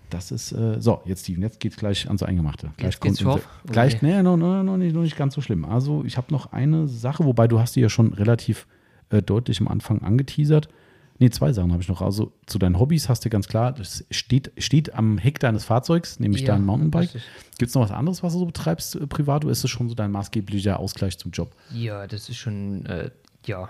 Das 0.09 0.31
ist, 0.31 0.51
äh, 0.51 0.79
so, 0.79 1.01
jetzt 1.05 1.23
Steven, 1.23 1.41
jetzt 1.41 1.59
geht's 1.59 1.75
gleich 1.75 2.05
ans 2.07 2.21
Eingemachte. 2.21 2.69
Gleich 2.77 2.93
Jetzt 2.93 3.01
geht's 3.01 3.19
unser- 3.21 3.39
scharf? 3.39 3.49
Gleich, 3.65 3.95
Okay. 3.95 4.05
nee, 4.05 4.21
noch, 4.21 4.37
noch, 4.37 4.61
noch, 4.61 4.77
nicht, 4.77 4.93
noch 4.93 5.01
nicht 5.01 5.17
ganz 5.17 5.33
so 5.33 5.41
schlimm. 5.41 5.65
Also 5.65 6.03
ich 6.05 6.17
habe 6.17 6.31
noch 6.31 6.51
eine 6.53 6.87
Sache, 6.87 7.25
wobei 7.25 7.47
du 7.47 7.59
hast 7.59 7.75
die 7.75 7.81
ja 7.81 7.89
schon 7.89 8.13
relativ 8.13 8.67
äh, 9.09 9.23
deutlich 9.23 9.59
am 9.59 9.67
Anfang 9.67 10.03
angeteasert. 10.03 10.69
Nee, 11.19 11.29
zwei 11.31 11.51
Sachen 11.53 11.71
habe 11.71 11.81
ich 11.81 11.89
noch. 11.89 12.01
Also 12.03 12.31
zu 12.45 12.59
deinen 12.59 12.79
Hobbys 12.79 13.09
hast 13.09 13.25
du 13.25 13.29
ganz 13.29 13.47
klar, 13.47 13.71
das 13.71 14.03
steht, 14.11 14.51
steht 14.57 14.93
am 14.93 15.17
Heck 15.17 15.39
deines 15.39 15.63
Fahrzeugs, 15.63 16.19
nämlich 16.19 16.41
Ja, 16.41 16.47
dein 16.53 16.65
Mountainbike. 16.65 17.11
Gibt 17.57 17.69
es 17.69 17.73
noch 17.75 17.81
was 17.83 17.91
anderes, 17.91 18.21
was 18.21 18.33
du 18.33 18.39
so 18.39 18.45
betreibst 18.45 18.95
äh, 18.95 19.07
privat, 19.07 19.43
oder 19.45 19.51
ist 19.51 19.63
das 19.63 19.71
schon 19.71 19.89
so 19.89 19.95
dein 19.95 20.11
maßgeblicher 20.11 20.79
Ausgleich 20.79 21.17
zum 21.17 21.31
Job? 21.31 21.55
Ja, 21.71 22.05
das 22.05 22.29
ist 22.29 22.37
schon, 22.37 22.85
äh, 22.85 23.09
ja, 23.45 23.67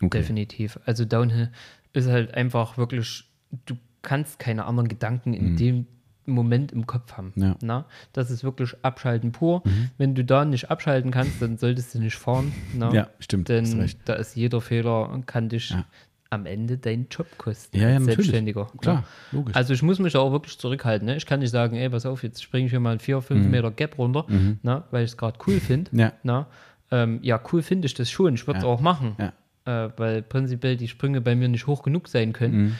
Okay. 0.00 0.18
definitiv. 0.18 0.78
Also 0.86 1.04
Downhill 1.04 1.50
ist 1.92 2.08
halt 2.08 2.34
einfach 2.34 2.78
wirklich, 2.78 3.24
du 3.66 3.76
kannst 4.02 4.38
keine 4.38 4.64
anderen 4.64 4.88
Gedanken 4.88 5.34
in 5.34 5.56
dem 5.56 5.86
Moment 6.24 6.70
im 6.72 6.86
Kopf 6.86 7.12
haben. 7.16 7.32
Mhm. 7.34 7.42
Ja. 7.42 7.48
Mhm. 7.50 7.56
Na? 7.62 7.84
Das 8.12 8.30
ist 8.30 8.44
wirklich 8.44 8.74
Abschalten 8.82 9.32
pur. 9.32 9.62
Wenn 9.98 10.14
du 10.14 10.24
da 10.24 10.44
nicht 10.44 10.70
abschalten 10.70 11.10
kannst, 11.10 11.42
dann 11.42 11.58
solltest 11.58 11.94
du 11.94 11.98
nicht 12.00 12.16
fahren. 12.16 12.52
Na? 12.74 12.92
Ja, 12.92 13.08
stimmt, 13.18 13.48
Denn 13.48 13.90
da 14.04 14.14
ist 14.14 14.36
jeder 14.36 14.60
Fehler, 14.60 15.20
kann 15.26 15.48
dich 15.48 15.70
Ja. 15.70 15.84
am 16.30 16.46
Ende 16.46 16.78
deinen 16.78 17.08
Job 17.10 17.26
kosten. 17.38 17.76
Ja, 17.76 17.90
ja. 17.90 18.00
Selbstständiger. 18.00 18.70
Klar, 18.80 18.94
Ja. 18.96 19.04
logisch. 19.38 19.54
Also 19.56 19.74
ich 19.74 19.82
muss 19.82 19.98
mich 19.98 20.12
da 20.14 20.20
auch 20.20 20.32
wirklich 20.32 20.56
zurückhalten. 20.58 21.06
Ne? 21.06 21.16
Ich 21.16 21.26
kann 21.26 21.40
nicht 21.40 21.50
sagen, 21.50 21.76
ey, 21.76 21.90
pass 21.90 22.06
auf, 22.06 22.22
jetzt 22.22 22.42
springe 22.42 22.66
ich 22.66 22.70
hier 22.70 22.80
mal 22.80 22.90
einen 22.92 23.00
4, 23.00 23.20
5 23.20 23.46
Meter 23.48 23.70
Gap 23.72 23.98
runter, 23.98 24.24
na, 24.62 24.84
weil 24.92 25.04
ich 25.04 25.10
es 25.10 25.16
gerade 25.16 25.38
cool 25.46 25.58
finde. 25.60 25.90
Mhm. 25.92 25.98
Ja. 26.00 26.12
Na? 26.22 26.46
Ähm, 26.92 27.18
ja, 27.22 27.40
cool 27.52 27.62
finde 27.62 27.86
ich 27.86 27.94
das 27.94 28.10
schon. 28.10 28.34
Ich 28.34 28.46
würde 28.46 28.58
es 28.60 28.64
auch 28.64 28.80
machen, 28.80 29.16
Ja. 29.18 29.32
Äh, 29.64 29.88
weil 29.96 30.22
prinzipiell 30.22 30.76
die 30.76 30.88
Sprünge 30.88 31.20
bei 31.20 31.34
mir 31.34 31.48
nicht 31.48 31.66
hoch 31.66 31.82
genug 31.82 32.08
sein 32.08 32.32
können. 32.32 32.62
Mhm. 32.64 32.74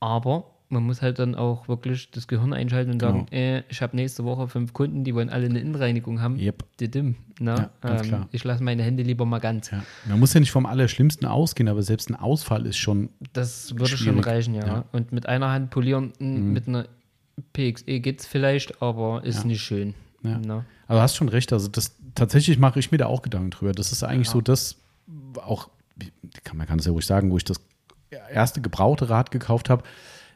Aber 0.00 0.44
man 0.70 0.82
muss 0.82 1.00
halt 1.00 1.18
dann 1.18 1.34
auch 1.34 1.66
wirklich 1.66 2.10
das 2.10 2.28
Gehirn 2.28 2.52
einschalten 2.52 2.92
und 2.92 3.00
sagen, 3.00 3.26
Genau. 3.30 3.42
äh, 3.42 3.62
ich 3.70 3.80
habe 3.80 3.96
nächste 3.96 4.24
Woche 4.24 4.48
fünf 4.48 4.74
Kunden, 4.74 5.02
die 5.02 5.14
wollen 5.14 5.30
alle 5.30 5.46
eine 5.46 5.60
Innenreinigung 5.60 6.20
haben. 6.20 6.38
Yep. 6.38 6.62
Didim, 6.78 7.14
na? 7.40 7.70
Ja, 7.82 7.96
ähm, 7.96 8.02
klar. 8.02 8.28
Ich 8.32 8.44
lasse 8.44 8.62
meine 8.62 8.82
Hände 8.82 9.02
lieber 9.02 9.24
mal 9.24 9.38
ganz. 9.38 9.70
Ja. 9.70 9.82
Man 10.06 10.20
muss 10.20 10.34
ja 10.34 10.40
nicht 10.40 10.50
vom 10.50 10.66
Allerschlimmsten 10.66 11.26
ausgehen, 11.26 11.68
aber 11.68 11.82
selbst 11.82 12.10
ein 12.10 12.16
Ausfall 12.16 12.66
ist 12.66 12.76
schon. 12.76 13.08
Das 13.32 13.72
würde 13.72 13.86
schon 13.96 13.98
Schwierig. 14.14 14.26
reichen, 14.26 14.54
ja. 14.54 14.66
Ja. 14.66 14.76
Mhm. 14.76 14.82
Und 14.92 15.12
mit 15.12 15.26
einer 15.26 15.50
Hand 15.50 15.70
polieren, 15.70 16.12
m, 16.20 16.52
mit 16.52 16.68
einer 16.68 16.84
PXE 17.54 18.00
geht 18.00 18.20
es 18.20 18.26
vielleicht, 18.26 18.82
aber 18.82 19.24
ist 19.24 19.44
nicht 19.46 19.62
schön. 19.62 19.94
Ja. 20.22 20.38
Na? 20.44 20.64
Aber 20.86 20.98
du 20.98 21.02
hast 21.02 21.16
schon 21.16 21.28
recht. 21.30 21.52
Also, 21.52 21.68
das 21.68 21.96
tatsächlich 22.14 22.58
mache 22.58 22.78
ich 22.78 22.90
mir 22.92 22.98
da 22.98 23.06
auch 23.06 23.22
Gedanken 23.22 23.50
drüber. 23.50 23.72
Das 23.72 23.92
ist 23.92 24.02
eigentlich 24.02 24.28
so 24.28 24.40
das, 24.40 24.76
auch, 25.36 25.68
kann, 26.44 26.56
man 26.56 26.66
kann 26.66 26.78
es 26.78 26.86
ja 26.86 26.92
ruhig 26.92 27.06
sagen, 27.06 27.30
wo 27.30 27.36
ich 27.36 27.44
das 27.44 27.60
erste 28.32 28.60
gebrauchte 28.60 29.10
Rad 29.10 29.30
gekauft 29.30 29.70
habe. 29.70 29.82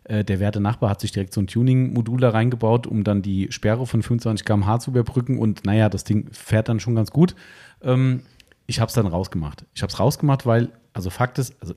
Äh, 0.05 0.25
der 0.25 0.41
werte 0.41 0.61
Nachbar 0.61 0.91
hat 0.91 1.01
sich 1.01 1.13
direkt 1.13 1.33
so 1.33 1.41
ein 1.41 1.47
Tuning-Modul 1.47 2.21
da 2.21 2.31
reingebaut, 2.31 2.87
um 2.87 3.05
dann 3.05 3.23
die 3.23 3.51
Sperre 3.51 3.87
von 3.87 4.03
25 4.03 4.45
km/h 4.45 4.81
zu 4.81 4.91
überbrücken. 4.91 5.39
Und 5.39 5.65
naja, 5.65 5.89
das 5.89 6.05
Ding 6.05 6.29
fährt 6.33 6.69
dann 6.69 6.81
schon 6.81 6.95
ganz 6.95 7.11
gut. 7.11 7.35
Ähm, 7.83 8.23
ich 8.67 8.81
habe 8.81 8.89
es 8.89 8.95
dann 8.95 9.07
rausgemacht. 9.07 9.65
Ich 9.75 9.83
habe 9.83 9.93
es 9.93 9.99
rausgemacht, 9.99 10.47
weil, 10.47 10.71
also 10.93 11.11
Fakt 11.11 11.39
ist, 11.39 11.55
also 11.61 11.75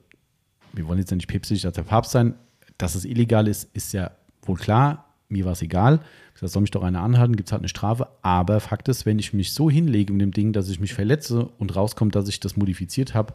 wir 0.74 0.88
wollen 0.88 1.00
jetzt 1.00 1.12
ja 1.12 1.16
nicht 1.16 1.28
päpstlich 1.28 1.66
als 1.66 1.76
der 1.76 1.84
Papst 1.84 2.12
sein, 2.12 2.36
dass 2.78 2.96
es 2.96 3.06
illegal 3.06 3.48
ist, 3.48 3.70
ist 3.76 3.94
ja 3.94 4.12
wohl 4.44 4.58
klar. 4.58 5.06
Mir 5.28 5.46
war 5.46 5.54
es 5.54 5.62
egal. 5.62 6.02
Sag, 6.36 6.50
soll 6.50 6.62
mich 6.62 6.72
doch 6.72 6.84
einer 6.84 7.02
anhalten, 7.02 7.36
gibt 7.36 7.50
es 7.50 7.54
halt 7.54 7.62
eine 7.62 7.70
Strafe. 7.70 8.08
Aber 8.22 8.60
Fakt 8.60 8.90
ist, 8.90 9.06
wenn 9.06 9.18
ich 9.18 9.34
mich 9.34 9.54
so 9.54 9.70
hinlege 9.70 10.14
mit 10.14 10.22
dem 10.22 10.32
Ding, 10.32 10.54
dass 10.54 10.70
ich 10.70 10.80
mich 10.80 10.94
verletze 10.94 11.46
und 11.58 11.76
rauskommt, 11.76 12.16
dass 12.16 12.28
ich 12.28 12.40
das 12.40 12.58
modifiziert 12.58 13.14
habe, 13.14 13.34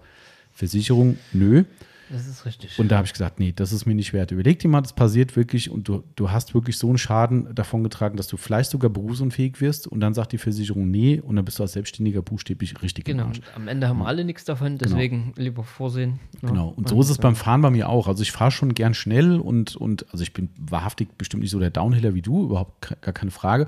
Versicherung, 0.61 1.17
nö. 1.33 1.65
Das 2.11 2.27
ist 2.27 2.45
richtig. 2.45 2.79
Und 2.79 2.91
da 2.91 2.97
habe 2.97 3.07
ich 3.07 3.13
gesagt, 3.13 3.39
nee, 3.39 3.53
das 3.55 3.73
ist 3.73 3.87
mir 3.87 3.95
nicht 3.95 4.13
wert. 4.13 4.31
Überleg 4.31 4.59
dir 4.59 4.69
mal, 4.69 4.81
das 4.83 4.93
passiert 4.93 5.37
wirklich 5.37 5.71
und 5.71 5.89
du, 5.89 6.03
du 6.17 6.31
hast 6.31 6.55
wirklich 6.55 6.77
so 6.77 6.89
einen 6.89 6.99
Schaden 6.99 7.55
davon 7.55 7.83
getragen, 7.83 8.17
dass 8.17 8.27
du 8.27 8.37
vielleicht 8.37 8.71
sogar 8.71 8.91
berufsunfähig 8.91 9.61
wirst 9.61 9.87
und 9.87 10.01
dann 10.01 10.13
sagt 10.13 10.33
die 10.33 10.39
Versicherung 10.39 10.91
nee 10.91 11.21
und 11.21 11.37
dann 11.37 11.45
bist 11.45 11.59
du 11.61 11.63
als 11.63 11.73
Selbstständiger 11.73 12.21
buchstäblich 12.21 12.83
richtig 12.83 13.07
genau. 13.07 13.27
Und 13.27 13.41
am 13.55 13.69
Ende 13.69 13.89
haben 13.89 14.01
wir 14.01 14.07
alle 14.07 14.25
nichts 14.25 14.45
davon, 14.45 14.77
deswegen 14.77 15.33
lieber 15.37 15.63
vorsehen. 15.63 16.19
ne? 16.43 16.51
Genau. 16.51 16.69
Und 16.69 16.89
so 16.89 17.01
ist 17.01 17.11
es 17.11 17.19
beim 17.19 17.37
Fahren 17.37 17.63
bei 17.63 17.71
mir 17.71 17.89
auch. 17.89 18.07
Also 18.09 18.23
ich 18.23 18.33
fahre 18.33 18.51
schon 18.51 18.75
gern 18.75 18.93
schnell 18.93 19.39
und, 19.39 19.77
und 19.77 20.05
also 20.13 20.23
ich 20.23 20.33
bin 20.33 20.51
wahrhaftig 20.59 21.17
bestimmt 21.17 21.43
nicht 21.43 21.53
so 21.53 21.61
der 21.61 21.71
Downhiller 21.71 22.15
wie 22.15 22.23
du, 22.23 22.45
überhaupt 22.45 23.01
gar 23.01 23.15
keine 23.15 23.31
Frage. 23.31 23.67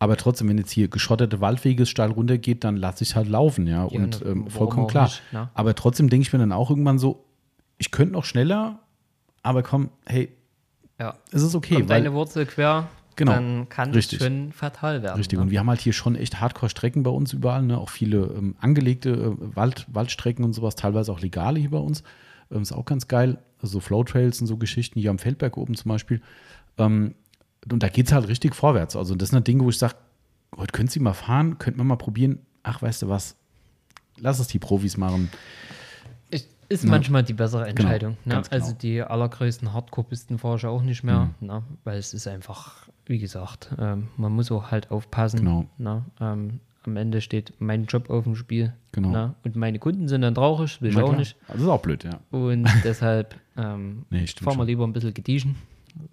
Aber 0.00 0.16
trotzdem, 0.16 0.48
wenn 0.48 0.58
jetzt 0.58 0.70
hier 0.70 0.88
geschotterte 0.88 1.40
Waldwege 1.40 1.84
steil 1.84 2.10
runtergeht, 2.10 2.62
dann 2.62 2.76
lasse 2.76 3.02
ich 3.02 3.16
halt 3.16 3.28
laufen, 3.28 3.66
ja. 3.66 3.78
Ja, 3.78 3.84
und 3.84 4.20
ne, 4.24 4.30
ähm, 4.30 4.50
vollkommen 4.50 4.86
klar. 4.86 5.04
nicht, 5.06 5.22
ne? 5.32 5.50
Aber 5.54 5.74
trotzdem 5.74 6.08
denke 6.08 6.22
ich 6.22 6.32
mir 6.32 6.38
dann 6.38 6.52
auch 6.52 6.70
irgendwann 6.70 6.98
so, 6.98 7.24
ich 7.78 7.90
könnte 7.90 8.12
noch 8.12 8.24
schneller, 8.24 8.78
aber 9.42 9.62
komm, 9.62 9.90
hey, 10.06 10.30
Ja. 11.00 11.14
es 11.32 11.42
ist 11.42 11.54
okay. 11.54 11.74
Kommt 11.74 11.88
weil, 11.88 12.02
deine 12.02 12.14
Wurzel 12.14 12.46
quer, 12.46 12.88
Genau. 13.16 13.32
dann 13.32 13.68
kann 13.68 13.90
Richtig. 13.90 14.20
es 14.20 14.26
schon 14.26 14.52
fatal 14.52 15.02
werden. 15.02 15.16
Richtig. 15.16 15.38
Ne? 15.38 15.42
Und 15.44 15.50
wir 15.50 15.58
haben 15.58 15.68
halt 15.68 15.80
hier 15.80 15.92
schon 15.92 16.14
echt 16.14 16.40
Hardcore-Strecken 16.40 17.02
bei 17.02 17.10
uns 17.10 17.32
überall, 17.32 17.62
ne? 17.62 17.76
auch 17.76 17.90
viele 17.90 18.18
ähm, 18.38 18.54
angelegte 18.60 19.10
äh, 19.10 19.56
Wald, 19.56 19.86
Waldstrecken 19.88 20.44
und 20.44 20.52
sowas, 20.52 20.76
teilweise 20.76 21.10
auch 21.10 21.20
legale 21.20 21.58
hier 21.58 21.70
bei 21.70 21.78
uns. 21.78 22.04
Ähm, 22.52 22.62
ist 22.62 22.70
auch 22.70 22.84
ganz 22.84 23.08
geil. 23.08 23.38
Also 23.60 23.72
so 23.74 23.80
Flowtrails 23.80 24.40
und 24.40 24.46
so 24.46 24.56
Geschichten, 24.56 25.00
hier 25.00 25.10
am 25.10 25.18
Feldberg 25.18 25.56
oben 25.56 25.74
zum 25.74 25.88
Beispiel. 25.88 26.22
Ähm, 26.78 27.16
und 27.72 27.82
da 27.82 27.88
geht 27.88 28.06
es 28.06 28.12
halt 28.12 28.28
richtig 28.28 28.54
vorwärts. 28.54 28.96
Also 28.96 29.14
das 29.14 29.30
sind 29.30 29.46
Dinge, 29.46 29.64
wo 29.64 29.70
ich 29.70 29.78
sage, 29.78 29.94
heute 30.56 30.72
könnt 30.72 30.94
ihr 30.94 31.02
mal 31.02 31.12
fahren, 31.12 31.58
könnt 31.58 31.76
man 31.76 31.86
mal 31.86 31.96
probieren. 31.96 32.40
Ach, 32.62 32.82
weißt 32.82 33.02
du 33.02 33.08
was? 33.08 33.36
Lass 34.18 34.38
es 34.38 34.48
die 34.48 34.58
Profis 34.58 34.96
machen. 34.96 35.30
Ist, 36.30 36.48
ist 36.68 36.84
manchmal 36.84 37.22
die 37.22 37.34
bessere 37.34 37.68
Entscheidung. 37.68 38.12
ne? 38.12 38.16
Genau, 38.24 38.34
ganz 38.36 38.50
genau. 38.50 38.62
Also 38.64 38.74
die 38.74 39.02
allergrößten 39.02 39.72
Hardcore-Pisten 39.72 40.38
fahre 40.38 40.56
ich 40.56 40.66
auch 40.66 40.82
nicht 40.82 41.04
mehr, 41.04 41.30
ne? 41.40 41.62
weil 41.84 41.98
es 41.98 42.14
ist 42.14 42.26
einfach, 42.26 42.88
wie 43.06 43.18
gesagt, 43.18 43.70
ähm, 43.78 44.08
man 44.16 44.32
muss 44.32 44.50
auch 44.50 44.70
halt 44.70 44.90
aufpassen. 44.90 45.38
Genau. 45.38 45.66
Ne? 45.78 46.04
Ähm, 46.20 46.60
am 46.84 46.96
Ende 46.96 47.20
steht 47.20 47.52
mein 47.58 47.84
Job 47.84 48.10
auf 48.10 48.24
dem 48.24 48.34
Spiel. 48.34 48.72
Genau. 48.92 49.10
Ne? 49.10 49.34
Und 49.44 49.56
meine 49.56 49.78
Kunden 49.78 50.08
sind 50.08 50.22
dann 50.22 50.34
traurig, 50.34 50.80
will 50.80 50.90
ich 50.90 50.96
auch 50.96 51.16
nicht. 51.16 51.36
Also 51.46 51.64
ist 51.64 51.70
auch 51.70 51.82
blöd, 51.82 52.04
ja. 52.04 52.18
Und 52.30 52.68
deshalb 52.84 53.36
ähm, 53.56 54.06
Nee, 54.10 54.26
fahren 54.26 54.58
wir 54.58 54.64
lieber 54.64 54.84
ein 54.86 54.92
bisschen 54.92 55.14
gediegen, 55.14 55.56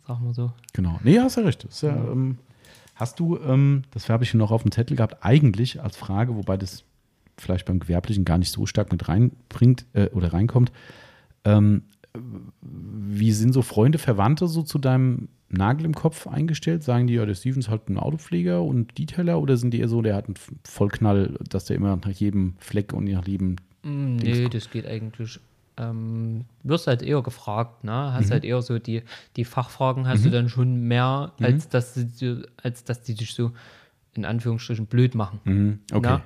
sagen 0.08 0.26
wir 0.26 0.34
so. 0.34 0.52
Genau. 0.74 1.00
Nee, 1.04 1.20
hast 1.20 1.38
ja 1.38 1.44
recht. 1.44 1.68
Ja, 1.82 1.96
ähm, 1.96 2.38
hast 2.96 3.20
du, 3.20 3.38
ähm, 3.40 3.84
das 3.92 4.10
habe 4.10 4.24
ich 4.24 4.34
noch 4.34 4.52
auf 4.52 4.64
dem 4.64 4.72
Zettel 4.72 4.98
gehabt, 4.98 5.18
eigentlich 5.22 5.82
als 5.82 5.98
Frage, 5.98 6.36
wobei 6.36 6.58
das 6.58 6.84
vielleicht 7.38 7.66
beim 7.66 7.80
Gewerblichen 7.80 8.26
gar 8.26 8.38
nicht 8.38 8.52
so 8.52 8.66
stark 8.66 8.92
mit 8.92 9.08
reinbringt 9.08 9.86
äh, 9.94 10.10
oder 10.10 10.34
reinkommt. 10.34 10.72
Ähm, 11.44 11.84
wie 12.62 13.32
sind 13.32 13.54
so 13.54 13.62
Freunde, 13.62 13.98
Verwandte 13.98 14.48
so 14.48 14.64
zu 14.64 14.80
deinem 14.80 15.28
Nagel 15.50 15.86
im 15.86 15.94
Kopf 15.94 16.28
eingestellt? 16.28 16.84
Sagen 16.84 17.08
die, 17.08 17.16
ja, 17.16 17.26
der 17.26 17.36
Steven 17.36 17.60
ist 17.60 17.70
halt 17.70 17.90
ein 17.90 17.98
Autopfleger 17.98 18.64
und 18.64 18.98
Detailer 18.98 19.40
oder 19.40 19.58
sind 19.58 19.74
die 19.74 19.80
eher 19.80 19.90
so, 19.90 20.02
der 20.02 20.16
hat 20.16 20.28
einen 20.28 20.36
Vollknall, 20.64 21.38
dass 21.50 21.66
der 21.66 21.76
immer 21.76 21.96
nach 21.96 22.10
jedem 22.10 22.56
Fleck 22.60 22.94
und 22.94 23.06
nach 23.06 23.28
jedem. 23.28 23.58
Mm, 23.84 24.16
Nee, 24.16 24.48
das 24.50 24.70
geht 24.72 24.88
eigentlich. 24.88 25.40
Ähm, 25.78 26.46
wirst 26.64 26.88
halt 26.88 27.02
eher 27.02 27.22
gefragt, 27.22 27.84
ne? 27.84 27.92
Mhm. 27.92 28.14
Hast 28.14 28.32
halt 28.32 28.46
eher 28.46 28.62
so 28.62 28.80
die, 28.80 29.04
die 29.36 29.44
Fachfragen 29.44 30.08
hast 30.08 30.24
du 30.26 30.30
dann 30.30 30.48
schon 30.50 30.76
mehr, 30.88 31.34
als 31.42 31.68
dass, 31.70 31.94
sie, 31.96 32.06
dir- 32.06 32.48
als 32.64 32.84
dass 32.86 33.02
die 33.02 33.14
dich 33.14 33.34
so 33.34 33.52
in 34.14 34.24
Anführungsstrichen 34.24 34.86
blöd 34.86 35.16
machen. 35.16 35.42
Mhm. 35.44 35.80
Okay. 35.92 36.02
Na? 36.02 36.22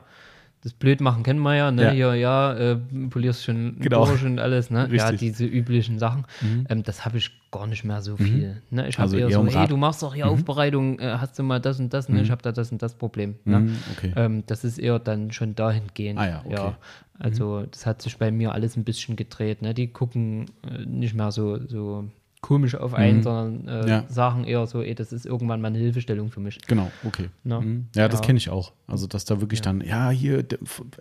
Das 0.61 0.73
Blödmachen 0.73 1.23
kennen 1.23 1.39
wir 1.39 1.55
ja, 1.55 1.71
ne? 1.71 1.83
Ja. 1.83 1.93
Ja, 1.93 2.13
ja, 2.13 2.53
äh, 2.53 2.75
polierst 3.09 3.45
schon 3.45 3.77
Genau. 3.79 4.05
durch 4.05 4.25
und 4.25 4.39
alles, 4.39 4.69
ne? 4.69 4.89
Ja, 4.91 5.07
Richtig. 5.07 5.19
diese 5.19 5.45
üblichen 5.45 5.99
Sachen. 5.99 6.25
Ähm, 6.67 6.83
das 6.83 7.05
habe 7.05 7.17
ich 7.17 7.31
gar 7.49 7.65
nicht 7.65 7.85
mehr 7.85 8.01
so 8.01 8.17
viel. 8.17 8.61
Ne? 8.69 8.87
Ich 8.89 8.97
habe 8.97 9.03
Also 9.03 9.17
eher 9.17 9.31
so, 9.31 9.47
hey, 9.47 9.67
du 9.67 9.77
machst 9.77 10.03
doch 10.03 10.13
hier 10.13 10.27
Aufbereitung, 10.27 10.99
äh, 10.99 11.15
hast 11.17 11.39
du 11.39 11.43
mal 11.43 11.59
das 11.61 11.79
und 11.79 11.93
das, 11.93 12.09
ne? 12.09 12.21
Ich 12.21 12.29
habe 12.29 12.41
da 12.41 12.51
das 12.51 12.71
und 12.73 12.81
das 12.81 12.93
Problem. 12.95 13.35
Ne? 13.45 13.59
Mhm, 13.59 13.77
okay. 13.95 14.13
Ähm, 14.17 14.43
das 14.47 14.65
ist 14.65 14.77
eher 14.79 14.99
dann 14.99 15.31
schon 15.31 15.55
dahingehend. 15.55 16.19
Ah 16.19 16.27
ja, 16.27 16.41
okay. 16.45 16.69
Mhm. 16.71 16.75
Also 17.19 17.65
das 17.71 17.85
hat 17.85 18.01
sich 18.01 18.17
bei 18.17 18.29
mir 18.29 18.51
alles 18.53 18.75
ein 18.75 18.83
bisschen 18.83 19.15
gedreht. 19.15 19.61
Ne? 19.61 19.73
Die 19.73 19.87
gucken 19.87 20.45
äh, 20.69 20.85
nicht 20.85 21.13
mehr 21.13 21.31
so, 21.31 21.65
so 21.67 22.09
komisch 22.41 22.75
auf 22.75 22.93
einen, 22.93 23.21
sondern 23.23 23.67
äh, 23.67 23.81
Mhm. 23.83 23.87
Ja. 23.87 24.05
sagen 24.07 24.43
eher 24.45 24.65
so, 24.67 24.81
ey, 24.81 24.95
das 24.95 25.11
ist 25.11 25.25
irgendwann 25.25 25.59
mal 25.61 25.67
eine 25.67 25.77
Hilfestellung 25.77 26.31
für 26.31 26.39
mich. 26.39 26.59
Genau, 26.67 26.91
okay. 27.03 27.29
Na? 27.43 27.59
Mhm. 27.61 27.87
Ja, 27.95 28.07
das 28.07 28.21
Ja. 28.21 28.25
kenne 28.25 28.37
ich 28.37 28.49
auch. 28.49 28.71
Also, 28.87 29.07
dass 29.07 29.25
da 29.25 29.41
wirklich 29.41 29.61
dann, 29.61 29.81
ja, 29.81 30.09
hier, 30.09 30.45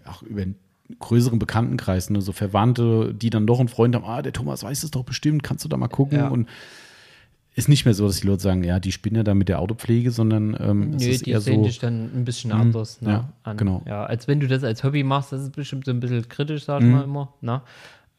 auch 0.07 0.23
über 0.23 0.43
einen 0.43 0.57
größeren 0.99 1.39
Bekanntenkreis, 1.39 2.11
ne, 2.11 2.21
so 2.23 2.33
Verwandte, 2.33 3.15
die 3.15 3.31
dann 3.31 3.47
doch 3.47 3.61
einen 3.61 3.69
Freund 3.69 3.95
haben, 3.95 4.05
ah, 4.05 4.23
der 4.23 4.33
Thomas 4.33 4.63
weiß 4.63 4.83
es 4.83 4.91
doch 4.91 5.05
bestimmt, 5.05 5.43
kannst 5.43 5.65
du 5.65 5.69
da 5.69 5.77
mal 5.77 5.89
gucken? 5.89 6.19
Ja. 6.19 6.29
Und 6.29 6.49
ist 7.55 7.69
nicht 7.69 7.85
mehr 7.85 7.95
so, 7.95 8.07
dass 8.07 8.21
die 8.21 8.27
Leute 8.27 8.43
sagen, 8.43 8.63
ja, 8.63 8.79
die 8.79 8.93
spinnen 8.93 9.17
ja 9.17 9.23
da 9.25 9.35
mit 9.35 9.49
der 9.49 9.59
Autopflege, 9.59 10.11
sondern 10.13 10.57
ähm, 10.61 10.95
es 10.95 11.03
Nö, 11.03 11.09
ist 11.11 11.27
die 11.27 11.31
eher 11.33 11.41
sehen 11.41 11.57
so, 11.61 11.65
dich 11.65 11.79
dann 11.81 12.05
ein 12.15 12.25
bisschen 12.25 12.53
anders 12.53 13.01
ne, 13.03 13.11
ja, 13.11 13.33
an. 13.43 13.57
genau. 13.57 13.83
Ja, 13.85 14.05
als 14.07 14.29
wenn 14.29 14.39
du 14.41 14.47
das 14.47 14.63
als 14.65 14.83
Hobby 14.85 15.03
machst, 15.03 15.33
das 15.33 15.43
ist 15.43 15.53
bestimmt 15.57 15.85
so 15.85 15.91
ein 15.91 15.99
bisschen 16.01 16.29
kritisch, 16.29 16.65
sag 16.65 16.81
ich 16.81 16.87
Mhm. 16.87 16.93
mal 16.93 17.05
immer. 17.05 17.33
Ne? 17.41 17.61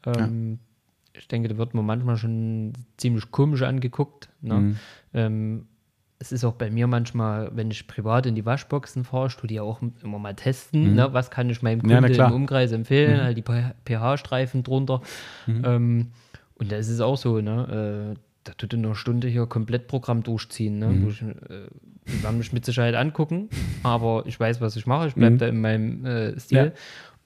Ähm, 0.06 0.58
Ich 1.20 1.28
denke, 1.28 1.48
da 1.48 1.56
wird 1.58 1.74
man 1.74 1.84
manchmal 1.84 2.16
schon 2.16 2.72
ziemlich 2.96 3.30
komisch 3.30 3.62
angeguckt. 3.62 4.30
Ne? 4.40 4.54
Mhm. 4.54 4.76
Ähm, 5.14 5.66
es 6.18 6.32
ist 6.32 6.44
auch 6.44 6.54
bei 6.54 6.70
mir 6.70 6.86
manchmal, 6.86 7.50
wenn 7.54 7.70
ich 7.70 7.86
privat 7.86 8.26
in 8.26 8.34
die 8.34 8.44
Waschboxen 8.44 9.04
fahre, 9.04 9.28
ich 9.28 9.36
tue 9.36 9.46
die 9.48 9.54
ja 9.54 9.62
auch 9.62 9.80
immer 10.02 10.18
mal 10.18 10.34
testen, 10.34 10.94
ne? 10.94 11.08
was 11.12 11.30
kann 11.30 11.48
ich 11.48 11.62
meinem 11.62 11.80
Mhm. 11.82 11.90
Ja, 11.90 12.00
Kunden. 12.00 12.12
Mhm. 12.14 12.26
im 12.28 12.32
Umkreis 12.32 12.72
empfehlen, 12.72 13.22
halt 13.22 13.38
die 13.38 13.42
pH-Streifen 13.42 14.62
drunter. 14.62 15.00
Ähm, 15.46 16.08
und 16.54 16.72
da 16.72 16.76
ist 16.76 16.88
es 16.88 17.00
auch 17.00 17.16
so, 17.16 17.40
ne? 17.40 18.14
Äh, 18.14 18.20
da 18.44 18.52
tut 18.54 18.72
in 18.72 18.84
einer 18.84 18.94
Stunde 18.94 19.28
hier 19.28 19.44
komplett 19.46 19.86
Programm 19.86 20.22
durchziehen. 20.22 20.78
Ne? 20.78 20.88
Mhm. 20.88 21.04
Wo 21.04 21.08
ich, 21.10 21.20
äh, 21.22 21.66
die 22.08 22.22
werden 22.22 22.38
mich 22.38 22.52
mit 22.54 22.64
Sicherheit 22.64 22.94
angucken, 22.94 23.50
aber 23.82 24.24
ich 24.26 24.40
weiß, 24.40 24.60
was 24.62 24.76
ich 24.76 24.86
mache. 24.86 25.08
Ich 25.08 25.14
bleibe 25.14 25.36
da 25.36 25.46
in 25.46 25.60
meinem 25.60 26.04
äh, 26.06 26.40
Stil. 26.40 26.62
Mhm. 26.62 26.66
Ja. 26.68 26.72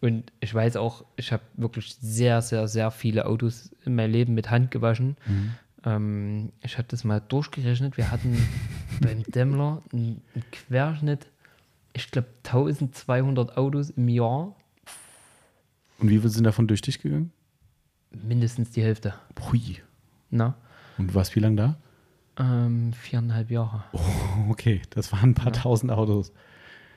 Und 0.05 0.33
ich 0.41 0.55
weiß 0.55 0.77
auch, 0.77 1.05
ich 1.17 1.33
habe 1.33 1.43
wirklich 1.55 1.97
sehr, 1.97 2.43
sehr, 2.43 2.69
sehr 2.69 2.91
viele 2.91 3.27
Autos 3.27 3.75
in 3.85 3.95
meinem 3.95 4.13
Leben 4.13 4.35
mit 4.35 4.51
Hand 4.51 4.71
gewaschen. 4.71 5.17
Mhm. 5.27 5.55
Ähm, 5.85 6.53
ich 6.63 6.77
habe 6.79 6.87
das 6.89 7.05
mal 7.05 7.21
durchgerechnet. 7.21 7.97
Wir 7.97 8.11
hatten 8.11 8.37
beim 9.01 9.23
Daimler 9.25 9.83
einen, 9.93 10.21
Querschnitt, 10.53 11.27
ich 11.95 12.11
glaube 12.11 12.29
1200 12.45 13.57
Autos 13.57 13.91
im 13.91 14.09
Jahr, 14.09 14.55
und 15.99 16.11
wie 16.11 16.19
viel 16.19 16.29
sind 16.29 16.45
davon 16.45 16.67
durch 16.67 16.81
dich 16.81 17.01
gegangen? 17.01 17.33
mindestens 18.23 18.71
die 18.71 18.83
Hälfte. 18.83 19.15
Pui. 19.35 19.79
Na? 20.31 20.57
Und 20.99 21.09
du 21.09 21.15
warst 21.15 21.35
wie 21.35 21.41
lange 21.41 21.57
da? 21.57 21.77
Ähm, 22.37 22.93
viereinhalb 22.93 23.51
Jahre. 23.51 23.85
Oh, 23.93 24.01
okay, 24.51 24.83
das 24.91 25.13
waren 25.13 25.31
ein 25.31 25.35
paar 25.35 25.53
tausend 25.53 25.93
Autos. 25.93 26.33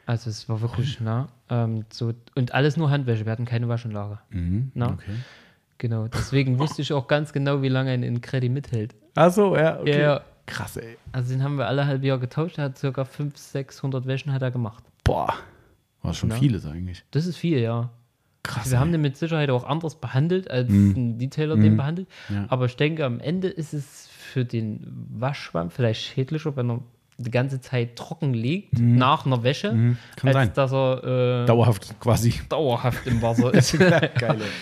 Also 0.06 0.30
es 0.30 0.48
war 0.50 0.62
wirklich, 0.62 1.00
na, 1.00 1.30
ähm, 1.50 1.86
so, 1.92 2.14
und 2.36 2.54
alles 2.54 2.78
nur 2.78 2.90
Handwäsche, 2.90 3.26
wir 3.26 3.32
hatten 3.32 3.46
keine 3.46 3.68
Waschanlage. 3.68 4.20
Mhm. 4.30 4.72
Na? 4.74 4.94
Okay. 4.94 5.12
Genau, 5.78 6.08
deswegen 6.08 6.60
wusste 6.60 6.82
ich 6.82 6.92
auch 6.94 7.08
ganz 7.08 7.34
genau, 7.34 7.62
wie 7.62 7.70
lange 7.70 7.92
ein 7.92 8.04
Incredi 8.04 8.50
mithält. 8.50 8.96
Ach 9.16 9.32
so, 9.32 9.56
ja, 9.56 9.80
okay. 9.80 10.02
Ja, 10.02 10.22
Krass, 10.46 10.78
ey. 10.78 10.98
also 11.12 11.34
den 11.34 11.44
haben 11.44 11.58
wir 11.58 11.68
alle 11.68 11.86
halbe 11.86 12.08
Jahr 12.08 12.20
getauscht, 12.20 12.58
er 12.58 12.66
hat 12.66 12.78
circa 12.78 13.04
500, 13.06 13.38
600 13.38 14.06
Wäschen 14.08 14.32
hat 14.34 14.42
er 14.42 14.52
gemacht. 14.52 14.84
Boah. 15.04 15.34
War 16.02 16.14
schon 16.14 16.30
Ja. 16.30 16.36
vieles 16.38 16.66
eigentlich. 16.66 17.04
Das 17.12 17.26
ist 17.26 17.38
viel, 17.38 17.60
ja. 17.60 17.90
Krass. 18.44 18.72
wir 18.72 18.80
haben 18.80 18.94
den 18.94 19.02
mit 19.02 19.18
Sicherheit 19.18 19.50
auch 19.50 19.66
anders 19.66 19.96
behandelt, 19.96 20.50
als 20.50 20.70
ein 20.70 21.18
Detailer 21.20 21.58
den 21.58 21.76
behandelt. 21.76 22.08
Ja. 22.30 22.46
Aber 22.48 22.66
ich 22.66 22.78
denke, 22.78 23.04
am 23.04 23.20
Ende 23.20 23.50
ist 23.50 23.74
es 23.74 24.08
für 24.08 24.46
den 24.46 24.88
Waschschwamm 25.10 25.70
vielleicht 25.70 26.02
schädlicher, 26.02 26.56
wenn 26.56 26.70
er 26.72 26.80
die 27.18 27.32
ganze 27.32 27.60
Zeit 27.62 27.96
trocken 27.96 28.34
liegt, 28.34 28.80
nach 28.80 29.26
einer 29.26 29.42
Wäsche, 29.44 29.72
Mhm. 29.74 29.98
Als 30.24 30.34
sein. 30.34 30.52
dass 30.54 30.72
er 30.72 31.44
äh, 31.44 31.46
Dauerhaft 31.48 32.00
quasi. 32.00 32.34
dauerhaft 32.50 33.06
im 33.08 33.22
Wasser 33.22 33.54
ist. 33.54 33.78
Geil, 33.78 34.12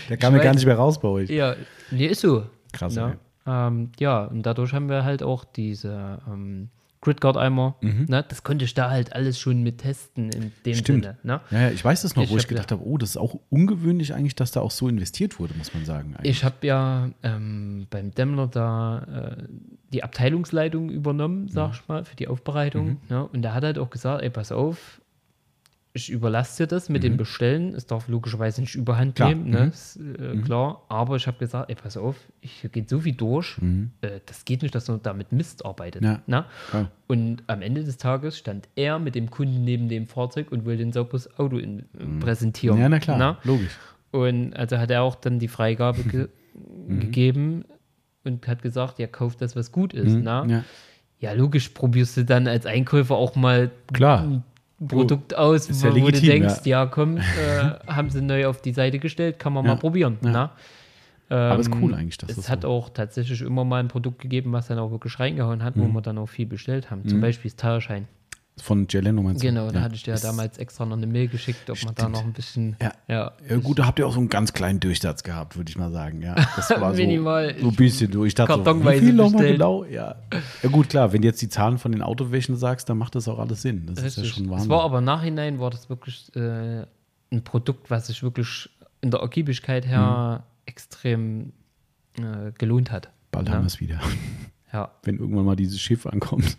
Der 0.10 0.18
kam 0.18 0.36
ja 0.36 0.41
gar 0.44 0.53
nicht 0.53 0.65
mehr 0.65 0.77
raus 0.77 0.99
bei 0.99 1.07
euch. 1.10 1.30
ja, 1.30 1.56
nee, 1.91 2.06
ist 2.07 2.22
so. 2.22 2.44
Krass, 2.72 2.95
Ja, 2.95 3.10
ey. 3.10 3.15
ähm, 3.48 3.91
ja, 3.99 4.23
und 4.26 4.44
dadurch 4.44 4.73
haben 4.73 4.88
wir 4.90 5.03
halt 5.03 5.22
auch 5.23 5.44
diese 5.45 6.19
ähm, 6.32 6.69
Gridguard-Eimer. 7.02 7.76
Ne? 7.82 8.26
Das 8.28 8.44
konnte 8.44 8.66
ich 8.66 8.74
da 8.74 8.90
halt 8.90 9.14
alles 9.14 9.40
schon 9.40 9.62
mit 9.64 9.80
testen 9.80 10.30
in 10.32 10.52
dem 10.66 10.72
Mhm. 10.74 10.76
Stimmt. 10.76 11.04
Sinne. 11.06 11.18
Ne? 11.24 11.42
Ja, 11.52 11.60
ja, 11.62 11.70
ich 11.70 11.84
weiß 11.86 12.02
das 12.02 12.16
noch, 12.16 12.24
Ich 12.24 12.32
wo 12.32 12.38
ich 12.38 12.48
gedacht 12.48 12.72
habe, 12.72 12.84
oh, 12.84 12.98
das 12.98 13.12
ist 13.12 13.18
auch 13.18 13.40
ungewöhnlich 13.50 14.14
eigentlich, 14.14 14.36
dass 14.36 14.52
da 14.52 14.62
auch 14.62 14.72
so 14.72 14.88
investiert 14.88 15.40
wurde, 15.40 15.54
muss 15.56 15.74
man 15.74 15.86
sagen. 15.86 16.16
eigentlich. 16.16 16.32
Ich 16.32 16.44
habe 16.44 16.56
ja 16.66 17.10
ähm, 17.24 17.88
beim 17.90 18.12
Dämmler 18.12 18.48
da 18.48 19.36
äh, 19.40 19.44
die 19.94 20.04
Abteilungsleitung 20.04 20.90
übernommen, 20.90 21.48
sag 21.48 21.74
ich 21.74 21.88
mal, 21.88 22.04
für 22.06 22.16
die 22.16 22.28
Aufbereitung. 22.28 22.98
Ne? 23.10 23.26
Und 23.28 23.42
der 23.44 23.54
hat 23.54 23.64
halt 23.64 23.78
auch 23.78 23.90
gesagt, 23.90 24.24
ey, 24.24 24.30
pass 24.30 24.52
auf, 24.52 25.00
ich 25.96 26.10
überlasse 26.12 26.64
dir 26.64 26.68
das 26.68 26.90
mit 26.90 27.04
dem 27.04 27.16
Bestellen. 27.16 27.74
Es 27.74 27.86
darf 27.88 28.10
logischerweise 28.10 28.60
nicht 28.60 28.76
überhand 28.76 29.16
Klar. 29.16 29.30
nehmen, 29.30 29.50
ne? 29.50 29.68
ist, 29.74 29.98
äh, 29.98 30.36
klar. 30.42 30.82
Aber 30.90 31.16
ich 31.16 31.26
habe 31.26 31.38
gesagt, 31.38 31.70
ey, 31.70 31.76
pass 31.76 31.96
auf, 31.96 32.18
hier 32.42 32.70
geht 32.70 32.90
so 32.90 33.00
viel 33.00 33.14
durch. 33.16 33.58
Äh, 34.02 34.20
das 34.26 34.44
geht 34.44 34.62
nicht, 34.62 34.76
dass 34.76 34.90
man 34.90 35.02
damit 35.02 35.32
Mist 35.32 35.66
arbeitet. 35.66 36.04
Ja. 36.04 36.22
Ne? 36.28 36.44
Klar. 36.70 36.92
Und 37.08 37.44
am 37.48 37.62
Ende 37.62 37.82
des 37.86 37.96
Tages 37.96 38.38
stand 38.38 38.68
er 38.76 39.00
mit 39.00 39.16
dem 39.16 39.30
Kunden 39.30 39.64
neben 39.64 39.88
dem 39.88 40.06
Fahrzeug 40.06 40.52
und 40.52 40.66
wollte 40.66 40.84
ein 40.84 40.92
sauberes 40.92 41.40
Auto 41.40 41.58
in, 41.58 41.86
präsentieren. 42.20 42.78
ja, 42.78 42.90
na 42.90 43.00
klar, 43.00 43.18
Ne? 43.18 43.38
logisch. 43.46 43.78
Und 44.12 44.54
also 44.54 44.78
hat 44.78 44.92
er 44.92 45.02
auch 45.02 45.16
dann 45.16 45.40
die 45.40 45.48
Freigabe 45.48 46.04
ge 46.04 46.28
Mhm. 46.88 47.00
gegeben 47.00 47.66
und 48.26 48.48
hat 48.48 48.62
gesagt, 48.62 49.00
ja, 49.00 49.08
kauft 49.08 49.42
das, 49.42 49.56
was 49.56 49.72
gut 49.72 49.94
ist. 49.94 50.16
Na? 50.22 50.44
Mhm. 50.44 50.50
Ja. 50.50 50.64
Ja, 51.20 51.32
logisch 51.34 51.70
probierst 51.70 52.18
du 52.18 52.26
dann 52.26 52.48
als 52.48 52.66
Einkäufer 52.66 53.16
auch 53.16 53.36
mal 53.36 53.72
Klar. 53.94 54.44
Produkt 54.88 55.35
aus, 55.35 55.69
ist 55.69 55.81
wo, 55.84 55.88
ja 55.88 55.93
wo 55.93 55.97
du 55.99 56.06
legitim, 56.06 56.27
denkst, 56.30 56.65
ja, 56.65 56.85
komm, 56.85 57.18
äh, 57.18 57.22
haben 57.88 58.10
sie 58.10 58.22
neu 58.22 58.47
auf 58.47 58.61
die 58.61 58.73
Seite 58.73 58.99
gestellt, 58.99 59.39
kann 59.39 59.53
man 59.53 59.64
Ja, 59.65 59.73
mal 59.73 59.80
probieren. 59.80 60.18
ja. 60.23 60.30
Na? 60.31 60.52
Aber 61.30 61.60
ist 61.60 61.68
Ähm, 61.73 61.81
cool 61.81 61.93
eigentlich, 61.95 62.18
dass 62.19 62.30
es 62.30 62.35
das 62.35 62.49
hat 62.49 62.61
so- 62.64 62.68
auch 62.69 62.89
tatsächlich 62.89 63.41
immer 63.41 63.64
mal 63.65 63.80
ein 63.80 63.88
Produkt 63.88 64.19
gegeben, 64.19 64.52
was 64.53 64.68
dann 64.68 64.77
auch 64.77 64.91
wirklich 64.91 65.19
reingehauen 65.19 65.64
hat, 65.64 65.76
Mhm. 65.76 65.81
wo 65.81 65.88
wir 65.88 66.02
dann 66.02 66.18
auch 66.19 66.27
viel 66.27 66.45
bestellt 66.45 66.91
haben. 66.91 67.07
Zum 67.07 67.19
Beispiel 67.19 67.49
das 67.49 67.56
Teuerschein. 67.56 68.07
Von 68.61 68.88
Geleno 68.88 69.22
meinst 69.22 69.44
du? 69.44 69.48
Genau, 69.48 69.69
da 69.69 69.80
ja. 69.80 69.82
hatte 69.82 69.95
ich 69.95 70.03
dir 70.03 70.14
ja 70.15 70.19
damals 70.19 70.57
extra 70.57 70.86
noch 70.86 70.95
eine 70.95 71.07
Mail 71.07 71.27
geschickt, 71.27 71.69
ob 71.69 71.84
man 71.84 71.94
da 71.94 72.03
Stimmt. 72.03 72.15
noch 72.15 72.23
ein 72.23 72.32
bisschen. 72.34 72.77
Ja. 72.82 72.94
ja 73.07 73.32
Ja, 73.49 73.57
gut, 73.57 73.80
da 73.80 73.86
habt 73.86 73.99
ihr 73.99 74.07
auch 74.07 74.14
so 74.14 74.19
einen 74.19 74.30
ganz 74.30 74.53
kleinen 74.53 74.80
Durchsatz 74.80 75.23
gehabt, 75.23 75.57
würde 75.57 75.69
ich 75.69 75.77
mal 75.77 75.91
sagen. 75.91 76.22
Ja, 76.22 76.36
das 76.56 76.69
war 76.80 76.94
so, 76.95 77.02
Minimal. 77.02 77.56
so 77.60 77.68
ein 77.68 77.76
bisschen 77.76 78.11
durch. 78.11 78.30
Ich 78.30 78.36
dachte, 78.36 78.53
so, 78.64 78.86
wie 78.86 78.99
viel 78.99 79.11
nochmal 79.14 79.52
genau? 79.52 79.84
Ja. 79.84 80.15
ja, 80.64 80.69
gut, 80.69 80.88
klar, 80.90 81.11
wenn 81.11 81.22
du 81.22 81.27
jetzt 81.27 81.41
die 81.41 81.49
Zahlen 81.49 81.77
von 81.80 81.91
den 81.91 82.02
Autowäschen 82.02 82.56
sagst, 82.56 82.88
dann 82.88 82.98
macht 82.98 83.15
das 83.15 83.27
auch 83.27 83.40
alles 83.40 83.61
Sinn. 83.61 83.88
Das 83.88 84.02
ist 84.02 84.15
ja 84.18 84.22
Richtig. 84.23 84.38
schon 84.38 84.45
Es 84.45 84.52
Wahnsinn. 84.52 84.69
war 84.69 84.84
aber 84.84 84.99
im 84.99 85.03
Nachhinein 85.06 85.60
war 85.60 85.69
das 85.69 85.90
wirklich 85.90 86.34
äh, 86.38 86.86
ein 87.32 87.44
Produkt, 87.44 87.90
was 87.90 88.07
sich 88.07 88.23
wirklich 88.23 88.69
in 89.02 89.11
der 89.11 89.19
Ergiebigkeit 89.19 89.86
her 89.86 90.44
Mhm. 90.44 90.44
extrem 90.65 91.52
äh, 92.18 92.52
gelohnt 92.57 92.90
hat. 92.91 93.10
Bald 93.32 93.49
haben 93.49 93.64
wir 93.64 93.68
es 93.68 93.82
wieder, 93.82 93.99
Ja. 94.72 94.91
wenn 95.03 95.18
irgendwann 95.18 95.44
mal 95.45 95.56
dieses 95.57 95.82
Schiff 95.82 96.06
ankommt. 96.06 96.57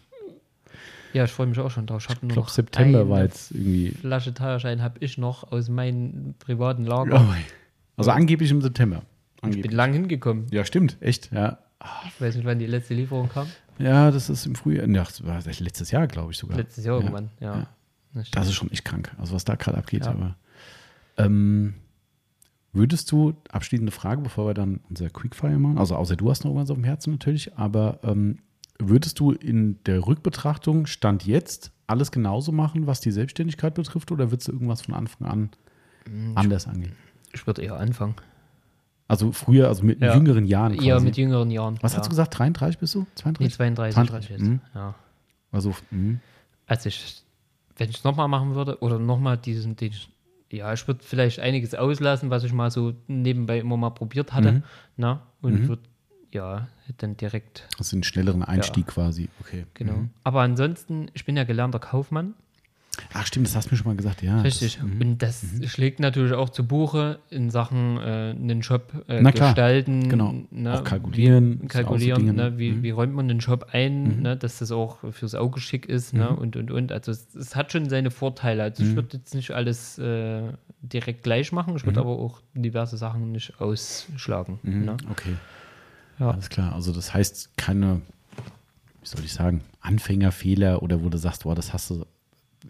Ja, 1.17 1.25
ich 1.25 1.31
freue 1.33 1.47
mich 1.47 1.59
auch 1.59 1.71
schon 1.71 1.87
drauf. 1.87 2.05
Ich, 2.05 2.11
Ich 2.13 2.21
glaube, 2.21 2.35
noch 2.35 2.49
September 2.49 3.09
war 3.09 3.23
jetzt 3.23 3.51
irgendwie. 3.53 3.91
Flasche 3.91 4.35
Teuerschein 4.35 4.83
habe 4.83 4.99
ich 5.01 5.17
noch 5.19 5.51
aus 5.51 5.69
meinem 5.69 6.35
privaten 6.39 6.85
Lager. 6.85 7.27
Oh, 7.29 7.35
also 7.97 8.11
angeblich 8.11 8.51
im 8.51 8.61
September. 8.61 9.03
Ich 9.37 9.41
bin 9.43 9.51
Angeblich. 9.51 9.73
lang 9.73 9.93
hingekommen. 9.93 10.47
Ja, 10.51 10.65
stimmt, 10.65 10.97
echt. 11.01 11.33
Ja. 11.33 11.59
Ich 12.09 12.21
weiß 12.21 12.37
nicht, 12.37 12.45
wann 12.45 12.59
die 12.59 12.67
letzte 12.67 12.95
Lieferung 12.95 13.29
kam. 13.29 13.47
ja, 13.79 14.11
das 14.11 14.29
ist 14.31 14.45
im 14.47 14.55
Frühjahr. 14.55 14.87
Ja, 14.89 15.05
das 15.05 15.25
war 15.25 15.41
letztes 15.45 15.91
Jahr, 15.91 16.07
glaube 16.07 16.33
ich 16.33 16.39
sogar. 16.39 16.57
Letztes 16.59 16.85
Jahr 16.85 16.97
Ja. 16.97 17.01
irgendwann, 17.03 17.31
ja. 17.41 17.55
ja. 17.57 17.67
Das 18.15 18.31
Das 18.31 18.47
ist 18.49 18.55
schon 18.55 18.71
echt 18.71 18.85
krank, 18.85 19.13
also 19.19 19.35
was 19.35 19.45
da 19.45 19.55
gerade 19.57 19.79
abgeht. 19.79 20.05
Ja. 20.07 20.13
Aber 20.13 20.37
ähm, 21.19 21.75
würdest 22.73 23.11
du, 23.13 23.35
abschließende 23.51 23.93
Frage, 23.93 24.23
bevor 24.23 24.47
wir 24.49 24.55
dann 24.55 24.81
unser 24.89 25.09
Quickfire 25.11 25.59
machen, 25.59 25.79
also 25.79 25.97
außer 25.97 26.17
du 26.17 26.31
hast 26.31 26.45
noch 26.45 26.51
irgendwas 26.51 26.71
auf 26.71 26.77
dem 26.77 26.85
Herzen 26.85 27.13
natürlich, 27.13 27.57
aber 27.57 28.01
ähm, 28.03 28.39
würdest 28.79 29.19
du 29.21 29.33
in 29.33 29.83
der 29.85 30.07
Rückbetrachtung 30.07 30.87
Stand 30.87 31.25
jetzt 31.27 31.73
alles 31.87 32.11
genauso 32.11 32.53
machen, 32.53 32.87
was 32.87 33.01
die 33.01 33.11
Selbstständigkeit 33.13 33.75
betrifft, 33.75 34.11
oder 34.13 34.31
würdest 34.31 34.49
du 34.49 34.53
irgendwas 34.53 34.83
von 34.83 34.95
Anfang 34.95 35.29
an 35.29 35.51
Mhm. 36.09 36.33
anders 36.37 36.67
angehen? 36.67 36.93
Ich 37.33 37.47
würde 37.47 37.63
eher 37.63 37.77
anfangen. 37.79 38.15
Also 39.09 39.31
früher, 39.33 39.69
also 39.69 39.85
mit 39.85 40.01
Ja. 40.01 40.15
jüngeren 40.15 40.47
Jahren 40.47 40.75
quasi. 40.75 40.89
Eher 40.89 41.01
mit 41.01 41.17
jüngeren 41.17 41.51
Jahren. 41.51 41.79
was 41.81 41.93
ja. 41.93 41.99
hast 41.99 42.07
du 42.07 42.11
gesagt? 42.11 42.37
33 42.39 42.79
bist 42.79 42.95
du? 42.95 43.01
Nee, 43.01 43.07
32? 43.15 43.55
32. 43.55 43.95
32, 43.95 44.31
jetzt. 44.31 44.43
mhm. 44.43 44.61
Ja. 44.75 44.95
Also, 45.53 45.75
mh. 45.91 46.19
Also 46.67 46.89
ich, 46.89 47.23
wenn 47.77 47.89
ich 47.91 47.99
es 47.99 48.05
nochmal 48.05 48.27
machen 48.29 48.55
würde 48.57 48.79
oder 48.81 48.99
nochmal 48.99 49.37
diesen, 49.39 49.77
den, 49.77 49.93
ja, 50.51 50.73
ich 50.73 50.87
würde 50.89 51.05
vielleicht 51.05 51.39
einiges 51.39 51.75
auslassen, 51.75 52.31
was 52.31 52.43
ich 52.43 52.53
mal 52.53 52.71
so 52.73 52.95
nebenbei 53.07 53.59
immer 53.61 53.77
mal 53.77 53.91
probiert 53.91 54.33
hatte, 54.33 54.53
Mhm. 54.53 54.63
na, 54.97 55.23
und 55.41 55.69
würde, 55.69 55.83
ja, 56.33 56.67
dann 56.99 57.17
direkt, 57.17 57.67
das 57.79 57.89
ist 57.89 57.93
ein 57.93 58.03
schnelleren 58.03 58.43
Einstieg 58.43 58.87
quasi. 58.87 59.29
Okay. 59.41 59.65
genau. 59.75 59.95
Mhm. 59.95 60.11
Aber 60.25 60.41
ansonsten, 60.43 61.09
ich 61.15 61.25
bin 61.25 61.37
ja 61.37 61.45
gelernter 61.45 61.79
Kaufmann. 61.79 62.35
Ach 63.13 63.27
stimmt, 63.27 63.47
das 63.47 63.55
hast 63.55 63.67
du 63.71 63.75
mir 63.75 63.77
schon 63.77 63.89
mal 63.89 63.97
gesagt, 63.97 64.23
ja. 64.23 64.41
Richtig. 64.41 64.77
Das, 64.79 64.83
mhm. 64.87 65.01
und 65.03 65.19
das 65.23 65.45
schlägt 65.67 66.01
natürlich 66.01 66.33
auch 66.33 66.49
zu 66.49 66.67
Buche 66.67 67.19
in 67.29 67.51
Sachen 67.51 67.99
äh, 67.99 68.31
einen 68.31 68.63
Shop 68.63 68.91
äh, 69.09 69.21
Na 69.21 69.33
klar, 69.33 69.51
gestalten. 69.51 70.09
genau. 70.09 70.35
Ne, 70.51 70.81
Auch 70.81 70.85
kalkulieren, 70.85 71.57
Wie, 71.57 71.57
ja 71.57 71.61
so 71.63 71.69
kalkulieren, 71.69 72.21
Dinge, 72.25 72.33
ne, 72.33 72.51
ne? 72.53 72.59
wie, 72.59 72.71
Mhm. 72.73 72.83
wie 72.83 72.91
räumt 72.91 73.15
man 73.15 73.29
den 73.29 73.43
Shop 73.43 73.67
ein, 73.73 74.23
ne, 74.23 74.35
dass 74.39 74.61
das 74.61 74.73
auch 74.73 74.97
fürs 75.13 75.35
Auge 75.35 75.61
schick 75.61 75.85
ist 75.85 76.15
ne, 76.15 76.31
Mhm. 76.31 76.39
und, 76.39 76.57
und, 76.57 76.71
und. 76.71 76.91
Also 76.91 77.13
es, 77.13 77.35
es 77.35 77.55
hat 77.55 77.71
schon 77.71 77.91
seine 77.91 78.11
Vorteile. 78.11 78.63
Also 78.63 78.83
ich 78.83 78.95
würde 78.97 79.19
jetzt 79.19 79.35
nicht 79.35 79.51
alles 79.51 79.99
äh, 79.99 80.45
direkt 80.81 81.23
gleich 81.23 81.53
machen, 81.53 81.77
ich 81.77 81.83
Mhm. 81.83 81.89
würde 81.89 82.01
aber 82.01 82.19
auch 82.19 82.41
diverse 82.55 82.97
Sachen 82.97 83.31
nicht 83.31 83.61
ausschlagen. 83.61 84.59
Ne? 84.63 84.97
Okay. 85.11 85.35
Ja. 86.19 86.31
Alles 86.31 86.49
klar. 86.49 86.73
Also 86.75 86.93
das 86.93 87.13
heißt 87.15 87.57
keine, 87.57 88.01
wie 89.03 89.07
soll 89.07 89.25
ich 89.25 89.33
sagen, 89.33 89.63
Anfängerfehler 89.81 90.83
oder 90.83 91.03
wo 91.03 91.09
du 91.09 91.19
sagst, 91.19 91.45
boah, 91.45 91.55
das 91.55 91.73
hast 91.73 91.91
du 91.91 92.07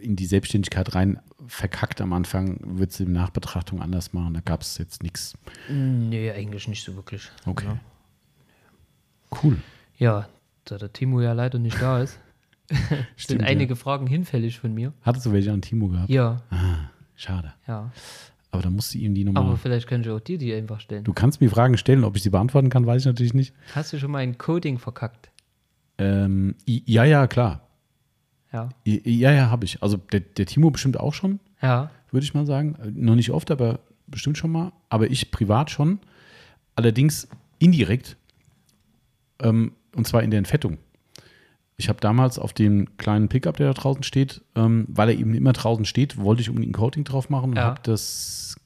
in 0.00 0.16
die 0.16 0.26
Selbstständigkeit 0.26 0.94
rein 0.94 1.20
verkackt 1.46 2.00
am 2.00 2.12
Anfang, 2.12 2.58
würdest 2.62 3.00
du 3.00 3.04
in 3.04 3.12
Nachbetrachtung 3.12 3.80
anders 3.80 4.12
machen. 4.12 4.34
Da 4.34 4.40
gab 4.40 4.60
es 4.62 4.76
jetzt 4.78 5.02
nichts. 5.02 5.34
Nee, 5.70 6.30
eigentlich 6.32 6.68
nicht 6.68 6.84
so 6.84 6.94
wirklich. 6.96 7.30
Okay. 7.46 7.66
Ja. 7.66 7.78
Cool. 9.42 9.58
Ja, 9.98 10.28
da 10.64 10.76
der 10.78 10.92
Timo 10.92 11.20
ja 11.20 11.32
leider 11.32 11.58
nicht 11.58 11.80
da 11.80 12.00
ist, 12.02 12.18
sind 12.68 13.06
Stimmt, 13.16 13.42
ja. 13.42 13.46
einige 13.48 13.76
Fragen 13.76 14.06
hinfällig 14.06 14.58
von 14.58 14.74
mir. 14.74 14.92
Hattest 15.02 15.26
du 15.26 15.32
welche 15.32 15.52
an 15.52 15.62
Timo 15.62 15.88
gehabt? 15.88 16.10
Ja, 16.10 16.42
Ah, 16.50 16.90
schade. 17.14 17.54
ja. 17.66 17.90
Aber 18.50 18.62
da 18.62 18.70
musst 18.70 18.94
du 18.94 18.98
ihm 18.98 19.14
die 19.14 19.24
nochmal. 19.24 19.42
Aber 19.44 19.56
vielleicht 19.56 19.86
kann 19.88 20.00
ich 20.00 20.08
auch 20.08 20.20
dir 20.20 20.38
die 20.38 20.54
einfach 20.54 20.80
stellen. 20.80 21.04
Du 21.04 21.12
kannst 21.12 21.40
mir 21.40 21.50
Fragen 21.50 21.76
stellen, 21.76 22.04
ob 22.04 22.16
ich 22.16 22.22
sie 22.22 22.30
beantworten 22.30 22.70
kann, 22.70 22.86
weiß 22.86 23.02
ich 23.02 23.06
natürlich 23.06 23.34
nicht. 23.34 23.54
Hast 23.74 23.92
du 23.92 23.98
schon 23.98 24.10
mal 24.10 24.18
ein 24.18 24.38
Coding 24.38 24.78
verkackt? 24.78 25.30
Ähm, 25.98 26.54
ja, 26.66 27.04
ja, 27.04 27.26
klar. 27.26 27.66
Ja. 28.52 28.68
Ja, 28.84 29.32
ja, 29.32 29.50
habe 29.50 29.64
ich. 29.64 29.82
Also 29.82 29.96
der, 29.96 30.20
der 30.20 30.46
Timo 30.46 30.70
bestimmt 30.70 30.98
auch 30.98 31.12
schon, 31.12 31.40
Ja. 31.60 31.90
würde 32.10 32.24
ich 32.24 32.32
mal 32.34 32.46
sagen. 32.46 32.76
Äh, 32.82 32.90
Noch 32.94 33.14
nicht 33.16 33.30
oft, 33.30 33.50
aber 33.50 33.80
bestimmt 34.06 34.38
schon 34.38 34.52
mal. 34.52 34.72
Aber 34.88 35.10
ich 35.10 35.30
privat 35.30 35.70
schon. 35.70 35.98
Allerdings 36.76 37.28
indirekt. 37.58 38.16
Ähm, 39.40 39.72
und 39.94 40.06
zwar 40.06 40.22
in 40.22 40.30
der 40.30 40.38
Entfettung. 40.38 40.78
Ich 41.78 41.88
habe 41.88 42.00
damals 42.00 42.38
auf 42.38 42.52
dem 42.54 42.96
kleinen 42.96 43.28
Pickup, 43.28 43.56
der 43.58 43.68
da 43.68 43.74
draußen 43.74 44.02
steht, 44.02 44.40
ähm, 44.54 44.86
weil 44.88 45.10
er 45.10 45.14
eben 45.18 45.34
immer 45.34 45.52
draußen 45.52 45.84
steht, 45.84 46.16
wollte 46.16 46.40
ich 46.40 46.48
unbedingt 46.48 46.70
ein 46.70 46.78
Coating 46.78 47.04
drauf 47.04 47.28
machen 47.28 47.50
und 47.50 47.56
Ja. 47.56 47.64
habe 47.64 47.80
das 47.82 48.56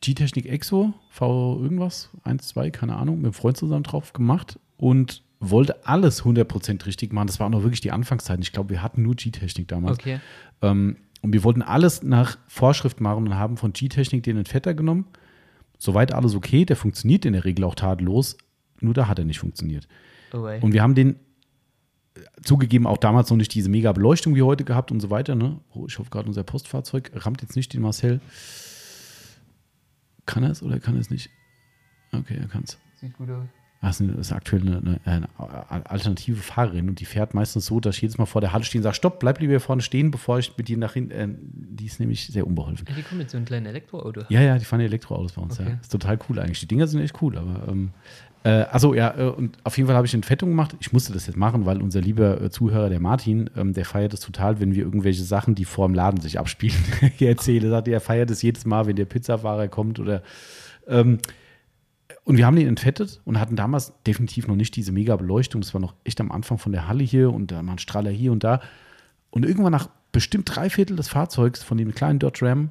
G-Technik 0.00 0.46
Exo, 0.46 0.94
V 1.10 1.60
irgendwas, 1.62 2.08
1, 2.24 2.48
2, 2.48 2.70
keine 2.70 2.96
Ahnung, 2.96 3.16
mit 3.16 3.26
einem 3.26 3.32
Freund 3.34 3.56
zusammen 3.58 3.82
drauf 3.82 4.14
gemacht 4.14 4.58
und 4.78 5.22
wollte 5.40 5.86
alles 5.86 6.24
100% 6.24 6.86
richtig 6.86 7.12
machen. 7.12 7.26
Das 7.26 7.38
war 7.38 7.46
auch 7.46 7.50
noch 7.50 7.62
wirklich 7.62 7.80
die 7.82 7.92
Anfangszeit. 7.92 8.40
Ich 8.40 8.52
glaube, 8.52 8.70
wir 8.70 8.82
hatten 8.82 9.02
nur 9.02 9.14
G-Technik 9.14 9.68
damals. 9.68 9.98
Okay. 9.98 10.20
Ähm, 10.62 10.96
und 11.22 11.34
wir 11.34 11.44
wollten 11.44 11.60
alles 11.60 12.02
nach 12.02 12.38
Vorschrift 12.48 13.00
machen 13.02 13.26
und 13.26 13.34
haben 13.34 13.58
von 13.58 13.74
G-Technik 13.74 14.22
den 14.22 14.38
Entfetter 14.38 14.72
genommen. 14.72 15.04
Soweit 15.76 16.12
alles 16.14 16.34
okay, 16.34 16.64
der 16.64 16.76
funktioniert 16.76 17.26
in 17.26 17.34
der 17.34 17.44
Regel 17.44 17.64
auch 17.64 17.74
tadellos, 17.74 18.38
nur 18.80 18.94
da 18.94 19.06
hat 19.06 19.18
er 19.18 19.26
nicht 19.26 19.38
funktioniert. 19.38 19.86
Oh, 20.32 20.46
ey. 20.46 20.60
Und 20.62 20.72
wir 20.72 20.82
haben 20.82 20.94
den 20.94 21.16
zugegeben 22.42 22.86
auch 22.86 22.98
damals 22.98 23.30
noch 23.30 23.36
nicht 23.36 23.54
diese 23.54 23.68
mega 23.68 23.92
Beleuchtung 23.92 24.34
wie 24.34 24.42
heute 24.42 24.64
gehabt 24.64 24.90
und 24.92 25.00
so 25.00 25.10
weiter. 25.10 25.34
Ne? 25.34 25.60
Oh, 25.74 25.86
ich 25.86 25.98
hoffe 25.98 26.10
gerade, 26.10 26.28
unser 26.28 26.42
Postfahrzeug 26.44 27.10
rammt 27.14 27.42
jetzt 27.42 27.56
nicht 27.56 27.72
den 27.72 27.82
Marcel. 27.82 28.20
Kann 30.26 30.42
er 30.42 30.50
es 30.50 30.62
oder 30.62 30.78
kann 30.80 30.94
er 30.94 31.00
es 31.00 31.10
nicht? 31.10 31.30
Okay, 32.12 32.36
er 32.40 32.48
kann 32.48 32.62
es. 32.64 32.78
Sieht 33.00 33.16
gut 33.16 33.30
aus. 33.30 33.46
Das 33.82 33.98
ist, 33.98 34.30
aktuell 34.32 34.60
eine, 34.60 35.00
eine, 35.06 35.28
eine 35.38 35.86
alternative 35.88 36.36
Fahrerin 36.36 36.90
und 36.90 37.00
die 37.00 37.06
fährt 37.06 37.32
meistens 37.32 37.64
so, 37.64 37.80
dass 37.80 37.96
ich 37.96 38.02
jedes 38.02 38.18
Mal 38.18 38.26
vor 38.26 38.42
der 38.42 38.52
Halle 38.52 38.62
stehe 38.62 38.78
und 38.80 38.82
sage, 38.82 38.94
stopp, 38.94 39.20
bleib 39.20 39.40
lieber 39.40 39.52
hier 39.52 39.60
vorne 39.60 39.80
stehen, 39.80 40.10
bevor 40.10 40.38
ich 40.38 40.54
mit 40.58 40.68
dir 40.68 40.76
nach 40.76 40.92
hinten, 40.92 41.10
äh, 41.12 41.28
die 41.30 41.86
ist 41.86 41.98
nämlich 41.98 42.26
sehr 42.26 42.46
unbeholfen. 42.46 42.84
Ja, 42.86 42.94
die 42.94 43.02
kommen 43.02 43.20
mit 43.20 43.30
so 43.30 43.38
einem 43.38 43.46
kleinen 43.46 43.64
Elektroauto. 43.64 44.24
Ja, 44.28 44.42
ja, 44.42 44.58
die 44.58 44.66
fahren 44.66 44.80
Elektroautos 44.80 45.32
bei 45.32 45.40
uns, 45.40 45.58
Okay. 45.58 45.70
ja. 45.70 45.78
Ist 45.80 45.90
total 45.90 46.18
cool 46.28 46.38
eigentlich. 46.40 46.60
Die 46.60 46.66
Dinger 46.66 46.86
sind 46.88 47.00
echt 47.00 47.22
cool, 47.22 47.38
aber 47.38 47.68
ähm, 47.68 47.92
äh, 48.42 48.64
also 48.70 48.94
ja, 48.94 49.16
äh, 49.18 49.28
und 49.28 49.58
auf 49.64 49.76
jeden 49.76 49.86
Fall 49.86 49.96
habe 49.96 50.06
ich 50.06 50.14
Entfettung 50.14 50.48
gemacht. 50.48 50.76
Ich 50.80 50.92
musste 50.92 51.12
das 51.12 51.26
jetzt 51.26 51.36
machen, 51.36 51.66
weil 51.66 51.80
unser 51.80 52.00
lieber 52.00 52.40
äh, 52.40 52.50
Zuhörer, 52.50 52.88
der 52.88 53.00
Martin, 53.00 53.50
ähm, 53.56 53.72
der 53.72 53.84
feiert 53.84 54.14
es 54.14 54.20
total, 54.20 54.60
wenn 54.60 54.74
wir 54.74 54.82
irgendwelche 54.82 55.22
Sachen, 55.22 55.54
die 55.54 55.64
vor 55.64 55.86
dem 55.86 55.94
Laden 55.94 56.20
sich 56.20 56.38
abspielen, 56.38 56.78
hier 57.16 57.28
erzähle. 57.28 57.68
Sagt, 57.70 57.88
er 57.88 58.00
feiert 58.00 58.30
es 58.30 58.42
jedes 58.42 58.64
Mal, 58.64 58.86
wenn 58.86 58.96
der 58.96 59.04
Pizzafahrer 59.04 59.68
kommt 59.68 59.98
oder 59.98 60.22
ähm, 60.86 61.18
und 62.24 62.36
wir 62.36 62.46
haben 62.46 62.56
den 62.56 62.68
entfettet 62.68 63.20
und 63.24 63.40
hatten 63.40 63.56
damals 63.56 63.92
definitiv 64.06 64.46
noch 64.46 64.56
nicht 64.56 64.76
diese 64.76 64.92
mega 64.92 65.16
Beleuchtung. 65.16 65.60
Das 65.60 65.74
war 65.74 65.80
noch 65.80 65.94
echt 66.04 66.20
am 66.20 66.30
Anfang 66.30 66.58
von 66.58 66.72
der 66.72 66.86
Halle 66.86 67.02
hier 67.02 67.32
und 67.32 67.50
da 67.50 67.62
mal 67.62 67.72
ein 67.72 67.78
Strahler 67.78 68.10
hier 68.10 68.30
und 68.30 68.44
da. 68.44 68.60
Und 69.30 69.44
irgendwann 69.44 69.72
nach 69.72 69.88
bestimmt 70.12 70.54
drei 70.54 70.70
Viertel 70.70 70.96
des 70.96 71.08
Fahrzeugs 71.08 71.62
von 71.62 71.78
dem 71.78 71.94
kleinen 71.94 72.18
Dodge 72.18 72.46
Ram 72.46 72.70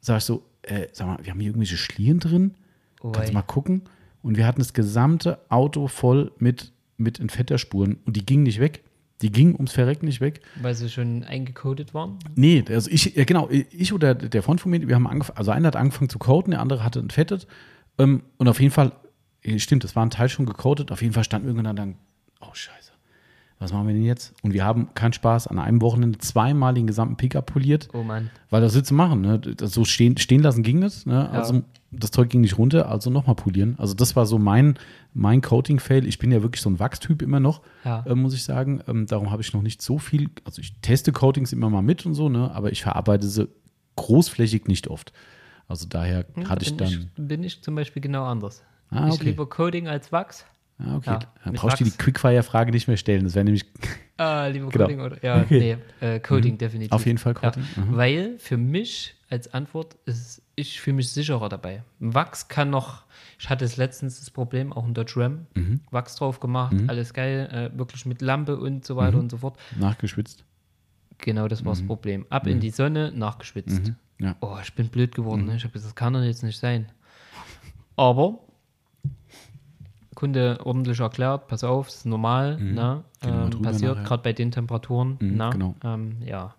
sag 0.00 0.18
ich 0.18 0.24
so, 0.24 0.44
äh, 0.62 0.88
sag 0.92 1.06
mal, 1.06 1.18
wir 1.22 1.30
haben 1.30 1.40
hier 1.40 1.48
irgendwelche 1.48 1.76
Schlieren 1.76 2.20
drin. 2.20 2.54
Kannst 3.12 3.30
du 3.30 3.34
mal 3.34 3.42
gucken? 3.42 3.82
Und 4.24 4.38
wir 4.38 4.46
hatten 4.46 4.60
das 4.60 4.72
gesamte 4.72 5.38
Auto 5.50 5.86
voll 5.86 6.32
mit, 6.38 6.72
mit 6.96 7.20
Entfetterspuren 7.20 7.98
und 8.06 8.16
die 8.16 8.24
gingen 8.24 8.44
nicht 8.44 8.58
weg. 8.58 8.82
Die 9.20 9.30
gingen 9.30 9.54
ums 9.54 9.72
Verrecken 9.72 10.06
nicht 10.06 10.22
weg. 10.22 10.40
Weil 10.62 10.74
sie 10.74 10.88
schon 10.88 11.24
eingecodet 11.24 11.92
waren. 11.92 12.18
Nee, 12.34 12.64
also 12.70 12.90
ich, 12.90 13.14
ja 13.14 13.24
genau, 13.24 13.50
ich 13.50 13.92
oder 13.92 14.14
der 14.14 14.42
Freund 14.42 14.62
von 14.62 14.70
mir, 14.70 14.88
wir 14.88 14.94
haben 14.94 15.06
angefangen, 15.06 15.36
also 15.36 15.50
einer 15.50 15.68
hat 15.68 15.76
angefangen 15.76 16.08
zu 16.08 16.18
coden, 16.18 16.52
der 16.52 16.60
andere 16.60 16.82
hatte 16.82 17.00
entfettet. 17.00 17.46
Ähm, 17.98 18.22
und 18.38 18.48
auf 18.48 18.60
jeden 18.60 18.72
Fall, 18.72 18.92
stimmt, 19.58 19.84
das 19.84 19.94
war 19.94 20.04
ein 20.04 20.10
Teil 20.10 20.30
schon 20.30 20.46
gecodet, 20.46 20.90
auf 20.90 21.02
jeden 21.02 21.12
Fall 21.12 21.24
stand 21.24 21.44
irgendwann 21.44 21.76
dann, 21.76 21.96
oh 22.40 22.54
Scheiße, 22.54 22.92
was 23.58 23.72
machen 23.72 23.86
wir 23.86 23.94
denn 23.94 24.04
jetzt? 24.04 24.34
Und 24.42 24.52
wir 24.52 24.64
haben 24.64 24.88
keinen 24.94 25.12
Spaß, 25.12 25.46
an 25.46 25.58
einem 25.58 25.80
Wochenende 25.80 26.18
zweimal 26.18 26.74
den 26.74 26.86
gesamten 26.86 27.16
Pickup 27.16 27.46
poliert, 27.46 27.88
Oh 27.92 28.02
Mann. 28.02 28.30
weil 28.50 28.60
das 28.60 28.74
jetzt 28.74 28.88
zu 28.88 28.94
machen, 28.94 29.20
ne? 29.20 29.38
Das 29.38 29.72
so 29.72 29.84
stehen, 29.84 30.16
stehen 30.18 30.42
lassen 30.42 30.62
ging 30.62 30.80
das, 30.80 31.06
ne? 31.06 31.30
Also 31.30 31.62
das 31.90 32.10
Zeug 32.10 32.28
ging 32.28 32.40
nicht 32.40 32.58
runter, 32.58 32.88
also 32.90 33.08
nochmal 33.08 33.36
polieren. 33.36 33.76
Also 33.78 33.94
das 33.94 34.16
war 34.16 34.26
so 34.26 34.36
mein, 34.38 34.76
mein 35.12 35.40
Coating-Fail. 35.40 36.06
Ich 36.06 36.18
bin 36.18 36.32
ja 36.32 36.42
wirklich 36.42 36.60
so 36.60 36.68
ein 36.68 36.80
Wachstyp 36.80 37.22
immer 37.22 37.38
noch, 37.38 37.62
Ja. 37.84 38.02
äh, 38.04 38.14
muss 38.16 38.34
ich 38.34 38.42
sagen. 38.42 38.82
Ähm, 38.88 39.06
darum 39.06 39.30
habe 39.30 39.42
ich 39.42 39.52
noch 39.54 39.62
nicht 39.62 39.80
so 39.80 39.98
viel, 39.98 40.28
also 40.44 40.60
ich 40.60 40.74
teste 40.82 41.12
Coatings 41.12 41.52
immer 41.52 41.70
mal 41.70 41.82
mit 41.82 42.04
und 42.04 42.14
so, 42.14 42.28
ne? 42.28 42.50
aber 42.52 42.72
ich 42.72 42.82
verarbeite 42.82 43.28
sie 43.28 43.48
großflächig 43.96 44.66
nicht 44.66 44.88
oft. 44.88 45.12
Also 45.68 45.86
daher 45.88 46.26
Hm, 46.34 46.48
hatte 46.48 46.64
ich 46.64 46.70
bin 46.76 46.78
dann. 46.78 46.88
Ich, 46.88 47.08
bin 47.28 47.44
ich 47.44 47.62
zum 47.62 47.74
Beispiel 47.76 48.02
genau 48.02 48.24
anders. 48.24 48.62
Ah, 48.90 49.06
Ich 49.08 49.14
okay. 49.14 49.24
lieber 49.26 49.48
Coding 49.48 49.88
als 49.88 50.12
Wachs. 50.12 50.44
Ah, 50.78 50.96
okay. 50.96 51.10
Ja, 51.10 51.18
dann 51.44 51.54
brauchst 51.54 51.80
du 51.80 51.84
die. 51.84 51.90
Quickfire-Frage 51.92 52.72
nicht 52.72 52.88
mehr 52.88 52.96
stellen. 52.96 53.24
Das 53.24 53.34
wäre 53.34 53.44
nämlich 53.44 53.64
Ah, 54.16 54.46
lieber 54.46 54.68
Genau. 54.68 54.84
Coding 54.84 55.00
oder. 55.00 55.24
Ja, 55.24 55.40
Okay. 55.42 55.78
nee, 56.00 56.06
äh, 56.06 56.20
Coding 56.20 56.56
definitiv. 56.58 56.92
auf 56.92 57.04
jeden 57.06 57.18
Fall 57.18 57.34
Coating. 57.34 57.64
Ja, 57.76 57.82
Mhm. 57.82 57.96
weil 57.96 58.38
für 58.38 58.56
mich 58.56 59.14
als 59.28 59.52
Antwort 59.52 59.96
ist, 60.04 60.40
ich 60.54 60.80
fühle 60.80 60.96
mich 60.96 61.10
sicherer 61.10 61.48
dabei. 61.48 61.82
Wachs 61.98 62.46
kann 62.48 62.70
noch, 62.70 63.02
ich 63.40 63.50
hatte 63.50 63.64
es 63.64 63.76
letztens 63.76 64.20
das 64.20 64.30
Problem, 64.30 64.72
auch 64.72 64.84
ein 64.84 64.94
Dodge 64.94 65.14
Ram, 65.20 65.46
Mhm. 65.54 65.80
Wachs 65.90 66.14
drauf 66.16 66.38
gemacht, 66.38 66.76
alles 66.86 67.12
geil, 67.12 67.70
äh, 67.74 67.76
wirklich 67.78 68.06
mit 68.06 68.20
Lampe 68.22 68.56
und 68.56 68.84
so 68.84 68.94
weiter 68.96 69.18
und 69.18 69.30
so 69.30 69.38
fort. 69.38 69.58
nachgeschwitzt. 69.78 70.44
Genau, 71.18 71.48
das 71.48 71.64
war 71.64 71.72
das 71.72 71.82
Problem. 71.84 72.26
Ab 72.30 72.44
Mhm. 72.46 72.52
in 72.52 72.60
die 72.60 72.70
Sonne, 72.70 73.12
nachgeschwitzt. 73.14 73.92
Ja. 74.20 74.36
Oh, 74.40 74.58
ich 74.62 74.72
bin 74.74 74.88
blöd 74.88 75.14
geworden. 75.14 75.46
Ne? 75.46 75.56
Ich 75.56 75.64
habe 75.64 75.72
gesagt, 75.72 75.88
das 75.90 75.94
kann 75.96 76.12
doch 76.12 76.22
jetzt 76.22 76.42
nicht 76.44 76.58
sein. 76.58 76.86
Aber 77.96 78.38
Kunde 80.14 80.58
ordentlich 80.64 81.00
erklärt, 81.00 81.48
pass 81.48 81.64
auf, 81.64 81.88
ist 81.88 82.06
normal, 82.06 82.58
ne? 82.58 83.04
Wir 83.20 83.30
mal 83.32 83.50
ähm, 83.54 83.62
passiert 83.62 84.04
gerade 84.04 84.22
bei 84.22 84.32
den 84.32 84.50
Temperaturen. 84.50 85.16
Mhm, 85.20 85.36
na? 85.36 85.50
genau. 85.50 85.74
Ähm, 85.84 86.16
ja, 86.24 86.54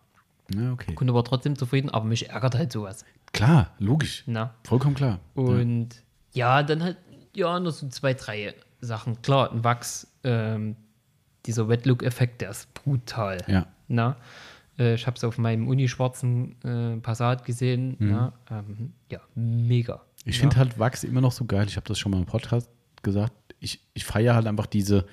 Ja, 0.54 0.74
okay. 0.74 0.94
Kunde 0.94 1.14
war 1.14 1.24
trotzdem 1.24 1.56
zufrieden, 1.56 1.90
aber 1.90 2.06
mich 2.06 2.30
ärgert 2.30 2.56
halt 2.56 2.72
sowas. 2.72 3.04
Klar, 3.34 3.72
logisch. 3.80 4.24
Na? 4.28 4.54
Vollkommen 4.64 4.96
klar. 4.96 5.20
Und 5.34 5.90
ja. 6.34 6.64
dann 6.64 6.84
halt, 6.84 6.98
ja, 7.36 7.60
nur 7.60 7.72
so 7.72 7.88
zwei, 7.90 8.14
drei 8.14 8.54
Sachen. 8.82 9.22
Klar, 9.22 9.52
ein 9.52 9.64
Wachs, 9.64 10.08
ähm, 10.24 10.76
dieser 11.46 11.68
Wet-Look-Effekt, 11.68 12.42
der 12.42 12.52
ist 12.52 12.74
brutal. 12.74 13.40
Ja. 13.48 13.68
Na? 13.88 14.16
Äh, 14.80 14.96
ich 14.96 15.06
habe 15.08 15.16
es 15.18 15.24
auf 15.24 15.38
meinem 15.38 15.68
unischwarzen 15.68 16.56
äh, 16.64 16.98
Passat 17.02 17.46
gesehen. 17.46 17.96
Na? 18.00 18.34
Ähm, 18.50 18.94
ja, 19.12 19.20
mega. 19.36 19.96
Mhm. 19.96 20.00
Ich 20.26 20.36
Ja. 20.38 20.42
finde 20.42 20.56
halt 20.58 20.80
Wachs 20.80 21.04
immer 21.04 21.22
noch 21.22 21.32
so 21.32 21.46
geil. 21.46 21.66
Ich 21.68 21.76
habe 21.76 21.88
das 21.88 22.00
schon 22.00 22.12
mal 22.12 22.18
im 22.20 22.26
Podcast 22.26 22.70
gesagt. 23.04 23.34
Ich, 23.66 23.80
ich 23.96 24.06
feiere 24.06 24.36
halt 24.36 24.46
einfach 24.48 24.68
diese, 24.68 25.06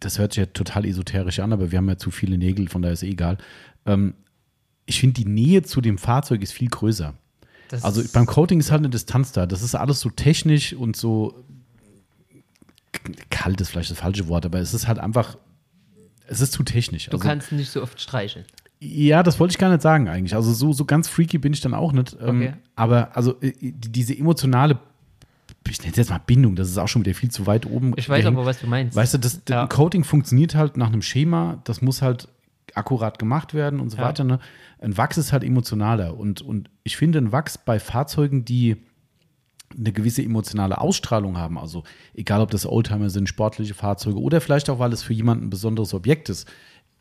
das 0.00 0.18
hört 0.18 0.32
sich 0.34 0.40
ja 0.40 0.46
total 0.46 0.84
esoterisch 0.84 1.38
an, 1.38 1.52
aber 1.52 1.70
wir 1.70 1.78
haben 1.78 1.88
ja 1.88 1.96
zu 1.96 2.10
viele 2.10 2.36
Nägel, 2.38 2.68
von 2.68 2.82
daher 2.82 2.92
ist 2.94 3.02
eh 3.04 3.10
egal. 3.10 3.38
Ähm, 3.86 4.14
ich 4.84 5.00
finde, 5.00 5.14
die 5.14 5.24
Nähe 5.28 5.62
zu 5.62 5.80
dem 5.80 5.96
Fahrzeug 5.98 6.42
ist 6.42 6.52
viel 6.52 6.68
größer. 6.68 7.14
Das 7.68 7.84
Also 7.84 8.02
beim 8.12 8.26
Coating 8.26 8.60
ist 8.60 8.70
halt 8.70 8.80
eine 8.80 8.90
Distanz 8.90 9.32
da. 9.32 9.46
Das 9.46 9.62
ist 9.62 9.74
alles 9.74 10.00
so 10.00 10.10
technisch 10.10 10.72
und 10.72 10.96
so 10.96 11.44
kalt 13.30 13.60
ist 13.60 13.70
vielleicht 13.70 13.90
das 13.90 13.98
falsche 13.98 14.28
Wort, 14.28 14.46
aber 14.46 14.58
es 14.58 14.74
ist 14.74 14.88
halt 14.88 14.98
einfach, 14.98 15.36
es 16.26 16.40
ist 16.40 16.52
zu 16.52 16.62
technisch. 16.62 17.06
Du 17.06 17.16
Also- 17.16 17.28
kannst 17.28 17.52
nicht 17.52 17.70
so 17.70 17.82
oft 17.82 18.00
streicheln. 18.00 18.44
ja, 18.80 19.22
das 19.22 19.38
wollte 19.40 19.52
ich 19.52 19.58
gar 19.58 19.70
nicht 19.70 19.82
sagen 19.82 20.08
eigentlich. 20.08 20.34
Also 20.34 20.52
so, 20.52 20.72
so 20.72 20.84
ganz 20.84 21.08
freaky 21.08 21.38
bin 21.38 21.52
ich 21.52 21.60
dann 21.60 21.74
auch 21.74 21.92
nicht. 21.92 22.16
Ähm, 22.20 22.36
Okay. 22.42 22.52
Aber 22.74 23.16
also 23.16 23.40
äh, 23.40 23.52
die- 23.60 23.72
diese 23.92 24.16
emotionale, 24.16 24.78
ich 25.70 25.78
nenne 25.80 25.90
es 25.92 25.96
jetzt 25.96 26.10
mal 26.10 26.20
Bindung, 26.24 26.56
das 26.56 26.68
ist 26.68 26.78
auch 26.78 26.88
schon 26.88 27.04
wieder 27.04 27.14
viel 27.14 27.30
zu 27.30 27.46
weit 27.46 27.66
oben. 27.66 27.92
Ich 27.96 28.08
weiß 28.08 28.20
gehängt. 28.22 28.36
aber, 28.36 28.46
was 28.46 28.60
du 28.60 28.66
meinst. 28.66 28.96
Weißt 28.96 29.14
du, 29.14 29.18
das, 29.18 29.40
Ja. 29.48 29.66
Coating 29.66 30.04
funktioniert 30.04 30.54
halt 30.54 30.76
nach 30.76 30.88
einem 30.88 31.02
Schema, 31.02 31.60
das 31.64 31.82
muss 31.82 32.02
halt 32.02 32.28
akkurat 32.74 33.18
gemacht 33.18 33.54
werden 33.54 33.80
und 33.80 33.90
so 33.90 33.96
Ja. 33.98 34.04
weiter. 34.04 34.24
Ne? 34.24 34.38
Ein 34.80 34.96
Wachs 34.98 35.16
ist 35.18 35.32
halt 35.32 35.44
emotionaler. 35.44 36.16
Und, 36.16 36.42
und 36.42 36.68
ich 36.82 36.96
finde, 36.96 37.18
ein 37.18 37.32
Wachs 37.32 37.56
bei 37.58 37.78
Fahrzeugen, 37.80 38.44
die 38.44 38.76
eine 39.76 39.92
gewisse 39.92 40.22
emotionale 40.22 40.78
Ausstrahlung 40.80 41.36
haben, 41.38 41.58
also 41.58 41.82
egal 42.14 42.40
ob 42.40 42.50
das 42.50 42.66
Oldtimer 42.66 43.10
sind, 43.10 43.28
sportliche 43.28 43.74
Fahrzeuge 43.74 44.20
oder 44.20 44.40
vielleicht 44.40 44.70
auch, 44.70 44.78
weil 44.78 44.92
es 44.92 45.02
für 45.02 45.12
jemanden 45.12 45.46
ein 45.46 45.50
besonderes 45.50 45.92
Objekt 45.94 46.28
ist, 46.28 46.46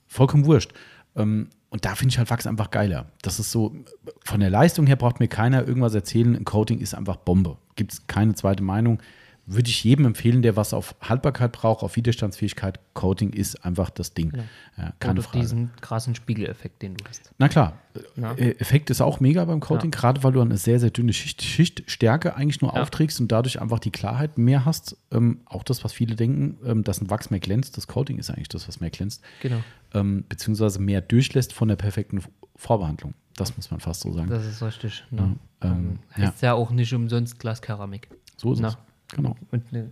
vollkommen 0.08 0.46
wurscht. 0.46 0.74
Ähm, 1.16 1.50
Und 1.70 1.84
da 1.86 1.94
finde 1.96 2.12
ich 2.14 2.18
halt 2.18 2.30
Wachs 2.30 2.48
einfach 2.48 2.72
geiler. 2.72 3.08
Das 3.22 3.40
ist 3.40 3.52
so, 3.52 3.76
von 4.24 4.40
der 4.40 4.50
Leistung 4.50 4.88
her 4.88 4.96
braucht 4.96 5.20
mir 5.20 5.28
keiner 5.28 5.68
irgendwas 5.68 5.94
erzählen. 5.94 6.36
Ein 6.36 6.46
Coating 6.46 6.80
ist 6.80 6.94
einfach 6.96 7.18
Bombe. 7.18 7.58
Gibt 7.76 7.94
es 7.94 8.08
keine 8.08 8.36
zweite 8.36 8.64
Meinung. 8.64 9.00
Würde 9.48 9.70
ich 9.70 9.84
jedem 9.84 10.06
empfehlen, 10.06 10.42
der 10.42 10.56
was 10.56 10.74
auf 10.74 10.96
Haltbarkeit 11.02 11.52
braucht, 11.52 11.84
auf 11.84 11.96
Widerstandsfähigkeit. 11.96 12.80
Coating 12.96 13.30
ist 13.32 13.64
einfach 13.64 13.92
das 13.92 14.16
Ding. 14.16 14.34
Ja, 14.76 14.94
keine 15.00 15.20
Oder 15.20 15.22
Frage. 15.22 15.40
diesen 15.40 15.70
krassen 15.82 16.16
Spiegeleffekt, 16.16 16.82
den 16.82 16.98
du 16.98 17.06
hast. 17.08 17.30
Na 17.38 17.48
klar, 17.48 17.78
Ja. 18.16 18.32
äh, 18.34 18.56
Effekt 18.58 18.90
ist 18.90 19.02
auch 19.02 19.20
mega 19.20 19.46
beim 19.46 19.60
Coating, 19.60 19.92
gerade 19.92 20.24
weil 20.24 20.32
du 20.32 20.42
eine 20.42 20.58
sehr, 20.58 20.80
sehr 20.80 20.90
dünne 20.90 21.14
Schicht, 21.14 21.44
Schichtstärke 21.44 22.36
eigentlich 22.36 22.62
nur 22.62 22.74
Ja. 22.74 22.82
aufträgst 22.82 23.20
und 23.20 23.32
dadurch 23.32 23.62
einfach 23.62 23.78
die 23.78 23.92
Klarheit 23.92 24.40
mehr 24.40 24.66
hast. 24.66 24.98
Ähm, 25.12 25.42
auch 25.46 25.62
das, 25.62 25.84
was 25.84 25.94
viele 25.94 26.16
denken, 26.16 26.58
ähm, 26.66 26.84
dass 26.84 27.00
ein 27.00 27.12
Wachs 27.12 27.30
mehr 27.30 27.40
glänzt. 27.40 27.78
Das 27.78 27.86
Coating 27.86 28.18
ist 28.18 28.32
eigentlich 28.32 28.50
das, 28.50 28.68
was 28.68 28.80
mehr 28.80 28.90
glänzt. 28.90 29.22
Genau. 29.44 29.62
Ähm, 29.94 30.24
beziehungsweise 30.28 30.80
mehr 30.80 31.02
durchlässt 31.02 31.54
von 31.54 31.68
der 31.68 31.76
perfekten 31.76 32.24
Vorbehandlung. 32.56 33.14
Das 33.36 33.56
muss 33.58 33.70
man 33.72 33.80
fast 33.80 34.02
so 34.02 34.14
sagen. 34.14 34.30
Das 34.30 34.46
ist 34.46 34.62
richtig. 34.64 35.04
Ne? 35.12 35.22
ähm, 35.22 35.40
Ähm, 35.62 36.00
heißt 36.16 36.42
ja. 36.42 36.54
auch 36.54 36.72
nicht 36.72 36.94
umsonst 36.94 37.40
Glaskeramik. 37.40 38.10
so 38.38 38.54
ist 38.54 38.60
Na. 38.60 38.70
es. 38.70 38.78
Genau. 39.16 39.36
Und 39.52 39.64
eine 39.72 39.92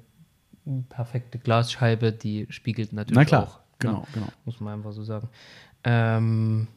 perfekte 0.89 1.39
Glasscheibe, 1.39 2.11
die 2.13 2.47
spiegelt 2.49 2.93
natürlich 2.93 3.15
Na 3.17 3.25
klar, 3.25 3.43
auch. 3.43 3.59
genau, 3.79 3.99
ne? 3.99 4.07
genau. 4.13 4.27
Muss 4.45 4.59
man 4.61 4.75
einfach 4.75 4.93
so 4.93 5.03
sagen. 5.03 5.27
Ähm, 5.83 6.67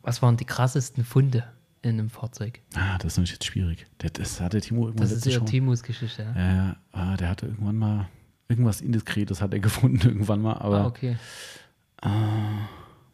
was 0.00 0.22
waren 0.22 0.36
die 0.36 0.44
krassesten 0.46 1.04
Funde 1.04 1.44
in 1.82 1.90
einem 1.98 2.08
Fahrzeug? 2.10 2.60
Ah, 2.74 2.96
das 2.98 3.12
ist 3.12 3.18
natürlich 3.18 3.32
jetzt 3.32 3.44
schwierig. 3.44 3.86
Das, 3.98 4.12
das 4.14 4.40
hat 4.40 4.52
der 4.54 4.62
Timo 4.62 4.86
irgendwann 4.86 5.08
Das 5.08 5.12
ist 5.16 5.26
ja 5.26 5.38
Timos 5.40 5.82
Geschichte. 5.82 6.22
Ja? 6.22 6.34
Ja, 6.34 6.54
ja, 6.54 6.76
ah, 6.92 7.16
der 7.16 7.28
hatte 7.28 7.46
irgendwann 7.46 7.76
mal 7.76 8.08
irgendwas 8.48 8.80
Indiskretes 8.80 9.40
hat 9.42 9.52
er 9.52 9.60
gefunden 9.60 10.00
irgendwann 10.08 10.40
mal, 10.40 10.54
aber 10.54 10.80
Ah, 10.80 10.86
okay. 10.86 11.16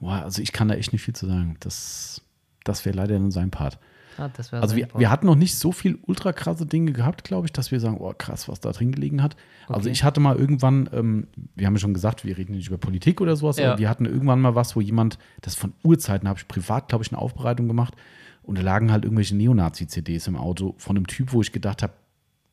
Boah, 0.01 0.23
also 0.23 0.43
ich 0.43 0.53
kann 0.53 0.69
da 0.69 0.75
echt 0.75 0.93
nicht 0.93 1.03
viel 1.03 1.15
zu 1.15 1.27
sagen. 1.27 1.57
Das, 1.61 2.23
das 2.65 2.85
wäre 2.85 2.97
leider 2.97 3.19
nur 3.19 3.31
sein 3.33 3.51
Part. 3.51 3.79
Ah, 4.16 4.29
Also 4.51 4.75
wir, 4.75 4.87
Part. 4.87 4.99
wir 5.01 5.11
hatten 5.11 5.27
noch 5.27 5.37
nicht 5.37 5.55
so 5.57 5.70
viel 5.70 5.97
ultra 6.07 6.33
krasse 6.33 6.66
Dinge 6.66 6.91
gehabt, 6.93 7.23
glaube 7.23 7.47
ich, 7.47 7.53
dass 7.53 7.70
wir 7.70 7.79
sagen, 7.79 7.99
oh 8.01 8.12
krass, 8.19 8.49
was 8.49 8.59
da 8.59 8.73
drin 8.73 8.91
gelegen 8.91 9.23
hat. 9.23 9.37
Also 9.69 9.83
Okay. 9.83 9.91
ich 9.91 10.03
hatte 10.03 10.19
mal 10.19 10.35
irgendwann, 10.35 10.91
ähm, 10.93 11.29
wir 11.55 11.66
haben 11.69 11.75
ja 11.75 11.79
schon 11.79 11.95
gesagt, 11.95 12.25
wir 12.25 12.37
reden 12.37 12.53
nicht 12.57 12.66
über 12.66 12.79
Politik 12.79 13.20
oder 13.20 13.37
sowas, 13.37 13.59
Ja. 13.59 13.70
aber 13.70 13.79
wir 13.79 13.89
hatten 13.89 14.07
irgendwann 14.07 14.41
mal 14.41 14.57
was, 14.57 14.75
wo 14.75 14.81
jemand, 14.81 15.19
das 15.43 15.55
von 15.55 15.73
Urzeiten 15.85 16.27
habe 16.29 16.37
ich 16.41 16.49
privat, 16.49 16.89
glaube 16.89 17.05
ich, 17.05 17.12
eine 17.12 17.23
Aufbereitung 17.23 17.69
gemacht 17.69 17.95
und 18.43 18.59
da 18.59 18.62
lagen 18.62 18.91
halt 18.91 19.05
irgendwelche 19.05 19.37
Neonazi-CDs 19.37 20.27
im 20.27 20.37
Auto 20.37 20.75
von 20.79 20.97
einem 20.97 21.07
Typ, 21.07 21.33
wo 21.33 21.41
ich 21.41 21.53
gedacht 21.53 21.85
habe, 21.85 21.93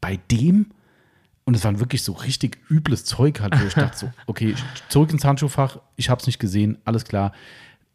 bei 0.01 0.19
dem 0.29 0.67
und 1.45 1.55
es 1.55 1.63
waren 1.63 1.79
wirklich 1.79 2.01
so 2.03 2.11
richtig 2.13 2.57
übles 2.69 3.05
Zeug 3.05 3.39
halt, 3.39 3.59
wo 3.61 3.65
ich 3.65 3.73
dachte 3.75 3.97
so, 3.97 4.11
okay, 4.27 4.55
zurück 4.89 5.11
ins 5.11 5.23
Handschuhfach, 5.23 5.77
ich 5.95 6.09
habe 6.09 6.19
es 6.19 6.27
nicht 6.27 6.39
gesehen, 6.39 6.77
alles 6.85 7.05
klar. 7.05 7.31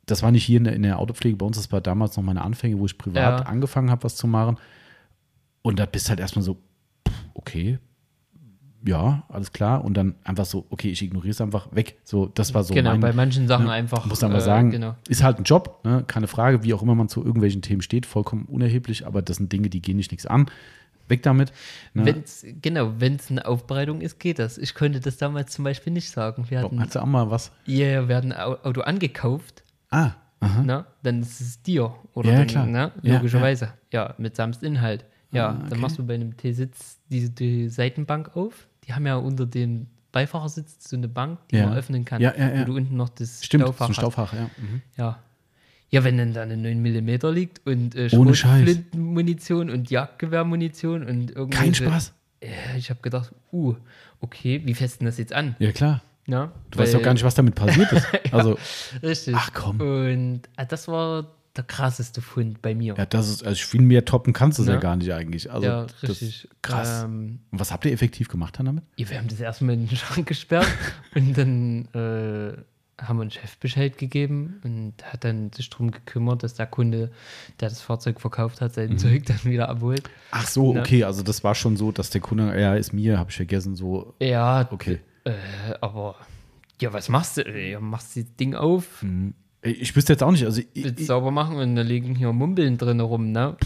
Das 0.07 0.23
war 0.23 0.31
nicht 0.33 0.45
hier 0.45 0.57
in 0.59 0.65
der, 0.65 0.73
in 0.75 0.83
der 0.83 0.99
Autopflege 0.99 1.37
bei 1.37 1.47
uns, 1.47 1.57
das 1.57 1.71
war 1.71 1.81
damals 1.81 2.17
noch 2.17 2.25
meine 2.25 2.43
Anfänge, 2.43 2.79
wo 2.79 2.87
ich 2.87 2.97
privat 2.99 3.41
Ja. 3.41 3.47
angefangen 3.47 3.91
habe, 3.91 4.05
was 4.05 4.17
zu 4.17 4.27
machen. 4.27 4.57
Und 5.63 5.79
da 5.79 5.87
bist 5.87 6.09
halt 6.09 6.21
erstmal 6.21 6.43
so, 6.43 6.59
okay, 7.35 7.79
ja, 8.85 9.25
alles 9.29 9.53
klar. 9.53 9.85
Und 9.85 9.95
dann 9.95 10.15
einfach 10.25 10.47
so, 10.47 10.65
okay, 10.71 10.89
ich 10.91 11.03
ignoriere 11.03 11.33
es 11.33 11.41
einfach 11.43 11.69
weg. 11.75 11.99
So, 12.03 12.27
das 12.27 12.55
war 12.55 12.65
so 12.65 12.73
genau, 12.73 12.93
mein, 12.93 13.01
bei 13.01 13.13
manchen 13.13 13.47
Sachen 13.47 13.67
ne, 13.67 13.73
einfach. 13.73 14.07
muss 14.07 14.23
man 14.23 14.33
mal 14.33 14.39
äh, 14.39 14.43
sagen, 14.43 14.71
Genau. 14.71 14.97
ist 15.07 15.23
halt 15.23 15.39
ein 15.39 15.45
Job, 15.45 15.81
ne? 15.85 16.03
keine 16.07 16.27
Frage, 16.29 16.65
wie 16.65 16.73
auch 16.73 16.83
immer 16.83 16.95
man 16.95 17.09
zu 17.09 17.23
irgendwelchen 17.23 17.61
Themen 17.63 17.83
steht, 17.83 18.07
vollkommen 18.07 18.47
unerheblich, 18.47 19.07
aber 19.07 19.21
das 19.23 19.37
sind 19.37 19.53
Dinge, 19.53 19.69
die 19.69 19.83
gehen 19.83 19.97
nicht 19.99 20.11
nichts 20.13 20.25
an. 20.27 20.47
Weg 21.11 21.23
damit. 21.23 21.53
Ne? 21.93 22.07
Wenn's, 22.07 22.45
genau, 22.63 22.93
wenn 22.99 23.17
es 23.17 23.31
eine 23.31 23.45
Aufbereitung 23.47 24.01
ist, 24.01 24.19
geht 24.19 24.39
das. 24.39 24.57
Ich 24.59 24.75
konnte 24.75 25.01
das 25.01 25.17
damals 25.19 25.53
zum 25.53 25.65
Beispiel 25.65 25.93
nicht 25.93 26.11
sagen. 26.11 26.47
Wir 26.49 26.61
hatten, 26.63 26.81
Hast 26.81 26.95
du 26.95 27.01
auch 27.01 27.07
mal 27.07 27.31
was? 27.31 27.51
yeah, 27.69 28.09
wir 28.09 28.17
hatten 28.17 28.33
ein 28.33 28.41
Au- 28.41 28.57
Auto 28.63 28.81
angekauft, 28.83 29.63
Ah, 29.91 30.13
aha. 30.41 30.63
ne? 30.63 30.85
dann 31.03 31.21
ist 31.23 31.41
es 31.41 31.63
dir. 31.63 31.95
Oder 32.15 32.29
Ja, 32.29 32.33
ja, 32.33 32.39
dann, 32.41 32.47
klar. 32.49 32.67
Ne? 32.67 32.93
Ja, 33.03 33.17
Logischerweise. 33.17 33.73
Ja, 33.93 34.15
mit 34.19 34.37
samst 34.37 34.63
Inhalt. 34.63 35.05
Ja, 35.33 35.49
Ah, 35.49 35.57
okay. 35.59 35.67
dann 35.71 35.81
machst 35.81 35.99
du 35.99 36.07
bei 36.07 36.15
einem 36.15 36.37
T-Sitz 36.37 36.99
die, 37.09 37.29
die 37.29 37.69
Seitenbank 37.69 38.37
auf. 38.37 38.67
Die 38.87 38.95
haben 38.95 39.07
ja 39.07 39.17
unter 39.17 39.47
dem 39.47 39.87
Beifahrersitz 40.13 40.89
so 40.89 40.97
eine 40.97 41.07
Bank, 41.09 41.39
die 41.51 41.57
Ja. 41.57 41.67
man 41.69 41.77
öffnen 41.79 42.05
kann. 42.05 42.21
Ja, 42.21 42.35
ja, 42.37 42.49
ja. 42.53 42.61
Wo 42.63 42.65
du 42.65 42.77
unten 42.77 42.97
noch 42.97 43.11
das 43.11 43.45
Stimmt, 43.45 43.63
Staufach 43.63 43.79
so 43.79 43.85
ein 43.85 43.89
hast. 43.91 43.97
Staufach, 43.97 44.33
ja. 44.33 44.51
Mhm. 44.59 44.83
Ja. 44.97 45.19
Ja, 45.91 46.05
wenn 46.05 46.17
dann 46.19 46.33
da 46.33 46.43
eine 46.43 46.57
9 46.57 46.81
mm 46.81 47.27
liegt 47.33 47.67
und 47.67 47.95
äh. 47.97 48.09
Schrotflintenmunition 48.11 49.71
und 49.71 49.91
Jagdgewehrmunition 49.91 51.05
und 51.05 51.31
irgendwie. 51.33 51.59
Kein 51.59 51.75
Spaß. 51.75 52.13
Ja, 52.43 52.77
ich 52.77 52.91
habe 52.91 53.01
gedacht, 53.03 53.33
uh, 53.53 53.75
okay, 54.21 54.63
wie 54.65 54.75
festen 54.75 55.05
das 55.05 55.19
jetzt 55.19 55.33
an? 55.33 55.57
Ja, 55.59 55.73
klar. 55.73 56.03
Ja, 56.27 56.53
Du 56.71 56.79
weißt 56.79 56.95
doch 56.95 57.03
gar 57.03 57.13
nicht, 57.13 57.25
was 57.25 57.35
damit 57.35 57.55
passiert 57.55 57.91
ist. 57.93 58.07
Also, 58.33 58.57
Richtig. 59.03 59.35
Ach, 59.37 59.51
komm. 59.53 59.81
Und 59.81 60.43
ah, 60.57 60.65
das 60.65 60.87
war 60.87 61.27
der 61.57 61.65
krasseste 61.65 62.23
Fund 62.23 62.63
bei 62.63 62.75
mir. 62.75 62.95
ja, 62.97 63.05
das 63.07 63.29
ist, 63.29 63.45
also 63.45 63.61
viel 63.67 63.81
mehr 63.83 64.05
toppen 64.05 64.33
kannst 64.33 64.59
du 64.59 64.63
es 64.63 64.69
ja. 64.69 64.75
Ja. 64.75 64.81
gar 64.81 64.95
nicht 64.97 65.13
eigentlich. 65.13 65.51
Also, 65.51 65.67
Ja, 65.67 65.87
richtig. 66.03 66.49
krass. 66.63 67.03
Ähm, 67.05 67.41
Und 67.51 67.59
was 67.59 67.73
habt 67.73 67.85
ihr 67.85 67.93
effektiv 67.93 68.29
gemacht 68.29 68.59
dann 68.59 68.67
damit? 68.67 68.85
ja, 68.97 69.11
wir 69.11 69.19
haben 69.19 69.27
das 69.27 69.41
erstmal 69.41 69.75
in 69.75 69.89
den 69.89 69.97
Schrank 69.97 70.29
gesperrt 70.29 70.69
und 71.17 71.37
dann 71.37 71.87
äh, 71.95 72.57
haben 73.03 73.17
wir 73.19 73.23
einen 73.23 73.31
Chefbescheid 73.31 73.97
gegeben 73.99 74.61
und 74.65 74.95
hat 75.05 75.25
dann 75.25 75.53
sich 75.53 75.71
darum 75.71 75.91
gekümmert, 75.91 76.43
dass 76.43 76.55
der 76.55 76.67
Kunde, 76.67 77.11
der 77.61 77.69
das 77.69 77.81
Fahrzeug 77.81 78.21
verkauft 78.21 78.61
hat, 78.61 78.73
Mhm. 78.73 78.75
sein 78.75 78.99
Zeug 78.99 79.27
dann 79.27 79.45
wieder 79.45 79.69
abholt. 79.69 80.09
Ach 80.31 80.47
so, 80.47 80.73
Ne? 80.75 80.81
okay, 80.81 81.05
also 81.05 81.23
das 81.23 81.43
war 81.45 81.55
schon 81.55 81.77
so, 81.77 81.93
dass 81.93 82.11
der 82.11 82.21
Kunde, 82.21 82.59
ja, 82.61 82.75
ist 82.75 82.93
mir, 82.93 83.19
habe 83.19 83.31
ich 83.31 83.37
vergessen, 83.37 83.75
so, 83.77 84.15
Ja, 84.21 84.69
okay. 84.71 85.01
Äh, 85.25 85.33
aber 85.81 86.17
ja, 86.81 86.93
was 86.93 87.09
machst 87.09 87.37
du? 87.37 87.43
Ja, 87.43 87.81
machst 87.81 88.17
das 88.17 88.25
Ding 88.37 88.55
auf, 88.55 89.03
Mhm. 89.03 89.35
Ich 89.63 89.95
wüsste 89.95 90.15
jetzt 90.15 90.23
auch 90.23 90.31
nicht, 90.31 90.47
also, 90.47 90.63
ich, 90.73 91.07
sauber 91.07 91.31
machen 91.31 91.57
und 91.59 91.77
da 91.77 91.83
liegen 91.83 92.15
hier 92.15 92.33
Mumbeln 92.33 92.79
drin 92.79 92.99
rum, 93.01 93.31
ne? 93.31 93.59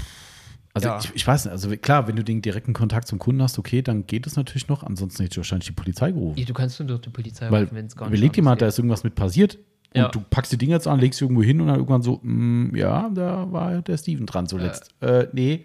Also 0.74 0.88
ja. 0.88 0.98
ich, 0.98 1.14
ich 1.14 1.26
weiß 1.26 1.44
nicht, 1.44 1.52
also 1.52 1.74
klar, 1.76 2.08
wenn 2.08 2.16
du 2.16 2.24
den 2.24 2.42
direkten 2.42 2.72
Kontakt 2.72 3.06
zum 3.06 3.20
Kunden 3.20 3.40
hast, 3.42 3.58
okay, 3.58 3.80
dann 3.80 4.06
geht 4.06 4.26
es 4.26 4.36
natürlich 4.36 4.66
noch, 4.68 4.82
ansonsten 4.82 5.22
hätte 5.22 5.34
ich 5.34 5.36
wahrscheinlich 5.38 5.68
die 5.68 5.72
Polizei 5.72 6.10
gerufen. 6.10 6.38
Ja, 6.38 6.44
du 6.44 6.52
kannst 6.52 6.80
nur 6.80 6.88
durch 6.88 7.00
die 7.00 7.10
Polizei 7.10 7.48
Weil, 7.50 7.62
rufen, 7.62 7.76
wenn's 7.76 7.94
gar 7.96 8.06
nicht 8.06 8.18
überleg 8.18 8.32
dir 8.32 8.42
mal, 8.42 8.56
da 8.56 8.66
ist 8.66 8.78
irgendwas 8.78 9.04
mit 9.04 9.14
passiert 9.14 9.56
und 9.94 10.00
Ja. 10.00 10.08
du 10.08 10.20
packst 10.20 10.50
die 10.50 10.58
Dinger 10.58 10.74
jetzt 10.74 10.88
an, 10.88 10.98
legst 10.98 11.20
sie 11.20 11.24
irgendwo 11.24 11.44
hin 11.44 11.60
und 11.60 11.68
dann 11.68 11.76
irgendwann 11.76 12.02
so, 12.02 12.18
mm, 12.22 12.74
ja, 12.74 13.08
da 13.14 13.50
war 13.52 13.82
der 13.82 13.96
Steven 13.96 14.26
dran 14.26 14.48
zuletzt. 14.48 14.90
Äh, 15.00 15.28
nee. 15.32 15.64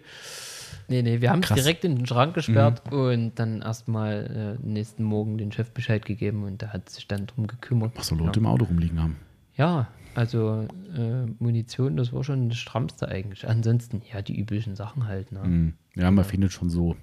Nee, 0.86 1.02
nee, 1.02 1.20
wir 1.20 1.30
haben 1.30 1.40
es. 1.42 1.50
Mhm. 1.50 1.54
direkt 1.54 1.84
in 1.84 1.96
den 1.96 2.06
Schrank 2.06 2.34
gesperrt 2.34 2.92
und 2.92 3.32
dann 3.36 3.62
erstmal 3.62 4.58
äh, 4.62 4.66
nächsten 4.66 5.04
Morgen 5.04 5.38
den 5.38 5.52
Chef 5.52 5.70
Bescheid 5.72 6.04
gegeben 6.04 6.44
und 6.44 6.62
der 6.62 6.72
hat 6.72 6.88
sich 6.88 7.06
dann 7.06 7.26
drum 7.26 7.46
gekümmert. 7.46 7.92
Was 7.96 8.08
so 8.08 8.14
Leute 8.14 8.40
im 8.40 8.46
Auto 8.46 8.64
rumliegen 8.64 9.00
haben. 9.00 9.16
Ja, 9.56 9.88
also 10.14 10.66
äh, 10.96 11.26
Munition, 11.38 11.96
das 11.96 12.12
war 12.12 12.24
schon 12.24 12.48
das 12.48 12.58
Strammste 12.58 13.08
eigentlich. 13.08 13.46
Ansonsten, 13.48 14.02
ja, 14.12 14.22
die 14.22 14.38
üblichen 14.38 14.76
Sachen 14.76 15.06
halt, 15.06 15.32
ne? 15.32 15.40
Mm. 15.46 15.74
Ja, 15.94 16.10
man 16.10 16.24
findet 16.24 16.52
schon 16.52 16.70
so 16.70 16.96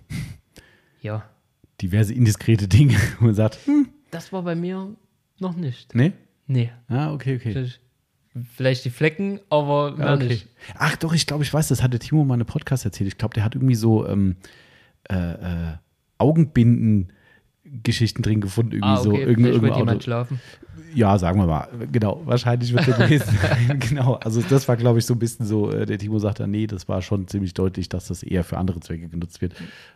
Ja, 1.01 1.23
diverse 1.81 2.13
indiskrete 2.13 2.67
Dinge, 2.67 2.95
wo 3.19 3.25
man 3.25 3.35
sagt, 3.35 3.59
hm, 3.65 3.89
das 4.11 4.31
war 4.33 4.41
bei 4.43 4.55
mir 4.55 4.95
noch 5.39 5.55
nicht. 5.55 5.93
nee? 5.95 6.13
Nee. 6.47 6.71
Ah, 6.87 7.11
okay, 7.13 7.35
okay. 7.35 7.51
Vielleicht- 7.51 7.81
Vielleicht 8.53 8.85
die 8.85 8.91
Flecken, 8.91 9.39
aber 9.49 9.95
Ja, 9.97 10.13
okay. 10.13 10.27
nicht. 10.27 10.47
Ach 10.77 10.95
doch, 10.97 11.11
ich 11.15 11.25
glaube, 11.25 11.43
ich 11.43 11.51
weiß, 11.51 11.69
das 11.69 11.81
hatte 11.81 11.97
Timo 11.97 12.23
mal 12.23 12.35
in 12.35 12.41
einem 12.41 12.45
Podcast 12.47 12.85
erzählt. 12.85 13.07
Ich 13.07 13.17
glaube, 13.17 13.33
der 13.33 13.43
hat 13.43 13.55
irgendwie 13.55 13.73
so 13.73 14.07
ähm, 14.07 14.35
äh, 15.09 15.15
äh, 15.15 15.73
Augenbinden-Geschichten 17.67 18.21
drin 18.23 18.41
gefunden. 18.41 18.73
Irgendwie 18.73 18.89
Ah, 18.89 18.97
so. 18.97 19.09
okay, 19.11 19.21
Irgend, 19.21 19.35
vielleicht 19.37 19.53
irgendein 19.55 19.69
wollte 19.71 19.79
jemand 19.79 20.03
schlafen. 20.03 20.41
Ja, 20.93 21.17
sagen 21.17 21.39
wir 21.39 21.47
mal. 21.47 21.67
Genau, 21.91 22.21
wahrscheinlich 22.25 22.73
wird 22.73 22.87
er 22.87 22.97
gewesen 23.07 23.37
sein. 23.41 23.79
genau. 23.79 24.13
Also 24.15 24.41
das 24.41 24.67
war, 24.67 24.77
glaube 24.77 24.99
ich, 24.99 25.05
so 25.05 25.13
ein 25.13 25.19
bisschen 25.19 25.45
so, 25.45 25.71
äh, 25.71 25.85
der 25.85 25.97
Timo 25.99 26.19
sagte, 26.19 26.47
nee, 26.47 26.67
das 26.67 26.87
war 26.87 27.01
schon 27.01 27.27
ziemlich 27.27 27.53
deutlich, 27.53 27.89
dass 27.89 28.07
das 28.07 28.23
eher 28.23 28.43
für 28.43 28.57
andere 28.57 28.79
Zwecke 28.79 29.07
genutzt 29.07 29.41
wird. 29.41 29.55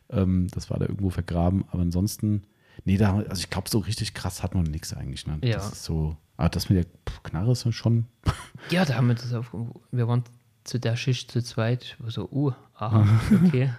Ähm, 0.10 0.48
das 0.54 0.70
war 0.70 0.80
da 0.80 0.86
irgendwo 0.86 1.10
vergraben. 1.10 1.66
Aber 1.72 1.82
ansonsten, 1.82 2.44
nee, 2.86 2.98
da, 2.98 3.18
also 3.18 3.40
ich 3.40 3.50
glaube, 3.50 3.70
so 3.70 3.80
richtig 3.80 4.14
krass 4.14 4.44
hat 4.44 4.54
man 4.56 4.64
nichts 4.64 4.94
eigentlich. 4.94 5.26
Ne? 5.28 5.40
Ja. 5.44 5.56
Das 5.56 5.72
ist 5.74 5.84
so, 5.84 6.18
aber 6.38 6.50
das 6.50 6.70
mit 6.70 6.78
der 6.80 6.86
Knarre 7.24 7.52
ist 7.52 7.72
schon. 7.74 8.06
Ja, 8.70 8.86
da 8.86 8.96
haben 8.96 9.08
wir 9.08 9.16
das 9.16 9.34
auf. 9.34 9.56
Wir 9.92 10.08
waren 10.08 10.24
zu 10.64 10.80
der 10.80 10.96
Schicht 10.96 11.32
zu 11.32 11.42
zweit. 11.42 11.98
So, 12.08 12.30
uh, 12.32 12.52
aha, 12.76 13.08
okay. 13.46 13.72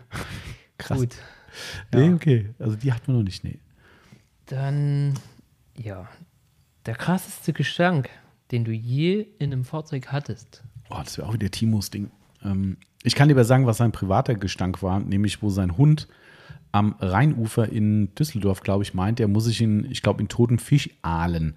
Krass. 0.76 0.98
Gut. 0.98 1.14
Nee, 1.94 2.12
okay. 2.12 2.50
Also 2.58 2.76
die 2.76 2.92
hat 2.92 3.06
man 3.06 3.18
noch 3.18 3.22
nicht, 3.22 3.44
nee. 3.44 3.58
Dann, 4.46 5.14
ja, 5.76 6.08
der 6.86 6.94
krasseste 6.94 7.52
Gestank, 7.52 8.10
den 8.50 8.64
du 8.64 8.72
je 8.72 9.26
in 9.38 9.52
einem 9.52 9.64
Fahrzeug 9.64 10.08
hattest. 10.08 10.62
Oh, 10.90 11.00
das 11.02 11.16
wäre 11.16 11.28
auch 11.28 11.34
wieder 11.34 11.50
Timos 11.50 11.90
Ding. 11.90 12.10
Ähm, 12.44 12.76
ich 13.02 13.14
kann 13.14 13.28
dir 13.28 13.34
aber 13.34 13.44
sagen, 13.44 13.66
was 13.66 13.78
sein 13.78 13.92
privater 13.92 14.34
Gestank 14.34 14.82
war, 14.82 15.00
nämlich 15.00 15.42
wo 15.42 15.48
sein 15.48 15.76
Hund 15.76 16.08
am 16.72 16.94
Rheinufer 16.98 17.68
in 17.68 18.14
Düsseldorf, 18.14 18.62
glaube 18.62 18.82
ich, 18.82 18.94
meint, 18.94 19.20
er 19.20 19.28
muss 19.28 19.44
sich 19.44 19.60
in, 19.60 19.90
ich 19.90 20.02
glaube, 20.02 20.22
in 20.22 20.28
toten 20.28 20.58
Fisch 20.58 20.90
ahlen. 21.02 21.54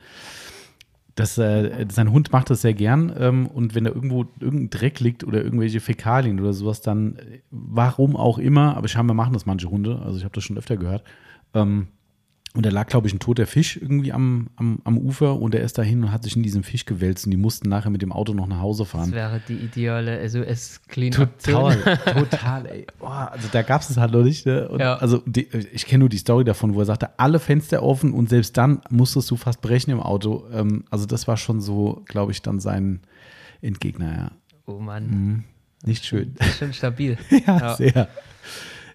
Das, 1.15 1.37
äh, 1.37 1.85
sein 1.89 2.11
Hund 2.11 2.33
macht 2.33 2.49
das 2.49 2.61
sehr 2.61 2.73
gern 2.73 3.13
ähm, 3.17 3.47
und 3.47 3.73
wenn 3.73 3.85
da 3.85 3.91
irgendwo 3.91 4.25
irgendein 4.41 4.69
Dreck 4.69 4.99
liegt 4.99 5.23
oder 5.23 5.41
irgendwelche 5.41 5.79
Fäkalien 5.79 6.41
oder 6.41 6.51
sowas, 6.51 6.81
dann 6.81 7.15
äh, 7.15 7.39
warum 7.51 8.17
auch 8.17 8.37
immer, 8.37 8.75
aber 8.75 8.89
scheinbar 8.89 9.15
machen 9.15 9.31
das 9.31 9.45
manche 9.45 9.69
Hunde, 9.69 10.01
also 10.03 10.17
ich 10.17 10.25
habe 10.25 10.35
das 10.35 10.43
schon 10.43 10.57
öfter 10.57 10.75
gehört. 10.75 11.05
Ähm, 11.53 11.87
und 12.55 12.65
da 12.65 12.69
lag, 12.69 12.87
glaube 12.87 13.07
ich, 13.07 13.13
ein 13.13 13.19
toter 13.19 13.45
Fisch 13.45 13.77
irgendwie 13.77 14.11
am, 14.13 14.47
am, 14.55 14.79
am 14.83 14.97
Ufer 14.97 15.39
und 15.39 15.53
er 15.53 15.61
ist 15.61 15.77
dahin 15.77 16.03
und 16.03 16.11
hat 16.11 16.23
sich 16.23 16.35
in 16.35 16.43
diesem 16.43 16.63
Fisch 16.63 16.85
gewälzt 16.85 17.25
und 17.25 17.31
die 17.31 17.37
mussten 17.37 17.69
nachher 17.69 17.89
mit 17.89 18.01
dem 18.01 18.11
Auto 18.11 18.33
noch 18.33 18.47
nach 18.47 18.59
Hause 18.61 18.83
Das 18.83 18.91
fahren. 18.91 19.11
wäre 19.11 19.41
die 19.47 19.55
ideale 19.55 20.27
SOS-Clean 20.27 21.11
Total, 21.11 21.97
total, 22.13 22.65
ey. 22.67 22.87
Boah, 22.99 23.29
also 23.31 23.47
da 23.51 23.61
gab 23.61 23.81
es 23.81 23.89
es 23.89 23.97
halt 23.97 24.11
noch 24.13 24.23
nicht. 24.23 24.45
Ne? 24.45 24.69
Ja. 24.79 24.95
Also 24.95 25.21
die, 25.25 25.47
ich 25.73 25.85
kenne 25.85 25.99
nur 25.99 26.09
die 26.09 26.17
Story 26.17 26.43
davon, 26.45 26.73
wo 26.75 26.79
er 26.79 26.85
sagte, 26.85 27.19
alle 27.19 27.39
Fenster 27.39 27.83
offen 27.83 28.13
und 28.13 28.29
selbst 28.29 28.55
dann 28.57 28.81
musstest 28.89 29.29
du 29.31 29.35
fast 29.35 29.61
brechen 29.61 29.91
im 29.91 29.99
Auto. 29.99 30.45
Ähm, 30.51 30.85
also 30.89 31.05
das 31.05 31.27
war 31.27 31.37
schon 31.37 31.61
so, 31.61 32.01
glaube 32.05 32.31
ich, 32.31 32.41
dann 32.41 32.59
sein 32.59 33.01
Endgegner, 33.61 34.11
ja. 34.17 34.31
Oh 34.65 34.79
Mann, 34.79 35.07
Mhm. 35.09 35.43
Nicht 35.85 36.05
schön. 36.05 36.33
das 36.39 36.57
schon 36.57 36.73
stabil. 36.73 37.17
ja, 37.29 37.39
Ja. 37.59 37.75
sehr. 37.75 38.07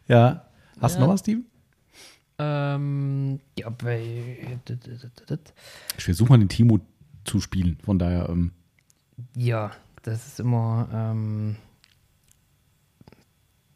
Ja. 0.09 0.45
Hast 0.81 0.97
du 0.97 1.01
Ja. 1.01 1.07
noch 1.07 1.12
was, 1.12 1.20
Steven? 1.20 1.45
Ähm, 2.43 3.41
ja, 3.59 3.69
bei. 3.69 4.59
Ich 5.99 6.05
versuche 6.05 6.31
mal 6.31 6.39
den 6.39 6.49
Timo 6.49 6.81
zu 7.25 7.39
spielen, 7.41 7.77
von 7.85 7.99
daher, 7.99 8.31
ähm, 8.31 8.53
Ja, 9.37 9.73
das 10.03 10.27
ist 10.27 10.41
immer 10.41 10.89
ähm, 10.91 11.57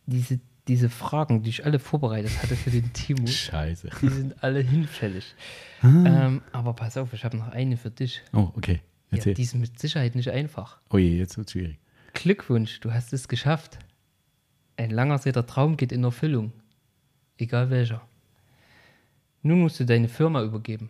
diese, 0.06 0.40
diese 0.66 0.88
Fragen, 0.88 1.42
die 1.42 1.50
ich 1.50 1.66
alle 1.66 1.78
vorbereitet 1.78 2.42
hatte 2.42 2.56
für 2.56 2.70
den 2.70 2.90
Timo, 2.94 3.26
scheiße. 3.26 3.90
die 4.00 4.08
sind 4.08 4.42
alle 4.42 4.60
hinfällig. 4.60 5.34
Ah. 5.82 5.88
Ähm, 6.06 6.42
aber 6.52 6.72
pass 6.72 6.96
auf, 6.96 7.12
ich 7.12 7.24
habe 7.24 7.36
noch 7.36 7.48
eine 7.48 7.76
für 7.76 7.90
dich. 7.90 8.22
Oh, 8.32 8.50
okay. 8.56 8.80
Ja, 9.10 9.32
die 9.32 9.42
ist 9.42 9.54
mit 9.54 9.78
Sicherheit 9.78 10.14
nicht 10.14 10.30
einfach. 10.30 10.78
oh 10.90 10.96
je, 10.96 11.18
jetzt 11.18 11.36
wird 11.36 11.50
schwierig. 11.50 11.78
Glückwunsch, 12.14 12.80
du 12.80 12.92
hast 12.92 13.12
es 13.12 13.28
geschafft. 13.28 13.78
Ein 14.76 14.90
langer 14.90 15.20
Traum 15.20 15.76
geht 15.76 15.92
in 15.92 16.02
Erfüllung. 16.02 16.52
Egal 17.36 17.68
welcher. 17.68 18.00
Nun 19.46 19.60
musst 19.60 19.78
du 19.78 19.84
deine 19.84 20.08
Firma 20.08 20.42
übergeben. 20.42 20.88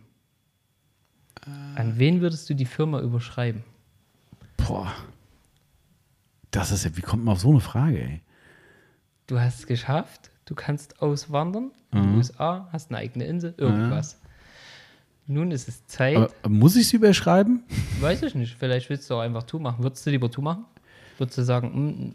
An 1.75 1.99
wen 1.99 2.21
würdest 2.23 2.49
du 2.49 2.55
die 2.55 2.65
Firma 2.65 3.01
überschreiben? 3.01 3.65
Boah. 4.57 4.93
Das 6.51 6.71
ist 6.71 6.85
ja, 6.85 6.97
wie 6.97 7.03
kommt 7.03 7.25
man 7.25 7.33
auf 7.33 7.41
so 7.41 7.51
eine 7.51 7.61
Frage, 7.61 7.99
ey? 8.01 8.21
Du 9.27 9.39
hast 9.41 9.59
es 9.59 9.67
geschafft, 9.67 10.31
du 10.45 10.55
kannst 10.55 11.03
auswandern 11.03 11.73
in 11.93 11.99
Mhm. 11.99 12.03
die 12.13 12.17
USA, 12.19 12.69
hast 12.73 12.91
eine 12.91 12.99
eigene 12.99 13.25
Insel, 13.27 13.55
irgendwas. 13.57 14.21
Nun 15.27 15.51
ist 15.51 15.67
es 15.69 15.85
Zeit, 15.87 16.17
Aber 16.17 16.31
äh, 16.45 16.49
muss 16.49 16.77
ich 16.77 16.87
sie 16.89 16.97
überschreiben? 16.97 17.65
weiß 18.01 18.23
ich 18.23 18.35
nicht, 18.37 18.55
vielleicht 18.57 18.89
willst 18.89 19.11
du 19.11 19.15
auch 19.15 19.21
einfach 19.21 19.43
zumachen. 19.45 19.83
Würdest 19.83 20.07
du 20.07 20.11
lieber 20.11 20.31
zumachen? 20.31 20.65
Würdest 21.19 21.39
du 21.39 21.43
sagen, 21.43 21.73
"Mm, 22.11 22.15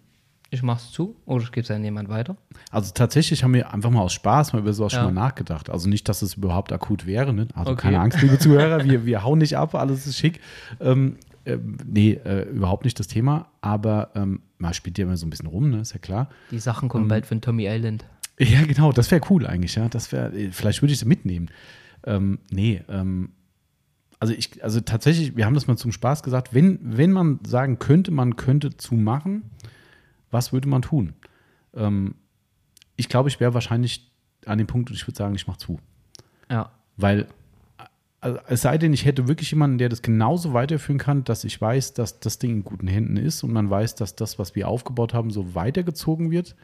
ich 0.51 0.63
mach's 0.63 0.91
zu 0.91 1.15
oder 1.25 1.43
ich 1.43 1.51
gebe 1.51 1.63
es 1.63 1.71
an 1.71 1.83
jemand 1.83 2.09
weiter? 2.09 2.35
Also 2.71 2.91
tatsächlich 2.93 3.43
haben 3.43 3.53
wir 3.53 3.73
einfach 3.73 3.89
mal 3.89 4.01
aus 4.01 4.13
Spaß 4.13 4.53
mal 4.53 4.59
über 4.59 4.73
sowas 4.73 4.93
Ja. 4.93 5.03
schon 5.03 5.13
mal 5.13 5.21
nachgedacht. 5.21 5.69
Also 5.69 5.87
nicht, 5.89 6.09
dass 6.09 6.21
es 6.21 6.35
überhaupt 6.35 6.71
akut 6.71 7.05
wäre. 7.05 7.33
Ne? 7.33 7.47
Also 7.53 7.71
Okay. 7.73 7.81
keine 7.83 7.99
Angst, 7.99 8.21
liebe 8.21 8.39
Zuhörer, 8.39 8.83
wir, 8.83 9.05
wir 9.05 9.23
hauen 9.23 9.39
nicht 9.39 9.57
ab, 9.57 9.75
alles 9.75 10.07
ist 10.07 10.17
schick. 10.17 10.39
Ähm, 10.79 11.17
ähm, 11.45 11.77
nee, 11.85 12.13
äh, 12.13 12.49
überhaupt 12.49 12.83
nicht 12.85 12.99
das 12.99 13.07
Thema. 13.07 13.47
Aber 13.61 14.09
ähm, 14.15 14.41
man 14.57 14.73
spielt 14.73 14.97
ja 14.97 15.05
immer 15.05 15.17
so 15.17 15.25
ein 15.25 15.29
bisschen 15.29 15.47
rum, 15.47 15.69
ne? 15.69 15.81
ist 15.81 15.93
ja 15.93 15.99
klar. 15.99 16.29
Die 16.51 16.59
Sachen 16.59 16.89
kommen 16.89 17.05
Mhm. 17.05 17.09
bald 17.09 17.25
von 17.25 17.41
Tommy 17.41 17.67
Island. 17.67 18.05
Ja, 18.41 18.63
genau, 18.65 18.93
das 18.93 19.11
wäre 19.11 19.21
cool 19.29 19.45
eigentlich, 19.45 19.75
ja. 19.75 19.89
Das 19.89 20.13
wäre, 20.13 20.31
äh, 20.33 20.51
vielleicht 20.53 20.81
würde 20.81 20.93
ich 20.93 20.99
sie 20.99 21.05
mitnehmen. 21.05 21.49
Ähm, 22.05 22.39
nee, 22.49 22.81
ähm, 22.87 23.31
also 24.21 24.33
ich, 24.33 24.63
also 24.63 24.79
tatsächlich, 24.79 25.35
wir 25.35 25.45
haben 25.45 25.53
das 25.55 25.67
mal 25.67 25.75
zum 25.77 25.91
Spaß 25.91 26.23
gesagt, 26.23 26.53
wenn, 26.53 26.79
wenn 26.81 27.11
man 27.11 27.39
sagen 27.45 27.79
könnte, 27.79 28.11
man 28.11 28.37
könnte 28.37 28.75
zu 28.77 28.95
machen, 28.95 29.43
was 30.31 30.53
würde 30.53 30.67
man 30.67 30.81
tun? 30.81 31.13
Ähm, 31.73 32.15
ich 32.95 33.09
glaube, 33.09 33.29
ich 33.29 33.39
wäre 33.39 33.53
wahrscheinlich 33.53 34.11
an 34.45 34.57
dem 34.57 34.67
Punkt 34.67 34.89
und 34.89 34.95
ich 34.95 35.07
würde 35.07 35.17
sagen, 35.17 35.35
ich 35.35 35.47
mache 35.47 35.57
zu. 35.57 35.79
Ja. 36.49 36.71
Weil, 36.97 37.27
also, 38.19 38.39
es 38.47 38.61
sei 38.61 38.77
denn, 38.77 38.93
ich 38.93 39.05
hätte 39.05 39.27
wirklich 39.27 39.51
jemanden, 39.51 39.77
der 39.77 39.89
das 39.89 40.01
genauso 40.01 40.53
weiterführen 40.53 40.99
kann, 40.99 41.23
dass 41.23 41.43
ich 41.43 41.59
weiß, 41.59 41.93
dass 41.93 42.19
das 42.19 42.39
Ding 42.39 42.51
in 42.51 42.63
guten 42.63 42.87
Händen 42.87 43.17
ist 43.17 43.43
und 43.43 43.53
man 43.53 43.69
weiß, 43.69 43.95
dass 43.95 44.15
das, 44.15 44.39
was 44.39 44.55
wir 44.55 44.67
aufgebaut 44.67 45.13
haben, 45.13 45.31
so 45.31 45.55
weitergezogen 45.55 46.31
wird, 46.31 46.55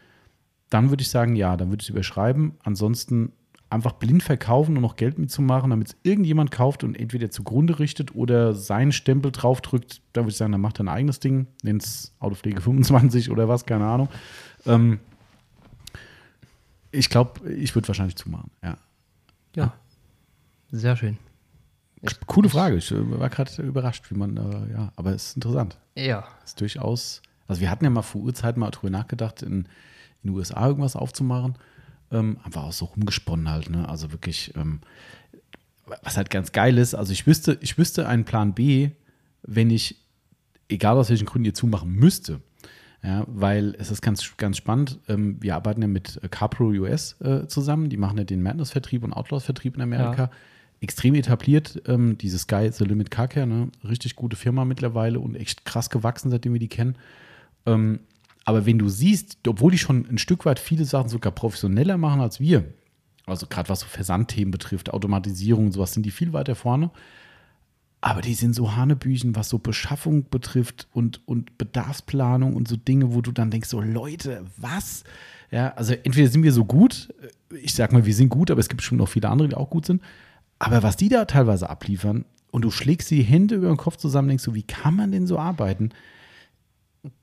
dann 0.70 0.90
würde 0.90 1.02
ich 1.02 1.10
sagen, 1.10 1.36
ja, 1.36 1.56
dann 1.56 1.70
würde 1.70 1.82
ich 1.82 1.90
es 1.90 1.94
überschreiben. 1.94 2.56
Ansonsten 2.64 3.32
einfach 3.76 3.94
blind 3.94 4.24
verkaufen 4.24 4.76
und 4.76 4.82
noch 4.82 4.96
Geld 4.96 5.20
mitzumachen, 5.20 5.70
damit 5.70 5.90
es 5.90 5.96
irgendjemand 6.04 6.50
kauft 6.50 6.84
und 6.84 6.96
entweder 6.96 7.30
zugrunde 7.30 7.78
richtet 7.80 8.16
oder 8.16 8.54
seinen 8.54 8.92
Stempel 8.92 9.32
draufdrückt, 9.32 10.02
da 10.14 10.22
würde 10.22 10.32
ich 10.32 10.38
sagen, 10.38 10.52
dann 10.52 10.62
macht 10.62 10.80
er 10.80 10.86
ein 10.86 10.90
eigenes 10.90 11.20
Ding, 11.20 11.48
nennt 11.62 11.84
es 11.84 12.14
Autopflege 12.20 12.62
25 12.62 13.30
oder 13.30 13.48
was, 13.48 13.66
keine 13.66 13.86
Ahnung. 13.86 14.10
Ähm, 14.66 15.00
ich 16.92 17.10
glaube, 17.10 17.48
ich 17.50 17.76
würde 17.76 17.88
wahrscheinlich 17.88 18.16
zumachen, 18.16 18.50
ja. 18.64 18.78
Ja. 19.56 19.74
Sehr 20.72 20.96
schön. 20.96 21.18
Coole 22.28 22.50
Frage. 22.50 22.78
Ich 22.78 22.92
äh, 22.92 23.20
war 23.20 23.30
gerade 23.30 23.62
überrascht, 23.62 24.10
wie 24.12 24.16
man, 24.16 24.38
äh, 24.38 24.72
ja, 24.74 24.92
aber 24.96 25.12
es 25.12 25.28
ist 25.28 25.36
interessant. 25.38 25.78
Ja. 25.96 26.26
Ist 26.44 26.60
durchaus, 26.62 27.22
also 27.48 27.62
wir 27.62 27.70
hatten 27.70 27.84
ja 27.84 27.90
mal 27.90 28.02
vor 28.02 28.22
Urzeiten 28.22 28.60
mal 28.60 28.72
drüber 28.72 28.90
nachgedacht, 28.90 29.42
in, 29.42 29.52
in 29.52 29.66
den 30.24 30.30
USA 30.32 30.68
irgendwas 30.68 30.96
aufzumachen. 30.96 31.56
Ähm, 32.12 32.38
einfach 32.44 32.64
auch 32.64 32.74
so 32.74 32.86
rumgesponnen 32.86 33.50
halt, 33.50 33.70
ne? 33.70 33.88
Also 33.90 34.12
wirklich, 34.12 34.54
ähm, 34.56 34.82
was 36.04 36.18
halt 36.18 36.30
ganz 36.30 36.52
geil 36.52 36.78
ist, 36.78 36.94
also 36.94 37.14
ich 37.14 37.28
wüsste, 37.28 37.58
ich 37.62 37.78
wüsste 37.78 38.08
einen 38.08 38.26
Plan 38.26 38.54
B, 38.54 38.92
wenn 39.44 39.70
ich, 39.70 39.98
egal 40.70 40.98
aus 40.98 41.10
welchen 41.10 41.26
Gründen, 41.26 41.46
ihr 41.46 41.54
zumachen 41.54 41.92
müsste. 41.92 42.42
Ja, 43.04 43.24
weil 43.28 43.76
es 43.78 43.92
ist 43.92 44.02
ganz, 44.02 44.36
ganz 44.38 44.58
spannend. 44.58 45.00
Ähm, 45.08 45.38
wir 45.40 45.56
arbeiten 45.56 45.82
ja 45.82 45.88
mit 45.88 46.20
äh, 46.24 46.28
CarPro 46.28 46.70
US 46.70 47.22
äh, 47.22 47.46
zusammen. 47.46 47.90
Die 47.90 47.98
machen 47.98 48.18
ja 48.18 48.24
den 48.24 48.42
Madness-Vertrieb 48.42 49.04
und 49.04 49.14
Outlaws-Vertrieb 49.14 49.76
in 49.76 49.82
Amerika. 49.82 50.24
Ja. 50.24 50.32
Extrem 50.82 51.14
etabliert. 51.14 51.84
Ähm, 51.88 52.18
diese 52.18 52.40
Sky 52.40 52.70
the 52.72 52.84
Limit 52.84 53.12
Car 53.12 53.28
Care, 53.28 53.46
ne? 53.46 53.70
richtig 53.88 54.16
gute 54.16 54.36
Firma 54.36 54.66
mittlerweile 54.66 55.20
und 55.20 55.36
echt 55.36 55.66
krass 55.66 55.92
gewachsen, 55.92 56.32
seitdem 56.32 56.54
wir 56.54 56.60
die 56.60 56.68
kennen. 56.68 56.96
Ähm, 57.68 58.00
aber 58.46 58.66
wenn 58.68 58.78
du 58.78 58.88
siehst, 58.88 59.40
obwohl 59.48 59.72
die 59.72 59.80
schon 59.80 60.08
ein 60.08 60.20
Stück 60.20 60.46
weit 60.46 60.60
viele 60.60 60.86
Sachen 60.86 61.10
sogar 61.10 61.32
professioneller 61.32 61.98
machen 61.98 62.22
als 62.22 62.40
wir, 62.40 62.66
also 63.26 63.48
gerade 63.48 63.70
was 63.70 63.80
so 63.82 63.88
Versandthemen 63.88 64.52
betrifft, 64.52 64.94
Automatisierung 64.94 65.66
und 65.66 65.72
sowas, 65.72 65.94
sind 65.94 66.06
die 66.06 66.12
viel 66.12 66.32
weiter 66.32 66.54
vorne. 66.56 66.92
Aber 68.02 68.22
die 68.22 68.36
sind 68.36 68.54
so 68.54 68.76
Hanebüchen, 68.76 69.36
was 69.36 69.50
so 69.50 69.58
Beschaffung 69.58 70.30
betrifft 70.30 70.88
und, 70.94 71.28
und 71.28 71.58
Bedarfsplanung 71.58 72.56
und 72.56 72.68
so 72.68 72.76
Dinge, 72.76 73.16
wo 73.16 73.22
du 73.22 73.32
dann 73.32 73.50
denkst, 73.50 73.68
so 73.68 73.82
Leute, 73.82 74.46
was? 74.58 75.04
Ja, 75.50 75.74
also 75.74 75.94
entweder 75.94 76.28
sind 76.28 76.44
wir 76.44 76.54
so 76.54 76.66
gut, 76.66 77.12
ich 77.60 77.74
sag 77.74 77.94
mal, 77.94 78.06
wir 78.06 78.14
sind 78.14 78.30
gut, 78.30 78.52
aber 78.52 78.60
es 78.60 78.70
gibt 78.70 78.84
schon 78.84 79.00
noch 79.00 79.10
viele 79.10 79.30
andere, 79.30 79.50
die 79.50 79.56
auch 79.56 79.72
gut 79.72 79.88
sind. 79.88 80.04
Aber 80.60 80.84
was 80.84 80.98
die 80.98 81.10
da 81.10 81.26
teilweise 81.26 81.68
abliefern 81.68 82.26
und 82.52 82.62
du 82.64 82.70
schlägst 82.70 83.10
die 83.10 83.24
Hände 83.24 83.56
über 83.56 83.70
den 83.70 83.78
Kopf 83.78 83.98
zusammen, 83.98 84.28
denkst 84.28 84.44
du, 84.44 84.54
wie 84.54 84.64
kann 84.64 84.96
man 84.96 85.12
denn 85.12 85.26
so 85.26 85.40
arbeiten? 85.40 85.90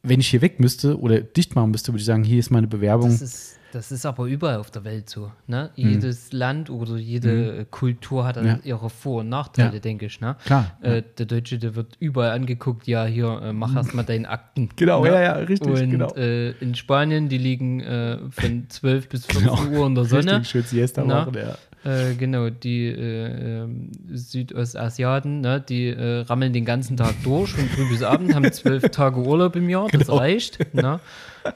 Wenn 0.02 0.20
ich 0.20 0.28
hier 0.28 0.40
weg 0.42 0.60
müsste 0.60 0.98
oder 0.98 1.20
dicht 1.20 1.54
machen 1.54 1.70
müsste, 1.70 1.92
würde 1.92 2.00
ich 2.00 2.06
sagen, 2.06 2.24
hier 2.24 2.38
ist 2.38 2.50
meine 2.50 2.66
Bewerbung. 2.66 3.10
Das 3.10 3.22
ist, 3.22 3.59
das 3.72 3.90
ist 3.90 4.04
aber 4.04 4.26
überall 4.26 4.56
auf 4.59 4.70
der 4.70 4.84
Welt 4.84 5.09
so. 5.09 5.32
Ne? 5.46 5.70
Jedes 5.76 6.32
Land 6.32 6.68
oder 6.68 6.96
jede 6.96 7.59
äh, 7.60 7.64
Kultur 7.70 8.24
hat 8.26 8.36
Mhm. 8.36 8.46
Ja. 8.46 8.59
ihre 8.64 8.90
Vor- 8.90 9.20
und 9.20 9.28
Nachteile, 9.30 9.74
Ja. 9.74 9.78
denke 9.80 10.06
ich. 10.06 10.20
Ne? 10.20 10.36
Klar, 10.44 10.76
Äh, 10.82 11.02
der 11.18 11.26
Deutsche, 11.26 11.59
der 11.59 11.74
wird 11.74 11.96
überall 11.98 12.32
angeguckt, 12.32 12.86
ja, 12.86 13.04
hier, 13.06 13.40
äh, 13.42 13.52
mach 13.52 13.74
erst 13.74 13.94
mal 13.94 14.02
deine 14.02 14.28
Akten. 14.28 14.68
Genau, 14.76 15.02
ne? 15.04 15.09
ja, 15.10 15.20
ja, 15.22 15.32
richtig, 15.34 15.70
Und 15.70 15.90
genau. 15.90 16.12
äh, 16.14 16.50
in 16.60 16.74
Spanien, 16.74 17.28
die 17.28 17.38
liegen 17.38 17.80
äh, 17.80 18.18
von 18.30 18.64
12 18.68 19.09
bis 19.09 19.26
14 19.26 19.74
Uhr 19.74 19.86
in 19.86 19.94
der 19.94 20.04
Sonne. 20.04 20.32
Richtig 20.40 20.48
schön 20.50 20.62
Siesta 20.64 21.02
Na? 21.06 21.24
machen, 21.24 21.34
ja. 21.36 21.56
Äh, 21.84 22.14
genau, 22.14 22.48
die 22.50 22.86
äh, 22.86 23.62
ähm, 23.64 23.90
Südostasiaten, 24.09 25.40
ne, 25.40 25.60
die 25.60 25.88
äh, 25.88 26.18
rammeln 26.20 26.52
den 26.52 26.64
ganzen 26.64 26.96
Tag 26.96 27.14
durch, 27.24 27.50
von 27.52 27.66
früh 27.68 27.88
bis 27.88 28.02
abend, 28.02 28.34
haben 28.34 28.52
zwölf 28.52 28.82
Tage 28.90 29.20
Urlaub 29.20 29.56
im 29.56 29.68
Jahr, 29.68 29.88
das 29.88 30.06
Genau. 30.06 30.16
reicht. 30.18 30.74
Ne? 30.74 31.00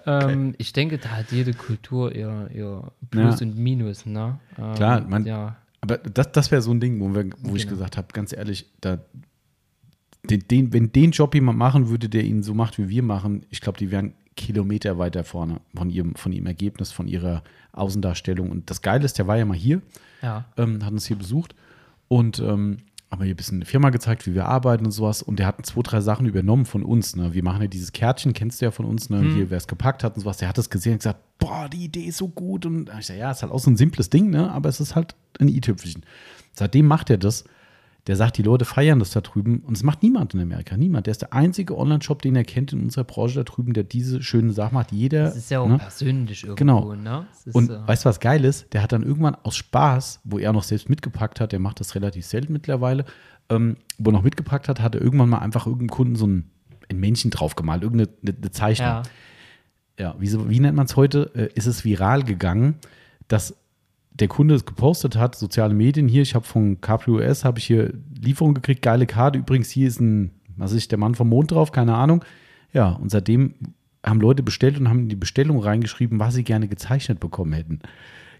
Ähm, 0.04 0.56
ich 0.58 0.72
denke, 0.72 0.98
da 0.98 1.10
hat 1.10 1.30
jede 1.30 1.52
Kultur 1.54 2.12
ihr, 2.12 2.50
ihr 2.52 2.90
Plus 3.08 3.38
Ja. 3.38 3.46
und 3.46 3.56
Minus. 3.56 4.04
Ne? 4.04 4.36
Ähm, 4.58 4.74
Klar, 4.74 5.00
man- 5.02 5.24
ja. 5.24 5.54
Aber 5.80 5.98
das, 5.98 6.32
das 6.32 6.50
wäre 6.50 6.60
so 6.60 6.72
ein 6.72 6.80
Ding, 6.80 6.98
wo, 6.98 7.14
wir, 7.14 7.30
wo 7.44 7.54
ich 7.54 7.62
Genau. 7.68 7.74
gesagt 7.76 7.96
habe, 7.96 8.08
ganz 8.12 8.32
ehrlich, 8.36 8.66
da, 8.80 8.98
den, 10.28 10.40
den, 10.50 10.72
wenn 10.72 10.90
den 10.90 11.12
Job 11.12 11.36
jemand 11.36 11.56
machen 11.56 11.88
würde, 11.88 12.08
der 12.08 12.24
ihn 12.24 12.42
so 12.42 12.52
macht, 12.52 12.78
wie 12.78 12.88
wir 12.88 13.04
machen, 13.04 13.46
ich 13.50 13.60
glaube, 13.60 13.78
die 13.78 13.92
wären 13.92 14.14
Kilometer 14.36 14.98
weiter 14.98 15.22
vorne 15.22 15.60
von 15.76 15.88
ihrem, 15.88 16.16
von 16.16 16.32
ihrem 16.32 16.46
Ergebnis, 16.46 16.90
von 16.90 17.06
ihrer 17.06 17.44
Außendarstellung. 17.70 18.50
Und 18.50 18.68
das 18.70 18.82
Geile 18.82 19.04
ist, 19.04 19.18
der 19.18 19.28
war 19.28 19.36
ja 19.38 19.44
mal 19.44 19.56
hier, 19.56 19.82
ja. 20.22 20.44
ähm, 20.56 20.84
hat 20.84 20.92
uns 20.92 21.06
hier 21.06 21.16
besucht 21.16 21.54
und 22.08 22.38
ähm, 22.38 22.78
haben 23.10 23.22
hier 23.22 23.34
ein 23.34 23.36
bisschen 23.36 23.58
eine 23.58 23.64
Firma 23.64 23.90
gezeigt, 23.90 24.26
wie 24.26 24.34
wir 24.34 24.46
arbeiten 24.46 24.84
und 24.84 24.90
sowas. 24.90 25.22
Und 25.22 25.38
der 25.38 25.46
hat 25.46 25.64
zwei, 25.64 25.82
drei 25.82 26.00
Sachen 26.00 26.26
übernommen 26.26 26.66
von 26.66 26.82
uns. 26.82 27.14
Ne? 27.14 27.34
Wir 27.34 27.44
machen 27.44 27.62
ja 27.62 27.68
dieses 27.68 27.92
Kärtchen, 27.92 28.32
kennst 28.32 28.60
du 28.60 28.66
ja 28.66 28.70
von 28.70 28.84
uns, 28.84 29.10
ne? 29.10 29.22
hier, 29.34 29.50
wer 29.50 29.58
es 29.58 29.68
gepackt 29.68 30.02
hat 30.02 30.16
und 30.16 30.22
sowas. 30.22 30.38
Der 30.38 30.48
hat 30.48 30.58
das 30.58 30.70
gesehen 30.70 30.94
und 30.94 30.98
gesagt, 30.98 31.20
boah, 31.38 31.68
die 31.68 31.84
Idee 31.84 32.04
ist 32.04 32.18
so 32.18 32.28
gut. 32.28 32.66
Und 32.66 32.90
ich 32.98 33.06
sage, 33.06 33.20
ja, 33.20 33.30
ist 33.30 33.42
halt 33.42 33.52
auch 33.52 33.60
so 33.60 33.70
ein 33.70 33.76
simples 33.76 34.10
Ding, 34.10 34.30
ne? 34.30 34.50
aber 34.50 34.68
es 34.68 34.80
ist 34.80 34.96
halt 34.96 35.14
ein 35.38 35.48
i-Tüpfelchen. 35.48 36.02
Seitdem 36.52 36.86
macht 36.86 37.10
er 37.10 37.18
das. 37.18 37.44
Der 38.06 38.16
sagt, 38.16 38.38
die 38.38 38.42
Leute 38.42 38.64
feiern 38.64 38.98
das 39.00 39.10
da 39.10 39.20
drüben. 39.20 39.60
Und 39.60 39.76
es 39.76 39.82
macht 39.82 40.02
niemand 40.02 40.32
in 40.34 40.40
Amerika. 40.40 40.76
Niemand. 40.76 41.06
Der 41.06 41.12
ist 41.12 41.22
der 41.22 41.32
einzige 41.32 41.76
Online-Shop, 41.76 42.22
den 42.22 42.36
er 42.36 42.44
kennt 42.44 42.72
in 42.72 42.80
unserer 42.82 43.04
Branche 43.04 43.36
da 43.36 43.42
drüben, 43.42 43.72
der 43.72 43.82
diese 43.84 44.22
schönen 44.22 44.52
Sachen 44.52 44.74
macht. 44.74 44.92
Jeder. 44.92 45.24
Das 45.24 45.36
ist 45.36 45.50
ja 45.50 45.60
auch 45.60 45.68
ne? 45.68 45.78
persönlich 45.78 46.44
irgendwo, 46.44 46.56
Genau. 46.90 46.94
ne? 46.94 47.26
Und 47.52 47.70
äh, 47.70 47.86
weißt 47.88 48.04
du, 48.04 48.08
was 48.08 48.20
geil 48.20 48.44
ist? 48.44 48.72
Der 48.72 48.82
hat 48.82 48.92
dann 48.92 49.02
irgendwann 49.02 49.34
aus 49.42 49.56
Spaß, 49.56 50.20
wo 50.24 50.38
er 50.38 50.52
noch 50.52 50.62
selbst 50.62 50.88
mitgepackt 50.88 51.40
hat, 51.40 51.50
der 51.52 51.58
macht 51.58 51.80
das 51.80 51.94
relativ 51.96 52.24
selten 52.26 52.52
mittlerweile, 52.52 53.04
ähm, 53.48 53.76
wo 53.98 54.10
er 54.10 54.12
noch 54.12 54.22
mitgepackt 54.22 54.68
hat, 54.68 54.80
hat 54.80 54.94
er 54.94 55.00
irgendwann 55.02 55.28
mal 55.28 55.38
einfach 55.38 55.66
irgendeinem 55.66 55.90
Kunden 55.90 56.16
so 56.16 56.26
ein, 56.26 56.50
ein 56.88 56.98
Männchen 56.98 57.30
draufgemalt, 57.32 57.82
irgendeine 57.82 58.10
eine, 58.22 58.36
eine 58.36 58.50
Zeichnung. 58.50 58.88
ja. 58.88 59.02
Ja, 59.98 60.14
wie, 60.18 60.28
so- 60.28 60.50
wie 60.50 60.60
nennt 60.60 60.76
man 60.76 60.84
es 60.86 60.94
heute? 60.96 61.30
Äh, 61.34 61.48
ist 61.54 61.66
es 61.66 61.84
viral 61.84 62.22
gegangen, 62.22 62.74
dass 63.28 63.56
der 64.20 64.28
Kunde 64.28 64.54
es 64.54 64.64
gepostet 64.64 65.16
hat, 65.16 65.36
soziale 65.36 65.74
Medien 65.74 66.08
hier, 66.08 66.22
ich 66.22 66.34
habe 66.34 66.44
von 66.44 66.80
Capri 66.80 67.10
US, 67.10 67.44
habe 67.44 67.58
ich 67.58 67.66
hier 67.66 67.92
Lieferung 68.20 68.54
gekriegt, 68.54 68.82
geile 68.82 69.06
Karte. 69.06 69.38
Übrigens, 69.38 69.70
hier 69.70 69.88
ist 69.88 70.00
ein, 70.00 70.30
was 70.56 70.72
ist 70.72 70.90
der 70.90 70.98
Mann 70.98 71.14
vom 71.14 71.28
Mond 71.28 71.50
drauf, 71.50 71.72
keine 71.72 71.94
Ahnung. 71.94 72.24
Ja, 72.72 72.90
und 72.90 73.10
seitdem 73.10 73.54
haben 74.04 74.20
Leute 74.20 74.42
bestellt 74.42 74.78
und 74.78 74.88
haben 74.88 75.00
in 75.00 75.08
die 75.08 75.16
Bestellung 75.16 75.58
reingeschrieben, 75.60 76.20
was 76.20 76.34
sie 76.34 76.44
gerne 76.44 76.68
gezeichnet 76.68 77.20
bekommen 77.20 77.52
hätten. 77.52 77.80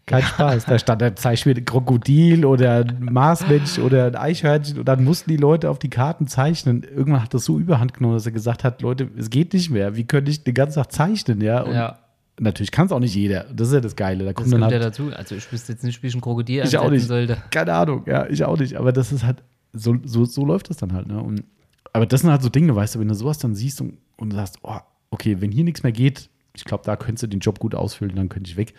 Kein 0.06 0.22
Spaß. 0.22 0.66
Da 0.66 0.78
stand, 0.78 1.02
ein 1.02 1.64
Krokodil 1.64 2.44
oder 2.44 2.84
ein 2.84 3.08
Marsmensch 3.10 3.80
oder 3.80 4.06
ein 4.06 4.14
Eichhörnchen 4.14 4.78
und 4.78 4.86
dann 4.86 5.02
mussten 5.02 5.30
die 5.30 5.36
Leute 5.36 5.68
auf 5.68 5.80
die 5.80 5.90
Karten 5.90 6.28
zeichnen. 6.28 6.84
Irgendwann 6.84 7.24
hat 7.24 7.34
das 7.34 7.44
so 7.44 7.58
überhand 7.58 7.92
genommen, 7.92 8.14
dass 8.14 8.24
er 8.24 8.30
gesagt 8.30 8.62
hat, 8.62 8.82
Leute, 8.82 9.10
es 9.18 9.30
geht 9.30 9.52
nicht 9.52 9.70
mehr. 9.70 9.96
Wie 9.96 10.04
könnte 10.04 10.30
ich 10.30 10.44
den 10.44 10.54
ganzen 10.54 10.76
Tag 10.80 10.92
zeichnen, 10.92 11.40
ja? 11.40 11.62
Und 11.62 11.74
ja. 11.74 11.98
Natürlich 12.38 12.70
kann 12.70 12.86
es 12.86 12.92
auch 12.92 13.00
nicht 13.00 13.14
jeder. 13.14 13.44
Das 13.44 13.68
ist 13.68 13.74
ja 13.74 13.80
das 13.80 13.96
Geile. 13.96 14.24
Da 14.24 14.32
Das 14.32 14.34
kommt 14.34 14.52
dann 14.52 14.60
kommt 14.60 14.72
ja 14.72 14.78
halt, 14.78 14.86
dazu. 14.88 15.10
Also 15.14 15.34
ich 15.36 15.50
wüsste 15.50 15.72
jetzt 15.72 15.84
nicht, 15.84 16.02
wie 16.02 16.08
ich 16.08 16.14
ein 16.14 16.20
Krokodil 16.20 16.64
ich 16.64 16.76
auch 16.76 16.90
nicht. 16.90 17.06
sollte. 17.06 17.38
Keine 17.50 17.72
Ahnung, 17.72 18.02
ja, 18.06 18.26
ich 18.28 18.44
auch 18.44 18.58
nicht. 18.58 18.76
Aber 18.76 18.92
das 18.92 19.10
ist 19.12 19.24
halt, 19.24 19.42
so, 19.72 19.96
so, 20.04 20.24
so 20.26 20.44
läuft 20.44 20.68
das 20.70 20.76
dann 20.76 20.92
halt. 20.92 21.06
Ne? 21.06 21.20
Und, 21.22 21.44
aber 21.92 22.04
das 22.06 22.20
sind 22.20 22.30
halt 22.30 22.42
so 22.42 22.48
Dinge, 22.50 22.76
weißt 22.76 22.94
du, 22.94 23.00
wenn 23.00 23.08
du 23.08 23.14
sowas 23.14 23.38
dann 23.38 23.54
siehst 23.54 23.80
und, 23.80 23.98
und 24.16 24.32
sagst, 24.32 24.58
oh, 24.62 24.76
okay, 25.10 25.40
wenn 25.40 25.50
hier 25.50 25.64
nichts 25.64 25.82
mehr 25.82 25.92
geht, 25.92 26.28
ich 26.54 26.64
glaube, 26.64 26.84
da 26.84 26.96
könntest 26.96 27.22
du 27.22 27.26
den 27.26 27.40
Job 27.40 27.58
gut 27.58 27.74
ausfüllen, 27.74 28.16
dann 28.16 28.28
könnte 28.28 28.50
ich 28.50 28.56
weg. 28.56 28.74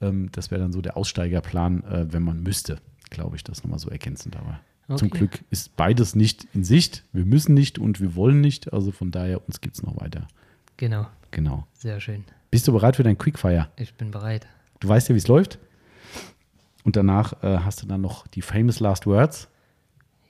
Ähm, 0.00 0.28
das 0.32 0.50
wäre 0.50 0.60
dann 0.60 0.72
so 0.72 0.80
der 0.80 0.96
Aussteigerplan, 0.96 1.84
äh, 1.84 2.12
wenn 2.12 2.22
man 2.22 2.42
müsste, 2.42 2.78
glaube 3.10 3.36
ich, 3.36 3.44
das 3.44 3.62
nochmal 3.62 3.78
so 3.78 3.88
ergänzend. 3.88 4.36
Aber 4.36 4.60
zum 4.96 5.08
Okay. 5.08 5.18
Glück 5.18 5.44
ist 5.50 5.76
beides 5.76 6.14
nicht 6.16 6.46
in 6.54 6.62
Sicht. 6.64 7.04
Wir 7.12 7.24
müssen 7.24 7.54
nicht 7.54 7.78
und 7.78 8.00
wir 8.00 8.14
wollen 8.16 8.40
nicht. 8.40 8.72
Also 8.72 8.90
von 8.92 9.10
daher, 9.12 9.44
uns 9.46 9.60
gibt 9.60 9.76
es 9.76 9.82
noch 9.82 10.00
weiter. 10.00 10.26
Genau, 10.76 11.06
Genau. 11.32 11.66
sehr 11.72 11.98
schön. 12.00 12.24
Bist 12.50 12.66
du 12.68 12.72
bereit 12.72 12.96
für 12.96 13.02
dein 13.02 13.18
Quickfire? 13.18 13.68
Ich 13.76 13.94
bin 13.94 14.10
bereit. 14.10 14.46
Du 14.80 14.88
weißt 14.88 15.08
ja, 15.08 15.14
wie 15.14 15.18
es 15.18 15.28
läuft. 15.28 15.58
Und 16.84 16.96
danach 16.96 17.42
äh, 17.42 17.58
hast 17.58 17.82
du 17.82 17.86
dann 17.86 18.00
noch 18.00 18.26
die 18.28 18.42
famous 18.42 18.80
last 18.80 19.06
words. 19.06 19.48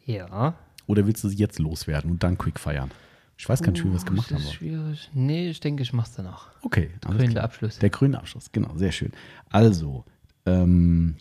Ja. 0.07 0.55
Oder 0.87 1.07
willst 1.07 1.23
du 1.25 1.29
sie 1.29 1.37
jetzt 1.37 1.59
loswerden 1.59 2.11
und 2.11 2.23
dann 2.23 2.39
quickfeiern? 2.39 2.91
Ich 3.39 3.47
weiß 3.49 3.63
gar 3.63 3.73
nicht, 3.73 3.85
wie 3.85 3.89
wir 3.89 3.95
das 3.95 4.07
gemacht 4.07 4.31
das 4.31 4.39
haben. 4.39 4.47
ist 4.47 4.55
schwierig. 4.55 5.11
Nee, 5.13 5.51
ich 5.51 5.61
denke, 5.61 5.83
ich 5.83 5.93
mach's 5.93 6.15
danach. 6.15 6.49
Okay, 6.63 6.91
alles 7.05 7.19
Grüner 7.19 7.33
klar. 7.33 7.45
Abschluss. 7.45 7.79
Der 7.79 7.91
grüne 7.91 8.19
Abschluss, 8.19 8.51
genau, 8.51 8.75
sehr 8.77 8.93
schön. 8.93 9.13
Also, 9.51 10.05
ähm, 10.47 11.17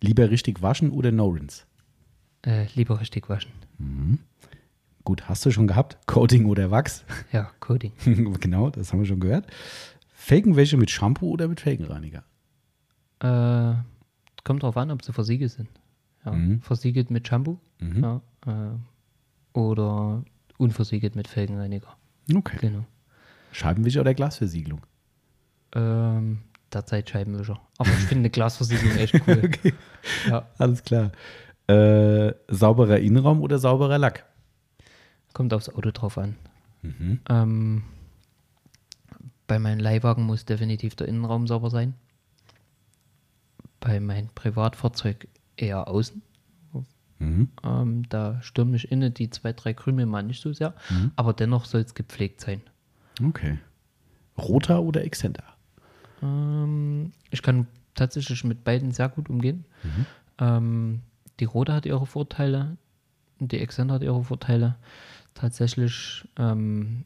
lieber 0.00 0.30
richtig 0.30 0.60
waschen 0.62 0.90
oder 0.90 1.12
no 1.12 1.28
rinse? 1.28 1.62
Äh, 2.44 2.66
lieber 2.74 3.00
richtig 3.00 3.28
waschen. 3.28 3.52
Gut, 5.04 5.28
hast 5.28 5.44
du 5.44 5.50
schon 5.50 5.66
gehabt? 5.66 5.98
Coating 6.06 6.46
oder 6.46 6.70
Wachs? 6.70 7.04
Ja, 7.32 7.50
Coding. 7.60 7.92
genau, 8.40 8.70
das 8.70 8.92
haben 8.92 9.00
wir 9.00 9.06
schon 9.06 9.20
gehört. 9.20 9.46
Felgenwäsche 10.14 10.76
mit 10.78 10.90
Shampoo 10.90 11.30
oder 11.30 11.46
mit 11.48 11.60
Felgenreiniger? 11.60 12.24
Äh, 13.20 13.74
kommt 14.44 14.62
drauf 14.62 14.76
an, 14.76 14.90
ob 14.90 15.04
sie 15.04 15.12
versiegelt 15.12 15.52
sind. 15.52 15.68
Ja, 16.24 16.32
Mhm. 16.32 16.62
Versiegelt 16.62 17.10
mit 17.10 17.28
Shampoo 17.28 17.58
ja, 17.80 18.22
äh, 18.46 19.58
oder 19.58 20.24
unversiegelt 20.56 21.16
mit 21.16 21.28
Felgenreiniger. 21.28 21.94
Okay. 22.34 22.56
Genau. 22.60 22.84
Scheibenwischer 23.52 24.00
oder 24.00 24.14
Glasversiegelung? 24.14 24.80
Ähm, 25.74 26.38
derzeit 26.72 27.10
Scheibenwischer. 27.10 27.60
Aber 27.76 27.90
ich 27.90 27.94
finde 28.06 28.20
eine 28.22 28.30
Glasversiegelung 28.30 28.96
echt 28.96 29.14
cool. 29.28 29.42
Okay. 29.44 29.74
Ja, 30.28 30.48
Alles 30.58 30.82
klar. 30.82 31.12
Äh, 31.66 32.32
sauberer 32.48 32.98
Innenraum 33.00 33.42
oder 33.42 33.58
sauberer 33.58 33.98
Lack? 33.98 34.24
Kommt 35.34 35.52
aufs 35.52 35.68
Auto 35.68 35.90
drauf 35.90 36.16
an. 36.16 36.36
Mhm. 36.80 37.20
Ähm, 37.28 37.82
bei 39.46 39.58
meinem 39.58 39.80
Leihwagen 39.80 40.24
muss 40.24 40.46
definitiv 40.46 40.94
der 40.96 41.08
Innenraum 41.08 41.46
sauber 41.46 41.68
sein. 41.68 41.94
Bei 43.80 44.00
meinem 44.00 44.28
Privatfahrzeug 44.28 45.28
eher 45.56 45.88
außen. 45.88 46.22
Mhm. 47.18 47.48
Ähm, 47.62 48.08
da 48.08 48.40
stören 48.42 48.70
mich 48.70 48.90
innen 48.90 49.12
die 49.12 49.30
zwei, 49.30 49.52
drei 49.52 49.74
Krümel 49.74 50.06
mal 50.06 50.22
nicht 50.22 50.40
so 50.40 50.52
sehr. 50.52 50.74
Mhm. 50.90 51.12
Aber 51.16 51.32
dennoch 51.32 51.66
soll 51.66 51.82
es 51.82 51.94
gepflegt 51.94 52.40
sein. 52.40 52.62
Okay. 53.22 53.58
Roter 54.36 54.82
oder 54.82 55.04
Exzenter? 55.04 55.44
Ähm, 56.22 57.12
ich 57.30 57.42
kann 57.42 57.66
tatsächlich 57.94 58.42
mit 58.44 58.64
beiden 58.64 58.92
sehr 58.92 59.08
gut 59.08 59.28
umgehen. 59.30 59.64
Mhm. 59.82 60.06
Ähm, 60.38 61.00
die 61.40 61.44
Rote 61.44 61.72
hat 61.72 61.86
ihre 61.86 62.06
Vorteile, 62.06 62.76
die 63.38 63.58
Exzenter 63.58 63.94
hat 63.94 64.02
ihre 64.02 64.24
Vorteile. 64.24 64.76
Tatsächlich 65.34 66.26
ähm, 66.38 67.04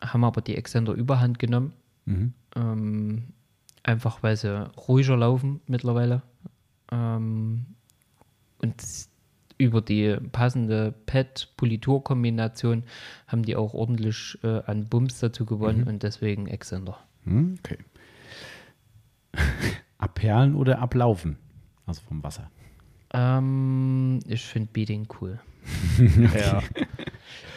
haben 0.00 0.24
aber 0.24 0.40
die 0.40 0.56
Exzenter 0.56 0.92
überhand 0.92 1.38
genommen. 1.38 1.72
Mhm. 2.06 2.32
Ähm, 2.56 3.24
einfach 3.82 4.22
weil 4.22 4.36
sie 4.36 4.70
ruhiger 4.88 5.16
laufen 5.16 5.60
mittlerweile. 5.66 6.22
Ähm, 6.90 7.66
und 8.60 8.74
über 9.58 9.80
die 9.80 10.16
passende 10.32 10.94
Pet-Politur-Kombination 11.06 12.84
haben 13.26 13.42
die 13.42 13.56
auch 13.56 13.74
ordentlich 13.74 14.38
äh, 14.42 14.62
an 14.66 14.86
Bums 14.86 15.18
dazu 15.18 15.44
gewonnen 15.44 15.84
und 15.84 16.02
deswegen 16.04 16.46
Exzenter. 16.46 16.98
Hm, 17.24 17.56
Okay. 17.58 17.78
Abperlen 19.98 20.54
oder 20.54 20.78
ablaufen? 20.78 21.38
Also 21.86 22.02
vom 22.02 22.22
Wasser. 22.22 22.50
Ähm, 23.12 24.20
ich 24.26 24.44
finde 24.44 24.70
Beating 24.72 25.08
cool. 25.20 25.40
ja. 26.34 26.62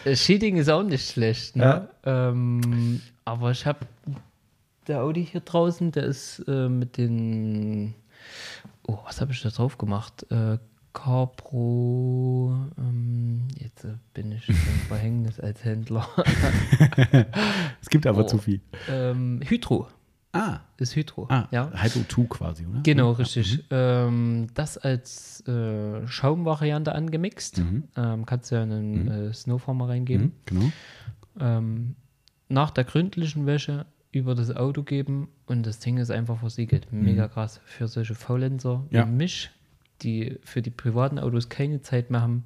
Äh, 0.06 0.16
Cheating 0.16 0.58
ist 0.58 0.70
auch 0.70 0.84
nicht 0.84 1.10
schlecht, 1.12 1.56
ne? 1.56 1.88
Ähm, 2.06 3.02
aber 3.26 3.52
ich 3.52 3.66
habe 3.66 3.80
der 4.88 5.02
Audi 5.02 5.26
hier 5.26 5.42
draußen, 5.42 5.92
der 5.92 6.04
ist 6.04 6.40
äh, 6.48 6.68
mit 6.70 6.98
den. 6.98 7.94
Oh, 8.88 8.98
was 9.06 9.22
habe 9.22 9.32
ich 9.32 9.42
da 9.42 9.50
drauf 9.50 9.78
gemacht? 9.78 10.26
Äh, 10.32 10.58
Carpro. 10.94 12.54
Ähm, 12.78 13.48
jetzt 13.58 13.86
äh, 13.86 13.94
bin 14.14 14.32
ich 14.32 14.50
im 14.50 14.56
Verhängnis 14.88 15.40
als 15.40 15.64
Händler. 15.64 16.08
Es 17.82 17.90
gibt 17.90 18.06
aber 18.08 18.24
Oh. 18.24 18.28
zu 18.28 18.38
viel. 18.38 18.62
ähm, 18.90 19.42
Hydro. 19.44 19.88
Ah, 20.34 20.62
Ist 20.78 20.96
Hydro. 20.96 21.28
ah 21.30 21.48
ja. 21.52 21.70
Hydro 21.74 22.02
2 22.08 22.24
quasi, 22.30 22.66
oder? 22.66 22.80
Genau, 22.84 23.12
richtig. 23.12 23.66
Ähm, 23.70 24.48
das 24.54 24.78
als 24.78 25.46
äh, 25.48 26.08
Schaumvariante 26.08 26.96
angemixt. 26.96 27.58
Mhm. 27.60 27.84
Ähm, 27.98 28.26
kannst 28.26 28.50
du 28.52 28.56
ja 28.56 28.64
einen 28.64 29.08
äh, 29.10 29.34
Snowformer 29.34 29.90
reingeben. 29.90 30.28
Mhm, 30.28 30.32
genau. 30.46 30.72
Ähm, 31.40 31.96
nach 32.50 32.72
der 32.72 32.84
gründlichen 32.86 33.46
Wäsche 33.46 33.86
über 34.14 34.36
das 34.36 34.56
Auto 34.56 34.84
geben 34.84 35.28
und 35.48 35.66
das 35.66 35.80
Ding 35.80 35.98
ist 35.98 36.12
einfach 36.12 36.38
versiegelt. 36.40 36.88
Mega 36.92 37.28
krass. 37.28 37.60
Für 37.66 37.88
solche 37.88 38.16
Faulenzer 38.16 38.80
Mhm. 38.80 38.88
Ja. 38.92 39.08
wie 39.08 39.12
mich, 39.12 39.50
die 40.02 40.38
für 40.44 40.62
die 40.62 40.70
privaten 40.72 41.20
Autos 41.20 41.50
keine 41.50 41.82
Zeit 41.82 42.10
mehr 42.10 42.22
haben. 42.22 42.44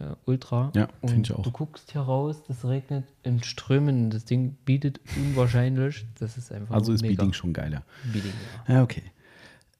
Äh, 0.00 0.14
ultra. 0.24 0.72
Ja, 0.74 0.88
Und 1.02 1.10
find 1.10 1.28
ich 1.28 1.36
auch. 1.36 1.42
Du 1.42 1.50
guckst 1.50 1.92
hier 1.92 2.00
raus, 2.00 2.42
das 2.48 2.64
regnet 2.64 3.04
in 3.22 3.42
Strömen. 3.42 4.08
Das 4.10 4.24
Ding 4.24 4.56
bietet 4.64 4.98
unwahrscheinlich. 5.16 6.06
Das 6.18 6.38
ist 6.38 6.50
einfach 6.52 6.74
Also 6.74 6.92
ist 6.92 7.02
mega. 7.02 7.16
Beating 7.16 7.32
schon 7.34 7.52
geiler. 7.52 7.82
Beating, 8.10 8.32
ja. 8.66 8.74
Ja, 8.74 8.82
okay. 8.82 9.02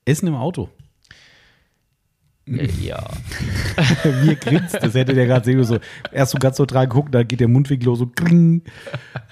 Essen 0.05 0.29
im 0.29 0.35
Auto. 0.35 0.69
Äh, 2.47 2.69
ja. 2.83 3.03
Er 4.05 4.35
grinst, 4.37 4.75
das 4.75 4.95
hätte 4.95 5.15
der 5.15 5.27
gerade 5.27 5.45
sehen 5.45 5.63
so. 5.65 5.79
Erst 6.13 6.33
so 6.33 6.39
ganz 6.39 6.59
neutral 6.59 6.87
gucken, 6.89 7.13
dann 7.13 7.27
geht 7.27 7.41
der 7.41 7.49
Mundwinkel 7.49 7.87
los 7.87 8.01
so. 8.01 8.07
Kring. 8.07 8.63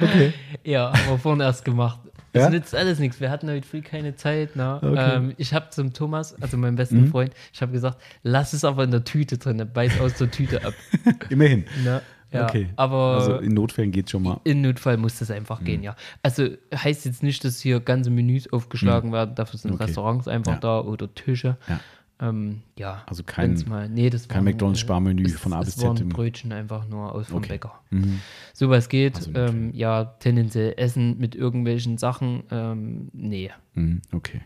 Okay. 0.01 0.33
Ja, 0.65 0.93
haben 0.93 1.11
wir 1.11 1.19
vorhin 1.19 1.41
erst 1.41 1.65
gemacht. 1.65 2.01
Es 2.33 2.43
Ja? 2.43 2.51
nützt 2.51 2.75
alles 2.75 2.99
nichts. 2.99 3.21
Wir 3.21 3.31
hatten 3.31 3.49
heute 3.51 3.67
früh 3.67 3.81
keine 3.81 4.15
Zeit. 4.17 4.55
Ne? 4.57 4.77
Okay. 4.83 4.89
Mhm. 5.19 5.27
Ähm, 5.29 5.35
ich 5.39 5.55
habe 5.55 5.71
zum 5.71 5.93
Thomas, 5.93 6.35
also 6.41 6.57
meinem 6.57 6.77
besten 6.77 7.09
Freund, 7.09 7.33
ich 7.53 7.63
habe 7.63 7.73
gesagt, 7.73 7.99
lass 8.23 8.53
es 8.53 8.65
aber 8.65 8.85
in 8.85 8.91
der 8.91 9.05
Tüte 9.05 9.39
drin, 9.39 9.67
beiß 9.73 10.01
aus 10.01 10.15
der 10.15 10.31
Tüte 10.31 10.65
ab. 10.65 10.75
Immerhin. 11.31 11.65
Ne? 11.85 12.03
Ja, 12.31 12.45
okay. 12.45 12.69
Aber 12.77 13.15
also 13.21 13.37
in 13.39 13.55
Notfällen 13.55 13.91
geht 13.91 14.11
schon 14.11 14.23
mal. 14.23 14.39
in 14.45 14.61
Notfall 14.61 14.99
muss 14.99 15.19
das 15.19 15.31
einfach 15.31 15.61
Mhm. 15.61 15.65
gehen, 15.65 15.83
ja. 15.83 15.97
Also 16.23 16.47
heißt 16.75 17.07
jetzt 17.07 17.23
nicht, 17.23 17.43
dass 17.43 17.59
hier 17.61 17.81
ganze 17.81 18.11
Menüs 18.11 18.53
aufgeschlagen 18.53 19.13
werden, 19.13 19.35
dafür 19.35 19.59
sind 19.59 19.71
Mhm. 19.71 19.75
Okay. 19.77 19.85
Restaurants 19.85 20.29
einfach 20.29 20.53
Ja. 20.53 20.59
da 20.59 20.81
oder 20.81 21.13
Tische. 21.15 21.57
Ja. 21.69 21.81
Ähm, 22.21 22.63
ja. 22.77 23.05
Also 23.07 23.23
kein- 23.23 23.63
mal, 23.69 23.89
nee, 23.89 24.11
das 24.11 24.27
kein 24.27 24.43
McDonald's-Sparmenü 24.43 25.29
von 25.29 25.53
A 25.53 25.61
bis 25.61 25.81
waren 25.81 25.97
Z 25.97 26.03
im- 26.03 26.09
Brötchen 26.09 26.51
einfach 26.53 26.89
nur 26.89 27.15
aus 27.15 27.29
vom 27.29 27.39
Okay. 27.39 27.49
Bäcker. 27.51 27.81
Mhm. 27.91 28.21
Sowas 28.53 28.89
geht. 28.89 29.15
Also 29.17 29.33
ähm, 29.35 29.73
ja, 29.73 30.05
tendenziell 30.05 30.75
Essen 30.77 31.17
mit 31.19 31.37
irgendwelchen 31.37 31.97
Sachen, 31.97 32.43
ähm, 32.51 33.09
nee. 33.13 33.51
Mhm, 33.75 34.03
Okay. 34.13 34.41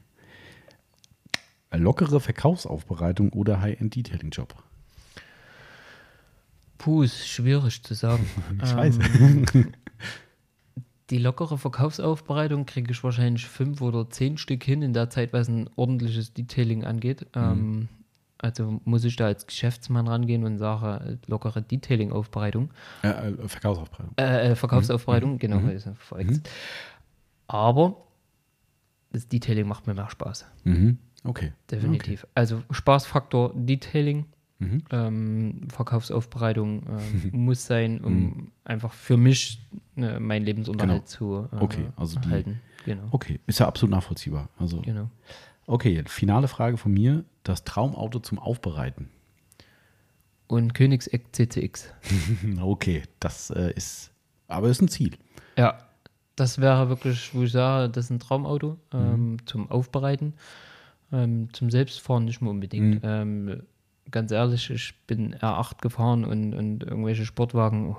Lockere 1.75 2.21
Verkaufsaufbereitung 2.21 3.31
oder 3.33 3.63
High-End-Detailing-Job? 3.63 4.55
Puh, 6.77 7.03
ist 7.03 7.27
schwierig 7.27 7.83
zu 7.83 7.95
sagen. 7.95 8.27
Ich 8.63 8.77
weiß. 8.77 8.99
Die 11.13 11.19
lockere 11.19 11.59
Verkaufsaufbereitung 11.59 12.65
kriege 12.65 12.91
ich 12.91 13.05
wahrscheinlich 13.05 13.47
fünf 13.47 13.83
oder 13.83 14.09
zehn 14.09 14.39
Stück 14.39 14.65
hin 14.65 14.81
in 14.81 14.95
der 14.95 15.11
Zeit, 15.11 15.35
was 15.35 15.47
ein 15.47 15.69
ordentliches 15.77 16.33
Detailing 16.33 16.85
angeht. 16.85 17.27
Ähm, 17.35 17.91
also 18.39 18.81
muss 18.87 19.05
ich 19.05 19.17
da 19.17 19.27
als 19.27 19.47
Geschäftsmann 19.47 20.09
rangehen 20.09 20.43
und 20.43 20.57
sage, 20.57 21.19
lockere 21.27 21.61
Detailing-Aufbereitung. 21.61 22.71
Äh, 23.03 23.09
äh, 23.09 23.47
Verkaufsaufbereitung. 23.47 24.15
Äh, 24.17 24.53
äh, 24.53 24.57
Verkaufsaufbereitung, 24.57 25.39
genau, 25.39 25.59
ist 25.69 25.85
ja 25.85 25.93
verwechselt. 25.97 26.49
Aber 27.47 28.07
das 29.13 29.29
Detailing 29.29 29.69
macht 29.69 29.87
mir 29.87 29.93
mehr 29.93 30.09
Spaß, 30.09 30.47
Mhm. 30.65 30.97
Okay. 31.25 31.53
definitiv. 31.71 32.27
Also 32.35 32.63
Spaßfaktor 32.71 33.53
Detailing, 33.55 34.25
Mhm. 34.63 34.83
ähm, 34.91 35.69
Verkaufsaufbereitung 35.69 36.83
ähm, 36.89 37.31
muss 37.47 37.67
sein, 37.67 38.01
um 38.01 38.53
einfach 38.65 38.93
für 38.93 39.17
mich 39.17 39.61
äh, 39.97 40.19
meinen 40.19 40.45
Lebensunterhalt 40.45 41.09
zu 41.09 41.49
äh, 41.53 41.57
Okay, 41.61 41.87
also 41.97 42.19
die- 42.21 42.27
erhalten. 42.29 42.61
Genau. 42.85 43.05
Okay, 43.13 43.39
ist 43.47 43.61
ja 43.61 43.69
absolut 43.69 43.91
nachvollziehbar. 43.93 44.49
Also, 44.59 44.81
genau. 44.81 45.09
okay, 45.67 46.03
finale 46.07 46.49
Frage 46.49 46.77
von 46.77 46.93
mir. 46.93 47.25
Das 47.45 47.65
Traumauto 47.65 48.19
zum 48.21 48.39
Aufbereiten. 48.39 49.09
Und 50.47 50.75
Königseck 50.75 51.27
CCX. 51.33 51.89
Okay, 52.61 53.03
das 53.21 53.51
äh, 53.51 53.73
ist, 53.75 54.11
aber 54.49 54.69
ist 54.69 54.83
ein 54.83 54.89
Ziel. 54.89 55.17
Ja, 55.57 55.79
das 56.37 56.59
wäre 56.61 56.89
wirklich, 56.89 57.35
wo 57.35 57.43
ich 57.43 57.53
sage, 57.53 57.91
das 57.91 58.07
ist 58.07 58.11
ein 58.11 58.21
Traumauto 58.21 58.79
ähm, 58.93 59.39
zum 59.47 59.71
Aufbereiten. 59.71 60.35
Ähm, 61.13 61.49
zum 61.53 61.69
Selbstfahren 61.71 62.25
nicht 62.25 62.41
mehr 62.41 62.51
unbedingt. 62.51 63.01
Ähm, 63.05 63.63
ganz 64.11 64.31
ehrlich, 64.31 64.71
ich 64.71 64.95
bin 65.07 65.35
R8 65.35 65.81
gefahren 65.81 66.25
und, 66.25 66.55
und 66.55 66.83
irgendwelche 66.85 67.25
Sportwagen 67.25 67.97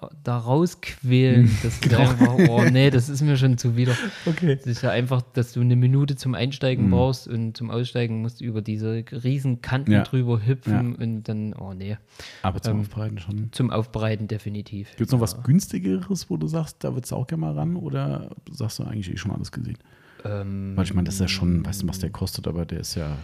oh, 0.00 0.08
da 0.24 0.38
rausquälen, 0.38 1.48
das 1.62 1.78
ist 1.78 1.94
einfach, 1.94 2.34
oh 2.48 2.64
nee, 2.70 2.90
das 2.90 3.08
ist 3.08 3.22
mir 3.22 3.36
schon 3.36 3.56
zuwider. 3.58 3.96
Okay. 4.26 4.56
Das 4.56 4.66
ist 4.66 4.82
ja 4.82 4.90
einfach, 4.90 5.22
dass 5.22 5.52
du 5.52 5.60
eine 5.60 5.76
Minute 5.76 6.16
zum 6.16 6.34
Einsteigen 6.34 6.90
brauchst 6.90 7.28
und 7.28 7.56
zum 7.56 7.70
Aussteigen 7.70 8.22
musst 8.22 8.40
du 8.40 8.44
über 8.44 8.60
diese 8.60 9.04
riesen 9.12 9.62
Kanten 9.62 9.92
Ja. 9.92 10.02
drüber 10.02 10.44
hüpfen 10.44 10.96
und 10.96 11.22
dann, 11.24 11.54
oh 11.54 11.72
nee, 11.74 11.96
Aber 12.42 12.60
zum 12.60 12.80
Aufbereiten 12.80 13.18
schon. 13.18 13.48
zum 13.52 13.70
Aufbereiten 13.70 14.26
definitiv. 14.28 14.90
Gibt 14.96 15.08
es 15.08 15.12
noch 15.12 15.20
was 15.20 15.42
günstigeres, 15.42 16.28
wo 16.28 16.36
du 16.36 16.48
sagst, 16.48 16.82
da 16.82 16.94
würdest 16.94 17.12
du 17.12 17.16
auch 17.16 17.26
gerne 17.26 17.42
mal 17.42 17.52
ran? 17.54 17.76
Oder 17.76 18.30
sagst 18.50 18.80
du 18.80 18.82
eigentlich 18.84 19.10
eh 19.12 19.16
schon 19.16 19.30
alles 19.30 19.52
gesehen? 19.52 19.78
Ähm, 20.24 20.72
Weil 20.74 20.84
ich 20.84 20.92
meine, 20.94 21.06
das 21.06 21.14
ist 21.14 21.20
ja 21.20 21.28
schon, 21.28 21.64
weißt 21.64 21.82
du, 21.82 21.88
was 21.88 22.00
der 22.00 22.10
kostet, 22.10 22.48
aber 22.48 22.66
der 22.66 22.80
ist 22.80 22.96
ja. 22.96 23.16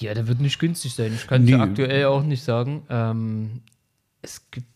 Ja, 0.00 0.14
der 0.14 0.28
wird 0.28 0.40
nicht 0.40 0.58
günstig 0.58 0.94
sein. 0.94 1.12
Ich 1.14 1.26
kann 1.26 1.42
es 1.44 1.48
Nee. 1.50 1.54
aktuell 1.56 2.04
auch 2.06 2.22
nicht 2.22 2.42
sagen. 2.42 2.82
Ähm, 2.88 3.62
es 4.22 4.50
gibt, 4.50 4.66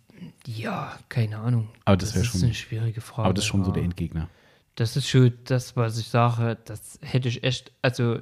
ja, 0.46 0.92
keine 1.08 1.38
Ahnung. 1.38 1.68
Aber 1.84 1.96
das 1.96 2.14
wär 2.14 2.22
ist 2.22 2.28
schon- 2.28 2.42
eine 2.42 2.54
schwierige 2.54 3.00
Frage. 3.00 3.26
Aber 3.26 3.34
das 3.34 3.44
ist 3.44 3.48
schon 3.48 3.64
so 3.64 3.70
der 3.72 3.82
Endgegner. 3.82 4.28
Das 4.74 4.96
ist 4.96 5.08
schon 5.08 5.32
das, 5.44 5.76
was 5.76 5.98
ich 5.98 6.08
sage. 6.08 6.56
Das 6.64 6.98
hätte 7.02 7.28
ich 7.28 7.44
echt, 7.44 7.72
also 7.82 8.18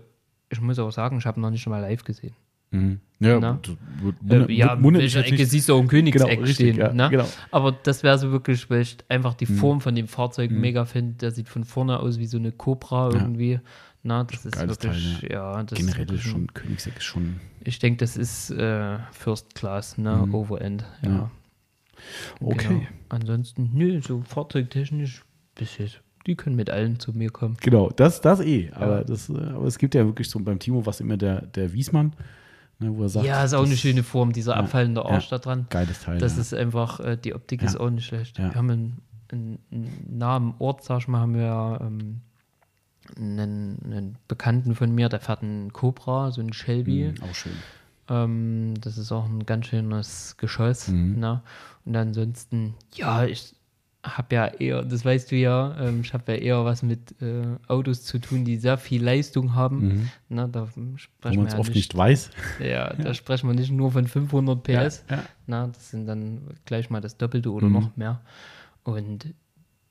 ich 0.49 0.61
muss 0.61 0.79
auch 0.79 0.91
sagen, 0.91 1.19
ich 1.19 1.27
habe 1.27 1.41
noch 1.41 1.51
nicht 1.51 1.67
mal 1.69 1.79
live 1.81 2.03
gesehen. 2.05 2.35
Mhm. 2.73 3.01
Ja, 3.19 3.39
Na? 3.41 3.53
gut, 3.53 3.77
wund- 4.23 4.49
Äh, 4.49 4.53
ja, 4.53 4.79
welche 4.83 5.25
Ecke 5.25 5.45
siehst 5.45 5.69
du 5.69 5.75
auch 5.75 5.81
im 5.81 5.89
Königseck 5.89 6.29
Genau, 6.29 6.41
richtig, 6.43 6.55
stehen. 6.71 6.77
ja, 6.79 6.93
ne? 6.93 7.11
genau. 7.11 7.25
Mhm. 7.25 7.29
Aber 7.51 7.73
das 7.73 8.03
wäre 8.03 8.17
so 8.19 8.31
wirklich, 8.31 8.69
weil 8.71 8.81
ich 8.83 8.97
einfach 9.09 9.35
die 9.35 9.47
Form 9.47 9.81
von 9.81 9.95
dem 9.95 10.09
Fahrzeug 10.09 10.51
mega 10.51 10.85
finde. 10.85 11.15
Der 11.19 11.31
sieht 11.31 11.49
von 11.49 11.65
vorne 11.65 11.99
aus 12.01 12.19
wie 12.19 12.27
so 12.27 12.39
eine 12.39 12.53
Cobra 12.53 13.11
irgendwie. 13.13 13.61
Na, 14.03 14.25
das 14.25 14.47
ist 14.47 14.59
wirklich, 14.59 15.21
Teil, 15.21 15.31
ja, 15.31 15.63
das 15.63 15.79
Generell 15.79 16.03
ist 16.05 16.09
wirklich 16.11 16.25
ein- 16.27 16.31
schon, 16.31 16.55
Königseck 16.55 16.97
ist 16.97 17.05
schon. 17.05 17.41
Ich 17.63 17.79
denke, 17.79 17.99
das 17.99 18.17
ist 18.17 18.51
äh, 18.51 18.99
First 19.13 19.55
Class, 19.55 19.99
ne? 19.99 20.27
Overend. 20.33 20.85
Ja. 21.03 21.09
Mhm. 21.09 21.17
Ja. 21.17 21.31
Okay. 22.41 22.69
Genau. 22.69 22.81
Ansonsten, 23.11 23.71
nö, 23.75 24.01
so 24.01 24.23
fahrzeugtechnisch 24.23 25.23
bis 25.55 25.77
jetzt. 25.79 26.01
Die 26.27 26.35
können 26.35 26.57
mit 26.57 26.71
allen 26.71 26.99
zu 26.99 27.13
mir 27.13 27.31
kommen. 27.31 27.57
Genau, 27.61 27.91
das, 27.91 28.21
das 28.23 28.41
eh. 28.41 28.71
Aber, 28.75 29.05
das, 29.05 29.29
äh, 29.29 29.35
aber 29.35 29.67
es 29.67 29.77
gibt 29.79 29.95
ja 29.95 30.05
wirklich 30.07 30.29
so 30.31 30.39
beim 30.41 30.59
Timo 30.59 30.85
was 30.87 31.01
immer 31.01 31.17
der, 31.19 31.43
der 31.47 31.73
Wiesmann, 31.75 32.15
ne, 32.79 32.95
wo 32.97 33.03
er 33.03 33.09
sagt. 33.11 33.27
ja, 33.27 33.45
ist 33.45 33.53
auch 33.53 33.61
das 33.61 33.69
eine 33.69 33.77
schöne 33.77 34.03
Form, 34.03 34.33
dieser 34.33 34.57
abfallende 34.57 35.05
Arsch 35.05 35.31
ja. 35.31 35.37
da 35.37 35.43
dran. 35.43 35.67
Geiles 35.69 36.01
Teil. 36.01 36.19
Das 36.19 36.37
ja. 36.37 36.41
ist 36.41 36.55
einfach, 36.55 37.01
äh, 37.01 37.17
die 37.19 37.35
Optik 37.35 37.61
Ja. 37.63 37.69
ist 37.69 37.77
auch 37.79 37.91
nicht 37.91 38.07
schlecht. 38.07 38.39
Ja. 38.39 38.49
Wir 38.51 38.55
haben 38.55 38.71
einen, 38.71 38.99
einen, 39.31 39.59
einen 39.71 40.19
nahen 40.19 40.55
Ort, 40.59 40.85
sag 40.85 41.01
ich 41.01 41.09
mal, 41.09 41.21
haben 41.21 41.35
wir 41.35 41.81
ähm, 41.83 42.21
einen, 43.17 43.79
einen 43.85 44.17
Bekannten 44.29 44.75
von 44.75 44.95
mir, 44.95 45.09
der 45.09 45.21
fährt 45.21 45.43
einen 45.43 45.73
Cobra, 45.73 46.31
so 46.31 46.41
einen 46.41 46.53
Shelby. 46.53 47.13
Mhm, 47.17 47.23
auch 47.23 47.35
schön. 47.35 47.53
Ähm, 48.09 48.75
das 48.81 48.99
ist 48.99 49.13
auch 49.13 49.27
ein 49.27 49.47
ganz 49.47 49.67
schönes 49.67 50.37
Geschoss. 50.37 50.89
Mhm. 50.89 51.19
Ne? 51.19 51.43
Und 51.85 51.97
ansonsten, 51.97 52.75
ja, 52.95 53.25
ich 53.25 53.55
habe 54.03 54.35
ja 54.35 54.47
eher, 54.47 54.83
das 54.83 55.05
weißt 55.05 55.31
du 55.31 55.37
ja, 55.37 55.77
ähm, 55.79 56.01
ich 56.01 56.15
habe 56.15 56.33
ja 56.33 56.39
eher 56.39 56.65
was 56.65 56.83
mit 56.83 57.21
äh, 57.21 57.43
Autos 57.69 58.03
zu 58.05 58.19
tun, 58.19 58.45
die 58.47 58.57
sehr 58.57 58.79
viel 58.79 59.05
Leistung 59.05 59.55
haben. 59.55 60.09
Ne? 60.31 60.49
Da 60.51 60.69
Mhm. 60.75 60.95
Wo 60.95 60.97
sprechen 60.97 61.37
man 61.37 61.47
es 61.49 61.53
ja 61.53 61.59
oft 61.59 61.69
nicht, 61.69 61.77
nicht 61.77 61.95
weiß. 61.97 62.31
ja, 62.61 62.95
da 62.95 63.13
sprechen 63.15 63.49
wir 63.49 63.55
nicht 63.55 63.71
nur 63.71 63.93
von 63.93 64.07
500 64.07 64.63
PS. 64.63 65.05
Ja, 65.09 65.17
ja. 65.17 65.23
Na, 65.47 65.67
das 65.67 65.91
sind 65.91 66.07
dann 66.07 66.41
gleich 66.65 66.89
mal 66.91 67.01
das 67.03 67.17
Doppelte 67.19 67.53
oder 67.53 67.67
Mhm. 67.67 67.73
noch 67.75 67.97
mehr. 67.97 68.21
Und 68.85 69.35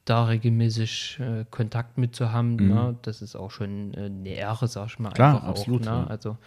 da 0.10 0.26
regelmäßig 0.26 1.20
äh, 1.22 1.46
Kontakt 1.50 1.98
mit 1.98 2.16
zu 2.16 2.32
haben, 2.32 2.56
ne, 2.56 2.96
das 3.04 3.22
ist 3.22 3.36
auch 3.36 3.52
schon 3.52 3.94
äh, 3.94 4.06
eine 4.06 4.30
Ehre, 4.30 4.68
sag 4.68 4.88
ich 4.88 5.00
mal. 5.00 5.10
Mhm. 5.10 5.14
Klar, 5.14 5.36
einfach 5.36 5.48
absolut, 5.50 5.88
Auch, 5.88 5.92
ne? 5.92 6.00
ja. 6.02 6.08
Also 6.08 6.38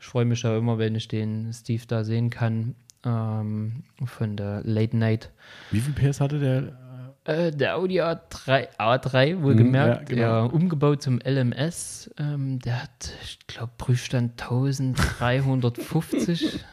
ich 0.00 0.06
freue 0.06 0.24
mich 0.24 0.42
ja 0.42 0.56
immer, 0.56 0.78
wenn 0.78 0.94
ich 0.94 1.08
den 1.08 1.52
Steve 1.52 1.82
da 1.86 2.04
sehen 2.04 2.30
kann 2.30 2.74
ähm, 3.04 3.84
von 4.04 4.36
der 4.36 4.62
Late 4.64 4.96
Night. 4.96 5.30
Wie 5.70 5.80
viel 5.80 5.92
PS 5.94 6.20
hatte 6.20 6.38
der? 6.38 6.78
Äh, 7.24 7.52
der 7.52 7.76
Audi 7.76 8.00
A3, 8.00 8.76
A3 8.78 9.42
wohlgemerkt, 9.42 10.10
Mhm, 10.10 10.16
ja, 10.18 10.22
genau. 10.24 10.44
ja, 10.46 10.52
umgebaut 10.52 11.02
zum 11.02 11.20
LMS. 11.24 12.10
Ähm, 12.18 12.58
der 12.58 12.82
hat, 12.82 13.12
ich 13.22 13.38
glaube, 13.46 13.70
Prüfstand 13.78 14.42
1350. 15.20 16.64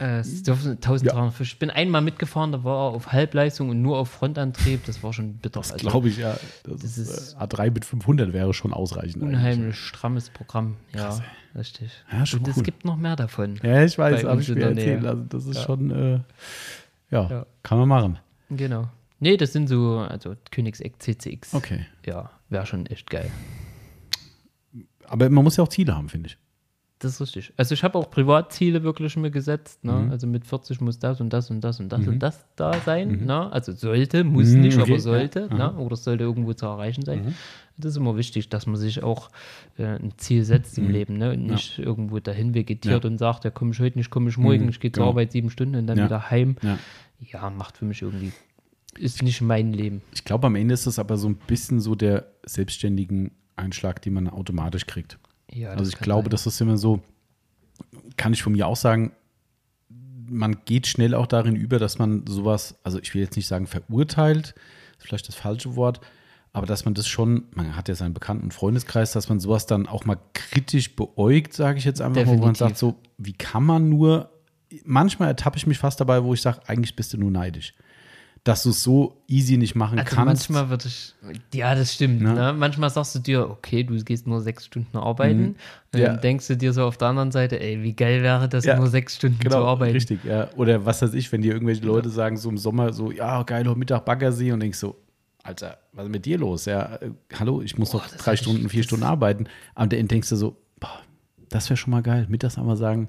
äh, 0.00 0.18
es 0.18 0.42
dürfen 0.42 0.72
1350. 0.72 1.52
Ich 1.54 1.58
bin 1.58 1.70
einmal 1.70 2.00
mitgefahren, 2.02 2.52
da 2.52 2.62
war 2.64 2.90
er 2.90 2.94
auf 2.94 3.12
Halbleistung 3.12 3.68
und 3.70 3.82
nur 3.82 3.98
auf 3.98 4.10
Frontantrieb. 4.10 4.84
Das 4.86 5.02
war 5.02 5.12
schon 5.12 5.34
bitter. 5.38 5.60
Das 5.60 5.72
Also, 5.72 5.88
glaube 5.88 6.08
ich 6.08 6.18
ja. 6.18 6.36
Das 6.64 6.80
das 6.80 6.98
ist, 6.98 7.08
ist 7.10 7.32
äh, 7.34 7.36
A3 7.38 7.70
mit 7.72 7.84
500 7.84 8.32
wäre 8.32 8.54
schon 8.54 8.72
ausreichend. 8.72 9.22
unheimlich 9.22 9.76
strammes 9.76 10.30
Programm. 10.30 10.76
Ja, 10.94 11.20
richtig. 11.54 11.90
Ja, 12.12 12.24
schon 12.26 12.40
und 12.40 12.48
es 12.48 12.56
cool. 12.58 12.62
gibt 12.62 12.84
noch 12.84 12.96
mehr 12.96 13.16
davon. 13.16 13.58
Ja, 13.62 13.84
ich 13.84 13.96
weiß, 13.98 14.24
habe 14.24 14.40
ich 14.40 14.48
mir 14.48 14.60
erzählt. 14.62 15.04
Also 15.04 15.22
das 15.24 15.46
ist 15.46 15.62
schon, 15.62 15.90
äh, 15.90 16.20
ja, 17.10 17.28
Ja. 17.30 17.46
kann 17.62 17.78
man 17.78 17.88
machen. 17.88 18.18
Genau. 18.50 18.88
Nee, 19.20 19.36
das 19.36 19.52
sind 19.52 19.68
so, 19.68 19.98
also 19.98 20.34
Königseck 20.50 21.00
CCX. 21.02 21.54
Okay. 21.54 21.86
Ja, 22.04 22.30
wäre 22.50 22.66
schon 22.66 22.86
echt 22.86 23.08
geil. 23.08 23.30
Aber 25.06 25.28
man 25.30 25.44
muss 25.44 25.56
ja 25.56 25.64
auch 25.64 25.68
Ziele 25.68 25.94
haben, 25.96 26.08
finde 26.08 26.28
ich. 26.28 26.38
Das 27.00 27.12
ist 27.12 27.20
richtig. 27.20 27.52
Also 27.56 27.74
ich 27.74 27.82
habe 27.82 27.98
auch 27.98 28.08
Privatziele 28.10 28.82
wirklich 28.82 29.16
mir 29.16 29.30
gesetzt. 29.30 29.84
Ne? 29.84 29.92
Mhm. 29.92 30.10
Also 30.10 30.26
mit 30.26 30.46
40 30.46 30.80
muss 30.80 30.98
das 30.98 31.20
und 31.20 31.30
das 31.32 31.50
und 31.50 31.60
das 31.60 31.80
und 31.80 31.88
das 31.90 32.06
und 32.06 32.18
das 32.20 32.44
da 32.56 32.72
sein. 32.80 33.24
Ne? 33.26 33.52
Also 33.52 33.72
sollte, 33.72 34.22
muss 34.24 34.48
nicht, 34.52 34.76
Mhm, 34.76 34.82
okay. 34.82 34.92
aber 34.92 35.00
sollte. 35.00 35.48
Ja. 35.50 35.72
Ne? 35.72 35.76
Oder 35.78 35.94
es 35.94 36.04
sollte 36.04 36.24
irgendwo 36.24 36.52
zu 36.54 36.66
erreichen 36.66 37.04
sein. 37.04 37.24
Mhm. 37.26 37.34
Das 37.76 37.90
ist 37.90 37.96
immer 37.96 38.16
wichtig, 38.16 38.48
dass 38.48 38.66
man 38.66 38.76
sich 38.76 39.02
auch 39.02 39.28
äh, 39.76 39.84
ein 39.84 40.12
Ziel 40.16 40.44
setzt 40.44 40.78
im 40.78 40.88
Leben 40.88 41.18
ne? 41.18 41.32
und 41.32 41.44
nicht 41.46 41.78
irgendwo 41.80 42.20
dahin 42.20 42.54
vegetiert 42.54 43.02
Mhm. 43.02 43.08
Ja. 43.08 43.10
und 43.12 43.18
sagt, 43.18 43.44
ja 43.44 43.50
komme 43.50 43.72
ich 43.72 43.80
heute 43.80 43.98
nicht, 43.98 44.10
komme 44.10 44.30
ich 44.30 44.38
morgen, 44.38 44.62
Mhm, 44.62 44.68
ich 44.68 44.78
gehe 44.80 44.92
zur 44.92 45.02
genau. 45.02 45.10
Arbeit 45.10 45.32
sieben 45.32 45.50
Stunden 45.50 45.74
und 45.74 45.86
dann 45.88 45.98
Ja. 45.98 46.04
wieder 46.04 46.30
heim. 46.30 46.56
Ja. 46.62 46.78
Ja, 47.20 47.50
macht 47.50 47.76
für 47.78 47.84
mich 47.86 48.02
irgendwie, 48.02 48.32
ist 48.98 49.22
nicht 49.22 49.40
mein 49.40 49.72
Leben. 49.72 50.00
Ich 50.14 50.24
glaube, 50.24 50.46
am 50.46 50.54
Ende 50.56 50.74
ist 50.74 50.86
das 50.86 50.98
aber 51.00 51.16
so 51.16 51.28
ein 51.28 51.36
bisschen 51.46 51.80
so 51.80 51.94
der 51.96 52.26
selbstständigen 52.46 53.32
Einschlag, 53.56 54.00
den 54.02 54.12
man 54.14 54.28
automatisch 54.28 54.86
kriegt. 54.86 55.18
Ja, 55.54 55.70
Also 55.70 55.90
ich 55.90 55.98
glaube, 55.98 56.24
sein. 56.24 56.30
das 56.30 56.46
ist 56.46 56.60
immer 56.60 56.76
so, 56.76 57.00
kann 58.16 58.32
ich 58.32 58.42
von 58.42 58.52
mir 58.52 58.66
auch 58.66 58.76
sagen, 58.76 59.12
man 60.26 60.58
geht 60.64 60.86
schnell 60.86 61.14
auch 61.14 61.26
darin 61.26 61.54
über, 61.56 61.78
dass 61.78 61.98
man 61.98 62.26
sowas, 62.26 62.76
also 62.82 62.98
ich 62.98 63.14
will 63.14 63.22
jetzt 63.22 63.36
nicht 63.36 63.46
sagen 63.46 63.66
verurteilt, 63.66 64.54
ist 64.98 65.06
vielleicht 65.06 65.28
das 65.28 65.34
falsche 65.34 65.76
Wort, 65.76 66.00
aber 66.52 66.66
dass 66.66 66.84
man 66.84 66.94
das 66.94 67.06
schon, 67.06 67.44
man 67.54 67.76
hat 67.76 67.88
ja 67.88 67.94
seinen 67.94 68.14
Bekannten- 68.14 68.44
und 68.44 68.54
Freundeskreis, 68.54 69.12
dass 69.12 69.28
man 69.28 69.40
sowas 69.40 69.66
dann 69.66 69.86
auch 69.86 70.04
mal 70.04 70.18
kritisch 70.32 70.94
beäugt, 70.96 71.52
sage 71.52 71.78
ich 71.78 71.84
jetzt 71.84 72.00
einfach 72.00 72.22
mal, 72.24 72.26
wo 72.26 72.30
man 72.32 72.54
Definitiv. 72.54 72.58
sagt 72.58 72.78
so, 72.78 72.94
wie 73.18 73.32
kann 73.32 73.64
man 73.64 73.88
nur, 73.88 74.30
manchmal 74.84 75.28
ertappe 75.28 75.56
ich 75.58 75.66
mich 75.66 75.78
fast 75.78 76.00
dabei, 76.00 76.22
wo 76.24 76.32
ich 76.34 76.42
sage, 76.42 76.60
eigentlich 76.66 76.96
bist 76.96 77.12
du 77.12 77.18
nur 77.18 77.30
neidisch. 77.30 77.74
Dass 78.44 78.62
du 78.62 78.70
es 78.70 78.82
so 78.82 79.16
easy 79.26 79.56
nicht 79.56 79.74
machen 79.74 79.98
Also 79.98 80.14
kannst. 80.16 80.50
manchmal 80.50 80.68
würde 80.68 80.86
ich, 80.86 81.14
ja, 81.54 81.74
das 81.74 81.94
stimmt. 81.94 82.20
Ja. 82.20 82.52
Ne? 82.52 82.52
Manchmal 82.52 82.90
sagst 82.90 83.14
du 83.14 83.18
dir, 83.18 83.48
okay, 83.48 83.84
du 83.84 83.96
gehst 84.04 84.26
nur 84.26 84.42
sechs 84.42 84.66
Stunden 84.66 84.98
arbeiten. 84.98 85.56
Mhm. 85.92 85.98
Ja. 85.98 86.08
dann 86.08 86.20
denkst 86.20 86.46
du 86.48 86.56
dir 86.58 86.74
so 86.74 86.84
auf 86.84 86.98
der 86.98 87.08
anderen 87.08 87.32
Seite, 87.32 87.58
ey, 87.58 87.82
wie 87.82 87.94
geil 87.94 88.22
wäre 88.22 88.46
das, 88.48 88.66
Ja. 88.66 88.76
nur 88.76 88.88
sechs 88.88 89.16
Stunden 89.16 89.38
zu 89.40 89.44
Genau, 89.48 89.64
arbeiten. 89.64 89.94
richtig, 89.94 90.22
ja. 90.24 90.50
Oder 90.56 90.84
was 90.84 91.00
weiß 91.00 91.14
ich, 91.14 91.32
wenn 91.32 91.40
dir 91.40 91.54
irgendwelche 91.54 91.86
Leute 91.86 92.10
sagen, 92.10 92.36
so 92.36 92.50
im 92.50 92.58
Sommer, 92.58 92.92
so, 92.92 93.10
ja, 93.10 93.42
geil, 93.44 93.66
heute 93.66 93.78
Mittag 93.78 94.04
Baggersee 94.04 94.52
und 94.52 94.60
denkst 94.60 94.78
so, 94.78 94.96
Alter, 95.42 95.78
was 95.92 96.04
ist 96.06 96.10
mit 96.12 96.26
dir 96.26 96.36
los? 96.38 96.66
Ja, 96.66 96.96
äh, 96.96 97.10
hallo, 97.38 97.62
ich 97.62 97.78
muss 97.78 97.90
das 97.92 98.16
drei 98.18 98.34
ich- 98.34 98.40
Stunden, 98.40 98.68
vier 98.68 98.82
Stunden 98.82 99.04
arbeiten. 99.04 99.46
Aber 99.74 99.86
dann 99.88 100.08
denkst 100.08 100.28
du 100.28 100.36
so, 100.36 100.56
boah, 100.80 101.00
das 101.48 101.70
wäre 101.70 101.76
schon 101.78 101.92
mal 101.92 102.02
geil. 102.02 102.26
Mittags 102.28 102.58
einmal 102.58 102.76
sagen, 102.76 103.08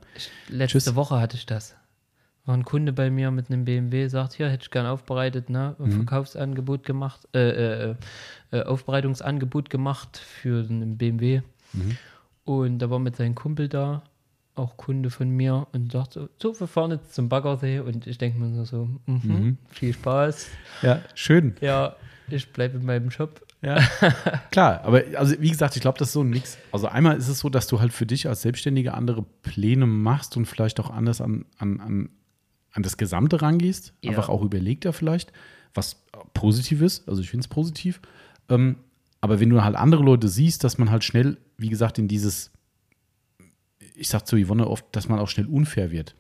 Letzte 0.49 0.79
Tschüss. 0.79 0.95
Woche 0.95 1.19
hatte 1.19 1.35
ich 1.35 1.45
das. 1.45 1.75
War 2.45 2.55
ein 2.55 2.63
Kunde 2.63 2.93
bei 2.93 3.09
mir 3.09 3.31
mit 3.31 3.49
einem 3.49 3.65
BMW, 3.65 4.07
sagt, 4.07 4.33
hier 4.33 4.49
hätte 4.49 4.63
ich 4.63 4.71
gern 4.71 4.85
aufbereitet, 4.85 5.49
ne, 5.49 5.75
ein 5.79 5.91
Verkaufsangebot 5.91 6.83
gemacht, 6.83 7.27
äh, 7.33 7.89
äh, 7.89 7.95
äh, 8.51 8.63
Aufbereitungsangebot 8.63 9.69
gemacht 9.69 10.17
für 10.17 10.63
einen 10.63 10.97
BMW. 10.97 11.41
Und 12.43 12.79
da 12.79 12.89
war 12.89 12.99
mit 12.99 13.15
seinem 13.15 13.35
Kumpel 13.35 13.67
da, 13.67 14.03
auch 14.53 14.77
Kunde 14.77 15.09
von 15.09 15.29
mir, 15.29 15.67
und 15.73 15.91
sagte, 15.91 16.29
so, 16.41 16.57
wir 16.59 16.67
fahren 16.67 16.91
jetzt 16.91 17.13
zum 17.13 17.27
Baggersee. 17.27 17.79
Und 17.79 18.07
ich 18.07 18.17
denke 18.17 18.39
mir 18.39 18.47
nur 18.47 18.65
so, 18.65 18.87
mhm, 19.05 19.57
viel 19.69 19.93
Spaß. 19.93 20.47
Ja, 20.81 21.01
schön. 21.15 21.55
Ja, 21.61 21.95
ich 22.29 22.51
bleibe 22.53 22.77
in 22.77 22.85
meinem 22.85 23.09
Job. 23.09 23.41
Ja, 23.61 23.79
klar, 24.51 24.81
aber 24.83 25.03
also 25.15 25.35
wie 25.39 25.49
gesagt, 25.49 25.75
ich 25.75 25.81
glaube, 25.81 25.97
das 25.97 26.09
ist 26.09 26.13
so 26.13 26.21
ein 26.21 26.29
Mix. 26.29 26.57
Also 26.71 26.87
einmal 26.87 27.17
ist 27.17 27.27
es 27.27 27.39
so, 27.39 27.49
dass 27.49 27.65
du 27.67 27.79
halt 27.79 27.93
für 27.93 28.05
dich 28.05 28.27
als 28.27 28.43
Selbstständiger 28.43 28.93
andere 28.93 29.23
Pläne 29.41 29.87
machst 29.87 30.37
und 30.37 30.45
vielleicht 30.45 30.79
auch 30.79 30.91
anders 30.91 31.19
an, 31.19 31.45
an, 31.57 31.79
an, 31.79 32.09
an 32.75 32.83
das 32.83 32.97
Gesamte 32.97 33.41
rangehst. 33.41 33.93
Ja. 34.01 34.11
Einfach 34.11 34.29
auch 34.29 34.43
überlegter 34.43 34.93
vielleicht, 34.93 35.31
was 35.73 36.03
positiv 36.33 36.81
ist. 36.81 37.07
Also 37.09 37.21
ich 37.21 37.29
finde 37.29 37.45
es 37.45 37.47
positiv. 37.47 38.01
Ähm, 38.49 38.75
aber 39.21 39.39
wenn 39.39 39.49
du 39.49 39.63
halt 39.63 39.75
andere 39.75 40.03
Leute 40.03 40.27
siehst, 40.27 40.63
dass 40.63 40.77
man 40.77 40.91
halt 40.91 41.03
schnell, 41.03 41.37
wie 41.57 41.69
gesagt, 41.69 41.97
in 41.97 42.07
dieses, 42.07 42.51
ich 43.95 44.09
sag 44.09 44.27
zu 44.27 44.37
Yvonne 44.37 44.67
oft, 44.67 44.85
dass 44.91 45.09
man 45.09 45.19
auch 45.19 45.29
schnell 45.29 45.47
unfair 45.47 45.89
wird. 45.89 46.15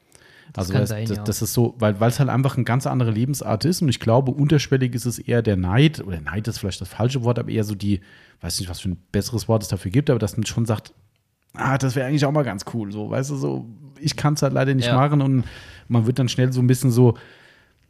Also 0.53 0.71
kann 0.71 0.83
das, 0.83 0.89
sein, 0.89 1.05
das, 1.05 1.17
ja. 1.17 1.23
das 1.23 1.41
ist 1.41 1.53
so, 1.53 1.75
weil 1.79 1.99
weil 1.99 2.09
es 2.09 2.19
halt 2.19 2.29
einfach 2.29 2.55
eine 2.55 2.63
ganz 2.63 2.87
andere 2.87 3.11
Lebensart 3.11 3.65
ist 3.65 3.81
und 3.81 3.89
ich 3.89 3.99
glaube, 3.99 4.31
unterschwellig 4.31 4.93
ist 4.93 5.05
es 5.05 5.19
eher 5.19 5.41
der 5.41 5.57
Neid, 5.57 6.05
oder 6.05 6.21
Neid 6.21 6.47
ist 6.47 6.59
vielleicht 6.59 6.79
das 6.79 6.87
falsche 6.87 7.23
Wort, 7.23 7.39
aber 7.39 7.49
eher 7.49 7.63
so 7.63 7.75
die, 7.75 7.99
weiß 8.41 8.59
nicht, 8.59 8.69
was 8.69 8.79
für 8.79 8.89
ein 8.89 8.97
besseres 9.11 9.47
Wort 9.47 9.63
es 9.63 9.69
dafür 9.69 9.91
gibt, 9.91 10.09
aber 10.09 10.19
dass 10.19 10.37
man 10.37 10.45
schon 10.45 10.65
sagt, 10.65 10.93
ah, 11.53 11.77
das 11.77 11.95
wäre 11.95 12.07
eigentlich 12.07 12.25
auch 12.25 12.31
mal 12.31 12.43
ganz 12.43 12.63
cool, 12.73 12.91
so, 12.91 13.09
weißt 13.09 13.31
du, 13.31 13.35
so, 13.35 13.65
ich 13.99 14.15
kann 14.15 14.33
es 14.35 14.41
halt 14.41 14.53
leider 14.53 14.73
nicht 14.73 14.87
Ja. 14.87 14.95
machen 14.95 15.21
und 15.21 15.43
man 15.87 16.05
wird 16.05 16.19
dann 16.19 16.29
schnell 16.29 16.51
so 16.51 16.61
ein 16.61 16.67
bisschen 16.67 16.91
so, 16.91 17.17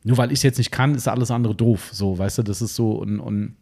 nur 0.03 0.17
weil 0.17 0.31
ich 0.31 0.39
es 0.39 0.43
jetzt 0.43 0.57
nicht 0.57 0.71
kann, 0.71 0.95
ist 0.95 1.07
alles 1.07 1.31
andere 1.31 1.55
doof, 1.55 1.89
so, 1.91 2.17
weißt 2.17 2.39
du, 2.39 2.43
das 2.43 2.61
ist 2.61 2.75
so 2.75 2.91
und, 2.93 3.19
und 3.19 3.55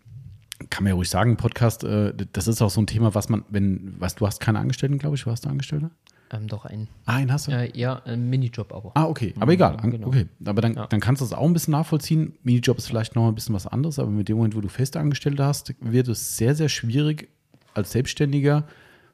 kann 0.70 0.84
man 0.84 0.92
ja 0.92 0.96
ruhig 0.96 1.10
sagen, 1.10 1.36
Podcast, 1.38 1.84
äh, 1.84 2.14
das 2.34 2.48
ist 2.48 2.62
auch 2.62 2.70
so 2.70 2.82
ein 2.82 2.88
Thema, 2.88 3.14
was 3.16 3.30
man, 3.30 3.44
wenn, 3.50 4.00
weißt 4.00 4.20
du, 4.20 4.28
hast 4.28 4.40
keine 4.40 4.60
Angestellten, 4.60 4.98
glaube 4.98 5.16
ich, 5.16 5.26
warst 5.26 5.46
du 5.46 5.50
Angestellter? 5.50 5.92
Ähm, 6.32 6.48
doch 6.48 6.66
ein, 6.66 6.88
Ah, 7.06 7.18
einen 7.18 7.32
hast 7.32 7.48
du? 7.48 7.52
äh, 7.52 7.70
ja, 7.78 8.02
ein 8.06 8.30
Minijob 8.30 8.74
aber. 8.74 8.92
Ah, 8.96 9.06
okay. 9.06 9.34
Aber 9.40 9.52
egal. 9.52 9.78
An- 9.78 9.92
genau. 9.92 10.08
Okay. 10.08 10.26
Aber 10.46 10.62
dann, 10.62 10.74
Ja. 10.74 10.88
dann 10.88 11.00
kannst 11.00 11.22
du 11.22 11.26
das 11.26 11.34
auch 11.34 11.46
ein 11.46 11.54
bisschen 11.54 11.74
nachvollziehen. 11.74 12.34
Minijob 12.44 12.78
ist 12.80 12.88
vielleicht 12.88 13.16
noch 13.16 13.28
ein 13.28 13.36
bisschen 13.36 13.54
was 13.54 13.68
anderes, 13.68 14.00
aber 14.00 14.10
mit 14.10 14.30
dem 14.30 14.38
Moment, 14.38 14.56
wo 14.56 14.62
du 14.62 14.68
Festangestellte 14.68 15.44
hast, 15.46 15.76
wird 15.80 16.08
es 16.08 16.36
sehr, 16.38 16.56
sehr 16.56 16.70
schwierig, 16.70 17.30
als 17.76 17.92
Selbstständiger 17.92 18.66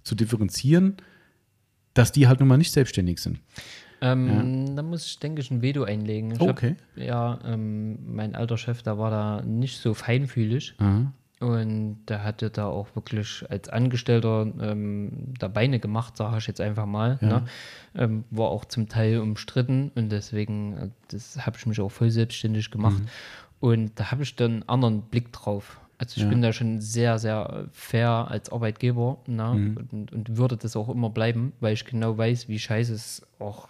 zu 0.03 0.15
differenzieren, 0.15 0.95
dass 1.93 2.11
die 2.11 2.27
halt 2.27 2.39
nun 2.39 2.49
mal 2.49 2.57
nicht 2.57 2.71
selbstständig 2.71 3.19
sind. 3.19 3.39
Ähm, 4.01 4.75
Da 4.75 4.81
muss 4.81 5.05
ich, 5.05 5.19
denke 5.19 5.41
ich, 5.41 5.51
ein 5.51 5.61
Veto 5.61 5.83
einlegen. 5.83 6.31
Ich 6.31 6.39
Oh, 6.39 6.47
hab- 6.47 6.51
okay. 6.57 6.75
ja, 6.95 7.39
ähm, 7.45 7.99
mein 8.15 8.33
alter 8.35 8.57
Chef, 8.57 8.81
der 8.81 8.97
war 8.97 9.11
da 9.11 9.41
nicht 9.41 9.79
so 9.79 9.93
feinfühlig. 9.93 10.75
Aha. 10.77 11.11
Und 11.41 12.05
der 12.07 12.23
hatte 12.25 12.49
da 12.49 12.65
auch 12.67 12.95
wirklich 12.95 13.45
als 13.49 13.69
Angestellter 13.69 14.45
ähm, 14.61 15.33
da 15.39 15.47
Beine 15.47 15.79
gemacht, 15.79 16.17
sage 16.17 16.37
ich 16.37 16.47
jetzt 16.47 16.59
einfach 16.59 16.85
mal. 16.85 17.17
Ne? 17.21 17.45
Ähm, 17.95 18.23
war 18.29 18.49
auch 18.49 18.65
zum 18.65 18.89
Teil 18.89 19.19
umstritten 19.19 19.89
und 19.95 20.09
deswegen, 20.09 20.73
äh, 20.77 20.89
das 21.09 21.45
habe 21.45 21.57
ich 21.57 21.65
mich 21.65 21.79
auch 21.79 21.89
voll 21.91 22.09
selbstständig 22.09 22.71
gemacht. 22.71 23.01
Und 23.61 23.97
da 23.99 24.11
habe 24.11 24.23
ich 24.23 24.35
dann 24.35 24.51
einen 24.51 24.63
anderen 24.69 25.01
Blick 25.03 25.31
drauf. 25.31 25.79
Also 25.99 26.15
ich 26.15 26.23
Ja. 26.23 26.29
bin 26.29 26.41
da 26.41 26.53
schon 26.53 26.79
sehr, 26.79 27.19
sehr 27.19 27.67
fair 27.73 28.27
als 28.29 28.49
Arbeitgeber 28.51 29.19
ne? 29.27 29.51
und, 29.91 30.11
und 30.13 30.37
würde 30.37 30.55
das 30.55 30.77
auch 30.77 30.87
immer 30.87 31.09
bleiben, 31.09 31.51
weil 31.59 31.73
ich 31.73 31.83
genau 31.83 32.17
weiß, 32.17 32.47
wie 32.47 32.57
scheiße 32.57 32.93
es 32.93 33.27
auch 33.37 33.67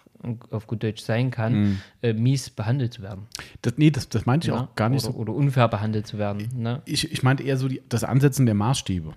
auf 0.50 0.66
gut 0.66 0.82
Deutsch 0.82 1.02
sein 1.02 1.30
kann, 1.32 1.80
äh, 2.02 2.12
mies 2.12 2.50
behandelt 2.50 2.92
zu 2.94 3.02
werden. 3.02 3.26
Das, 3.62 3.74
nee, 3.78 3.90
das, 3.90 4.08
das 4.08 4.26
meinte 4.26 4.46
ich 4.46 4.54
ne? 4.54 4.60
auch 4.60 4.74
gar 4.76 4.88
nicht 4.88 5.04
oder, 5.04 5.12
so. 5.12 5.18
Oder 5.18 5.34
unfair 5.34 5.66
behandelt 5.66 6.06
zu 6.06 6.18
werden. 6.18 6.48
Ne? 6.56 6.82
Ich, 6.84 7.10
ich 7.10 7.22
meinte 7.24 7.42
eher 7.42 7.56
so 7.56 7.66
die, 7.66 7.82
das 7.88 8.04
Ansetzen 8.04 8.46
der 8.46 8.54
Maßstäbe. 8.54 9.14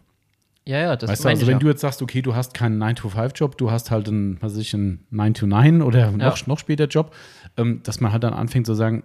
Ja, 0.65 0.79
ja, 0.79 0.95
das 0.95 1.09
Weißt 1.09 1.25
du, 1.25 1.29
also 1.29 1.45
wenn 1.45 1.53
ja. 1.53 1.59
du 1.59 1.67
jetzt 1.67 1.81
sagst, 1.81 2.01
okay, 2.01 2.21
du 2.21 2.35
hast 2.35 2.53
keinen 2.53 2.81
9-to-5-Job, 2.81 3.57
du 3.57 3.69
hast 3.69 3.91
halt 3.91 4.07
einen, 4.07 4.41
was 4.41 4.53
weiß 4.53 4.59
ich, 4.59 4.73
einen 4.73 5.05
9-to-9 5.11 5.83
oder 5.83 6.11
noch, 6.11 6.47
noch 6.47 6.57
später 6.57 6.87
Job, 6.87 7.13
ähm, 7.57 7.81
dass 7.83 7.99
man 7.99 8.11
halt 8.11 8.23
dann 8.23 8.33
anfängt 8.33 8.65
zu 8.65 8.73
sagen, 8.73 9.03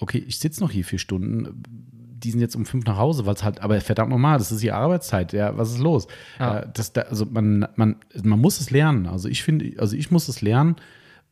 okay, 0.00 0.22
ich 0.24 0.38
sitze 0.38 0.60
noch 0.60 0.70
hier 0.70 0.84
vier 0.84 0.98
Stunden, 0.98 1.64
die 2.18 2.30
sind 2.30 2.40
jetzt 2.40 2.56
um 2.56 2.66
fünf 2.66 2.84
nach 2.84 2.96
Hause, 2.96 3.26
weil 3.26 3.34
es 3.34 3.44
halt, 3.44 3.60
aber 3.60 3.80
verdammt 3.80 4.10
normal, 4.10 4.38
das 4.38 4.52
ist 4.52 4.62
die 4.62 4.72
Arbeitszeit, 4.72 5.32
ja, 5.32 5.56
was 5.56 5.70
ist 5.70 5.78
los? 5.78 6.06
Ja. 6.38 6.60
Äh, 6.60 6.68
das, 6.72 6.92
da, 6.92 7.02
also 7.02 7.26
man, 7.26 7.66
man, 7.76 7.96
man 8.22 8.40
muss 8.40 8.60
es 8.60 8.70
lernen. 8.70 9.06
Also 9.06 9.28
ich 9.28 9.42
finde, 9.42 9.72
also 9.78 9.96
ich 9.96 10.10
muss 10.10 10.28
es 10.28 10.40
lernen, 10.40 10.76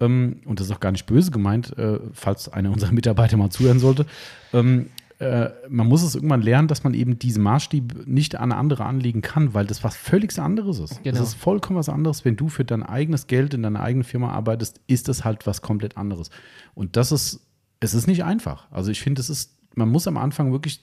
ähm, 0.00 0.40
und 0.44 0.60
das 0.60 0.68
ist 0.68 0.73
auch 0.73 0.81
gar 0.81 0.92
nicht 0.92 1.06
böse 1.06 1.31
gemeint, 1.31 1.76
äh, 1.78 1.98
falls 2.12 2.48
einer 2.48 2.70
unserer 2.70 2.92
Mitarbeiter 2.92 3.36
mal 3.36 3.50
zuhören 3.50 3.78
sollte. 3.78 4.06
Ähm, 4.52 4.90
äh, 5.18 5.48
man 5.70 5.86
muss 5.86 6.02
es 6.02 6.15
irgendwann 6.15 6.42
lernen, 6.42 6.68
dass 6.68 6.84
man 6.84 6.92
eben 6.92 7.18
diese 7.18 7.40
Maßstäbe 7.40 8.05
nicht 8.05 8.36
an 8.36 8.52
andere 8.52 8.84
anlegen 8.84 9.23
kann, 9.23 9.55
weil 9.55 9.66
das 9.66 9.82
was 9.82 9.97
völlig 9.97 10.39
anderes 10.39 10.78
ist. 10.78 11.02
Genau. 11.02 11.18
Das 11.18 11.28
ist 11.28 11.34
vollkommen 11.34 11.78
was 11.78 11.89
anderes. 11.89 12.24
Wenn 12.24 12.36
du 12.36 12.48
für 12.50 12.65
dein 12.65 12.82
eigenes 12.82 13.26
Geld 13.26 13.55
in 13.55 13.62
deiner 13.62 13.81
eigenen 13.81 14.05
Firma 14.05 14.31
arbeitest, 14.31 14.81
ist 14.86 15.08
das 15.08 15.24
halt 15.24 15.47
was 15.47 15.62
komplett 15.62 15.97
anderes. 15.97 16.28
Und 16.74 16.97
das 16.97 17.12
ist, 17.12 17.40
es 17.81 17.94
ist 17.94 18.06
nicht 18.06 18.24
einfach. 18.24 18.66
Also 18.70 18.90
ich 18.90 19.00
finde, 19.00 19.20
es 19.20 19.31
ist, 19.31 19.56
man 19.77 19.89
muss 19.89 20.09
am 20.09 20.17
Anfang 20.17 20.51
wirklich 20.53 20.81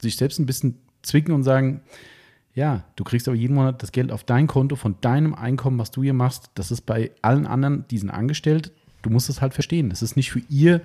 sich 0.00 0.16
selbst 0.16 0.38
ein 0.38 0.46
bisschen 0.46 0.76
zwicken 1.02 1.32
und 1.34 1.42
sagen, 1.44 1.80
ja, 2.54 2.84
du 2.96 3.04
kriegst 3.04 3.26
aber 3.26 3.36
jeden 3.36 3.54
Monat 3.54 3.82
das 3.82 3.90
Geld 3.92 4.12
auf 4.12 4.22
dein 4.24 4.46
Konto 4.46 4.76
von 4.76 4.96
deinem 5.00 5.34
Einkommen, 5.34 5.78
was 5.78 5.90
du 5.90 6.02
hier 6.02 6.12
machst. 6.14 6.50
Das 6.54 6.70
ist 6.70 6.82
bei 6.82 7.10
allen 7.22 7.46
anderen, 7.46 7.84
die 7.90 7.98
sind 7.98 8.10
angestellt. 8.10 8.70
Du 9.02 9.10
musst 9.10 9.28
es 9.28 9.40
halt 9.40 9.54
verstehen. 9.54 9.90
Es 9.90 10.02
ist 10.02 10.16
nicht 10.16 10.30
für 10.30 10.42
ihr, 10.48 10.80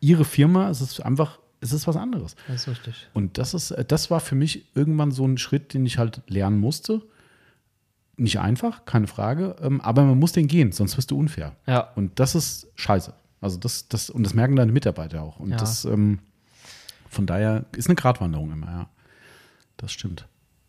ihre 0.00 0.24
Firma, 0.24 0.70
es 0.70 0.80
ist 0.80 1.00
einfach, 1.00 1.38
es 1.60 1.72
ist 1.72 1.86
was 1.86 1.96
anderes. 1.96 2.36
Das 2.48 2.62
ist 2.62 2.68
richtig. 2.68 3.08
Und 3.12 3.36
das 3.36 3.52
ist, 3.54 3.70
äh, 3.72 3.84
das 3.84 4.10
war 4.10 4.20
für 4.20 4.34
mich 4.34 4.64
irgendwann 4.74 5.10
so 5.10 5.26
ein 5.26 5.36
Schritt, 5.36 5.74
den 5.74 5.84
ich 5.84 5.98
halt 5.98 6.22
lernen 6.26 6.58
musste. 6.58 7.02
Nicht 8.16 8.38
einfach, 8.40 8.84
keine 8.86 9.06
Frage, 9.06 9.56
ähm, 9.62 9.80
aber 9.80 10.04
man 10.04 10.18
muss 10.18 10.32
den 10.32 10.46
gehen, 10.46 10.72
sonst 10.72 10.96
wirst 10.96 11.10
du 11.10 11.18
unfair. 11.18 11.56
Ja. 11.66 11.80
Und 11.96 12.18
das 12.18 12.34
ist 12.34 12.66
scheiße. 12.76 13.14
Also 13.40 13.58
das, 13.58 13.88
das, 13.88 14.10
und 14.10 14.24
das 14.24 14.34
merken 14.34 14.56
deine 14.56 14.72
Mitarbeiter 14.72 15.22
auch. 15.22 15.38
Und 15.38 15.50
Ja. 15.50 15.56
das, 15.56 15.84
ähm, 15.84 16.18
von 17.10 17.26
daher 17.26 17.66
ist 17.76 17.88
eine 17.88 17.96
Gratwanderung 17.96 18.50
immer, 18.52 18.66
ja. 18.66 18.88
Das 19.76 19.92
stimmt. 19.92 20.26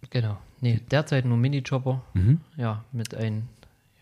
Genau. 0.10 0.38
Nee, 0.60 0.80
derzeit 0.92 1.26
nur 1.26 1.38
Minijobber. 1.38 2.02
Mhm. 2.14 2.42
Ja, 2.58 2.84
mit 2.92 3.16
einem, 3.16 3.44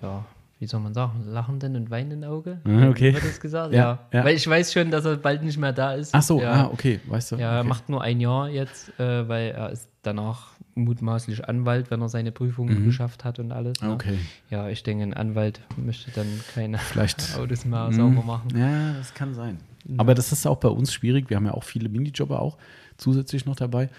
ja, 0.02 0.26
wie 0.60 0.66
soll 0.68 0.80
man 0.82 0.94
sagen, 0.94 1.24
lachenden 1.26 1.76
und 1.76 1.90
weinenden 1.90 2.24
Auge. 2.30 2.60
Ah, 2.66 2.90
okay. 2.90 3.14
Wird 3.14 3.24
das 3.24 3.40
gesagt? 3.40 3.74
Ja, 3.74 3.80
Ja, 3.80 4.20
ja. 4.20 4.26
Weil 4.26 4.36
ich 4.36 4.48
weiß 4.48 4.74
schon, 4.74 4.90
dass 4.92 5.06
er 5.06 5.18
bald 5.18 5.44
nicht 5.44 5.58
mehr 5.58 5.74
da 5.74 5.94
ist. 5.94 6.14
Ach 6.16 6.22
so, 6.22 6.42
ja. 6.42 6.66
ah, 6.66 6.70
okay, 6.72 7.00
weißt 7.08 7.34
du. 7.34 7.36
Ja, 7.38 7.54
er 7.54 7.60
okay. 7.60 7.70
macht 7.70 7.90
nur 7.90 8.02
ein 8.02 8.20
Jahr 8.20 8.50
jetzt, 8.50 8.98
äh, 9.00 9.28
weil 9.28 9.52
er 9.52 9.70
ist 9.72 9.88
danach 10.02 10.48
mutmaßlich 10.76 11.48
Anwalt, 11.48 11.92
wenn 11.92 12.02
er 12.02 12.08
seine 12.10 12.32
Prüfung 12.32 12.68
geschafft 12.86 13.26
hat 13.26 13.40
und 13.40 13.52
alles. 13.52 13.82
Ne? 13.82 13.88
Mhm. 13.90 13.94
Okay. 13.96 14.20
Ja, 14.50 14.70
ich 14.70 14.84
denke, 14.84 15.04
ein 15.04 15.14
Anwalt 15.14 15.60
möchte 15.78 16.12
dann 16.12 16.28
keine 16.54 16.78
Vielleicht. 16.78 17.36
Autos 17.38 17.66
mehr 17.66 17.88
Mhm. 17.88 17.94
sauber 17.94 18.24
machen. 18.24 18.58
Ja, 18.58 18.94
das 18.94 19.14
kann 19.14 19.34
sein. 19.34 19.58
Aber 19.98 20.14
das 20.14 20.32
ist 20.32 20.46
auch 20.46 20.58
bei 20.58 20.68
uns 20.70 20.94
schwierig. 20.94 21.30
Wir 21.30 21.38
haben 21.38 21.46
ja 21.46 21.54
auch 21.54 21.64
viele 21.64 21.90
Minijobber 21.90 22.42
auch 22.42 22.58
zusätzlich 22.98 23.46
noch 23.46 23.56
dabei. 23.56 23.90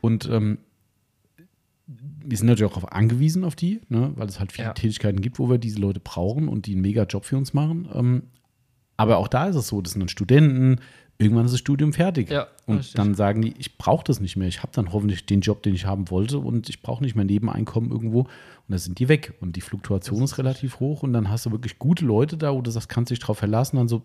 Und 0.00 0.28
ähm, 0.30 0.58
wir 1.86 2.36
sind 2.36 2.46
natürlich 2.46 2.70
auch 2.70 2.76
darauf 2.76 2.92
angewiesen 2.92 3.44
auf 3.44 3.56
die, 3.56 3.80
ne, 3.88 4.12
weil 4.14 4.28
es 4.28 4.38
halt 4.38 4.52
viele 4.52 4.68
Ja. 4.68 4.72
Tätigkeiten 4.74 5.20
gibt, 5.20 5.38
wo 5.38 5.48
wir 5.50 5.58
diese 5.58 5.80
Leute 5.80 6.00
brauchen 6.00 6.48
und 6.48 6.66
die 6.66 6.72
einen 6.72 6.82
mega 6.82 7.04
Job 7.04 7.24
für 7.24 7.36
uns 7.36 7.52
machen. 7.52 7.88
Ähm, 7.94 8.22
aber 8.96 9.18
auch 9.18 9.28
da 9.28 9.46
ist 9.48 9.56
es 9.56 9.68
so, 9.68 9.80
das 9.80 9.92
sind 9.92 10.00
dann 10.00 10.08
Studenten, 10.08 10.76
irgendwann 11.18 11.46
ist 11.46 11.52
das 11.52 11.58
Studium 11.60 11.92
fertig. 11.92 12.30
Ja, 12.30 12.46
und 12.66 12.78
richtig. 12.78 12.94
dann 12.94 13.14
sagen 13.14 13.42
die, 13.42 13.54
ich 13.58 13.76
brauche 13.78 14.04
das 14.04 14.20
nicht 14.20 14.36
mehr. 14.36 14.46
Ich 14.48 14.62
habe 14.62 14.72
dann 14.74 14.92
hoffentlich 14.92 15.26
den 15.26 15.40
Job, 15.40 15.62
den 15.62 15.74
ich 15.74 15.86
haben 15.86 16.10
wollte 16.10 16.38
und 16.38 16.68
ich 16.68 16.82
brauche 16.82 17.02
nicht 17.02 17.14
mehr 17.16 17.24
Nebeneinkommen 17.24 17.90
irgendwo. 17.90 18.20
Und 18.20 18.28
dann 18.68 18.78
sind 18.78 18.98
die 18.98 19.08
weg. 19.08 19.34
Und 19.40 19.56
die 19.56 19.60
Fluktuation 19.60 20.22
ist 20.22 20.38
relativ 20.38 20.80
hoch 20.80 21.02
und 21.02 21.12
dann 21.12 21.28
hast 21.28 21.46
du 21.46 21.50
wirklich 21.50 21.78
gute 21.78 22.04
Leute 22.04 22.36
da, 22.36 22.54
wo 22.54 22.60
du 22.62 22.70
sagst, 22.70 22.88
kannst 22.88 23.10
dich 23.10 23.18
drauf 23.18 23.38
verlassen. 23.38 23.76
Dann 23.76 23.88
so, 23.88 24.02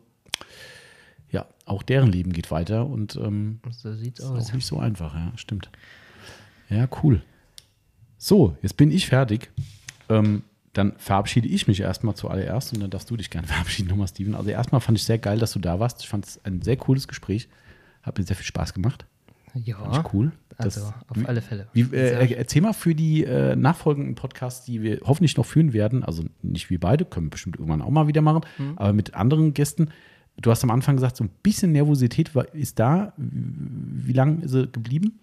ja, 1.36 1.46
auch 1.66 1.84
deren 1.84 2.12
Leben 2.12 2.32
geht 2.34 2.50
weiter 2.50 2.86
und 2.88 3.16
ähm, 3.18 3.60
So 3.72 3.94
sieht's 3.94 4.20
ist 4.22 4.26
aus. 4.26 4.50
auch 4.50 4.54
nicht 4.54 4.66
so 4.66 4.80
einfach, 4.80 5.14
ja, 5.14 5.32
stimmt. 5.36 5.70
Ja, 6.70 6.88
cool. 7.04 7.22
So, 8.18 8.58
jetzt 8.62 8.78
bin 8.78 8.92
ich 8.92 9.08
fertig. 9.08 9.52
Ähm, 10.10 10.44
dann 10.74 10.94
verabschiede 10.98 11.48
ich 11.48 11.68
mich 11.68 11.80
erstmal 11.82 12.16
zuallererst 12.16 12.74
und 12.74 12.82
dann 12.82 12.90
darfst 12.90 13.10
du 13.10 13.18
dich 13.18 13.30
gerne 13.30 13.48
verabschieden, 13.54 13.90
nochmal, 13.90 14.08
Steven. 14.08 14.36
Also 14.36 14.50
erstmal 14.50 14.82
fand 14.82 14.98
ich 14.98 15.04
sehr 15.04 15.18
geil, 15.20 15.40
dass 15.40 15.52
du 15.54 15.60
da 15.60 15.80
warst. 15.80 16.02
Ich 16.02 16.08
fand 16.10 16.26
es 16.26 16.44
ein 16.46 16.62
sehr 16.62 16.78
cooles 16.78 17.08
Gespräch. 17.08 17.48
Hat 18.02 18.18
mir 18.18 18.24
sehr 18.24 18.36
viel 18.36 18.46
Spaß 18.46 18.74
gemacht. 18.74 19.06
Fand 19.52 19.68
Ja, 19.68 19.78
ich 19.92 20.14
cool. 20.14 20.32
Das- 20.58 20.78
also 20.78 20.94
auf 21.10 21.18
alle 21.28 21.42
Fälle. 21.42 21.68
Wie, 21.74 21.82
äh, 21.94 22.34
erzähl 22.34 22.62
mal 22.62 22.72
für 22.74 22.96
die 22.96 23.26
äh, 23.26 23.56
nachfolgenden 23.58 24.16
Podcasts, 24.16 24.66
die 24.66 24.82
wir 24.82 25.02
hoffentlich 25.04 25.36
noch 25.36 25.46
führen 25.46 25.74
werden, 25.74 26.04
also 26.04 26.24
nicht 26.42 26.70
wir 26.70 26.80
beide, 26.80 27.04
können 27.04 27.26
wir 27.28 27.32
bestimmt 27.32 27.58
irgendwann 27.58 27.82
auch 27.82 27.90
mal 27.90 28.08
wieder 28.08 28.22
machen, 28.22 28.42
Mhm. 28.58 28.74
aber 28.78 28.94
mit 28.94 29.14
anderen 29.16 29.54
Gästen. 29.54 29.90
Du 30.42 30.52
hast 30.52 30.64
am 30.64 30.72
Anfang 30.72 30.96
gesagt, 30.96 31.16
so 31.18 31.24
ein 31.24 31.30
bisschen 31.44 31.72
Nervosität 31.72 32.36
war, 32.36 32.54
ist 32.54 32.78
da. 32.80 33.14
Wie, 33.18 34.14
lange 34.14 34.44
ist 34.44 34.52
sie 34.52 34.68
geblieben? 34.68 35.20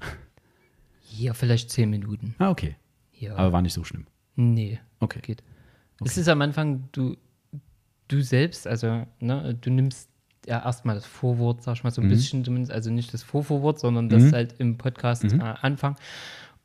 Hier 1.02 1.34
vielleicht 1.34 1.70
zehn 1.70 1.90
Minuten. 1.90 2.34
Ah, 2.38 2.50
okay. 2.50 2.76
Ja. 3.18 3.36
Aber 3.36 3.52
war 3.52 3.62
nicht 3.62 3.74
so 3.74 3.84
schlimm. 3.84 4.06
nee, 4.36 4.80
Okay. 5.00 5.20
geht. 5.22 5.42
Es 6.04 6.16
ist 6.16 6.28
am 6.28 6.40
Anfang, 6.42 6.88
du, 6.92 7.16
du 8.08 8.22
selbst, 8.22 8.66
also 8.66 9.06
ne, 9.20 9.54
du 9.60 9.70
nimmst 9.70 10.08
ja 10.46 10.64
erstmal 10.64 10.94
das 10.96 11.06
Vorwort, 11.06 11.62
sag 11.62 11.74
ich 11.76 11.84
mal, 11.84 11.90
so 11.90 12.00
ein 12.00 12.06
Mhm. 12.06 12.10
bisschen 12.10 12.44
zumindest, 12.44 12.72
also 12.72 12.90
nicht 12.90 13.12
das 13.14 13.22
Vorvorwort, 13.22 13.78
sondern 13.78 14.08
das 14.08 14.22
Mhm. 14.24 14.32
halt 14.32 14.54
im 14.58 14.78
Podcast 14.78 15.24
äh, 15.24 15.38
Anfang. 15.60 15.96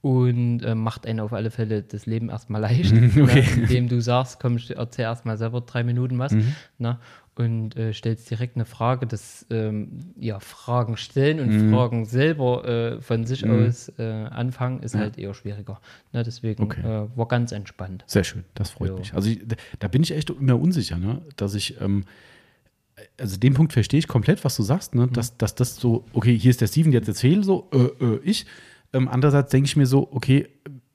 Und 0.02 0.62
äh, 0.62 0.74
macht 0.76 1.06
einen 1.06 1.20
auf 1.20 1.34
alle 1.34 1.52
Fälle 1.52 1.84
das 1.84 2.06
Leben 2.06 2.30
erstmal 2.30 2.62
leicht, 2.62 2.94
Mhm, 2.94 3.24
okay. 3.24 3.42
ne, 3.42 3.62
indem 3.64 3.90
du 3.90 4.00
sagst, 4.02 4.40
komm, 4.40 4.56
ich 4.58 4.76
erzähl 4.76 5.04
erstmal 5.04 5.38
selber 5.38 5.62
drei 5.62 5.84
Minuten 5.84 6.18
was 6.18 6.32
Mhm. 6.32 6.56
ne, 6.78 7.00
und 7.40 7.76
äh, 7.76 7.94
stellst 7.94 8.30
direkt 8.30 8.56
eine 8.56 8.66
Frage. 8.66 9.06
Das 9.08 9.46
ähm, 9.50 10.14
ja, 10.20 10.40
Fragen 10.40 10.98
stellen 10.98 11.40
und 11.40 11.48
Mhm. 11.50 11.70
Fragen 11.70 12.06
selber 12.06 12.66
äh, 12.68 13.02
von 13.02 13.26
sich 13.26 13.48
aus 13.48 13.92
äh, 13.98 14.04
anfangen, 14.04 14.82
ist 14.84 14.96
halt 14.96 15.18
eher 15.18 15.34
schwieriger. 15.34 15.80
Ne, 16.14 16.24
deswegen 16.24 16.64
Okay. 16.64 16.82
äh, 16.82 17.08
war 17.18 17.28
ganz 17.28 17.52
entspannt. 17.52 18.04
Sehr 18.08 18.24
schön, 18.24 18.44
das 18.56 18.72
freut 18.72 18.90
Ja. 18.92 18.96
mich. 18.98 19.14
Also 19.14 19.30
ich, 19.30 19.40
da 19.80 19.88
bin 19.88 20.04
ich 20.04 20.12
echt 20.12 20.30
immer 20.30 20.60
unsicher, 20.60 20.98
ne? 20.98 21.22
dass 21.36 21.54
ich, 21.56 21.80
ähm, 21.82 22.06
also 23.20 23.38
den 23.38 23.54
Punkt 23.54 23.74
verstehe 23.74 24.00
ich 24.00 24.08
komplett, 24.08 24.44
was 24.44 24.56
du 24.56 24.64
sagst, 24.64 24.96
Mhm. 24.96 25.02
ne? 25.02 25.08
dass, 25.08 25.38
dass 25.38 25.56
das 25.56 25.76
so, 25.76 26.06
okay, 26.14 26.38
hier 26.38 26.50
ist 26.52 26.62
der 26.62 26.68
Steven, 26.68 26.92
jetzt 26.92 27.08
erzähl 27.08 27.44
so, 27.44 27.70
äh, 27.72 28.04
äh, 28.04 28.20
ich. 28.24 28.46
Ähm, 28.94 29.08
andererseits 29.08 29.52
denke 29.52 29.66
ich 29.68 29.76
mir 29.76 29.86
so, 29.86 30.08
okay, 30.12 30.48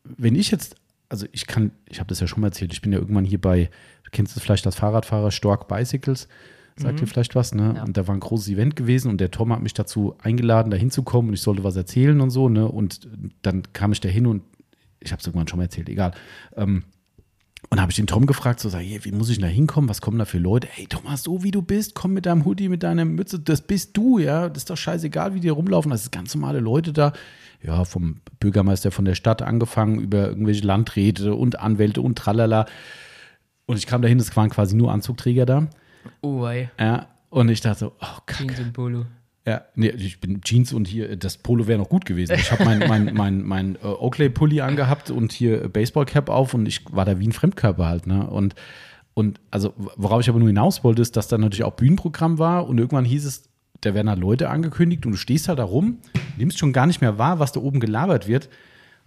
wenn 0.05 0.35
ich 0.35 0.51
jetzt, 0.51 0.77
also 1.13 1.27
ich 1.31 1.47
kann, 1.47 1.73
ich 1.91 2.01
habe 2.01 2.09
das 2.09 2.21
ja 2.21 2.27
schon 2.27 2.41
mal 2.41 2.47
erzählt, 2.47 2.73
ich 2.73 2.81
bin 2.81 2.91
ja 2.91 2.99
irgendwann 2.99 3.27
hier 3.27 3.41
bei, 3.41 3.69
du 4.03 4.11
kennst 4.11 4.35
es 4.35 4.43
vielleicht 4.43 4.65
als 4.65 4.77
Fahrradfahrer, 4.77 5.31
Stork 5.31 5.69
Bicycles, 5.69 6.27
sagt 6.75 7.01
dir 7.01 7.07
vielleicht 7.07 7.35
was, 7.35 7.55
ne? 7.55 7.65
Mhm. 7.65 7.77
Ja. 7.77 7.85
Und 7.85 7.97
da 7.99 8.09
war 8.09 8.15
ein 8.15 8.21
großes 8.21 8.49
Event 8.49 8.77
gewesen 8.77 9.11
und 9.11 9.21
der 9.21 9.31
Tom 9.31 9.53
hat 9.53 9.61
mich 9.61 9.75
dazu 9.75 10.17
eingeladen, 10.23 10.71
da 10.71 10.77
hinzukommen 10.79 11.29
und 11.29 11.35
ich 11.35 11.43
sollte 11.43 11.65
was 11.65 11.77
erzählen 11.77 12.19
und 12.23 12.31
so, 12.31 12.49
ne? 12.49 12.67
Und 12.67 13.07
dann 13.43 13.63
kam 13.75 13.93
ich 13.93 14.01
da 14.01 14.09
hin 14.09 14.27
und 14.27 14.43
ich 15.01 15.13
habe 15.13 15.21
es 15.21 15.27
irgendwann 15.27 15.49
schon 15.49 15.59
mal 15.59 15.65
erzählt, 15.65 15.91
egal. 15.91 16.13
Ähm, 16.57 16.85
und 17.73 17.81
habe 17.81 17.91
ich 17.91 17.97
den 17.97 18.07
Tom 18.07 18.27
gefragt, 18.27 18.61
so, 18.61 18.69
sag, 18.69 18.83
hey, 18.83 19.03
wie 19.03 19.13
muss 19.13 19.31
ich 19.31 19.39
da 19.39 19.47
hinkommen? 19.47 19.89
Was 19.89 20.03
kommen 20.03 20.19
da 20.19 20.27
für 20.27 20.37
Leute? 20.37 20.69
Hey, 20.71 20.87
Thomas, 20.87 21.23
so 21.23 21.43
wie 21.43 21.51
du 21.51 21.63
bist, 21.63 21.95
komm 21.95 22.13
mit 22.13 22.27
deinem 22.27 22.45
Hoodie, 22.45 22.69
mit 22.69 22.83
deiner 22.83 23.07
Mütze, 23.07 23.41
das 23.41 23.63
bist 23.63 23.97
du, 23.97 24.19
ja. 24.19 24.51
Das 24.51 24.59
ist 24.59 24.69
doch 24.69 24.77
scheißegal, 24.77 25.35
wie 25.35 25.41
die 25.41 25.49
rumlaufen. 25.49 25.91
Das 25.91 26.03
sind 26.03 26.13
ganz 26.13 26.35
normale 26.35 26.61
Leute 26.61 26.93
da. 26.93 27.15
Ja, 27.63 27.87
vom 27.87 28.21
Bürgermeister 28.41 28.91
von 28.91 29.07
der 29.07 29.15
Stadt 29.15 29.41
angefangen, 29.41 30.01
über 30.01 30.29
irgendwelche 30.29 30.67
Landräte 30.67 31.35
und 31.35 31.61
Anwälte 31.61 32.03
und 32.03 32.19
tralala. 32.19 32.67
Und 33.65 33.79
ich 33.79 33.87
kam 33.87 34.03
dahin, 34.03 34.21
es 34.21 34.37
waren 34.37 34.51
quasi 34.51 34.77
nur 34.77 34.93
Anzugträger 34.93 35.47
da. 35.47 35.69
Oh, 36.21 36.45
ey. 36.45 36.69
Ja. 36.79 37.07
Und 37.31 37.49
ich 37.49 37.63
dachte 37.63 37.79
so, 37.79 37.93
oh, 38.03 38.21
kacke. 38.27 38.49
Jeans 38.49 38.61
und 38.61 38.75
Polo. 38.75 39.07
Ja, 39.45 39.63
nee, 39.75 39.89
ich 39.89 40.21
bin 40.21 40.41
Jeans 40.41 40.73
und 40.73 40.87
hier, 40.87 41.17
das 41.17 41.37
Polo 41.37 41.67
wäre 41.67 41.79
noch 41.79 41.89
gut 41.89 42.05
gewesen. 42.05 42.37
Ich 42.39 42.53
habe 42.53 42.65
mein, 42.65 42.79
mein, 42.89 43.13
mein, 43.15 43.43
mein 43.43 43.77
äh, 43.77 43.87
Oakley-Pulli 43.87 44.61
angehabt 44.61 45.11
und 45.11 45.33
hier 45.33 45.69
Baseball-Cap 45.69 46.29
auf 46.29 46.55
und 46.55 46.67
ich 46.67 46.85
war 46.93 47.05
da 47.05 47.19
wie 47.19 47.27
ein 47.27 47.33
Fremdkörper 47.33 47.87
halt, 47.87 48.07
ne? 48.07 48.29
Und, 48.29 48.55
und 49.15 49.41
also, 49.51 49.75
worauf 49.77 50.21
ich 50.21 50.29
aber 50.29 50.39
nur 50.39 50.49
hinaus 50.49 50.85
wollte, 50.85 51.03
ist, 51.03 51.17
dass 51.17 51.27
da 51.27 51.39
natürlich 51.39 51.65
auch 51.65 51.75
Bühnenprogramm 51.75 52.39
war 52.39 52.69
und 52.69 52.79
irgendwann 52.79 53.05
hieß 53.05 53.27
es, 53.27 53.49
da 53.81 53.95
werden 53.95 54.09
halt 54.09 54.21
Leute 54.21 54.49
angekündigt 54.49 55.05
und 55.07 55.13
du 55.13 55.19
stehst 55.19 55.49
halt 55.49 55.59
da 55.59 55.65
rum, 55.65 55.99
nimmst 56.39 56.59
schon 56.59 56.73
gar 56.73 56.87
nicht 56.87 57.01
mehr 57.01 57.19
wahr, 57.19 57.41
was 57.41 57.51
da 57.51 57.61
oben 57.61 57.81
gelabert 57.81 58.29
wird. 58.29 58.49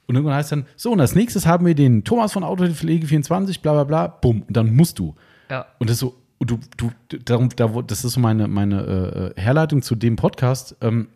Und 0.06 0.16
irgendwann 0.16 0.36
heißt 0.36 0.52
dann, 0.52 0.66
so, 0.76 0.92
und 0.92 1.00
als 1.00 1.16
nächstes 1.16 1.48
haben 1.48 1.66
wir 1.66 1.76
den 1.76 2.04
Thomas 2.04 2.34
von 2.34 2.44
Autopflege 2.44 3.08
24, 3.08 3.62
bla 3.62 3.72
bla 3.72 3.84
bla, 3.86 4.08
bumm, 4.08 4.44
und 4.44 4.56
dann 4.56 4.76
musst 4.76 5.00
du. 5.00 5.16
Ja. 5.50 5.66
Und 5.80 5.90
das 5.90 5.96
ist 5.96 6.02
so, 6.02 6.22
du, 6.40 6.60
du, 6.78 6.92
darum, 7.20 7.50
da, 7.56 7.68
das 7.82 8.04
ist 8.04 8.14
so 8.14 8.20
meine, 8.20 8.48
meine 8.48 9.34
äh, 9.36 9.42
Herleitung 9.42 9.82
zu 9.82 9.96
dem 9.96 10.16
Podcast, 10.16 10.76
ähm, 10.82 11.08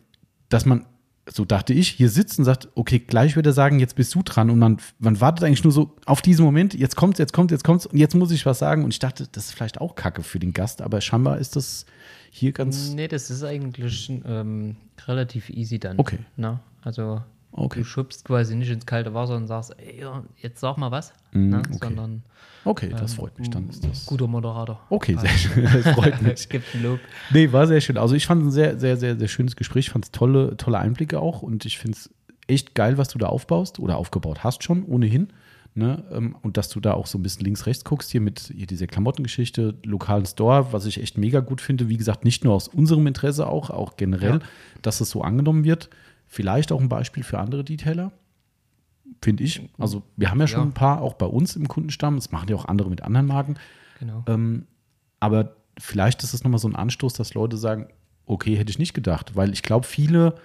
dass 0.48 0.66
man, 0.66 0.86
so 1.28 1.44
dachte 1.44 1.72
ich, 1.72 1.88
hier 1.88 2.08
sitzt 2.08 2.38
und 2.38 2.44
sagt, 2.44 2.68
okay, 2.74 2.98
gleich 2.98 3.36
wird 3.36 3.46
er 3.46 3.52
sagen, 3.52 3.78
jetzt 3.78 3.94
bist 3.94 4.14
du 4.14 4.22
dran. 4.22 4.50
Und 4.50 4.58
man, 4.58 4.78
man 4.98 5.20
wartet 5.20 5.44
eigentlich 5.44 5.62
nur 5.62 5.72
so 5.72 5.94
auf 6.06 6.22
diesen 6.22 6.44
Moment, 6.44 6.74
jetzt 6.74 6.96
kommt's, 6.96 7.18
jetzt 7.18 7.32
kommt's, 7.32 7.52
jetzt 7.52 7.64
kommt's 7.64 7.86
und 7.86 7.98
jetzt 7.98 8.14
muss 8.14 8.30
ich 8.30 8.46
was 8.46 8.58
sagen. 8.58 8.84
Und 8.84 8.92
ich 8.92 8.98
dachte, 8.98 9.28
das 9.30 9.46
ist 9.46 9.52
vielleicht 9.52 9.80
auch 9.80 9.94
Kacke 9.94 10.22
für 10.22 10.38
den 10.38 10.52
Gast, 10.52 10.82
aber 10.82 11.00
scheinbar 11.00 11.38
ist 11.38 11.56
das 11.56 11.86
hier 12.30 12.52
ganz. 12.52 12.90
Nee, 12.90 13.08
das 13.08 13.30
ist 13.30 13.44
eigentlich 13.44 14.10
ähm, 14.24 14.76
relativ 15.06 15.50
easy 15.50 15.78
dann. 15.78 15.98
Okay. 15.98 16.18
Na, 16.36 16.60
also 16.82 17.22
Okay. 17.52 17.80
du 17.80 17.84
schubst 17.84 18.24
quasi 18.24 18.54
nicht 18.54 18.70
ins 18.70 18.86
kalte 18.86 19.12
Wasser 19.12 19.36
und 19.36 19.46
sagst, 19.46 19.74
ey, 19.78 20.04
jetzt 20.36 20.60
sag 20.60 20.76
mal 20.78 20.90
was, 20.90 21.12
Mm, 21.32 21.48
ne, 21.50 21.58
okay. 21.58 21.78
sondern 21.80 22.22
Okay, 22.64 22.90
das 22.96 23.14
freut 23.14 23.38
mich. 23.38 23.48
Dann 23.50 23.68
ist 23.70 23.84
das. 23.84 24.04
guter 24.06 24.26
Moderator. 24.26 24.80
Okay, 24.90 25.16
sehr 25.18 25.30
schön. 25.30 25.64
Das 25.72 25.94
freut 25.94 26.20
mich. 26.22 26.48
Gibt 26.48 26.74
ein 26.74 26.82
Lob. 26.82 26.98
Nee, 27.32 27.50
war 27.52 27.66
sehr 27.66 27.80
schön. 27.80 27.96
Also 27.96 28.14
ich 28.14 28.26
fand 28.26 28.42
es 28.42 28.48
ein 28.48 28.50
sehr, 28.52 28.78
sehr, 28.78 28.96
sehr, 28.98 29.16
sehr 29.18 29.28
schönes 29.28 29.56
Gespräch. 29.56 29.86
Ich 29.86 29.90
fand 29.92 30.04
es 30.04 30.10
tolle, 30.10 30.56
tolle 30.58 30.78
Einblicke 30.78 31.18
auch 31.20 31.40
und 31.42 31.64
ich 31.64 31.78
finde 31.78 31.96
es 31.96 32.10
echt 32.48 32.74
geil, 32.74 32.98
was 32.98 33.08
du 33.08 33.18
da 33.18 33.28
aufbaust 33.28 33.78
oder 33.78 33.96
aufgebaut 33.96 34.44
hast 34.44 34.62
schon, 34.62 34.84
ohnehin. 34.84 35.28
Ne? 35.74 36.02
Ähm, 36.12 36.34
Und 36.42 36.56
dass 36.56 36.68
du 36.68 36.80
da 36.80 36.92
auch 36.94 37.06
so 37.06 37.16
ein 37.16 37.22
bisschen 37.22 37.44
links-rechts 37.44 37.84
guckst, 37.84 38.10
hier 38.10 38.20
mit 38.20 38.52
hier 38.54 38.66
dieser 38.66 38.88
Klamottengeschichte, 38.88 39.76
lokalen 39.84 40.26
Store, 40.26 40.72
was 40.72 40.84
ich 40.84 41.00
echt 41.00 41.16
mega 41.16 41.40
gut 41.40 41.60
finde. 41.60 41.88
Wie 41.88 41.96
gesagt, 41.96 42.24
nicht 42.24 42.44
nur 42.44 42.54
aus 42.54 42.66
unserem 42.68 43.06
Interesse 43.06 43.46
auch, 43.46 43.70
auch 43.70 43.96
generell, 43.96 44.34
Ja. 44.34 44.40
dass 44.82 45.00
es 45.00 45.10
so 45.10 45.22
angenommen 45.22 45.62
wird. 45.64 45.88
Vielleicht 46.32 46.70
auch 46.70 46.80
ein 46.80 46.88
Beispiel 46.88 47.24
für 47.24 47.40
andere 47.40 47.64
Detailer, 47.64 48.12
finde 49.20 49.42
ich. 49.42 49.68
Also 49.78 50.04
wir 50.16 50.30
haben 50.30 50.38
ja 50.38 50.46
schon 50.46 50.60
Ja. 50.60 50.66
ein 50.66 50.72
paar 50.74 51.02
auch 51.02 51.14
bei 51.14 51.26
uns 51.26 51.56
im 51.56 51.66
Kundenstamm. 51.66 52.14
Das 52.14 52.30
machen 52.30 52.48
ja 52.48 52.54
auch 52.54 52.66
andere 52.66 52.88
mit 52.88 53.02
anderen 53.02 53.26
Marken. 53.26 53.56
Genau. 53.98 54.22
Ähm, 54.28 54.66
aber 55.18 55.56
vielleicht 55.76 56.22
ist 56.22 56.32
es 56.32 56.44
nochmal 56.44 56.60
so 56.60 56.68
ein 56.68 56.76
Anstoß, 56.76 57.14
dass 57.14 57.34
Leute 57.34 57.56
sagen, 57.56 57.88
okay, 58.26 58.56
hätte 58.56 58.70
ich 58.70 58.78
nicht 58.78 58.94
gedacht. 58.94 59.34
Weil 59.34 59.52
ich 59.52 59.62
glaube, 59.62 59.86
viele 59.88 60.36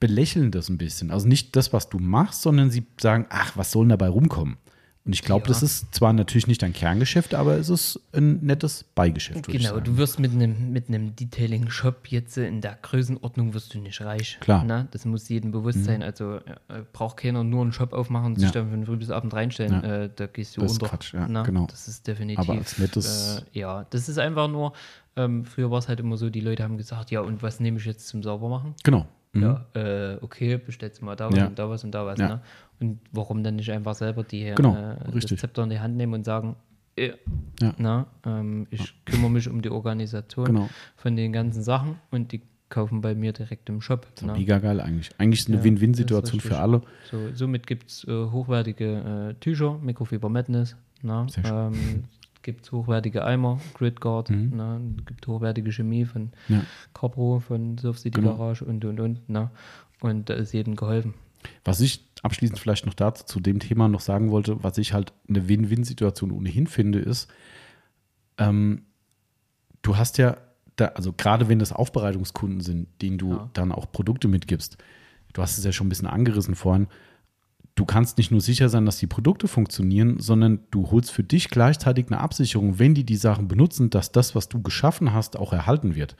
belächeln 0.00 0.50
das 0.50 0.70
ein 0.70 0.78
bisschen. 0.78 1.10
Also 1.10 1.28
nicht 1.28 1.54
das, 1.54 1.74
was 1.74 1.90
du 1.90 1.98
machst, 1.98 2.40
sondern 2.40 2.70
sie 2.70 2.86
sagen, 2.98 3.26
ach, 3.28 3.54
was 3.58 3.72
soll 3.72 3.84
denn 3.84 3.90
dabei 3.90 4.08
rumkommen? 4.08 4.56
Und 5.04 5.14
ich 5.14 5.22
glaube, 5.22 5.46
Ja. 5.46 5.48
das 5.48 5.64
ist 5.64 5.92
zwar 5.92 6.12
natürlich 6.12 6.46
nicht 6.46 6.62
dein 6.62 6.72
Kerngeschäft, 6.72 7.34
aber 7.34 7.56
es 7.56 7.68
ist 7.68 7.98
ein 8.12 8.38
nettes 8.44 8.84
Beigeschäft, 8.94 9.48
Genau, 9.48 9.80
du 9.80 9.96
wirst 9.96 10.20
mit 10.20 10.30
einem 10.30 10.72
mit 10.72 10.86
einem 10.88 11.16
Detailing-Shop 11.16 12.06
jetzt 12.08 12.38
in 12.38 12.60
der 12.60 12.78
Größenordnung 12.80 13.52
wirst 13.52 13.74
du 13.74 13.80
nicht 13.80 14.00
reich. 14.00 14.38
Klar. 14.40 14.62
Mhm. 14.62 14.68
Ne? 14.68 14.88
Das 14.92 15.04
muss 15.04 15.28
jedem 15.28 15.50
bewusst 15.50 15.84
sein. 15.84 16.04
Also 16.04 16.36
äh, 16.36 16.82
braucht 16.92 17.16
keiner 17.16 17.42
nur 17.42 17.62
einen 17.62 17.72
Shop 17.72 17.92
aufmachen 17.92 18.26
und 18.26 18.36
sich 18.36 18.46
Ja. 18.50 18.52
dann 18.52 18.70
von 18.70 18.86
früh 18.86 18.96
bis 18.96 19.10
abend 19.10 19.34
reinstellen. 19.34 19.72
Ja. 19.82 20.02
Äh, 20.04 20.10
da 20.14 20.26
gehst 20.26 20.56
du 20.56 20.60
Das 20.60 20.70
ist 20.72 20.78
unter. 20.82 20.90
Quatsch, 20.90 21.14
ja, 21.14 21.26
ne? 21.26 21.42
genau. 21.44 21.66
Das 21.66 21.88
ist 21.88 22.06
definitiv. 22.06 22.38
Aber 22.48 22.58
als 22.58 22.78
nettes- 22.78 23.42
äh, 23.52 23.58
ja, 23.58 23.84
das 23.90 24.08
ist 24.08 24.18
einfach 24.18 24.46
nur. 24.48 24.72
Ähm, 25.16 25.44
früher 25.44 25.70
war 25.70 25.78
es 25.78 25.88
halt 25.88 25.98
immer 26.00 26.16
so, 26.16 26.30
die 26.30 26.40
Leute 26.40 26.62
haben 26.62 26.78
gesagt, 26.78 27.10
ja, 27.10 27.20
und 27.22 27.42
was 27.42 27.58
nehme 27.60 27.78
ich 27.78 27.84
jetzt 27.84 28.06
zum 28.08 28.22
Saubermachen? 28.22 28.74
Genau. 28.84 29.06
Mhm. 29.34 29.42
Ja, 29.42 29.66
äh, 29.74 30.18
okay, 30.20 30.58
bestellst 30.58 31.00
du 31.00 31.06
mal 31.06 31.16
da 31.16 31.30
was 31.30 31.38
Ja. 31.38 31.46
und 31.46 31.58
da 31.58 31.68
was 31.68 31.84
und 31.84 31.92
da 31.92 32.04
was. 32.04 32.18
Ja. 32.18 32.28
Ne? 32.28 32.40
Und 32.80 32.98
warum 33.12 33.42
dann 33.42 33.56
nicht 33.56 33.70
einfach 33.70 33.94
selber 33.94 34.24
die 34.24 34.52
Genau, 34.54 34.74
äh, 34.76 34.96
das. 35.12 35.24
Zepter 35.40 35.62
in 35.64 35.70
die 35.70 35.80
Hand 35.80 35.96
nehmen 35.96 36.12
und 36.14 36.24
sagen, 36.24 36.56
äh, 36.96 37.12
Ja. 37.60 37.74
na, 37.78 38.06
ähm, 38.26 38.66
ich 38.70 38.94
kümmere 39.06 39.30
mich 39.30 39.48
um 39.48 39.62
die 39.62 39.70
Organisation 39.70 40.44
Genau. 40.46 40.68
von 40.96 41.16
den 41.16 41.32
ganzen 41.32 41.62
Sachen 41.62 41.96
und 42.10 42.32
die 42.32 42.42
kaufen 42.68 43.00
bei 43.00 43.14
mir 43.14 43.32
direkt 43.32 43.68
im 43.70 43.80
Shop. 43.80 44.06
ne? 44.22 44.32
Mega 44.34 44.58
geil 44.58 44.80
eigentlich. 44.80 45.10
Eigentlich 45.18 45.40
ist 45.40 45.48
eine 45.48 45.58
Ja, 45.58 45.64
Win-Win-Situation 45.64 46.40
für 46.40 46.58
alle. 46.58 46.82
So, 47.10 47.18
somit 47.34 47.66
gibt 47.66 47.88
es 47.90 48.04
äh, 48.04 48.10
hochwertige 48.30 49.30
äh, 49.30 49.34
Tücher, 49.40 49.78
Mikrofiber 49.82 50.28
Madness, 50.28 50.76
na, 51.02 51.26
Sehr 51.28 51.44
schön. 51.44 51.54
ähm, 51.74 52.04
gibt 52.42 52.64
es 52.66 52.72
hochwertige 52.72 53.24
Eimer, 53.24 53.60
Gridguard, 53.74 54.30
na, 54.30 54.80
gibt 55.06 55.26
hochwertige 55.26 55.70
Chemie 55.72 56.04
von 56.04 56.22
Mhm. 56.48 56.54
Ja. 56.56 56.64
Capro, 56.94 57.40
von 57.40 57.78
Surf 57.78 57.98
City 57.98 58.20
Genau. 58.20 58.36
Garage 58.36 58.64
und 58.64 58.84
und 58.84 59.00
und. 59.00 59.20
Na, 59.28 59.50
und 60.00 60.28
da 60.28 60.34
ist 60.34 60.52
jedem 60.52 60.76
geholfen. 60.76 61.14
Was 61.64 61.80
ich 61.80 62.04
abschließend 62.22 62.58
vielleicht 62.58 62.86
noch 62.86 62.94
dazu 62.94 63.24
zu 63.24 63.40
dem 63.40 63.58
Thema 63.58 63.88
noch 63.88 64.00
sagen 64.00 64.30
wollte, 64.30 64.62
was 64.62 64.78
ich 64.78 64.92
halt 64.92 65.12
eine 65.28 65.48
Win-Win-Situation 65.48 66.30
ohnehin 66.30 66.66
finde, 66.68 66.98
ist, 67.00 67.28
ähm, 68.38 68.82
du 69.82 69.96
hast 69.96 70.18
ja, 70.18 70.36
da, 70.76 70.86
also 70.86 71.12
gerade 71.12 71.48
wenn 71.48 71.58
das 71.58 71.72
Aufbereitungskunden 71.72 72.60
sind, 72.60 72.88
denen 73.02 73.18
du 73.18 73.32
Ja. 73.32 73.50
dann 73.54 73.72
auch 73.72 73.90
Produkte 73.90 74.28
mitgibst, 74.28 74.78
du 75.32 75.42
hast 75.42 75.58
es 75.58 75.64
ja 75.64 75.72
schon 75.72 75.86
ein 75.86 75.90
bisschen 75.90 76.08
angerissen 76.08 76.54
vorhin, 76.54 76.86
du 77.74 77.84
kannst 77.84 78.18
nicht 78.18 78.30
nur 78.30 78.40
sicher 78.40 78.68
sein, 78.68 78.86
dass 78.86 78.98
die 78.98 79.06
Produkte 79.06 79.48
funktionieren, 79.48 80.18
sondern 80.18 80.60
du 80.70 80.90
holst 80.90 81.10
für 81.10 81.24
dich 81.24 81.48
gleichzeitig 81.48 82.06
eine 82.08 82.20
Absicherung, 82.20 82.78
wenn 82.78 82.94
die 82.94 83.04
die 83.04 83.16
Sachen 83.16 83.48
benutzen, 83.48 83.90
dass 83.90 84.12
das, 84.12 84.34
was 84.34 84.48
du 84.48 84.62
geschaffen 84.62 85.12
hast, 85.12 85.36
auch 85.38 85.52
erhalten 85.52 85.94
wird. 85.94 86.16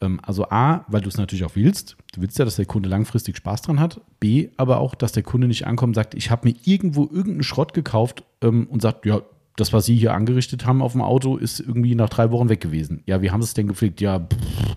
Ähm, 0.00 0.20
Also 0.22 0.48
A, 0.50 0.84
weil 0.88 1.00
du 1.00 1.08
es 1.08 1.16
natürlich 1.16 1.44
auch 1.44 1.54
willst. 1.54 1.96
Du 2.12 2.20
willst 2.22 2.38
ja, 2.38 2.44
dass 2.44 2.56
der 2.56 2.66
Kunde 2.66 2.88
langfristig 2.88 3.36
Spaß 3.36 3.62
dran 3.62 3.80
hat. 3.80 4.00
B, 4.18 4.48
aber 4.56 4.80
auch, 4.80 4.94
dass 4.94 5.12
der 5.12 5.22
Kunde 5.22 5.46
nicht 5.46 5.66
ankommt 5.66 5.90
und 5.90 5.94
sagt, 5.94 6.14
ich 6.14 6.30
habe 6.30 6.48
mir 6.48 6.54
irgendwo 6.64 7.04
irgendeinen 7.04 7.42
Schrott 7.42 7.72
gekauft 7.74 8.24
ähm, 8.42 8.66
und 8.68 8.82
sagt, 8.82 9.06
ja, 9.06 9.22
das, 9.56 9.72
was 9.72 9.84
Sie 9.84 9.96
hier 9.96 10.14
angerichtet 10.14 10.64
haben 10.64 10.80
auf 10.80 10.92
dem 10.92 11.02
Auto, 11.02 11.36
ist 11.36 11.60
irgendwie 11.60 11.94
nach 11.94 12.08
drei 12.08 12.30
Wochen 12.30 12.48
weg 12.48 12.60
gewesen. 12.60 13.02
Ja, 13.06 13.20
wie 13.20 13.30
haben 13.30 13.42
Sie 13.42 13.46
es 13.46 13.54
denn 13.54 13.68
gepflegt? 13.68 14.00
Ja, 14.00 14.18
pff, 14.20 14.76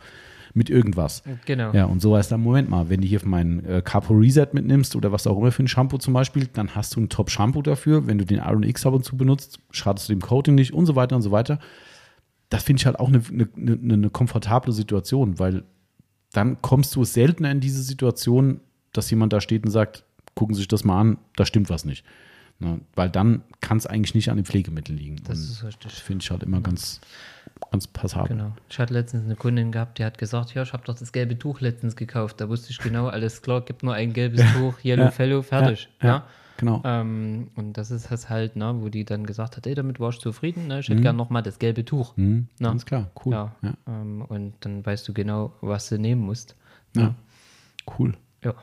mit 0.54 0.70
irgendwas. 0.70 1.24
Genau. 1.46 1.74
Ja, 1.74 1.86
und 1.86 2.02
so 2.02 2.16
heißt 2.16 2.32
dann, 2.32 2.42
Moment 2.42 2.70
mal, 2.70 2.90
wenn 2.90 3.02
du 3.02 3.08
hier 3.08 3.20
meinen 3.26 3.66
äh, 3.66 3.82
Capo 3.84 4.14
Reset 4.14 4.48
mitnimmst 4.54 4.96
oder 4.96 5.12
was 5.12 5.26
auch 5.26 5.38
immer 5.38 5.52
für 5.52 5.64
ein 5.64 5.68
Shampoo 5.68 5.98
zum 5.98 6.14
Beispiel, 6.14 6.48
dann 6.52 6.76
hast 6.76 6.96
du 6.96 7.02
ein 7.02 7.10
Top-Shampoo 7.10 7.62
dafür. 7.62 8.08
Wenn 8.08 8.18
du 8.18 8.26
den 8.26 8.38
Iron 8.38 8.64
X 8.64 8.86
ab 8.86 8.94
und 8.94 9.04
zu 9.04 9.18
benutzt, 9.18 9.60
schadest 9.72 10.10
du 10.10 10.14
dem 10.14 10.22
Coating 10.22 10.56
nicht 10.56 10.74
und 10.74 10.86
so 10.86 10.96
weiter 10.96 11.16
und 11.16 11.22
so 11.24 11.32
weiter. 11.32 11.60
Das 12.50 12.64
finde 12.64 12.82
ich 12.82 12.86
halt 12.86 13.00
auch 13.00 13.08
eine, 13.08 13.22
eine, 13.30 13.80
eine, 13.82 14.10
komfortable 14.12 14.74
Situation, 14.74 15.40
weil 15.40 15.64
dann 16.34 16.62
kommst 16.62 16.96
du 16.96 17.04
seltener 17.04 17.52
in 17.52 17.60
diese 17.60 17.82
Situation, 17.82 18.60
dass 18.92 19.10
jemand 19.10 19.34
da 19.34 19.42
steht 19.42 19.66
und 19.66 19.72
sagt, 19.72 20.06
gucken 20.36 20.54
Sie 20.54 20.60
sich 20.60 20.68
das 20.68 20.84
mal 20.84 21.00
an, 21.00 21.18
da 21.36 21.46
stimmt 21.46 21.72
was 21.72 21.84
nicht. 21.84 22.06
Ne? 22.60 22.80
Weil 22.94 23.10
dann 23.10 23.44
kann 23.60 23.78
es 23.78 23.88
eigentlich 23.88 24.14
nicht 24.14 24.30
an 24.30 24.38
den 24.38 24.46
Pflegemitteln 24.46 24.98
liegen. 24.98 25.18
Das 25.24 25.66
das 25.82 25.94
finde 25.94 26.24
ich 26.24 26.32
halt 26.32 26.44
immer 26.44 26.62
ganz 26.62 27.02
ganz 27.74 27.88
passabel. 27.88 28.38
Genau. 28.38 28.53
Ich 28.69 28.77
hatte 28.80 28.93
letztens 28.93 29.26
eine 29.26 29.35
Kundin 29.35 29.72
gehabt, 29.72 29.98
die 29.98 30.06
hat 30.06 30.18
gesagt, 30.19 30.53
ja, 30.53 30.61
ich 30.64 30.74
habe 30.74 30.84
doch 30.85 30.95
das 30.98 31.11
gelbe 31.11 31.38
Tuch 31.38 31.60
letztens 31.60 31.95
gekauft. 31.95 32.40
Da 32.40 32.48
wusste 32.48 32.69
ich 32.72 32.77
genau, 32.77 33.08
alles 33.08 33.42
klar, 33.42 33.61
gibt 33.61 33.82
nur 33.84 33.95
ein 33.95 34.14
gelbes 34.14 34.42
Tuch, 34.53 34.76
Yellow 34.85 35.06
Ja. 35.06 35.11
Fellow, 35.11 35.42
fertig. 35.42 35.90
Ja, 36.02 36.08
Ja, 36.08 36.14
ja, 36.16 36.24
genau. 36.58 36.82
Ähm, 36.85 37.50
und 37.56 37.74
das 37.74 37.90
ist 37.92 38.11
das 38.11 38.30
halt, 38.30 38.56
ne, 38.56 38.76
wo 38.77 38.90
die 38.90 39.06
dann 39.06 39.26
gesagt 39.26 39.58
hat, 39.58 39.66
ey, 39.68 39.74
damit 39.76 40.00
war 40.00 40.10
ich 40.11 40.19
zufrieden, 40.19 40.68
ne? 40.68 40.80
ich 40.82 40.88
hätte 40.88 41.02
gern 41.02 41.16
nochmal 41.16 41.42
das 41.42 41.58
gelbe 41.60 41.84
Tuch. 41.84 42.16
Mhm, 42.16 42.48
Na. 42.60 42.69
Ganz 42.69 42.85
klar, 42.85 43.10
cool. 43.26 43.34
Ja. 43.34 43.56
Ja, 43.64 43.74
Ähm, 43.88 44.22
und 44.22 44.53
dann 44.61 44.85
weißt 44.85 45.08
du 45.08 45.14
genau, 45.14 45.53
was 45.61 45.90
du 45.90 45.98
nehmen 45.98 46.22
musst. 46.22 46.56
ja. 46.95 47.16
cool. 47.98 48.14
Ja. 48.43 48.53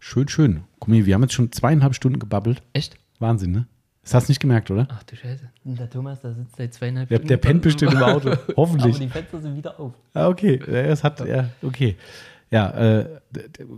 Schön, 0.00 0.26
schön. 0.28 0.64
Guck 0.80 0.88
mal, 0.88 1.06
wir 1.06 1.14
haben 1.14 1.22
jetzt 1.22 1.34
schon 1.34 1.52
zweieinhalb 1.52 1.94
Stunden 1.94 2.18
gebabbelt. 2.18 2.62
Echt? 2.72 2.96
Wahnsinn, 3.20 3.52
ne? 3.52 3.66
Das 4.10 4.22
hast 4.22 4.28
du 4.28 4.32
nicht 4.32 4.40
gemerkt, 4.40 4.70
oder? 4.72 4.88
Ach 4.90 5.04
du 5.04 5.14
Scheiße. 5.14 5.48
Und 5.64 5.78
der 5.78 5.88
Thomas, 5.88 6.20
der 6.20 6.34
sitzt 6.34 6.56
seit 6.56 6.74
zweieinhalb 6.74 7.08
Der, 7.08 7.20
der 7.20 7.36
pennt 7.36 7.62
bestimmt 7.62 7.92
im 7.92 8.02
Auto. 8.02 8.32
Hoffentlich. 8.56 8.96
Aber 8.96 9.04
die 9.04 9.08
Fenster 9.08 9.40
sind 9.40 9.56
wieder 9.56 9.78
auf. 9.78 9.92
Ah, 10.14 10.26
okay. 10.26 10.60
Ja, 10.66 10.72
Es 10.80 11.04
hat, 11.04 11.24
ja, 11.24 11.48
okay. 11.62 11.96
Ja, 12.50 12.70
äh, 12.70 13.20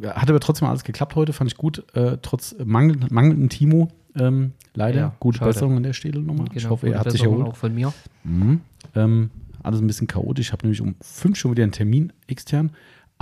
hat 0.07 0.31
aber 0.31 0.41
trotzdem 0.41 0.67
alles 0.69 0.85
geklappt 0.85 1.17
heute, 1.17 1.35
fand 1.35 1.51
ich 1.51 1.59
gut. 1.59 1.85
Äh, 1.94 2.17
trotz 2.23 2.57
mangel, 2.65 2.97
mangelnden 3.11 3.51
Timo, 3.51 3.89
ähm, 4.19 4.52
leider. 4.73 4.99
Ja, 4.99 5.17
Gute 5.20 5.36
schade. 5.39 5.51
Besserung 5.51 5.77
an 5.77 5.83
der 5.83 5.93
Stelle 5.93 6.20
nochmal. 6.20 6.47
ich 6.55 6.67
hoffe, 6.67 6.89
er 6.89 7.01
hat 7.01 7.11
sich 7.11 7.25
erholt. 7.25 7.49
auch 7.49 7.57
von 7.57 7.75
mir. 7.75 7.93
Mhm. 8.25 8.62
Ähm, 8.94 9.31
alles 9.62 9.81
ein 9.83 9.86
bisschen 9.86 10.07
chaotisch. 10.07 10.47
Ich 10.47 10.52
habe 10.52 10.62
nämlich 10.65 10.81
um 10.81 10.94
fünf 11.02 11.36
schon 11.36 11.51
wieder 11.51 11.62
einen 11.62 11.73
Termin 11.73 12.11
extern, 12.27 12.70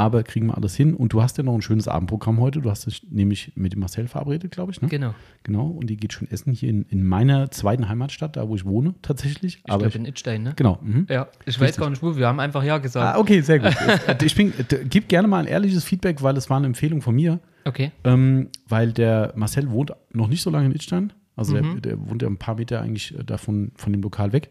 aber 0.00 0.22
kriegen 0.22 0.46
wir 0.48 0.56
alles 0.56 0.74
hin. 0.74 0.94
Und 0.94 1.12
du 1.12 1.22
hast 1.22 1.36
ja 1.38 1.44
noch 1.44 1.54
ein 1.54 1.62
schönes 1.62 1.86
Abendprogramm 1.88 2.40
heute. 2.40 2.60
Du 2.60 2.70
hast 2.70 2.86
dich 2.86 3.06
nämlich 3.10 3.52
mit 3.54 3.72
dem 3.72 3.80
Marcel 3.80 4.08
verabredet, 4.08 4.50
glaube 4.50 4.72
ich. 4.72 4.80
Ne? 4.82 4.88
Genau. 4.88 5.14
Genau. 5.42 5.66
Und 5.66 5.88
die 5.88 5.96
geht 5.96 6.12
schon 6.12 6.28
essen 6.30 6.52
hier 6.52 6.70
in, 6.70 6.82
in 6.84 7.04
meiner 7.04 7.50
zweiten 7.50 7.88
Heimatstadt, 7.88 8.36
da 8.36 8.48
wo 8.48 8.56
ich 8.56 8.64
wohne, 8.64 8.94
tatsächlich. 9.02 9.56
Ich 9.58 9.64
glaube 9.64 9.90
in 9.94 10.04
Itstein, 10.06 10.42
ne? 10.42 10.52
genau. 10.56 10.78
Mhm. 10.82 11.06
Ja, 11.08 11.28
ich 11.46 11.56
weiß 11.60 11.68
Richtig. 11.68 11.80
gar 11.82 11.90
nicht 11.90 12.02
wo. 12.02 12.16
Wir 12.16 12.26
haben 12.26 12.40
einfach 12.40 12.64
Ja 12.64 12.78
gesagt. 12.78 13.16
Ah, 13.16 13.20
okay, 13.20 13.40
sehr 13.40 13.58
gut. 13.58 13.76
ich 14.22 14.34
bin, 14.34 14.52
d- 14.70 14.84
gib 14.88 15.08
gerne 15.08 15.28
mal 15.28 15.38
ein 15.40 15.46
ehrliches 15.46 15.84
Feedback, 15.84 16.22
weil 16.22 16.36
es 16.36 16.50
war 16.50 16.56
eine 16.56 16.66
Empfehlung 16.66 17.02
von 17.02 17.14
mir. 17.14 17.38
Okay. 17.64 17.92
Ähm, 18.04 18.48
weil 18.68 18.92
der 18.92 19.32
Marcel 19.36 19.70
wohnt 19.70 19.92
noch 20.12 20.28
nicht 20.28 20.42
so 20.42 20.50
lange 20.50 20.66
in 20.66 20.72
Itstein. 20.74 21.12
Also 21.36 21.54
Mhm. 21.56 21.80
der, 21.82 21.92
der 21.96 22.08
wohnt 22.08 22.22
ja 22.22 22.28
ein 22.28 22.36
paar 22.38 22.56
Meter 22.56 22.80
eigentlich 22.82 23.18
äh, 23.18 23.22
davon 23.24 23.72
von 23.76 23.92
dem 23.92 24.02
Lokal 24.02 24.32
weg. 24.32 24.48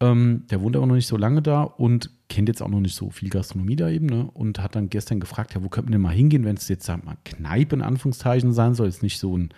Ähm, 0.00 0.44
der 0.50 0.60
wohnt 0.62 0.76
aber 0.76 0.86
noch 0.86 0.94
nicht 0.94 1.06
so 1.06 1.16
lange 1.16 1.42
da 1.42 1.62
und 1.62 2.10
kennt 2.30 2.48
jetzt 2.48 2.62
auch 2.62 2.68
noch 2.68 2.80
nicht 2.80 2.94
so 2.94 3.10
viel 3.10 3.28
Gastronomie 3.28 3.76
da 3.76 3.90
eben. 3.90 4.06
Ne? 4.06 4.30
Und 4.32 4.62
hat 4.62 4.74
dann 4.74 4.88
gestern 4.88 5.20
gefragt, 5.20 5.54
ja, 5.54 5.62
wo 5.62 5.68
könnten 5.68 5.90
wir 5.90 5.92
denn 5.92 6.00
mal 6.00 6.14
hingehen, 6.14 6.44
wenn 6.44 6.56
es 6.56 6.68
jetzt 6.68 6.86
sag 6.86 7.04
mal 7.04 7.18
Kneipe 7.24 7.74
in 7.74 7.82
Anführungszeichen 7.82 8.54
sein 8.54 8.74
soll, 8.74 8.86
jetzt 8.86 9.02
nicht 9.02 9.18
so 9.18 9.36
ein 9.36 9.50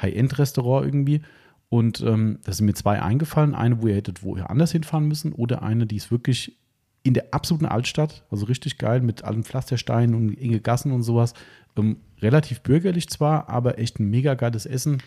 High-End-Restaurant 0.00 0.86
irgendwie. 0.86 1.20
Und 1.68 2.00
ähm, 2.00 2.38
da 2.44 2.52
sind 2.52 2.66
mir 2.66 2.74
zwei 2.74 3.02
eingefallen. 3.02 3.54
Eine, 3.54 3.82
wo 3.82 3.88
ihr 3.88 3.96
hättet 3.96 4.22
wo 4.22 4.36
ihr 4.36 4.48
anders 4.48 4.72
hinfahren 4.72 5.06
müssen 5.06 5.32
oder 5.32 5.62
eine, 5.62 5.86
die 5.86 5.96
ist 5.96 6.10
wirklich 6.10 6.56
in 7.02 7.14
der 7.14 7.34
absoluten 7.34 7.66
Altstadt, 7.66 8.24
also 8.30 8.46
richtig 8.46 8.78
geil 8.78 9.00
mit 9.00 9.24
allen 9.24 9.42
Pflastersteinen 9.42 10.14
und 10.14 10.38
enge 10.38 10.60
Gassen 10.60 10.92
und 10.92 11.02
sowas. 11.02 11.34
Ähm, 11.76 11.96
relativ 12.20 12.60
bürgerlich 12.60 13.08
zwar, 13.08 13.48
aber 13.48 13.78
echt 13.78 13.98
ein 13.98 14.08
mega 14.08 14.34
geiles 14.34 14.64
Essen. 14.66 15.02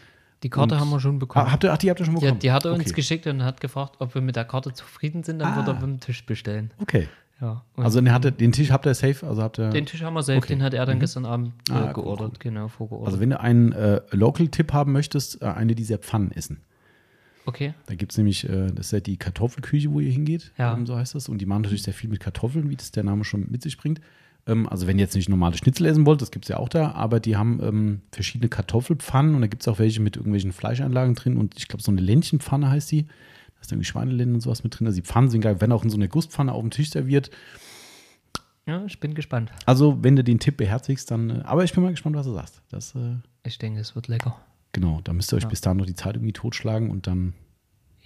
Die 0.45 0.49
Karte 0.51 0.75
Und- 0.75 0.81
haben 0.81 0.89
wir 0.91 0.99
schon 0.99 1.17
bekommen. 1.17 1.47
Ah, 1.47 1.51
habt 1.51 1.63
ihr, 1.63 1.73
ach, 1.73 1.77
die 1.79 1.89
habt 1.89 1.99
ihr 1.99 2.05
schon 2.05 2.13
die, 2.13 2.19
bekommen? 2.21 2.35
hat- 2.35 2.43
die 2.43 2.51
hat 2.51 2.65
er 2.65 2.73
uns 2.73 2.83
okay. 2.83 2.93
geschickt 2.93 3.25
und 3.25 3.43
hat 3.43 3.59
gefragt, 3.59 3.95
ob 3.99 4.13
wir 4.13 4.21
mit 4.21 4.35
der 4.35 4.45
Karte 4.45 4.71
zufrieden 4.73 5.23
sind. 5.23 5.39
Dann 5.39 5.55
wird 5.55 5.67
Ah. 5.67 5.71
er 5.71 5.79
beim 5.79 5.99
Tisch 5.99 6.23
bestellen. 6.25 6.69
Okay. 6.79 7.07
Ja. 7.41 7.63
Also 7.75 7.99
den, 7.99 8.13
hatte, 8.13 8.31
den 8.31 8.51
Tisch 8.51 8.69
habt 8.71 8.85
ihr 8.85 8.93
safe, 8.93 9.25
also 9.27 9.41
habt 9.41 9.57
ihr. 9.59 9.69
den 9.71 9.85
Tisch 9.87 10.03
haben 10.03 10.13
wir 10.13 10.21
selbst, 10.23 10.45
Okay. 10.45 10.53
den 10.55 10.63
hat 10.63 10.73
er 10.75 10.85
dann 10.85 10.99
gestern 11.01 11.25
Abend 11.25 11.51
äh, 11.69 11.73
Ah, 11.73 11.87
cool, 11.87 11.93
geordert. 12.03 12.27
cool. 12.33 12.37
Genau, 12.39 12.67
vorgeordert. 12.69 13.07
also 13.07 13.19
wenn 13.19 13.31
du 13.31 13.39
einen 13.39 13.71
äh, 13.73 13.99
Local-Tipp 14.11 14.71
haben 14.71 14.91
möchtest, 14.93 15.41
äh, 15.41 15.45
eine 15.47 15.73
dieser 15.75 15.97
Pfannen 15.97 16.31
essen. 16.31 16.61
okay. 17.45 17.73
Da 17.87 17.95
gibt 17.95 18.11
es 18.13 18.17
nämlich, 18.17 18.47
äh, 18.47 18.67
das 18.71 18.87
ist 18.87 18.91
ja 18.91 18.99
die 18.99 19.17
Kartoffelküche, 19.17 19.91
wo 19.91 19.99
ihr 19.99 20.11
hingeht, 20.11 20.51
Ja. 20.57 20.73
ähm, 20.75 20.85
so 20.85 20.95
heißt 20.95 21.15
das. 21.15 21.27
Und 21.27 21.39
die 21.39 21.45
machen 21.45 21.63
natürlich 21.63 21.83
sehr 21.83 21.93
viel 21.93 22.09
mit 22.09 22.19
Kartoffeln, 22.19 22.69
wie 22.69 22.75
das 22.75 22.91
der 22.91 23.03
Name 23.03 23.23
schon 23.23 23.47
mit 23.49 23.61
sich 23.63 23.77
bringt. 23.77 23.99
Ähm, 24.47 24.67
also 24.69 24.85
wenn 24.87 24.97
ihr 24.97 25.03
jetzt 25.05 25.15
nicht 25.15 25.29
normale 25.29 25.57
Schnitzel 25.57 25.85
essen 25.87 26.05
wollt, 26.05 26.21
das 26.21 26.31
gibt 26.31 26.45
es 26.45 26.49
ja 26.49 26.57
auch 26.57 26.69
da, 26.69 26.91
aber 26.91 27.19
die 27.19 27.35
haben 27.35 27.59
ähm, 27.63 28.01
verschiedene 28.11 28.49
Kartoffelpfannen 28.49 29.35
und 29.35 29.41
da 29.41 29.47
gibt 29.47 29.63
es 29.63 29.67
auch 29.67 29.79
welche 29.79 30.01
mit 30.01 30.15
irgendwelchen 30.17 30.51
Fleischeinlagen 30.53 31.15
drin 31.15 31.37
und 31.37 31.55
ich 31.57 31.67
glaube 31.67 31.83
so 31.83 31.91
eine 31.91 32.01
Ländchenpfanne 32.01 32.69
heißt 32.69 32.91
die. 32.91 33.03
Da 33.03 33.61
ist 33.61 33.71
irgendwie 33.71 33.85
Schweinelenden 33.85 34.35
und 34.35 34.41
sowas 34.41 34.63
mit 34.63 34.77
drin. 34.77 34.85
Also 34.87 34.97
die 35.01 35.07
Pfannen 35.07 35.29
sind 35.29 35.41
geil, 35.41 35.59
werden 35.61 35.71
auch 35.71 35.83
in 35.83 35.89
so 35.89 35.97
einer 35.97 36.07
Gusspfanne 36.07 36.51
auf 36.51 36.61
dem 36.61 36.71
Tisch 36.71 36.89
serviert. 36.91 37.31
Ja, 38.67 38.83
ich 38.85 38.99
bin 38.99 39.13
gespannt. 39.13 39.51
Also 39.65 40.03
wenn 40.03 40.15
du 40.15 40.23
den 40.23 40.39
Tipp 40.39 40.57
beherzigst, 40.57 41.09
dann, 41.11 41.29
äh, 41.29 41.41
aber 41.43 41.63
ich 41.63 41.73
bin 41.73 41.83
mal 41.83 41.91
gespannt, 41.91 42.15
was 42.15 42.25
du 42.25 42.33
sagst. 42.33 42.61
Das, 42.69 42.95
äh, 42.95 43.15
Ich 43.43 43.57
denke, 43.59 43.79
es 43.79 43.95
wird 43.95 44.07
lecker. 44.07 44.35
genau, 44.73 45.01
da 45.03 45.13
müsst 45.13 45.31
ihr 45.33 45.37
euch 45.37 45.43
Ja. 45.43 45.49
bis 45.49 45.61
dahin 45.61 45.77
noch 45.77 45.85
die 45.85 45.93
Zeit 45.95 46.15
irgendwie 46.15 46.33
totschlagen 46.33 46.89
und 46.89 47.07
dann 47.07 47.33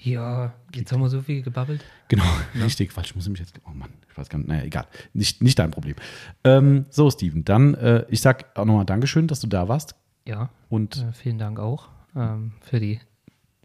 Ja, 0.01 0.53
jetzt 0.73 0.91
haben 0.91 1.01
wir 1.01 1.09
so 1.09 1.21
viel 1.21 1.41
gebabbelt. 1.41 1.83
Genau, 2.07 2.23
richtig, 2.63 2.91
falsch. 2.93 3.09
Ich 3.09 3.15
muss 3.15 3.27
mich 3.27 3.39
jetzt. 3.39 3.59
Oh 3.67 3.71
Mann, 3.73 3.89
ich 4.09 4.17
weiß 4.17 4.29
gar 4.29 4.37
nicht. 4.37 4.47
Naja, 4.47 4.63
egal. 4.63 4.85
Nicht, 5.13 5.43
nicht 5.43 5.59
dein 5.59 5.71
Problem. 5.71 5.95
Ähm, 6.43 6.85
so, 6.89 7.11
Steven, 7.11 7.43
dann, 7.43 7.73
äh, 7.75 8.05
ich 8.09 8.21
sag 8.21 8.57
auch 8.57 8.65
nochmal 8.65 8.85
Dankeschön, 8.85 9.27
dass 9.27 9.41
du 9.41 9.47
da 9.47 9.67
warst. 9.67 9.95
Ja, 10.25 10.49
Und 10.69 10.97
äh, 10.97 11.11
vielen 11.13 11.37
Dank 11.37 11.59
auch 11.59 11.89
ähm, 12.15 12.53
für, 12.61 12.79
die, 12.79 12.99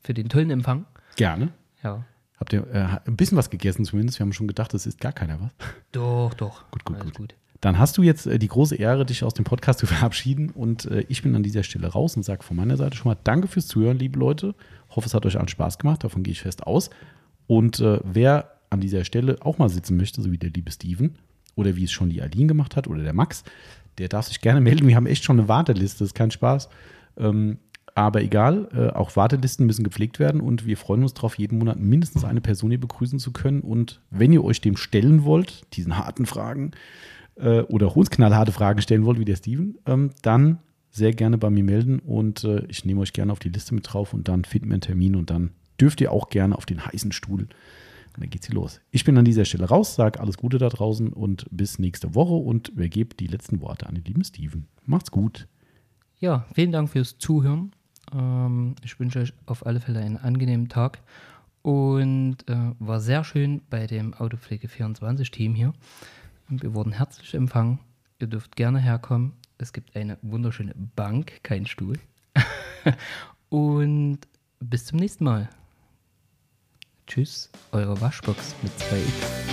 für 0.00 0.14
den 0.14 0.28
tollen 0.28 0.50
Empfang. 0.50 0.86
gerne. 1.16 1.52
Ja. 1.82 2.04
Habt 2.38 2.52
ihr 2.52 2.66
äh, 2.72 2.98
ein 3.08 3.16
bisschen 3.16 3.38
was 3.38 3.50
gegessen 3.50 3.84
zumindest? 3.84 4.18
Wir 4.18 4.24
haben 4.24 4.32
schon 4.32 4.48
gedacht, 4.48 4.74
es 4.74 4.86
ist 4.86 5.00
gar 5.00 5.12
keiner 5.12 5.40
was. 5.40 5.50
Doch, 5.92 6.34
doch. 6.34 6.64
Gut, 6.72 6.84
gut, 6.84 6.96
Alles 6.96 7.06
gut. 7.06 7.16
gut. 7.16 7.34
Dann 7.60 7.78
hast 7.78 7.96
du 7.96 8.02
jetzt 8.02 8.26
äh, 8.26 8.38
die 8.38 8.48
große 8.48 8.74
Ehre, 8.76 9.06
dich 9.06 9.22
aus 9.24 9.34
dem 9.34 9.44
Podcast 9.44 9.78
zu 9.78 9.86
verabschieden. 9.94 10.50
Und 10.50 10.86
äh, 10.86 11.04
ich 11.08 11.22
bin 11.22 11.34
an 11.36 11.42
dieser 11.42 11.62
Stelle 11.62 11.86
raus 11.86 12.16
und 12.16 12.22
sage 12.24 12.42
von 12.42 12.56
meiner 12.56 12.76
Seite 12.76 12.96
schon 12.96 13.10
mal 13.12 13.18
Danke 13.24 13.46
fürs 13.46 13.66
Zuhören, 13.68 13.98
liebe 13.98 14.18
Leute. 14.18 14.54
Hoffe, 14.94 15.06
es 15.06 15.14
hat 15.14 15.26
euch 15.26 15.38
allen 15.38 15.48
Spaß 15.48 15.78
gemacht. 15.78 16.04
Davon 16.04 16.22
gehe 16.22 16.32
ich 16.32 16.42
fest 16.42 16.66
aus. 16.66 16.90
Und 17.46 17.80
äh, 17.80 18.00
wer 18.04 18.50
an 18.70 18.80
dieser 18.80 19.04
Stelle 19.04 19.36
auch 19.40 19.58
mal 19.58 19.68
sitzen 19.68 19.96
möchte, 19.96 20.22
so 20.22 20.30
wie 20.32 20.38
der 20.38 20.50
liebe 20.50 20.70
Steven 20.70 21.16
oder 21.54 21.76
wie 21.76 21.84
es 21.84 21.92
schon 21.92 22.10
die 22.10 22.22
Aline 22.22 22.46
gemacht 22.46 22.76
hat 22.76 22.88
oder 22.88 23.02
der 23.02 23.12
Max, 23.12 23.44
der 23.98 24.08
darf 24.08 24.26
sich 24.26 24.40
gerne 24.40 24.60
melden. 24.60 24.88
Wir 24.88 24.96
haben 24.96 25.06
echt 25.06 25.24
schon 25.24 25.38
eine 25.38 25.48
Warteliste, 25.48 26.00
das 26.00 26.08
ist 26.08 26.14
kein 26.14 26.30
Spaß. 26.30 26.68
Ähm, 27.16 27.58
aber 27.94 28.22
egal, 28.22 28.68
äh, 28.74 28.88
auch 28.96 29.14
Wartelisten 29.14 29.66
müssen 29.66 29.84
gepflegt 29.84 30.18
werden 30.18 30.40
und 30.40 30.66
wir 30.66 30.76
freuen 30.76 31.02
uns 31.02 31.14
darauf, 31.14 31.38
jeden 31.38 31.58
Monat 31.58 31.78
mindestens 31.78 32.24
eine 32.24 32.40
Person 32.40 32.70
hier 32.70 32.80
begrüßen 32.80 33.20
zu 33.20 33.32
können. 33.32 33.60
Und 33.60 34.00
wenn 34.10 34.32
ihr 34.32 34.42
euch 34.42 34.60
dem 34.60 34.76
stellen 34.76 35.24
wollt, 35.24 35.62
diesen 35.74 35.96
harten 35.96 36.26
Fragen, 36.26 36.72
äh, 37.36 37.60
oder 37.62 37.86
auch 37.86 37.96
uns 37.96 38.10
knallharte 38.10 38.52
Fragen 38.52 38.82
stellen 38.82 39.04
wollt, 39.04 39.18
wie 39.18 39.24
der 39.24 39.36
Steven, 39.36 39.76
ähm, 39.86 40.10
dann 40.22 40.58
sehr 40.94 41.12
gerne 41.12 41.38
bei 41.38 41.50
mir 41.50 41.64
melden 41.64 41.98
und 41.98 42.44
äh, 42.44 42.64
ich 42.68 42.84
nehme 42.84 43.00
euch 43.00 43.12
gerne 43.12 43.32
auf 43.32 43.40
die 43.40 43.48
Liste 43.48 43.74
mit 43.74 43.92
drauf 43.92 44.14
und 44.14 44.28
dann 44.28 44.44
finden 44.44 44.68
wir 44.68 44.74
einen 44.74 44.80
Termin 44.80 45.16
und 45.16 45.28
dann 45.28 45.50
dürft 45.80 46.00
ihr 46.00 46.12
auch 46.12 46.28
gerne 46.28 46.56
auf 46.56 46.66
den 46.66 46.86
heißen 46.86 47.10
Stuhl. 47.10 47.42
Und 47.42 48.22
dann 48.22 48.30
geht's 48.30 48.46
hier 48.46 48.54
los. 48.54 48.80
Ich 48.92 49.02
bin 49.02 49.18
an 49.18 49.24
dieser 49.24 49.44
Stelle 49.44 49.64
raus, 49.64 49.96
sage 49.96 50.20
alles 50.20 50.36
Gute 50.36 50.58
da 50.58 50.68
draußen 50.68 51.12
und 51.12 51.46
bis 51.50 51.80
nächste 51.80 52.14
Woche 52.14 52.34
und 52.34 52.68
übergebe 52.68 53.16
die 53.16 53.26
letzten 53.26 53.60
Worte 53.60 53.88
an 53.88 53.96
den 53.96 54.04
lieben 54.04 54.22
Steven. 54.22 54.68
Macht's 54.86 55.10
gut. 55.10 55.48
Ja, 56.20 56.46
vielen 56.54 56.70
Dank 56.70 56.90
fürs 56.90 57.18
Zuhören. 57.18 57.72
Ähm, 58.12 58.76
ich 58.84 59.00
wünsche 59.00 59.18
euch 59.18 59.32
auf 59.46 59.66
alle 59.66 59.80
Fälle 59.80 59.98
einen 59.98 60.16
angenehmen 60.16 60.68
Tag 60.68 61.02
und 61.62 62.36
äh, 62.46 62.70
war 62.78 63.00
sehr 63.00 63.24
schön 63.24 63.62
bei 63.68 63.88
dem 63.88 64.14
Autopflege 64.14 64.68
24 64.68 65.32
Team 65.32 65.56
hier. 65.56 65.72
Wir 66.48 66.72
wurden 66.72 66.92
herzlich 66.92 67.34
empfangen. 67.34 67.80
Ihr 68.20 68.28
dürft 68.28 68.54
gerne 68.54 68.78
herkommen. 68.78 69.32
Es 69.58 69.72
gibt 69.72 69.94
eine 69.96 70.18
wunderschöne 70.22 70.74
Bank, 70.96 71.40
kein 71.42 71.66
Stuhl. 71.66 71.98
und 73.48 74.18
bis 74.60 74.86
zum 74.86 74.98
nächsten 74.98 75.24
Mal. 75.24 75.48
Tschüss, 77.06 77.50
eure 77.72 78.00
Waschbox 78.00 78.54
mit 78.62 78.72
2x. 78.72 79.43